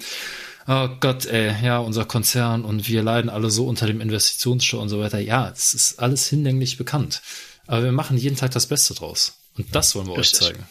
Oh 0.68 0.88
Gott, 1.00 1.26
ey, 1.26 1.52
ja, 1.64 1.78
unser 1.78 2.04
Konzern 2.04 2.64
und 2.64 2.86
wir 2.86 3.02
leiden 3.02 3.28
alle 3.28 3.50
so 3.50 3.66
unter 3.66 3.86
dem 3.88 4.00
Investitionsstau 4.00 4.78
und 4.78 4.88
so 4.88 5.00
weiter. 5.00 5.18
Ja, 5.18 5.50
es 5.50 5.74
ist 5.74 5.98
alles 5.98 6.28
hinlänglich 6.28 6.76
bekannt. 6.76 7.22
Aber 7.66 7.82
wir 7.82 7.92
machen 7.92 8.16
jeden 8.16 8.36
Tag 8.36 8.52
das 8.52 8.66
Beste 8.66 8.94
draus. 8.94 9.32
Und 9.56 9.74
das 9.74 9.96
wollen 9.96 10.06
wir 10.06 10.16
Richtig. 10.18 10.42
euch 10.42 10.46
zeigen. 10.48 10.64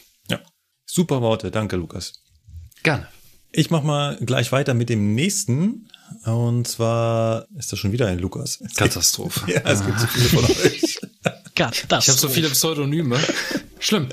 Ja. 0.90 0.96
Super 0.96 1.22
Worte, 1.22 1.52
danke 1.52 1.76
Lukas. 1.76 2.14
Gerne. 2.84 3.08
Ich 3.52 3.70
mach 3.70 3.84
mal 3.84 4.18
gleich 4.18 4.52
weiter 4.52 4.74
mit 4.74 4.90
dem 4.90 5.16
nächsten. 5.16 5.90
Und 6.26 6.68
zwar 6.68 7.48
ist 7.58 7.72
das 7.72 7.80
schon 7.80 7.92
wieder 7.92 8.08
ein 8.08 8.20
Lukas. 8.20 8.60
Katastrophe. 8.76 9.52
Ja, 9.52 9.62
es 9.72 9.86
gibt 9.86 10.00
so 10.00 10.08
viele 10.08 10.30
von 10.30 10.46
euch. 10.46 11.00
Das. 11.56 12.06
Ich 12.06 12.10
habe 12.10 12.18
so 12.18 12.30
viele 12.30 12.50
Pseudonyme. 12.50 13.20
Schlimm. 13.80 14.08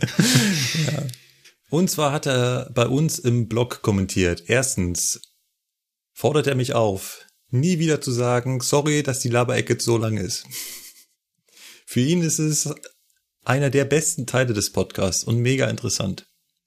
Und 1.70 1.88
zwar 1.88 2.10
hat 2.10 2.26
er 2.26 2.68
bei 2.74 2.88
uns 2.88 3.20
im 3.20 3.46
Blog 3.46 3.82
kommentiert. 3.82 4.42
Erstens 4.48 5.20
fordert 6.12 6.48
er 6.48 6.56
mich 6.56 6.74
auf, 6.74 7.24
nie 7.50 7.78
wieder 7.78 8.00
zu 8.00 8.10
sagen, 8.10 8.60
sorry, 8.62 9.04
dass 9.04 9.20
die 9.20 9.28
Laberecke 9.28 9.76
so 9.78 9.96
lang 9.96 10.16
ist. 10.16 10.44
Für 11.84 12.00
ihn 12.00 12.22
ist 12.22 12.40
es 12.40 12.68
einer 13.44 13.70
der 13.70 13.84
besten 13.84 14.26
Teile 14.26 14.52
des 14.52 14.72
Podcasts 14.72 15.22
und 15.22 15.38
mega 15.38 15.70
interessant. 15.70 16.26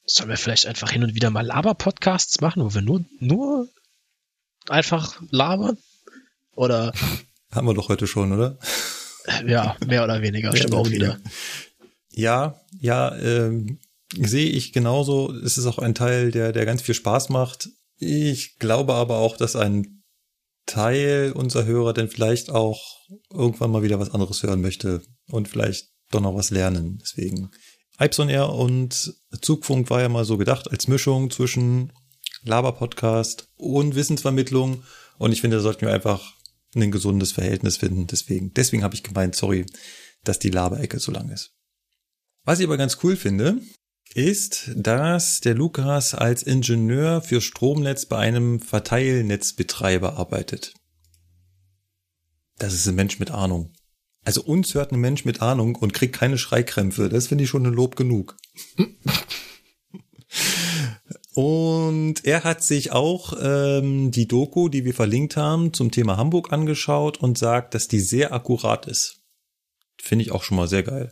Sollen 0.09 0.29
wir 0.29 0.37
vielleicht 0.37 0.65
einfach 0.65 0.89
hin 0.89 1.03
und 1.03 1.13
wieder 1.13 1.29
mal 1.29 1.45
Laber-Podcasts 1.45 2.41
machen, 2.41 2.63
wo 2.63 2.73
wir 2.73 2.81
nur, 2.81 3.05
nur 3.19 3.67
einfach 4.67 5.21
labern? 5.29 5.77
Oder, 6.55 6.93
Haben 7.51 7.67
wir 7.67 7.73
doch 7.75 7.89
heute 7.89 8.07
schon, 8.07 8.31
oder? 8.31 8.57
ja, 9.45 9.75
mehr 9.85 10.03
oder 10.03 10.21
weniger, 10.21 10.55
stimmt 10.55 10.73
auch 10.73 10.89
wieder. 10.89 11.19
Ja, 12.11 12.59
ja, 12.79 13.15
ähm, 13.17 13.79
sehe 14.17 14.49
ich 14.49 14.73
genauso. 14.73 15.31
Es 15.31 15.57
ist 15.57 15.67
auch 15.67 15.77
ein 15.77 15.93
Teil, 15.95 16.31
der, 16.31 16.53
der 16.53 16.65
ganz 16.65 16.81
viel 16.81 16.95
Spaß 16.95 17.29
macht. 17.29 17.69
Ich 17.97 18.57
glaube 18.57 18.95
aber 18.95 19.17
auch, 19.17 19.37
dass 19.37 19.55
ein 19.55 20.03
Teil 20.65 21.33
unserer 21.35 21.65
Hörer 21.65 21.93
dann 21.93 22.09
vielleicht 22.09 22.49
auch 22.49 22.81
irgendwann 23.31 23.71
mal 23.71 23.83
wieder 23.83 23.99
was 23.99 24.11
anderes 24.11 24.41
hören 24.41 24.61
möchte 24.61 25.01
und 25.27 25.47
vielleicht 25.47 25.89
doch 26.11 26.21
noch 26.21 26.35
was 26.35 26.49
lernen. 26.49 26.97
Deswegen. 27.01 27.51
Ipson 27.99 28.29
Air 28.29 28.49
und 28.49 29.13
Zugfunk 29.41 29.89
war 29.89 30.01
ja 30.01 30.09
mal 30.09 30.25
so 30.25 30.37
gedacht 30.37 30.69
als 30.71 30.87
Mischung 30.87 31.29
zwischen 31.29 31.91
Laber-Podcast 32.43 33.47
und 33.55 33.95
Wissensvermittlung. 33.95 34.83
Und 35.17 35.31
ich 35.31 35.41
finde, 35.41 35.57
da 35.57 35.63
sollten 35.63 35.85
wir 35.85 35.93
einfach 35.93 36.33
ein 36.75 36.91
gesundes 36.91 37.31
Verhältnis 37.31 37.77
finden. 37.77 38.07
Deswegen, 38.07 38.53
deswegen 38.53 38.83
habe 38.83 38.95
ich 38.95 39.03
gemeint, 39.03 39.35
sorry, 39.35 39.65
dass 40.23 40.39
die 40.39 40.49
Laberecke 40.49 40.99
so 40.99 41.11
lang 41.11 41.29
ist. 41.29 41.51
Was 42.45 42.59
ich 42.59 42.65
aber 42.65 42.77
ganz 42.77 42.97
cool 43.03 43.15
finde, 43.15 43.61
ist, 44.13 44.71
dass 44.75 45.39
der 45.39 45.53
Lukas 45.53 46.15
als 46.15 46.43
Ingenieur 46.43 47.21
für 47.21 47.41
Stromnetz 47.41 48.05
bei 48.05 48.17
einem 48.17 48.59
Verteilnetzbetreiber 48.59 50.17
arbeitet. 50.17 50.73
Das 52.57 52.73
ist 52.73 52.87
ein 52.87 52.95
Mensch 52.95 53.19
mit 53.19 53.31
Ahnung. 53.31 53.73
Also 54.25 54.43
uns 54.43 54.73
hört 54.73 54.91
ein 54.91 54.99
Mensch 54.99 55.25
mit 55.25 55.41
Ahnung 55.41 55.75
und 55.75 55.93
kriegt 55.93 56.15
keine 56.15 56.37
Schreikrämpfe. 56.37 57.09
Das 57.09 57.27
finde 57.27 57.43
ich 57.43 57.49
schon 57.49 57.65
ein 57.65 57.73
Lob 57.73 57.95
genug. 57.95 58.37
Und 61.33 62.25
er 62.25 62.43
hat 62.43 62.63
sich 62.63 62.91
auch 62.91 63.33
ähm, 63.41 64.11
die 64.11 64.27
Doku, 64.27 64.67
die 64.67 64.83
wir 64.83 64.93
verlinkt 64.93 65.37
haben, 65.37 65.73
zum 65.73 65.91
Thema 65.91 66.17
Hamburg 66.17 66.51
angeschaut 66.51 67.17
und 67.17 67.37
sagt, 67.37 67.75
dass 67.75 67.87
die 67.87 67.99
sehr 67.99 68.33
akkurat 68.33 68.87
ist. 68.87 69.21
Finde 70.01 70.23
ich 70.23 70.31
auch 70.31 70.43
schon 70.43 70.57
mal 70.57 70.67
sehr 70.67 70.83
geil. 70.83 71.11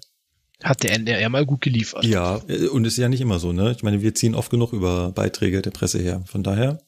Hat 0.64 0.84
der 0.84 0.94
NDR 0.94 1.30
mal 1.30 1.46
gut 1.46 1.62
geliefert. 1.62 2.04
Ja, 2.04 2.42
äh, 2.48 2.68
und 2.68 2.86
ist 2.86 2.98
ja 2.98 3.10
nicht 3.10 3.22
immer 3.22 3.40
so, 3.40 3.54
ne? 3.54 3.72
Ich 3.72 3.84
meine, 3.84 4.02
wir 4.02 4.16
ziehen 4.16 4.36
oft 4.36 4.50
genug 4.50 4.74
über 4.74 5.12
Beiträge 5.12 5.62
der 5.62 5.72
Presse 5.72 6.00
her. 6.00 6.24
Von 6.26 6.44
daher 6.44 6.80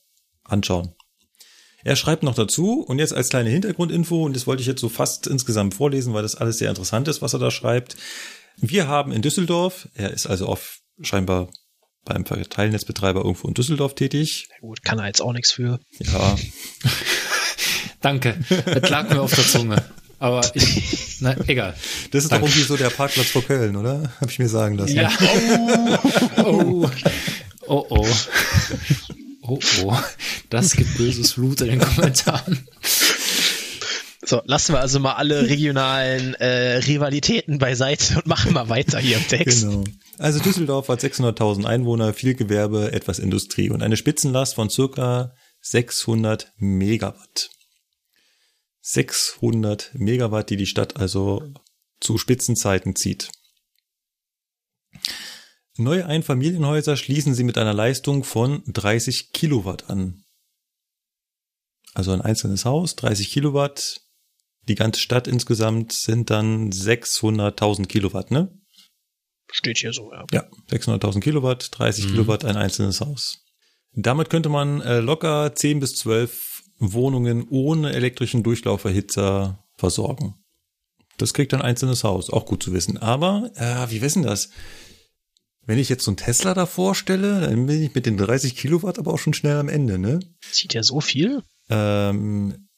anschauen. 0.43 0.93
Er 1.83 1.95
schreibt 1.95 2.23
noch 2.23 2.35
dazu 2.35 2.81
und 2.81 2.99
jetzt 2.99 3.13
als 3.13 3.29
kleine 3.29 3.49
Hintergrundinfo, 3.49 4.25
und 4.25 4.35
das 4.35 4.47
wollte 4.47 4.61
ich 4.61 4.67
jetzt 4.67 4.81
so 4.81 4.89
fast 4.89 5.27
insgesamt 5.27 5.75
vorlesen, 5.75 6.13
weil 6.13 6.23
das 6.23 6.35
alles 6.35 6.57
sehr 6.57 6.69
interessant 6.69 7.07
ist, 7.07 7.21
was 7.21 7.33
er 7.33 7.39
da 7.39 7.51
schreibt. 7.51 7.95
Wir 8.61 8.87
haben 8.87 9.11
in 9.11 9.21
Düsseldorf, 9.21 9.87
er 9.93 10.11
ist 10.11 10.27
also 10.27 10.47
oft 10.47 10.79
scheinbar 11.01 11.49
beim 12.05 12.25
Verteilnetzbetreiber 12.25 13.21
irgendwo 13.21 13.47
in 13.47 13.53
Düsseldorf 13.53 13.95
tätig. 13.95 14.47
Na 14.51 14.67
Gut, 14.67 14.83
kann 14.83 14.99
er 14.99 15.07
jetzt 15.07 15.21
auch 15.21 15.33
nichts 15.33 15.51
für. 15.51 15.79
Ja, 15.99 16.35
Danke. 18.01 18.37
Das 18.65 18.89
lag 18.89 19.09
mir 19.09 19.21
auf 19.21 19.33
der 19.33 19.45
Zunge. 19.45 19.83
Aber 20.19 20.41
ich, 20.53 21.17
na, 21.21 21.35
egal. 21.47 21.75
das 22.11 22.23
ist 22.23 22.31
Danke. 22.31 22.45
doch 22.45 22.53
irgendwie 22.53 22.67
so 22.67 22.75
der 22.77 22.89
Parkplatz 22.89 23.27
vor 23.27 23.43
Köln, 23.43 23.75
oder? 23.75 24.11
Habe 24.19 24.31
ich 24.31 24.39
mir 24.39 24.49
sagen 24.49 24.77
lassen. 24.77 24.95
Ja. 24.95 25.11
Oh. 26.43 26.85
Oh. 26.87 26.89
Oh, 27.67 27.85
oh. 27.89 28.07
Oh, 29.43 29.59
oh. 29.83 29.97
Das 30.49 30.73
gibt 30.73 30.97
böses 30.97 31.33
Blut 31.33 31.61
in 31.61 31.67
den 31.67 31.79
Kommentaren. 31.79 32.67
So, 34.29 34.43
lassen 34.45 34.75
wir 34.75 34.79
also 34.79 34.99
mal 34.99 35.13
alle 35.13 35.41
regionalen 35.49 36.35
äh, 36.35 36.77
Rivalitäten 36.77 37.57
beiseite 37.57 38.17
und 38.17 38.27
machen 38.27 38.53
mal 38.53 38.69
weiter 38.69 38.99
hier 38.99 39.17
im 39.17 39.27
Text. 39.27 39.63
Genau. 39.63 39.83
Also 40.19 40.39
Düsseldorf 40.39 40.87
hat 40.87 41.01
600.000 41.01 41.65
Einwohner, 41.65 42.13
viel 42.13 42.35
Gewerbe, 42.35 42.91
etwas 42.91 43.17
Industrie 43.17 43.71
und 43.71 43.81
eine 43.81 43.97
Spitzenlast 43.97 44.53
von 44.53 44.69
circa 44.69 45.33
600 45.61 46.53
Megawatt. 46.57 47.49
600 48.81 49.95
Megawatt, 49.95 50.51
die 50.51 50.57
die 50.57 50.67
Stadt 50.67 50.97
also 50.97 51.51
zu 51.99 52.19
Spitzenzeiten 52.19 52.95
zieht. 52.95 53.31
Neue 55.75 56.05
Einfamilienhäuser 56.05 56.97
schließen 56.97 57.33
sie 57.33 57.43
mit 57.43 57.57
einer 57.57 57.73
Leistung 57.73 58.23
von 58.23 58.61
30 58.67 59.31
Kilowatt 59.31 59.89
an. 59.89 60.21
Also 61.95 62.11
ein 62.11 62.21
einzelnes 62.21 62.65
Haus, 62.65 62.95
30 62.95 63.31
Kilowatt. 63.31 64.01
Die 64.69 64.75
ganze 64.75 65.01
Stadt 65.01 65.27
insgesamt 65.27 65.91
sind 65.93 66.29
dann 66.29 66.69
600.000 66.69 67.87
Kilowatt, 67.87 68.29
ne? 68.29 68.55
Steht 69.51 69.79
hier 69.79 69.93
so, 69.93 70.11
ja. 70.13 70.25
Ja, 70.31 70.47
600.000 70.69 71.21
Kilowatt, 71.21 71.69
30 71.71 72.07
Kilowatt 72.07 72.45
ein 72.45 72.55
einzelnes 72.55 73.01
Haus. 73.01 73.43
Damit 73.93 74.29
könnte 74.29 74.49
man 74.49 74.81
äh, 74.81 74.99
locker 74.99 75.55
10 75.55 75.79
bis 75.79 75.95
12 75.95 76.61
Wohnungen 76.77 77.47
ohne 77.49 77.93
elektrischen 77.93 78.43
Durchlauferhitzer 78.43 79.65
versorgen. 79.75 80.35
Das 81.17 81.33
kriegt 81.33 81.53
ein 81.55 81.63
einzelnes 81.63 82.03
Haus, 82.03 82.29
auch 82.29 82.45
gut 82.45 82.61
zu 82.61 82.71
wissen. 82.71 82.99
Aber, 82.99 83.49
äh, 83.55 83.89
wie 83.89 84.01
wissen 84.01 84.21
das? 84.21 84.51
Wenn 85.65 85.79
ich 85.79 85.89
jetzt 85.89 86.03
so 86.03 86.11
einen 86.11 86.17
Tesla 86.17 86.53
da 86.53 86.67
vorstelle, 86.67 87.41
dann 87.41 87.65
bin 87.65 87.81
ich 87.81 87.95
mit 87.95 88.05
den 88.05 88.17
30 88.17 88.55
Kilowatt 88.55 88.99
aber 88.99 89.13
auch 89.13 89.19
schon 89.19 89.33
schnell 89.33 89.57
am 89.57 89.67
Ende, 89.67 89.97
ne? 89.97 90.19
Zieht 90.51 90.75
ja 90.75 90.83
so 90.83 91.01
viel? 91.01 91.41
Ähm, 91.69 92.68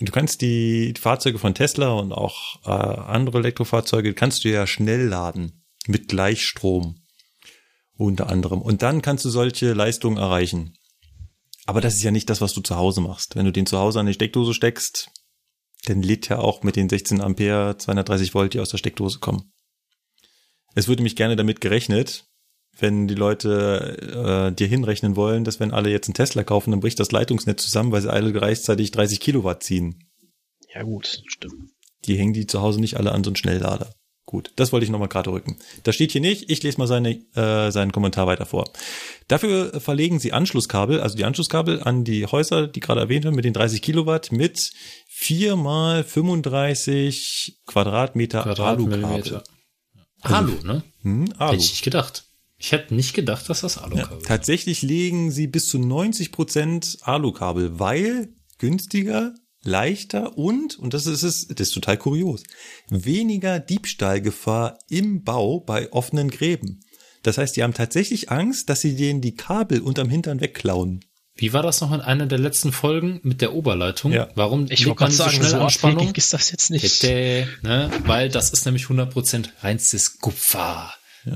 du 0.00 0.12
kannst 0.12 0.40
die 0.40 0.94
Fahrzeuge 0.98 1.38
von 1.38 1.54
Tesla 1.54 1.92
und 1.92 2.12
auch 2.12 2.64
äh, 2.64 2.70
andere 2.70 3.38
Elektrofahrzeuge 3.38 4.14
kannst 4.14 4.44
du 4.44 4.50
ja 4.50 4.66
schnell 4.66 5.06
laden 5.06 5.64
mit 5.86 6.08
Gleichstrom 6.08 7.04
unter 7.96 8.28
anderem. 8.28 8.60
Und 8.60 8.82
dann 8.82 9.02
kannst 9.02 9.24
du 9.24 9.30
solche 9.30 9.72
Leistungen 9.72 10.16
erreichen. 10.16 10.76
Aber 11.66 11.80
das 11.80 11.94
ist 11.94 12.02
ja 12.02 12.10
nicht 12.10 12.28
das, 12.28 12.40
was 12.40 12.52
du 12.52 12.60
zu 12.60 12.76
Hause 12.76 13.00
machst. 13.00 13.36
Wenn 13.36 13.46
du 13.46 13.52
den 13.52 13.66
zu 13.66 13.78
Hause 13.78 14.00
an 14.00 14.06
die 14.06 14.14
Steckdose 14.14 14.52
steckst, 14.52 15.10
dann 15.86 16.02
lädt 16.02 16.28
ja 16.28 16.38
auch 16.38 16.62
mit 16.62 16.76
den 16.76 16.88
16 16.88 17.20
Ampere 17.20 17.76
230 17.76 18.34
Volt, 18.34 18.54
die 18.54 18.60
aus 18.60 18.70
der 18.70 18.78
Steckdose 18.78 19.18
kommen. 19.18 19.52
Es 20.74 20.88
würde 20.88 21.02
mich 21.02 21.16
gerne 21.16 21.36
damit 21.36 21.60
gerechnet, 21.60 22.26
wenn 22.78 23.08
die 23.08 23.14
Leute 23.14 24.50
äh, 24.50 24.54
dir 24.54 24.66
hinrechnen 24.66 25.16
wollen, 25.16 25.44
dass 25.44 25.60
wenn 25.60 25.72
alle 25.72 25.90
jetzt 25.90 26.08
einen 26.08 26.14
Tesla 26.14 26.44
kaufen, 26.44 26.70
dann 26.70 26.80
bricht 26.80 27.00
das 27.00 27.12
Leitungsnetz 27.12 27.62
zusammen, 27.62 27.92
weil 27.92 28.02
sie 28.02 28.12
alle 28.12 28.32
gleichzeitig 28.32 28.90
30 28.90 29.20
Kilowatt 29.20 29.62
ziehen. 29.62 30.04
Ja, 30.74 30.82
gut, 30.82 31.22
stimmt. 31.26 31.70
Die 32.04 32.16
hängen 32.16 32.32
die 32.32 32.46
zu 32.46 32.60
Hause 32.60 32.80
nicht 32.80 32.96
alle 32.96 33.12
an 33.12 33.24
so 33.24 33.30
einen 33.30 33.36
Schnelllader. 33.36 33.94
Gut, 34.26 34.52
das 34.56 34.72
wollte 34.72 34.84
ich 34.84 34.90
nochmal 34.90 35.08
gerade 35.08 35.30
rücken. 35.30 35.58
Das 35.82 35.94
steht 35.94 36.12
hier 36.12 36.20
nicht. 36.20 36.50
Ich 36.50 36.62
lese 36.62 36.78
mal 36.78 36.86
seine, 36.86 37.20
äh, 37.36 37.70
seinen 37.70 37.92
Kommentar 37.92 38.26
weiter 38.26 38.46
vor. 38.46 38.64
Dafür 39.28 39.80
verlegen 39.80 40.18
sie 40.18 40.32
Anschlusskabel, 40.32 41.00
also 41.00 41.16
die 41.16 41.24
Anschlusskabel 41.24 41.82
an 41.82 42.04
die 42.04 42.26
Häuser, 42.26 42.66
die 42.66 42.80
gerade 42.80 43.02
erwähnt 43.02 43.26
haben, 43.26 43.36
mit 43.36 43.44
den 43.44 43.52
30 43.52 43.82
Kilowatt 43.82 44.32
mit 44.32 44.72
4 45.08 45.56
mal 45.56 46.04
35 46.04 47.60
Quadratmeter 47.66 48.46
Alukabel. 48.46 48.86
Quadratmillimeter. 48.86 49.44
Alu, 50.22 50.52
ne? 50.64 50.82
Hm, 51.02 51.32
Alu. 51.36 51.52
Hätte 51.52 51.62
ich 51.62 51.70
nicht 51.70 51.84
gedacht. 51.84 52.24
Ich 52.64 52.72
hätte 52.72 52.94
nicht 52.94 53.12
gedacht, 53.12 53.50
dass 53.50 53.60
das 53.60 53.74
Ja, 53.74 53.82
Alukabel 53.82 54.16
ist. 54.18 54.26
tatsächlich 54.26 54.80
legen 54.80 55.30
sie 55.30 55.46
bis 55.48 55.68
zu 55.68 55.78
90 55.78 56.32
Prozent 56.32 56.96
Alukabel, 57.02 57.78
weil 57.78 58.28
günstiger, 58.56 59.34
leichter 59.62 60.38
und, 60.38 60.78
und 60.78 60.94
das 60.94 61.04
ist 61.06 61.22
es, 61.24 61.46
das 61.48 61.68
ist 61.68 61.74
total 61.74 61.98
kurios, 61.98 62.42
weniger 62.88 63.60
Diebstahlgefahr 63.60 64.78
im 64.88 65.24
Bau 65.24 65.60
bei 65.60 65.92
offenen 65.92 66.30
Gräben. 66.30 66.80
Das 67.22 67.36
heißt, 67.36 67.54
die 67.54 67.62
haben 67.62 67.74
tatsächlich 67.74 68.30
Angst, 68.30 68.70
dass 68.70 68.80
sie 68.80 68.96
denen 68.96 69.20
die 69.20 69.34
Kabel 69.34 69.80
unterm 69.82 70.08
Hintern 70.08 70.40
wegklauen. 70.40 71.04
Wie 71.36 71.52
war 71.52 71.62
das 71.62 71.82
noch 71.82 71.92
in 71.92 72.00
einer 72.00 72.26
der 72.26 72.38
letzten 72.38 72.72
Folgen 72.72 73.20
mit 73.24 73.42
der 73.42 73.52
Oberleitung? 73.54 74.12
Ja. 74.12 74.28
Warum 74.36 74.66
Ich 74.70 74.84
legt 74.86 74.96
gerade 74.96 75.12
so 75.12 75.28
schnell 75.28 75.50
so 75.50 75.58
Anspannung? 75.58 75.96
abhängig 75.98 76.16
ist 76.16 76.32
das 76.32 76.50
jetzt 76.50 76.70
nicht. 76.70 76.82
Bitte, 77.00 77.46
ne? 77.62 77.90
Weil 78.06 78.30
das 78.30 78.50
ist 78.50 78.64
nämlich 78.64 78.84
100% 78.84 79.48
reinstes 79.60 80.18
Kupfer. 80.18 80.94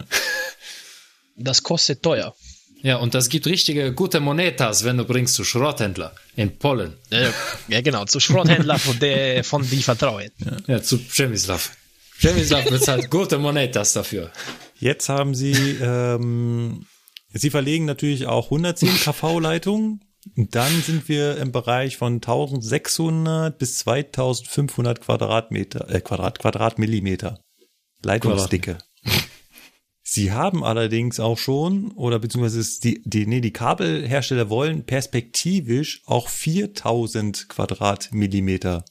Das 1.39 1.63
kostet 1.63 2.03
teuer. 2.03 2.35
Ja, 2.83 2.97
und 2.97 3.15
das 3.15 3.29
gibt 3.29 3.47
richtige 3.47 3.93
gute 3.93 4.21
Monetas, 4.21 4.85
wenn 4.85 4.97
du 4.97 5.05
bringst 5.05 5.35
zu 5.35 5.43
Schrotthändler 5.45 6.13
in 6.37 6.59
Polen. 6.59 6.95
Ja, 7.11 7.33
ja 7.67 7.81
genau, 7.81 8.05
zu 8.05 8.21
Schrotthändler, 8.21 8.79
von 8.79 8.99
der 9.01 9.43
von 9.43 9.69
die 9.69 9.83
vertrauen. 9.83 10.31
Ja, 10.67 10.81
zu 10.81 10.99
Przemyslav. 10.99 11.73
Przemyslav 12.19 12.65
bezahlt 12.71 13.11
gute 13.11 13.39
Monetas 13.39 13.95
dafür. 13.95 14.31
Jetzt 14.79 15.09
haben 15.09 15.35
sie, 15.35 15.77
ähm, 15.81 16.87
sie 17.33 17.51
verlegen 17.51 17.85
natürlich 17.85 18.27
auch 18.27 18.47
110 18.47 18.89
kV-Leitungen. 18.89 20.01
Und 20.37 20.55
dann 20.55 20.83
sind 20.83 21.09
wir 21.09 21.39
im 21.39 21.53
Bereich 21.53 21.97
von 21.97 22.15
1600 22.15 23.59
bis 23.59 23.79
2500 23.79 25.01
Quadratmeter, 25.01 25.89
äh, 25.91 26.01
Quadrat, 26.01 26.39
Quadratmillimeter. 26.39 27.41
Leitungsdicke. 28.05 28.79
Sie 30.11 30.33
haben 30.33 30.65
allerdings 30.65 31.21
auch 31.21 31.37
schon, 31.37 31.93
oder 31.93 32.19
beziehungsweise 32.19 32.81
die, 32.81 33.03
die, 33.05 33.27
nee, 33.27 33.43
die 33.43 33.53
Kabelhersteller 33.53 34.49
wollen 34.49 34.87
perspektivisch 34.87 36.01
auch 36.07 36.31
4000 36.31 37.51
Quadratmillimeter 37.51 38.87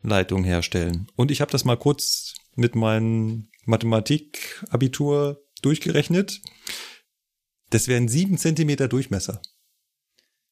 Leitung 0.00 0.42
herstellen. 0.42 1.06
Und 1.16 1.30
ich 1.30 1.42
habe 1.42 1.52
das 1.52 1.66
mal 1.66 1.76
kurz 1.76 2.32
mit 2.54 2.76
meinem 2.76 3.50
Mathematik-Abitur 3.66 5.44
durchgerechnet. 5.60 6.40
Das 7.68 7.86
wären 7.86 8.08
sieben 8.08 8.38
Zentimeter 8.38 8.88
Durchmesser. 8.88 9.42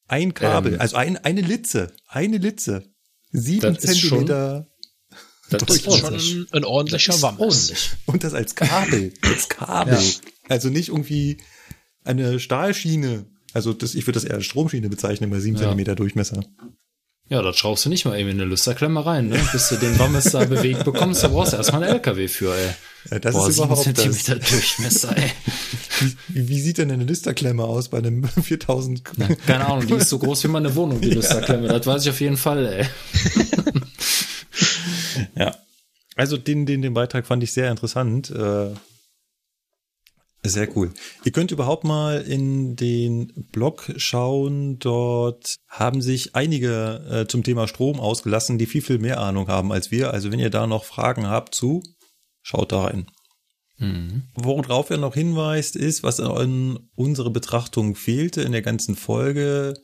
Ein 0.09 0.35
Kabel, 0.35 0.75
Ähm. 0.75 0.81
also 0.83 0.97
ein, 0.97 1.17
eine 1.17 1.41
Litze, 1.41 1.97
eine 2.07 2.37
Litze. 2.37 2.93
Sieben 3.31 3.79
Zentimeter 3.79 4.69
Das 5.51 5.63
Durch- 5.65 5.87
ist. 5.87 5.99
Schon 5.99 6.47
ein 6.53 6.65
ordentlicher 6.65 7.13
Das 7.13 7.23
ordentlich. 7.23 7.91
und 8.07 8.25
das 8.25 8.33
als 8.35 8.55
Kabel, 8.55 9.13
als 9.23 9.49
Kabel. 9.49 9.99
Also 10.49 10.69
nicht 10.69 10.89
irgendwie 10.89 11.39
eine 12.05 12.41
Stahlschiene. 12.41 13.27
Also 13.53 13.73
das, 13.75 13.95
ich 13.95 14.07
würde 14.07 14.19
das 14.19 14.25
eher 14.25 14.37
als 14.37 14.47
Stromschiene 14.47 14.89
bezeichnen 14.89 15.31
bei 15.31 15.41
sieben 15.41 15.57
Ja. 15.57 15.63
Zentimeter 15.65 15.95
Durchmesser. 15.95 16.43
Ja, 17.29 17.41
da 17.41 17.53
schraubst 17.53 17.85
du 17.85 17.89
nicht 17.89 18.05
mal 18.05 18.19
eben 18.19 18.29
in 18.31 18.41
eine 18.41 18.45
Lüsterklemme 18.51 19.07
rein, 19.07 19.29
ne? 19.29 19.41
Bis 19.53 19.69
du 19.69 19.77
den 19.77 19.99
Wammes 19.99 20.25
da 20.25 20.45
bewegt 20.45 20.85
bekommst, 20.85 21.23
da 21.23 21.29
brauchst 21.29 21.53
du 21.53 21.57
erstmal 21.57 21.83
einen 21.85 21.95
LKW 21.95 22.29
für, 22.29 22.55
ey. 22.55 22.71
Ja, 23.11 23.19
das 23.21 23.35
Boah, 23.35 23.49
ist 23.49 23.57
überhaupt 23.57 23.87
das. 23.87 23.95
Zentimeter 23.95 24.35
Durchmesser, 24.37 25.17
ey. 25.17 25.31
Wie, 26.29 26.49
wie 26.49 26.61
sieht 26.61 26.79
denn 26.79 26.91
eine 26.91 27.05
Listerklemme 27.05 27.65
aus 27.65 27.89
bei 27.89 27.99
einem 27.99 28.25
4000? 28.43 29.03
Keine 29.47 29.67
Ahnung, 29.67 29.87
die 29.87 29.95
ist 29.95 30.09
so 30.11 30.19
groß 30.19 30.45
wie 30.45 30.49
meine 30.49 30.75
Wohnung, 30.75 31.01
die 31.01 31.11
Lüsterklemme. 31.15 31.69
Das 31.69 31.87
weiß 31.87 32.03
ich 32.05 32.11
auf 32.11 32.21
jeden 32.21 32.37
Fall, 32.37 32.67
ey. 32.67 32.87
Also 36.17 36.37
den, 36.37 36.67
den, 36.67 36.83
den 36.83 36.95
Beitrag 36.95 37.27
fand 37.27 37.43
ich 37.43 37.53
sehr 37.53 37.71
interessant. 37.71 38.31
Äh, 38.31 38.71
sehr 40.45 40.77
cool. 40.77 40.93
Ihr 41.25 41.31
könnt 41.31 41.53
überhaupt 41.53 41.85
mal 41.85 42.21
in 42.21 42.75
den 42.75 43.47
Blog 43.53 43.93
schauen. 43.97 44.79
Dort 44.81 45.59
haben 45.69 46.03
sich 46.03 46.35
einige 46.35 47.07
äh, 47.09 47.27
zum 47.29 47.45
Thema 47.45 47.69
Strom 47.69 48.01
ausgelassen, 48.01 48.59
die 48.59 48.67
viel, 48.67 48.83
viel 48.83 48.99
mehr 48.99 49.21
Ahnung 49.21 49.47
haben 49.49 49.73
als 49.73 49.93
wir. 49.93 50.13
Also 50.13 50.33
wenn 50.33 50.41
ihr 50.41 50.51
da 50.51 50.67
noch 50.67 50.85
Fragen 50.85 51.29
habt 51.29 51.55
zu, 51.55 51.83
schaut 52.43 52.73
da 52.73 52.87
rein. 52.87 53.07
Worauf 54.35 54.91
er 54.91 54.99
noch 54.99 55.15
hinweist, 55.15 55.77
ist, 55.77 56.03
was 56.03 56.19
in 56.19 56.79
unserer 56.95 57.31
Betrachtung 57.31 57.95
fehlte 57.95 58.43
in 58.43 58.53
der 58.53 58.63
ganzen 58.63 58.97
Folge, 58.97 59.75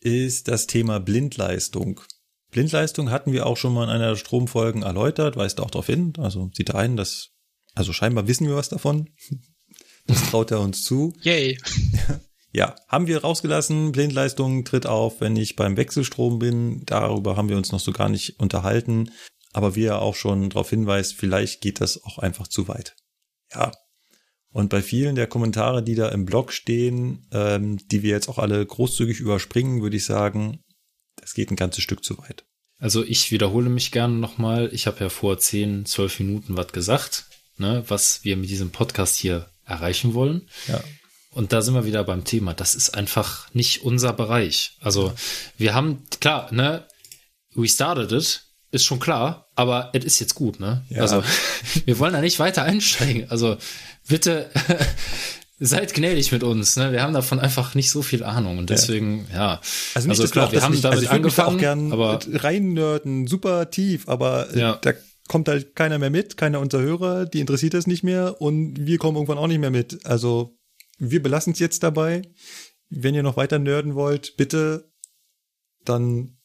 ist 0.00 0.48
das 0.48 0.66
Thema 0.66 1.00
Blindleistung. 1.00 2.00
Blindleistung 2.50 3.10
hatten 3.10 3.32
wir 3.32 3.46
auch 3.46 3.56
schon 3.56 3.74
mal 3.74 3.84
in 3.84 3.90
einer 3.90 4.10
der 4.10 4.16
Stromfolgen 4.16 4.82
erläutert, 4.82 5.36
weist 5.36 5.60
auch 5.60 5.70
darauf 5.70 5.86
hin, 5.86 6.12
also 6.18 6.50
sieht 6.54 6.74
ein, 6.74 6.96
dass, 6.96 7.30
also 7.74 7.92
scheinbar 7.92 8.26
wissen 8.26 8.46
wir 8.46 8.56
was 8.56 8.68
davon. 8.68 9.10
Das 10.06 10.30
traut 10.30 10.50
er 10.50 10.60
uns 10.60 10.84
zu. 10.84 11.12
Yay. 11.20 11.58
Ja, 12.52 12.76
haben 12.88 13.06
wir 13.06 13.20
rausgelassen. 13.20 13.92
Blindleistung 13.92 14.64
tritt 14.64 14.86
auf, 14.86 15.20
wenn 15.20 15.36
ich 15.36 15.54
beim 15.54 15.76
Wechselstrom 15.76 16.38
bin. 16.38 16.82
Darüber 16.86 17.36
haben 17.36 17.48
wir 17.48 17.56
uns 17.56 17.72
noch 17.72 17.80
so 17.80 17.92
gar 17.92 18.08
nicht 18.08 18.40
unterhalten. 18.40 19.10
Aber 19.52 19.76
wie 19.76 19.84
er 19.84 20.00
auch 20.00 20.14
schon 20.14 20.50
darauf 20.50 20.70
hinweist, 20.70 21.14
vielleicht 21.14 21.60
geht 21.60 21.80
das 21.80 22.02
auch 22.04 22.18
einfach 22.18 22.48
zu 22.48 22.68
weit. 22.68 22.96
Ja. 23.52 23.72
Und 24.50 24.70
bei 24.70 24.80
vielen 24.80 25.14
der 25.14 25.26
Kommentare, 25.26 25.82
die 25.82 25.94
da 25.94 26.08
im 26.08 26.24
Blog 26.24 26.52
stehen, 26.52 27.26
ähm, 27.32 27.78
die 27.88 28.02
wir 28.02 28.10
jetzt 28.10 28.28
auch 28.28 28.38
alle 28.38 28.64
großzügig 28.64 29.20
überspringen, 29.20 29.82
würde 29.82 29.98
ich 29.98 30.06
sagen, 30.06 30.64
das 31.28 31.34
geht 31.34 31.50
ein 31.50 31.56
ganzes 31.56 31.84
Stück 31.84 32.02
zu 32.02 32.16
weit. 32.18 32.46
Also 32.78 33.04
ich 33.04 33.30
wiederhole 33.30 33.68
mich 33.68 33.92
gerne 33.92 34.14
nochmal. 34.14 34.70
Ich 34.72 34.86
habe 34.86 35.00
ja 35.00 35.08
vor 35.10 35.38
10, 35.38 35.84
12 35.84 36.20
Minuten 36.20 36.56
was 36.56 36.72
gesagt, 36.72 37.26
ne, 37.58 37.84
was 37.86 38.24
wir 38.24 38.38
mit 38.38 38.48
diesem 38.48 38.70
Podcast 38.70 39.16
hier 39.16 39.50
erreichen 39.66 40.14
wollen. 40.14 40.48
Ja. 40.68 40.82
Und 41.30 41.52
da 41.52 41.60
sind 41.60 41.74
wir 41.74 41.84
wieder 41.84 42.02
beim 42.02 42.24
Thema. 42.24 42.54
Das 42.54 42.74
ist 42.74 42.94
einfach 42.94 43.52
nicht 43.52 43.82
unser 43.82 44.14
Bereich. 44.14 44.78
Also 44.80 45.12
wir 45.58 45.74
haben, 45.74 46.04
klar, 46.20 46.50
ne, 46.50 46.86
we 47.54 47.68
started 47.68 48.10
it, 48.10 48.44
ist 48.70 48.86
schon 48.86 49.00
klar, 49.00 49.50
aber 49.54 49.90
es 49.92 50.04
ist 50.04 50.20
jetzt 50.20 50.34
gut, 50.34 50.60
ne? 50.60 50.86
Ja. 50.88 51.02
Also 51.02 51.22
wir 51.84 51.98
wollen 51.98 52.14
da 52.14 52.22
nicht 52.22 52.38
weiter 52.38 52.62
einsteigen. 52.62 53.30
Also 53.30 53.58
bitte 54.08 54.50
seid 55.60 55.94
gnädig 55.94 56.30
mit 56.32 56.42
uns, 56.42 56.76
ne? 56.76 56.92
Wir 56.92 57.02
haben 57.02 57.14
davon 57.14 57.40
einfach 57.40 57.74
nicht 57.74 57.90
so 57.90 58.02
viel 58.02 58.22
Ahnung 58.22 58.58
und 58.58 58.70
deswegen, 58.70 59.26
ja. 59.32 59.60
Also 59.94 60.08
nicht, 60.08 60.22
dass 60.22 60.34
wir, 60.34 60.44
auch 60.44 60.52
das 60.52 60.68
nicht, 60.70 60.84
also 60.84 61.02
ich 61.02 61.34
da 61.34 61.46
auch 61.46 61.58
gern 61.58 61.92
aber 61.92 62.20
reinnörden, 62.32 63.26
super 63.26 63.70
tief, 63.70 64.08
aber 64.08 64.54
äh, 64.54 64.60
Ja. 64.60 64.76
da 64.76 64.92
kommt 65.28 65.48
halt 65.48 65.74
keiner 65.74 65.98
mehr 65.98 66.10
mit, 66.10 66.36
keiner 66.36 66.60
unserer 66.60 66.82
Hörer, 66.82 67.26
die 67.26 67.40
interessiert 67.40 67.74
das 67.74 67.86
nicht 67.86 68.02
mehr 68.02 68.40
und 68.40 68.86
wir 68.86 68.98
kommen 68.98 69.16
irgendwann 69.16 69.38
auch 69.38 69.46
nicht 69.46 69.58
mehr 69.58 69.70
mit. 69.70 70.06
Also 70.06 70.56
wir 70.98 71.22
belassen 71.22 71.52
es 71.52 71.58
jetzt 71.58 71.82
dabei. 71.82 72.22
Wenn 72.88 73.14
ihr 73.14 73.22
noch 73.22 73.36
weiter 73.36 73.58
nörden 73.58 73.94
wollt, 73.94 74.36
bitte 74.36 74.90
dann 75.84 76.38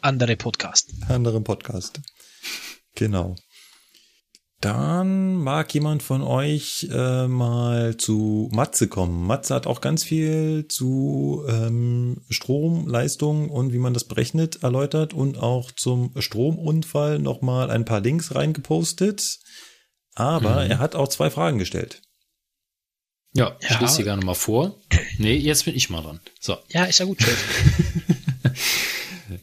Andere 0.00 0.36
Podcast. 0.36 0.90
anderen 1.08 1.44
Podcast. 1.44 2.00
Genau. 2.94 3.36
Dann 4.60 5.36
mag 5.36 5.72
jemand 5.72 6.02
von 6.02 6.20
euch 6.22 6.86
äh, 6.92 7.26
mal 7.26 7.96
zu 7.96 8.50
Matze 8.52 8.88
kommen. 8.88 9.26
Matze 9.26 9.54
hat 9.54 9.66
auch 9.66 9.80
ganz 9.80 10.04
viel 10.04 10.66
zu 10.68 11.42
ähm, 11.48 12.20
Stromleistung 12.28 13.48
und 13.48 13.72
wie 13.72 13.78
man 13.78 13.94
das 13.94 14.04
berechnet 14.04 14.62
erläutert 14.62 15.14
und 15.14 15.38
auch 15.38 15.70
zum 15.70 16.12
Stromunfall 16.18 17.18
nochmal 17.20 17.70
ein 17.70 17.86
paar 17.86 18.00
Links 18.00 18.34
reingepostet. 18.34 19.38
Aber 20.14 20.66
er 20.66 20.78
hat 20.78 20.94
auch 20.94 21.08
zwei 21.08 21.30
Fragen 21.30 21.58
gestellt. 21.58 22.02
ja, 23.32 23.56
ich 23.60 23.70
Ja. 23.70 23.80
lese 23.80 23.94
sie 23.94 24.04
gerne 24.04 24.24
mal 24.26 24.34
vor. 24.34 24.78
Nee, 25.16 25.36
jetzt 25.36 25.64
bin 25.64 25.74
ich 25.74 25.88
mal 25.88 26.02
dran. 26.02 26.20
So. 26.38 26.58
Ja, 26.68 26.84
ist 26.84 26.98
ja 26.98 27.06
gut. 27.06 27.18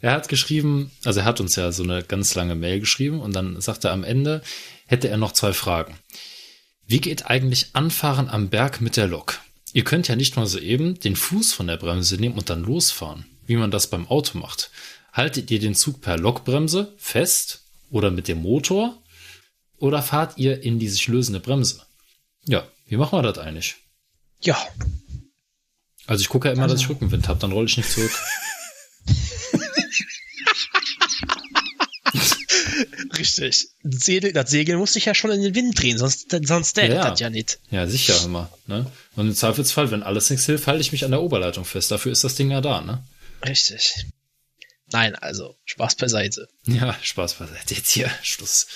Er 0.01 0.11
hat 0.11 0.27
geschrieben, 0.27 0.91
also 1.05 1.21
er 1.21 1.25
hat 1.25 1.39
uns 1.39 1.55
ja 1.55 1.71
so 1.71 1.81
eine 1.81 2.03
ganz 2.03 2.35
lange 2.35 2.55
Mail 2.55 2.81
geschrieben 2.81 3.21
und 3.21 3.33
dann 3.33 3.59
sagt 3.61 3.85
er 3.85 3.93
am 3.93 4.03
Ende, 4.03 4.41
hätte 4.87 5.09
er 5.09 5.17
noch 5.17 5.33
zwei 5.33 5.53
Fragen. 5.53 5.97
Wie 6.87 6.99
geht 6.99 7.27
eigentlich 7.27 7.69
Anfahren 7.73 8.29
am 8.29 8.49
Berg 8.49 8.81
mit 8.81 8.97
der 8.97 9.07
Lok? 9.07 9.39
Ihr 9.73 9.83
könnt 9.83 10.07
ja 10.07 10.15
nicht 10.15 10.35
mal 10.37 10.47
so 10.47 10.57
eben 10.57 10.99
den 10.99 11.15
Fuß 11.15 11.53
von 11.53 11.67
der 11.67 11.77
Bremse 11.77 12.15
nehmen 12.15 12.37
und 12.37 12.49
dann 12.49 12.63
losfahren, 12.63 13.25
wie 13.45 13.57
man 13.57 13.69
das 13.69 13.87
beim 13.89 14.07
Auto 14.07 14.37
macht. 14.37 14.71
Haltet 15.13 15.51
ihr 15.51 15.59
den 15.59 15.75
Zug 15.75 16.01
per 16.01 16.17
Lokbremse 16.17 16.93
fest 16.97 17.63
oder 17.91 18.09
mit 18.09 18.27
dem 18.27 18.41
Motor 18.41 19.01
oder 19.77 20.01
fahrt 20.01 20.37
ihr 20.37 20.63
in 20.63 20.79
die 20.79 20.87
sich 20.89 21.07
lösende 21.07 21.39
Bremse? 21.39 21.81
Ja, 22.45 22.67
wie 22.87 22.97
machen 22.97 23.17
wir 23.17 23.23
das 23.23 23.37
eigentlich? 23.37 23.75
Ja, 24.41 24.57
Also 26.05 26.21
ich 26.21 26.29
gucke 26.29 26.47
ja 26.47 26.53
immer. 26.53 26.63
Also 26.63 26.75
ich 26.75 26.87
gucke 26.87 26.97
ja 26.97 27.03
immer, 27.03 27.07
dass 27.07 27.19
ich 27.19 27.21
Rückenwind 27.21 27.27
habe, 27.27 27.39
dann 27.39 27.51
rolle 27.51 27.67
ich 27.67 27.77
nicht 27.77 27.91
zurück. 27.91 28.11
richtig. 33.17 33.67
Das 33.83 34.01
Segel, 34.05 34.33
das 34.33 34.49
Segel 34.49 34.77
muss 34.77 34.93
sich 34.93 35.05
ja 35.05 35.15
schon 35.15 35.31
in 35.31 35.41
den 35.41 35.55
Wind 35.55 35.81
drehen, 35.81 35.97
sonst, 35.97 36.27
sonst 36.45 36.77
dämmert 36.77 36.97
Ja. 37.03 37.09
das 37.11 37.19
ja 37.19 37.29
nicht. 37.29 37.59
Ja, 37.71 37.87
sicher 37.87 38.15
immer. 38.25 38.51
Ne? 38.67 38.89
Und 39.15 39.27
im 39.27 39.35
Zweifelsfall, 39.35 39.91
wenn 39.91 40.03
alles 40.03 40.29
nichts 40.29 40.45
hilft, 40.45 40.67
halte 40.67 40.81
ich 40.81 40.91
mich 40.91 41.05
an 41.05 41.11
der 41.11 41.21
Oberleitung 41.21 41.65
fest. 41.65 41.91
Dafür 41.91 42.11
ist 42.11 42.23
das 42.23 42.35
Ding 42.35 42.51
ja 42.51 42.61
da, 42.61 42.81
ne? 42.81 43.03
Richtig. 43.47 44.05
Nein, 44.91 45.15
also, 45.15 45.55
Spaß 45.65 45.95
beiseite. 45.95 46.47
Ja, 46.65 46.97
Spaß 47.01 47.35
beiseite. 47.35 47.75
Jetzt 47.75 47.91
hier, 47.91 48.09
Schluss. 48.23 48.67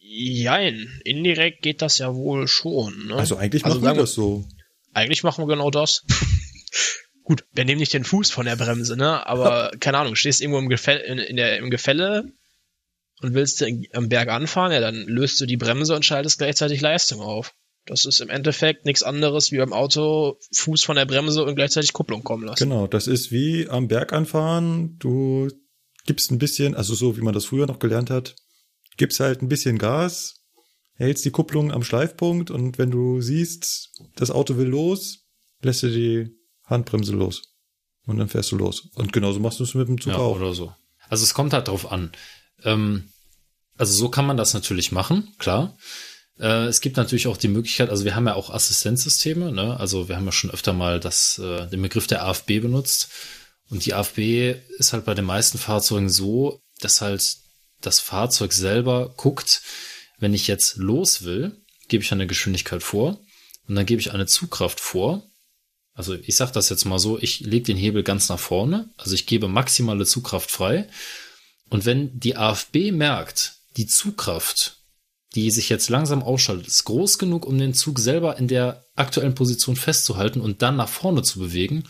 Jein, 0.00 1.00
indirekt 1.04 1.62
geht 1.62 1.82
das 1.82 1.98
ja 1.98 2.14
wohl 2.14 2.46
schon. 2.46 3.08
Ne? 3.08 3.16
Also 3.16 3.36
eigentlich 3.36 3.64
Also 3.64 3.80
machen 3.80 3.96
wir- 3.96 4.02
das 4.02 4.12
so. 4.14 4.46
Eigentlich 4.94 5.22
machen 5.24 5.42
wir 5.46 5.48
genau 5.52 5.70
das. 5.70 6.02
Gut, 7.24 7.44
wir 7.52 7.64
nehmen 7.64 7.80
nicht 7.80 7.92
den 7.92 8.04
Fuß 8.04 8.30
von 8.30 8.46
der 8.46 8.54
Bremse, 8.54 8.96
ne? 8.96 9.26
Aber 9.26 9.72
keine 9.80 9.98
Ahnung, 9.98 10.14
stehst 10.14 10.40
irgendwo 10.40 10.60
im 10.60 10.68
Gefälle, 10.68 11.00
in, 11.02 11.18
in 11.18 11.36
der, 11.36 11.58
im 11.58 11.70
Gefälle 11.70 12.24
und 13.22 13.34
willst 13.34 13.60
du 13.60 13.66
am 13.92 14.08
Berg 14.08 14.28
anfahren, 14.28 14.72
ja, 14.72 14.80
dann 14.80 14.94
löst 15.06 15.40
du 15.40 15.46
die 15.46 15.56
Bremse 15.56 15.94
und 15.94 16.04
schaltest 16.04 16.38
gleichzeitig 16.38 16.80
Leistung 16.80 17.20
auf. 17.20 17.54
Das 17.86 18.04
ist 18.04 18.20
im 18.20 18.30
Endeffekt 18.30 18.84
nichts 18.84 19.02
anderes 19.04 19.52
wie 19.52 19.58
beim 19.58 19.72
Auto 19.72 20.38
Fuß 20.52 20.82
von 20.84 20.96
der 20.96 21.06
Bremse 21.06 21.44
und 21.44 21.54
gleichzeitig 21.54 21.92
Kupplung 21.92 22.24
kommen 22.24 22.44
lassen. 22.44 22.58
Genau, 22.68 22.86
das 22.88 23.06
ist 23.06 23.30
wie 23.30 23.68
am 23.68 23.86
Berg 23.88 24.12
anfahren. 24.12 24.96
Du 24.98 25.48
gibst 26.04 26.30
ein 26.32 26.38
bisschen, 26.38 26.74
also 26.74 26.94
so 26.94 27.16
wie 27.16 27.20
man 27.20 27.32
das 27.32 27.44
früher 27.44 27.66
noch 27.66 27.78
gelernt 27.78 28.10
hat, 28.10 28.34
gibst 28.96 29.20
halt 29.20 29.40
ein 29.40 29.48
bisschen 29.48 29.78
Gas, 29.78 30.42
hältst 30.94 31.24
die 31.24 31.30
Kupplung 31.30 31.70
am 31.72 31.84
Schleifpunkt 31.84 32.50
und 32.50 32.78
wenn 32.78 32.90
du 32.90 33.20
siehst, 33.20 33.92
das 34.16 34.30
Auto 34.32 34.56
will 34.56 34.66
los, 34.68 35.26
lässt 35.62 35.82
du 35.84 35.88
die 35.88 36.30
Handbremse 36.64 37.12
los. 37.12 37.54
Und 38.06 38.18
dann 38.18 38.28
fährst 38.28 38.52
du 38.52 38.56
los. 38.56 38.88
Und 38.94 39.12
genauso 39.12 39.40
machst 39.40 39.58
du 39.60 39.64
es 39.64 39.74
mit 39.74 39.88
dem 39.88 40.00
Zug 40.00 40.12
Ja, 40.12 40.18
auch. 40.18 40.36
oder 40.36 40.54
so. 40.54 40.72
Also 41.08 41.24
es 41.24 41.34
kommt 41.34 41.52
halt 41.52 41.68
drauf 41.68 41.90
an. 41.90 42.12
Ähm, 42.64 43.10
also 43.78 43.92
so 43.92 44.08
kann 44.08 44.26
man 44.26 44.36
das 44.36 44.54
natürlich 44.54 44.92
machen, 44.92 45.34
klar. 45.38 45.76
Äh, 46.38 46.66
es 46.66 46.80
gibt 46.80 46.96
natürlich 46.96 47.26
auch 47.26 47.36
die 47.36 47.48
Möglichkeit, 47.48 47.90
also 47.90 48.04
wir 48.04 48.14
haben 48.14 48.26
ja 48.26 48.34
auch 48.34 48.50
Assistenzsysteme, 48.50 49.52
ne? 49.52 49.78
Also 49.78 50.08
wir 50.08 50.16
haben 50.16 50.26
ja 50.26 50.32
schon 50.32 50.50
öfter 50.50 50.72
mal 50.72 51.00
das, 51.00 51.38
äh, 51.38 51.66
den 51.68 51.82
Begriff 51.82 52.06
der 52.06 52.24
AFB 52.24 52.60
benutzt. 52.60 53.10
Und 53.68 53.84
die 53.84 53.94
AFB 53.94 54.54
ist 54.78 54.92
halt 54.92 55.04
bei 55.04 55.14
den 55.14 55.24
meisten 55.24 55.58
Fahrzeugen 55.58 56.08
so, 56.08 56.60
dass 56.80 57.00
halt 57.00 57.38
das 57.80 58.00
Fahrzeug 58.00 58.52
selber 58.52 59.12
guckt, 59.16 59.62
wenn 60.18 60.34
ich 60.34 60.46
jetzt 60.46 60.76
los 60.76 61.24
will, 61.24 61.56
gebe 61.88 62.02
ich 62.02 62.12
eine 62.12 62.26
Geschwindigkeit 62.26 62.82
vor 62.82 63.20
und 63.68 63.74
dann 63.74 63.86
gebe 63.86 64.00
ich 64.00 64.12
eine 64.12 64.26
Zugkraft 64.26 64.80
vor. 64.80 65.22
Also 65.94 66.14
ich 66.14 66.36
sage 66.36 66.52
das 66.52 66.68
jetzt 66.68 66.84
mal 66.84 66.98
so, 66.98 67.18
ich 67.18 67.40
lege 67.40 67.64
den 67.64 67.76
Hebel 67.76 68.02
ganz 68.02 68.28
nach 68.28 68.38
vorne, 68.38 68.90
also 68.96 69.14
ich 69.14 69.26
gebe 69.26 69.48
maximale 69.48 70.04
Zugkraft 70.04 70.50
frei. 70.50 70.88
Und 71.68 71.84
wenn 71.84 72.18
die 72.18 72.36
AFB 72.36 72.92
merkt, 72.92 73.56
die 73.76 73.86
Zugkraft, 73.86 74.78
die 75.34 75.50
sich 75.50 75.68
jetzt 75.68 75.90
langsam 75.90 76.22
ausschaltet, 76.22 76.66
ist 76.66 76.84
groß 76.84 77.18
genug, 77.18 77.44
um 77.44 77.58
den 77.58 77.74
Zug 77.74 77.98
selber 77.98 78.38
in 78.38 78.48
der 78.48 78.84
aktuellen 78.94 79.34
Position 79.34 79.76
festzuhalten 79.76 80.40
und 80.40 80.62
dann 80.62 80.76
nach 80.76 80.88
vorne 80.88 81.22
zu 81.22 81.38
bewegen, 81.38 81.84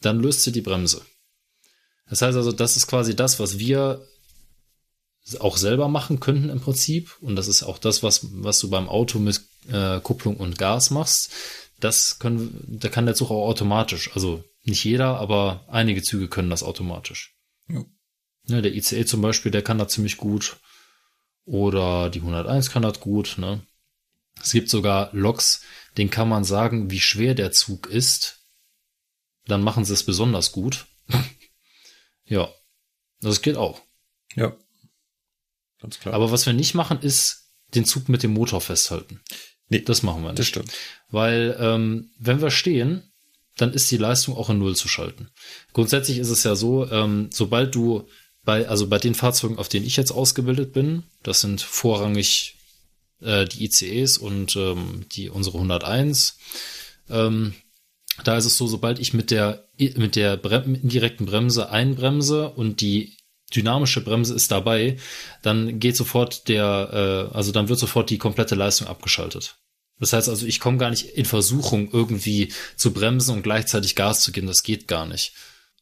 dann 0.00 0.20
löst 0.20 0.42
sie 0.42 0.52
die 0.52 0.60
Bremse. 0.60 1.02
Das 2.08 2.22
heißt 2.22 2.36
also, 2.36 2.52
das 2.52 2.76
ist 2.76 2.88
quasi 2.88 3.14
das, 3.14 3.38
was 3.38 3.58
wir 3.58 4.04
auch 5.38 5.56
selber 5.56 5.88
machen 5.88 6.18
könnten 6.18 6.48
im 6.48 6.60
Prinzip. 6.60 7.16
Und 7.20 7.36
das 7.36 7.46
ist 7.46 7.62
auch 7.62 7.78
das, 7.78 8.02
was, 8.02 8.26
was 8.32 8.58
du 8.58 8.68
beim 8.68 8.88
Auto 8.88 9.18
mit 9.18 9.40
äh, 9.70 10.00
Kupplung 10.00 10.36
und 10.36 10.58
Gas 10.58 10.90
machst. 10.90 11.32
Das 11.78 12.18
können, 12.18 12.64
da 12.66 12.88
kann 12.88 13.06
der 13.06 13.14
Zug 13.14 13.30
auch 13.30 13.46
automatisch. 13.46 14.10
Also 14.14 14.42
nicht 14.64 14.84
jeder, 14.84 15.18
aber 15.18 15.64
einige 15.68 16.02
Züge 16.02 16.28
können 16.28 16.50
das 16.50 16.62
automatisch. 16.62 17.36
Ja. 17.68 17.84
Ne, 18.50 18.62
der 18.62 18.74
ICE 18.74 19.04
zum 19.04 19.22
Beispiel, 19.22 19.52
der 19.52 19.62
kann 19.62 19.78
das 19.78 19.92
ziemlich 19.92 20.16
gut. 20.16 20.56
Oder 21.44 22.10
die 22.10 22.20
101 22.20 22.70
kann 22.70 22.82
das 22.82 23.00
gut. 23.00 23.36
Ne? 23.38 23.62
Es 24.42 24.52
gibt 24.52 24.68
sogar 24.68 25.10
Loks, 25.12 25.62
den 25.96 26.10
kann 26.10 26.28
man 26.28 26.44
sagen, 26.44 26.90
wie 26.90 27.00
schwer 27.00 27.34
der 27.34 27.52
Zug 27.52 27.88
ist. 27.88 28.40
Dann 29.46 29.62
machen 29.62 29.84
sie 29.84 29.94
es 29.94 30.04
besonders 30.04 30.52
gut. 30.52 30.86
ja, 32.24 32.48
das 33.20 33.42
geht 33.42 33.56
auch. 33.56 33.82
Ja. 34.34 34.56
Ganz 35.80 35.98
klar. 35.98 36.14
Aber 36.14 36.30
was 36.30 36.46
wir 36.46 36.52
nicht 36.52 36.74
machen, 36.74 37.00
ist 37.00 37.52
den 37.74 37.84
Zug 37.84 38.08
mit 38.08 38.22
dem 38.22 38.32
Motor 38.32 38.60
festhalten. 38.60 39.20
Nee, 39.68 39.80
Das 39.80 40.02
machen 40.02 40.22
wir 40.22 40.30
nicht. 40.30 40.40
das 40.40 40.46
stimmt. 40.48 40.72
Weil 41.08 41.56
ähm, 41.60 42.10
wenn 42.18 42.40
wir 42.42 42.50
stehen, 42.50 43.12
dann 43.56 43.72
ist 43.72 43.90
die 43.90 43.96
Leistung 43.96 44.36
auch 44.36 44.50
in 44.50 44.58
Null 44.58 44.74
zu 44.74 44.88
schalten. 44.88 45.30
Grundsätzlich 45.72 46.18
ist 46.18 46.30
es 46.30 46.42
ja 46.42 46.54
so, 46.56 46.90
ähm, 46.90 47.30
sobald 47.32 47.74
du 47.74 48.08
bei, 48.44 48.68
also 48.68 48.86
bei 48.86 48.98
den 48.98 49.14
Fahrzeugen, 49.14 49.58
auf 49.58 49.68
denen 49.68 49.86
ich 49.86 49.96
jetzt 49.96 50.12
ausgebildet 50.12 50.72
bin, 50.72 51.04
das 51.22 51.40
sind 51.40 51.60
vorrangig 51.60 52.56
äh, 53.20 53.44
die 53.46 53.64
ICEs 53.64 54.18
und 54.18 54.56
ähm, 54.56 55.06
die 55.12 55.30
unsere 55.30 55.58
101, 55.58 56.38
ähm, 57.08 57.54
da 58.24 58.36
ist 58.36 58.44
es 58.44 58.56
so, 58.56 58.66
sobald 58.66 58.98
ich 58.98 59.14
mit 59.14 59.30
der 59.30 59.64
mit 59.78 60.14
der 60.16 60.36
Brem 60.36 60.74
indirekten 60.74 61.26
Bremse 61.26 61.70
einbremse 61.70 62.50
und 62.50 62.80
die 62.80 63.16
dynamische 63.54 64.02
Bremse 64.02 64.34
ist 64.34 64.50
dabei, 64.50 64.98
dann 65.42 65.80
geht 65.80 65.96
sofort 65.96 66.48
der, 66.48 67.28
äh, 67.32 67.36
also 67.36 67.52
dann 67.52 67.68
wird 67.68 67.78
sofort 67.78 68.10
die 68.10 68.18
komplette 68.18 68.54
Leistung 68.54 68.86
abgeschaltet. 68.86 69.56
Das 69.98 70.12
heißt 70.12 70.28
also, 70.28 70.46
ich 70.46 70.60
komme 70.60 70.78
gar 70.78 70.90
nicht 70.90 71.04
in 71.10 71.26
Versuchung, 71.26 71.90
irgendwie 71.92 72.52
zu 72.76 72.92
bremsen 72.92 73.36
und 73.36 73.42
gleichzeitig 73.42 73.96
Gas 73.96 74.22
zu 74.22 74.32
geben. 74.32 74.46
Das 74.46 74.62
geht 74.62 74.88
gar 74.88 75.06
nicht. 75.06 75.34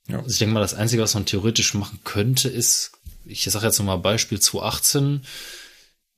Ja. 0.08 0.18
Also 0.18 0.30
ich 0.30 0.38
denke 0.38 0.54
mal, 0.54 0.60
das 0.60 0.74
Einzige, 0.74 1.02
was 1.02 1.14
man 1.14 1.26
theoretisch 1.26 1.74
machen 1.74 2.00
könnte, 2.04 2.48
ist, 2.48 2.92
ich 3.26 3.44
sage 3.44 3.66
jetzt 3.66 3.78
nochmal 3.78 3.98
Beispiel 3.98 4.40
2018, 4.40 5.22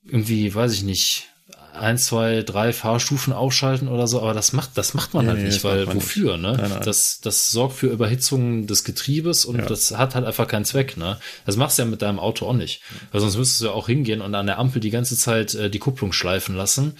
irgendwie, 0.03 0.53
weiß 0.53 0.73
ich 0.73 0.83
nicht, 0.83 1.27
ein, 1.73 1.97
zwei, 1.97 2.41
drei 2.43 2.73
Fahrstufen 2.73 3.31
ausschalten 3.31 3.87
oder 3.87 4.05
so, 4.07 4.21
aber 4.21 4.33
das 4.33 4.51
macht, 4.51 4.71
das 4.77 4.93
macht 4.93 5.13
man 5.13 5.25
Nee, 5.25 5.31
halt 5.31 5.39
nee, 5.41 5.47
nicht, 5.47 5.63
weil 5.63 5.87
wofür, 5.93 6.33
nicht. 6.37 6.41
ne? 6.51 6.57
Nein, 6.57 6.69
nein. 6.69 6.81
Das, 6.83 7.21
das 7.21 7.51
sorgt 7.51 7.75
für 7.77 7.87
Überhitzung 7.87 8.67
des 8.67 8.83
Getriebes 8.83 9.45
und 9.45 9.57
Ja. 9.59 9.65
das 9.65 9.91
hat 9.97 10.15
halt 10.15 10.25
einfach 10.25 10.47
keinen 10.47 10.65
Zweck, 10.65 10.97
ne? 10.97 11.17
Das 11.45 11.55
machst 11.55 11.77
du 11.77 11.83
ja 11.83 11.87
mit 11.87 12.01
deinem 12.01 12.19
Auto 12.19 12.45
auch 12.45 12.53
nicht. 12.53 12.81
Weil 13.13 13.21
sonst 13.21 13.37
müsstest 13.37 13.61
du 13.61 13.65
ja 13.67 13.71
auch 13.71 13.87
hingehen 13.87 14.21
und 14.21 14.35
an 14.35 14.47
der 14.47 14.59
Ampel 14.59 14.81
die 14.81 14.89
ganze 14.89 15.15
Zeit 15.15 15.53
äh, 15.55 15.69
die 15.69 15.79
Kupplung 15.79 16.11
schleifen 16.11 16.55
lassen, 16.55 16.97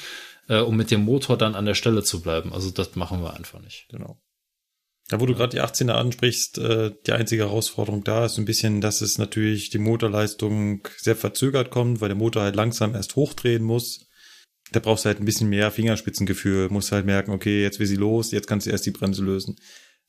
äh, 0.47 0.59
um 0.59 0.77
mit 0.77 0.89
dem 0.89 1.01
Motor 1.03 1.37
dann 1.37 1.55
an 1.55 1.65
der 1.65 1.75
Stelle 1.75 2.01
zu 2.03 2.21
bleiben. 2.21 2.53
Also 2.53 2.71
das 2.71 2.95
machen 2.95 3.21
wir 3.21 3.33
einfach 3.33 3.59
nicht. 3.59 3.87
Genau. 3.89 4.17
Ja, 5.11 5.19
wo 5.19 5.25
du 5.25 5.35
gerade 5.35 5.49
die 5.49 5.61
18er 5.61 5.91
ansprichst, 5.91 6.57
äh, 6.57 6.91
die 7.05 7.11
einzige 7.11 7.43
Herausforderung 7.43 8.03
da 8.03 8.25
ist 8.25 8.35
so 8.35 8.41
ein 8.41 8.45
bisschen, 8.45 8.79
dass 8.79 9.01
es 9.01 9.17
natürlich 9.17 9.69
die 9.69 9.77
Motorleistung 9.77 10.87
sehr 10.97 11.17
verzögert 11.17 11.69
kommt, 11.69 11.99
weil 11.99 12.09
der 12.09 12.17
Motor 12.17 12.43
halt 12.43 12.55
langsam 12.55 12.95
erst 12.95 13.17
hochdrehen 13.17 13.63
muss. 13.63 14.07
Da 14.71 14.79
brauchst 14.79 15.03
du 15.03 15.09
halt 15.09 15.19
ein 15.19 15.25
bisschen 15.25 15.49
mehr 15.49 15.69
Fingerspitzengefühl, 15.69 16.69
musst 16.69 16.93
halt 16.93 17.05
merken, 17.05 17.31
okay, 17.31 17.61
jetzt 17.61 17.79
will 17.79 17.87
sie 17.87 17.97
los, 17.97 18.31
jetzt 18.31 18.47
kannst 18.47 18.67
du 18.67 18.71
erst 18.71 18.85
die 18.85 18.91
Bremse 18.91 19.21
lösen. 19.21 19.57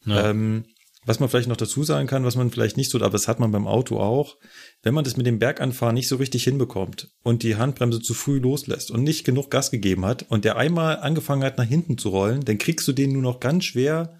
Ja. 0.07 0.31
Ähm, 0.31 0.67
was 1.05 1.19
man 1.19 1.29
vielleicht 1.29 1.49
noch 1.49 1.57
dazu 1.57 1.83
sagen 1.83 2.07
kann, 2.07 2.25
was 2.25 2.37
man 2.37 2.53
vielleicht 2.53 2.77
nicht 2.77 2.89
so, 2.89 2.99
aber 2.99 3.11
das 3.11 3.27
hat 3.27 3.41
man 3.41 3.51
beim 3.51 3.67
Auto 3.67 3.99
auch, 3.99 4.37
wenn 4.85 4.95
man 4.95 5.03
das 5.03 5.17
mit 5.17 5.27
dem 5.27 5.41
Berganfahren 5.41 5.95
nicht 5.95 6.07
so 6.07 6.15
richtig 6.15 6.45
hinbekommt 6.45 7.09
und 7.25 7.43
die 7.43 7.57
Handbremse 7.57 8.01
zu 8.01 8.15
früh 8.15 8.39
loslässt 8.39 8.93
und 8.93 9.03
nicht 9.03 9.25
genug 9.25 9.51
Gas 9.51 9.73
gegeben 9.73 10.05
hat 10.05 10.27
und 10.31 10.45
der 10.45 10.57
einmal 10.57 10.99
angefangen 10.99 11.43
hat, 11.43 11.59
nach 11.59 11.67
hinten 11.67 11.99
zu 11.99 12.11
rollen, 12.11 12.45
dann 12.45 12.59
kriegst 12.59 12.87
du 12.87 12.93
den 12.93 13.13
nur 13.13 13.23
noch 13.23 13.41
ganz 13.41 13.65
schwer 13.65 14.17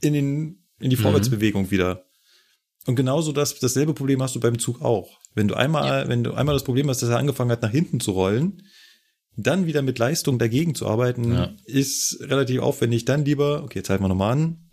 in, 0.00 0.12
den, 0.12 0.64
in 0.80 0.90
die 0.90 0.96
Vorwärtsbewegung 0.96 1.70
wieder. 1.70 2.04
Und 2.86 2.96
genauso 2.96 3.32
das, 3.32 3.58
dasselbe 3.58 3.94
Problem 3.94 4.22
hast 4.22 4.34
du 4.34 4.40
beim 4.40 4.58
Zug 4.58 4.82
auch. 4.82 5.18
Wenn 5.34 5.48
du 5.48 5.54
einmal, 5.54 6.08
wenn 6.08 6.22
du 6.22 6.34
einmal 6.34 6.54
das 6.54 6.64
Problem 6.64 6.88
hast, 6.88 7.02
dass 7.02 7.08
er 7.08 7.18
angefangen 7.18 7.50
hat, 7.50 7.62
nach 7.62 7.70
hinten 7.70 8.00
zu 8.00 8.12
rollen, 8.12 8.62
dann 9.36 9.66
wieder 9.66 9.82
mit 9.82 9.98
Leistung 9.98 10.38
dagegen 10.38 10.74
zu 10.74 10.86
arbeiten, 10.86 11.32
Ja. 11.32 11.54
ist 11.64 12.18
relativ 12.20 12.60
aufwendig. 12.60 13.04
Dann 13.04 13.24
lieber, 13.24 13.64
okay, 13.64 13.78
jetzt 13.80 13.90
halten 13.90 14.04
wir 14.04 14.08
nochmal 14.08 14.32
an, 14.32 14.70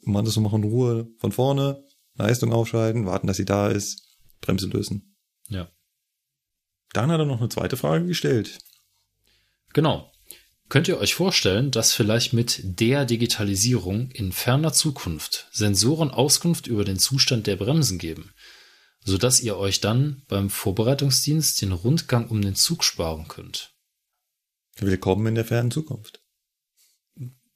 machen 0.00 0.24
das 0.24 0.36
nochmal 0.36 0.60
in 0.60 0.64
Ruhe 0.68 1.08
von 1.18 1.30
vorne, 1.30 1.84
Leistung 2.16 2.52
aufschalten, 2.52 3.06
warten, 3.06 3.26
dass 3.26 3.36
sie 3.36 3.44
da 3.44 3.68
ist, 3.68 4.18
Bremse 4.40 4.66
lösen. 4.68 5.14
Ja. 5.48 5.68
Dann 6.92 7.10
hat 7.10 7.20
er 7.20 7.26
noch 7.26 7.38
eine 7.40 7.48
zweite 7.48 7.76
Frage 7.76 8.06
gestellt. 8.06 8.58
Genau. 9.72 10.11
Könnt 10.72 10.88
ihr 10.88 10.96
euch 10.96 11.14
vorstellen, 11.14 11.70
dass 11.70 11.92
vielleicht 11.92 12.32
mit 12.32 12.62
der 12.62 13.04
Digitalisierung 13.04 14.10
in 14.10 14.32
ferner 14.32 14.72
Zukunft 14.72 15.46
Sensoren 15.52 16.10
Auskunft 16.10 16.66
über 16.66 16.82
den 16.82 16.98
Zustand 16.98 17.46
der 17.46 17.56
Bremsen 17.56 17.98
geben, 17.98 18.32
sodass 19.04 19.40
ihr 19.40 19.58
euch 19.58 19.82
dann 19.82 20.22
beim 20.28 20.48
Vorbereitungsdienst 20.48 21.60
den 21.60 21.72
Rundgang 21.72 22.26
um 22.26 22.40
den 22.40 22.54
Zug 22.54 22.84
sparen 22.84 23.28
könnt? 23.28 23.74
Willkommen 24.78 25.26
in 25.26 25.34
der 25.34 25.44
fernen 25.44 25.70
Zukunft. 25.70 26.22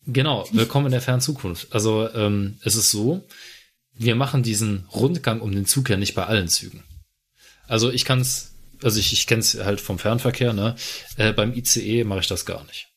Genau, 0.05 0.47
willkommen 0.53 0.89
in 0.89 0.93
der 0.93 1.01
fernen 1.01 1.23
Zukunft. 1.23 1.69
Also 1.73 2.13
ähm, 2.13 2.61
es 2.65 2.77
ist 2.77 2.91
so, 2.91 3.27
wir 3.95 4.15
machen 4.15 4.43
diesen 4.43 4.85
Rundgang 4.93 5.41
um 5.41 5.53
den 5.53 5.65
Zug 5.65 5.89
ja 5.89 5.97
nicht 5.97 6.15
bei 6.15 6.27
allen 6.27 6.49
Zügen. 6.49 6.85
Also 7.67 7.91
ich 7.91 8.05
kann 8.05 8.21
es, 8.21 8.57
also 8.83 9.01
ich, 9.01 9.15
ich 9.15 9.27
kenne 9.27 9.41
es 9.41 9.55
halt 9.55 9.81
vom 9.81 9.99
Fernverkehr, 9.99 10.53
ne? 10.53 10.77
Äh, 11.17 11.33
beim 11.33 11.55
ICE 11.55 12.05
mache 12.05 12.21
ich 12.21 12.29
das 12.29 12.45
gar 12.45 12.63
nicht. 12.65 12.89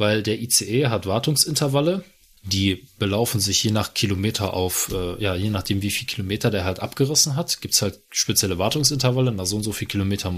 Weil 0.00 0.22
der 0.22 0.40
ICE 0.40 0.86
hat 0.86 1.04
Wartungsintervalle, 1.06 2.02
die 2.42 2.88
belaufen 2.98 3.38
sich 3.38 3.62
je 3.62 3.70
nach 3.70 3.92
Kilometer 3.92 4.54
auf, 4.54 4.90
äh, 4.90 5.22
ja, 5.22 5.34
je 5.34 5.50
nachdem, 5.50 5.82
wie 5.82 5.90
viel 5.90 6.06
Kilometer 6.06 6.50
der 6.50 6.64
halt 6.64 6.80
abgerissen 6.80 7.36
hat, 7.36 7.60
gibt's 7.60 7.82
halt 7.82 8.00
spezielle 8.10 8.56
Wartungsintervalle. 8.56 9.30
Nach 9.30 9.44
so 9.44 9.56
und 9.56 9.62
so 9.62 9.72
viel 9.72 9.88
Kilometer 9.88 10.32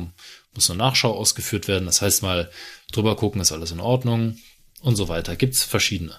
muss 0.53 0.69
eine 0.69 0.79
Nachschau 0.79 1.13
ausgeführt 1.13 1.69
werden. 1.69 1.87
Das 1.87 2.03
heißt 2.03 2.23
mal 2.23 2.51
drüber 2.91 3.15
gucken, 3.15 3.41
ist 3.41 3.53
alles 3.53 3.71
in 3.71 3.79
Ordnung 3.79 4.37
und 4.81 4.97
so 4.97 5.07
weiter. 5.07 5.37
Gibt's 5.37 5.63
verschiedene. 5.63 6.17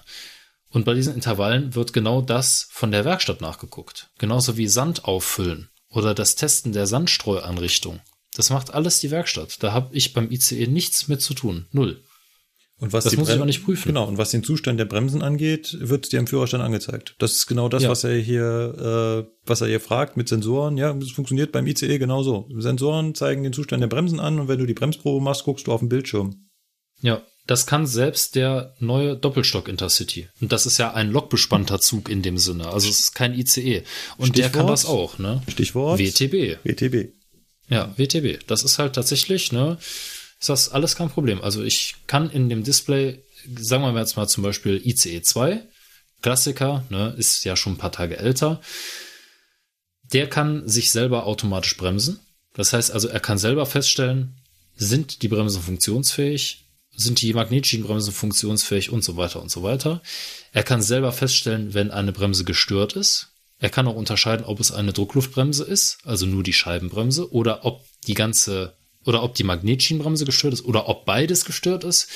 Und 0.70 0.86
bei 0.86 0.94
diesen 0.94 1.14
Intervallen 1.14 1.74
wird 1.74 1.92
genau 1.92 2.22
das 2.22 2.68
von 2.70 2.90
der 2.90 3.04
Werkstatt 3.04 3.42
nachgeguckt. 3.42 4.08
Genauso 4.18 4.56
wie 4.56 4.68
Sand 4.68 5.04
auffüllen 5.04 5.68
oder 5.90 6.14
das 6.14 6.34
Testen 6.34 6.72
der 6.72 6.86
Sandstreuanrichtung. 6.86 8.00
Das 8.34 8.48
macht 8.48 8.72
alles 8.72 9.00
die 9.00 9.10
Werkstatt. 9.10 9.62
Da 9.62 9.72
habe 9.72 9.94
ich 9.94 10.14
beim 10.14 10.30
ICE 10.30 10.66
nichts 10.66 11.08
mit 11.08 11.20
zu 11.20 11.34
tun. 11.34 11.66
Null. 11.72 12.02
Und 12.80 12.92
was 12.92 13.04
Das 13.04 13.12
die 13.12 13.16
muss 13.18 13.28
ich 13.28 13.34
Brem- 13.34 13.42
auch 13.42 13.46
nicht 13.46 13.64
prüfen. 13.64 13.88
Genau, 13.88 14.06
und 14.08 14.18
was 14.18 14.30
den 14.30 14.42
Zustand 14.42 14.80
der 14.80 14.84
Bremsen 14.84 15.22
angeht, 15.22 15.76
wird 15.80 16.10
dir 16.12 16.18
im 16.18 16.26
Führerschein 16.26 16.60
angezeigt. 16.60 17.14
Das 17.18 17.32
ist 17.32 17.46
genau 17.46 17.68
das, 17.68 17.84
Ja. 17.84 17.88
was 17.88 18.02
er 18.04 18.16
hier, 18.18 19.24
äh, 19.26 19.30
was 19.46 19.60
er 19.60 19.68
hier 19.68 19.80
fragt 19.80 20.16
mit 20.16 20.28
Sensoren. 20.28 20.76
Ja, 20.76 20.92
das 20.92 21.10
funktioniert 21.12 21.52
beim 21.52 21.66
ICE 21.68 21.98
genauso. 21.98 22.48
Sensoren 22.58 23.14
zeigen 23.14 23.44
den 23.44 23.52
Zustand 23.52 23.80
der 23.80 23.86
Bremsen 23.88 24.18
an 24.18 24.40
und 24.40 24.48
wenn 24.48 24.58
du 24.58 24.66
die 24.66 24.74
Bremsprobe 24.74 25.22
machst, 25.24 25.44
guckst 25.44 25.66
du 25.68 25.72
auf 25.72 25.80
den 25.80 25.88
Bildschirm. 25.88 26.48
Ja, 27.00 27.22
das 27.46 27.66
kann 27.66 27.86
selbst 27.86 28.34
der 28.34 28.74
neue 28.80 29.16
Doppelstock 29.16 29.68
Intercity. 29.68 30.28
Und 30.40 30.50
das 30.50 30.66
ist 30.66 30.78
ja 30.78 30.92
ein 30.94 31.10
lokbespannter 31.12 31.78
Zug 31.80 32.08
in 32.08 32.22
dem 32.22 32.38
Sinne. 32.38 32.66
Also 32.72 32.88
es 32.88 32.98
ist 32.98 33.14
kein 33.14 33.34
ICE. 33.34 33.82
Und 34.16 34.36
der 34.36 34.44
kann 34.50 34.52
Stichwort? 34.66 34.70
das 34.70 34.84
auch, 34.86 35.18
ne? 35.18 35.42
Stichwort 35.48 36.00
WTB. 36.00 36.58
WTB. 36.64 37.12
Ja, 37.68 37.92
WTB. 37.96 38.40
Das 38.46 38.64
ist 38.64 38.78
halt 38.78 38.94
tatsächlich, 38.94 39.52
ne? 39.52 39.78
Ist 40.44 40.50
das 40.50 40.68
alles 40.72 40.94
kein 40.94 41.08
Problem. 41.08 41.40
Also 41.40 41.62
ich 41.62 41.94
kann 42.06 42.28
in 42.28 42.50
dem 42.50 42.64
Display, 42.64 43.22
sagen 43.58 43.82
wir 43.82 43.98
jetzt 43.98 44.18
mal 44.18 44.28
zum 44.28 44.42
Beispiel 44.42 44.78
ICE 44.84 45.22
2, 45.22 45.62
Klassiker, 46.20 46.84
ne, 46.90 47.14
ist 47.16 47.46
ja 47.46 47.56
schon 47.56 47.72
ein 47.72 47.78
paar 47.78 47.92
Tage 47.92 48.18
älter. 48.18 48.60
Der 50.02 50.28
kann 50.28 50.68
sich 50.68 50.90
selber 50.90 51.24
automatisch 51.24 51.78
bremsen. 51.78 52.20
Das 52.52 52.74
heißt 52.74 52.90
also, 52.90 53.08
er 53.08 53.20
kann 53.20 53.38
selber 53.38 53.64
feststellen, 53.64 54.36
sind 54.76 55.22
die 55.22 55.28
Bremsen 55.28 55.62
funktionsfähig, 55.62 56.66
sind 56.94 57.22
die 57.22 57.32
Magnetschienenbremsen 57.32 58.12
funktionsfähig 58.12 58.90
und 58.90 59.02
so 59.02 59.16
weiter 59.16 59.40
und 59.40 59.50
so 59.50 59.62
weiter. 59.62 60.02
Er 60.52 60.62
kann 60.62 60.82
selber 60.82 61.12
feststellen, 61.12 61.72
wenn 61.72 61.90
eine 61.90 62.12
Bremse 62.12 62.44
gestört 62.44 62.96
ist. 62.96 63.28
Er 63.60 63.70
kann 63.70 63.88
auch 63.88 63.96
unterscheiden, 63.96 64.44
ob 64.44 64.60
es 64.60 64.72
eine 64.72 64.92
Druckluftbremse 64.92 65.64
ist, 65.64 66.00
also 66.04 66.26
nur 66.26 66.42
die 66.42 66.52
Scheibenbremse, 66.52 67.32
oder 67.32 67.64
ob 67.64 67.82
die 68.06 68.12
ganze, 68.12 68.76
oder 69.04 69.22
ob 69.22 69.34
die 69.34 69.44
Magnetschienenbremse 69.44 70.24
gestört 70.24 70.54
ist, 70.54 70.64
oder 70.64 70.88
ob 70.88 71.04
beides 71.04 71.44
gestört 71.44 71.84
ist 71.84 72.08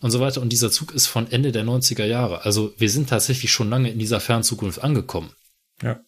und 0.00 0.10
so 0.10 0.20
weiter. 0.20 0.40
Und 0.42 0.50
dieser 0.50 0.70
Zug 0.70 0.92
ist 0.94 1.06
von 1.06 1.30
Ende 1.30 1.52
der 1.52 1.64
90er 1.64 2.04
Jahre. 2.04 2.44
Also 2.44 2.74
wir 2.78 2.90
sind 2.90 3.08
tatsächlich 3.08 3.50
schon 3.52 3.70
lange 3.70 3.90
in 3.90 3.98
dieser 3.98 4.20
fernen 4.20 4.44
Zukunft 4.44 4.82
angekommen. 4.82 5.30
Ja. 5.82 6.00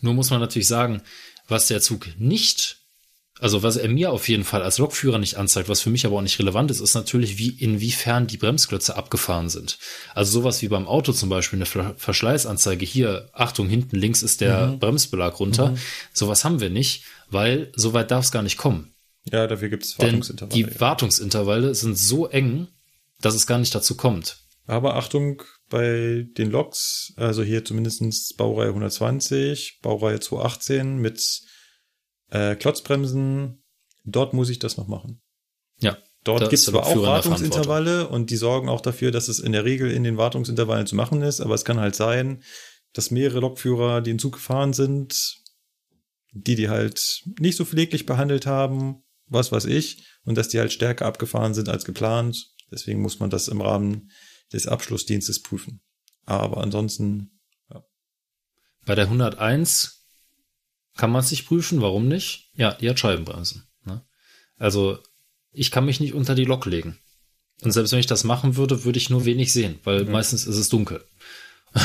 Nur 0.00 0.14
muss 0.14 0.30
man 0.30 0.40
natürlich 0.40 0.68
sagen, 0.68 1.02
was 1.48 1.68
der 1.68 1.80
Zug 1.80 2.08
nicht, 2.18 2.78
also 3.38 3.62
was 3.62 3.76
er 3.76 3.88
mir 3.88 4.12
auf 4.12 4.28
jeden 4.28 4.44
Fall 4.44 4.62
als 4.62 4.78
Lokführer 4.78 5.18
nicht 5.18 5.36
anzeigt, 5.36 5.68
was 5.68 5.80
für 5.80 5.90
mich 5.90 6.06
aber 6.06 6.16
auch 6.16 6.22
nicht 6.22 6.38
relevant 6.38 6.70
ist, 6.70 6.80
ist 6.80 6.94
natürlich, 6.94 7.38
wie 7.38 7.50
inwiefern 7.50 8.26
die 8.26 8.36
Bremsklötze 8.38 8.96
abgefahren 8.96 9.48
sind. 9.48 9.78
Also 10.14 10.32
sowas 10.40 10.62
wie 10.62 10.68
beim 10.68 10.86
Auto 10.86 11.12
zum 11.12 11.28
Beispiel, 11.28 11.58
eine 11.58 11.66
Ver- 11.66 11.94
Verschleißanzeige 11.98 12.84
hier, 12.84 13.28
Achtung, 13.32 13.68
hinten 13.68 13.96
links 13.96 14.22
ist 14.22 14.40
der 14.40 14.76
Bremsbelag 14.80 15.38
runter. 15.38 15.74
Sowas 16.12 16.44
haben 16.44 16.60
wir 16.60 16.70
nicht, 16.70 17.04
weil 17.28 17.72
so 17.76 17.92
weit 17.92 18.10
darf 18.10 18.24
es 18.24 18.32
gar 18.32 18.42
nicht 18.42 18.56
kommen. 18.56 18.94
Ja, 19.32 19.46
dafür 19.46 19.68
gibt's 19.68 19.96
Denn 19.96 20.06
Wartungsintervalle. 20.06 20.54
die 20.54 20.70
ja. 20.70 20.80
Wartungsintervalle 20.80 21.74
sind 21.74 21.98
so 21.98 22.28
eng, 22.28 22.68
dass 23.20 23.34
es 23.34 23.46
gar 23.46 23.58
nicht 23.58 23.74
dazu 23.74 23.96
kommt. 23.96 24.38
Aber 24.66 24.96
Achtung, 24.96 25.42
bei 25.68 26.26
den 26.36 26.50
Loks, 26.50 27.12
also 27.16 27.42
hier 27.42 27.64
zumindestens 27.64 28.34
Baureihe 28.34 28.68
120, 28.68 29.80
Baureihe 29.82 30.20
218 30.20 30.98
mit 30.98 31.42
äh, 32.30 32.56
Klotzbremsen, 32.56 33.62
dort 34.04 34.32
muss 34.32 34.50
ich 34.50 34.58
das 34.58 34.76
noch 34.76 34.88
machen. 34.88 35.20
Ja. 35.80 35.96
Dort 36.24 36.40
gibt 36.40 36.54
es 36.54 36.64
zwar 36.64 36.86
auch 36.86 37.02
Wartungsintervalle 37.02 38.08
und 38.08 38.30
die 38.30 38.36
sorgen 38.36 38.68
auch 38.68 38.80
dafür, 38.80 39.12
dass 39.12 39.28
es 39.28 39.38
in 39.38 39.52
der 39.52 39.64
Regel 39.64 39.92
in 39.92 40.02
den 40.02 40.16
Wartungsintervallen 40.16 40.88
zu 40.88 40.96
machen 40.96 41.22
ist, 41.22 41.40
aber 41.40 41.54
es 41.54 41.64
kann 41.64 41.78
halt 41.78 41.94
sein, 41.94 42.42
dass 42.92 43.12
mehrere 43.12 43.40
Lokführer, 43.40 44.00
die 44.00 44.10
in 44.10 44.18
Zug 44.18 44.32
gefahren 44.32 44.72
sind, 44.72 45.36
die 46.32 46.56
die 46.56 46.68
halt 46.68 47.22
nicht 47.38 47.56
so 47.56 47.64
pfleglich 47.64 48.06
behandelt 48.06 48.44
haben, 48.44 49.04
was 49.26 49.52
weiß 49.52 49.66
ich, 49.66 50.04
und 50.24 50.36
dass 50.36 50.48
die 50.48 50.58
halt 50.58 50.72
stärker 50.72 51.06
abgefahren 51.06 51.54
sind 51.54 51.68
als 51.68 51.84
geplant. 51.84 52.50
Deswegen 52.70 53.00
muss 53.00 53.20
man 53.20 53.30
das 53.30 53.48
im 53.48 53.60
Rahmen 53.60 54.10
des 54.52 54.66
Abschlussdienstes 54.66 55.42
prüfen. 55.42 55.80
Aber 56.24 56.62
ansonsten, 56.62 57.30
Bei 58.84 58.94
der 58.94 59.04
101 59.04 60.06
kann 60.96 61.10
man 61.10 61.22
es 61.22 61.30
nicht 61.30 61.46
prüfen, 61.46 61.80
warum 61.80 62.08
nicht? 62.08 62.50
Ja, 62.54 62.72
die 62.72 62.88
hat 62.88 62.98
Scheibenbremsen. 62.98 63.64
Ne? 63.84 64.04
Also 64.56 64.98
ich 65.52 65.70
kann 65.70 65.84
mich 65.84 66.00
nicht 66.00 66.14
unter 66.14 66.34
die 66.34 66.44
Lok 66.44 66.66
legen. 66.66 66.98
Und 67.62 67.72
selbst 67.72 67.92
wenn 67.92 68.00
ich 68.00 68.06
das 68.06 68.24
machen 68.24 68.56
würde, 68.56 68.84
würde 68.84 68.98
ich 68.98 69.10
nur 69.10 69.24
wenig 69.24 69.52
sehen, 69.52 69.78
weil 69.84 70.04
meistens 70.04 70.46
ist 70.46 70.56
es 70.56 70.68
dunkel. 70.68 71.04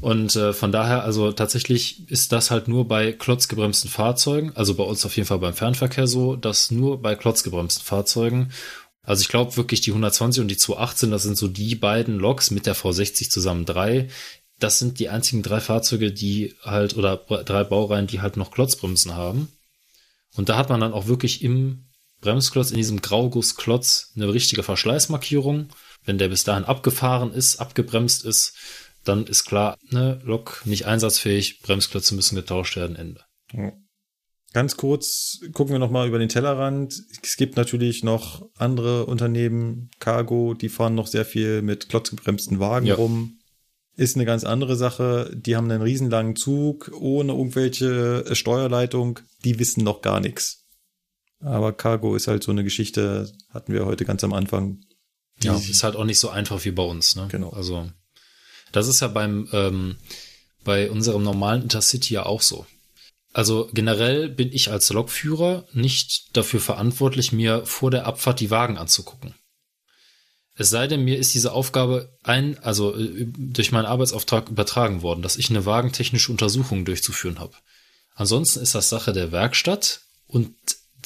Und 0.00 0.34
äh, 0.34 0.54
von 0.54 0.72
daher, 0.72 1.04
also 1.04 1.30
tatsächlich 1.32 2.08
ist 2.10 2.32
das 2.32 2.50
halt 2.50 2.68
nur 2.68 2.88
bei 2.88 3.12
klotzgebremsten 3.12 3.90
Fahrzeugen, 3.90 4.52
also 4.54 4.74
bei 4.74 4.84
uns 4.84 5.04
auf 5.04 5.14
jeden 5.16 5.26
Fall 5.26 5.38
beim 5.38 5.52
Fernverkehr 5.52 6.06
so, 6.06 6.36
dass 6.36 6.70
nur 6.70 7.02
bei 7.02 7.14
klotzgebremsten 7.14 7.84
Fahrzeugen, 7.84 8.50
also 9.02 9.22
ich 9.22 9.28
glaube 9.28 9.56
wirklich 9.56 9.80
die 9.80 9.90
120 9.90 10.40
und 10.40 10.48
die 10.48 10.56
218, 10.56 11.10
das 11.10 11.22
sind 11.22 11.36
so 11.36 11.48
die 11.48 11.74
beiden 11.74 12.18
Loks 12.18 12.50
mit 12.50 12.66
der 12.66 12.76
V60 12.76 13.30
zusammen 13.30 13.64
drei. 13.64 14.08
Das 14.58 14.78
sind 14.78 14.98
die 14.98 15.08
einzigen 15.08 15.42
drei 15.42 15.60
Fahrzeuge, 15.60 16.12
die 16.12 16.54
halt, 16.62 16.96
oder 16.96 17.16
drei 17.16 17.64
Baureihen, 17.64 18.06
die 18.06 18.20
halt 18.20 18.36
noch 18.36 18.50
Klotzbremsen 18.50 19.16
haben. 19.16 19.48
Und 20.36 20.48
da 20.48 20.56
hat 20.56 20.68
man 20.68 20.80
dann 20.80 20.92
auch 20.92 21.06
wirklich 21.06 21.42
im 21.42 21.86
Bremsklotz, 22.20 22.70
in 22.70 22.76
diesem 22.76 23.00
Graugussklotz, 23.00 24.12
eine 24.14 24.32
richtige 24.32 24.62
Verschleißmarkierung. 24.62 25.70
Wenn 26.04 26.18
der 26.18 26.28
bis 26.28 26.44
dahin 26.44 26.64
abgefahren 26.64 27.32
ist, 27.32 27.56
abgebremst 27.56 28.24
ist, 28.24 28.54
dann 29.04 29.26
ist 29.26 29.44
klar, 29.44 29.76
ne, 29.90 30.20
Lok 30.24 30.62
nicht 30.64 30.86
einsatzfähig, 30.86 31.60
Bremsklötze 31.62 32.14
müssen 32.14 32.36
getauscht 32.36 32.76
werden, 32.76 32.96
Ende. 32.96 33.24
Ganz 34.52 34.76
kurz 34.76 35.40
gucken 35.52 35.72
wir 35.72 35.78
noch 35.78 35.90
mal 35.90 36.08
über 36.08 36.18
den 36.18 36.28
Tellerrand. 36.28 36.92
Es 37.22 37.36
gibt 37.36 37.56
natürlich 37.56 38.02
noch 38.02 38.48
andere 38.56 39.06
Unternehmen, 39.06 39.90
Cargo, 40.00 40.54
die 40.54 40.68
fahren 40.68 40.94
noch 40.96 41.06
sehr 41.06 41.24
viel 41.24 41.62
mit 41.62 41.88
klotzgebremsten 41.88 42.58
Wagen 42.58 42.86
Ja. 42.86 42.96
rum. 42.96 43.36
Ist 43.96 44.16
eine 44.16 44.24
ganz 44.24 44.44
andere 44.44 44.76
Sache. 44.76 45.30
Die 45.34 45.56
haben 45.56 45.70
einen 45.70 45.82
riesenlangen 45.82 46.34
Zug 46.34 46.90
ohne 46.98 47.32
irgendwelche 47.32 48.24
Steuerleitung. 48.34 49.20
Die 49.44 49.58
wissen 49.58 49.84
noch 49.84 50.00
gar 50.00 50.20
nichts. 50.20 50.64
Aber 51.40 51.72
Cargo 51.72 52.14
ist 52.16 52.26
halt 52.26 52.42
so 52.42 52.50
eine 52.50 52.64
Geschichte, 52.64 53.30
hatten 53.50 53.72
wir 53.72 53.86
heute 53.86 54.04
ganz 54.04 54.24
am 54.24 54.32
Anfang. 54.32 54.80
Ja, 55.42 55.56
ist 55.56 55.82
halt 55.84 55.96
auch 55.96 56.04
nicht 56.04 56.20
so 56.20 56.28
einfach 56.28 56.64
wie 56.64 56.70
bei 56.70 56.82
uns, 56.82 57.14
ne? 57.16 57.28
Genau. 57.30 57.50
Also, 57.50 57.90
das 58.72 58.88
ist 58.88 59.00
ja 59.00 59.08
beim, 59.08 59.48
ähm, 59.52 59.96
bei 60.64 60.90
unserem 60.90 61.22
normalen 61.22 61.62
Intercity 61.62 62.14
ja 62.14 62.26
auch 62.26 62.42
so. 62.42 62.66
Also 63.32 63.70
generell 63.72 64.28
bin 64.28 64.52
ich 64.52 64.70
als 64.70 64.90
Lokführer 64.90 65.66
nicht 65.72 66.36
dafür 66.36 66.60
verantwortlich, 66.60 67.32
mir 67.32 67.64
vor 67.64 67.90
der 67.90 68.06
Abfahrt 68.06 68.40
die 68.40 68.50
Wagen 68.50 68.76
anzugucken. 68.76 69.34
Es 70.56 70.68
sei 70.68 70.88
denn, 70.88 71.04
mir 71.04 71.16
ist 71.16 71.32
diese 71.32 71.52
Aufgabe 71.52 72.12
ein, 72.22 72.58
also 72.58 72.94
äh, 72.94 73.26
durch 73.26 73.72
meinen 73.72 73.86
Arbeitsauftrag 73.86 74.50
übertragen 74.50 75.02
worden, 75.02 75.22
dass 75.22 75.36
ich 75.36 75.48
eine 75.48 75.64
wagentechnische 75.64 76.32
Untersuchung 76.32 76.84
durchzuführen 76.84 77.38
habe. 77.38 77.54
Ansonsten 78.14 78.60
ist 78.60 78.74
das 78.74 78.90
Sache 78.90 79.12
der 79.12 79.32
Werkstatt 79.32 80.02
und 80.26 80.54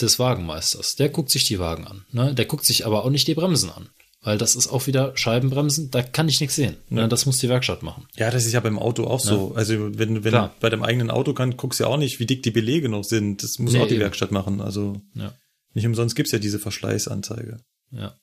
des 0.01 0.18
Wagenmeisters. 0.18 0.97
Der 0.97 1.09
guckt 1.09 1.31
sich 1.31 1.44
die 1.44 1.59
Wagen 1.59 1.86
an. 1.86 2.05
Ne? 2.10 2.34
Der 2.34 2.47
guckt 2.47 2.65
sich 2.65 2.84
aber 2.86 3.05
auch 3.05 3.10
nicht 3.10 3.28
die 3.28 3.34
Bremsen 3.34 3.70
an. 3.70 3.91
Weil 4.24 4.38
das 4.38 4.56
ist 4.56 4.68
auch 4.68 4.86
wieder 4.86 5.14
Scheibenbremsen, 5.16 5.90
da 5.90 6.02
kann 6.02 6.28
ich 6.30 6.40
nichts 6.40 6.56
sehen. 6.56 6.76
Ne? 6.88 7.08
Das 7.08 7.26
muss 7.26 7.38
die 7.38 7.48
Werkstatt 7.50 7.82
machen. 7.82 8.06
Ja, 8.16 8.30
das 8.30 8.46
ist 8.46 8.52
ja 8.54 8.60
beim 8.60 8.78
Auto 8.78 9.04
auch 9.04 9.20
so. 9.20 9.54
Also 9.54 9.98
wenn, 9.98 10.24
wenn 10.24 10.32
Klar. 10.32 10.54
bei 10.60 10.70
deinem 10.70 10.82
eigenen 10.82 11.10
Auto 11.10 11.34
kann, 11.34 11.56
guckst 11.58 11.78
du 11.78 11.84
ja 11.84 11.90
auch 11.90 11.98
nicht, 11.98 12.20
wie 12.20 12.26
dick 12.26 12.42
die 12.42 12.50
Belege 12.50 12.88
noch 12.88 13.04
sind. 13.04 13.42
Das 13.42 13.58
muss 13.58 13.74
Nee, 13.74 13.80
auch 13.80 13.86
die 13.86 13.94
eben. 13.94 14.00
Werkstatt 14.02 14.32
machen. 14.32 14.62
Also 14.62 15.02
Ja. 15.14 15.34
nicht 15.74 15.86
umsonst 15.86 16.16
gibt's 16.16 16.32
ja 16.32 16.38
diese 16.38 16.58
Verschleißanzeige. 16.58 17.58
Ja. 17.90 18.14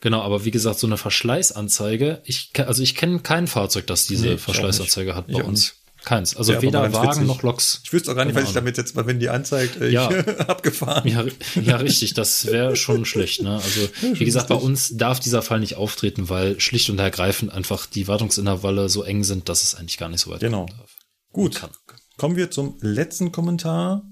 Genau, 0.00 0.20
aber 0.22 0.44
wie 0.44 0.50
gesagt, 0.52 0.78
so 0.78 0.86
eine 0.86 0.96
Verschleißanzeige, 0.96 2.22
ich, 2.24 2.50
also 2.58 2.82
ich 2.82 2.94
kenne 2.94 3.20
kein 3.20 3.46
Fahrzeug, 3.48 3.86
das 3.88 4.06
diese 4.06 4.26
Nee, 4.28 4.36
Verschleißanzeige 4.38 5.14
hat 5.16 5.26
bei 5.28 5.42
uns. 5.42 5.81
Keins. 6.04 6.34
Also 6.36 6.52
aber 6.52 6.62
weder 6.62 6.80
mal 6.80 6.92
Wagen 6.92 7.08
witzig. 7.10 7.26
noch 7.26 7.42
Loks. 7.42 7.80
Ich 7.84 7.92
wüsste 7.92 8.10
auch 8.10 8.16
gar 8.16 8.24
nicht, 8.24 8.34
Keine 8.34 8.44
was 8.44 8.50
ich 8.50 8.54
damit 8.54 8.76
jetzt, 8.76 8.96
weil 8.96 9.06
wenn 9.06 9.20
die 9.20 9.28
anzeigt, 9.28 9.80
äh, 9.80 9.88
Ja. 9.88 10.10
ich 10.10 10.40
abgefahren. 10.48 11.08
Ja, 11.08 11.24
ja, 11.60 11.76
richtig, 11.76 12.14
das 12.14 12.46
wäre 12.46 12.74
schon 12.76 13.04
schlecht. 13.04 13.42
Ne? 13.42 13.54
Also 13.54 13.88
wie 14.18 14.24
gesagt, 14.24 14.48
bei 14.48 14.54
uns 14.56 14.96
darf 14.96 15.20
dieser 15.20 15.42
Fall 15.42 15.60
nicht 15.60 15.76
auftreten, 15.76 16.28
weil 16.28 16.58
schlicht 16.60 16.90
und 16.90 16.98
ergreifend 16.98 17.52
einfach 17.52 17.86
die 17.86 18.08
Wartungsintervalle 18.08 18.88
so 18.88 19.02
eng 19.04 19.22
sind, 19.24 19.48
dass 19.48 19.62
es 19.62 19.74
eigentlich 19.76 19.98
gar 19.98 20.08
nicht 20.08 20.20
so 20.20 20.30
weit 20.30 20.40
Genau. 20.40 20.66
kommen 20.66 20.78
darf. 20.78 20.90
Gut, 21.32 21.54
Kann. 21.56 21.70
kommen 22.16 22.36
wir 22.36 22.50
zum 22.50 22.76
letzten 22.80 23.30
Kommentar 23.32 24.02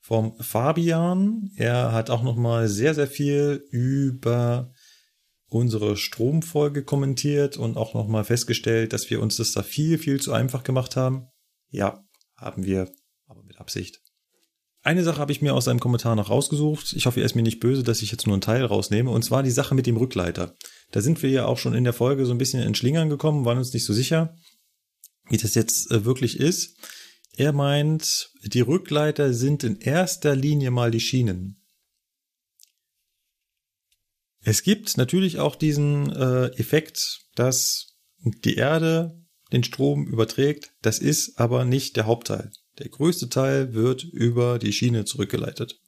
vom 0.00 0.34
Fabian. 0.40 1.50
Er 1.56 1.92
hat 1.92 2.10
auch 2.10 2.22
noch 2.22 2.36
mal 2.36 2.68
sehr, 2.68 2.94
sehr 2.94 3.06
viel 3.06 3.62
über 3.70 4.72
unsere 5.50 5.96
Stromfolge 5.96 6.84
kommentiert 6.84 7.56
und 7.56 7.76
auch 7.76 7.94
nochmal 7.94 8.24
festgestellt, 8.24 8.92
dass 8.92 9.10
wir 9.10 9.20
uns 9.20 9.36
das 9.36 9.52
da 9.52 9.62
viel, 9.62 9.98
viel 9.98 10.20
zu 10.20 10.32
einfach 10.32 10.62
gemacht 10.62 10.96
haben. 10.96 11.26
Ja, 11.68 12.04
haben 12.36 12.64
wir, 12.64 12.90
aber 13.26 13.42
mit 13.42 13.58
Absicht. 13.58 14.00
Eine 14.82 15.04
Sache 15.04 15.18
habe 15.18 15.32
ich 15.32 15.42
mir 15.42 15.54
aus 15.54 15.68
einem 15.68 15.80
Kommentar 15.80 16.16
noch 16.16 16.30
rausgesucht. 16.30 16.94
Ich 16.94 17.04
hoffe, 17.04 17.20
ihr 17.20 17.26
ist 17.26 17.34
mir 17.34 17.42
nicht 17.42 17.60
böse, 17.60 17.82
dass 17.82 18.00
ich 18.00 18.10
jetzt 18.10 18.26
nur 18.26 18.34
einen 18.34 18.40
Teil 18.40 18.64
rausnehme. 18.64 19.10
Und 19.10 19.22
zwar 19.22 19.42
die 19.42 19.50
Sache 19.50 19.74
mit 19.74 19.86
dem 19.86 19.98
Rückleiter. 19.98 20.56
Da 20.90 21.02
sind 21.02 21.22
wir 21.22 21.28
ja 21.28 21.44
auch 21.44 21.58
schon 21.58 21.74
in 21.74 21.84
der 21.84 21.92
Folge 21.92 22.24
so 22.24 22.32
ein 22.32 22.38
bisschen 22.38 22.62
in 22.62 22.74
Schlingern 22.74 23.10
gekommen, 23.10 23.44
waren 23.44 23.58
uns 23.58 23.74
nicht 23.74 23.84
so 23.84 23.92
sicher, 23.92 24.34
wie 25.28 25.36
das 25.36 25.54
jetzt 25.54 25.90
äh, 25.90 26.06
wirklich 26.06 26.40
ist. 26.40 26.76
Er 27.36 27.52
meint, 27.52 28.30
die 28.42 28.62
Rückleiter 28.62 29.34
sind 29.34 29.64
in 29.64 29.76
erster 29.76 30.34
Linie 30.34 30.70
mal 30.70 30.90
die 30.90 31.00
Schienen. 31.00 31.59
Es 34.42 34.62
gibt 34.62 34.96
natürlich 34.96 35.38
auch 35.38 35.54
diesen 35.56 36.10
äh, 36.10 36.46
Effekt, 36.58 37.26
dass 37.34 37.96
die 38.22 38.56
Erde 38.56 39.20
den 39.52 39.64
Strom 39.64 40.06
überträgt. 40.06 40.72
Das 40.82 40.98
ist 40.98 41.38
aber 41.38 41.64
nicht 41.64 41.96
der 41.96 42.06
Hauptteil. 42.06 42.50
Der 42.78 42.88
größte 42.88 43.28
Teil 43.28 43.74
wird 43.74 44.04
über 44.04 44.58
die 44.58 44.72
Schiene 44.72 45.04
zurückgeleitet. 45.04 45.80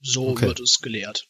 So 0.00 0.28
Okay. 0.28 0.46
wird 0.46 0.60
es 0.60 0.80
gelehrt. 0.80 1.28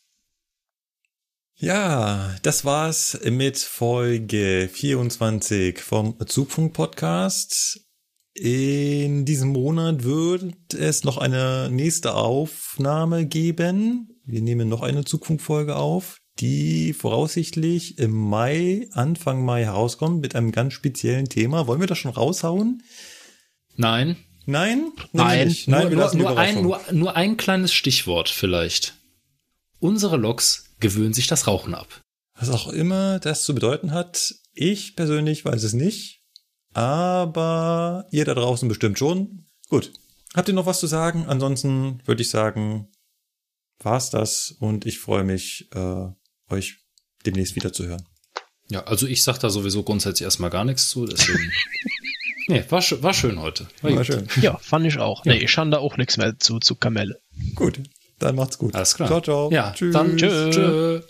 Ja, 1.58 2.36
das 2.42 2.64
war's 2.64 3.18
mit 3.24 3.58
Folge 3.58 4.68
24 4.70 5.78
vom 5.78 6.18
Zugfunk 6.26 6.74
Podcast. 6.74 7.80
In 8.34 9.24
diesem 9.24 9.50
Monat 9.50 10.05
wird 10.05 10.74
es 10.74 11.05
noch 11.05 11.16
eine 11.16 11.70
nächste 11.70 12.14
Aufnahme 12.14 13.24
geben. 13.26 14.15
Wir 14.28 14.42
nehmen 14.42 14.68
noch 14.68 14.82
eine 14.82 15.05
Zugfunkfolge 15.05 15.76
auf, 15.76 16.18
die 16.40 16.92
voraussichtlich 16.92 17.98
im 17.98 18.10
Mai, 18.10 18.88
Anfang 18.90 19.44
Mai 19.44 19.62
herauskommt 19.62 20.20
mit 20.20 20.34
einem 20.34 20.50
ganz 20.50 20.72
speziellen 20.72 21.28
Thema. 21.28 21.68
Wollen 21.68 21.78
wir 21.78 21.86
das 21.86 21.98
schon 21.98 22.10
raushauen? 22.10 22.82
Nein. 23.76 24.16
Nein? 24.44 24.90
Nein. 25.12 25.46
Nicht. 25.46 25.68
Nein, 25.68 25.92
nur, 25.92 26.12
nur, 26.14 26.36
ein, 26.36 26.60
nur, 26.60 26.80
nur 26.90 27.14
ein 27.14 27.36
kleines 27.36 27.72
Stichwort 27.72 28.28
vielleicht. 28.28 28.94
Unsere 29.78 30.16
Loks 30.16 30.74
gewöhnen 30.80 31.14
sich 31.14 31.28
das 31.28 31.46
Rauchen 31.46 31.74
ab. 31.74 32.02
Was 32.34 32.50
auch 32.50 32.68
immer 32.68 33.20
das 33.20 33.44
zu 33.44 33.55
bedeuten 33.55 33.92
hat, 33.92 34.34
ich 34.55 34.96
persönlich 34.96 35.44
weiß 35.44 35.62
es 35.62 35.72
nicht, 35.72 36.24
aber 36.74 38.06
ihr 38.10 38.24
da 38.24 38.34
draußen 38.34 38.68
bestimmt 38.68 38.98
schon. 38.98 39.46
Gut. 39.68 39.92
Habt 40.34 40.48
ihr 40.48 40.55
noch 40.55 40.66
was 40.66 40.80
zu 40.80 40.88
sagen? 40.88 41.26
Ansonsten 41.28 42.02
würde 42.05 42.22
ich 42.22 42.28
sagen, 42.28 42.88
war's 43.86 44.10
das 44.10 44.55
und 44.60 44.84
ich 44.84 44.98
freue 44.98 45.24
mich, 45.24 45.68
äh, 45.74 46.06
euch 46.50 46.76
demnächst 47.24 47.56
wieder 47.56 47.73
zu 47.73 47.86
hören. 47.86 48.05
Ja, 48.68 48.82
also 48.84 49.06
ich 49.06 49.23
sag 49.23 49.39
da 49.39 49.48
sowieso 49.48 49.82
grundsätzlich 49.82 50.24
erstmal 50.24 50.50
gar 50.50 50.65
nichts 50.65 50.89
zu, 50.90 51.06
deswegen. 51.06 51.50
nee, 52.48 52.62
war, 52.68 52.81
schö- 52.81 53.02
war 53.02 53.15
schön 53.15 53.40
heute. 53.40 53.66
War 53.81 53.94
War 53.94 54.05
schön. 54.05 54.28
Ja, 54.42 54.58
fand 54.58 54.84
ich 54.86 54.98
auch. 54.98 55.24
Nee, 55.24 55.39
ich 55.39 55.52
kann 55.55 55.70
da 55.70 55.78
auch 55.78 55.97
nichts 55.97 56.16
mehr 56.18 56.39
zu, 56.39 56.58
zu 56.58 56.74
Kamelle. 56.74 57.20
Gut, 57.55 57.81
dann 58.18 58.34
macht's 58.34 58.58
gut. 58.58 58.74
Alles 58.74 58.94
klar. 58.97 59.08
Ciao, 59.08 59.20
ciao. 59.23 59.50
Ja, 59.52 59.73
Tschüss. 59.73 59.92
dann 59.94 60.16
Tschö. 60.16 60.50
tschö. 60.50 61.00